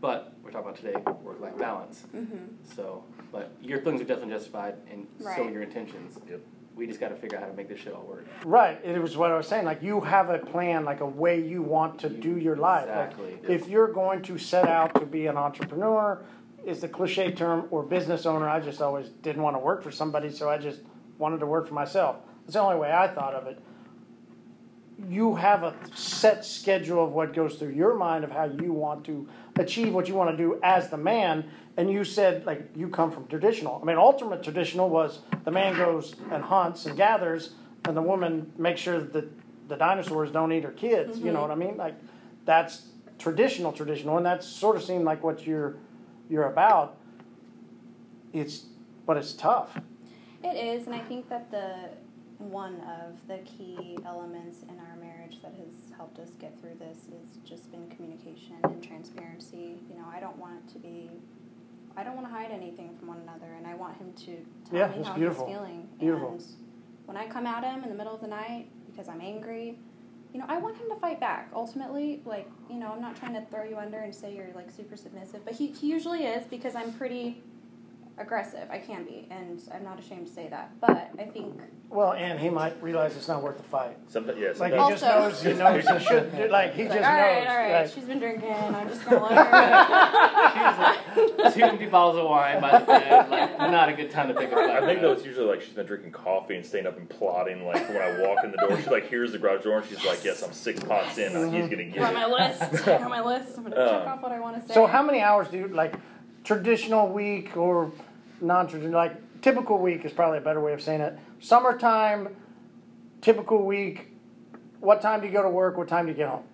But 0.00 0.34
we're 0.42 0.50
talking 0.50 0.68
about 0.70 0.76
today 0.76 0.94
work 1.22 1.40
life 1.40 1.58
balance. 1.58 2.04
Mm-hmm. 2.14 2.46
So, 2.74 3.04
but 3.30 3.52
your 3.60 3.80
feelings 3.80 4.00
are 4.00 4.04
definitely 4.04 4.32
justified, 4.34 4.76
and 4.90 5.06
so 5.18 5.44
are 5.44 5.50
your 5.50 5.62
intentions. 5.62 6.18
Yep. 6.28 6.40
We 6.74 6.86
just 6.86 6.98
got 6.98 7.08
to 7.10 7.14
figure 7.16 7.36
out 7.38 7.44
how 7.44 7.50
to 7.50 7.56
make 7.56 7.68
this 7.68 7.78
shit 7.80 7.94
all 7.94 8.02
work. 8.02 8.26
Right. 8.44 8.80
It 8.84 9.00
was 9.00 9.16
what 9.16 9.30
I 9.30 9.36
was 9.36 9.46
saying. 9.46 9.64
Like 9.64 9.82
you 9.82 10.00
have 10.00 10.28
a 10.30 10.38
plan, 10.38 10.84
like 10.84 11.00
a 11.00 11.06
way 11.06 11.40
you 11.40 11.62
want 11.62 12.00
to 12.00 12.08
do 12.08 12.36
your 12.36 12.56
life. 12.56 12.88
Like, 12.88 13.12
Exactly. 13.12 13.54
if 13.54 13.68
you're 13.68 13.92
going 13.92 14.22
to 14.22 14.38
set 14.38 14.66
out 14.66 14.94
to 14.96 15.06
be 15.06 15.26
an 15.26 15.36
entrepreneur, 15.36 16.24
is 16.64 16.80
the 16.80 16.88
cliche 16.88 17.30
term, 17.30 17.66
or 17.70 17.82
business 17.82 18.24
owner. 18.26 18.48
I 18.48 18.58
just 18.58 18.80
always 18.80 19.10
didn't 19.10 19.42
want 19.42 19.54
to 19.54 19.60
work 19.60 19.82
for 19.82 19.90
somebody, 19.90 20.30
so 20.30 20.48
I 20.48 20.56
just 20.58 20.80
wanted 21.18 21.40
to 21.40 21.46
work 21.46 21.68
for 21.68 21.74
myself. 21.74 22.16
That's 22.44 22.54
the 22.54 22.60
only 22.60 22.76
way 22.76 22.90
I 22.90 23.06
thought 23.08 23.34
of 23.34 23.46
it. 23.46 23.58
You 25.08 25.34
have 25.34 25.62
a 25.62 25.74
set 25.94 26.44
schedule 26.44 27.04
of 27.04 27.12
what 27.12 27.34
goes 27.34 27.56
through 27.56 27.72
your 27.72 27.94
mind 27.94 28.24
of 28.24 28.30
how 28.30 28.44
you 28.44 28.72
want 28.72 29.04
to 29.06 29.28
achieve 29.58 29.92
what 29.92 30.08
you 30.08 30.14
want 30.14 30.30
to 30.30 30.36
do 30.36 30.58
as 30.62 30.88
the 30.88 30.96
man. 30.96 31.44
And 31.76 31.90
you 31.90 32.04
said, 32.04 32.46
like, 32.46 32.70
you 32.76 32.88
come 32.88 33.10
from 33.10 33.26
traditional. 33.26 33.80
I 33.82 33.84
mean, 33.84 33.96
ultimate 33.96 34.42
traditional 34.42 34.88
was 34.88 35.20
the 35.44 35.50
man 35.50 35.76
goes 35.76 36.14
and 36.30 36.42
hunts 36.42 36.86
and 36.86 36.96
gathers, 36.96 37.54
and 37.84 37.96
the 37.96 38.02
woman 38.02 38.52
makes 38.56 38.80
sure 38.80 39.00
that 39.00 39.68
the 39.68 39.76
dinosaurs 39.76 40.30
don't 40.30 40.52
eat 40.52 40.62
her 40.62 40.70
kids. 40.70 41.18
You 41.18 41.32
know 41.32 41.40
mm-hmm. 41.40 41.48
what 41.48 41.50
I 41.50 41.54
mean? 41.54 41.76
Like, 41.76 41.94
that's 42.44 42.86
traditional, 43.18 43.72
traditional, 43.72 44.16
and 44.16 44.24
that's 44.24 44.46
sort 44.46 44.76
of 44.76 44.82
seemed 44.82 45.04
like 45.04 45.22
what 45.22 45.46
you're 45.46 45.76
you're 46.28 46.46
about. 46.46 46.96
It's, 48.32 48.66
but 49.06 49.16
it's 49.16 49.32
tough. 49.32 49.78
It 50.42 50.56
is, 50.56 50.86
and 50.86 50.94
I 50.94 51.00
think 51.00 51.28
that 51.28 51.50
the 51.50 51.90
one 52.38 52.80
of 52.80 53.26
the 53.28 53.38
key 53.44 53.96
elements 54.06 54.58
in 54.68 54.78
our 54.78 54.96
marriage 55.00 55.40
that 55.42 55.52
has 55.54 55.92
helped 55.96 56.18
us 56.18 56.30
get 56.40 56.58
through 56.60 56.74
this 56.78 56.98
is 57.08 57.38
just 57.44 57.70
been 57.70 57.88
communication 57.90 58.56
and 58.64 58.82
transparency. 58.82 59.80
You 59.90 59.96
know, 59.98 60.06
I 60.12 60.20
don't 60.20 60.36
want 60.38 60.56
it 60.66 60.72
to 60.72 60.78
be, 60.78 61.10
I 61.96 62.02
don't 62.02 62.16
want 62.16 62.26
to 62.26 62.32
hide 62.32 62.50
anything 62.50 62.94
from 62.98 63.08
one 63.08 63.18
another, 63.22 63.52
and 63.56 63.66
I 63.66 63.74
want 63.74 63.96
him 63.96 64.12
to 64.12 64.36
tell 64.68 64.78
Yeah, 64.78 64.88
me 64.96 65.04
how 65.04 65.14
beautiful. 65.14 65.46
he's 65.46 65.54
feeling. 65.56 65.88
Beautiful. 65.98 66.30
And 66.32 66.44
when 67.06 67.16
I 67.16 67.26
come 67.28 67.46
at 67.46 67.62
him 67.64 67.82
in 67.84 67.90
the 67.90 67.96
middle 67.96 68.14
of 68.14 68.20
the 68.20 68.26
night 68.28 68.66
because 68.86 69.08
I'm 69.08 69.20
angry, 69.20 69.78
you 70.32 70.40
know, 70.40 70.46
I 70.48 70.58
want 70.58 70.76
him 70.76 70.88
to 70.90 70.96
fight 70.96 71.20
back. 71.20 71.50
Ultimately, 71.54 72.20
like, 72.24 72.48
you 72.68 72.76
know, 72.76 72.92
I'm 72.92 73.00
not 73.00 73.14
trying 73.16 73.34
to 73.34 73.44
throw 73.50 73.62
you 73.64 73.76
under 73.76 73.98
and 74.00 74.12
say 74.14 74.34
you're 74.34 74.52
like 74.54 74.70
super 74.70 74.96
submissive, 74.96 75.44
but 75.44 75.54
he, 75.54 75.68
he 75.68 75.88
usually 75.88 76.24
is 76.24 76.44
because 76.46 76.74
I'm 76.74 76.92
pretty 76.94 77.42
aggressive. 78.18 78.68
I 78.70 78.78
can 78.78 79.04
be, 79.04 79.26
and 79.30 79.60
I'm 79.72 79.82
not 79.84 79.98
ashamed 79.98 80.26
to 80.26 80.32
say 80.32 80.48
that. 80.48 80.70
But 80.80 81.10
I 81.18 81.24
think 81.24 81.60
Well, 81.90 82.12
and 82.12 82.38
he 82.38 82.48
might 82.48 82.80
realize 82.82 83.16
it's 83.16 83.28
not 83.28 83.42
worth 83.42 83.56
the 83.56 83.62
fight. 83.64 83.96
Sometimes, 84.08 84.38
yeah, 84.38 84.48
Like 84.56 84.72
he 84.72 84.78
sometimes 84.78 84.88
just 85.00 85.04
Also- 85.04 85.20
knows 85.20 85.42
he 85.42 85.52
knows 85.52 85.88
he 86.00 86.04
should. 86.06 86.36
do- 86.36 86.48
Like 86.48 86.74
he 86.74 86.82
it's 86.82 86.94
just 86.94 87.02
like, 87.02 87.10
all 87.12 87.16
right, 87.20 87.38
knows. 87.44 87.50
all 87.50 87.56
right, 87.58 87.72
like- 87.82 87.90
she's 87.92 88.04
been 88.04 88.18
drinking. 88.18 88.52
I'm 88.52 88.88
just 88.88 89.04
gonna 89.04 89.22
let 89.22 89.46
her. 89.46 90.94
she's 91.44 91.54
Two 91.54 91.62
empty 91.62 91.86
bottles 91.86 92.16
of 92.18 92.24
wine 92.28 92.60
by 92.60 92.78
the 92.78 92.84
bed, 92.86 93.30
like 93.30 93.58
not 93.58 93.88
a 93.88 93.92
good 93.92 94.10
time 94.10 94.28
to 94.28 94.34
pick 94.34 94.50
a 94.50 94.54
fight. 94.54 94.70
I 94.70 94.86
think 94.86 95.00
though 95.00 95.12
it's 95.12 95.24
usually 95.24 95.46
like 95.46 95.60
she's 95.62 95.74
been 95.74 95.86
drinking 95.86 96.12
coffee 96.12 96.56
and 96.56 96.64
staying 96.66 96.86
up 96.86 96.96
and 96.96 97.08
plotting. 97.08 97.64
Like 97.66 97.88
when 97.88 97.98
I 97.98 98.20
walk 98.26 98.44
in 98.44 98.50
the 98.50 98.56
door, 98.58 98.80
she 98.80 98.90
like 98.90 99.08
hears 99.08 99.32
the 99.32 99.38
garage 99.38 99.62
door 99.64 99.78
and 99.78 99.86
she's 99.88 100.04
like, 100.04 100.24
"Yes, 100.24 100.42
I'm 100.42 100.52
six 100.52 100.80
pots 100.82 101.18
in. 101.18 101.36
uh, 101.36 101.50
He's 101.50 101.68
gonna 101.68 101.84
get 101.84 102.02
on 102.02 102.14
my 102.14 102.26
list. 102.26 102.88
on 102.88 103.10
my 103.10 103.20
list. 103.20 103.56
I'm 103.58 103.64
gonna 103.64 103.76
check 103.76 104.02
Um, 104.06 104.08
off 104.08 104.22
what 104.22 104.32
I 104.32 104.40
want 104.40 104.60
to 104.60 104.66
say. 104.68 104.74
So 104.74 104.86
how 104.86 105.02
many 105.02 105.20
hours 105.20 105.48
do 105.48 105.58
you 105.58 105.68
like 105.68 105.94
traditional 106.44 107.08
week 107.08 107.56
or 107.56 107.90
non-traditional? 108.40 108.94
Like 108.94 109.40
typical 109.40 109.78
week 109.78 110.04
is 110.04 110.12
probably 110.12 110.38
a 110.38 110.42
better 110.42 110.60
way 110.60 110.72
of 110.72 110.80
saying 110.80 111.00
it. 111.00 111.18
Summertime, 111.40 112.36
typical 113.20 113.64
week. 113.64 114.08
What 114.80 115.00
time 115.00 115.20
do 115.20 115.26
you 115.26 115.32
go 115.32 115.42
to 115.42 115.48
work? 115.48 115.76
What 115.76 115.88
time 115.88 116.06
do 116.06 116.12
you 116.12 116.16
get 116.16 116.28
home? 116.28 116.44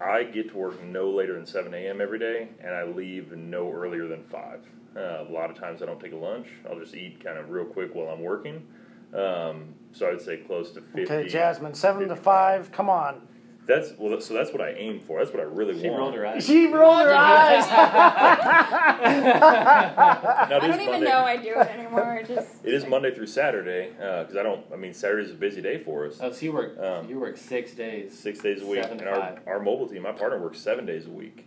I 0.00 0.24
get 0.24 0.50
to 0.50 0.56
work 0.56 0.82
no 0.82 1.10
later 1.10 1.34
than 1.34 1.46
7 1.46 1.72
a.m. 1.72 2.00
every 2.00 2.18
day, 2.18 2.48
and 2.62 2.74
I 2.74 2.84
leave 2.84 3.32
no 3.32 3.72
earlier 3.72 4.06
than 4.06 4.22
5. 4.22 4.60
Uh, 4.96 5.00
a 5.00 5.32
lot 5.32 5.50
of 5.50 5.58
times 5.58 5.82
I 5.82 5.86
don't 5.86 6.00
take 6.00 6.12
a 6.12 6.16
lunch. 6.16 6.48
I'll 6.68 6.78
just 6.78 6.94
eat 6.94 7.24
kind 7.24 7.38
of 7.38 7.50
real 7.50 7.64
quick 7.64 7.94
while 7.94 8.08
I'm 8.08 8.20
working. 8.20 8.66
Um, 9.14 9.74
so 9.92 10.10
I'd 10.10 10.20
say 10.20 10.38
close 10.38 10.72
to 10.72 10.80
50. 10.80 11.02
Okay, 11.02 11.28
Jasmine, 11.28 11.74
seven 11.74 12.08
to 12.08 12.16
five. 12.16 12.70
Come 12.70 12.90
on. 12.90 13.22
That's 13.66 13.92
well. 13.98 14.20
So 14.20 14.34
that's 14.34 14.52
what 14.52 14.60
I 14.60 14.72
aim 14.72 15.00
for. 15.00 15.18
That's 15.20 15.32
what 15.32 15.40
I 15.40 15.44
really 15.44 15.80
She 15.80 15.88
want. 15.88 15.94
She 15.94 15.98
rolled 15.98 16.14
her 16.14 16.26
eyes. 16.26 16.46
She 16.46 16.66
rolled 16.66 17.00
her 17.06 17.14
eyes. 17.14 17.64
Now, 19.04 20.56
I 20.56 20.60
don't 20.60 20.74
even 20.80 20.86
Monday- 20.86 21.08
know 21.08 21.18
I 21.24 21.36
do 21.36 21.48
it 21.60 21.66
anymore. 21.68 22.22
Just 22.26 22.64
It 22.64 22.74
is 22.74 22.86
Monday 22.86 23.14
through 23.14 23.26
Saturday 23.26 23.90
because 23.96 24.36
I 24.36 24.42
don't. 24.42 24.64
I 24.72 24.76
mean, 24.76 24.92
Saturday's 24.94 25.30
a 25.30 25.34
busy 25.34 25.60
day 25.62 25.78
for 25.78 26.06
us. 26.06 26.18
Oh, 26.20 26.30
so 26.32 26.44
you 26.44 26.52
work 26.52 26.78
Um, 26.78 27.08
you 27.08 27.18
work 27.18 27.36
six 27.36 27.72
days. 27.72 28.18
six 28.18 28.40
days 28.40 28.62
a 28.62 28.66
week, 28.66 28.82
Seven 28.82 28.98
to 28.98 29.04
and 29.06 29.14
our, 29.14 29.20
five. 29.20 29.38
our 29.46 29.60
mobile 29.60 29.88
team, 29.88 30.02
my 30.02 30.12
partner 30.12 30.38
works 30.40 30.58
seven 30.60 30.84
days 30.86 31.06
a 31.06 31.10
week. 31.10 31.46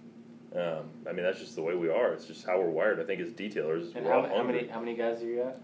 Um, 0.56 0.90
I 1.08 1.12
mean, 1.12 1.24
that's 1.24 1.40
just 1.40 1.56
the 1.56 1.62
way 1.62 1.76
we 1.76 1.90
are. 1.90 2.14
It's 2.14 2.26
just 2.26 2.46
how 2.46 2.58
we're 2.60 2.70
wired. 2.70 3.00
I 3.00 3.04
think 3.04 3.22
as 3.22 3.32
detailers, 3.32 3.94
And 3.96 4.06
we're 4.06 4.12
how, 4.12 4.22
all 4.26 4.38
how 4.38 4.44
many 4.44 4.68
how 4.68 4.80
many 4.80 4.96
guys 4.96 5.22
are 5.22 5.26
you 5.28 5.42
at 5.44 5.60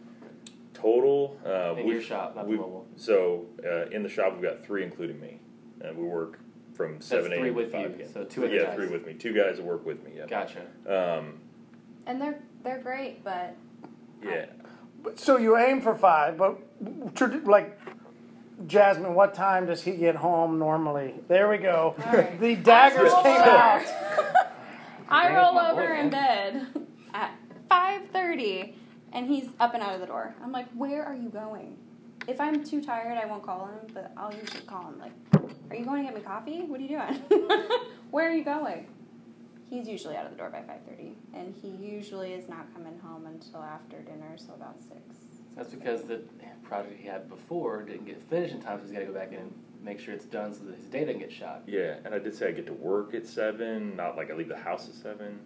total? 0.73 1.37
Uh, 1.45 1.75
in 1.79 1.87
your 1.87 2.01
shop, 2.01 2.35
not 2.35 2.45
the 2.47 2.53
mobile? 2.55 2.85
So 2.95 3.45
uh, 3.65 3.87
in 3.89 4.03
the 4.03 4.09
shop, 4.09 4.33
we've 4.33 4.43
got 4.43 4.63
three, 4.63 4.83
including 4.83 5.19
me, 5.19 5.39
and 5.81 5.97
we 5.97 6.03
work 6.03 6.39
from 6.73 7.01
seven 7.01 7.31
three 7.31 7.37
a.m. 7.37 7.45
to 7.47 7.51
with 7.53 7.71
five 7.71 7.91
you, 7.91 7.97
p.m. 7.97 8.13
so 8.13 8.23
two 8.23 8.45
other 8.45 8.53
yeah, 8.53 8.63
guys. 8.65 8.75
three 8.75 8.87
with 8.87 9.05
me. 9.05 9.13
Two 9.13 9.33
guys 9.33 9.57
that 9.57 9.65
work 9.65 9.85
with 9.85 10.03
me. 10.03 10.11
Yeah. 10.17 10.25
Gotcha. 10.27 10.61
Um, 10.87 11.39
and 12.05 12.19
they're 12.21 12.39
they're 12.63 12.81
great, 12.81 13.23
but 13.23 13.55
yeah. 14.23 14.45
But, 15.03 15.19
So 15.19 15.37
you 15.37 15.57
aim 15.57 15.81
for 15.81 15.95
five, 15.95 16.37
but 16.37 16.59
trad- 17.13 17.45
like 17.45 17.77
Jasmine, 18.67 19.13
what 19.13 19.33
time 19.33 19.65
does 19.65 19.81
he 19.83 19.91
get 19.97 20.15
home 20.15 20.57
normally? 20.59 21.15
There 21.27 21.49
we 21.49 21.57
go. 21.57 21.95
All 22.05 22.13
right. 22.13 22.39
The 22.39 22.55
daggers 22.55 23.11
came 23.23 23.41
out. 23.41 23.83
I 25.09 25.35
roll 25.35 25.59
over 25.59 25.93
in 25.93 26.09
bed 26.09 26.67
at 27.13 27.31
five 27.69 28.07
thirty, 28.11 28.75
and 29.11 29.27
he's 29.27 29.49
up 29.59 29.73
and 29.73 29.83
out 29.83 29.93
of 29.95 29.99
the 30.01 30.07
door. 30.07 30.33
I'm 30.41 30.51
like, 30.51 30.67
"Where 30.71 31.03
are 31.03 31.15
you 31.15 31.29
going?" 31.29 31.77
If 32.27 32.39
I'm 32.39 32.63
too 32.63 32.81
tired, 32.81 33.17
I 33.17 33.25
won't 33.25 33.43
call 33.43 33.65
him, 33.67 33.79
but 33.93 34.11
I'll 34.15 34.33
usually 34.33 34.61
call 34.61 34.87
him. 34.87 34.99
Like, 34.99 35.11
"Are 35.69 35.75
you 35.75 35.85
going 35.85 36.05
to 36.05 36.11
get 36.11 36.15
me 36.15 36.21
coffee? 36.21 36.61
What 36.61 36.79
are 36.79 36.83
you 36.83 36.89
doing? 36.89 37.49
Where 38.11 38.29
are 38.29 38.33
you 38.33 38.43
going?" 38.43 38.87
He's 39.69 39.87
usually 39.87 40.15
out 40.15 40.25
of 40.25 40.31
the 40.31 40.37
door 40.37 40.49
by 40.49 40.61
five 40.61 40.81
thirty, 40.87 41.15
and 41.33 41.53
he 41.61 41.69
usually 41.69 42.33
is 42.33 42.47
not 42.47 42.73
coming 42.73 42.97
home 42.99 43.25
until 43.25 43.61
after 43.63 43.99
dinner, 44.01 44.37
so 44.37 44.53
about 44.53 44.79
six. 44.79 45.01
That's 45.55 45.69
because 45.69 46.03
the 46.03 46.21
project 46.63 46.99
he 46.99 47.07
had 47.07 47.29
before 47.29 47.83
didn't 47.83 48.05
get 48.05 48.21
finished 48.29 48.53
in 48.53 48.61
time, 48.61 48.79
so 48.79 48.85
he's 48.85 48.93
got 48.93 48.99
to 48.99 49.05
go 49.05 49.13
back 49.13 49.31
in 49.31 49.39
and 49.39 49.53
make 49.83 49.99
sure 49.99 50.13
it's 50.13 50.25
done 50.25 50.53
so 50.53 50.63
that 50.65 50.75
his 50.75 50.85
day 50.85 51.05
doesn't 51.05 51.19
get 51.19 51.31
shot. 51.31 51.63
Yeah, 51.67 51.95
and 52.05 52.13
I 52.13 52.19
did 52.19 52.35
say 52.35 52.47
I 52.47 52.51
get 52.51 52.65
to 52.67 52.73
work 52.73 53.13
at 53.13 53.27
seven, 53.27 53.95
not 53.95 54.15
like 54.17 54.31
I 54.31 54.33
leave 54.33 54.47
the 54.47 54.57
house 54.57 54.87
at 54.87 54.95
seven. 54.95 55.39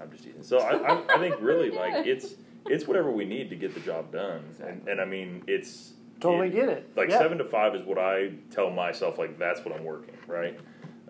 I'm 0.00 0.10
just 0.10 0.24
teasing. 0.24 0.42
So 0.42 0.58
I, 0.58 0.76
I, 0.76 1.14
I 1.14 1.18
think 1.18 1.36
really 1.40 1.70
like 1.70 2.06
it's 2.06 2.34
it's 2.66 2.86
whatever 2.86 3.10
we 3.10 3.24
need 3.24 3.48
to 3.50 3.56
get 3.56 3.72
the 3.74 3.80
job 3.80 4.12
done, 4.12 4.44
and, 4.62 4.86
and 4.88 5.00
I 5.00 5.04
mean 5.04 5.42
it's 5.46 5.92
Totally 6.20 6.48
it- 6.48 6.52
get 6.54 6.68
it. 6.68 6.90
like 6.96 7.10
Yeah. 7.10 7.18
seven 7.18 7.38
to 7.38 7.44
five 7.44 7.74
is 7.74 7.82
what 7.82 7.98
I 7.98 8.32
tell 8.50 8.70
myself 8.70 9.18
like 9.18 9.38
that's 9.38 9.64
what 9.64 9.74
I'm 9.74 9.84
working 9.84 10.14
right, 10.26 10.58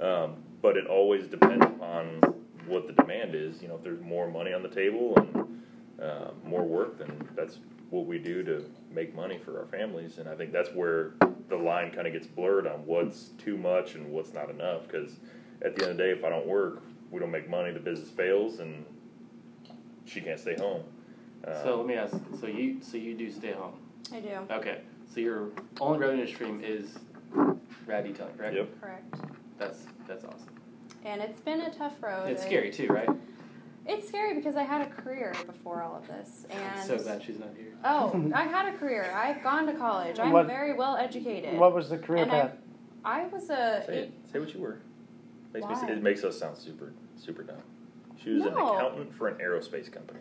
um, 0.00 0.36
but 0.62 0.76
it 0.76 0.86
always 0.86 1.26
depends 1.28 1.64
upon 1.64 2.20
what 2.66 2.86
the 2.86 2.92
demand 2.92 3.34
is. 3.34 3.62
You 3.62 3.68
know, 3.68 3.76
if 3.76 3.82
there's 3.82 4.00
more 4.00 4.28
money 4.30 4.52
on 4.52 4.62
the 4.62 4.68
table 4.68 5.14
and 5.16 5.62
uh, 6.02 6.30
more 6.44 6.62
work, 6.64 6.98
then 6.98 7.28
that's 7.34 7.58
what 7.90 8.06
we 8.06 8.18
do 8.18 8.42
to 8.42 8.64
make 8.92 9.14
money 9.14 9.38
for 9.38 9.58
our 9.60 9.66
families, 9.66 10.18
and 10.18 10.28
I 10.28 10.34
think 10.34 10.52
that's 10.52 10.70
where 10.74 11.12
the 11.48 11.56
line 11.56 11.92
kind 11.92 12.06
of 12.08 12.12
gets 12.12 12.26
blurred 12.26 12.66
on 12.66 12.84
what's 12.84 13.28
too 13.38 13.56
much 13.56 13.94
and 13.94 14.10
what's 14.10 14.32
not 14.34 14.50
enough. 14.50 14.88
Because 14.88 15.20
at 15.62 15.76
the 15.76 15.82
end 15.82 15.92
of 15.92 15.96
the 15.96 16.02
day, 16.02 16.10
if 16.10 16.24
I 16.24 16.28
don't 16.28 16.46
work, 16.46 16.82
we 17.12 17.20
don't 17.20 17.30
make 17.30 17.48
money, 17.48 17.70
the 17.70 17.78
business 17.78 18.10
fails, 18.10 18.58
and 18.58 18.84
she 20.04 20.20
can't 20.20 20.40
stay 20.40 20.56
home. 20.56 20.82
Uh, 21.46 21.62
So 21.62 21.76
let 21.78 21.86
me 21.86 21.94
ask. 21.94 22.16
So 22.40 22.48
you 22.48 22.78
so 22.82 22.96
you 22.96 23.14
do 23.14 23.30
stay 23.30 23.52
home? 23.52 23.74
I 24.12 24.20
do. 24.20 24.28
Okay. 24.50 24.80
So 25.12 25.20
your 25.20 25.48
only 25.80 25.98
revenue 25.98 26.26
stream 26.26 26.60
is 26.62 26.94
rad 27.86 28.04
detailing, 28.04 28.34
correct? 28.36 28.54
Yep. 28.56 28.80
Correct. 28.80 29.14
That's 29.58 29.86
that's 30.06 30.24
awesome. 30.24 30.48
and 31.04 31.20
it's 31.22 31.40
been 31.40 31.62
a 31.62 31.72
tough 31.72 31.94
road. 32.02 32.28
It's 32.28 32.42
scary 32.42 32.70
too, 32.70 32.88
right? 32.88 33.08
It's 33.88 34.08
scary 34.08 34.34
because 34.34 34.56
I 34.56 34.64
had 34.64 34.82
a 34.82 34.90
career 34.90 35.32
before 35.46 35.80
all 35.82 35.96
of 35.96 36.06
this, 36.08 36.44
and 36.50 36.60
I'm 36.76 36.86
so 36.86 36.98
glad 36.98 37.22
she's 37.22 37.38
not 37.38 37.50
here. 37.56 37.72
oh, 37.84 38.30
I 38.34 38.42
had 38.44 38.72
a 38.74 38.76
career. 38.76 39.12
I've 39.14 39.42
gone 39.42 39.66
to 39.66 39.72
college. 39.74 40.18
I'm 40.18 40.32
What- 40.32 40.46
very 40.46 40.72
well 40.74 40.96
educated. 40.96 41.58
What 41.58 41.74
was 41.74 41.88
the 41.88 41.98
career 41.98 42.22
And 42.22 42.30
path? 42.30 42.52
I 43.04 43.26
was 43.28 43.44
a 43.44 43.84
Say 43.86 43.98
it. 43.98 44.12
Say 44.32 44.38
what 44.40 44.52
you 44.52 44.60
were. 44.60 44.78
Makes 45.54 45.66
me, 45.68 45.72
Why? 45.74 45.88
it 45.92 46.02
makes 46.02 46.24
us 46.24 46.38
sound 46.38 46.58
super, 46.58 46.92
super 47.16 47.42
dumb. 47.44 47.62
She 48.22 48.30
was 48.30 48.42
an 48.44 48.52
accountant 48.54 49.14
for 49.14 49.28
an 49.28 49.36
aerospace 49.38 49.90
company. 49.90 50.20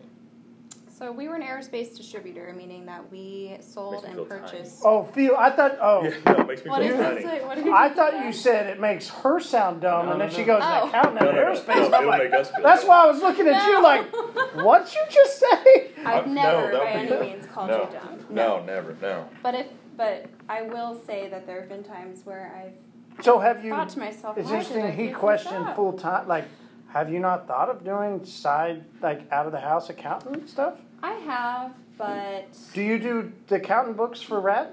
So 0.98 1.12
we 1.12 1.28
were 1.28 1.34
an 1.34 1.42
aerospace 1.42 1.94
distributor, 1.96 2.54
meaning 2.56 2.86
that 2.86 3.10
we 3.10 3.56
sold 3.60 3.92
Makes 3.92 4.04
me 4.04 4.08
and 4.08 4.16
feel 4.16 4.26
tiny. 4.26 4.40
purchased. 4.40 4.82
Oh, 4.84 5.04
feel. 5.04 5.34
I 5.38 5.50
thought. 5.50 5.76
Oh, 5.80 6.02
Yeah, 6.04 6.10
no, 6.32 6.40
it 6.40 6.46
makes 6.48 6.64
me 6.64 6.70
What 6.70 6.80
feel 6.82 6.88
did 6.88 6.96
you 6.96 7.02
tiny. 7.02 7.22
say? 7.22 7.44
What 7.44 7.54
did 7.56 7.64
you 7.66 7.74
I 7.74 7.88
say? 7.88 7.94
thought 7.94 8.24
you 8.24 8.32
said 8.32 8.66
it 8.68 8.80
makes 8.80 9.08
her 9.10 9.38
sound 9.40 9.82
dumb, 9.82 10.06
No, 10.06 10.12
and 10.12 10.20
then 10.20 10.28
no, 10.28 10.34
she 10.34 10.40
no. 10.42 10.46
goes, 10.46 10.62
Oh. 10.64 10.88
accountant 10.88 11.20
No, 11.22 11.28
in 11.30 11.34
no, 11.36 11.42
no, 11.42 11.48
aerospace. 11.52 11.66
no, 11.68 11.74
I'm 11.74 11.92
it'll 11.94 12.06
like, 12.08 12.22
make 12.30 12.32
us 12.40 12.50
feel 12.50 12.62
that's 12.64 12.80
dumb. 12.82 12.88
why 12.88 13.02
I 13.02 13.06
was 13.06 13.20
looking 13.20 13.46
at 13.48 13.66
you 13.66 13.72
No. 13.74 13.80
like, 13.80 14.16
what'd 14.64 14.94
you 14.94 15.00
just 15.10 15.38
say? 15.38 15.90
I've 16.04 16.24
Uh, 16.24 16.28
never, 16.28 16.72
no, 16.72 16.78
by 16.78 16.84
that 16.84 16.96
any 16.96 17.10
would 17.10 17.20
be- 17.20 17.26
means, 17.26 17.46
called 17.46 17.68
no, 17.68 17.80
you 17.82 17.88
dumb. 17.92 18.26
No, 18.30 18.62
never, 18.64 18.96
no. 19.02 19.28
But 19.42 19.54
if, 19.54 19.66
but 19.96 20.26
I 20.48 20.62
will 20.62 20.98
say 21.06 21.28
that 21.28 21.46
there 21.46 21.60
have 21.60 21.68
been 21.68 21.84
times 21.84 22.24
where 22.24 22.52
I've 22.56 23.24
So 23.24 23.38
have 23.38 23.62
you? 23.64 23.70
thought 23.70 23.88
to 23.90 23.98
myself, 23.98 24.38
It's 24.38 24.48
why 24.50 24.58
did 24.62 24.62
I 24.62 24.68
interesting. 24.70 24.92
He 24.96 25.02
give 25.04 25.12
this 25.12 25.20
questioned 25.20 25.68
up? 25.68 25.76
full 25.76 25.92
time. 25.92 26.26
Like, 26.28 26.44
have 26.88 27.10
you 27.10 27.18
not 27.18 27.46
thought 27.46 27.68
of 27.68 27.84
doing 27.84 28.24
side, 28.24 28.84
like, 29.02 29.30
out 29.30 29.44
of 29.46 29.52
the 29.52 29.60
house 29.60 29.90
accountant 29.90 30.48
stuff? 30.48 30.74
I 31.02 31.12
have, 31.12 31.72
but 31.98 32.56
Do 32.74 32.82
you 32.82 32.98
do 32.98 33.32
the 33.48 33.56
accountant 33.56 33.96
books 33.96 34.20
for 34.22 34.40
Red? 34.40 34.68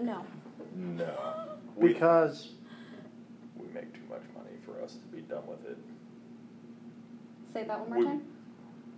no. 0.00 0.24
No. 0.76 1.14
We, 1.76 1.92
Because 1.92 2.50
we 3.56 3.66
make 3.68 3.92
too 3.94 4.00
much 4.08 4.22
money 4.34 4.56
for 4.64 4.82
us 4.82 4.94
to 4.94 5.06
be 5.16 5.22
done 5.22 5.46
with 5.46 5.64
it. 5.66 5.78
Say 7.52 7.64
that 7.64 7.80
one 7.80 7.88
more 7.90 7.98
We- 7.98 8.04
time. 8.06 8.22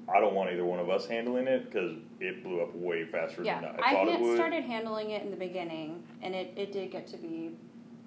I 0.09 0.21
don't 0.21 0.35
want 0.35 0.51
either 0.51 0.65
one 0.65 0.79
of 0.79 0.89
us 0.89 1.05
handling 1.07 1.49
it 1.49 1.65
because 1.65 1.97
it 2.21 2.45
blew 2.45 2.61
up 2.63 2.73
way 2.77 3.05
faster 3.07 3.43
Yeah, 3.43 3.61
than 3.61 3.71
I 3.83 3.91
I 3.91 3.93
thought 3.93 4.07
it 4.09 4.13
had 4.13 4.21
would. 4.21 4.37
started 4.37 4.63
handling 4.63 5.11
it 5.11 5.23
in 5.23 5.31
the 5.33 5.37
beginning, 5.37 6.05
and 6.23 6.33
it, 6.33 6.53
it 6.57 6.71
did 6.71 6.93
get 6.93 7.09
to 7.09 7.17
be 7.17 7.57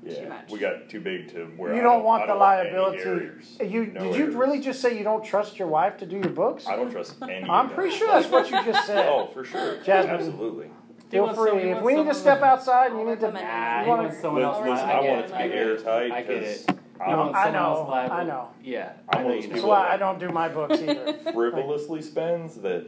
yeah, 0.03 0.23
too 0.23 0.29
much. 0.29 0.51
we 0.51 0.59
got 0.59 0.89
too 0.89 0.99
big 0.99 1.29
to 1.33 1.45
where 1.57 1.73
you 1.73 1.79
I 1.81 1.83
don't 1.83 2.03
want 2.03 2.23
I 2.23 2.27
the 2.27 2.33
don't 2.33 2.41
any 2.41 2.71
liability. 2.77 2.99
errors. 3.03 3.57
You 3.61 3.85
No 3.87 3.99
did 4.01 4.15
you 4.15 4.23
errors. 4.23 4.35
really 4.35 4.59
just 4.61 4.81
say 4.81 4.97
you 4.97 5.03
don't 5.03 5.23
trust 5.23 5.59
your 5.59 5.67
wife 5.67 5.97
to 5.97 6.05
do 6.05 6.17
your 6.17 6.29
books? 6.29 6.67
I 6.67 6.75
don't 6.75 6.91
trust 6.91 7.15
any. 7.23 7.43
of 7.43 7.49
I'm 7.49 7.67
them. 7.67 7.75
pretty 7.75 7.95
sure 7.95 8.07
that's 8.07 8.27
what 8.27 8.49
you 8.49 8.63
just 8.63 8.85
said. 8.87 9.07
Oh, 9.09 9.27
for 9.27 9.43
sure. 9.43 9.81
Jasmine. 9.83 10.15
Absolutely. 10.15 10.69
Feel 11.09 11.23
want 11.25 11.35
some- 11.37 11.47
free. 11.49 11.61
If 11.69 11.73
want 11.75 11.85
we 11.85 11.93
need 11.95 12.05
to 12.05 12.13
someone- 12.13 12.37
step 12.37 12.41
outside 12.43 12.91
and 12.91 12.99
you 12.99 13.05
need 13.07 13.19
to, 13.19 13.31
Nah, 13.31 13.39
it. 13.39 13.43
he 13.79 13.83
you 13.83 13.89
wanna- 13.89 14.03
wants 14.03 14.21
someone 14.21 14.41
Listen, 14.43 14.55
else. 14.57 14.69
listen, 14.69 14.87
liable. 14.87 14.99
I 14.99 15.01
get 15.01 15.09
want 15.09 15.19
it, 15.19 15.25
it 15.25 15.27
to 15.29 15.35
I 15.35 15.43
be 15.43 15.49
get 15.49 15.57
it. 15.57 15.67
airtight 15.67 16.11
I 16.11 16.21
get 16.21 16.27
because 16.27 16.63
it. 16.69 16.71
You 16.71 17.05
I'm 17.05 17.17
want 17.17 17.35
I 17.35 17.43
someone 17.45 17.61
know, 17.61 17.69
else 17.77 17.89
liable. 17.89 18.13
I 18.15 18.23
know. 18.25 18.47
Yeah, 18.63 18.91
I'm 19.09 19.19
I 19.19 19.21
know 19.21 19.27
one 19.29 19.35
you 19.35 19.41
those 19.41 19.43
know. 19.43 19.49
that's 19.49 19.53
people 19.61 19.69
why 19.69 19.87
I 19.89 19.97
don't 19.97 20.19
do 20.19 20.29
my 20.29 20.49
books 20.49 20.81
either. 20.81 21.13
frivolously 21.33 22.01
spends 22.01 22.55
that 22.57 22.85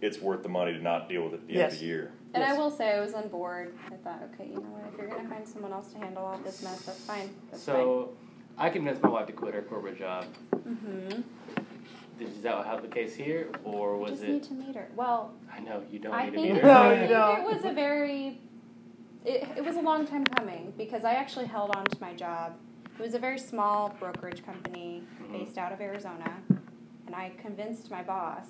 it's 0.00 0.20
worth 0.20 0.42
the 0.44 0.48
money 0.48 0.72
to 0.72 0.78
not 0.80 1.08
deal 1.08 1.24
with 1.24 1.34
it 1.34 1.40
at 1.40 1.46
the 1.48 1.54
end 1.62 1.72
of 1.72 1.78
the 1.78 1.84
year. 1.84 2.12
And 2.34 2.44
I 2.44 2.52
will 2.52 2.70
say, 2.70 2.96
I 2.96 3.00
was 3.00 3.14
on 3.14 3.28
board. 3.28 3.74
I 3.86 3.96
thought, 3.96 4.22
okay, 4.34 4.48
you 4.48 4.54
know 4.56 4.60
what? 4.60 4.92
If 4.92 4.98
you're 4.98 5.08
gonna 5.08 5.28
find 5.28 5.46
someone 5.48 5.72
else 5.72 5.88
to 5.92 5.98
handle 5.98 6.24
all 6.24 6.38
this 6.38 6.62
mess, 6.62 6.82
that's 6.82 7.00
fine. 7.00 7.30
That's 7.50 7.62
So, 7.62 8.10
I 8.58 8.68
convinced 8.70 9.02
my 9.02 9.08
wife 9.08 9.26
to 9.28 9.32
quit 9.32 9.54
her 9.54 9.62
corporate 9.62 9.98
job. 9.98 10.26
fine. 10.50 10.60
Mm-hmm. 10.60 12.22
Is 12.22 12.40
that 12.42 12.66
how 12.66 12.78
the 12.80 12.88
case 12.88 13.14
here, 13.14 13.48
or 13.64 13.96
was 13.96 14.10
Just 14.10 14.22
it? 14.24 14.28
need 14.30 14.42
to 14.44 14.54
meet 14.54 14.74
her. 14.74 14.88
Well, 14.96 15.32
I 15.54 15.60
know 15.60 15.82
you 15.90 16.00
don't 16.00 16.12
I 16.12 16.24
need 16.24 16.30
to 16.32 16.36
think, 16.36 16.52
meet 16.54 16.62
her. 16.62 16.70
I 16.70 17.02
you 17.02 17.08
don't. 17.08 17.40
it 17.40 17.44
was 17.54 17.64
a 17.64 17.72
very, 17.72 18.40
it, 19.24 19.48
it 19.56 19.64
was 19.64 19.76
a 19.76 19.80
long 19.80 20.04
time 20.06 20.24
coming 20.24 20.72
because 20.76 21.04
I 21.04 21.12
actually 21.14 21.46
held 21.46 21.74
on 21.76 21.84
to 21.84 22.00
my 22.00 22.12
job. 22.14 22.56
It 22.98 23.02
was 23.02 23.14
a 23.14 23.18
very 23.20 23.38
small 23.38 23.94
brokerage 24.00 24.44
company 24.44 25.04
Mhm. 25.22 25.32
based 25.32 25.56
out 25.58 25.70
of 25.72 25.80
Arizona, 25.80 26.32
and 27.06 27.14
I 27.14 27.30
convinced 27.40 27.88
my 27.92 28.02
boss, 28.02 28.46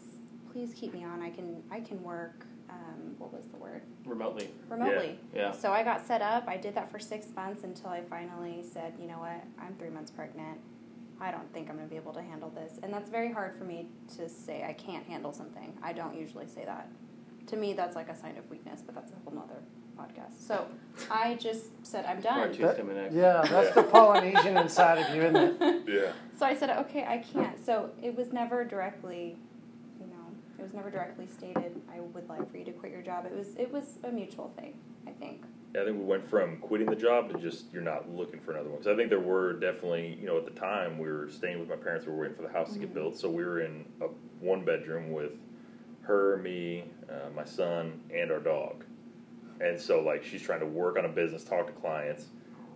please 0.51 0.73
keep 0.75 0.95
me 0.95 1.05
on. 1.05 1.21
I 1.23 1.29
can 1.31 1.63
I 1.71 1.81
can 1.81 2.03
work. 2.03 2.47
Um, 2.79 3.15
what 3.19 3.33
was 3.33 3.47
the 3.49 3.57
word? 3.59 3.83
remotely. 4.05 4.49
Remotely. 4.71 5.19
Yeah. 5.35 5.53
So 5.53 5.71
I 5.73 5.83
got 5.83 6.07
set 6.07 6.23
up. 6.23 6.45
I 6.49 6.57
did 6.57 6.75
that 6.77 6.91
for 6.91 6.99
six 6.99 7.27
months 7.37 7.65
until 7.65 7.91
I 7.91 8.01
finally 8.03 8.63
said, 8.63 8.95
you 8.99 9.07
know 9.07 9.19
what, 9.19 9.43
I'm 9.61 9.75
three 9.79 9.91
months 9.91 10.11
pregnant. 10.11 10.59
I 11.21 11.31
don't 11.31 11.53
think 11.53 11.69
I'm 11.69 11.77
going 11.77 11.87
to 11.89 11.91
be 11.91 11.97
able 12.01 12.13
to 12.15 12.23
handle 12.23 12.49
this. 12.51 12.79
And 12.83 12.93
that's 12.93 13.11
very 13.11 13.31
hard 13.33 13.57
for 13.59 13.65
me 13.65 13.89
to 14.17 14.29
say 14.29 14.65
I 14.67 14.73
can't 14.73 15.05
handle 15.05 15.33
something. 15.33 15.77
I 15.83 15.93
don't 15.93 16.15
usually 16.17 16.47
say 16.47 16.65
that. 16.65 16.89
To 17.49 17.57
me, 17.57 17.73
that's 17.75 17.97
like 17.97 18.09
a 18.09 18.17
sign 18.17 18.37
of 18.39 18.49
weakness, 18.51 18.83
but 18.85 18.95
that's 18.95 19.13
a 19.13 19.17
whole 19.25 19.35
nother 19.35 19.61
podcast. 19.99 20.39
So 20.47 20.67
I 21.11 21.35
just 21.35 21.65
said, 21.85 22.05
I'm 22.07 22.21
done. 22.21 22.39
That- 22.69 22.77
Yeah, 23.13 23.43
that's 23.51 23.75
the 23.75 23.83
Polynesian 23.83 24.57
inside 24.57 24.99
of 24.99 25.15
you, 25.15 25.23
isn't 25.23 25.63
it? 25.63 25.83
Yeah. 25.89 26.13
So 26.39 26.47
I 26.47 26.55
said, 26.55 26.71
okay, 26.79 27.05
I 27.05 27.19
can't. 27.19 27.59
So 27.65 27.91
it 28.03 28.15
was 28.17 28.33
never 28.33 28.65
directly, 28.65 29.25
you 29.27 29.37
know, 29.37 29.39
it 30.59 30.63
was 30.63 30.75
never 30.75 30.91
directly 30.91 31.27
stated. 31.27 31.81
I 31.95 32.01
would 32.01 32.29
like 32.29 32.51
for 32.51 32.57
you 32.59 32.65
to 32.65 32.73
quit 32.73 32.93
your 32.93 33.03
job. 33.03 33.27
It 33.27 33.33
was 33.37 33.55
it 33.57 33.73
was 33.73 33.99
a 34.05 34.11
mutual 34.11 34.53
thing, 34.59 34.75
I 35.07 35.13
think. 35.13 35.45
Yeah, 35.75 35.83
I 35.83 35.85
think 35.85 35.99
we 35.99 36.05
went 36.05 36.29
from 36.29 36.57
quitting 36.59 36.87
the 36.89 36.97
job 36.97 37.31
to 37.31 37.39
just 37.39 37.67
you're 37.73 37.83
not 37.83 38.11
looking 38.11 38.41
for 38.41 38.53
another 38.53 38.71
one. 38.71 38.79
Because 38.79 38.93
I 38.93 38.97
think 38.97 39.11
there 39.11 39.21
were 39.21 39.53
definitely, 39.55 40.19
you 40.21 40.27
know, 40.27 40.37
at 40.39 40.45
the 40.45 40.59
time 40.59 40.99
we 40.99 41.09
were 41.09 41.29
staying 41.31 41.61
with 41.61 41.69
my 41.69 41.77
parents. 41.77 42.07
We 42.07 42.13
were 42.13 42.21
waiting 42.23 42.37
for 42.37 42.43
the 42.43 42.49
house 42.49 42.73
to 42.73 42.79
get 42.79 42.91
Mhm. 42.91 42.95
built, 42.95 43.17
so 43.17 43.31
we 43.31 43.45
were 43.45 43.61
in 43.61 43.85
a 44.01 44.07
one 44.41 44.65
bedroom 44.65 45.13
with 45.13 45.33
her, 46.03 46.39
me, 46.39 46.85
uh, 47.09 47.29
my 47.37 47.45
son, 47.45 48.01
and 48.13 48.31
our 48.33 48.41
dog. 48.41 48.85
And 49.61 49.79
so 49.79 50.01
like 50.01 50.25
she's 50.25 50.43
trying 50.43 50.61
to 50.61 50.67
work 50.67 50.99
on 50.99 51.05
a 51.05 51.09
business, 51.09 51.45
talk 51.45 51.67
to 51.67 51.73
clients. 51.73 52.29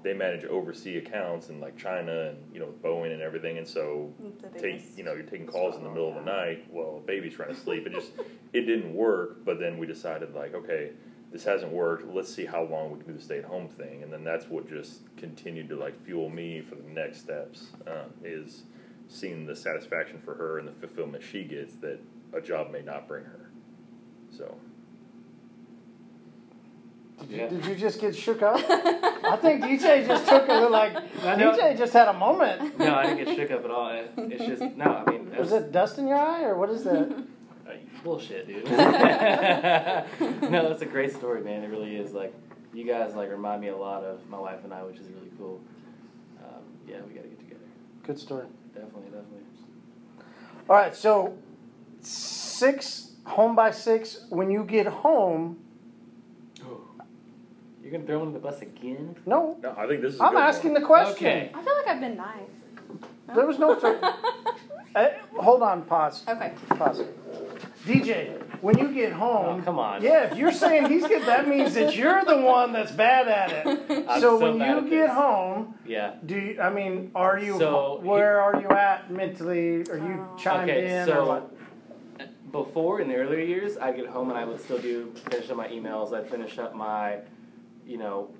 They 0.02 0.14
manage 0.14 0.42
to 0.42 0.48
oversee 0.48 0.98
accounts 0.98 1.48
in 1.48 1.60
like 1.60 1.76
China 1.76 2.30
and 2.30 2.38
you 2.52 2.60
know 2.60 2.74
Boeing 2.82 3.12
and 3.12 3.22
everything. 3.22 3.58
And 3.58 3.66
so 3.66 4.12
take 4.58 4.82
you 4.96 5.04
know 5.04 5.12
you're 5.12 5.22
taking 5.22 5.46
calls 5.46 5.76
in 5.76 5.84
the 5.84 5.90
middle 5.90 6.08
of 6.08 6.14
the 6.14 6.24
night 6.24 6.66
while 6.70 7.00
a 7.02 7.06
baby's 7.06 7.34
trying 7.34 7.54
to 7.54 7.60
sleep. 7.60 7.86
It 7.86 7.92
just 7.92 8.12
it 8.52 8.62
didn't 8.62 8.94
work. 8.94 9.44
But 9.44 9.60
then 9.60 9.78
we 9.78 9.86
decided 9.86 10.34
like 10.34 10.54
okay, 10.54 10.90
this 11.30 11.44
hasn't 11.44 11.72
worked. 11.72 12.12
Let's 12.12 12.32
see 12.32 12.44
how 12.44 12.64
long 12.64 12.90
we 12.90 12.98
can 12.98 13.08
do 13.08 13.14
the 13.14 13.22
stay 13.22 13.38
at 13.38 13.44
home 13.44 13.68
thing. 13.68 14.02
And 14.02 14.12
then 14.12 14.24
that's 14.24 14.46
what 14.46 14.68
just 14.68 15.02
continued 15.16 15.68
to 15.68 15.76
like 15.76 16.02
fuel 16.04 16.28
me 16.28 16.60
for 16.60 16.74
the 16.74 16.88
next 16.88 17.20
steps. 17.20 17.68
Um, 17.86 18.12
is 18.24 18.64
seeing 19.08 19.46
the 19.46 19.54
satisfaction 19.54 20.18
for 20.24 20.34
her 20.34 20.58
and 20.58 20.66
the 20.66 20.72
fulfillment 20.72 21.22
she 21.22 21.44
gets 21.44 21.74
that 21.76 21.98
a 22.32 22.40
job 22.40 22.70
may 22.70 22.82
not 22.82 23.06
bring 23.06 23.24
her. 23.24 23.50
So 24.30 24.56
Did 27.22 27.30
you, 27.30 27.36
Yeah. 27.38 27.48
did 27.48 27.66
you 27.66 27.74
just 27.74 28.00
get 28.00 28.14
shook 28.14 28.42
up? 28.42 28.56
I 29.24 29.36
think 29.40 29.62
DJ 29.64 30.06
just 30.06 30.28
took 30.28 30.48
a 30.48 30.68
like. 30.68 30.94
DJ 31.22 31.76
just 31.78 31.92
had 31.92 32.08
a 32.08 32.12
moment. 32.12 32.78
No, 32.78 32.94
I 32.94 33.06
didn't 33.14 33.24
get 33.24 33.36
shook 33.36 33.50
up 33.50 33.64
at 33.64 33.70
all. 33.70 33.88
It- 33.90 34.12
It's 34.16 34.44
just 34.44 34.76
no. 34.76 35.04
I 35.06 35.10
mean, 35.10 35.34
Was 35.36 35.52
it 35.52 35.72
dust 35.72 35.98
in 35.98 36.06
your 36.06 36.18
eye 36.18 36.44
or 36.44 36.56
what 36.56 36.70
is 36.70 36.84
that? 36.84 37.24
Uh, 37.64 37.74
bullshit, 38.02 38.48
dude. 38.48 38.68
no, 38.68 38.74
that's 40.68 40.82
a 40.82 40.86
great 40.86 41.12
story, 41.12 41.40
man. 41.42 41.62
It 41.62 41.68
really 41.68 41.94
is. 41.94 42.12
Like, 42.12 42.34
you 42.74 42.84
guys 42.84 43.14
like 43.14 43.30
remind 43.30 43.60
me 43.60 43.68
a 43.68 43.76
lot 43.76 44.02
of 44.02 44.18
my 44.28 44.36
wife 44.38 44.64
and 44.64 44.74
I, 44.74 44.82
which 44.82 44.96
is 44.98 45.06
really 45.10 45.30
cool. 45.38 45.60
Um, 46.42 46.60
yeah, 46.88 46.96
we 47.06 47.14
got 47.14 47.22
to 47.22 47.28
get 47.28 47.38
together. 47.38 47.60
Good 48.04 48.18
story. 48.18 48.46
Definitely, 48.74 49.04
definitely. 49.04 49.44
All 50.68 50.74
right, 50.74 50.94
so 50.94 51.38
six 52.00 53.12
home 53.24 53.54
by 53.54 53.70
six. 53.70 54.26
When 54.30 54.50
you 54.50 54.64
get 54.64 54.88
home, 54.88 55.60
You're 57.92 58.00
gonna 58.00 58.06
throw 58.10 58.22
him 58.22 58.28
in 58.28 58.32
the 58.34 58.40
bus 58.40 58.62
again? 58.62 59.14
no, 59.26 59.58
no, 59.62 59.74
I 59.76 59.86
think 59.86 60.00
this 60.00 60.14
is. 60.14 60.20
a 60.20 60.24
I'm 60.24 60.32
good 60.32 60.40
asking 60.40 60.72
one. 60.72 60.80
the 60.80 60.86
question. 60.86 61.14
Okay. 61.14 61.50
I 61.54 61.62
feel 61.62 61.74
like 61.76 61.88
I've 61.88 62.00
been 62.00 62.16
nice. 62.16 62.48
There 63.34 63.46
was 63.46 63.58
no. 63.58 63.74
Th- 63.78 63.96
Uh, 64.94 65.08
hold 65.36 65.62
on, 65.62 65.82
pause. 65.82 66.22
okay. 66.28 66.52
Pause. 66.70 67.02
DJ, 67.86 68.42
when 68.62 68.78
you 68.78 68.92
get 68.94 69.12
home, 69.12 69.60
Oh, 69.60 69.62
come 69.62 69.78
on. 69.78 70.02
Yeah, 70.02 70.24
if 70.30 70.38
you're 70.38 70.52
saying 70.52 70.86
he's 70.90 71.06
good, 71.06 71.22
that 71.26 71.46
means 71.48 71.74
that 71.74 71.94
you're 71.96 72.24
the 72.24 72.38
one 72.38 72.72
that's 72.72 72.92
bad 72.92 73.26
at 73.28 73.66
it. 73.66 74.06
I'm 74.08 74.20
so 74.20 74.38
so 74.38 74.40
when 74.40 74.58
bad 74.58 74.68
you 74.70 74.76
at 74.78 74.90
get 74.90 75.06
this. 75.08 75.10
home, 75.12 75.74
Yeah. 75.86 76.14
do 76.24 76.34
you, 76.38 76.60
I 76.62 76.70
mean, 76.70 77.10
are 77.14 77.38
you 77.38 77.58
So, 77.58 78.00
where 78.02 78.40
are 78.40 78.58
you 78.60 78.68
at 78.68 79.10
mentally? 79.10 79.82
Are 79.90 79.96
you 79.98 80.26
Oh. 80.30 80.36
chimed 80.38 80.70
Okay, 80.70 80.86
in 81.02 81.02
or 81.10 81.12
so- 81.12 81.26
what? 81.26 81.50
Before, 82.52 83.00
in 83.00 83.08
the 83.08 83.16
earlier 83.16 83.40
years, 83.44 83.78
I'd 83.78 83.96
get 83.96 84.06
home 84.08 84.28
and 84.30 84.38
I 84.38 84.44
would 84.44 84.60
still 84.60 84.78
do 84.78 85.10
finish 85.30 85.48
up 85.50 85.56
my 85.56 85.68
emails. 85.68 86.12
I'd 86.14 86.28
finish 86.28 86.58
up 86.58 86.74
my, 86.74 87.16
you 87.86 87.98
know, 87.98 88.30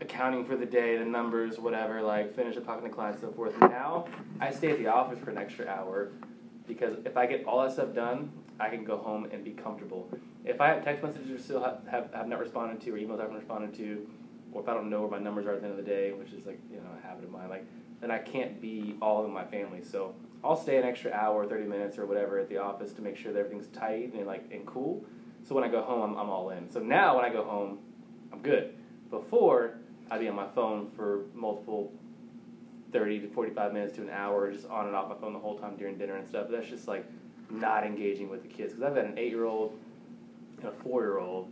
accounting 0.00 0.44
for 0.44 0.56
the 0.56 0.66
day, 0.66 0.96
the 0.96 1.04
numbers, 1.04 1.58
whatever. 1.58 2.02
Like 2.02 2.34
finish 2.34 2.56
up 2.56 2.64
talking 2.64 2.84
to 2.88 2.94
clients, 2.94 3.20
so 3.20 3.30
forth. 3.32 3.58
Now 3.60 4.06
I 4.40 4.50
stay 4.50 4.70
at 4.70 4.78
the 4.78 4.88
office 4.88 5.18
for 5.18 5.30
an 5.30 5.38
extra 5.38 5.66
hour 5.66 6.12
because 6.66 6.96
if 7.04 7.16
I 7.16 7.26
get 7.26 7.44
all 7.44 7.62
that 7.62 7.72
stuff 7.72 7.94
done, 7.94 8.30
I 8.58 8.68
can 8.68 8.84
go 8.84 8.98
home 8.98 9.26
and 9.32 9.44
be 9.44 9.52
comfortable. 9.52 10.08
If 10.44 10.60
I 10.60 10.68
have 10.68 10.84
text 10.84 11.02
messages 11.02 11.44
still 11.44 11.62
have, 11.62 11.80
have, 11.90 12.12
have 12.14 12.28
not 12.28 12.38
responded 12.38 12.80
to, 12.82 12.94
or 12.94 12.98
emails 12.98 13.18
I 13.18 13.22
haven't 13.22 13.36
responded 13.36 13.74
to, 13.74 14.06
or 14.52 14.62
if 14.62 14.68
I 14.68 14.74
don't 14.74 14.90
know 14.90 15.00
where 15.00 15.10
my 15.10 15.18
numbers 15.18 15.46
are 15.46 15.54
at 15.54 15.62
the 15.62 15.68
end 15.68 15.78
of 15.78 15.84
the 15.84 15.90
day, 15.90 16.12
which 16.12 16.32
is 16.32 16.46
like 16.46 16.60
you 16.70 16.76
know 16.76 16.90
a 16.98 17.06
habit 17.06 17.24
of 17.24 17.30
mine, 17.30 17.48
like 17.48 17.64
then 18.00 18.10
I 18.10 18.18
can't 18.18 18.60
be 18.60 18.96
all 19.00 19.24
in 19.24 19.32
my 19.32 19.44
family. 19.44 19.82
So 19.82 20.14
I'll 20.42 20.56
stay 20.56 20.76
an 20.76 20.84
extra 20.84 21.12
hour, 21.12 21.46
thirty 21.46 21.66
minutes, 21.66 21.98
or 21.98 22.06
whatever 22.06 22.38
at 22.38 22.48
the 22.48 22.58
office 22.58 22.92
to 22.94 23.02
make 23.02 23.16
sure 23.16 23.32
that 23.32 23.38
everything's 23.38 23.68
tight 23.68 24.12
and 24.14 24.26
like 24.26 24.44
and 24.50 24.66
cool. 24.66 25.04
So 25.42 25.54
when 25.54 25.64
I 25.64 25.68
go 25.68 25.82
home, 25.82 26.02
I'm, 26.02 26.18
I'm 26.18 26.30
all 26.30 26.50
in. 26.50 26.70
So 26.70 26.80
now 26.80 27.16
when 27.16 27.24
I 27.24 27.30
go 27.30 27.44
home, 27.44 27.78
I'm 28.32 28.42
good. 28.42 28.74
Before 29.10 29.74
I'd 30.10 30.20
be 30.20 30.28
on 30.28 30.36
my 30.36 30.46
phone 30.54 30.90
for 30.96 31.24
multiple 31.34 31.92
thirty 32.92 33.18
to 33.20 33.28
forty 33.28 33.52
five 33.52 33.72
minutes 33.72 33.94
to 33.96 34.02
an 34.02 34.10
hour 34.10 34.50
just 34.52 34.66
on 34.68 34.86
and 34.86 34.94
off 34.96 35.08
my 35.08 35.14
phone 35.16 35.32
the 35.32 35.38
whole 35.38 35.58
time 35.58 35.76
during 35.76 35.96
dinner 35.98 36.16
and 36.16 36.26
stuff. 36.26 36.46
But 36.50 36.58
that's 36.58 36.68
just 36.70 36.88
like 36.88 37.04
not 37.50 37.84
engaging 37.84 38.28
with 38.28 38.42
the 38.42 38.48
kids 38.48 38.72
because 38.74 38.84
I've 38.88 38.94
got 38.94 39.04
an 39.04 39.18
eight 39.18 39.30
year 39.30 39.44
old 39.44 39.78
and 40.58 40.66
a 40.68 40.72
four 40.72 41.02
year 41.02 41.18
old, 41.18 41.50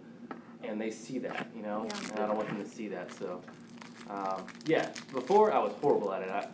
and 0.63 0.81
they 0.81 0.91
see 0.91 1.19
that, 1.21 1.47
you 1.57 1.63
know, 1.63 1.87
Yeah. 1.91 2.11
and 2.13 2.21
I 2.21 2.27
don't 2.27 2.37
want 2.37 2.49
them 2.49 2.63
to 2.63 2.69
see 2.69 2.89
that. 2.89 3.13
So, 3.15 3.41
um, 4.11 4.45
yeah, 4.67 4.91
before 5.13 5.53
I 5.53 5.59
was 5.59 5.73
horrible 5.81 6.13
at 6.13 6.23
it. 6.23 6.31
I 6.31 6.47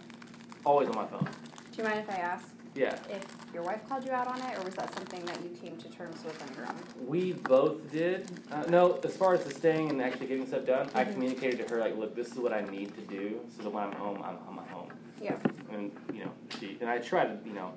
always 0.64 0.88
on 0.88 0.94
my 0.94 1.06
phone. 1.06 1.24
Do 1.24 1.82
you 1.82 1.84
mind 1.84 2.00
if 2.00 2.08
I 2.10 2.14
ask 2.14 2.48
Yeah, 2.74 2.94
if 3.10 3.26
your 3.54 3.62
wife 3.62 3.88
called 3.88 4.04
you 4.04 4.10
out 4.10 4.26
on 4.26 4.40
it, 4.42 4.58
or 4.58 4.64
was 4.64 4.74
that 4.74 4.92
something 4.94 5.24
that 5.26 5.40
you 5.42 5.50
came 5.50 5.76
to 5.76 5.88
terms 5.88 6.22
with 6.24 6.42
on 6.42 6.54
your 6.56 6.66
own? 6.66 7.06
we 7.06 7.32
both 7.32 7.90
did. 7.92 8.28
Uh, 8.50 8.64
no, 8.68 8.98
as 9.04 9.16
far 9.16 9.34
as 9.34 9.44
the 9.44 9.54
staying 9.54 9.90
and 9.90 10.02
actually 10.02 10.26
getting 10.26 10.46
stuff 10.46 10.66
done, 10.66 10.90
I 10.94 11.04
Mhm. 11.04 11.12
communicated 11.12 11.66
to 11.66 11.74
her 11.74 11.80
like, 11.80 11.96
look, 11.96 12.14
this 12.16 12.32
is 12.32 12.38
what 12.38 12.52
I 12.52 12.62
need 12.62 12.94
to 12.96 13.00
do, 13.02 13.40
so 13.56 13.62
that 13.62 13.70
when 13.70 13.84
I'm 13.84 13.92
home, 13.92 14.20
I'm, 14.22 14.36
I'm 14.48 14.58
at 14.58 14.66
home. 14.68 14.88
Yeah. 15.22 15.36
and 15.70 15.90
you 16.12 16.24
know 16.24 16.30
she 16.58 16.76
and 16.80 16.90
I 16.90 16.98
try 16.98 17.24
to 17.24 17.38
you 17.46 17.52
know 17.54 17.72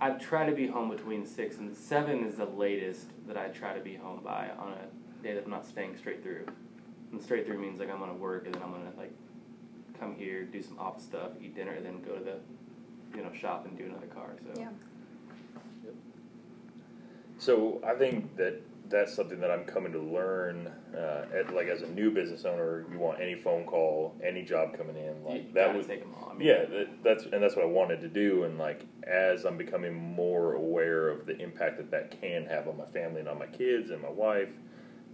I 0.00 0.10
try 0.12 0.46
to 0.48 0.52
be 0.54 0.66
home 0.66 0.88
between 0.88 1.26
six 1.26 1.58
and 1.58 1.76
seven 1.76 2.24
is 2.24 2.36
the 2.36 2.46
latest 2.46 3.08
that 3.26 3.36
I 3.36 3.48
try 3.48 3.74
to 3.74 3.80
be 3.80 3.94
home 3.96 4.20
by 4.24 4.48
on 4.58 4.72
a 4.72 5.22
day 5.22 5.34
that 5.34 5.44
I'm 5.44 5.50
not 5.50 5.66
staying 5.66 5.96
straight 5.98 6.22
through. 6.22 6.46
And 7.12 7.20
straight 7.22 7.44
through 7.44 7.58
means 7.58 7.80
like 7.80 7.90
I'm 7.90 7.98
gonna 7.98 8.14
work 8.14 8.46
and 8.46 8.54
then 8.54 8.62
I'm 8.62 8.70
gonna 8.70 8.92
like 8.96 9.12
come 9.98 10.14
here, 10.14 10.44
do 10.44 10.62
some 10.62 10.78
office 10.78 11.02
stuff, 11.04 11.32
eat 11.42 11.54
dinner, 11.54 11.72
and 11.72 11.84
then 11.84 12.00
go 12.02 12.14
to 12.16 12.24
the 12.24 12.36
you 13.16 13.22
know 13.22 13.32
shop 13.34 13.66
and 13.66 13.76
do 13.76 13.84
another 13.84 14.06
car. 14.06 14.30
So 14.42 14.58
Yeah. 14.58 14.68
So 17.40 17.80
I 17.86 17.94
think 17.94 18.36
that 18.36 18.60
that's 18.90 19.14
something 19.14 19.40
that 19.40 19.50
I'm 19.50 19.64
coming 19.64 19.92
to 19.92 19.98
learn. 19.98 20.70
Uh, 20.94 21.24
at, 21.34 21.54
like 21.54 21.68
as 21.68 21.82
a 21.82 21.86
new 21.86 22.10
business 22.10 22.44
owner, 22.44 22.84
you 22.92 22.98
want 22.98 23.20
any 23.20 23.34
phone 23.34 23.64
call, 23.64 24.14
any 24.22 24.42
job 24.42 24.76
coming 24.76 24.96
in, 24.96 25.14
you 25.34 25.46
that 25.54 25.74
would 25.74 25.86
take 25.86 26.00
them 26.00 26.14
all. 26.20 26.30
I 26.30 26.34
mean, 26.34 26.46
Yeah, 26.46 26.64
that, 26.66 26.88
that's 27.02 27.24
and 27.24 27.42
that's 27.42 27.56
what 27.56 27.64
I 27.64 27.68
wanted 27.68 28.00
to 28.02 28.08
do. 28.08 28.44
And 28.44 28.58
like 28.58 28.84
as 29.04 29.44
I'm 29.44 29.56
becoming 29.56 29.94
more 29.94 30.52
aware 30.52 31.08
of 31.08 31.24
the 31.24 31.36
impact 31.38 31.78
that 31.78 31.90
that 31.92 32.20
can 32.20 32.44
have 32.46 32.68
on 32.68 32.76
my 32.76 32.86
family 32.86 33.20
and 33.20 33.28
on 33.28 33.38
my 33.38 33.46
kids 33.46 33.90
and 33.90 34.02
my 34.02 34.10
wife, 34.10 34.50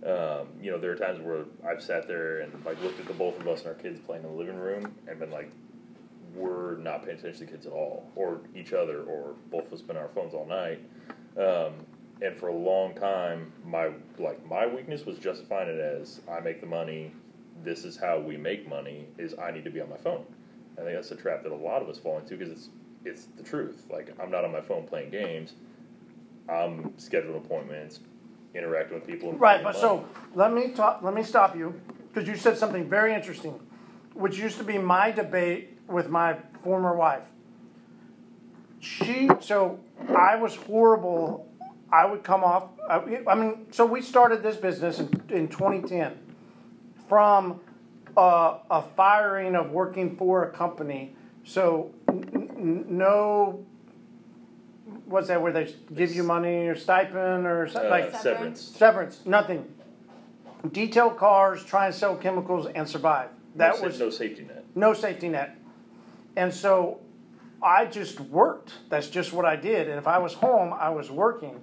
um, 0.04 0.48
you 0.60 0.70
know, 0.70 0.78
there 0.78 0.90
are 0.90 0.96
times 0.96 1.20
where 1.20 1.44
I've 1.64 1.82
sat 1.82 2.08
there 2.08 2.40
and 2.40 2.64
like 2.64 2.82
looked 2.82 2.98
at 2.98 3.06
the 3.06 3.14
both 3.14 3.38
of 3.38 3.46
us 3.46 3.60
and 3.60 3.68
our 3.68 3.74
kids 3.74 4.00
playing 4.00 4.24
in 4.24 4.30
the 4.30 4.36
living 4.36 4.56
room 4.56 4.94
and 5.06 5.18
been 5.20 5.30
like, 5.30 5.52
we're 6.34 6.76
not 6.78 7.04
paying 7.04 7.18
attention 7.18 7.40
to 7.40 7.46
the 7.46 7.52
kids 7.52 7.66
at 7.66 7.72
all, 7.72 8.10
or 8.14 8.40
each 8.54 8.72
other, 8.72 9.02
or 9.04 9.34
both 9.50 9.66
of 9.66 9.72
us 9.72 9.80
been 9.80 9.96
on 9.96 10.02
our 10.02 10.08
phones 10.08 10.34
all 10.34 10.46
night. 10.46 10.80
Um, 11.38 11.86
and 12.22 12.36
for 12.36 12.48
a 12.48 12.54
long 12.54 12.94
time, 12.94 13.52
my 13.64 13.90
like 14.18 14.44
my 14.48 14.66
weakness 14.66 15.04
was 15.04 15.18
justifying 15.18 15.68
it 15.68 15.78
as 15.78 16.20
I 16.30 16.40
make 16.40 16.60
the 16.60 16.66
money. 16.66 17.12
This 17.62 17.84
is 17.84 17.96
how 17.96 18.18
we 18.18 18.36
make 18.36 18.68
money. 18.68 19.06
Is 19.18 19.34
I 19.38 19.50
need 19.50 19.64
to 19.64 19.70
be 19.70 19.80
on 19.80 19.90
my 19.90 19.96
phone. 19.96 20.24
I 20.78 20.82
think 20.82 20.94
that's 20.94 21.10
a 21.10 21.16
trap 21.16 21.42
that 21.42 21.52
a 21.52 21.56
lot 21.56 21.82
of 21.82 21.88
us 21.88 21.98
fall 21.98 22.18
into 22.18 22.36
because 22.36 22.52
it's 22.52 22.68
it's 23.04 23.26
the 23.36 23.42
truth. 23.42 23.86
Like 23.90 24.14
I'm 24.20 24.30
not 24.30 24.44
on 24.44 24.52
my 24.52 24.60
phone 24.60 24.86
playing 24.86 25.10
games. 25.10 25.54
I'm 26.48 26.90
scheduling 26.92 27.36
appointments, 27.36 28.00
interacting 28.54 28.98
with 28.98 29.06
people. 29.06 29.32
Right, 29.32 29.62
but 29.62 29.76
so 29.76 30.06
let 30.34 30.52
me 30.52 30.68
talk. 30.68 31.02
Let 31.02 31.14
me 31.14 31.22
stop 31.22 31.56
you 31.56 31.78
because 32.12 32.28
you 32.28 32.36
said 32.36 32.56
something 32.56 32.88
very 32.88 33.14
interesting, 33.14 33.58
which 34.14 34.38
used 34.38 34.58
to 34.58 34.64
be 34.64 34.78
my 34.78 35.10
debate 35.10 35.78
with 35.88 36.08
my 36.08 36.36
former 36.62 36.94
wife. 36.94 37.24
She 38.80 39.28
so 39.40 39.80
I 40.16 40.36
was 40.36 40.56
horrible. 40.56 41.45
I 41.96 42.04
would 42.04 42.22
come 42.22 42.44
off. 42.44 42.64
I, 42.90 43.22
I 43.26 43.34
mean, 43.34 43.66
so 43.70 43.86
we 43.86 44.02
started 44.02 44.42
this 44.42 44.56
business 44.56 44.98
in, 44.98 45.06
in 45.30 45.48
2010 45.48 46.12
from 47.08 47.58
a, 48.18 48.58
a 48.70 48.82
firing 48.94 49.54
of 49.56 49.70
working 49.70 50.14
for 50.14 50.44
a 50.44 50.50
company. 50.50 51.16
So 51.44 51.90
n- 52.08 52.28
n- 52.34 52.84
no. 52.86 53.64
What's 55.06 55.28
that? 55.28 55.40
Where 55.40 55.52
they 55.52 55.74
give 55.94 56.14
you 56.14 56.22
money 56.22 56.66
or 56.66 56.74
stipend 56.76 57.46
or 57.46 57.66
something 57.66 57.90
Uh, 57.90 57.94
like 57.94 58.14
severance. 58.14 58.60
Severance, 58.60 59.24
nothing. 59.24 59.64
Detail 60.72 61.08
cars, 61.10 61.64
try 61.64 61.86
and 61.86 61.94
sell 61.94 62.14
chemicals 62.14 62.66
and 62.74 62.86
survive. 62.86 63.30
That 63.54 63.76
no, 63.78 63.86
was 63.86 63.98
no 63.98 64.10
safety 64.10 64.42
net. 64.42 64.64
no 64.74 64.92
safety 64.92 65.30
net. 65.30 65.56
And 66.36 66.52
so 66.52 67.00
I 67.62 67.86
just 67.86 68.20
worked. 68.20 68.74
That's 68.90 69.08
just 69.08 69.32
what 69.32 69.46
I 69.46 69.56
did. 69.56 69.88
And 69.88 69.96
if 69.98 70.06
I 70.06 70.18
was 70.18 70.34
home, 70.34 70.74
I 70.74 70.90
was 70.90 71.10
working. 71.10 71.62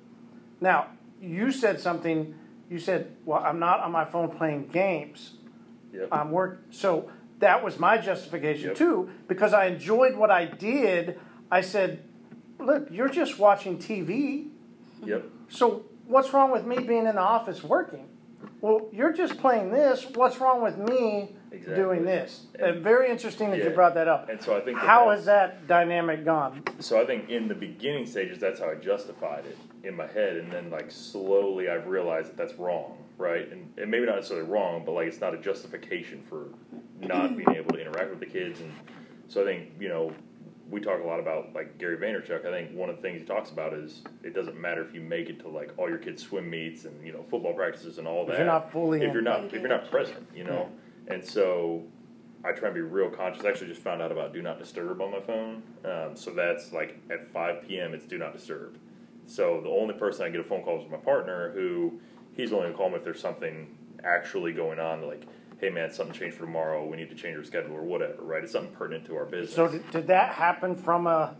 Now, 0.64 0.88
you 1.22 1.52
said 1.52 1.81
something, 1.81 2.34
you 2.69 2.80
said, 2.80 3.18
well, 3.26 3.44
I'm 3.44 3.60
not 3.60 3.81
on 3.81 3.91
my 3.91 4.06
phone 4.06 4.30
playing 4.30 4.68
games. 4.68 5.34
Yep. 5.94 6.07
I'm 6.10 6.31
work. 6.31 6.64
So 6.72 7.11
that 7.40 7.61
was 7.61 7.77
my 7.77 7.98
justification 7.98 8.69
Yep. 8.69 8.77
too, 8.77 9.10
because 9.27 9.53
I 9.53 9.65
enjoyed 9.65 10.15
what 10.15 10.31
I 10.31 10.45
did. 10.45 11.19
I 11.52 11.60
said, 11.60 12.06
look, 12.60 12.88
you're 12.90 13.10
just 13.10 13.38
watching 13.38 13.77
TV. 13.77 14.48
yep. 15.06 15.26
So 15.49 15.84
what's 16.07 16.31
wrong 16.34 16.49
with 16.49 16.65
me 16.65 16.77
being 16.80 17.07
in 17.07 17.15
the 17.15 17.22
office 17.22 17.61
working? 17.61 18.07
Well, 18.61 18.88
you're 18.94 19.11
just 19.11 19.38
playing 19.40 19.72
this. 19.72 20.07
What's 20.15 20.40
wrong 20.40 20.64
with 20.64 20.77
me 20.77 21.35
Exactly. 21.53 21.75
doing 21.75 22.05
this? 22.05 22.47
And- 22.59 22.81
very 22.81 23.09
interesting 23.09 23.51
that 23.51 23.63
you 23.63 23.69
brought 23.69 23.93
that 23.93 24.07
up. 24.07 24.30
And 24.30 24.41
so 24.41 24.57
I 24.57 24.61
think 24.61 24.77
that 24.80 24.88
How 24.88 25.11
has 25.11 25.25
that 25.25 25.67
dynamic 25.67 26.25
gone? 26.25 26.63
So 26.80 26.99
I 26.99 27.05
think 27.05 27.30
in 27.30 27.47
the 27.47 27.55
beginning 27.55 28.05
stages, 28.07 28.39
that's 28.39 28.59
how 28.59 28.71
I 28.71 28.75
justified 28.75 29.45
it 29.45 29.57
in 29.84 29.95
my 29.95 30.07
head, 30.07 30.38
and 30.38 30.51
then 30.51 30.71
like 30.71 30.89
slowly 30.89 31.69
I've 31.69 31.88
realized 31.88 32.30
that 32.30 32.38
that's 32.38 32.55
wrong, 32.55 32.97
right? 33.17 33.51
And, 33.51 33.71
and 33.77 33.91
maybe 33.91 34.05
not 34.05 34.15
necessarily 34.15 34.49
wrong, 34.49 34.84
but 34.85 34.93
like 34.93 35.07
it's 35.07 35.21
not 35.21 35.34
a 35.34 35.38
justification 35.38 36.23
for 36.27 36.47
not 36.99 37.38
being 37.38 37.55
able 37.55 37.73
to 37.73 37.81
interact 37.81 38.09
with 38.09 38.19
the 38.19 38.25
kids. 38.25 38.59
And 38.61 38.73
so 39.27 39.41
I 39.41 39.45
think 39.45 39.73
you 39.80 39.89
know 39.89 40.11
we 40.69 40.80
talk 40.80 41.01
a 41.01 41.05
lot 41.05 41.19
about 41.19 41.53
like 41.53 41.77
Gary 41.77 41.97
Vaynerchuk. 41.97 42.45
I 42.45 42.51
think 42.51 42.75
one 42.75 42.89
of 42.89 42.95
the 42.95 43.01
things 43.01 43.21
he 43.21 43.27
talks 43.27 43.51
about 43.51 43.73
is 43.73 44.01
it 44.23 44.34
doesn't 44.34 44.59
matter 44.59 44.81
if 44.81 44.93
you 44.95 45.01
make 45.01 45.30
it 45.30 45.39
to 45.41 45.49
like 45.49 45.71
all 45.77 45.88
your 45.88 45.99
kids' 45.99 46.23
swim 46.23 46.49
meets 46.49 46.85
and 46.85 47.05
you 47.05 47.13
know 47.13 47.23
football 47.30 47.53
practices 47.53 47.99
and 47.99 48.07
all 48.07 48.25
that. 48.25 48.34
If 48.34 48.38
you're 48.39 48.47
not 48.47 48.71
fully 48.71 49.03
if 49.03 49.13
you're 49.13 49.21
not 49.21 49.43
if 49.45 49.53
you're 49.53 49.67
not 49.67 49.91
present, 49.91 50.27
you 50.35 50.45
know. 50.45 50.69
And 51.07 51.23
so 51.23 51.84
I 52.43 52.51
try 52.51 52.69
and 52.69 52.75
be 52.75 52.81
real 52.81 53.09
conscious. 53.09 53.43
I 53.45 53.49
actually 53.49 53.67
just 53.67 53.81
found 53.81 54.01
out 54.01 54.11
about 54.11 54.34
do 54.34 54.41
not 54.41 54.59
disturb 54.59 55.01
on 55.01 55.11
my 55.11 55.21
phone. 55.21 55.63
Um, 55.85 56.15
so 56.15 56.31
that's 56.31 56.73
like 56.73 56.99
at 57.09 57.27
5 57.27 57.67
p.m. 57.67 57.93
it's 57.93 58.05
do 58.05 58.17
not 58.17 58.34
disturb. 58.34 58.77
So 59.25 59.61
the 59.61 59.69
only 59.69 59.93
person 59.93 60.25
I 60.25 60.30
get 60.30 60.41
a 60.41 60.43
phone 60.43 60.63
call 60.63 60.81
is 60.81 60.89
my 60.89 60.97
partner, 60.97 61.51
who 61.51 61.99
he's 62.34 62.51
only 62.51 62.65
gonna 62.65 62.77
call 62.77 62.89
me 62.89 62.95
if 62.95 63.03
there's 63.03 63.21
something 63.21 63.77
actually 64.03 64.51
going 64.51 64.80
on, 64.80 65.07
like, 65.07 65.25
hey 65.59 65.69
man, 65.69 65.91
something 65.91 66.13
changed 66.13 66.35
for 66.35 66.45
tomorrow. 66.45 66.85
We 66.85 66.97
need 66.97 67.09
to 67.09 67.15
change 67.15 67.38
our 67.38 67.43
schedule 67.43 67.73
or 67.73 67.84
whatever, 67.84 68.21
right? 68.23 68.43
It's 68.43 68.51
something 68.51 68.73
pertinent 68.73 69.05
to 69.05 69.15
our 69.15 69.25
business. 69.25 69.55
So 69.55 69.69
did, 69.69 69.89
did 69.91 70.07
that 70.07 70.34
happen 70.34 70.75
from 70.75 71.07
a? 71.07 71.35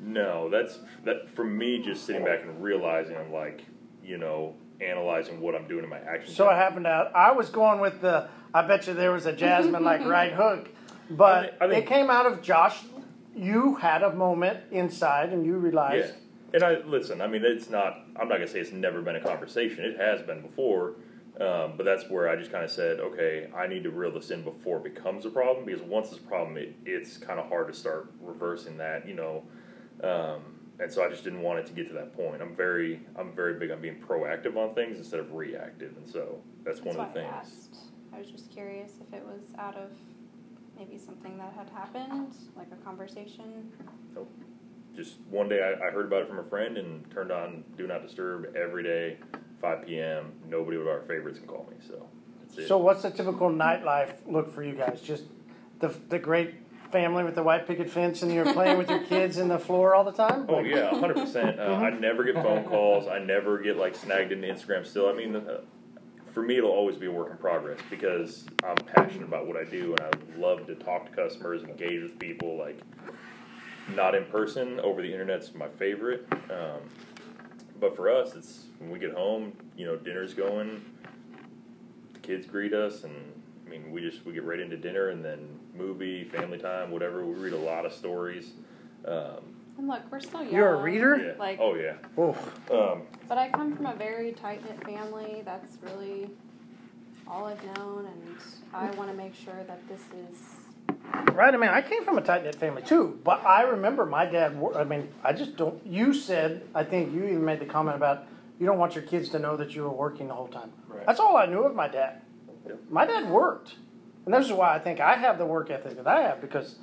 No, 0.00 0.48
that's 0.48 0.78
that 1.04 1.28
for 1.30 1.44
me. 1.44 1.80
Just 1.80 2.04
sitting 2.04 2.24
back 2.24 2.42
and 2.42 2.62
realizing, 2.62 3.16
I'm 3.16 3.32
like, 3.32 3.62
you 4.02 4.16
know, 4.18 4.54
analyzing 4.80 5.40
what 5.40 5.54
I'm 5.54 5.66
doing 5.68 5.84
in 5.84 5.90
my 5.90 5.98
actions. 5.98 6.36
So 6.36 6.48
it 6.50 6.54
happened 6.54 6.86
out. 6.86 7.14
I 7.14 7.32
was 7.32 7.48
going 7.50 7.80
with 7.80 8.00
the. 8.00 8.28
I 8.54 8.62
bet 8.66 8.86
you 8.86 8.94
there 8.94 9.12
was 9.12 9.26
a 9.26 9.32
Jasmine 9.32 9.84
like 9.84 10.00
right 10.06 10.32
hook, 10.32 10.68
but 11.10 11.38
I 11.38 11.42
think- 11.42 11.62
I 11.62 11.68
think- 11.68 11.84
it 11.84 11.88
came 11.88 12.10
out 12.10 12.26
of 12.26 12.42
Josh. 12.42 12.82
You 13.34 13.76
had 13.76 14.02
a 14.02 14.12
moment 14.14 14.58
inside, 14.72 15.32
and 15.32 15.46
you 15.46 15.52
Yeah, 15.54 15.62
realized. 15.62 16.14
and 16.54 16.62
I 16.62 16.78
listen. 16.80 17.20
I 17.20 17.26
mean, 17.28 17.44
it's 17.44 17.70
not. 17.70 18.00
I'm 18.16 18.28
not 18.28 18.36
gonna 18.36 18.48
say 18.48 18.60
it's 18.60 18.72
never 18.72 19.00
been 19.00 19.16
a 19.16 19.20
conversation. 19.20 19.84
It 19.84 19.96
has 19.98 20.22
been 20.22 20.40
before, 20.42 20.94
um, 21.40 21.74
but 21.76 21.84
that's 21.84 22.08
where 22.10 22.28
I 22.28 22.34
just 22.36 22.50
kind 22.50 22.64
of 22.64 22.70
said, 22.70 22.98
okay, 22.98 23.48
I 23.56 23.68
need 23.68 23.84
to 23.84 23.90
reel 23.90 24.10
this 24.10 24.30
in 24.30 24.42
before 24.42 24.78
it 24.78 24.84
becomes 24.94 25.24
a 25.24 25.30
problem 25.30 25.66
because 25.66 25.82
once 25.82 26.08
it's 26.10 26.18
a 26.18 26.22
problem, 26.26 26.56
it, 26.56 26.74
it's 26.84 27.16
kind 27.16 27.38
of 27.38 27.48
hard 27.48 27.68
to 27.68 27.74
start 27.74 28.10
reversing 28.20 28.76
that, 28.78 29.06
you 29.06 29.14
know. 29.14 29.44
Um, 30.02 30.57
and 30.80 30.92
so 30.92 31.04
I 31.04 31.08
just 31.08 31.24
didn't 31.24 31.42
want 31.42 31.58
it 31.58 31.66
to 31.66 31.72
get 31.72 31.88
to 31.88 31.94
that 31.94 32.14
point. 32.16 32.40
I'm 32.40 32.54
very, 32.54 33.00
I'm 33.16 33.32
very 33.32 33.58
big 33.58 33.70
on 33.70 33.80
being 33.80 33.96
proactive 33.96 34.56
on 34.56 34.74
things 34.74 34.96
instead 34.98 35.20
of 35.20 35.32
reactive, 35.34 35.96
and 35.96 36.08
so 36.08 36.40
that's, 36.64 36.80
That's 36.80 36.96
one 36.96 37.04
of 37.06 37.14
the 37.14 37.20
why 37.20 37.26
I 37.26 37.30
things. 37.32 37.46
asked. 37.52 37.76
I 38.14 38.18
was 38.18 38.30
just 38.30 38.50
curious 38.50 38.92
if 39.00 39.12
it 39.16 39.24
was 39.24 39.42
out 39.58 39.76
of 39.76 39.90
maybe 40.76 40.96
something 40.98 41.36
that 41.38 41.52
had 41.52 41.68
happened, 41.70 42.34
like 42.56 42.68
a 42.72 42.84
conversation. 42.84 43.70
So 44.14 44.26
just 44.96 45.18
one 45.30 45.48
day, 45.48 45.62
I, 45.62 45.88
I 45.88 45.90
heard 45.90 46.06
about 46.06 46.22
it 46.22 46.28
from 46.28 46.38
a 46.38 46.44
friend 46.44 46.78
and 46.78 47.08
turned 47.10 47.30
on 47.32 47.64
Do 47.76 47.86
Not 47.86 48.02
Disturb 48.06 48.54
every 48.56 48.82
day, 48.82 49.18
5 49.60 49.86
p.m. 49.86 50.32
Nobody 50.48 50.76
but 50.78 50.88
our 50.88 51.00
favorites 51.02 51.38
can 51.38 51.48
call 51.48 51.68
me, 51.70 51.76
so 51.86 52.06
that's 52.40 52.58
it. 52.58 52.68
So 52.68 52.78
what's 52.78 53.02
the 53.02 53.10
typical 53.10 53.50
nightlife 53.50 54.14
look 54.26 54.52
for 54.52 54.62
you 54.62 54.74
guys? 54.74 55.00
Just 55.00 55.24
the 55.80 55.88
the 56.08 56.18
great 56.18 56.54
family 56.90 57.24
with 57.24 57.34
the 57.34 57.42
white 57.42 57.66
picket 57.66 57.90
fence, 57.90 58.22
and 58.22 58.32
you're 58.32 58.52
playing 58.52 58.78
with 58.78 58.88
your 58.90 59.02
kids 59.04 59.38
in 59.38 59.48
the 59.48 59.58
floor 59.58 59.94
all 59.94 60.04
the 60.04 60.12
time. 60.12 60.46
Oh 60.48 60.56
Like, 60.56 60.66
yeah, 60.66 60.90
hundred 60.90 61.16
percent. 61.16 61.56
Mm-hmm. 61.58 61.84
I 61.84 61.90
never 61.90 62.24
get 62.24 62.34
phone 62.36 62.64
calls. 62.64 63.06
I 63.06 63.18
never 63.18 63.58
get 63.58 63.76
like 63.76 63.94
snagged 63.94 64.32
into 64.32 64.48
Instagram. 64.48 64.86
Still, 64.86 65.08
I 65.08 65.12
mean, 65.12 65.36
uh, 65.36 65.60
for 66.32 66.42
me, 66.42 66.58
it'll 66.58 66.70
always 66.70 66.96
be 66.96 67.06
a 67.06 67.10
work 67.10 67.30
in 67.30 67.36
progress 67.36 67.78
because 67.90 68.46
I'm 68.62 68.76
passionate 68.76 69.24
about 69.24 69.46
what 69.46 69.56
I 69.56 69.64
do 69.64 69.94
and 69.94 70.00
I 70.00 70.38
love 70.38 70.66
to 70.66 70.74
talk 70.74 71.10
to 71.10 71.16
customers, 71.16 71.62
engage 71.64 72.02
with 72.02 72.18
people. 72.18 72.56
Like, 72.56 72.78
not 73.94 74.14
in 74.14 74.24
person, 74.26 74.80
over 74.80 75.02
the 75.02 75.12
internet's 75.12 75.54
my 75.54 75.68
favorite. 75.68 76.26
Um, 76.50 76.80
but 77.80 77.96
for 77.96 78.10
us, 78.10 78.34
it's 78.34 78.66
when 78.78 78.90
we 78.90 78.98
get 78.98 79.12
home. 79.12 79.52
You 79.76 79.86
know, 79.86 79.96
dinner's 79.96 80.34
going. 80.34 80.84
The 82.12 82.20
kids 82.20 82.46
greet 82.46 82.74
us, 82.74 83.04
and 83.04 83.14
I 83.66 83.70
mean, 83.70 83.90
we 83.92 84.00
just 84.00 84.24
we 84.24 84.32
get 84.32 84.44
right 84.44 84.60
into 84.60 84.76
dinner 84.76 85.08
and 85.08 85.24
then 85.24 85.48
movie, 85.82 86.24
family 86.24 86.58
time, 86.58 86.90
whatever. 86.90 87.24
We 87.24 87.34
read 87.34 87.52
a 87.52 87.56
lot 87.56 87.86
of 87.86 87.92
stories. 87.92 88.52
Um, 89.06 89.54
And 89.78 89.86
look, 89.88 90.00
we're 90.10 90.20
still 90.20 90.42
young. 90.42 90.52
You're 90.52 90.74
a 90.74 90.82
reader? 90.82 91.16
yeah. 91.16 91.32
Like- 91.38 91.58
oh 91.60 91.74
yeah. 91.74 91.94
Oh, 92.16 92.36
Um, 92.70 93.02
But 93.28 93.38
I 93.38 93.48
come 93.50 93.74
from 93.76 93.86
a 93.86 93.94
very 93.94 94.32
tight 94.32 94.62
knit 94.64 94.82
family. 94.84 95.42
That's 95.44 95.78
really 95.82 96.30
all 97.26 97.46
I've 97.46 97.62
known, 97.76 98.06
and 98.06 98.36
I 98.74 98.90
want 98.96 99.10
to 99.10 99.16
make 99.16 99.34
sure 99.34 99.62
that 99.66 99.86
this 99.88 100.00
is. 100.00 100.38
right. 101.34 101.52
I 101.54 101.56
mean, 101.56 101.70
I 101.70 101.82
came 101.82 102.02
from 102.04 102.18
a 102.18 102.22
tight 102.22 102.42
knit 102.42 102.54
family 102.56 102.82
too, 102.82 103.20
but 103.22 103.44
I 103.44 103.62
remember 103.62 104.04
my 104.06 104.24
dad. 104.24 104.56
I 104.74 104.84
mean, 104.84 105.08
I 105.22 105.32
just 105.32 105.56
don't. 105.56 105.84
You 105.86 106.12
said, 106.14 106.62
I 106.74 106.84
think 106.84 107.12
you 107.14 107.24
even 107.24 107.44
made 107.44 107.60
the 107.60 107.66
comment 107.66 107.96
about 107.96 108.24
you 108.58 108.66
don't 108.66 108.78
want 108.78 108.94
your 108.94 109.04
kids 109.04 109.28
to 109.30 109.38
know 109.38 109.56
that 109.58 109.74
you 109.74 109.82
were 109.82 109.90
working 109.90 110.26
the 110.28 110.34
whole 110.34 110.48
time. 110.48 110.72
Right. 110.88 111.06
That's 111.06 111.20
all 111.20 111.36
I 111.36 111.46
knew 111.46 111.62
of 111.62 111.74
my 111.76 111.86
dad. 111.86 112.22
Yep. 112.66 112.78
My 112.90 113.04
dad 113.06 113.28
worked, 113.30 113.74
and 114.28 114.34
this 114.34 114.44
is 114.44 114.52
why 114.52 114.74
I 114.74 114.78
think 114.78 115.00
I 115.00 115.14
have 115.14 115.38
the 115.38 115.46
work 115.46 115.70
ethic 115.70 115.96
that 115.96 116.06
I 116.06 116.20
have 116.20 116.42
because 116.42 116.76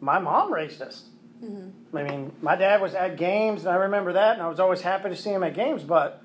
my 0.00 0.20
mom 0.20 0.52
raised 0.54 0.80
us. 0.80 1.06
Mm-hmm. 1.42 1.96
I 1.96 2.02
mean, 2.04 2.32
my 2.40 2.54
dad 2.54 2.80
was 2.80 2.94
at 2.94 3.16
games, 3.16 3.62
and 3.62 3.70
I 3.70 3.74
remember 3.74 4.12
that, 4.12 4.34
and 4.34 4.42
I 4.42 4.46
was 4.46 4.60
always 4.60 4.80
happy 4.80 5.08
to 5.08 5.16
see 5.16 5.30
him 5.30 5.42
at 5.42 5.54
games. 5.54 5.82
But 5.82 6.22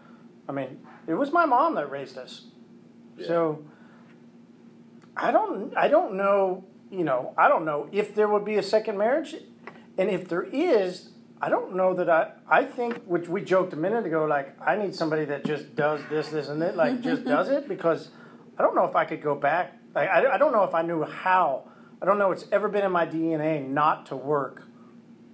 I 0.48 0.52
mean, 0.52 0.86
it 1.08 1.16
was 1.16 1.32
my 1.32 1.48
mom 1.48 1.74
that 1.76 1.90
raised 1.90 2.20
us. 2.20 2.46
Yeah. 3.18 3.26
So 3.26 3.66
I 5.18 5.32
don't, 5.32 5.76
I 5.76 5.88
don't 5.88 6.14
know, 6.14 6.64
you 6.92 7.04
know, 7.04 7.34
I 7.36 7.48
don't 7.48 7.66
know 7.66 7.90
if 7.92 8.14
there 8.14 8.28
would 8.28 8.46
be 8.46 8.58
a 8.58 8.64
second 8.64 9.00
marriage, 9.00 9.34
and 9.98 10.12
if 10.12 10.30
there 10.30 10.44
is, 10.44 11.10
I 11.42 11.50
don't 11.50 11.76
know 11.76 11.96
that 11.96 12.08
I. 12.08 12.34
I 12.48 12.66
think, 12.66 13.04
which 13.06 13.28
we 13.28 13.42
joked 13.42 13.74
a 13.74 13.78
minute 13.78 14.06
ago, 14.06 14.26
like 14.26 14.56
I 14.62 14.76
need 14.76 14.94
somebody 14.94 15.26
that 15.26 15.44
just 15.44 15.76
does 15.76 16.02
this, 16.12 16.30
this, 16.30 16.50
and 16.50 16.62
that, 16.62 16.78
like 16.78 17.02
just 17.02 17.26
does 17.26 17.50
it 17.58 17.68
because 17.68 18.10
I 18.60 18.62
don't 18.62 18.76
know 18.76 18.86
if 18.86 18.96
I 18.96 19.06
could 19.06 19.24
go 19.24 19.34
back. 19.34 19.80
Like, 19.96 20.10
I, 20.10 20.34
I 20.34 20.38
don't 20.38 20.52
know 20.52 20.64
if 20.64 20.74
I 20.74 20.82
knew 20.82 21.04
how. 21.04 21.66
I 22.02 22.06
don't 22.06 22.18
know. 22.18 22.32
It's 22.32 22.46
ever 22.52 22.68
been 22.68 22.84
in 22.84 22.92
my 22.92 23.06
DNA 23.06 23.68
not 23.68 24.08
to 24.08 24.16
work 24.16 24.64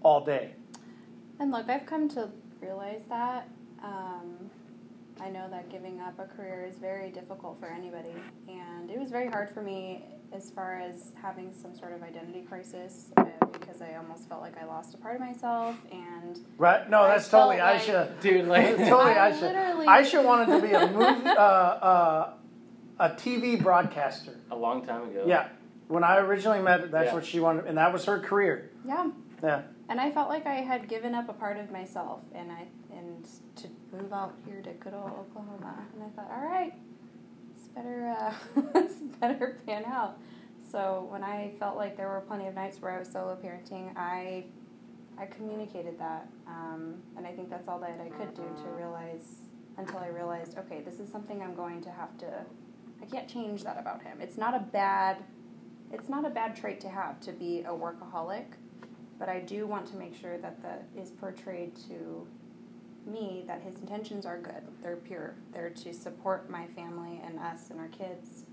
all 0.02 0.24
day. 0.24 0.54
And 1.40 1.52
look, 1.52 1.70
I've 1.70 1.86
come 1.86 2.10
to 2.10 2.30
realize 2.62 3.04
that. 3.10 3.48
Um, 3.84 4.50
I 5.22 5.30
know 5.30 5.50
that 5.50 5.70
giving 5.70 6.00
up 6.02 6.20
a 6.20 6.26
career 6.26 6.66
is 6.70 6.78
very 6.78 7.10
difficult 7.10 7.60
for 7.60 7.68
anybody, 7.68 8.14
and 8.48 8.90
it 8.90 9.00
was 9.00 9.10
very 9.12 9.28
hard 9.30 9.50
for 9.50 9.62
me 9.62 10.06
as 10.32 10.50
far 10.52 10.80
as 10.80 11.12
having 11.22 11.54
some 11.54 11.76
sort 11.76 11.92
of 11.92 12.04
identity 12.04 12.42
crisis 12.42 13.12
uh, 13.18 13.24
because 13.52 13.82
I 13.82 13.96
almost 13.96 14.30
felt 14.30 14.42
like 14.42 14.62
I 14.62 14.66
lost 14.66 14.94
a 14.94 14.98
part 14.98 15.16
of 15.16 15.22
myself, 15.22 15.76
and 15.92 16.40
Right? 16.58 16.90
No, 16.90 17.02
I 17.02 17.08
that's 17.16 17.30
totally 17.30 17.58
felt 17.58 17.74
like- 17.76 17.82
Aisha. 17.82 18.22
Dude, 18.22 18.46
like, 18.48 18.68
totally 18.78 19.14
I 19.14 19.32
Aisha. 19.32 19.42
literally- 19.42 19.88
Aisha 19.88 20.24
wanted 20.24 20.46
to 20.62 20.62
be 20.68 20.74
a 20.74 20.88
movie, 20.88 21.28
uh, 21.28 21.34
uh, 21.42 22.34
a 23.00 23.10
TV 23.10 23.62
broadcaster. 23.62 24.36
a 24.52 24.56
long 24.56 24.86
time 24.86 25.04
ago. 25.10 25.24
Yeah. 25.26 25.48
When 25.88 26.04
I 26.04 26.18
originally 26.18 26.60
met 26.62 26.82
her, 26.82 26.88
that's 26.88 27.08
Yeah. 27.08 27.14
what 27.16 27.26
she 27.26 27.40
wanted, 27.40 27.66
and 27.66 27.78
that 27.78 27.92
was 27.94 28.06
her 28.06 28.20
career. 28.20 28.70
yeah, 28.86 29.10
Yeah. 29.42 29.62
and 29.88 30.00
I 30.00 30.12
felt 30.12 30.30
like 30.30 30.46
I 30.46 30.56
had 30.56 30.88
given 30.88 31.16
up 31.16 31.30
a 31.30 31.34
part 31.34 31.58
of 31.58 31.72
myself, 31.72 32.22
and 32.34 32.52
I 32.52 32.68
and 32.92 33.26
to 33.56 33.68
move 33.94 34.12
out 34.12 34.34
here 34.46 34.62
to 34.62 34.72
good 34.74 34.94
old 34.94 35.12
Oklahoma, 35.12 35.86
and 35.94 36.04
I 36.04 36.10
thought, 36.10 36.30
all 36.32 36.44
right, 36.46 36.74
it's 37.56 37.68
better 37.70 38.08
uh, 38.18 38.34
this 38.74 38.94
better 39.20 39.60
pan 39.66 39.86
out. 39.86 40.18
So 40.72 41.08
when 41.10 41.24
I 41.24 41.54
felt 41.60 41.78
like 41.78 41.96
there 41.98 42.10
were 42.10 42.22
plenty 42.22 42.48
of 42.48 42.54
nights 42.54 42.82
where 42.82 42.92
I 42.92 43.00
was 43.00 43.08
solo 43.10 43.36
parenting, 43.38 43.96
I 43.98 44.46
I 45.18 45.26
communicated 45.26 45.98
that, 46.00 46.28
um, 46.48 47.02
and 47.18 47.26
I 47.26 47.32
think 47.32 47.50
that's 47.50 47.68
all 47.68 47.80
that 47.80 48.00
I 48.00 48.10
could 48.10 48.34
do 48.36 48.44
to 48.64 48.70
realize 48.78 49.42
until 49.78 49.98
I 50.00 50.08
realized, 50.08 50.58
okay, 50.60 50.82
this 50.82 51.00
is 51.00 51.10
something 51.12 51.42
I'm 51.42 51.56
going 51.56 51.82
to 51.82 51.90
have 51.92 52.16
to. 52.20 52.46
I 53.02 53.06
can't 53.06 53.28
change 53.28 53.64
that 53.64 53.80
about 53.80 54.04
him. 54.04 54.20
It's 54.22 54.38
not 54.38 54.56
a 54.56 54.60
bad. 54.60 55.24
It's 55.92 56.10
not 56.10 56.26
a 56.26 56.30
bad 56.30 56.56
trait 56.56 56.80
to 56.82 56.90
have 56.90 57.20
to 57.22 57.32
be 57.32 57.62
a 57.62 57.72
workaholic 57.72 58.46
but 59.20 59.28
I 59.28 59.42
do 59.42 59.68
want 59.68 59.86
to 59.88 59.98
make 59.98 60.16
sure 60.16 60.38
that 60.38 60.64
that 60.64 60.86
is 60.98 61.12
portrayed 61.12 61.76
to 61.90 62.26
me 63.06 63.44
that 63.48 63.62
his 63.62 63.76
intentions 63.76 64.26
are 64.26 64.40
good. 64.40 64.64
They're 64.82 64.96
pure. 64.96 65.36
They're 65.52 65.70
to 65.70 65.94
support 65.94 66.50
my 66.50 66.68
family 66.68 67.22
and 67.26 67.38
us 67.38 67.70
and 67.70 67.80
our 67.80 67.90
kids. 67.90 68.46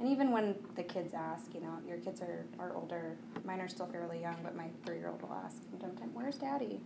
And 0.00 0.08
even 0.08 0.32
when 0.32 0.56
the 0.74 0.82
kids 0.82 1.14
ask, 1.14 1.54
you 1.54 1.60
know, 1.60 1.78
your 1.86 1.98
kids 1.98 2.20
are, 2.20 2.46
are 2.58 2.74
older, 2.74 3.16
mine 3.44 3.60
are 3.60 3.68
still 3.68 3.86
fairly 3.86 4.20
young, 4.20 4.36
but 4.42 4.56
my 4.56 4.66
three 4.84 4.98
year 4.98 5.08
old 5.08 5.22
will 5.22 5.36
ask 5.44 5.62
time, 5.80 6.10
Where's 6.14 6.36
daddy? 6.36 6.80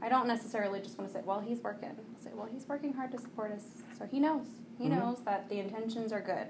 I 0.00 0.08
don't 0.08 0.26
necessarily 0.26 0.80
just 0.80 0.98
want 0.98 1.10
to 1.10 1.18
say, 1.18 1.22
Well, 1.24 1.40
he's 1.40 1.60
working. 1.60 1.90
I'll 1.90 2.22
say, 2.22 2.30
Well, 2.34 2.48
he's 2.52 2.66
working 2.68 2.92
hard 2.92 3.12
to 3.12 3.18
support 3.18 3.52
us. 3.52 3.64
So 3.98 4.06
he 4.06 4.20
knows. 4.20 4.46
He 4.78 4.84
Mhm. 4.88 4.98
knows 4.98 5.22
that 5.24 5.48
the 5.48 5.58
intentions 5.58 6.12
are 6.12 6.20
good. 6.20 6.48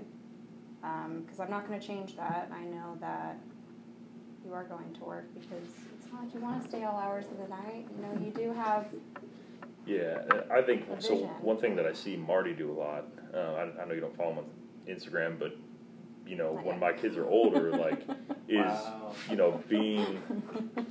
Because 0.80 1.38
I'm 1.38 1.50
not 1.50 1.66
going 1.68 1.78
to 1.78 1.86
change 1.86 2.16
that. 2.16 2.50
I 2.52 2.64
know 2.64 2.96
that 3.00 3.36
you 4.44 4.52
are 4.52 4.64
going 4.64 4.92
to 4.94 5.04
work 5.04 5.26
because 5.34 5.68
it's 5.96 6.12
not 6.12 6.24
like 6.24 6.34
you 6.34 6.40
want 6.40 6.60
to 6.62 6.68
stay 6.68 6.82
all 6.82 6.96
hours 6.98 7.26
of 7.26 7.38
the 7.38 7.46
night. 7.48 7.86
You 7.96 8.02
know, 8.02 8.24
you 8.26 8.32
do 8.32 8.52
have 8.52 8.86
Yeah, 9.86 10.22
I 10.50 10.62
think 10.62 10.84
so. 11.00 11.16
One 11.40 11.56
thing 11.58 11.74
that 11.76 11.86
I 11.86 11.92
see 11.92 12.16
Marty 12.16 12.52
do 12.52 12.70
a 12.70 12.76
lot. 12.78 13.04
Uh, 13.34 13.38
I, 13.38 13.82
I 13.82 13.84
know 13.86 13.94
you 13.94 14.00
don't 14.00 14.16
follow 14.16 14.32
him 14.32 14.38
on 14.38 14.44
Instagram, 14.88 15.38
but 15.38 15.56
you 16.26 16.36
know 16.36 16.54
Not 16.54 16.64
when 16.64 16.80
yet. 16.80 16.80
my 16.80 16.92
kids 16.92 17.16
are 17.16 17.26
older, 17.26 17.70
like 17.76 18.00
is 18.48 18.56
Wow. 18.64 19.12
you 19.30 19.36
know 19.36 19.60
being. 19.68 20.20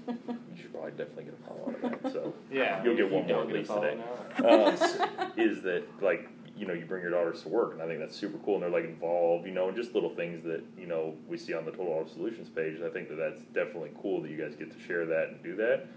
You 0.08 0.58
should 0.58 0.74
probably 0.74 0.92
definitely 0.92 1.26
get 1.26 1.34
a 1.34 1.48
follow 1.48 1.66
on 1.68 1.76
that. 2.02 2.12
So 2.14 2.34
Yeah. 2.52 2.84
You'll 2.84 2.96
get 2.98 3.10
one 3.12 3.28
more 3.28 3.42
at 3.42 3.48
least 3.50 3.72
today. 3.74 3.98
now. 4.40 4.46
uh, 4.48 5.32
is 5.38 5.62
that 5.64 5.84
like 6.02 6.30
you 6.62 6.68
know 6.68 6.74
you 6.74 6.86
bring 6.86 7.02
your 7.02 7.10
daughters 7.10 7.42
to 7.42 7.50
work, 7.50 7.74
and 7.74 7.82
I 7.82 7.88
think 7.88 8.00
that's 8.00 8.16
super 8.16 8.38
cool, 8.46 8.54
and 8.54 8.64
they're 8.64 8.70
like 8.70 8.86
involved, 8.86 9.48
you 9.48 9.52
know, 9.52 9.68
and 9.68 9.76
just 9.76 9.96
little 9.96 10.12
things 10.12 10.44
that 10.44 10.62
you 10.78 10.86
know 10.86 11.16
we 11.28 11.36
see 11.36 11.56
on 11.56 11.66
the 11.66 11.72
Total 11.72 11.88
Auto 11.88 12.08
Solutions 12.14 12.50
page. 12.50 12.78
I 12.86 12.90
think 12.90 13.10
that 13.10 13.16
that's 13.16 13.42
definitely 13.52 13.90
cool 14.00 14.22
that 14.22 14.30
you 14.30 14.38
guys 14.38 14.56
get 14.56 14.72
to 14.72 14.80
share 14.88 15.08
that 15.08 15.30
and 15.30 15.44
do 15.44 15.56
that. 15.56 15.88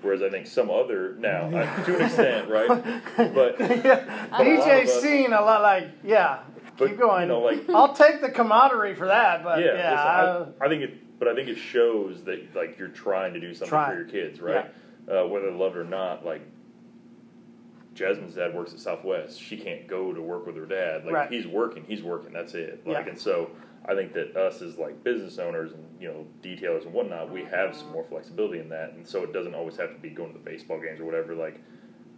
Whereas 0.00 0.22
I 0.22 0.30
think 0.30 0.46
some 0.46 0.70
other 0.70 1.14
now 1.18 1.48
I, 1.48 1.82
to 1.84 1.96
an 1.96 2.02
extent, 2.06 2.48
right? 2.48 2.68
But 3.16 3.60
yeah. 3.60 4.28
DJ's 4.30 4.90
us- 4.90 5.02
seen 5.02 5.32
a 5.34 5.42
lot 5.42 5.60
like, 5.60 5.90
yeah, 6.02 6.38
But, 6.78 6.88
keep 6.88 6.98
going. 6.98 7.22
you 7.22 7.28
know, 7.28 7.40
like- 7.40 7.68
I'll 7.68 7.92
take 7.92 8.22
the 8.22 8.30
camaraderie 8.30 8.94
for 8.94 9.08
that, 9.08 9.44
but 9.44 9.58
yeah, 9.60 9.74
yeah. 9.74 9.94
I- 10.02 10.38
listen, 10.38 10.54
I, 10.60 10.64
I 10.64 10.68
think 10.68 10.82
it, 10.84 11.18
but 11.18 11.28
I 11.28 11.34
think 11.34 11.48
it 11.48 11.56
shows 11.58 12.22
that 12.24 12.54
like 12.54 12.78
you're 12.78 12.88
trying 12.88 13.34
to 13.34 13.40
do 13.40 13.52
something 13.52 13.68
Try. 13.68 13.90
for 13.90 13.96
your 13.96 14.08
kids, 14.08 14.40
right? 14.40 14.72
Uh, 15.06 15.26
whether 15.26 15.50
they 15.50 15.56
love 15.56 15.74
it 15.76 15.78
or 15.78 15.84
not. 15.84 16.24
Like 16.24 16.42
Jasmine's 17.98 18.34
dad 18.36 18.54
works 18.54 18.72
at 18.72 18.78
Southwest. 18.78 19.42
She 19.42 19.56
can't 19.56 19.86
go 19.88 20.12
to 20.12 20.22
work 20.22 20.46
with 20.46 20.56
her 20.56 20.66
dad. 20.66 21.04
Like 21.04 21.14
Right. 21.14 21.30
he's 21.30 21.46
working, 21.48 21.84
he's 21.86 22.02
working. 22.02 22.32
That's 22.32 22.54
it. 22.54 22.86
Like, 22.86 23.04
Yeah. 23.06 23.10
and 23.10 23.18
so 23.18 23.50
I 23.86 23.94
think 23.96 24.12
that 24.12 24.36
us 24.36 24.62
as 24.62 24.78
like 24.78 25.02
business 25.02 25.38
owners 25.38 25.72
and 25.72 25.84
you 26.00 26.06
know 26.08 26.24
detailers 26.42 26.84
and 26.84 26.92
whatnot, 26.92 27.30
we 27.32 27.42
have 27.44 27.74
some 27.74 27.90
more 27.90 28.04
flexibility 28.04 28.60
in 28.60 28.68
that, 28.68 28.92
and 28.92 29.04
so 29.06 29.24
it 29.24 29.32
doesn't 29.32 29.54
always 29.54 29.76
have 29.78 29.92
to 29.94 30.00
be 30.00 30.10
going 30.10 30.32
to 30.32 30.38
the 30.38 30.44
baseball 30.44 30.78
games 30.78 31.00
or 31.00 31.04
whatever. 31.04 31.34
Like 31.34 31.58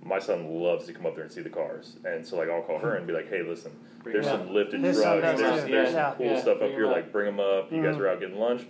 my 0.03 0.19
son 0.19 0.47
loves 0.63 0.87
to 0.87 0.93
come 0.93 1.07
up 1.07 1.15
there 1.15 1.25
and 1.25 1.33
see 1.33 1.41
the 1.43 1.49
cars, 1.51 1.97
and 2.05 2.27
so 2.27 2.37
like 2.37 2.51
I'll 2.51 2.63
call 2.63 2.79
her 2.79 2.97
and 2.97 3.07
be 3.07 3.13
like, 3.15 3.29
"Hey, 3.31 3.43
listen, 3.43 3.73
there's 4.05 4.27
them 4.27 4.47
some 4.47 4.55
lifted 4.55 4.81
His 4.81 5.01
son 5.01 5.21
trucks. 5.21 5.41
There's, 5.41 5.65
there's 5.65 5.93
Yeah. 5.93 6.09
some 6.11 6.17
cool 6.19 6.27
Yeah, 6.27 6.41
stuff 6.41 6.55
up 6.55 6.59
bring 6.61 6.73
here. 6.73 6.85
'em 6.85 6.91
up. 6.91 6.97
Like 6.97 7.13
bring 7.13 7.27
them 7.27 7.41
up. 7.41 7.73
You 7.73 7.83
guys 7.83 7.97
Mhm. 7.97 8.01
are 8.01 8.09
out 8.09 8.21
getting 8.21 8.39
lunch. 8.39 8.67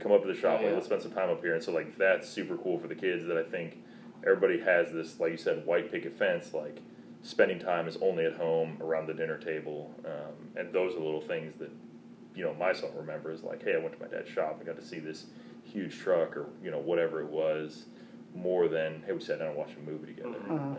Come 0.00 0.12
up 0.12 0.22
to 0.22 0.28
the 0.28 0.34
shop. 0.34 0.62
Like, 0.62 0.72
let's 0.72 0.86
spend 0.86 1.02
some 1.02 1.12
time 1.12 1.28
up 1.30 1.42
here. 1.44 1.54
And 1.54 1.62
so 1.62 1.70
like 1.72 1.96
that's 1.98 2.28
super 2.28 2.56
cool 2.56 2.78
for 2.78 2.88
the 2.88 2.94
kids. 2.94 3.26
That 3.26 3.36
I 3.36 3.42
think 3.42 3.82
everybody 4.24 4.60
has 4.60 4.92
this, 4.92 5.18
like 5.20 5.32
you 5.32 5.36
said, 5.38 5.64
white 5.66 5.90
picket 5.90 6.12
fence. 6.18 6.52
Like 6.54 6.78
spending 7.22 7.58
time 7.58 7.86
is 7.88 7.96
only 8.00 8.24
at 8.24 8.34
home 8.34 8.78
around 8.80 9.06
the 9.06 9.14
dinner 9.14 9.38
table, 9.38 9.94
um, 10.04 10.34
and 10.56 10.72
those 10.72 10.94
are 10.94 11.00
little 11.00 11.20
things 11.20 11.54
that 11.58 11.70
you 12.34 12.44
know 12.44 12.54
my 12.54 12.72
son 12.72 12.90
remembers. 12.96 13.42
Like, 13.42 13.62
hey, 13.64 13.74
I 13.74 13.78
went 13.78 13.94
to 13.94 14.00
my 14.00 14.08
dad's 14.08 14.28
shop 14.28 14.56
and 14.58 14.66
got 14.66 14.76
to 14.80 14.84
see 14.86 14.98
this 14.98 15.26
huge 15.64 15.98
truck 15.98 16.36
or 16.36 16.46
you 16.62 16.70
know 16.70 16.78
whatever 16.78 17.20
it 17.20 17.28
was. 17.28 17.84
More 18.34 18.68
than 18.68 19.02
hey, 19.06 19.12
we 19.12 19.20
sat 19.20 19.40
down 19.40 19.48
and 19.48 19.56
watched 19.56 19.76
a 19.76 19.90
movie 19.90 20.06
together. 20.14 20.38
Mhm. 20.48 20.72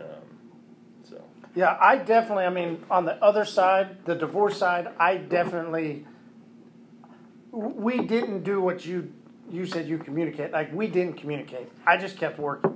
so 1.04 1.22
Yeah, 1.54 1.76
I 1.78 1.96
definitely. 1.98 2.44
I 2.44 2.50
mean, 2.50 2.82
on 2.90 3.04
the 3.04 3.22
other 3.22 3.44
side, 3.44 4.04
the 4.06 4.14
divorce 4.14 4.56
side, 4.56 4.88
I 4.98 5.18
definitely. 5.18 6.06
We 7.50 7.98
didn't 7.98 8.42
do 8.44 8.62
what 8.62 8.86
you 8.86 9.12
you 9.50 9.66
said 9.66 9.86
you 9.86 9.98
communicate. 9.98 10.50
Like 10.52 10.72
we 10.72 10.86
didn't 10.86 11.18
communicate. 11.18 11.68
I 11.86 11.98
just 11.98 12.16
kept 12.16 12.38
working, 12.38 12.74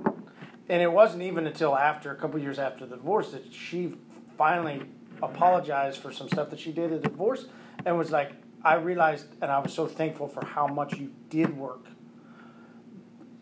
and 0.69 0.81
it 0.81 0.91
wasn't 0.91 1.23
even 1.23 1.47
until 1.47 1.75
after 1.75 2.11
a 2.11 2.15
couple 2.15 2.39
years 2.39 2.59
after 2.59 2.85
the 2.85 2.97
divorce 2.97 3.31
that 3.31 3.53
she 3.53 3.93
finally 4.37 4.83
apologized 5.21 6.01
for 6.01 6.11
some 6.11 6.27
stuff 6.27 6.49
that 6.49 6.59
she 6.59 6.71
did 6.71 6.91
at 6.91 7.01
the 7.01 7.09
divorce, 7.09 7.45
and 7.85 7.97
was 7.97 8.11
like, 8.11 8.33
I 8.63 8.75
realized, 8.75 9.27
and 9.41 9.51
I 9.51 9.59
was 9.59 9.73
so 9.73 9.87
thankful 9.87 10.27
for 10.27 10.45
how 10.45 10.67
much 10.67 10.97
you 10.97 11.11
did 11.29 11.57
work. 11.57 11.85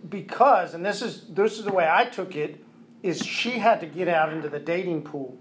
Because, 0.07 0.73
and 0.73 0.85
this 0.85 1.01
is 1.01 1.25
this 1.29 1.57
is 1.57 1.65
the 1.65 1.73
way 1.73 1.89
I 1.89 2.05
took 2.05 2.35
it, 2.35 2.63
is 3.01 3.25
she 3.25 3.59
had 3.59 3.79
to 3.79 3.87
get 3.87 4.07
out 4.07 4.31
into 4.31 4.49
the 4.49 4.59
dating 4.59 5.01
pool. 5.01 5.37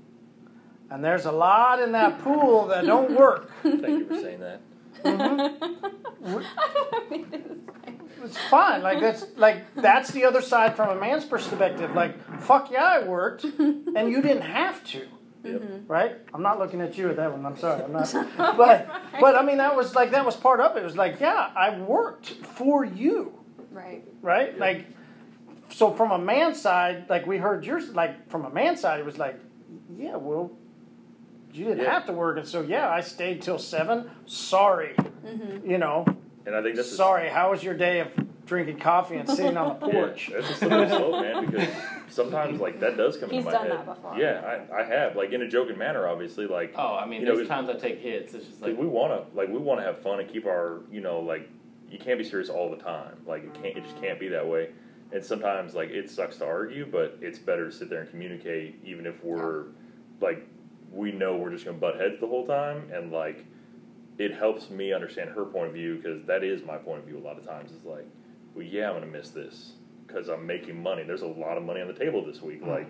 And 0.91 1.05
there's 1.05 1.27
a 1.27 1.33
lot 1.33 1.83
in 1.83 1.93
that 1.93 2.21
pool 2.21 2.67
that 2.69 2.87
don't 2.87 3.17
work. 3.17 3.51
thank 3.63 3.87
you 3.87 4.07
for 4.07 4.15
saying 4.15 4.41
that. 4.41 4.61
It's 8.25 8.39
fine. 8.49 8.83
Like 8.83 9.01
that's 9.01 9.25
like 9.37 9.75
that's 9.75 10.11
the 10.11 10.25
other 10.25 10.41
side 10.41 10.77
from 10.77 10.97
a 10.97 11.01
man's 11.01 11.25
perspective. 11.25 11.95
Like, 11.95 12.41
fuck 12.41 12.71
yeah, 12.71 12.85
I 12.85 13.05
worked 13.07 13.45
and 13.45 14.11
you 14.11 14.23
didn't 14.23 14.43
have 14.43 14.83
to. 14.85 15.07
Yep. 15.45 15.61
Mm-hmm. 15.61 15.87
right? 15.93 16.17
I'm 16.33 16.41
not 16.43 16.59
looking 16.59 16.81
at 16.81 16.97
you 16.97 17.11
at 17.11 17.17
that 17.17 17.31
one. 17.31 17.45
I'm 17.45 17.59
sorry. 17.59 17.83
I'm 17.85 17.93
not. 17.93 18.11
but 18.57 18.89
but 19.21 19.37
I 19.37 19.43
mean 19.45 19.59
that 19.59 19.77
was 19.77 19.95
like 19.95 20.11
that 20.13 20.25
was 20.25 20.37
part 20.37 20.61
of 20.61 20.75
it. 20.77 20.81
It 20.81 20.85
was 20.85 20.97
like 20.97 21.21
yeah, 21.21 21.51
I 21.55 21.79
worked 21.79 22.29
for 22.29 22.83
you, 22.85 23.35
Right. 23.71 24.05
right? 24.23 24.55
Yeah. 24.55 24.61
Like 24.61 24.87
so 25.69 25.93
from 25.93 26.13
a 26.13 26.19
man's 26.19 26.61
side, 26.61 27.11
like 27.11 27.27
we 27.27 27.37
heard 27.37 27.67
yours. 27.67 27.91
Like 27.91 28.31
from 28.31 28.47
a 28.47 28.51
man's 28.51 28.81
side, 28.81 29.01
it 29.01 29.07
was 29.07 29.19
like 29.19 29.39
yeah, 29.97 30.17
well. 30.17 30.53
You 31.53 31.67
didn't 31.67 31.85
Yeah. 31.85 31.93
have 31.93 32.07
to 32.07 32.13
work, 32.13 32.37
and 32.39 32.49
so 32.49 32.63
yeah, 32.63 32.89
I 32.91 33.01
stayed 33.01 33.41
till 33.43 33.59
seven. 33.59 34.11
Sorry, 34.27 34.95
mm-hmm. 34.97 35.71
you 35.71 35.79
know. 35.79 36.05
And 36.47 36.55
I 36.55 36.63
think 36.63 36.77
that's 36.77 36.93
a- 36.93 36.97
Sorry, 36.97 37.29
how 37.29 37.51
was 37.51 37.63
your 37.63 37.75
day 37.75 38.01
of 38.01 38.09
drinking 38.47 38.79
coffee 38.79 39.17
and 39.17 39.29
sitting 39.29 39.57
on 39.57 39.81
the 39.81 39.87
Yeah, 39.87 39.93
porch? 39.93 40.31
that's 40.33 40.49
just 40.49 40.63
a 40.63 40.67
slippery 40.67 40.89
slope, 40.89 41.23
man. 41.23 41.47
Because 41.47 41.69
sometimes 42.09 42.61
like 42.61 42.81
that 42.81 42.97
does 42.97 43.17
come 43.17 43.31
He's 43.31 43.45
into 43.47 43.51
my 43.53 43.53
done 43.53 43.79
head. 43.79 43.87
that 43.87 43.95
before. 43.97 44.19
Yeah, 44.19 44.65
I, 44.71 44.81
I 44.81 44.85
have 44.85 45.17
like 45.17 45.33
in 45.33 45.43
a 45.43 45.49
joking 45.49 45.79
manner, 45.79 46.07
obviously. 46.07 46.47
Like 46.47 46.75
Oh, 46.77 46.97
I 46.97 47.07
mean, 47.07 47.21
You 47.23 47.27
know, 47.29 47.37
there's 47.37 47.47
it- 47.47 47.51
times 47.51 47.69
I 47.71 47.75
take 47.75 48.01
hits. 48.01 48.35
It's 48.35 48.47
just 48.47 48.61
like 48.61 48.73
like 48.73 48.81
we 48.81 48.87
want 48.87 49.13
to 49.33 49.37
like 49.37 49.49
we 49.49 49.59
want 49.59 49.81
to 49.81 49.85
have 49.87 49.99
fun 49.99 50.21
and 50.21 50.29
keep 50.31 50.47
our 50.47 50.81
you 50.91 51.01
know 51.01 51.21
like 51.21 51.49
you 51.91 51.99
can't 51.99 52.19
be 52.19 52.25
serious 52.25 52.51
all 52.51 52.71
the 52.71 52.77
time. 52.83 53.17
Like 53.27 53.45
it 53.45 53.55
can't 53.55 53.77
it 53.79 53.85
just 53.85 54.01
can't 54.01 54.21
be 54.21 54.29
that 54.29 54.47
way. 54.47 54.69
And 55.13 55.25
sometimes 55.25 55.75
like 55.75 55.91
it 55.91 56.11
sucks 56.11 56.37
to 56.39 56.45
argue, 56.47 56.85
but 56.91 57.17
it's 57.23 57.39
better 57.39 57.67
to 57.67 57.73
sit 57.73 57.89
there 57.89 58.01
and 58.03 58.11
communicate, 58.11 58.77
even 58.85 59.07
if 59.07 59.23
we're 59.25 59.65
like 60.21 60.47
we 60.93 61.11
know 61.13 61.37
we're 61.37 61.51
just 61.51 61.65
gonna 61.65 61.79
butt 61.79 61.99
heads 61.99 62.21
the 62.21 62.27
whole 62.27 62.47
time, 62.47 62.91
and 62.93 63.11
like 63.11 63.45
it 64.19 64.35
helps 64.35 64.71
me 64.71 64.93
understand 64.93 65.31
her 65.31 65.45
point 65.45 65.69
of 65.69 65.75
view 65.75 65.97
because 65.97 66.25
that 66.27 66.45
is 66.45 66.63
my 66.65 66.77
point 66.77 67.01
of 67.01 67.07
view 67.07 67.19
a 67.19 67.25
lot 67.25 67.39
of 67.39 67.47
times. 67.47 67.73
It's 67.75 67.85
like, 67.85 68.07
well, 68.55 68.65
yeah, 68.65 68.89
I'm 68.89 68.95
gonna 68.95 69.07
miss 69.07 69.31
this 69.31 69.73
because 70.07 70.29
I'm 70.29 70.47
making 70.47 70.81
money. 70.81 71.03
There's 71.03 71.23
a 71.23 71.27
lot 71.27 71.57
of 71.57 71.65
money 71.65 71.81
on 71.81 71.89
the 71.89 71.95
table 71.95 72.25
this 72.25 72.41
week, 72.41 72.61
mm-hmm. 72.61 72.71
like 72.71 72.89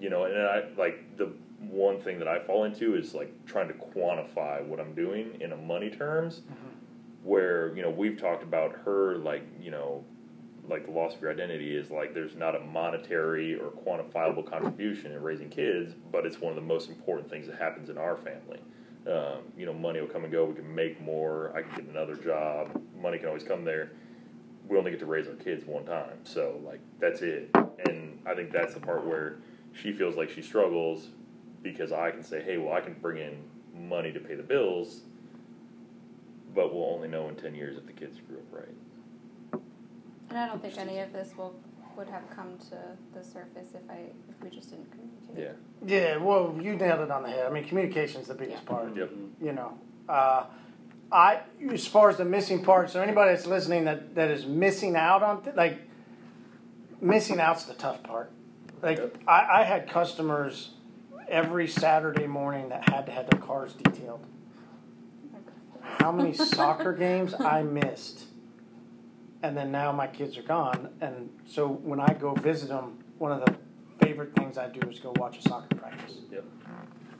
you 0.00 0.10
know, 0.10 0.24
and 0.24 0.36
I 0.36 0.64
like 0.76 1.16
the 1.16 1.32
one 1.60 2.00
thing 2.00 2.18
that 2.18 2.28
I 2.28 2.40
fall 2.40 2.64
into 2.64 2.94
is 2.94 3.14
like 3.14 3.32
trying 3.46 3.68
to 3.68 3.74
quantify 3.74 4.64
what 4.64 4.80
I'm 4.80 4.94
doing 4.94 5.38
in 5.40 5.52
a 5.52 5.56
money 5.56 5.90
terms. 5.90 6.40
Mm-hmm. 6.40 6.68
Where 7.24 7.74
you 7.74 7.82
know 7.82 7.90
we've 7.90 8.20
talked 8.20 8.42
about 8.42 8.72
her 8.84 9.16
like 9.16 9.44
you 9.60 9.70
know 9.70 10.04
like 10.68 10.86
the 10.86 10.92
loss 10.92 11.14
of 11.14 11.22
your 11.22 11.30
identity 11.30 11.76
is 11.76 11.90
like 11.90 12.14
there's 12.14 12.34
not 12.34 12.54
a 12.54 12.60
monetary 12.60 13.54
or 13.54 13.70
quantifiable 13.70 14.48
contribution 14.48 15.12
in 15.12 15.22
raising 15.22 15.48
kids, 15.48 15.94
but 16.12 16.26
it's 16.26 16.40
one 16.40 16.50
of 16.50 16.56
the 16.56 16.62
most 16.62 16.88
important 16.88 17.30
things 17.30 17.46
that 17.46 17.58
happens 17.58 17.90
in 17.90 17.98
our 17.98 18.16
family. 18.16 18.60
Um, 19.06 19.42
you 19.56 19.66
know, 19.66 19.74
money 19.74 20.00
will 20.00 20.08
come 20.08 20.24
and 20.24 20.32
go. 20.32 20.46
We 20.46 20.54
can 20.54 20.74
make 20.74 21.00
more. 21.00 21.52
I 21.54 21.62
can 21.62 21.70
get 21.74 21.84
another 21.88 22.16
job. 22.16 22.80
Money 22.98 23.18
can 23.18 23.28
always 23.28 23.44
come 23.44 23.64
there. 23.64 23.92
We 24.66 24.78
only 24.78 24.90
get 24.90 25.00
to 25.00 25.06
raise 25.06 25.28
our 25.28 25.34
kids 25.34 25.66
one 25.66 25.84
time, 25.84 26.24
so 26.24 26.58
like 26.64 26.80
that's 26.98 27.20
it. 27.20 27.50
And 27.86 28.18
I 28.24 28.34
think 28.34 28.50
that's 28.50 28.72
the 28.72 28.80
part 28.80 29.04
where 29.04 29.40
she 29.74 29.92
feels 29.92 30.16
like 30.16 30.30
she 30.30 30.40
struggles 30.40 31.08
because 31.62 31.92
I 31.92 32.10
can 32.10 32.22
say, 32.22 32.42
hey, 32.42 32.56
well, 32.56 32.72
I 32.72 32.80
can 32.80 32.94
bring 32.94 33.18
in 33.18 33.42
money 33.88 34.10
to 34.10 34.20
pay 34.20 34.36
the 34.36 34.42
bills, 34.42 35.02
but 36.54 36.72
we'll 36.72 36.94
only 36.94 37.08
know 37.08 37.28
in 37.28 37.36
ten 37.36 37.54
years 37.54 37.76
if 37.76 37.84
the 37.84 37.92
kids 37.92 38.18
grew 38.26 38.38
up 38.38 38.44
right. 38.52 39.60
And 40.30 40.38
I 40.38 40.46
don't 40.46 40.62
think 40.62 40.78
any 40.78 41.00
of 41.00 41.12
this 41.12 41.36
will 41.36 41.54
would 41.96 42.08
have 42.08 42.28
come 42.30 42.58
to 42.70 42.78
the 43.12 43.22
surface 43.22 43.68
if 43.74 43.88
I 43.90 44.06
if 44.30 44.42
we 44.42 44.48
just 44.48 44.70
didn't. 44.70 44.88
Yeah. 45.36 45.52
Yeah, 45.86 46.16
well, 46.16 46.58
you 46.60 46.76
nailed 46.76 47.00
it 47.00 47.10
on 47.10 47.22
the 47.22 47.28
head. 47.28 47.46
I 47.46 47.50
mean, 47.50 47.64
communication 47.64 48.20
is 48.22 48.28
the 48.28 48.34
biggest 48.34 48.62
Yeah. 48.64 48.68
part. 48.68 48.96
Yep. 48.96 49.10
You 49.40 49.52
know, 49.52 49.78
uh, 50.08 50.44
I 51.12 51.40
as 51.70 51.86
far 51.86 52.08
as 52.08 52.16
the 52.16 52.24
missing 52.24 52.62
parts, 52.64 52.92
so 52.94 53.00
anybody 53.02 53.32
that's 53.34 53.46
listening 53.46 53.84
that 53.84 54.14
that 54.14 54.30
is 54.30 54.46
missing 54.46 54.96
out 54.96 55.22
on 55.22 55.42
th- 55.42 55.54
like 55.56 55.78
missing 57.00 57.38
out's 57.40 57.64
the 57.66 57.74
tough 57.74 58.02
part. 58.02 58.30
Like 58.82 58.98
Yep. 58.98 59.18
I, 59.28 59.60
I 59.60 59.62
had 59.64 59.88
customers 59.88 60.70
every 61.28 61.68
Saturday 61.68 62.26
morning 62.26 62.70
that 62.70 62.88
had 62.88 63.06
to 63.06 63.12
have 63.12 63.28
their 63.28 63.40
cars 63.40 63.74
detailed. 63.74 64.24
How 65.82 66.10
many 66.12 66.32
soccer 66.32 66.92
games 66.92 67.34
I 67.38 67.62
missed, 67.62 68.24
and 69.42 69.56
then 69.56 69.70
now 69.70 69.92
my 69.92 70.06
kids 70.06 70.36
are 70.38 70.42
gone, 70.42 70.88
and 71.00 71.30
so 71.46 71.68
when 71.68 72.00
I 72.00 72.14
go 72.14 72.34
visit 72.34 72.68
them, 72.70 72.98
one 73.18 73.32
of 73.32 73.44
the 73.44 73.54
favorite 74.04 74.34
things 74.34 74.58
I 74.58 74.68
do 74.68 74.88
is 74.88 74.98
go 75.00 75.12
watch 75.16 75.38
a 75.38 75.42
soccer 75.42 75.74
practice 75.76 76.18
Yep. 76.30 76.44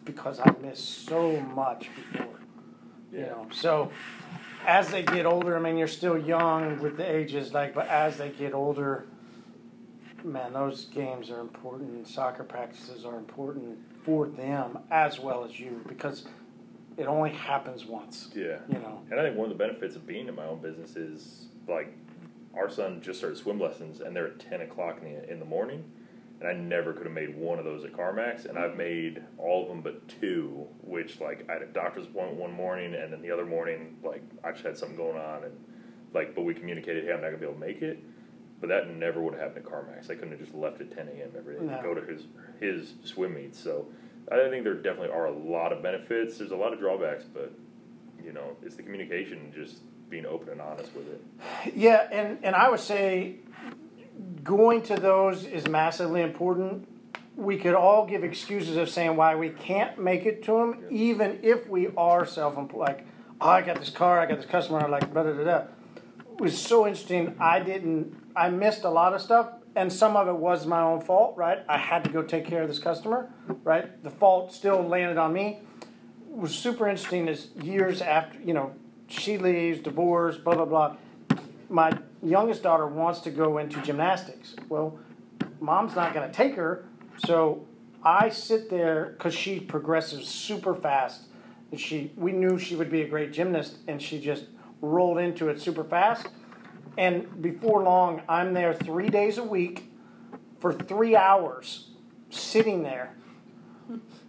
because 0.04 0.40
I 0.40 0.52
miss 0.60 0.78
so 0.80 1.40
much 1.40 1.88
before. 1.96 2.26
You 3.12 3.20
Yeah. 3.20 3.26
know, 3.26 3.46
so 3.50 3.90
as 4.66 4.88
they 4.90 5.02
get 5.02 5.24
older, 5.26 5.56
I 5.56 5.60
mean, 5.60 5.76
you're 5.76 5.88
still 5.88 6.18
young 6.18 6.80
with 6.80 6.96
the 6.96 7.08
ages, 7.10 7.52
like, 7.54 7.74
but 7.74 7.86
as 7.88 8.18
they 8.18 8.30
get 8.30 8.54
older, 8.54 9.06
man, 10.22 10.52
those 10.54 10.86
games 10.86 11.30
are 11.30 11.40
important. 11.40 12.06
Soccer 12.08 12.44
practices 12.44 13.04
are 13.04 13.16
important 13.16 13.78
for 14.02 14.26
them 14.26 14.78
as 14.90 15.20
well 15.20 15.44
as 15.44 15.58
you 15.60 15.82
because 15.88 16.26
it 16.96 17.06
only 17.06 17.30
happens 17.30 17.84
once. 17.86 18.30
Yeah. 18.34 18.58
You 18.68 18.78
know, 18.78 19.02
And 19.10 19.18
I 19.20 19.22
think 19.24 19.36
one 19.36 19.50
of 19.50 19.56
the 19.56 19.62
benefits 19.64 19.96
of 19.96 20.06
being 20.06 20.28
in 20.28 20.34
my 20.34 20.44
own 20.46 20.60
business 20.60 20.96
is 20.96 21.46
like 21.68 21.92
our 22.56 22.68
son 22.70 23.00
just 23.02 23.18
started 23.18 23.36
swim 23.36 23.58
lessons 23.58 24.00
and 24.00 24.14
they're 24.14 24.28
at 24.28 24.38
ten 24.38 24.60
o'clock 24.60 24.98
in 25.02 25.12
the 25.12 25.30
in 25.30 25.38
the 25.40 25.44
morning. 25.44 25.84
And 26.44 26.54
I 26.54 26.60
never 26.60 26.92
could 26.92 27.06
have 27.06 27.14
made 27.14 27.34
one 27.34 27.58
of 27.58 27.64
those 27.64 27.84
at 27.86 27.92
CarMax, 27.94 28.44
and 28.44 28.58
I've 28.58 28.76
made 28.76 29.22
all 29.38 29.62
of 29.62 29.68
them 29.68 29.80
but 29.80 30.06
two. 30.20 30.66
Which 30.82 31.18
like 31.18 31.46
I 31.48 31.54
had 31.54 31.62
a 31.62 31.66
doctor's 31.66 32.04
appointment 32.06 32.38
one 32.38 32.52
morning, 32.52 32.94
and 32.94 33.10
then 33.10 33.22
the 33.22 33.30
other 33.30 33.46
morning, 33.46 33.96
like 34.04 34.22
I 34.44 34.52
just 34.52 34.62
had 34.62 34.76
something 34.76 34.96
going 34.96 35.16
on, 35.16 35.44
and 35.44 35.54
like 36.12 36.34
but 36.34 36.42
we 36.42 36.52
communicated, 36.52 37.04
hey, 37.04 37.12
I'm 37.12 37.22
not 37.22 37.28
gonna 37.28 37.38
be 37.38 37.44
able 37.46 37.54
to 37.54 37.60
make 37.60 37.80
it. 37.80 37.98
But 38.60 38.68
that 38.68 38.90
never 38.90 39.22
would 39.22 39.32
have 39.34 39.42
happened 39.54 39.64
at 39.66 39.72
CarMax. 39.72 40.10
I 40.10 40.14
couldn't 40.16 40.32
have 40.32 40.40
just 40.40 40.54
left 40.54 40.80
at 40.80 40.94
10 40.94 41.08
a.m. 41.08 41.30
every 41.36 41.54
day 41.58 41.64
No. 41.64 41.76
to 41.78 41.82
go 41.82 41.94
to 41.94 42.02
his 42.02 42.26
his 42.60 42.92
swim 43.04 43.34
meets. 43.34 43.58
So 43.58 43.86
I 44.30 44.36
think 44.50 44.64
there 44.64 44.74
definitely 44.74 45.10
are 45.16 45.26
a 45.26 45.32
lot 45.32 45.72
of 45.72 45.82
benefits. 45.82 46.36
There's 46.38 46.50
a 46.50 46.56
lot 46.56 46.74
of 46.74 46.78
drawbacks, 46.78 47.24
but 47.24 47.52
you 48.22 48.32
know, 48.34 48.56
it's 48.62 48.76
the 48.76 48.82
communication, 48.82 49.38
and 49.38 49.54
just 49.54 49.78
being 50.10 50.26
open 50.26 50.50
and 50.50 50.60
honest 50.60 50.94
with 50.94 51.08
it. 51.08 51.74
Yeah, 51.74 52.06
and, 52.12 52.38
and 52.42 52.54
I 52.54 52.68
would 52.68 52.80
say 52.80 53.36
going 54.44 54.82
to 54.82 54.96
those 54.96 55.44
is 55.44 55.66
massively 55.66 56.20
important. 56.20 56.86
We 57.34 57.56
could 57.56 57.74
all 57.74 58.06
give 58.06 58.22
excuses 58.22 58.76
of 58.76 58.88
saying 58.88 59.16
why 59.16 59.34
we 59.34 59.48
can't 59.48 59.98
make 59.98 60.26
it 60.26 60.44
to 60.44 60.52
them, 60.52 60.84
even 60.90 61.40
if 61.42 61.68
we 61.68 61.88
are 61.96 62.24
self-employed. 62.24 62.86
Like, 62.86 63.06
oh, 63.40 63.48
I 63.48 63.62
got 63.62 63.80
this 63.80 63.90
car, 63.90 64.20
I 64.20 64.26
got 64.26 64.36
this 64.36 64.46
customer, 64.46 64.80
I 64.80 64.86
like, 64.86 65.12
blah, 65.12 65.24
blah, 65.24 65.32
blah, 65.32 65.44
da. 65.44 65.64
It 66.34 66.40
was 66.40 66.56
so 66.56 66.86
interesting. 66.86 67.34
I 67.40 67.58
didn't, 67.58 68.14
I 68.36 68.50
missed 68.50 68.84
a 68.84 68.90
lot 68.90 69.14
of 69.14 69.20
stuff, 69.20 69.52
and 69.74 69.92
some 69.92 70.16
of 70.16 70.28
it 70.28 70.36
was 70.36 70.66
my 70.66 70.80
own 70.80 71.00
fault, 71.00 71.36
right? 71.36 71.60
I 71.68 71.78
had 71.78 72.04
to 72.04 72.10
go 72.10 72.22
take 72.22 72.44
care 72.46 72.62
of 72.62 72.68
this 72.68 72.78
customer, 72.78 73.30
right? 73.64 74.02
The 74.04 74.10
fault 74.10 74.52
still 74.52 74.82
landed 74.82 75.18
on 75.18 75.32
me. 75.32 75.60
What 76.28 76.42
was 76.42 76.54
super 76.54 76.88
interesting 76.88 77.28
is 77.28 77.48
years 77.62 78.02
after, 78.02 78.38
you 78.40 78.52
know, 78.52 78.74
she 79.08 79.38
leaves, 79.38 79.80
divorce, 79.80 80.36
blah, 80.36 80.54
blah, 80.54 80.64
blah 80.64 80.96
my 81.68 81.96
youngest 82.22 82.62
daughter 82.62 82.86
wants 82.86 83.20
to 83.20 83.30
go 83.30 83.58
into 83.58 83.80
gymnastics. 83.82 84.54
Well, 84.68 84.98
mom's 85.60 85.94
not 85.94 86.14
going 86.14 86.28
to 86.30 86.34
take 86.34 86.54
her, 86.56 86.84
so 87.24 87.66
I 88.02 88.28
sit 88.28 88.70
there 88.70 89.14
because 89.16 89.34
she 89.34 89.60
progresses 89.60 90.28
super 90.28 90.74
fast. 90.74 91.22
She, 91.76 92.12
we 92.16 92.32
knew 92.32 92.58
she 92.58 92.76
would 92.76 92.90
be 92.90 93.02
a 93.02 93.08
great 93.08 93.32
gymnast, 93.32 93.78
and 93.88 94.00
she 94.00 94.20
just 94.20 94.44
rolled 94.80 95.18
into 95.18 95.48
it 95.48 95.60
super 95.60 95.84
fast. 95.84 96.28
And 96.96 97.42
before 97.42 97.82
long, 97.82 98.22
I'm 98.28 98.52
there 98.52 98.72
three 98.72 99.08
days 99.08 99.38
a 99.38 99.42
week 99.42 99.90
for 100.60 100.72
three 100.72 101.16
hours, 101.16 101.90
sitting 102.30 102.82
there. 102.82 103.16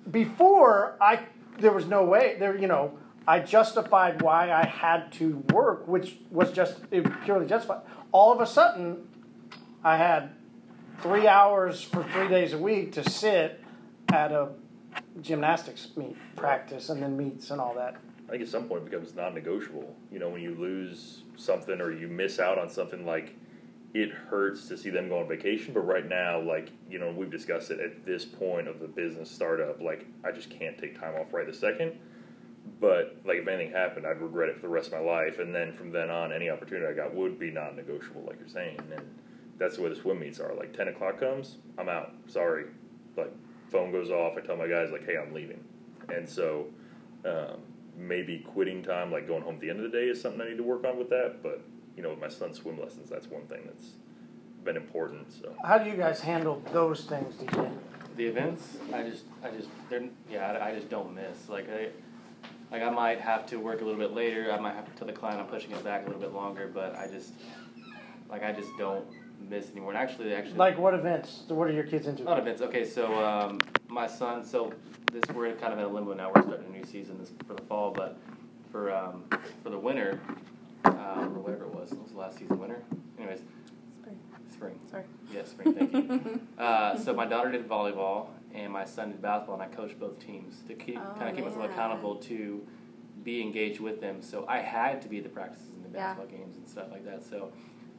Before 0.09 0.97
I, 0.99 1.25
there 1.59 1.71
was 1.71 1.85
no 1.85 2.03
way 2.03 2.37
there. 2.39 2.57
You 2.57 2.67
know, 2.67 2.97
I 3.27 3.39
justified 3.39 4.21
why 4.21 4.51
I 4.51 4.65
had 4.65 5.11
to 5.13 5.37
work, 5.51 5.87
which 5.87 6.17
was 6.29 6.51
just 6.51 6.89
purely 6.91 7.47
justified. 7.47 7.81
All 8.11 8.31
of 8.31 8.39
a 8.39 8.45
sudden, 8.45 9.07
I 9.83 9.97
had 9.97 10.31
three 11.01 11.27
hours 11.27 11.81
for 11.81 12.03
three 12.03 12.27
days 12.27 12.53
a 12.53 12.57
week 12.57 12.91
to 12.93 13.09
sit 13.09 13.63
at 14.11 14.31
a 14.31 14.49
gymnastics 15.21 15.89
meet 15.95 16.15
practice 16.35 16.89
and 16.89 17.01
then 17.01 17.17
meets 17.17 17.51
and 17.51 17.59
all 17.59 17.73
that. 17.75 17.95
I 18.27 18.31
think 18.31 18.43
at 18.43 18.49
some 18.49 18.65
point 18.65 18.83
it 18.83 18.91
becomes 18.91 19.13
non-negotiable. 19.15 19.95
You 20.11 20.19
know, 20.19 20.29
when 20.29 20.41
you 20.41 20.55
lose 20.55 21.23
something 21.35 21.79
or 21.81 21.91
you 21.91 22.07
miss 22.07 22.39
out 22.39 22.57
on 22.57 22.69
something, 22.69 23.05
like 23.05 23.35
it 23.93 24.11
hurts 24.11 24.67
to 24.67 24.77
see 24.77 24.89
them 24.89 25.09
go 25.09 25.19
on 25.19 25.27
vacation. 25.27 25.73
But 25.73 25.81
right 25.81 26.07
now, 26.07 26.39
like 26.39 26.71
you 26.89 26.99
know, 26.99 27.11
we've 27.11 27.31
discussed 27.31 27.71
it 27.71 27.79
at 27.79 28.05
this 28.05 28.25
point 28.25 28.67
of 28.67 28.79
the 28.79 28.87
business 28.87 29.29
startup. 29.29 29.81
Like 29.81 30.05
I 30.23 30.31
just 30.31 30.49
can't 30.49 30.77
take 30.77 30.99
time 30.99 31.15
off 31.15 31.33
right 31.33 31.45
this 31.45 31.59
second. 31.59 31.97
But 32.79 33.17
like 33.25 33.37
if 33.37 33.47
anything 33.47 33.71
happened, 33.71 34.05
I'd 34.05 34.21
regret 34.21 34.49
it 34.49 34.55
for 34.55 34.63
the 34.63 34.69
rest 34.69 34.87
of 34.87 34.93
my 34.93 34.99
life. 34.99 35.39
And 35.39 35.53
then 35.53 35.71
from 35.73 35.91
then 35.91 36.09
on, 36.09 36.31
any 36.31 36.49
opportunity 36.49 36.87
I 36.87 36.93
got 36.93 37.13
would 37.13 37.39
be 37.39 37.51
non-negotiable, 37.51 38.23
like 38.27 38.39
you're 38.39 38.49
saying. 38.49 38.77
And 38.91 39.01
that's 39.57 39.77
the 39.77 39.83
way 39.83 39.89
the 39.89 39.95
swim 39.95 40.19
meets 40.19 40.39
are. 40.39 40.53
Like 40.53 40.73
ten 40.73 40.87
o'clock 40.87 41.19
comes, 41.19 41.57
I'm 41.77 41.89
out. 41.89 42.13
Sorry. 42.27 42.65
Like 43.15 43.31
phone 43.71 43.91
goes 43.91 44.09
off. 44.09 44.37
I 44.37 44.41
tell 44.41 44.57
my 44.57 44.67
guys 44.67 44.91
like, 44.91 45.05
hey, 45.05 45.17
I'm 45.17 45.33
leaving. 45.33 45.63
And 46.13 46.27
so 46.27 46.67
um, 47.25 47.59
maybe 47.97 48.39
quitting 48.39 48.83
time, 48.83 49.11
like 49.11 49.27
going 49.27 49.43
home 49.43 49.55
at 49.55 49.61
the 49.61 49.69
end 49.69 49.83
of 49.83 49.91
the 49.91 49.97
day, 49.97 50.05
is 50.05 50.21
something 50.21 50.41
I 50.41 50.49
need 50.49 50.57
to 50.57 50.63
work 50.63 50.85
on 50.85 50.97
with 50.97 51.09
that. 51.09 51.41
But 51.41 51.61
you 51.95 52.03
know, 52.03 52.09
with 52.09 52.19
my 52.19 52.29
son's 52.29 52.57
swim 52.57 52.79
lessons, 52.79 53.09
that's 53.09 53.27
one 53.27 53.43
thing 53.47 53.61
that's 53.65 53.91
been 54.63 54.75
important. 54.75 55.31
So 55.31 55.53
How 55.63 55.77
do 55.77 55.89
you 55.89 55.95
guys 55.95 56.19
handle 56.19 56.61
those 56.73 57.05
things, 57.05 57.35
DJ? 57.35 57.71
The 58.17 58.25
events, 58.25 58.77
I 58.93 59.03
just, 59.03 59.25
I 59.43 59.49
just, 59.51 59.67
they're, 59.89 60.05
yeah, 60.29 60.53
I, 60.53 60.69
I 60.69 60.75
just 60.75 60.89
don't 60.89 61.13
miss. 61.13 61.49
Like 61.49 61.69
I, 61.69 61.89
like 62.75 62.83
I 62.83 62.89
might 62.93 63.21
have 63.21 63.45
to 63.47 63.57
work 63.57 63.79
a 63.81 63.85
little 63.85 63.99
bit 63.99 64.13
later. 64.13 64.51
I 64.51 64.59
might 64.59 64.75
have 64.75 64.85
to 64.85 64.91
tell 64.97 65.07
the 65.07 65.13
client 65.13 65.39
I'm 65.39 65.47
pushing 65.47 65.71
it 65.71 65.81
back 65.83 66.03
a 66.03 66.05
little 66.07 66.19
bit 66.21 66.33
longer, 66.33 66.69
but 66.73 66.93
I 66.97 67.07
just, 67.07 67.31
like 68.29 68.43
I 68.43 68.51
just 68.51 68.69
don't 68.77 69.05
miss 69.49 69.71
anymore. 69.71 69.91
And 69.91 69.97
actually, 69.97 70.33
actually, 70.33 70.55
Like 70.57 70.77
what 70.77 70.93
events? 70.93 71.43
What 71.47 71.69
are 71.69 71.71
your 71.71 71.85
kids 71.85 72.05
into? 72.07 72.23
not 72.23 72.37
events. 72.37 72.61
Okay, 72.61 72.85
so 72.85 73.23
um, 73.23 73.61
my 73.87 74.07
son. 74.07 74.43
So 74.43 74.73
this 75.13 75.23
we're 75.33 75.53
kind 75.53 75.71
of 75.71 75.79
in 75.79 75.85
a 75.85 75.87
limbo 75.87 76.13
now. 76.13 76.31
We're 76.35 76.41
starting 76.41 76.65
a 76.67 76.77
new 76.77 76.83
season 76.83 77.17
this 77.17 77.31
for 77.47 77.53
the 77.53 77.61
fall, 77.63 77.91
but 77.91 78.17
for 78.73 78.93
um, 78.93 79.23
for 79.63 79.69
the 79.69 79.79
winter, 79.79 80.19
um, 80.83 81.33
or 81.33 81.39
whatever 81.39 81.63
it 81.63 81.73
was, 81.73 81.93
it 81.93 82.01
was 82.01 82.11
the 82.11 82.17
last 82.17 82.37
season 82.37 82.59
winter. 82.59 82.83
Anyways, 83.17 83.39
Spring. 84.01 84.19
spring. 84.51 84.79
Sorry. 84.91 85.03
Yes, 85.33 85.49
spring. 85.49 85.73
Thank 85.75 85.93
you. 85.93 86.41
uh, 86.61 86.97
so 86.97 87.13
my 87.13 87.25
daughter 87.25 87.53
did 87.53 87.69
volleyball, 87.69 88.27
and 88.55 88.71
my 88.71 88.85
son 88.85 89.11
did 89.11 89.21
basketball, 89.21 89.55
and 89.61 89.63
I 89.63 89.75
coached 89.75 89.99
both 89.99 90.17
teams 90.19 90.61
to 90.67 90.73
keep 90.73 90.97
Oh, 90.97 91.13
kind 91.19 91.29
of 91.29 91.35
keep 91.35 91.45
myself 91.45 91.65
accountable 91.65 92.15
to 92.15 92.61
be 93.23 93.41
engaged 93.41 93.79
with 93.79 93.99
them. 94.01 94.21
So 94.21 94.45
I 94.47 94.59
had 94.59 95.01
to 95.03 95.09
be 95.09 95.17
at 95.17 95.23
the 95.23 95.29
practices 95.29 95.67
and 95.69 95.83
the 95.85 95.97
Yeah. 95.97 96.13
basketball 96.13 96.37
games 96.37 96.57
and 96.57 96.67
stuff 96.67 96.87
like 96.91 97.05
that. 97.05 97.23
So. 97.23 97.51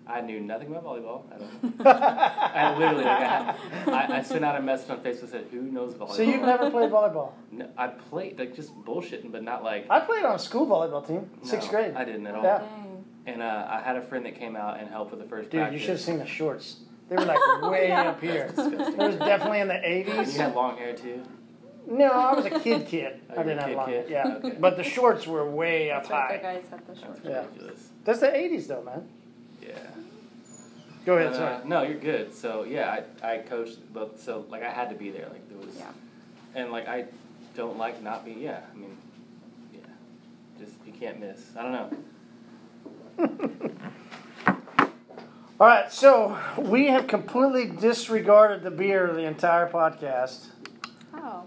I 0.09 0.20
knew 0.20 0.39
nothing 0.39 0.68
about 0.68 0.85
volleyball. 0.85 1.23
I 1.35 1.39
don't. 1.39 1.81
I 1.85 2.78
literally, 2.78 3.02
like, 3.02 3.23
I, 3.23 3.57
I, 3.89 4.18
I 4.18 4.23
sent 4.23 4.44
out 4.44 4.55
a 4.55 4.62
message 4.62 4.89
on 4.91 5.01
Facebook 5.01 5.20
that 5.23 5.31
said, 5.31 5.47
"Who 5.51 5.62
knows 5.62 5.94
volleyball?" 5.94 6.12
So 6.15 6.23
you've 6.23 6.43
never 6.43 6.70
played 6.70 6.93
volleyball? 6.93 7.33
No, 7.51 7.68
I 7.76 7.89
played 7.89 8.39
like 8.39 8.55
just 8.55 8.73
bullshitting, 8.85 9.33
but 9.33 9.43
not 9.43 9.65
like 9.65 9.86
I 9.91 9.99
played 9.99 10.25
on 10.25 10.36
a 10.36 10.39
school 10.39 10.65
volleyball 10.65 11.05
team, 11.05 11.28
sixth 11.43 11.70
grade. 11.70 11.94
I 11.97 12.05
didn't 12.05 12.25
at 12.28 12.36
all. 12.36 12.44
Yeah. 12.44 12.62
And 13.26 13.43
uh, 13.43 13.67
I 13.68 13.81
had 13.81 13.97
a 13.97 14.02
friend 14.02 14.25
that 14.26 14.36
came 14.39 14.55
out 14.55 14.78
and 14.78 14.89
helped 14.89 15.10
with 15.10 15.18
the 15.18 15.26
first 15.26 15.51
Dude, 15.51 15.73
you 15.73 15.78
should 15.81 15.89
have 15.91 16.01
seen 16.01 16.18
the 16.18 16.26
shorts. 16.26 16.83
They 17.09 17.17
were 17.17 17.25
like 17.25 17.62
way 17.70 17.89
Yeah. 17.89 18.02
up 18.10 18.20
here. 18.20 18.49
Disgusting. 18.49 18.81
It 18.81 18.97
was 18.99 19.17
definitely 19.17 19.60
in 19.60 19.68
the 19.68 19.75
80s. 19.75 20.33
you 20.33 20.39
had 20.41 20.55
long 20.55 20.76
hair 20.76 20.94
too. 20.94 21.23
No, 21.89 22.10
I 22.10 22.35
was 22.35 22.47
a 22.47 22.59
kid 22.60 22.86
kid. 22.89 23.20
Oh, 23.31 23.41
I 23.41 23.43
didn't 23.44 23.59
have 23.59 23.68
kid 23.68 23.76
long. 23.76 23.86
kid? 23.86 24.07
Yeah, 24.09 24.35
Okay. 24.44 24.57
but 24.59 24.76
the 24.76 24.83
shorts 24.83 25.26
were 25.26 25.49
way 25.49 25.91
up 25.93 26.02
That's 26.02 26.10
right. 26.10 26.43
The 26.43 26.49
high. 26.49 26.55
guys 26.55 26.65
had 26.70 26.86
the 26.86 26.94
short. 27.01 27.15
That's 27.23 27.28
Yeah. 27.28 27.41
ridiculous. 27.47 27.89
That's 28.05 28.20
the 28.20 28.35
eighties 28.36 28.67
though, 28.67 28.83
man. 28.83 29.09
Yeah. 29.62 29.68
Go 31.05 31.15
ahead, 31.17 31.31
But, 31.31 31.36
sorry. 31.36 31.55
uh, 31.55 31.60
no, 31.65 31.83
you're 31.83 31.99
good. 32.01 32.35
So 32.35 32.65
yeah, 32.65 33.02
I, 33.23 33.35
I 33.35 33.39
coached 33.39 33.78
both. 33.93 34.20
So 34.20 34.44
like 34.49 34.65
I 34.65 34.70
had 34.70 34.89
to 34.89 34.97
be 34.97 35.10
there. 35.10 35.28
Like 35.28 35.49
there 35.49 35.59
was. 35.59 35.76
Yeah. 35.78 35.91
And 36.57 36.73
like 36.73 36.89
I 36.89 37.05
don't 37.57 37.78
like 37.78 38.02
not 38.02 38.25
being. 38.25 38.41
Yeah. 38.41 38.60
I 38.73 38.76
mean, 38.76 38.97
yeah. 39.73 39.81
Just 40.59 40.73
you 40.85 40.93
can't 40.93 41.20
miss. 41.20 41.52
I 41.57 41.62
don't 41.62 41.73
know. 41.73 41.91
All 45.59 45.67
right, 45.67 45.91
so 45.91 46.39
we 46.59 46.89
have 46.89 47.07
completely 47.07 47.67
disregarded 47.67 48.62
the 48.62 48.70
beer 48.70 49.12
the 49.15 49.23
entire 49.25 49.70
podcast, 49.70 50.49
Oh. 51.15 51.44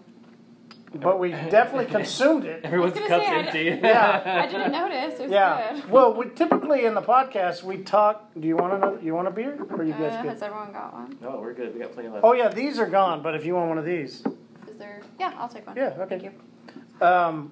but 0.95 1.19
we 1.19 1.29
definitely 1.29 1.85
consumed 1.85 2.43
it. 2.45 2.61
Everyone's 2.65 2.95
gonna 2.95 3.07
cup's 3.07 3.25
say, 3.25 3.31
I 3.31 3.39
empty. 3.75 3.87
Yeah. 3.87 4.41
I 4.43 4.51
didn't 4.51 4.71
notice. 4.71 5.19
It 5.19 5.23
was 5.23 5.31
Yeah. 5.31 5.73
good. 5.75 5.89
Well, 5.91 6.13
we 6.15 6.27
typically 6.29 6.85
in 6.85 6.95
the 6.95 7.03
podcast 7.03 7.61
we 7.61 7.77
talk. 7.83 8.31
Do 8.39 8.47
you 8.47 8.57
want 8.57 8.73
another? 8.73 8.99
You 8.99 9.13
want 9.13 9.27
a 9.27 9.31
beer? 9.31 9.59
Or 9.69 9.75
are 9.75 9.83
you 9.83 9.93
Uh, 9.93 9.97
guys 9.99 10.13
has 10.25 10.39
good? 10.39 10.43
everyone 10.43 10.71
got 10.73 10.91
one? 10.93 11.15
No, 11.21 11.39
we're 11.39 11.53
good. 11.53 11.75
We 11.75 11.79
got 11.81 11.91
plenty 11.93 12.07
of 12.07 12.13
left. 12.15 12.25
Oh 12.25 12.33
yeah, 12.33 12.47
these 12.49 12.79
are 12.79 12.87
gone. 12.87 13.21
But 13.21 13.35
if 13.35 13.45
you 13.45 13.53
want 13.53 13.69
one 13.69 13.77
of 13.77 13.85
these, 13.85 14.23
Is 14.67 14.77
there? 14.79 15.01
Yeah, 15.19 15.33
I'll 15.37 15.49
take 15.49 15.67
one. 15.67 15.75
Yeah, 15.75 15.93
okay. 15.99 16.17
Thank 16.17 16.23
you. 16.23 17.05
um, 17.07 17.51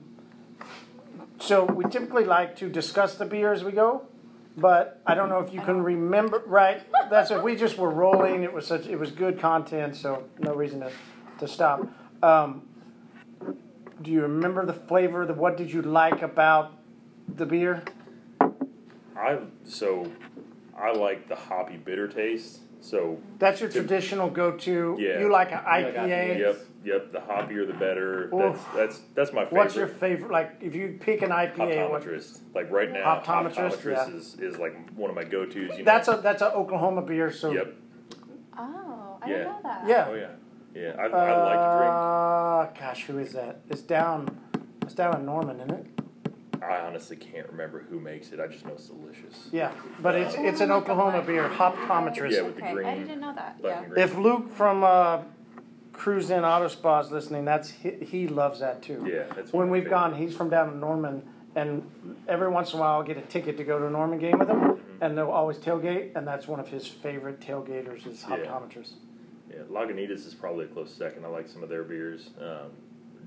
so 1.39 1.65
we 1.65 1.85
typically 1.85 2.23
like 2.25 2.55
to 2.55 2.67
discuss 2.67 3.13
the 3.15 3.25
beer 3.25 3.53
as 3.53 3.63
we 3.63 3.71
go. 3.73 4.07
But 4.57 5.01
I 5.05 5.13
don't 5.13 5.29
know 5.29 5.39
if 5.39 5.53
you 5.53 5.61
can 5.61 5.83
remember. 5.83 6.41
Right. 6.47 6.81
That's 7.11 7.29
it. 7.29 7.43
We 7.43 7.55
just 7.55 7.77
were 7.77 7.91
rolling. 7.91 8.43
It 8.43 8.51
was 8.51 8.65
such. 8.65 8.87
It 8.87 8.97
was 8.97 9.11
good 9.11 9.39
content. 9.39 9.95
So 9.95 10.23
no 10.39 10.53
reason 10.55 10.79
to 10.81 10.91
to 11.39 11.47
stop. 11.47 11.87
Um, 12.23 12.67
do 14.01 14.11
you 14.11 14.21
remember 14.23 14.65
the 14.65 14.73
flavor? 14.73 15.25
The 15.27 15.33
what 15.33 15.57
did 15.57 15.71
you 15.71 15.83
like 15.83 16.23
about 16.23 16.73
the 17.27 17.45
beer? 17.45 17.83
I 19.15 19.39
so 19.63 20.11
I 20.75 20.91
like 20.91 21.27
the 21.27 21.35
hoppy 21.35 21.77
bitter 21.77 22.07
taste. 22.07 22.61
So 22.81 23.19
That's 23.39 23.59
your 23.59 23.69
Good. 23.69 23.87
traditional 23.87 24.29
go-to. 24.29 24.97
Yeah. 24.99 25.19
You 25.19 25.31
like 25.31 25.51
an 25.51 25.63
like 25.65 25.95
IPA. 25.95 25.95
IPA. 25.95 26.39
yep, 26.39 26.57
yep. 26.87 27.11
The 27.11 27.19
hoppier 27.19 27.67
the 27.67 27.73
better. 27.73 28.33
Oof. 28.33 28.55
That's 28.75 28.75
that's 28.75 28.99
that's 29.13 29.33
my 29.33 29.43
favorite. 29.45 29.59
What's 29.59 29.75
your 29.75 29.87
favorite? 29.87 30.31
Like, 30.31 30.57
if 30.61 30.73
you 30.75 30.97
pick 30.99 31.21
an 31.21 31.29
IPA, 31.29 31.89
what, 31.89 32.03
Hoptometrist. 32.03 32.39
Like 32.55 32.71
right 32.71 32.91
now, 32.91 33.21
Hoptometrist, 33.21 33.55
Hoptometrist, 33.55 34.09
yeah. 34.09 34.15
is, 34.15 34.35
is 34.39 34.57
like 34.57 34.89
one 34.95 35.09
of 35.09 35.15
my 35.15 35.23
go 35.23 35.45
tos. 35.45 35.55
You 35.55 35.67
know? 35.69 35.83
that's 35.83 36.07
a 36.07 36.19
that's 36.23 36.41
an 36.41 36.51
Oklahoma 36.53 37.01
beer. 37.01 37.31
So 37.31 37.51
Yep. 37.51 37.75
Oh, 38.57 39.17
I 39.21 39.29
Yeah. 39.29 39.37
didn't 39.37 39.47
know 39.47 39.59
that. 39.63 39.87
yeah. 39.87 40.07
Oh 40.09 40.13
yeah. 40.15 40.27
Yeah. 40.73 40.95
I, 40.97 41.05
I 41.05 41.43
like 41.43 41.59
to 41.59 41.77
drink. 41.77 41.93
Uh, 41.93 42.87
gosh, 42.87 43.05
who 43.05 43.19
is 43.19 43.33
that? 43.33 43.61
It's 43.69 43.81
down. 43.81 44.39
It's 44.83 44.93
down 44.93 45.15
in 45.17 45.25
Norman, 45.25 45.59
isn't 45.59 45.71
it? 45.71 45.85
I 46.63 46.79
honestly 46.79 47.15
can't 47.15 47.47
remember 47.49 47.85
who 47.89 47.99
makes 47.99 48.31
it. 48.31 48.39
I 48.39 48.47
just 48.47 48.65
know 48.65 48.73
it's 48.73 48.87
delicious. 48.87 49.47
Yeah, 49.51 49.71
but 50.01 50.15
it's 50.15 50.35
it's 50.37 50.61
an 50.61 50.71
Oklahoma 50.71 51.21
beer. 51.21 51.47
Hoptometrist. 51.49 52.31
Yeah, 52.31 52.41
with 52.41 52.55
the 52.55 52.67
Okay, 52.67 52.83
I 52.83 52.97
didn't 52.97 53.21
know 53.21 53.33
that. 53.35 53.57
Yeah. 53.63 53.83
If 53.95 54.17
Luke 54.17 54.51
from 54.53 54.83
uh, 54.83 55.19
Cruise 55.97 56.29
In 56.29 56.45
Auto 56.45 56.67
spas 56.67 57.11
listening, 57.11 57.43
that's 57.45 57.69
he, 57.69 57.91
he 57.91 58.27
loves 58.27 58.59
that 58.59 58.81
too. 58.81 59.05
Yeah, 59.09 59.23
that's 59.35 59.51
When 59.51 59.53
one 59.53 59.63
of 59.63 59.69
my 59.69 59.73
we've 59.73 59.89
gone, 59.89 60.13
he's 60.15 60.35
from 60.35 60.49
down 60.49 60.69
in 60.73 60.79
Norman, 60.79 61.23
and 61.55 61.89
every 62.27 62.49
once 62.49 62.71
in 62.71 62.79
a 62.79 62.81
while 62.81 62.93
I'll 62.93 63.03
get 63.03 63.17
a 63.17 63.21
ticket 63.21 63.57
to 63.57 63.63
go 63.63 63.79
to 63.79 63.87
a 63.87 63.89
Norman 63.89 64.19
game 64.19 64.37
with 64.37 64.47
him, 64.47 64.79
and 65.01 65.17
they'll 65.17 65.31
always 65.31 65.57
tailgate, 65.57 66.15
and 66.15 66.25
that's 66.27 66.47
one 66.47 66.59
of 66.59 66.67
his 66.69 66.87
favorite 66.87 67.39
tailgaters 67.39 68.05
is 68.07 68.23
Yeah. 68.29 68.37
Hoptometrist. 68.37 68.93
Yeah, 69.49 69.63
Lagunitas 69.71 70.27
is 70.27 70.35
probably 70.35 70.65
a 70.65 70.67
close 70.67 70.93
second. 70.93 71.25
I 71.25 71.29
like 71.29 71.47
some 71.47 71.63
of 71.63 71.69
their 71.69 71.83
beers. 71.83 72.29
Um, 72.39 72.69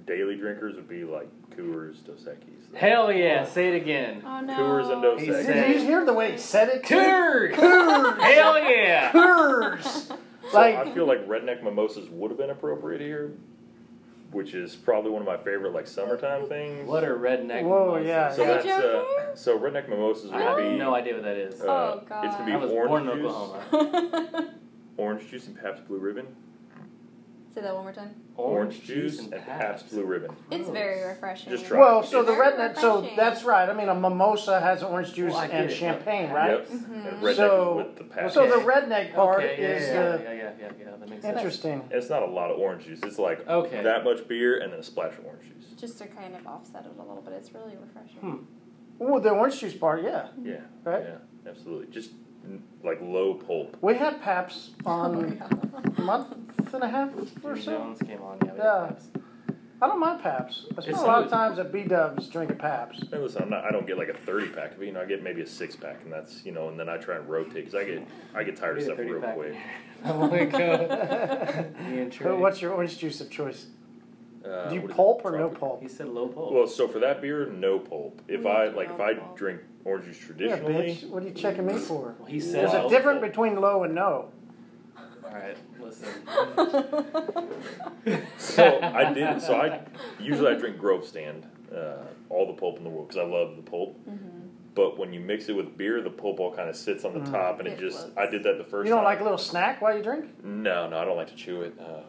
daily 0.07 0.37
drinkers 0.37 0.77
would 0.77 0.89
be 0.89 1.05
like 1.05 1.29
Coors, 1.57 2.05
Dos 2.05 2.21
Equis. 2.25 2.77
Hell 2.77 3.11
yeah! 3.11 3.45
Say 3.45 3.69
it 3.69 3.77
again. 3.83 4.23
Oh 4.25 4.41
no. 4.41 4.55
Coors 4.55 4.93
and 4.93 5.03
Dos 5.03 5.21
He 5.21 5.27
Equis. 5.29 5.47
Did 5.47 5.81
you 5.81 5.87
hear 5.87 6.05
the 6.05 6.13
way 6.13 6.33
he 6.33 6.39
said 6.39 6.69
it? 6.69 6.83
Coors. 6.85 7.53
Coors. 7.55 8.21
Hell 8.21 8.59
yeah! 8.63 9.11
Coors. 9.13 10.17
So 10.53 10.59
I 10.61 10.91
feel 10.93 11.07
like 11.07 11.27
redneck 11.29 11.63
mimosas 11.63 12.09
would 12.11 12.31
have 12.31 12.39
been 12.39 12.51
appropriate 12.51 13.01
here, 13.01 13.33
which 14.33 14.55
is 14.55 14.75
probably 14.77 15.11
one 15.11 15.23
of 15.23 15.27
my 15.27 15.37
favorite 15.37 15.73
like 15.73 15.87
summertime 15.87 16.49
things. 16.49 16.89
What 16.89 17.05
are 17.05 17.17
redneck. 17.17 17.63
Whoa, 17.65 17.95
mimosa. 17.95 18.07
yeah. 18.09 18.33
So 18.33 18.43
Are 18.43 18.47
you 18.47 18.53
that's 18.55 18.67
uh, 18.67 18.81
joking? 18.81 19.37
so 19.37 19.59
redneck 19.59 19.89
mimosas 19.89 20.31
I 20.33 20.37
would 20.37 20.45
have 20.45 20.57
be 20.73 20.79
no 20.79 20.95
idea 20.95 21.15
what 21.15 21.23
that 21.25 21.37
is. 21.37 21.61
uh, 21.61 21.65
Oh, 21.67 22.03
God. 22.09 22.25
It's 22.25 22.35
gonna 22.37 22.53
I 22.53 22.57
be 22.57 22.63
was 22.63 22.71
orange 22.73 22.89
born 22.89 23.09
in 23.09 23.23
juice, 23.25 23.33
Oklahoma. 23.33 24.49
orange 24.97 25.29
juice 25.31 25.47
and 25.47 25.61
Pabst 25.61 25.87
Blue 25.89 25.99
Ribbon. 25.99 26.27
Say 27.53 27.63
that 27.63 27.75
one 27.75 27.83
more 27.83 27.93
time. 27.93 28.15
Orange, 28.37 28.85
juice 28.85 29.19
and 29.19 29.33
Pabst 29.33 29.91
Blue 29.91 30.05
Ribbon. 30.05 30.31
It's 30.53 30.69
very 30.69 31.03
refreshing. 31.05 31.51
Just 31.51 31.67
try 31.67 31.81
well, 31.81 32.03
so 32.05 32.23
the 32.23 32.33
Very 32.33 32.53
redneck. 32.53 32.79
So 32.79 32.97
refreshing. 32.97 33.17
that's 33.17 33.43
right. 33.43 33.69
I 33.69 33.73
mean, 33.75 33.89
a 33.89 33.95
mimosa 33.95 34.61
has 34.61 34.85
orange 34.85 35.13
juice 35.15 35.33
Well, 35.33 35.41
I 35.41 35.47
get 35.49 35.61
and 35.63 35.71
it, 35.71 35.75
champagne, 35.75 36.31
right? 36.31 36.51
Yep. 36.61 36.69
Mm-hmm. 36.69 36.95
And 36.95 37.23
redneck 37.23 37.35
So, 37.37 37.77
with 37.79 37.97
the 37.97 38.05
Pabst. 38.05 38.35
so 38.35 38.47
the 38.49 38.65
redneck 38.65 39.15
part 39.15 39.43
okay, 39.43 39.57
yeah, 39.61 39.69
is 39.69 39.83
yeah, 39.89 39.95
the 40.17 40.23
yeah, 40.23 40.33
yeah, 40.33 40.51
yeah, 40.61 40.69
yeah, 40.79 40.97
that 40.97 41.09
makes 41.11 41.23
sense. 41.23 41.37
interesting. 41.39 41.73
And 41.81 41.93
it's 41.93 42.09
not 42.09 42.23
a 42.23 42.27
lot 42.31 42.53
of 42.53 42.59
orange 42.61 42.85
juice. 42.85 43.01
It's 43.03 43.19
like 43.19 43.47
Okay. 43.49 43.83
that 43.83 44.05
much 44.05 44.29
beer 44.29 44.59
and 44.61 44.73
then 44.73 44.79
a 44.79 44.85
splash 44.85 45.19
of 45.19 45.25
orange 45.25 45.43
juice. 45.49 45.65
Just 45.77 45.99
to 45.99 46.07
kind 46.07 46.37
of 46.37 46.47
offset 46.47 46.85
it 46.87 46.93
a 46.97 47.03
little 47.03 47.21
bit. 47.23 47.33
It's 47.35 47.53
really 47.53 47.77
refreshing. 47.77 48.21
Hmm. 48.21 48.37
Oh, 49.01 49.19
the 49.19 49.31
orange 49.31 49.59
juice 49.59 49.75
part, 49.75 50.05
yeah. 50.05 50.29
Yeah. 50.41 50.61
Right. 50.85 51.03
Yeah. 51.03 51.51
Absolutely. 51.51 51.93
Just 51.93 52.11
like 52.83 52.99
low 53.03 53.35
pulp. 53.35 53.77
We 53.81 53.95
had 53.95 54.21
Pabst 54.23 54.71
Oh 54.87 54.91
on 54.91 55.41
a 55.97 56.01
month 56.01 56.75
and 56.75 56.83
a 56.83 56.89
half 56.89 57.11
or 57.45 57.55
Jim 57.55 57.63
so. 57.65 57.71
Jones 57.79 57.99
came 58.03 58.23
on. 58.23 58.39
Yeah. 58.45 58.53
we 58.53 58.59
Yeah. 58.59 58.81
had 58.81 58.89
Pabst. 58.89 59.09
I 59.83 59.87
don't 59.89 59.99
mind 60.01 60.23
Pabst. 60.23 60.67
I 60.77 60.83
spend 60.83 60.89
It's 60.89 60.99
a 61.03 61.07
lot 61.07 61.25
of 61.25 61.31
times 61.31 61.59
at 61.59 61.73
B 61.73 61.85
Dubs 61.85 62.29
drinking 62.29 62.59
Pabst. 62.59 63.05
Hey, 63.11 63.17
listen, 63.19 63.43
I'm 63.43 63.49
not. 63.51 63.65
I 63.65 63.71
don't 63.71 63.87
get 63.87 63.97
like 63.97 64.09
a 64.11 64.15
30 64.15 64.49
pack 64.51 64.75
of 64.75 64.83
it. 64.83 64.87
You 64.87 64.93
know, 64.93 65.01
I 65.01 65.07
get 65.07 65.23
maybe 65.23 65.41
a 65.41 65.47
six 65.47 65.75
pack, 65.75 66.03
and 66.05 66.13
that's 66.13 66.45
you 66.45 66.53
know, 66.53 66.69
and 66.69 66.79
then 66.79 66.89
I 66.91 66.99
try 66.99 67.17
and 67.17 67.27
rotate 67.29 67.55
because 67.55 67.75
I 67.75 67.85
get 67.85 68.07
I 68.35 68.43
get 68.45 68.57
tired 68.57 68.77
of 68.79 68.85
Maybe 68.85 68.85
a 68.85 68.87
stuff 68.87 68.97
30 68.99 69.11
real 69.11 69.21
pack. 69.23 69.35
quick. 69.37 69.55
Oh 70.03 70.29
my 70.29 70.45
god. 70.47 71.75
Me 71.91 72.01
and 72.01 72.11
Trey. 72.13 72.33
What's 72.33 72.63
your 72.63 72.73
orange 72.73 72.97
juice 72.99 73.21
of 73.21 73.29
choice? 73.31 73.67
Uh, 74.45 74.69
Do 74.69 74.75
you 74.75 74.81
what 74.83 74.91
is 74.91 74.95
it? 74.95 74.97
pulp 74.97 75.21
or 75.25 75.33
no 75.33 75.39
Tropic. 75.39 75.61
pulp? 75.61 75.83
He 75.83 75.89
said 75.89 76.09
low 76.09 76.27
pulp. 76.29 76.53
Well, 76.53 76.67
so 76.67 76.89
for 76.89 76.99
that 77.01 77.21
beer, 77.21 77.47
no 77.47 77.79
pulp. 77.79 78.23
If 78.29 78.47
I 78.47 78.69
like, 78.69 78.89
if 78.91 78.99
I 79.01 79.15
pulp. 79.15 79.37
drink 79.37 79.61
orange 79.85 80.07
juice 80.07 80.19
Yeah, 80.21 80.57
traditionally, 80.57 80.75
bitch. 80.75 81.09
What 81.11 81.23
are 81.23 81.27
you 81.29 81.35
checking 81.35 81.67
me 81.67 81.75
for? 81.75 82.15
Well, 82.19 82.27
he 82.29 82.41
said 82.41 82.63
There's 82.63 82.73
a 82.75 82.83
low 82.85 82.89
difference 82.89 83.21
pulp. 83.21 83.33
between 83.33 83.61
low 83.61 83.83
and 83.85 83.95
no. 83.95 84.31
All 85.25 85.37
right, 85.37 85.57
listen. 85.81 86.09
so 88.39 88.81
I 88.83 89.13
did. 89.13 89.41
So 89.43 89.55
I 89.61 89.81
usually 90.19 90.53
I 90.53 90.55
drink 90.59 90.79
Grove 90.79 91.07
Stand, 91.07 91.47
uh, 91.75 91.97
all 92.29 92.47
the 92.47 92.53
pulp 92.55 92.79
in 92.79 92.85
the 92.85 92.91
world 92.91 93.09
because 93.09 93.21
I 93.23 93.27
love 93.27 93.57
the 93.57 93.63
pulp. 93.63 93.99
But 94.75 94.97
when 94.99 95.13
you 95.13 95.21
mix 95.21 95.49
it 95.49 95.57
with 95.57 95.77
beer, 95.77 96.01
the 96.01 96.11
pulp 96.11 96.39
all 96.41 96.55
kind 96.55 96.69
of 96.71 96.77
sits 96.77 97.05
on 97.05 97.13
the 97.13 97.21
Mm. 97.21 97.31
top, 97.33 97.59
and 97.59 97.67
it, 97.69 97.73
It 97.73 97.81
just. 97.81 97.99
floats. 97.99 98.17
I 98.17 98.27
did 98.27 98.43
that 98.45 98.57
the 98.57 98.65
first. 98.65 98.87
You 98.87 98.91
don't 98.95 98.99
time. 99.05 99.13
like 99.13 99.21
a 99.21 99.25
little 99.25 99.37
snack 99.39 99.83
while 99.83 99.97
you 99.97 100.03
drink? 100.03 100.27
No, 100.45 100.89
no, 100.89 100.97
I 100.99 101.05
don't 101.05 101.17
like 101.17 101.27
to 101.29 101.35
chew 101.35 101.63
it. 101.63 101.75
Uh, 101.79 102.01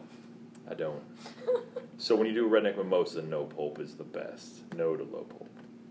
I 0.70 0.74
don't. 0.74 1.02
so 1.98 2.14
when 2.16 2.26
you 2.26 2.34
do 2.34 2.46
a 2.46 2.50
redneck 2.50 2.76
mimosa, 2.76 3.22
no 3.22 3.44
pulp 3.44 3.78
is 3.80 3.94
the 3.94 4.04
best. 4.04 4.72
No 4.76 4.96
to 4.96 5.02
low 5.04 5.24
pulp. 5.24 5.48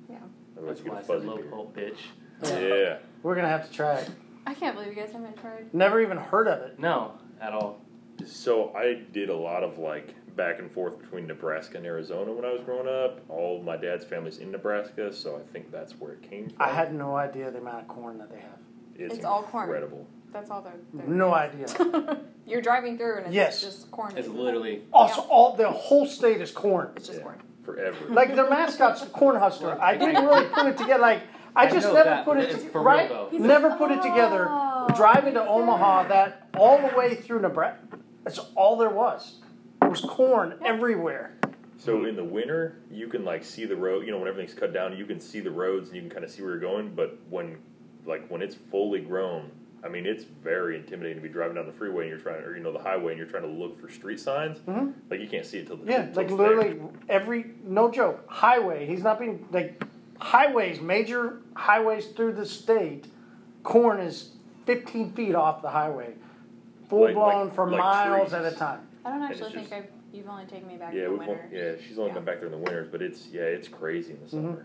Yeah. 0.10 0.18
Otherwise, 0.58 0.78
That's 0.78 0.80
you 0.80 0.86
get 0.86 0.94
why 0.94 0.98
a 1.00 1.00
I 1.00 1.02
said 1.02 1.08
fuzzy 1.16 1.28
low 1.28 1.36
beer. 1.38 1.46
pulp, 1.46 1.76
bitch. 1.78 1.98
Yeah. 2.44 2.98
We're 3.24 3.36
gonna 3.36 3.48
have 3.50 3.68
to 3.70 3.74
try 3.74 3.96
it. 3.98 4.10
I 4.48 4.54
can't 4.54 4.76
believe 4.76 4.90
you 4.96 5.02
guys 5.02 5.12
haven't 5.12 5.38
tried. 5.38 5.74
Never 5.74 6.02
even 6.02 6.18
heard 6.18 6.48
of 6.48 6.62
it. 6.62 6.80
No, 6.80 7.14
at 7.40 7.54
all. 7.54 7.80
So 8.26 8.74
I 8.76 9.02
did 9.14 9.30
a 9.30 9.36
lot 9.36 9.64
of 9.64 9.78
like 9.78 10.16
back 10.36 10.60
and 10.60 10.72
forth 10.72 10.98
between 11.00 11.28
Nebraska 11.28 11.78
and 11.78 11.86
Arizona 11.86 12.32
when 12.32 12.46
I 12.46 12.52
was 12.52 12.62
growing 12.62 12.88
up. 12.88 13.20
All 13.30 13.60
of 13.60 13.64
my 13.66 13.78
dad's 13.78 14.06
family's 14.06 14.38
in 14.40 14.52
Nebraska, 14.52 15.14
so 15.14 15.36
I 15.38 15.52
think 15.54 15.72
that's 15.72 15.94
where 16.00 16.14
it 16.14 16.22
came 16.28 16.50
from. 16.50 16.58
I 16.62 16.70
had 16.74 16.94
no 16.96 17.16
idea 17.16 17.52
the 17.52 17.60
amount 17.60 17.82
of 17.82 17.88
corn 17.88 18.18
that 18.18 18.30
they 18.32 18.40
have. 18.40 18.58
It's, 18.96 19.16
It's 19.16 19.26
all 19.26 19.44
corn. 19.44 19.66
incredible. 19.66 20.08
That's 20.34 20.50
all 20.50 20.62
they're. 20.62 20.74
they're 20.94 21.08
No 21.08 21.34
idea. 21.34 21.66
You're 22.52 22.62
driving 22.62 22.98
through 22.98 23.18
and 23.18 23.26
it's 23.28 23.36
Yes. 23.36 23.62
just 23.62 23.90
corn. 23.92 24.14
It's 24.18 24.28
literally 24.28 24.84
Also, 24.92 25.22
all 25.22 25.56
the 25.56 25.70
whole 25.72 26.06
state 26.06 26.42
is 26.42 26.52
corn. 26.52 26.90
It's 26.98 27.08
just 27.08 27.20
Yeah. 27.20 27.24
corn. 27.26 27.38
Forever. 27.64 27.98
Like 28.10 28.36
their 28.36 28.50
mascot's 28.50 29.02
a 29.04 29.06
corn 29.08 29.38
husker. 29.38 29.78
I 29.80 29.96
didn't 29.96 30.26
really 30.26 30.48
put 30.48 30.66
it 30.68 30.78
together. 30.78 31.02
Like 31.02 31.22
I 31.56 31.66
I 31.66 31.70
just 31.70 31.88
know 31.88 31.94
never 31.94 32.10
that, 32.10 32.26
put 32.26 32.36
but 32.36 32.44
it 32.44 32.50
it's 32.50 32.60
together. 32.64 32.80
real, 32.80 32.84
Right? 32.86 33.10
though. 33.10 33.28
He's 33.32 33.42
Never 33.42 33.70
like, 33.70 33.78
put 33.78 33.92
it 33.92 34.02
together. 34.02 34.48
"Oh, 34.50 34.88
Driving 34.96 35.34
to 35.36 35.40
makes 35.42 35.52
Omaha, 35.52 36.02
sense." 36.02 36.10
that 36.10 36.48
all 36.58 36.78
the 36.78 36.96
way 36.98 37.16
through 37.16 37.42
Nebraska. 37.42 37.86
That's 38.24 38.40
all 38.56 38.78
there 38.78 38.90
was. 38.90 39.40
There 39.80 39.90
was 39.90 40.02
corn 40.02 40.56
everywhere. 40.66 41.34
So 41.78 42.06
in 42.06 42.16
the 42.16 42.24
winter, 42.24 42.78
you 42.90 43.08
can 43.08 43.24
like 43.26 43.44
see 43.44 43.66
the 43.66 43.76
road. 43.76 44.06
You 44.06 44.12
know, 44.12 44.18
when 44.20 44.28
everything's 44.28 44.54
cut 44.58 44.74
down, 44.74 44.96
you 44.98 45.06
can 45.06 45.20
see 45.20 45.40
the 45.40 45.52
roads 45.52 45.88
and 45.90 45.96
you 45.96 46.02
can 46.04 46.10
kind 46.12 46.24
of 46.26 46.32
see 46.32 46.42
where 46.42 46.52
you're 46.52 46.60
going. 46.60 46.94
But 46.96 47.18
when, 47.30 47.58
like, 48.06 48.28
when 48.30 48.42
it's 48.42 48.56
fully 48.56 49.00
grown, 49.02 49.52
I 49.84 49.90
mean, 49.90 50.06
it's 50.06 50.24
very 50.24 50.76
intimidating 50.78 51.18
to 51.18 51.24
be 51.28 51.30
driving 51.34 51.56
down 51.56 51.66
the 51.66 51.72
freeway 51.72 52.04
and 52.04 52.10
you're 52.12 52.20
trying, 52.20 52.44
or 52.44 52.56
you 52.56 52.62
know, 52.64 52.72
the 52.72 52.80
highway 52.80 53.14
and 53.14 53.18
you're 53.18 53.28
trying 53.28 53.44
to 53.44 53.50
look 53.50 53.80
for 53.80 53.90
street 53.90 54.20
signs. 54.20 54.60
Mhm. 54.60 54.94
Like 55.10 55.20
you 55.20 55.28
can't 55.28 55.46
see 55.46 55.60
it 55.60 55.68
till 55.68 55.78
the 55.78 55.90
Yeah, 55.92 56.06
till 56.08 56.16
like 56.24 56.32
literally 56.32 56.74
there. 56.74 56.90
every 57.10 57.52
no 57.64 57.90
joke 57.90 58.24
highway. 58.28 58.86
He's 58.86 59.04
not 59.04 59.20
being 59.20 59.48
like 59.52 59.84
highways, 60.20 60.80
major 60.82 61.42
highways 61.56 62.08
through 62.10 62.34
the 62.34 62.46
state. 62.46 63.08
Corn 63.64 64.00
is 64.00 64.36
15 64.66 65.12
feet 65.14 65.34
off 65.36 65.62
the 65.64 65.70
highway, 65.70 66.14
full 66.88 67.02
Like- 67.06 67.16
blown 67.16 67.46
like- 67.46 67.54
for 67.56 67.70
like 67.70 67.80
miles 67.80 68.30
trees. 68.30 68.34
at 68.34 68.54
a 68.54 68.56
time. 68.56 68.82
I 69.04 69.10
don't 69.12 69.24
actually 69.24 69.52
think 69.52 69.70
just- 69.70 69.74
I've. 69.74 69.86
You've 70.14 70.28
only 70.28 70.44
taken 70.46 70.68
me 70.68 70.76
back 70.76 70.94
Yeah, 70.94 71.04
in 71.06 71.14
the 71.14 71.18
we've 71.20 71.28
winter. 71.30 71.48
yeah, 71.54 71.72
she's 71.88 71.98
only 71.98 72.10
Yeah. 72.10 72.16
been 72.16 72.26
back 72.26 72.40
there 72.40 72.48
in 72.48 72.52
the 72.52 72.58
winters, 72.58 72.90
but 72.92 73.02
it's 73.02 73.30
yeah, 73.30 73.44
it's 73.44 73.70
crazy 73.70 74.12
in 74.14 74.20
the 74.20 74.26
Mm-hmm. 74.50 74.62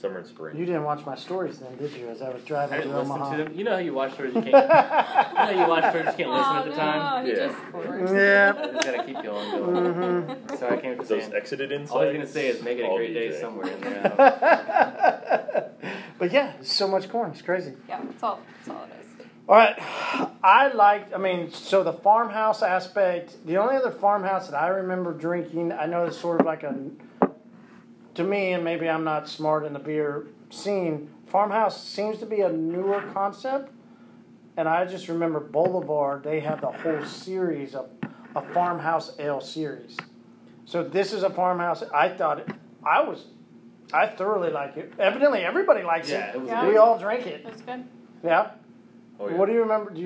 Summer. 0.00 0.14
Summer 0.14 0.18
and 0.20 0.26
spring. 0.28 0.56
You 0.56 0.64
didn't 0.66 0.84
watch 0.84 1.04
my 1.06 1.14
stories 1.16 1.58
then, 1.58 1.76
did 1.76 1.92
you? 1.92 2.08
As 2.08 2.22
I 2.22 2.30
was 2.30 2.42
I 2.42 2.46
driving 2.46 2.78
didn't 2.78 2.92
to 2.94 2.98
Omaha. 3.00 3.36
to 3.36 3.44
them. 3.44 3.54
You 3.54 3.64
know 3.64 3.72
how 3.72 3.76
you 3.78 3.92
watch 3.94 4.14
stories 4.14 4.34
you 4.34 4.42
can't. 4.42 4.54
you 4.54 4.58
know 4.58 4.66
how 4.68 5.50
you 5.50 5.66
watch 5.68 5.84
stories 5.90 6.06
you 6.06 6.24
can't 6.24 6.30
listen 6.30 6.56
at 6.56 6.64
the 6.64 6.72
Oh, 6.72 6.76
time. 6.76 7.24
no, 7.26 7.30
he 7.30 7.38
Yeah. 7.38 7.46
just 7.46 7.58
forwards. 7.70 8.12
Yeah. 8.12 8.52
I 8.56 8.66
just 8.72 8.84
gotta 8.86 9.04
keep 9.04 9.14
going. 9.22 9.24
going. 9.24 9.94
Mm-hmm. 9.94 10.56
So 10.56 10.68
I 10.68 10.76
came 10.78 10.92
to 10.92 10.96
Those 11.04 11.08
saying. 11.08 11.34
exited 11.34 11.72
insights. 11.72 11.92
All 11.92 12.02
he's 12.02 12.12
gonna 12.14 12.26
say 12.26 12.48
is 12.48 12.62
make 12.62 12.78
it 12.78 12.82
a 12.84 12.96
great 12.96 13.14
day 13.14 13.28
DJ. 13.28 13.40
somewhere 13.40 13.68
in 13.68 13.80
there. 13.80 15.70
But 16.18 16.32
yeah, 16.32 16.52
so 16.60 16.86
much 16.86 17.08
corn. 17.08 17.30
It's 17.30 17.40
crazy. 17.40 17.72
Yeah, 17.88 18.00
that's 18.04 18.22
all. 18.22 18.40
That's 18.58 18.68
all 18.68 18.84
it 18.84 18.90
is. 19.00 19.26
All 19.48 19.54
right. 19.56 19.74
I 20.44 20.68
liked, 20.74 21.14
I 21.14 21.18
mean, 21.18 21.50
so 21.50 21.82
the 21.82 21.94
farmhouse 21.94 22.62
aspect, 22.62 23.36
the 23.46 23.56
only 23.56 23.76
other 23.76 23.90
farmhouse 23.90 24.48
that 24.48 24.56
I 24.60 24.68
remember 24.68 25.14
drinking, 25.14 25.72
I 25.72 25.86
know 25.86 26.04
it's 26.04 26.18
sort 26.18 26.40
of 26.40 26.46
like 26.46 26.62
a, 26.62 26.74
to 28.20 28.28
me, 28.28 28.52
and 28.52 28.62
maybe 28.62 28.88
I'm 28.88 29.04
not 29.04 29.28
smart 29.28 29.64
in 29.64 29.72
the 29.72 29.78
beer 29.78 30.26
scene, 30.50 31.10
farmhouse 31.26 31.82
seems 31.82 32.18
to 32.18 32.26
be 32.26 32.42
a 32.42 32.52
newer 32.52 33.02
concept. 33.12 33.72
And 34.56 34.68
I 34.68 34.84
just 34.84 35.08
remember 35.08 35.40
Boulevard, 35.40 36.22
they 36.22 36.40
have 36.40 36.60
the 36.60 36.70
whole 36.70 37.04
series 37.04 37.74
of 37.74 37.88
a 38.36 38.42
farmhouse 38.52 39.18
ale 39.18 39.40
series. 39.40 39.96
So 40.66 40.84
this 40.84 41.12
is 41.12 41.22
a 41.22 41.30
farmhouse. 41.30 41.82
I 41.94 42.10
thought 42.10 42.40
it, 42.40 42.48
I 42.84 43.00
was, 43.02 43.24
I 43.92 44.06
thoroughly 44.06 44.50
like 44.50 44.76
it. 44.76 44.92
Evidently, 44.98 45.40
everybody 45.40 45.82
likes 45.82 46.10
Yeah, 46.10 46.30
it. 46.30 46.34
it 46.34 46.40
was 46.42 46.48
Yeah. 46.48 46.68
We 46.68 46.76
all 46.76 46.98
drink 46.98 47.26
it. 47.26 47.44
That's 47.44 47.62
good. 47.62 47.84
Yeah. 48.22 48.50
Oh, 49.18 49.28
yeah. 49.28 49.36
What 49.36 49.46
do 49.46 49.52
you 49.52 49.60
remember? 49.60 49.90
Do 49.90 49.96
you 49.96 49.98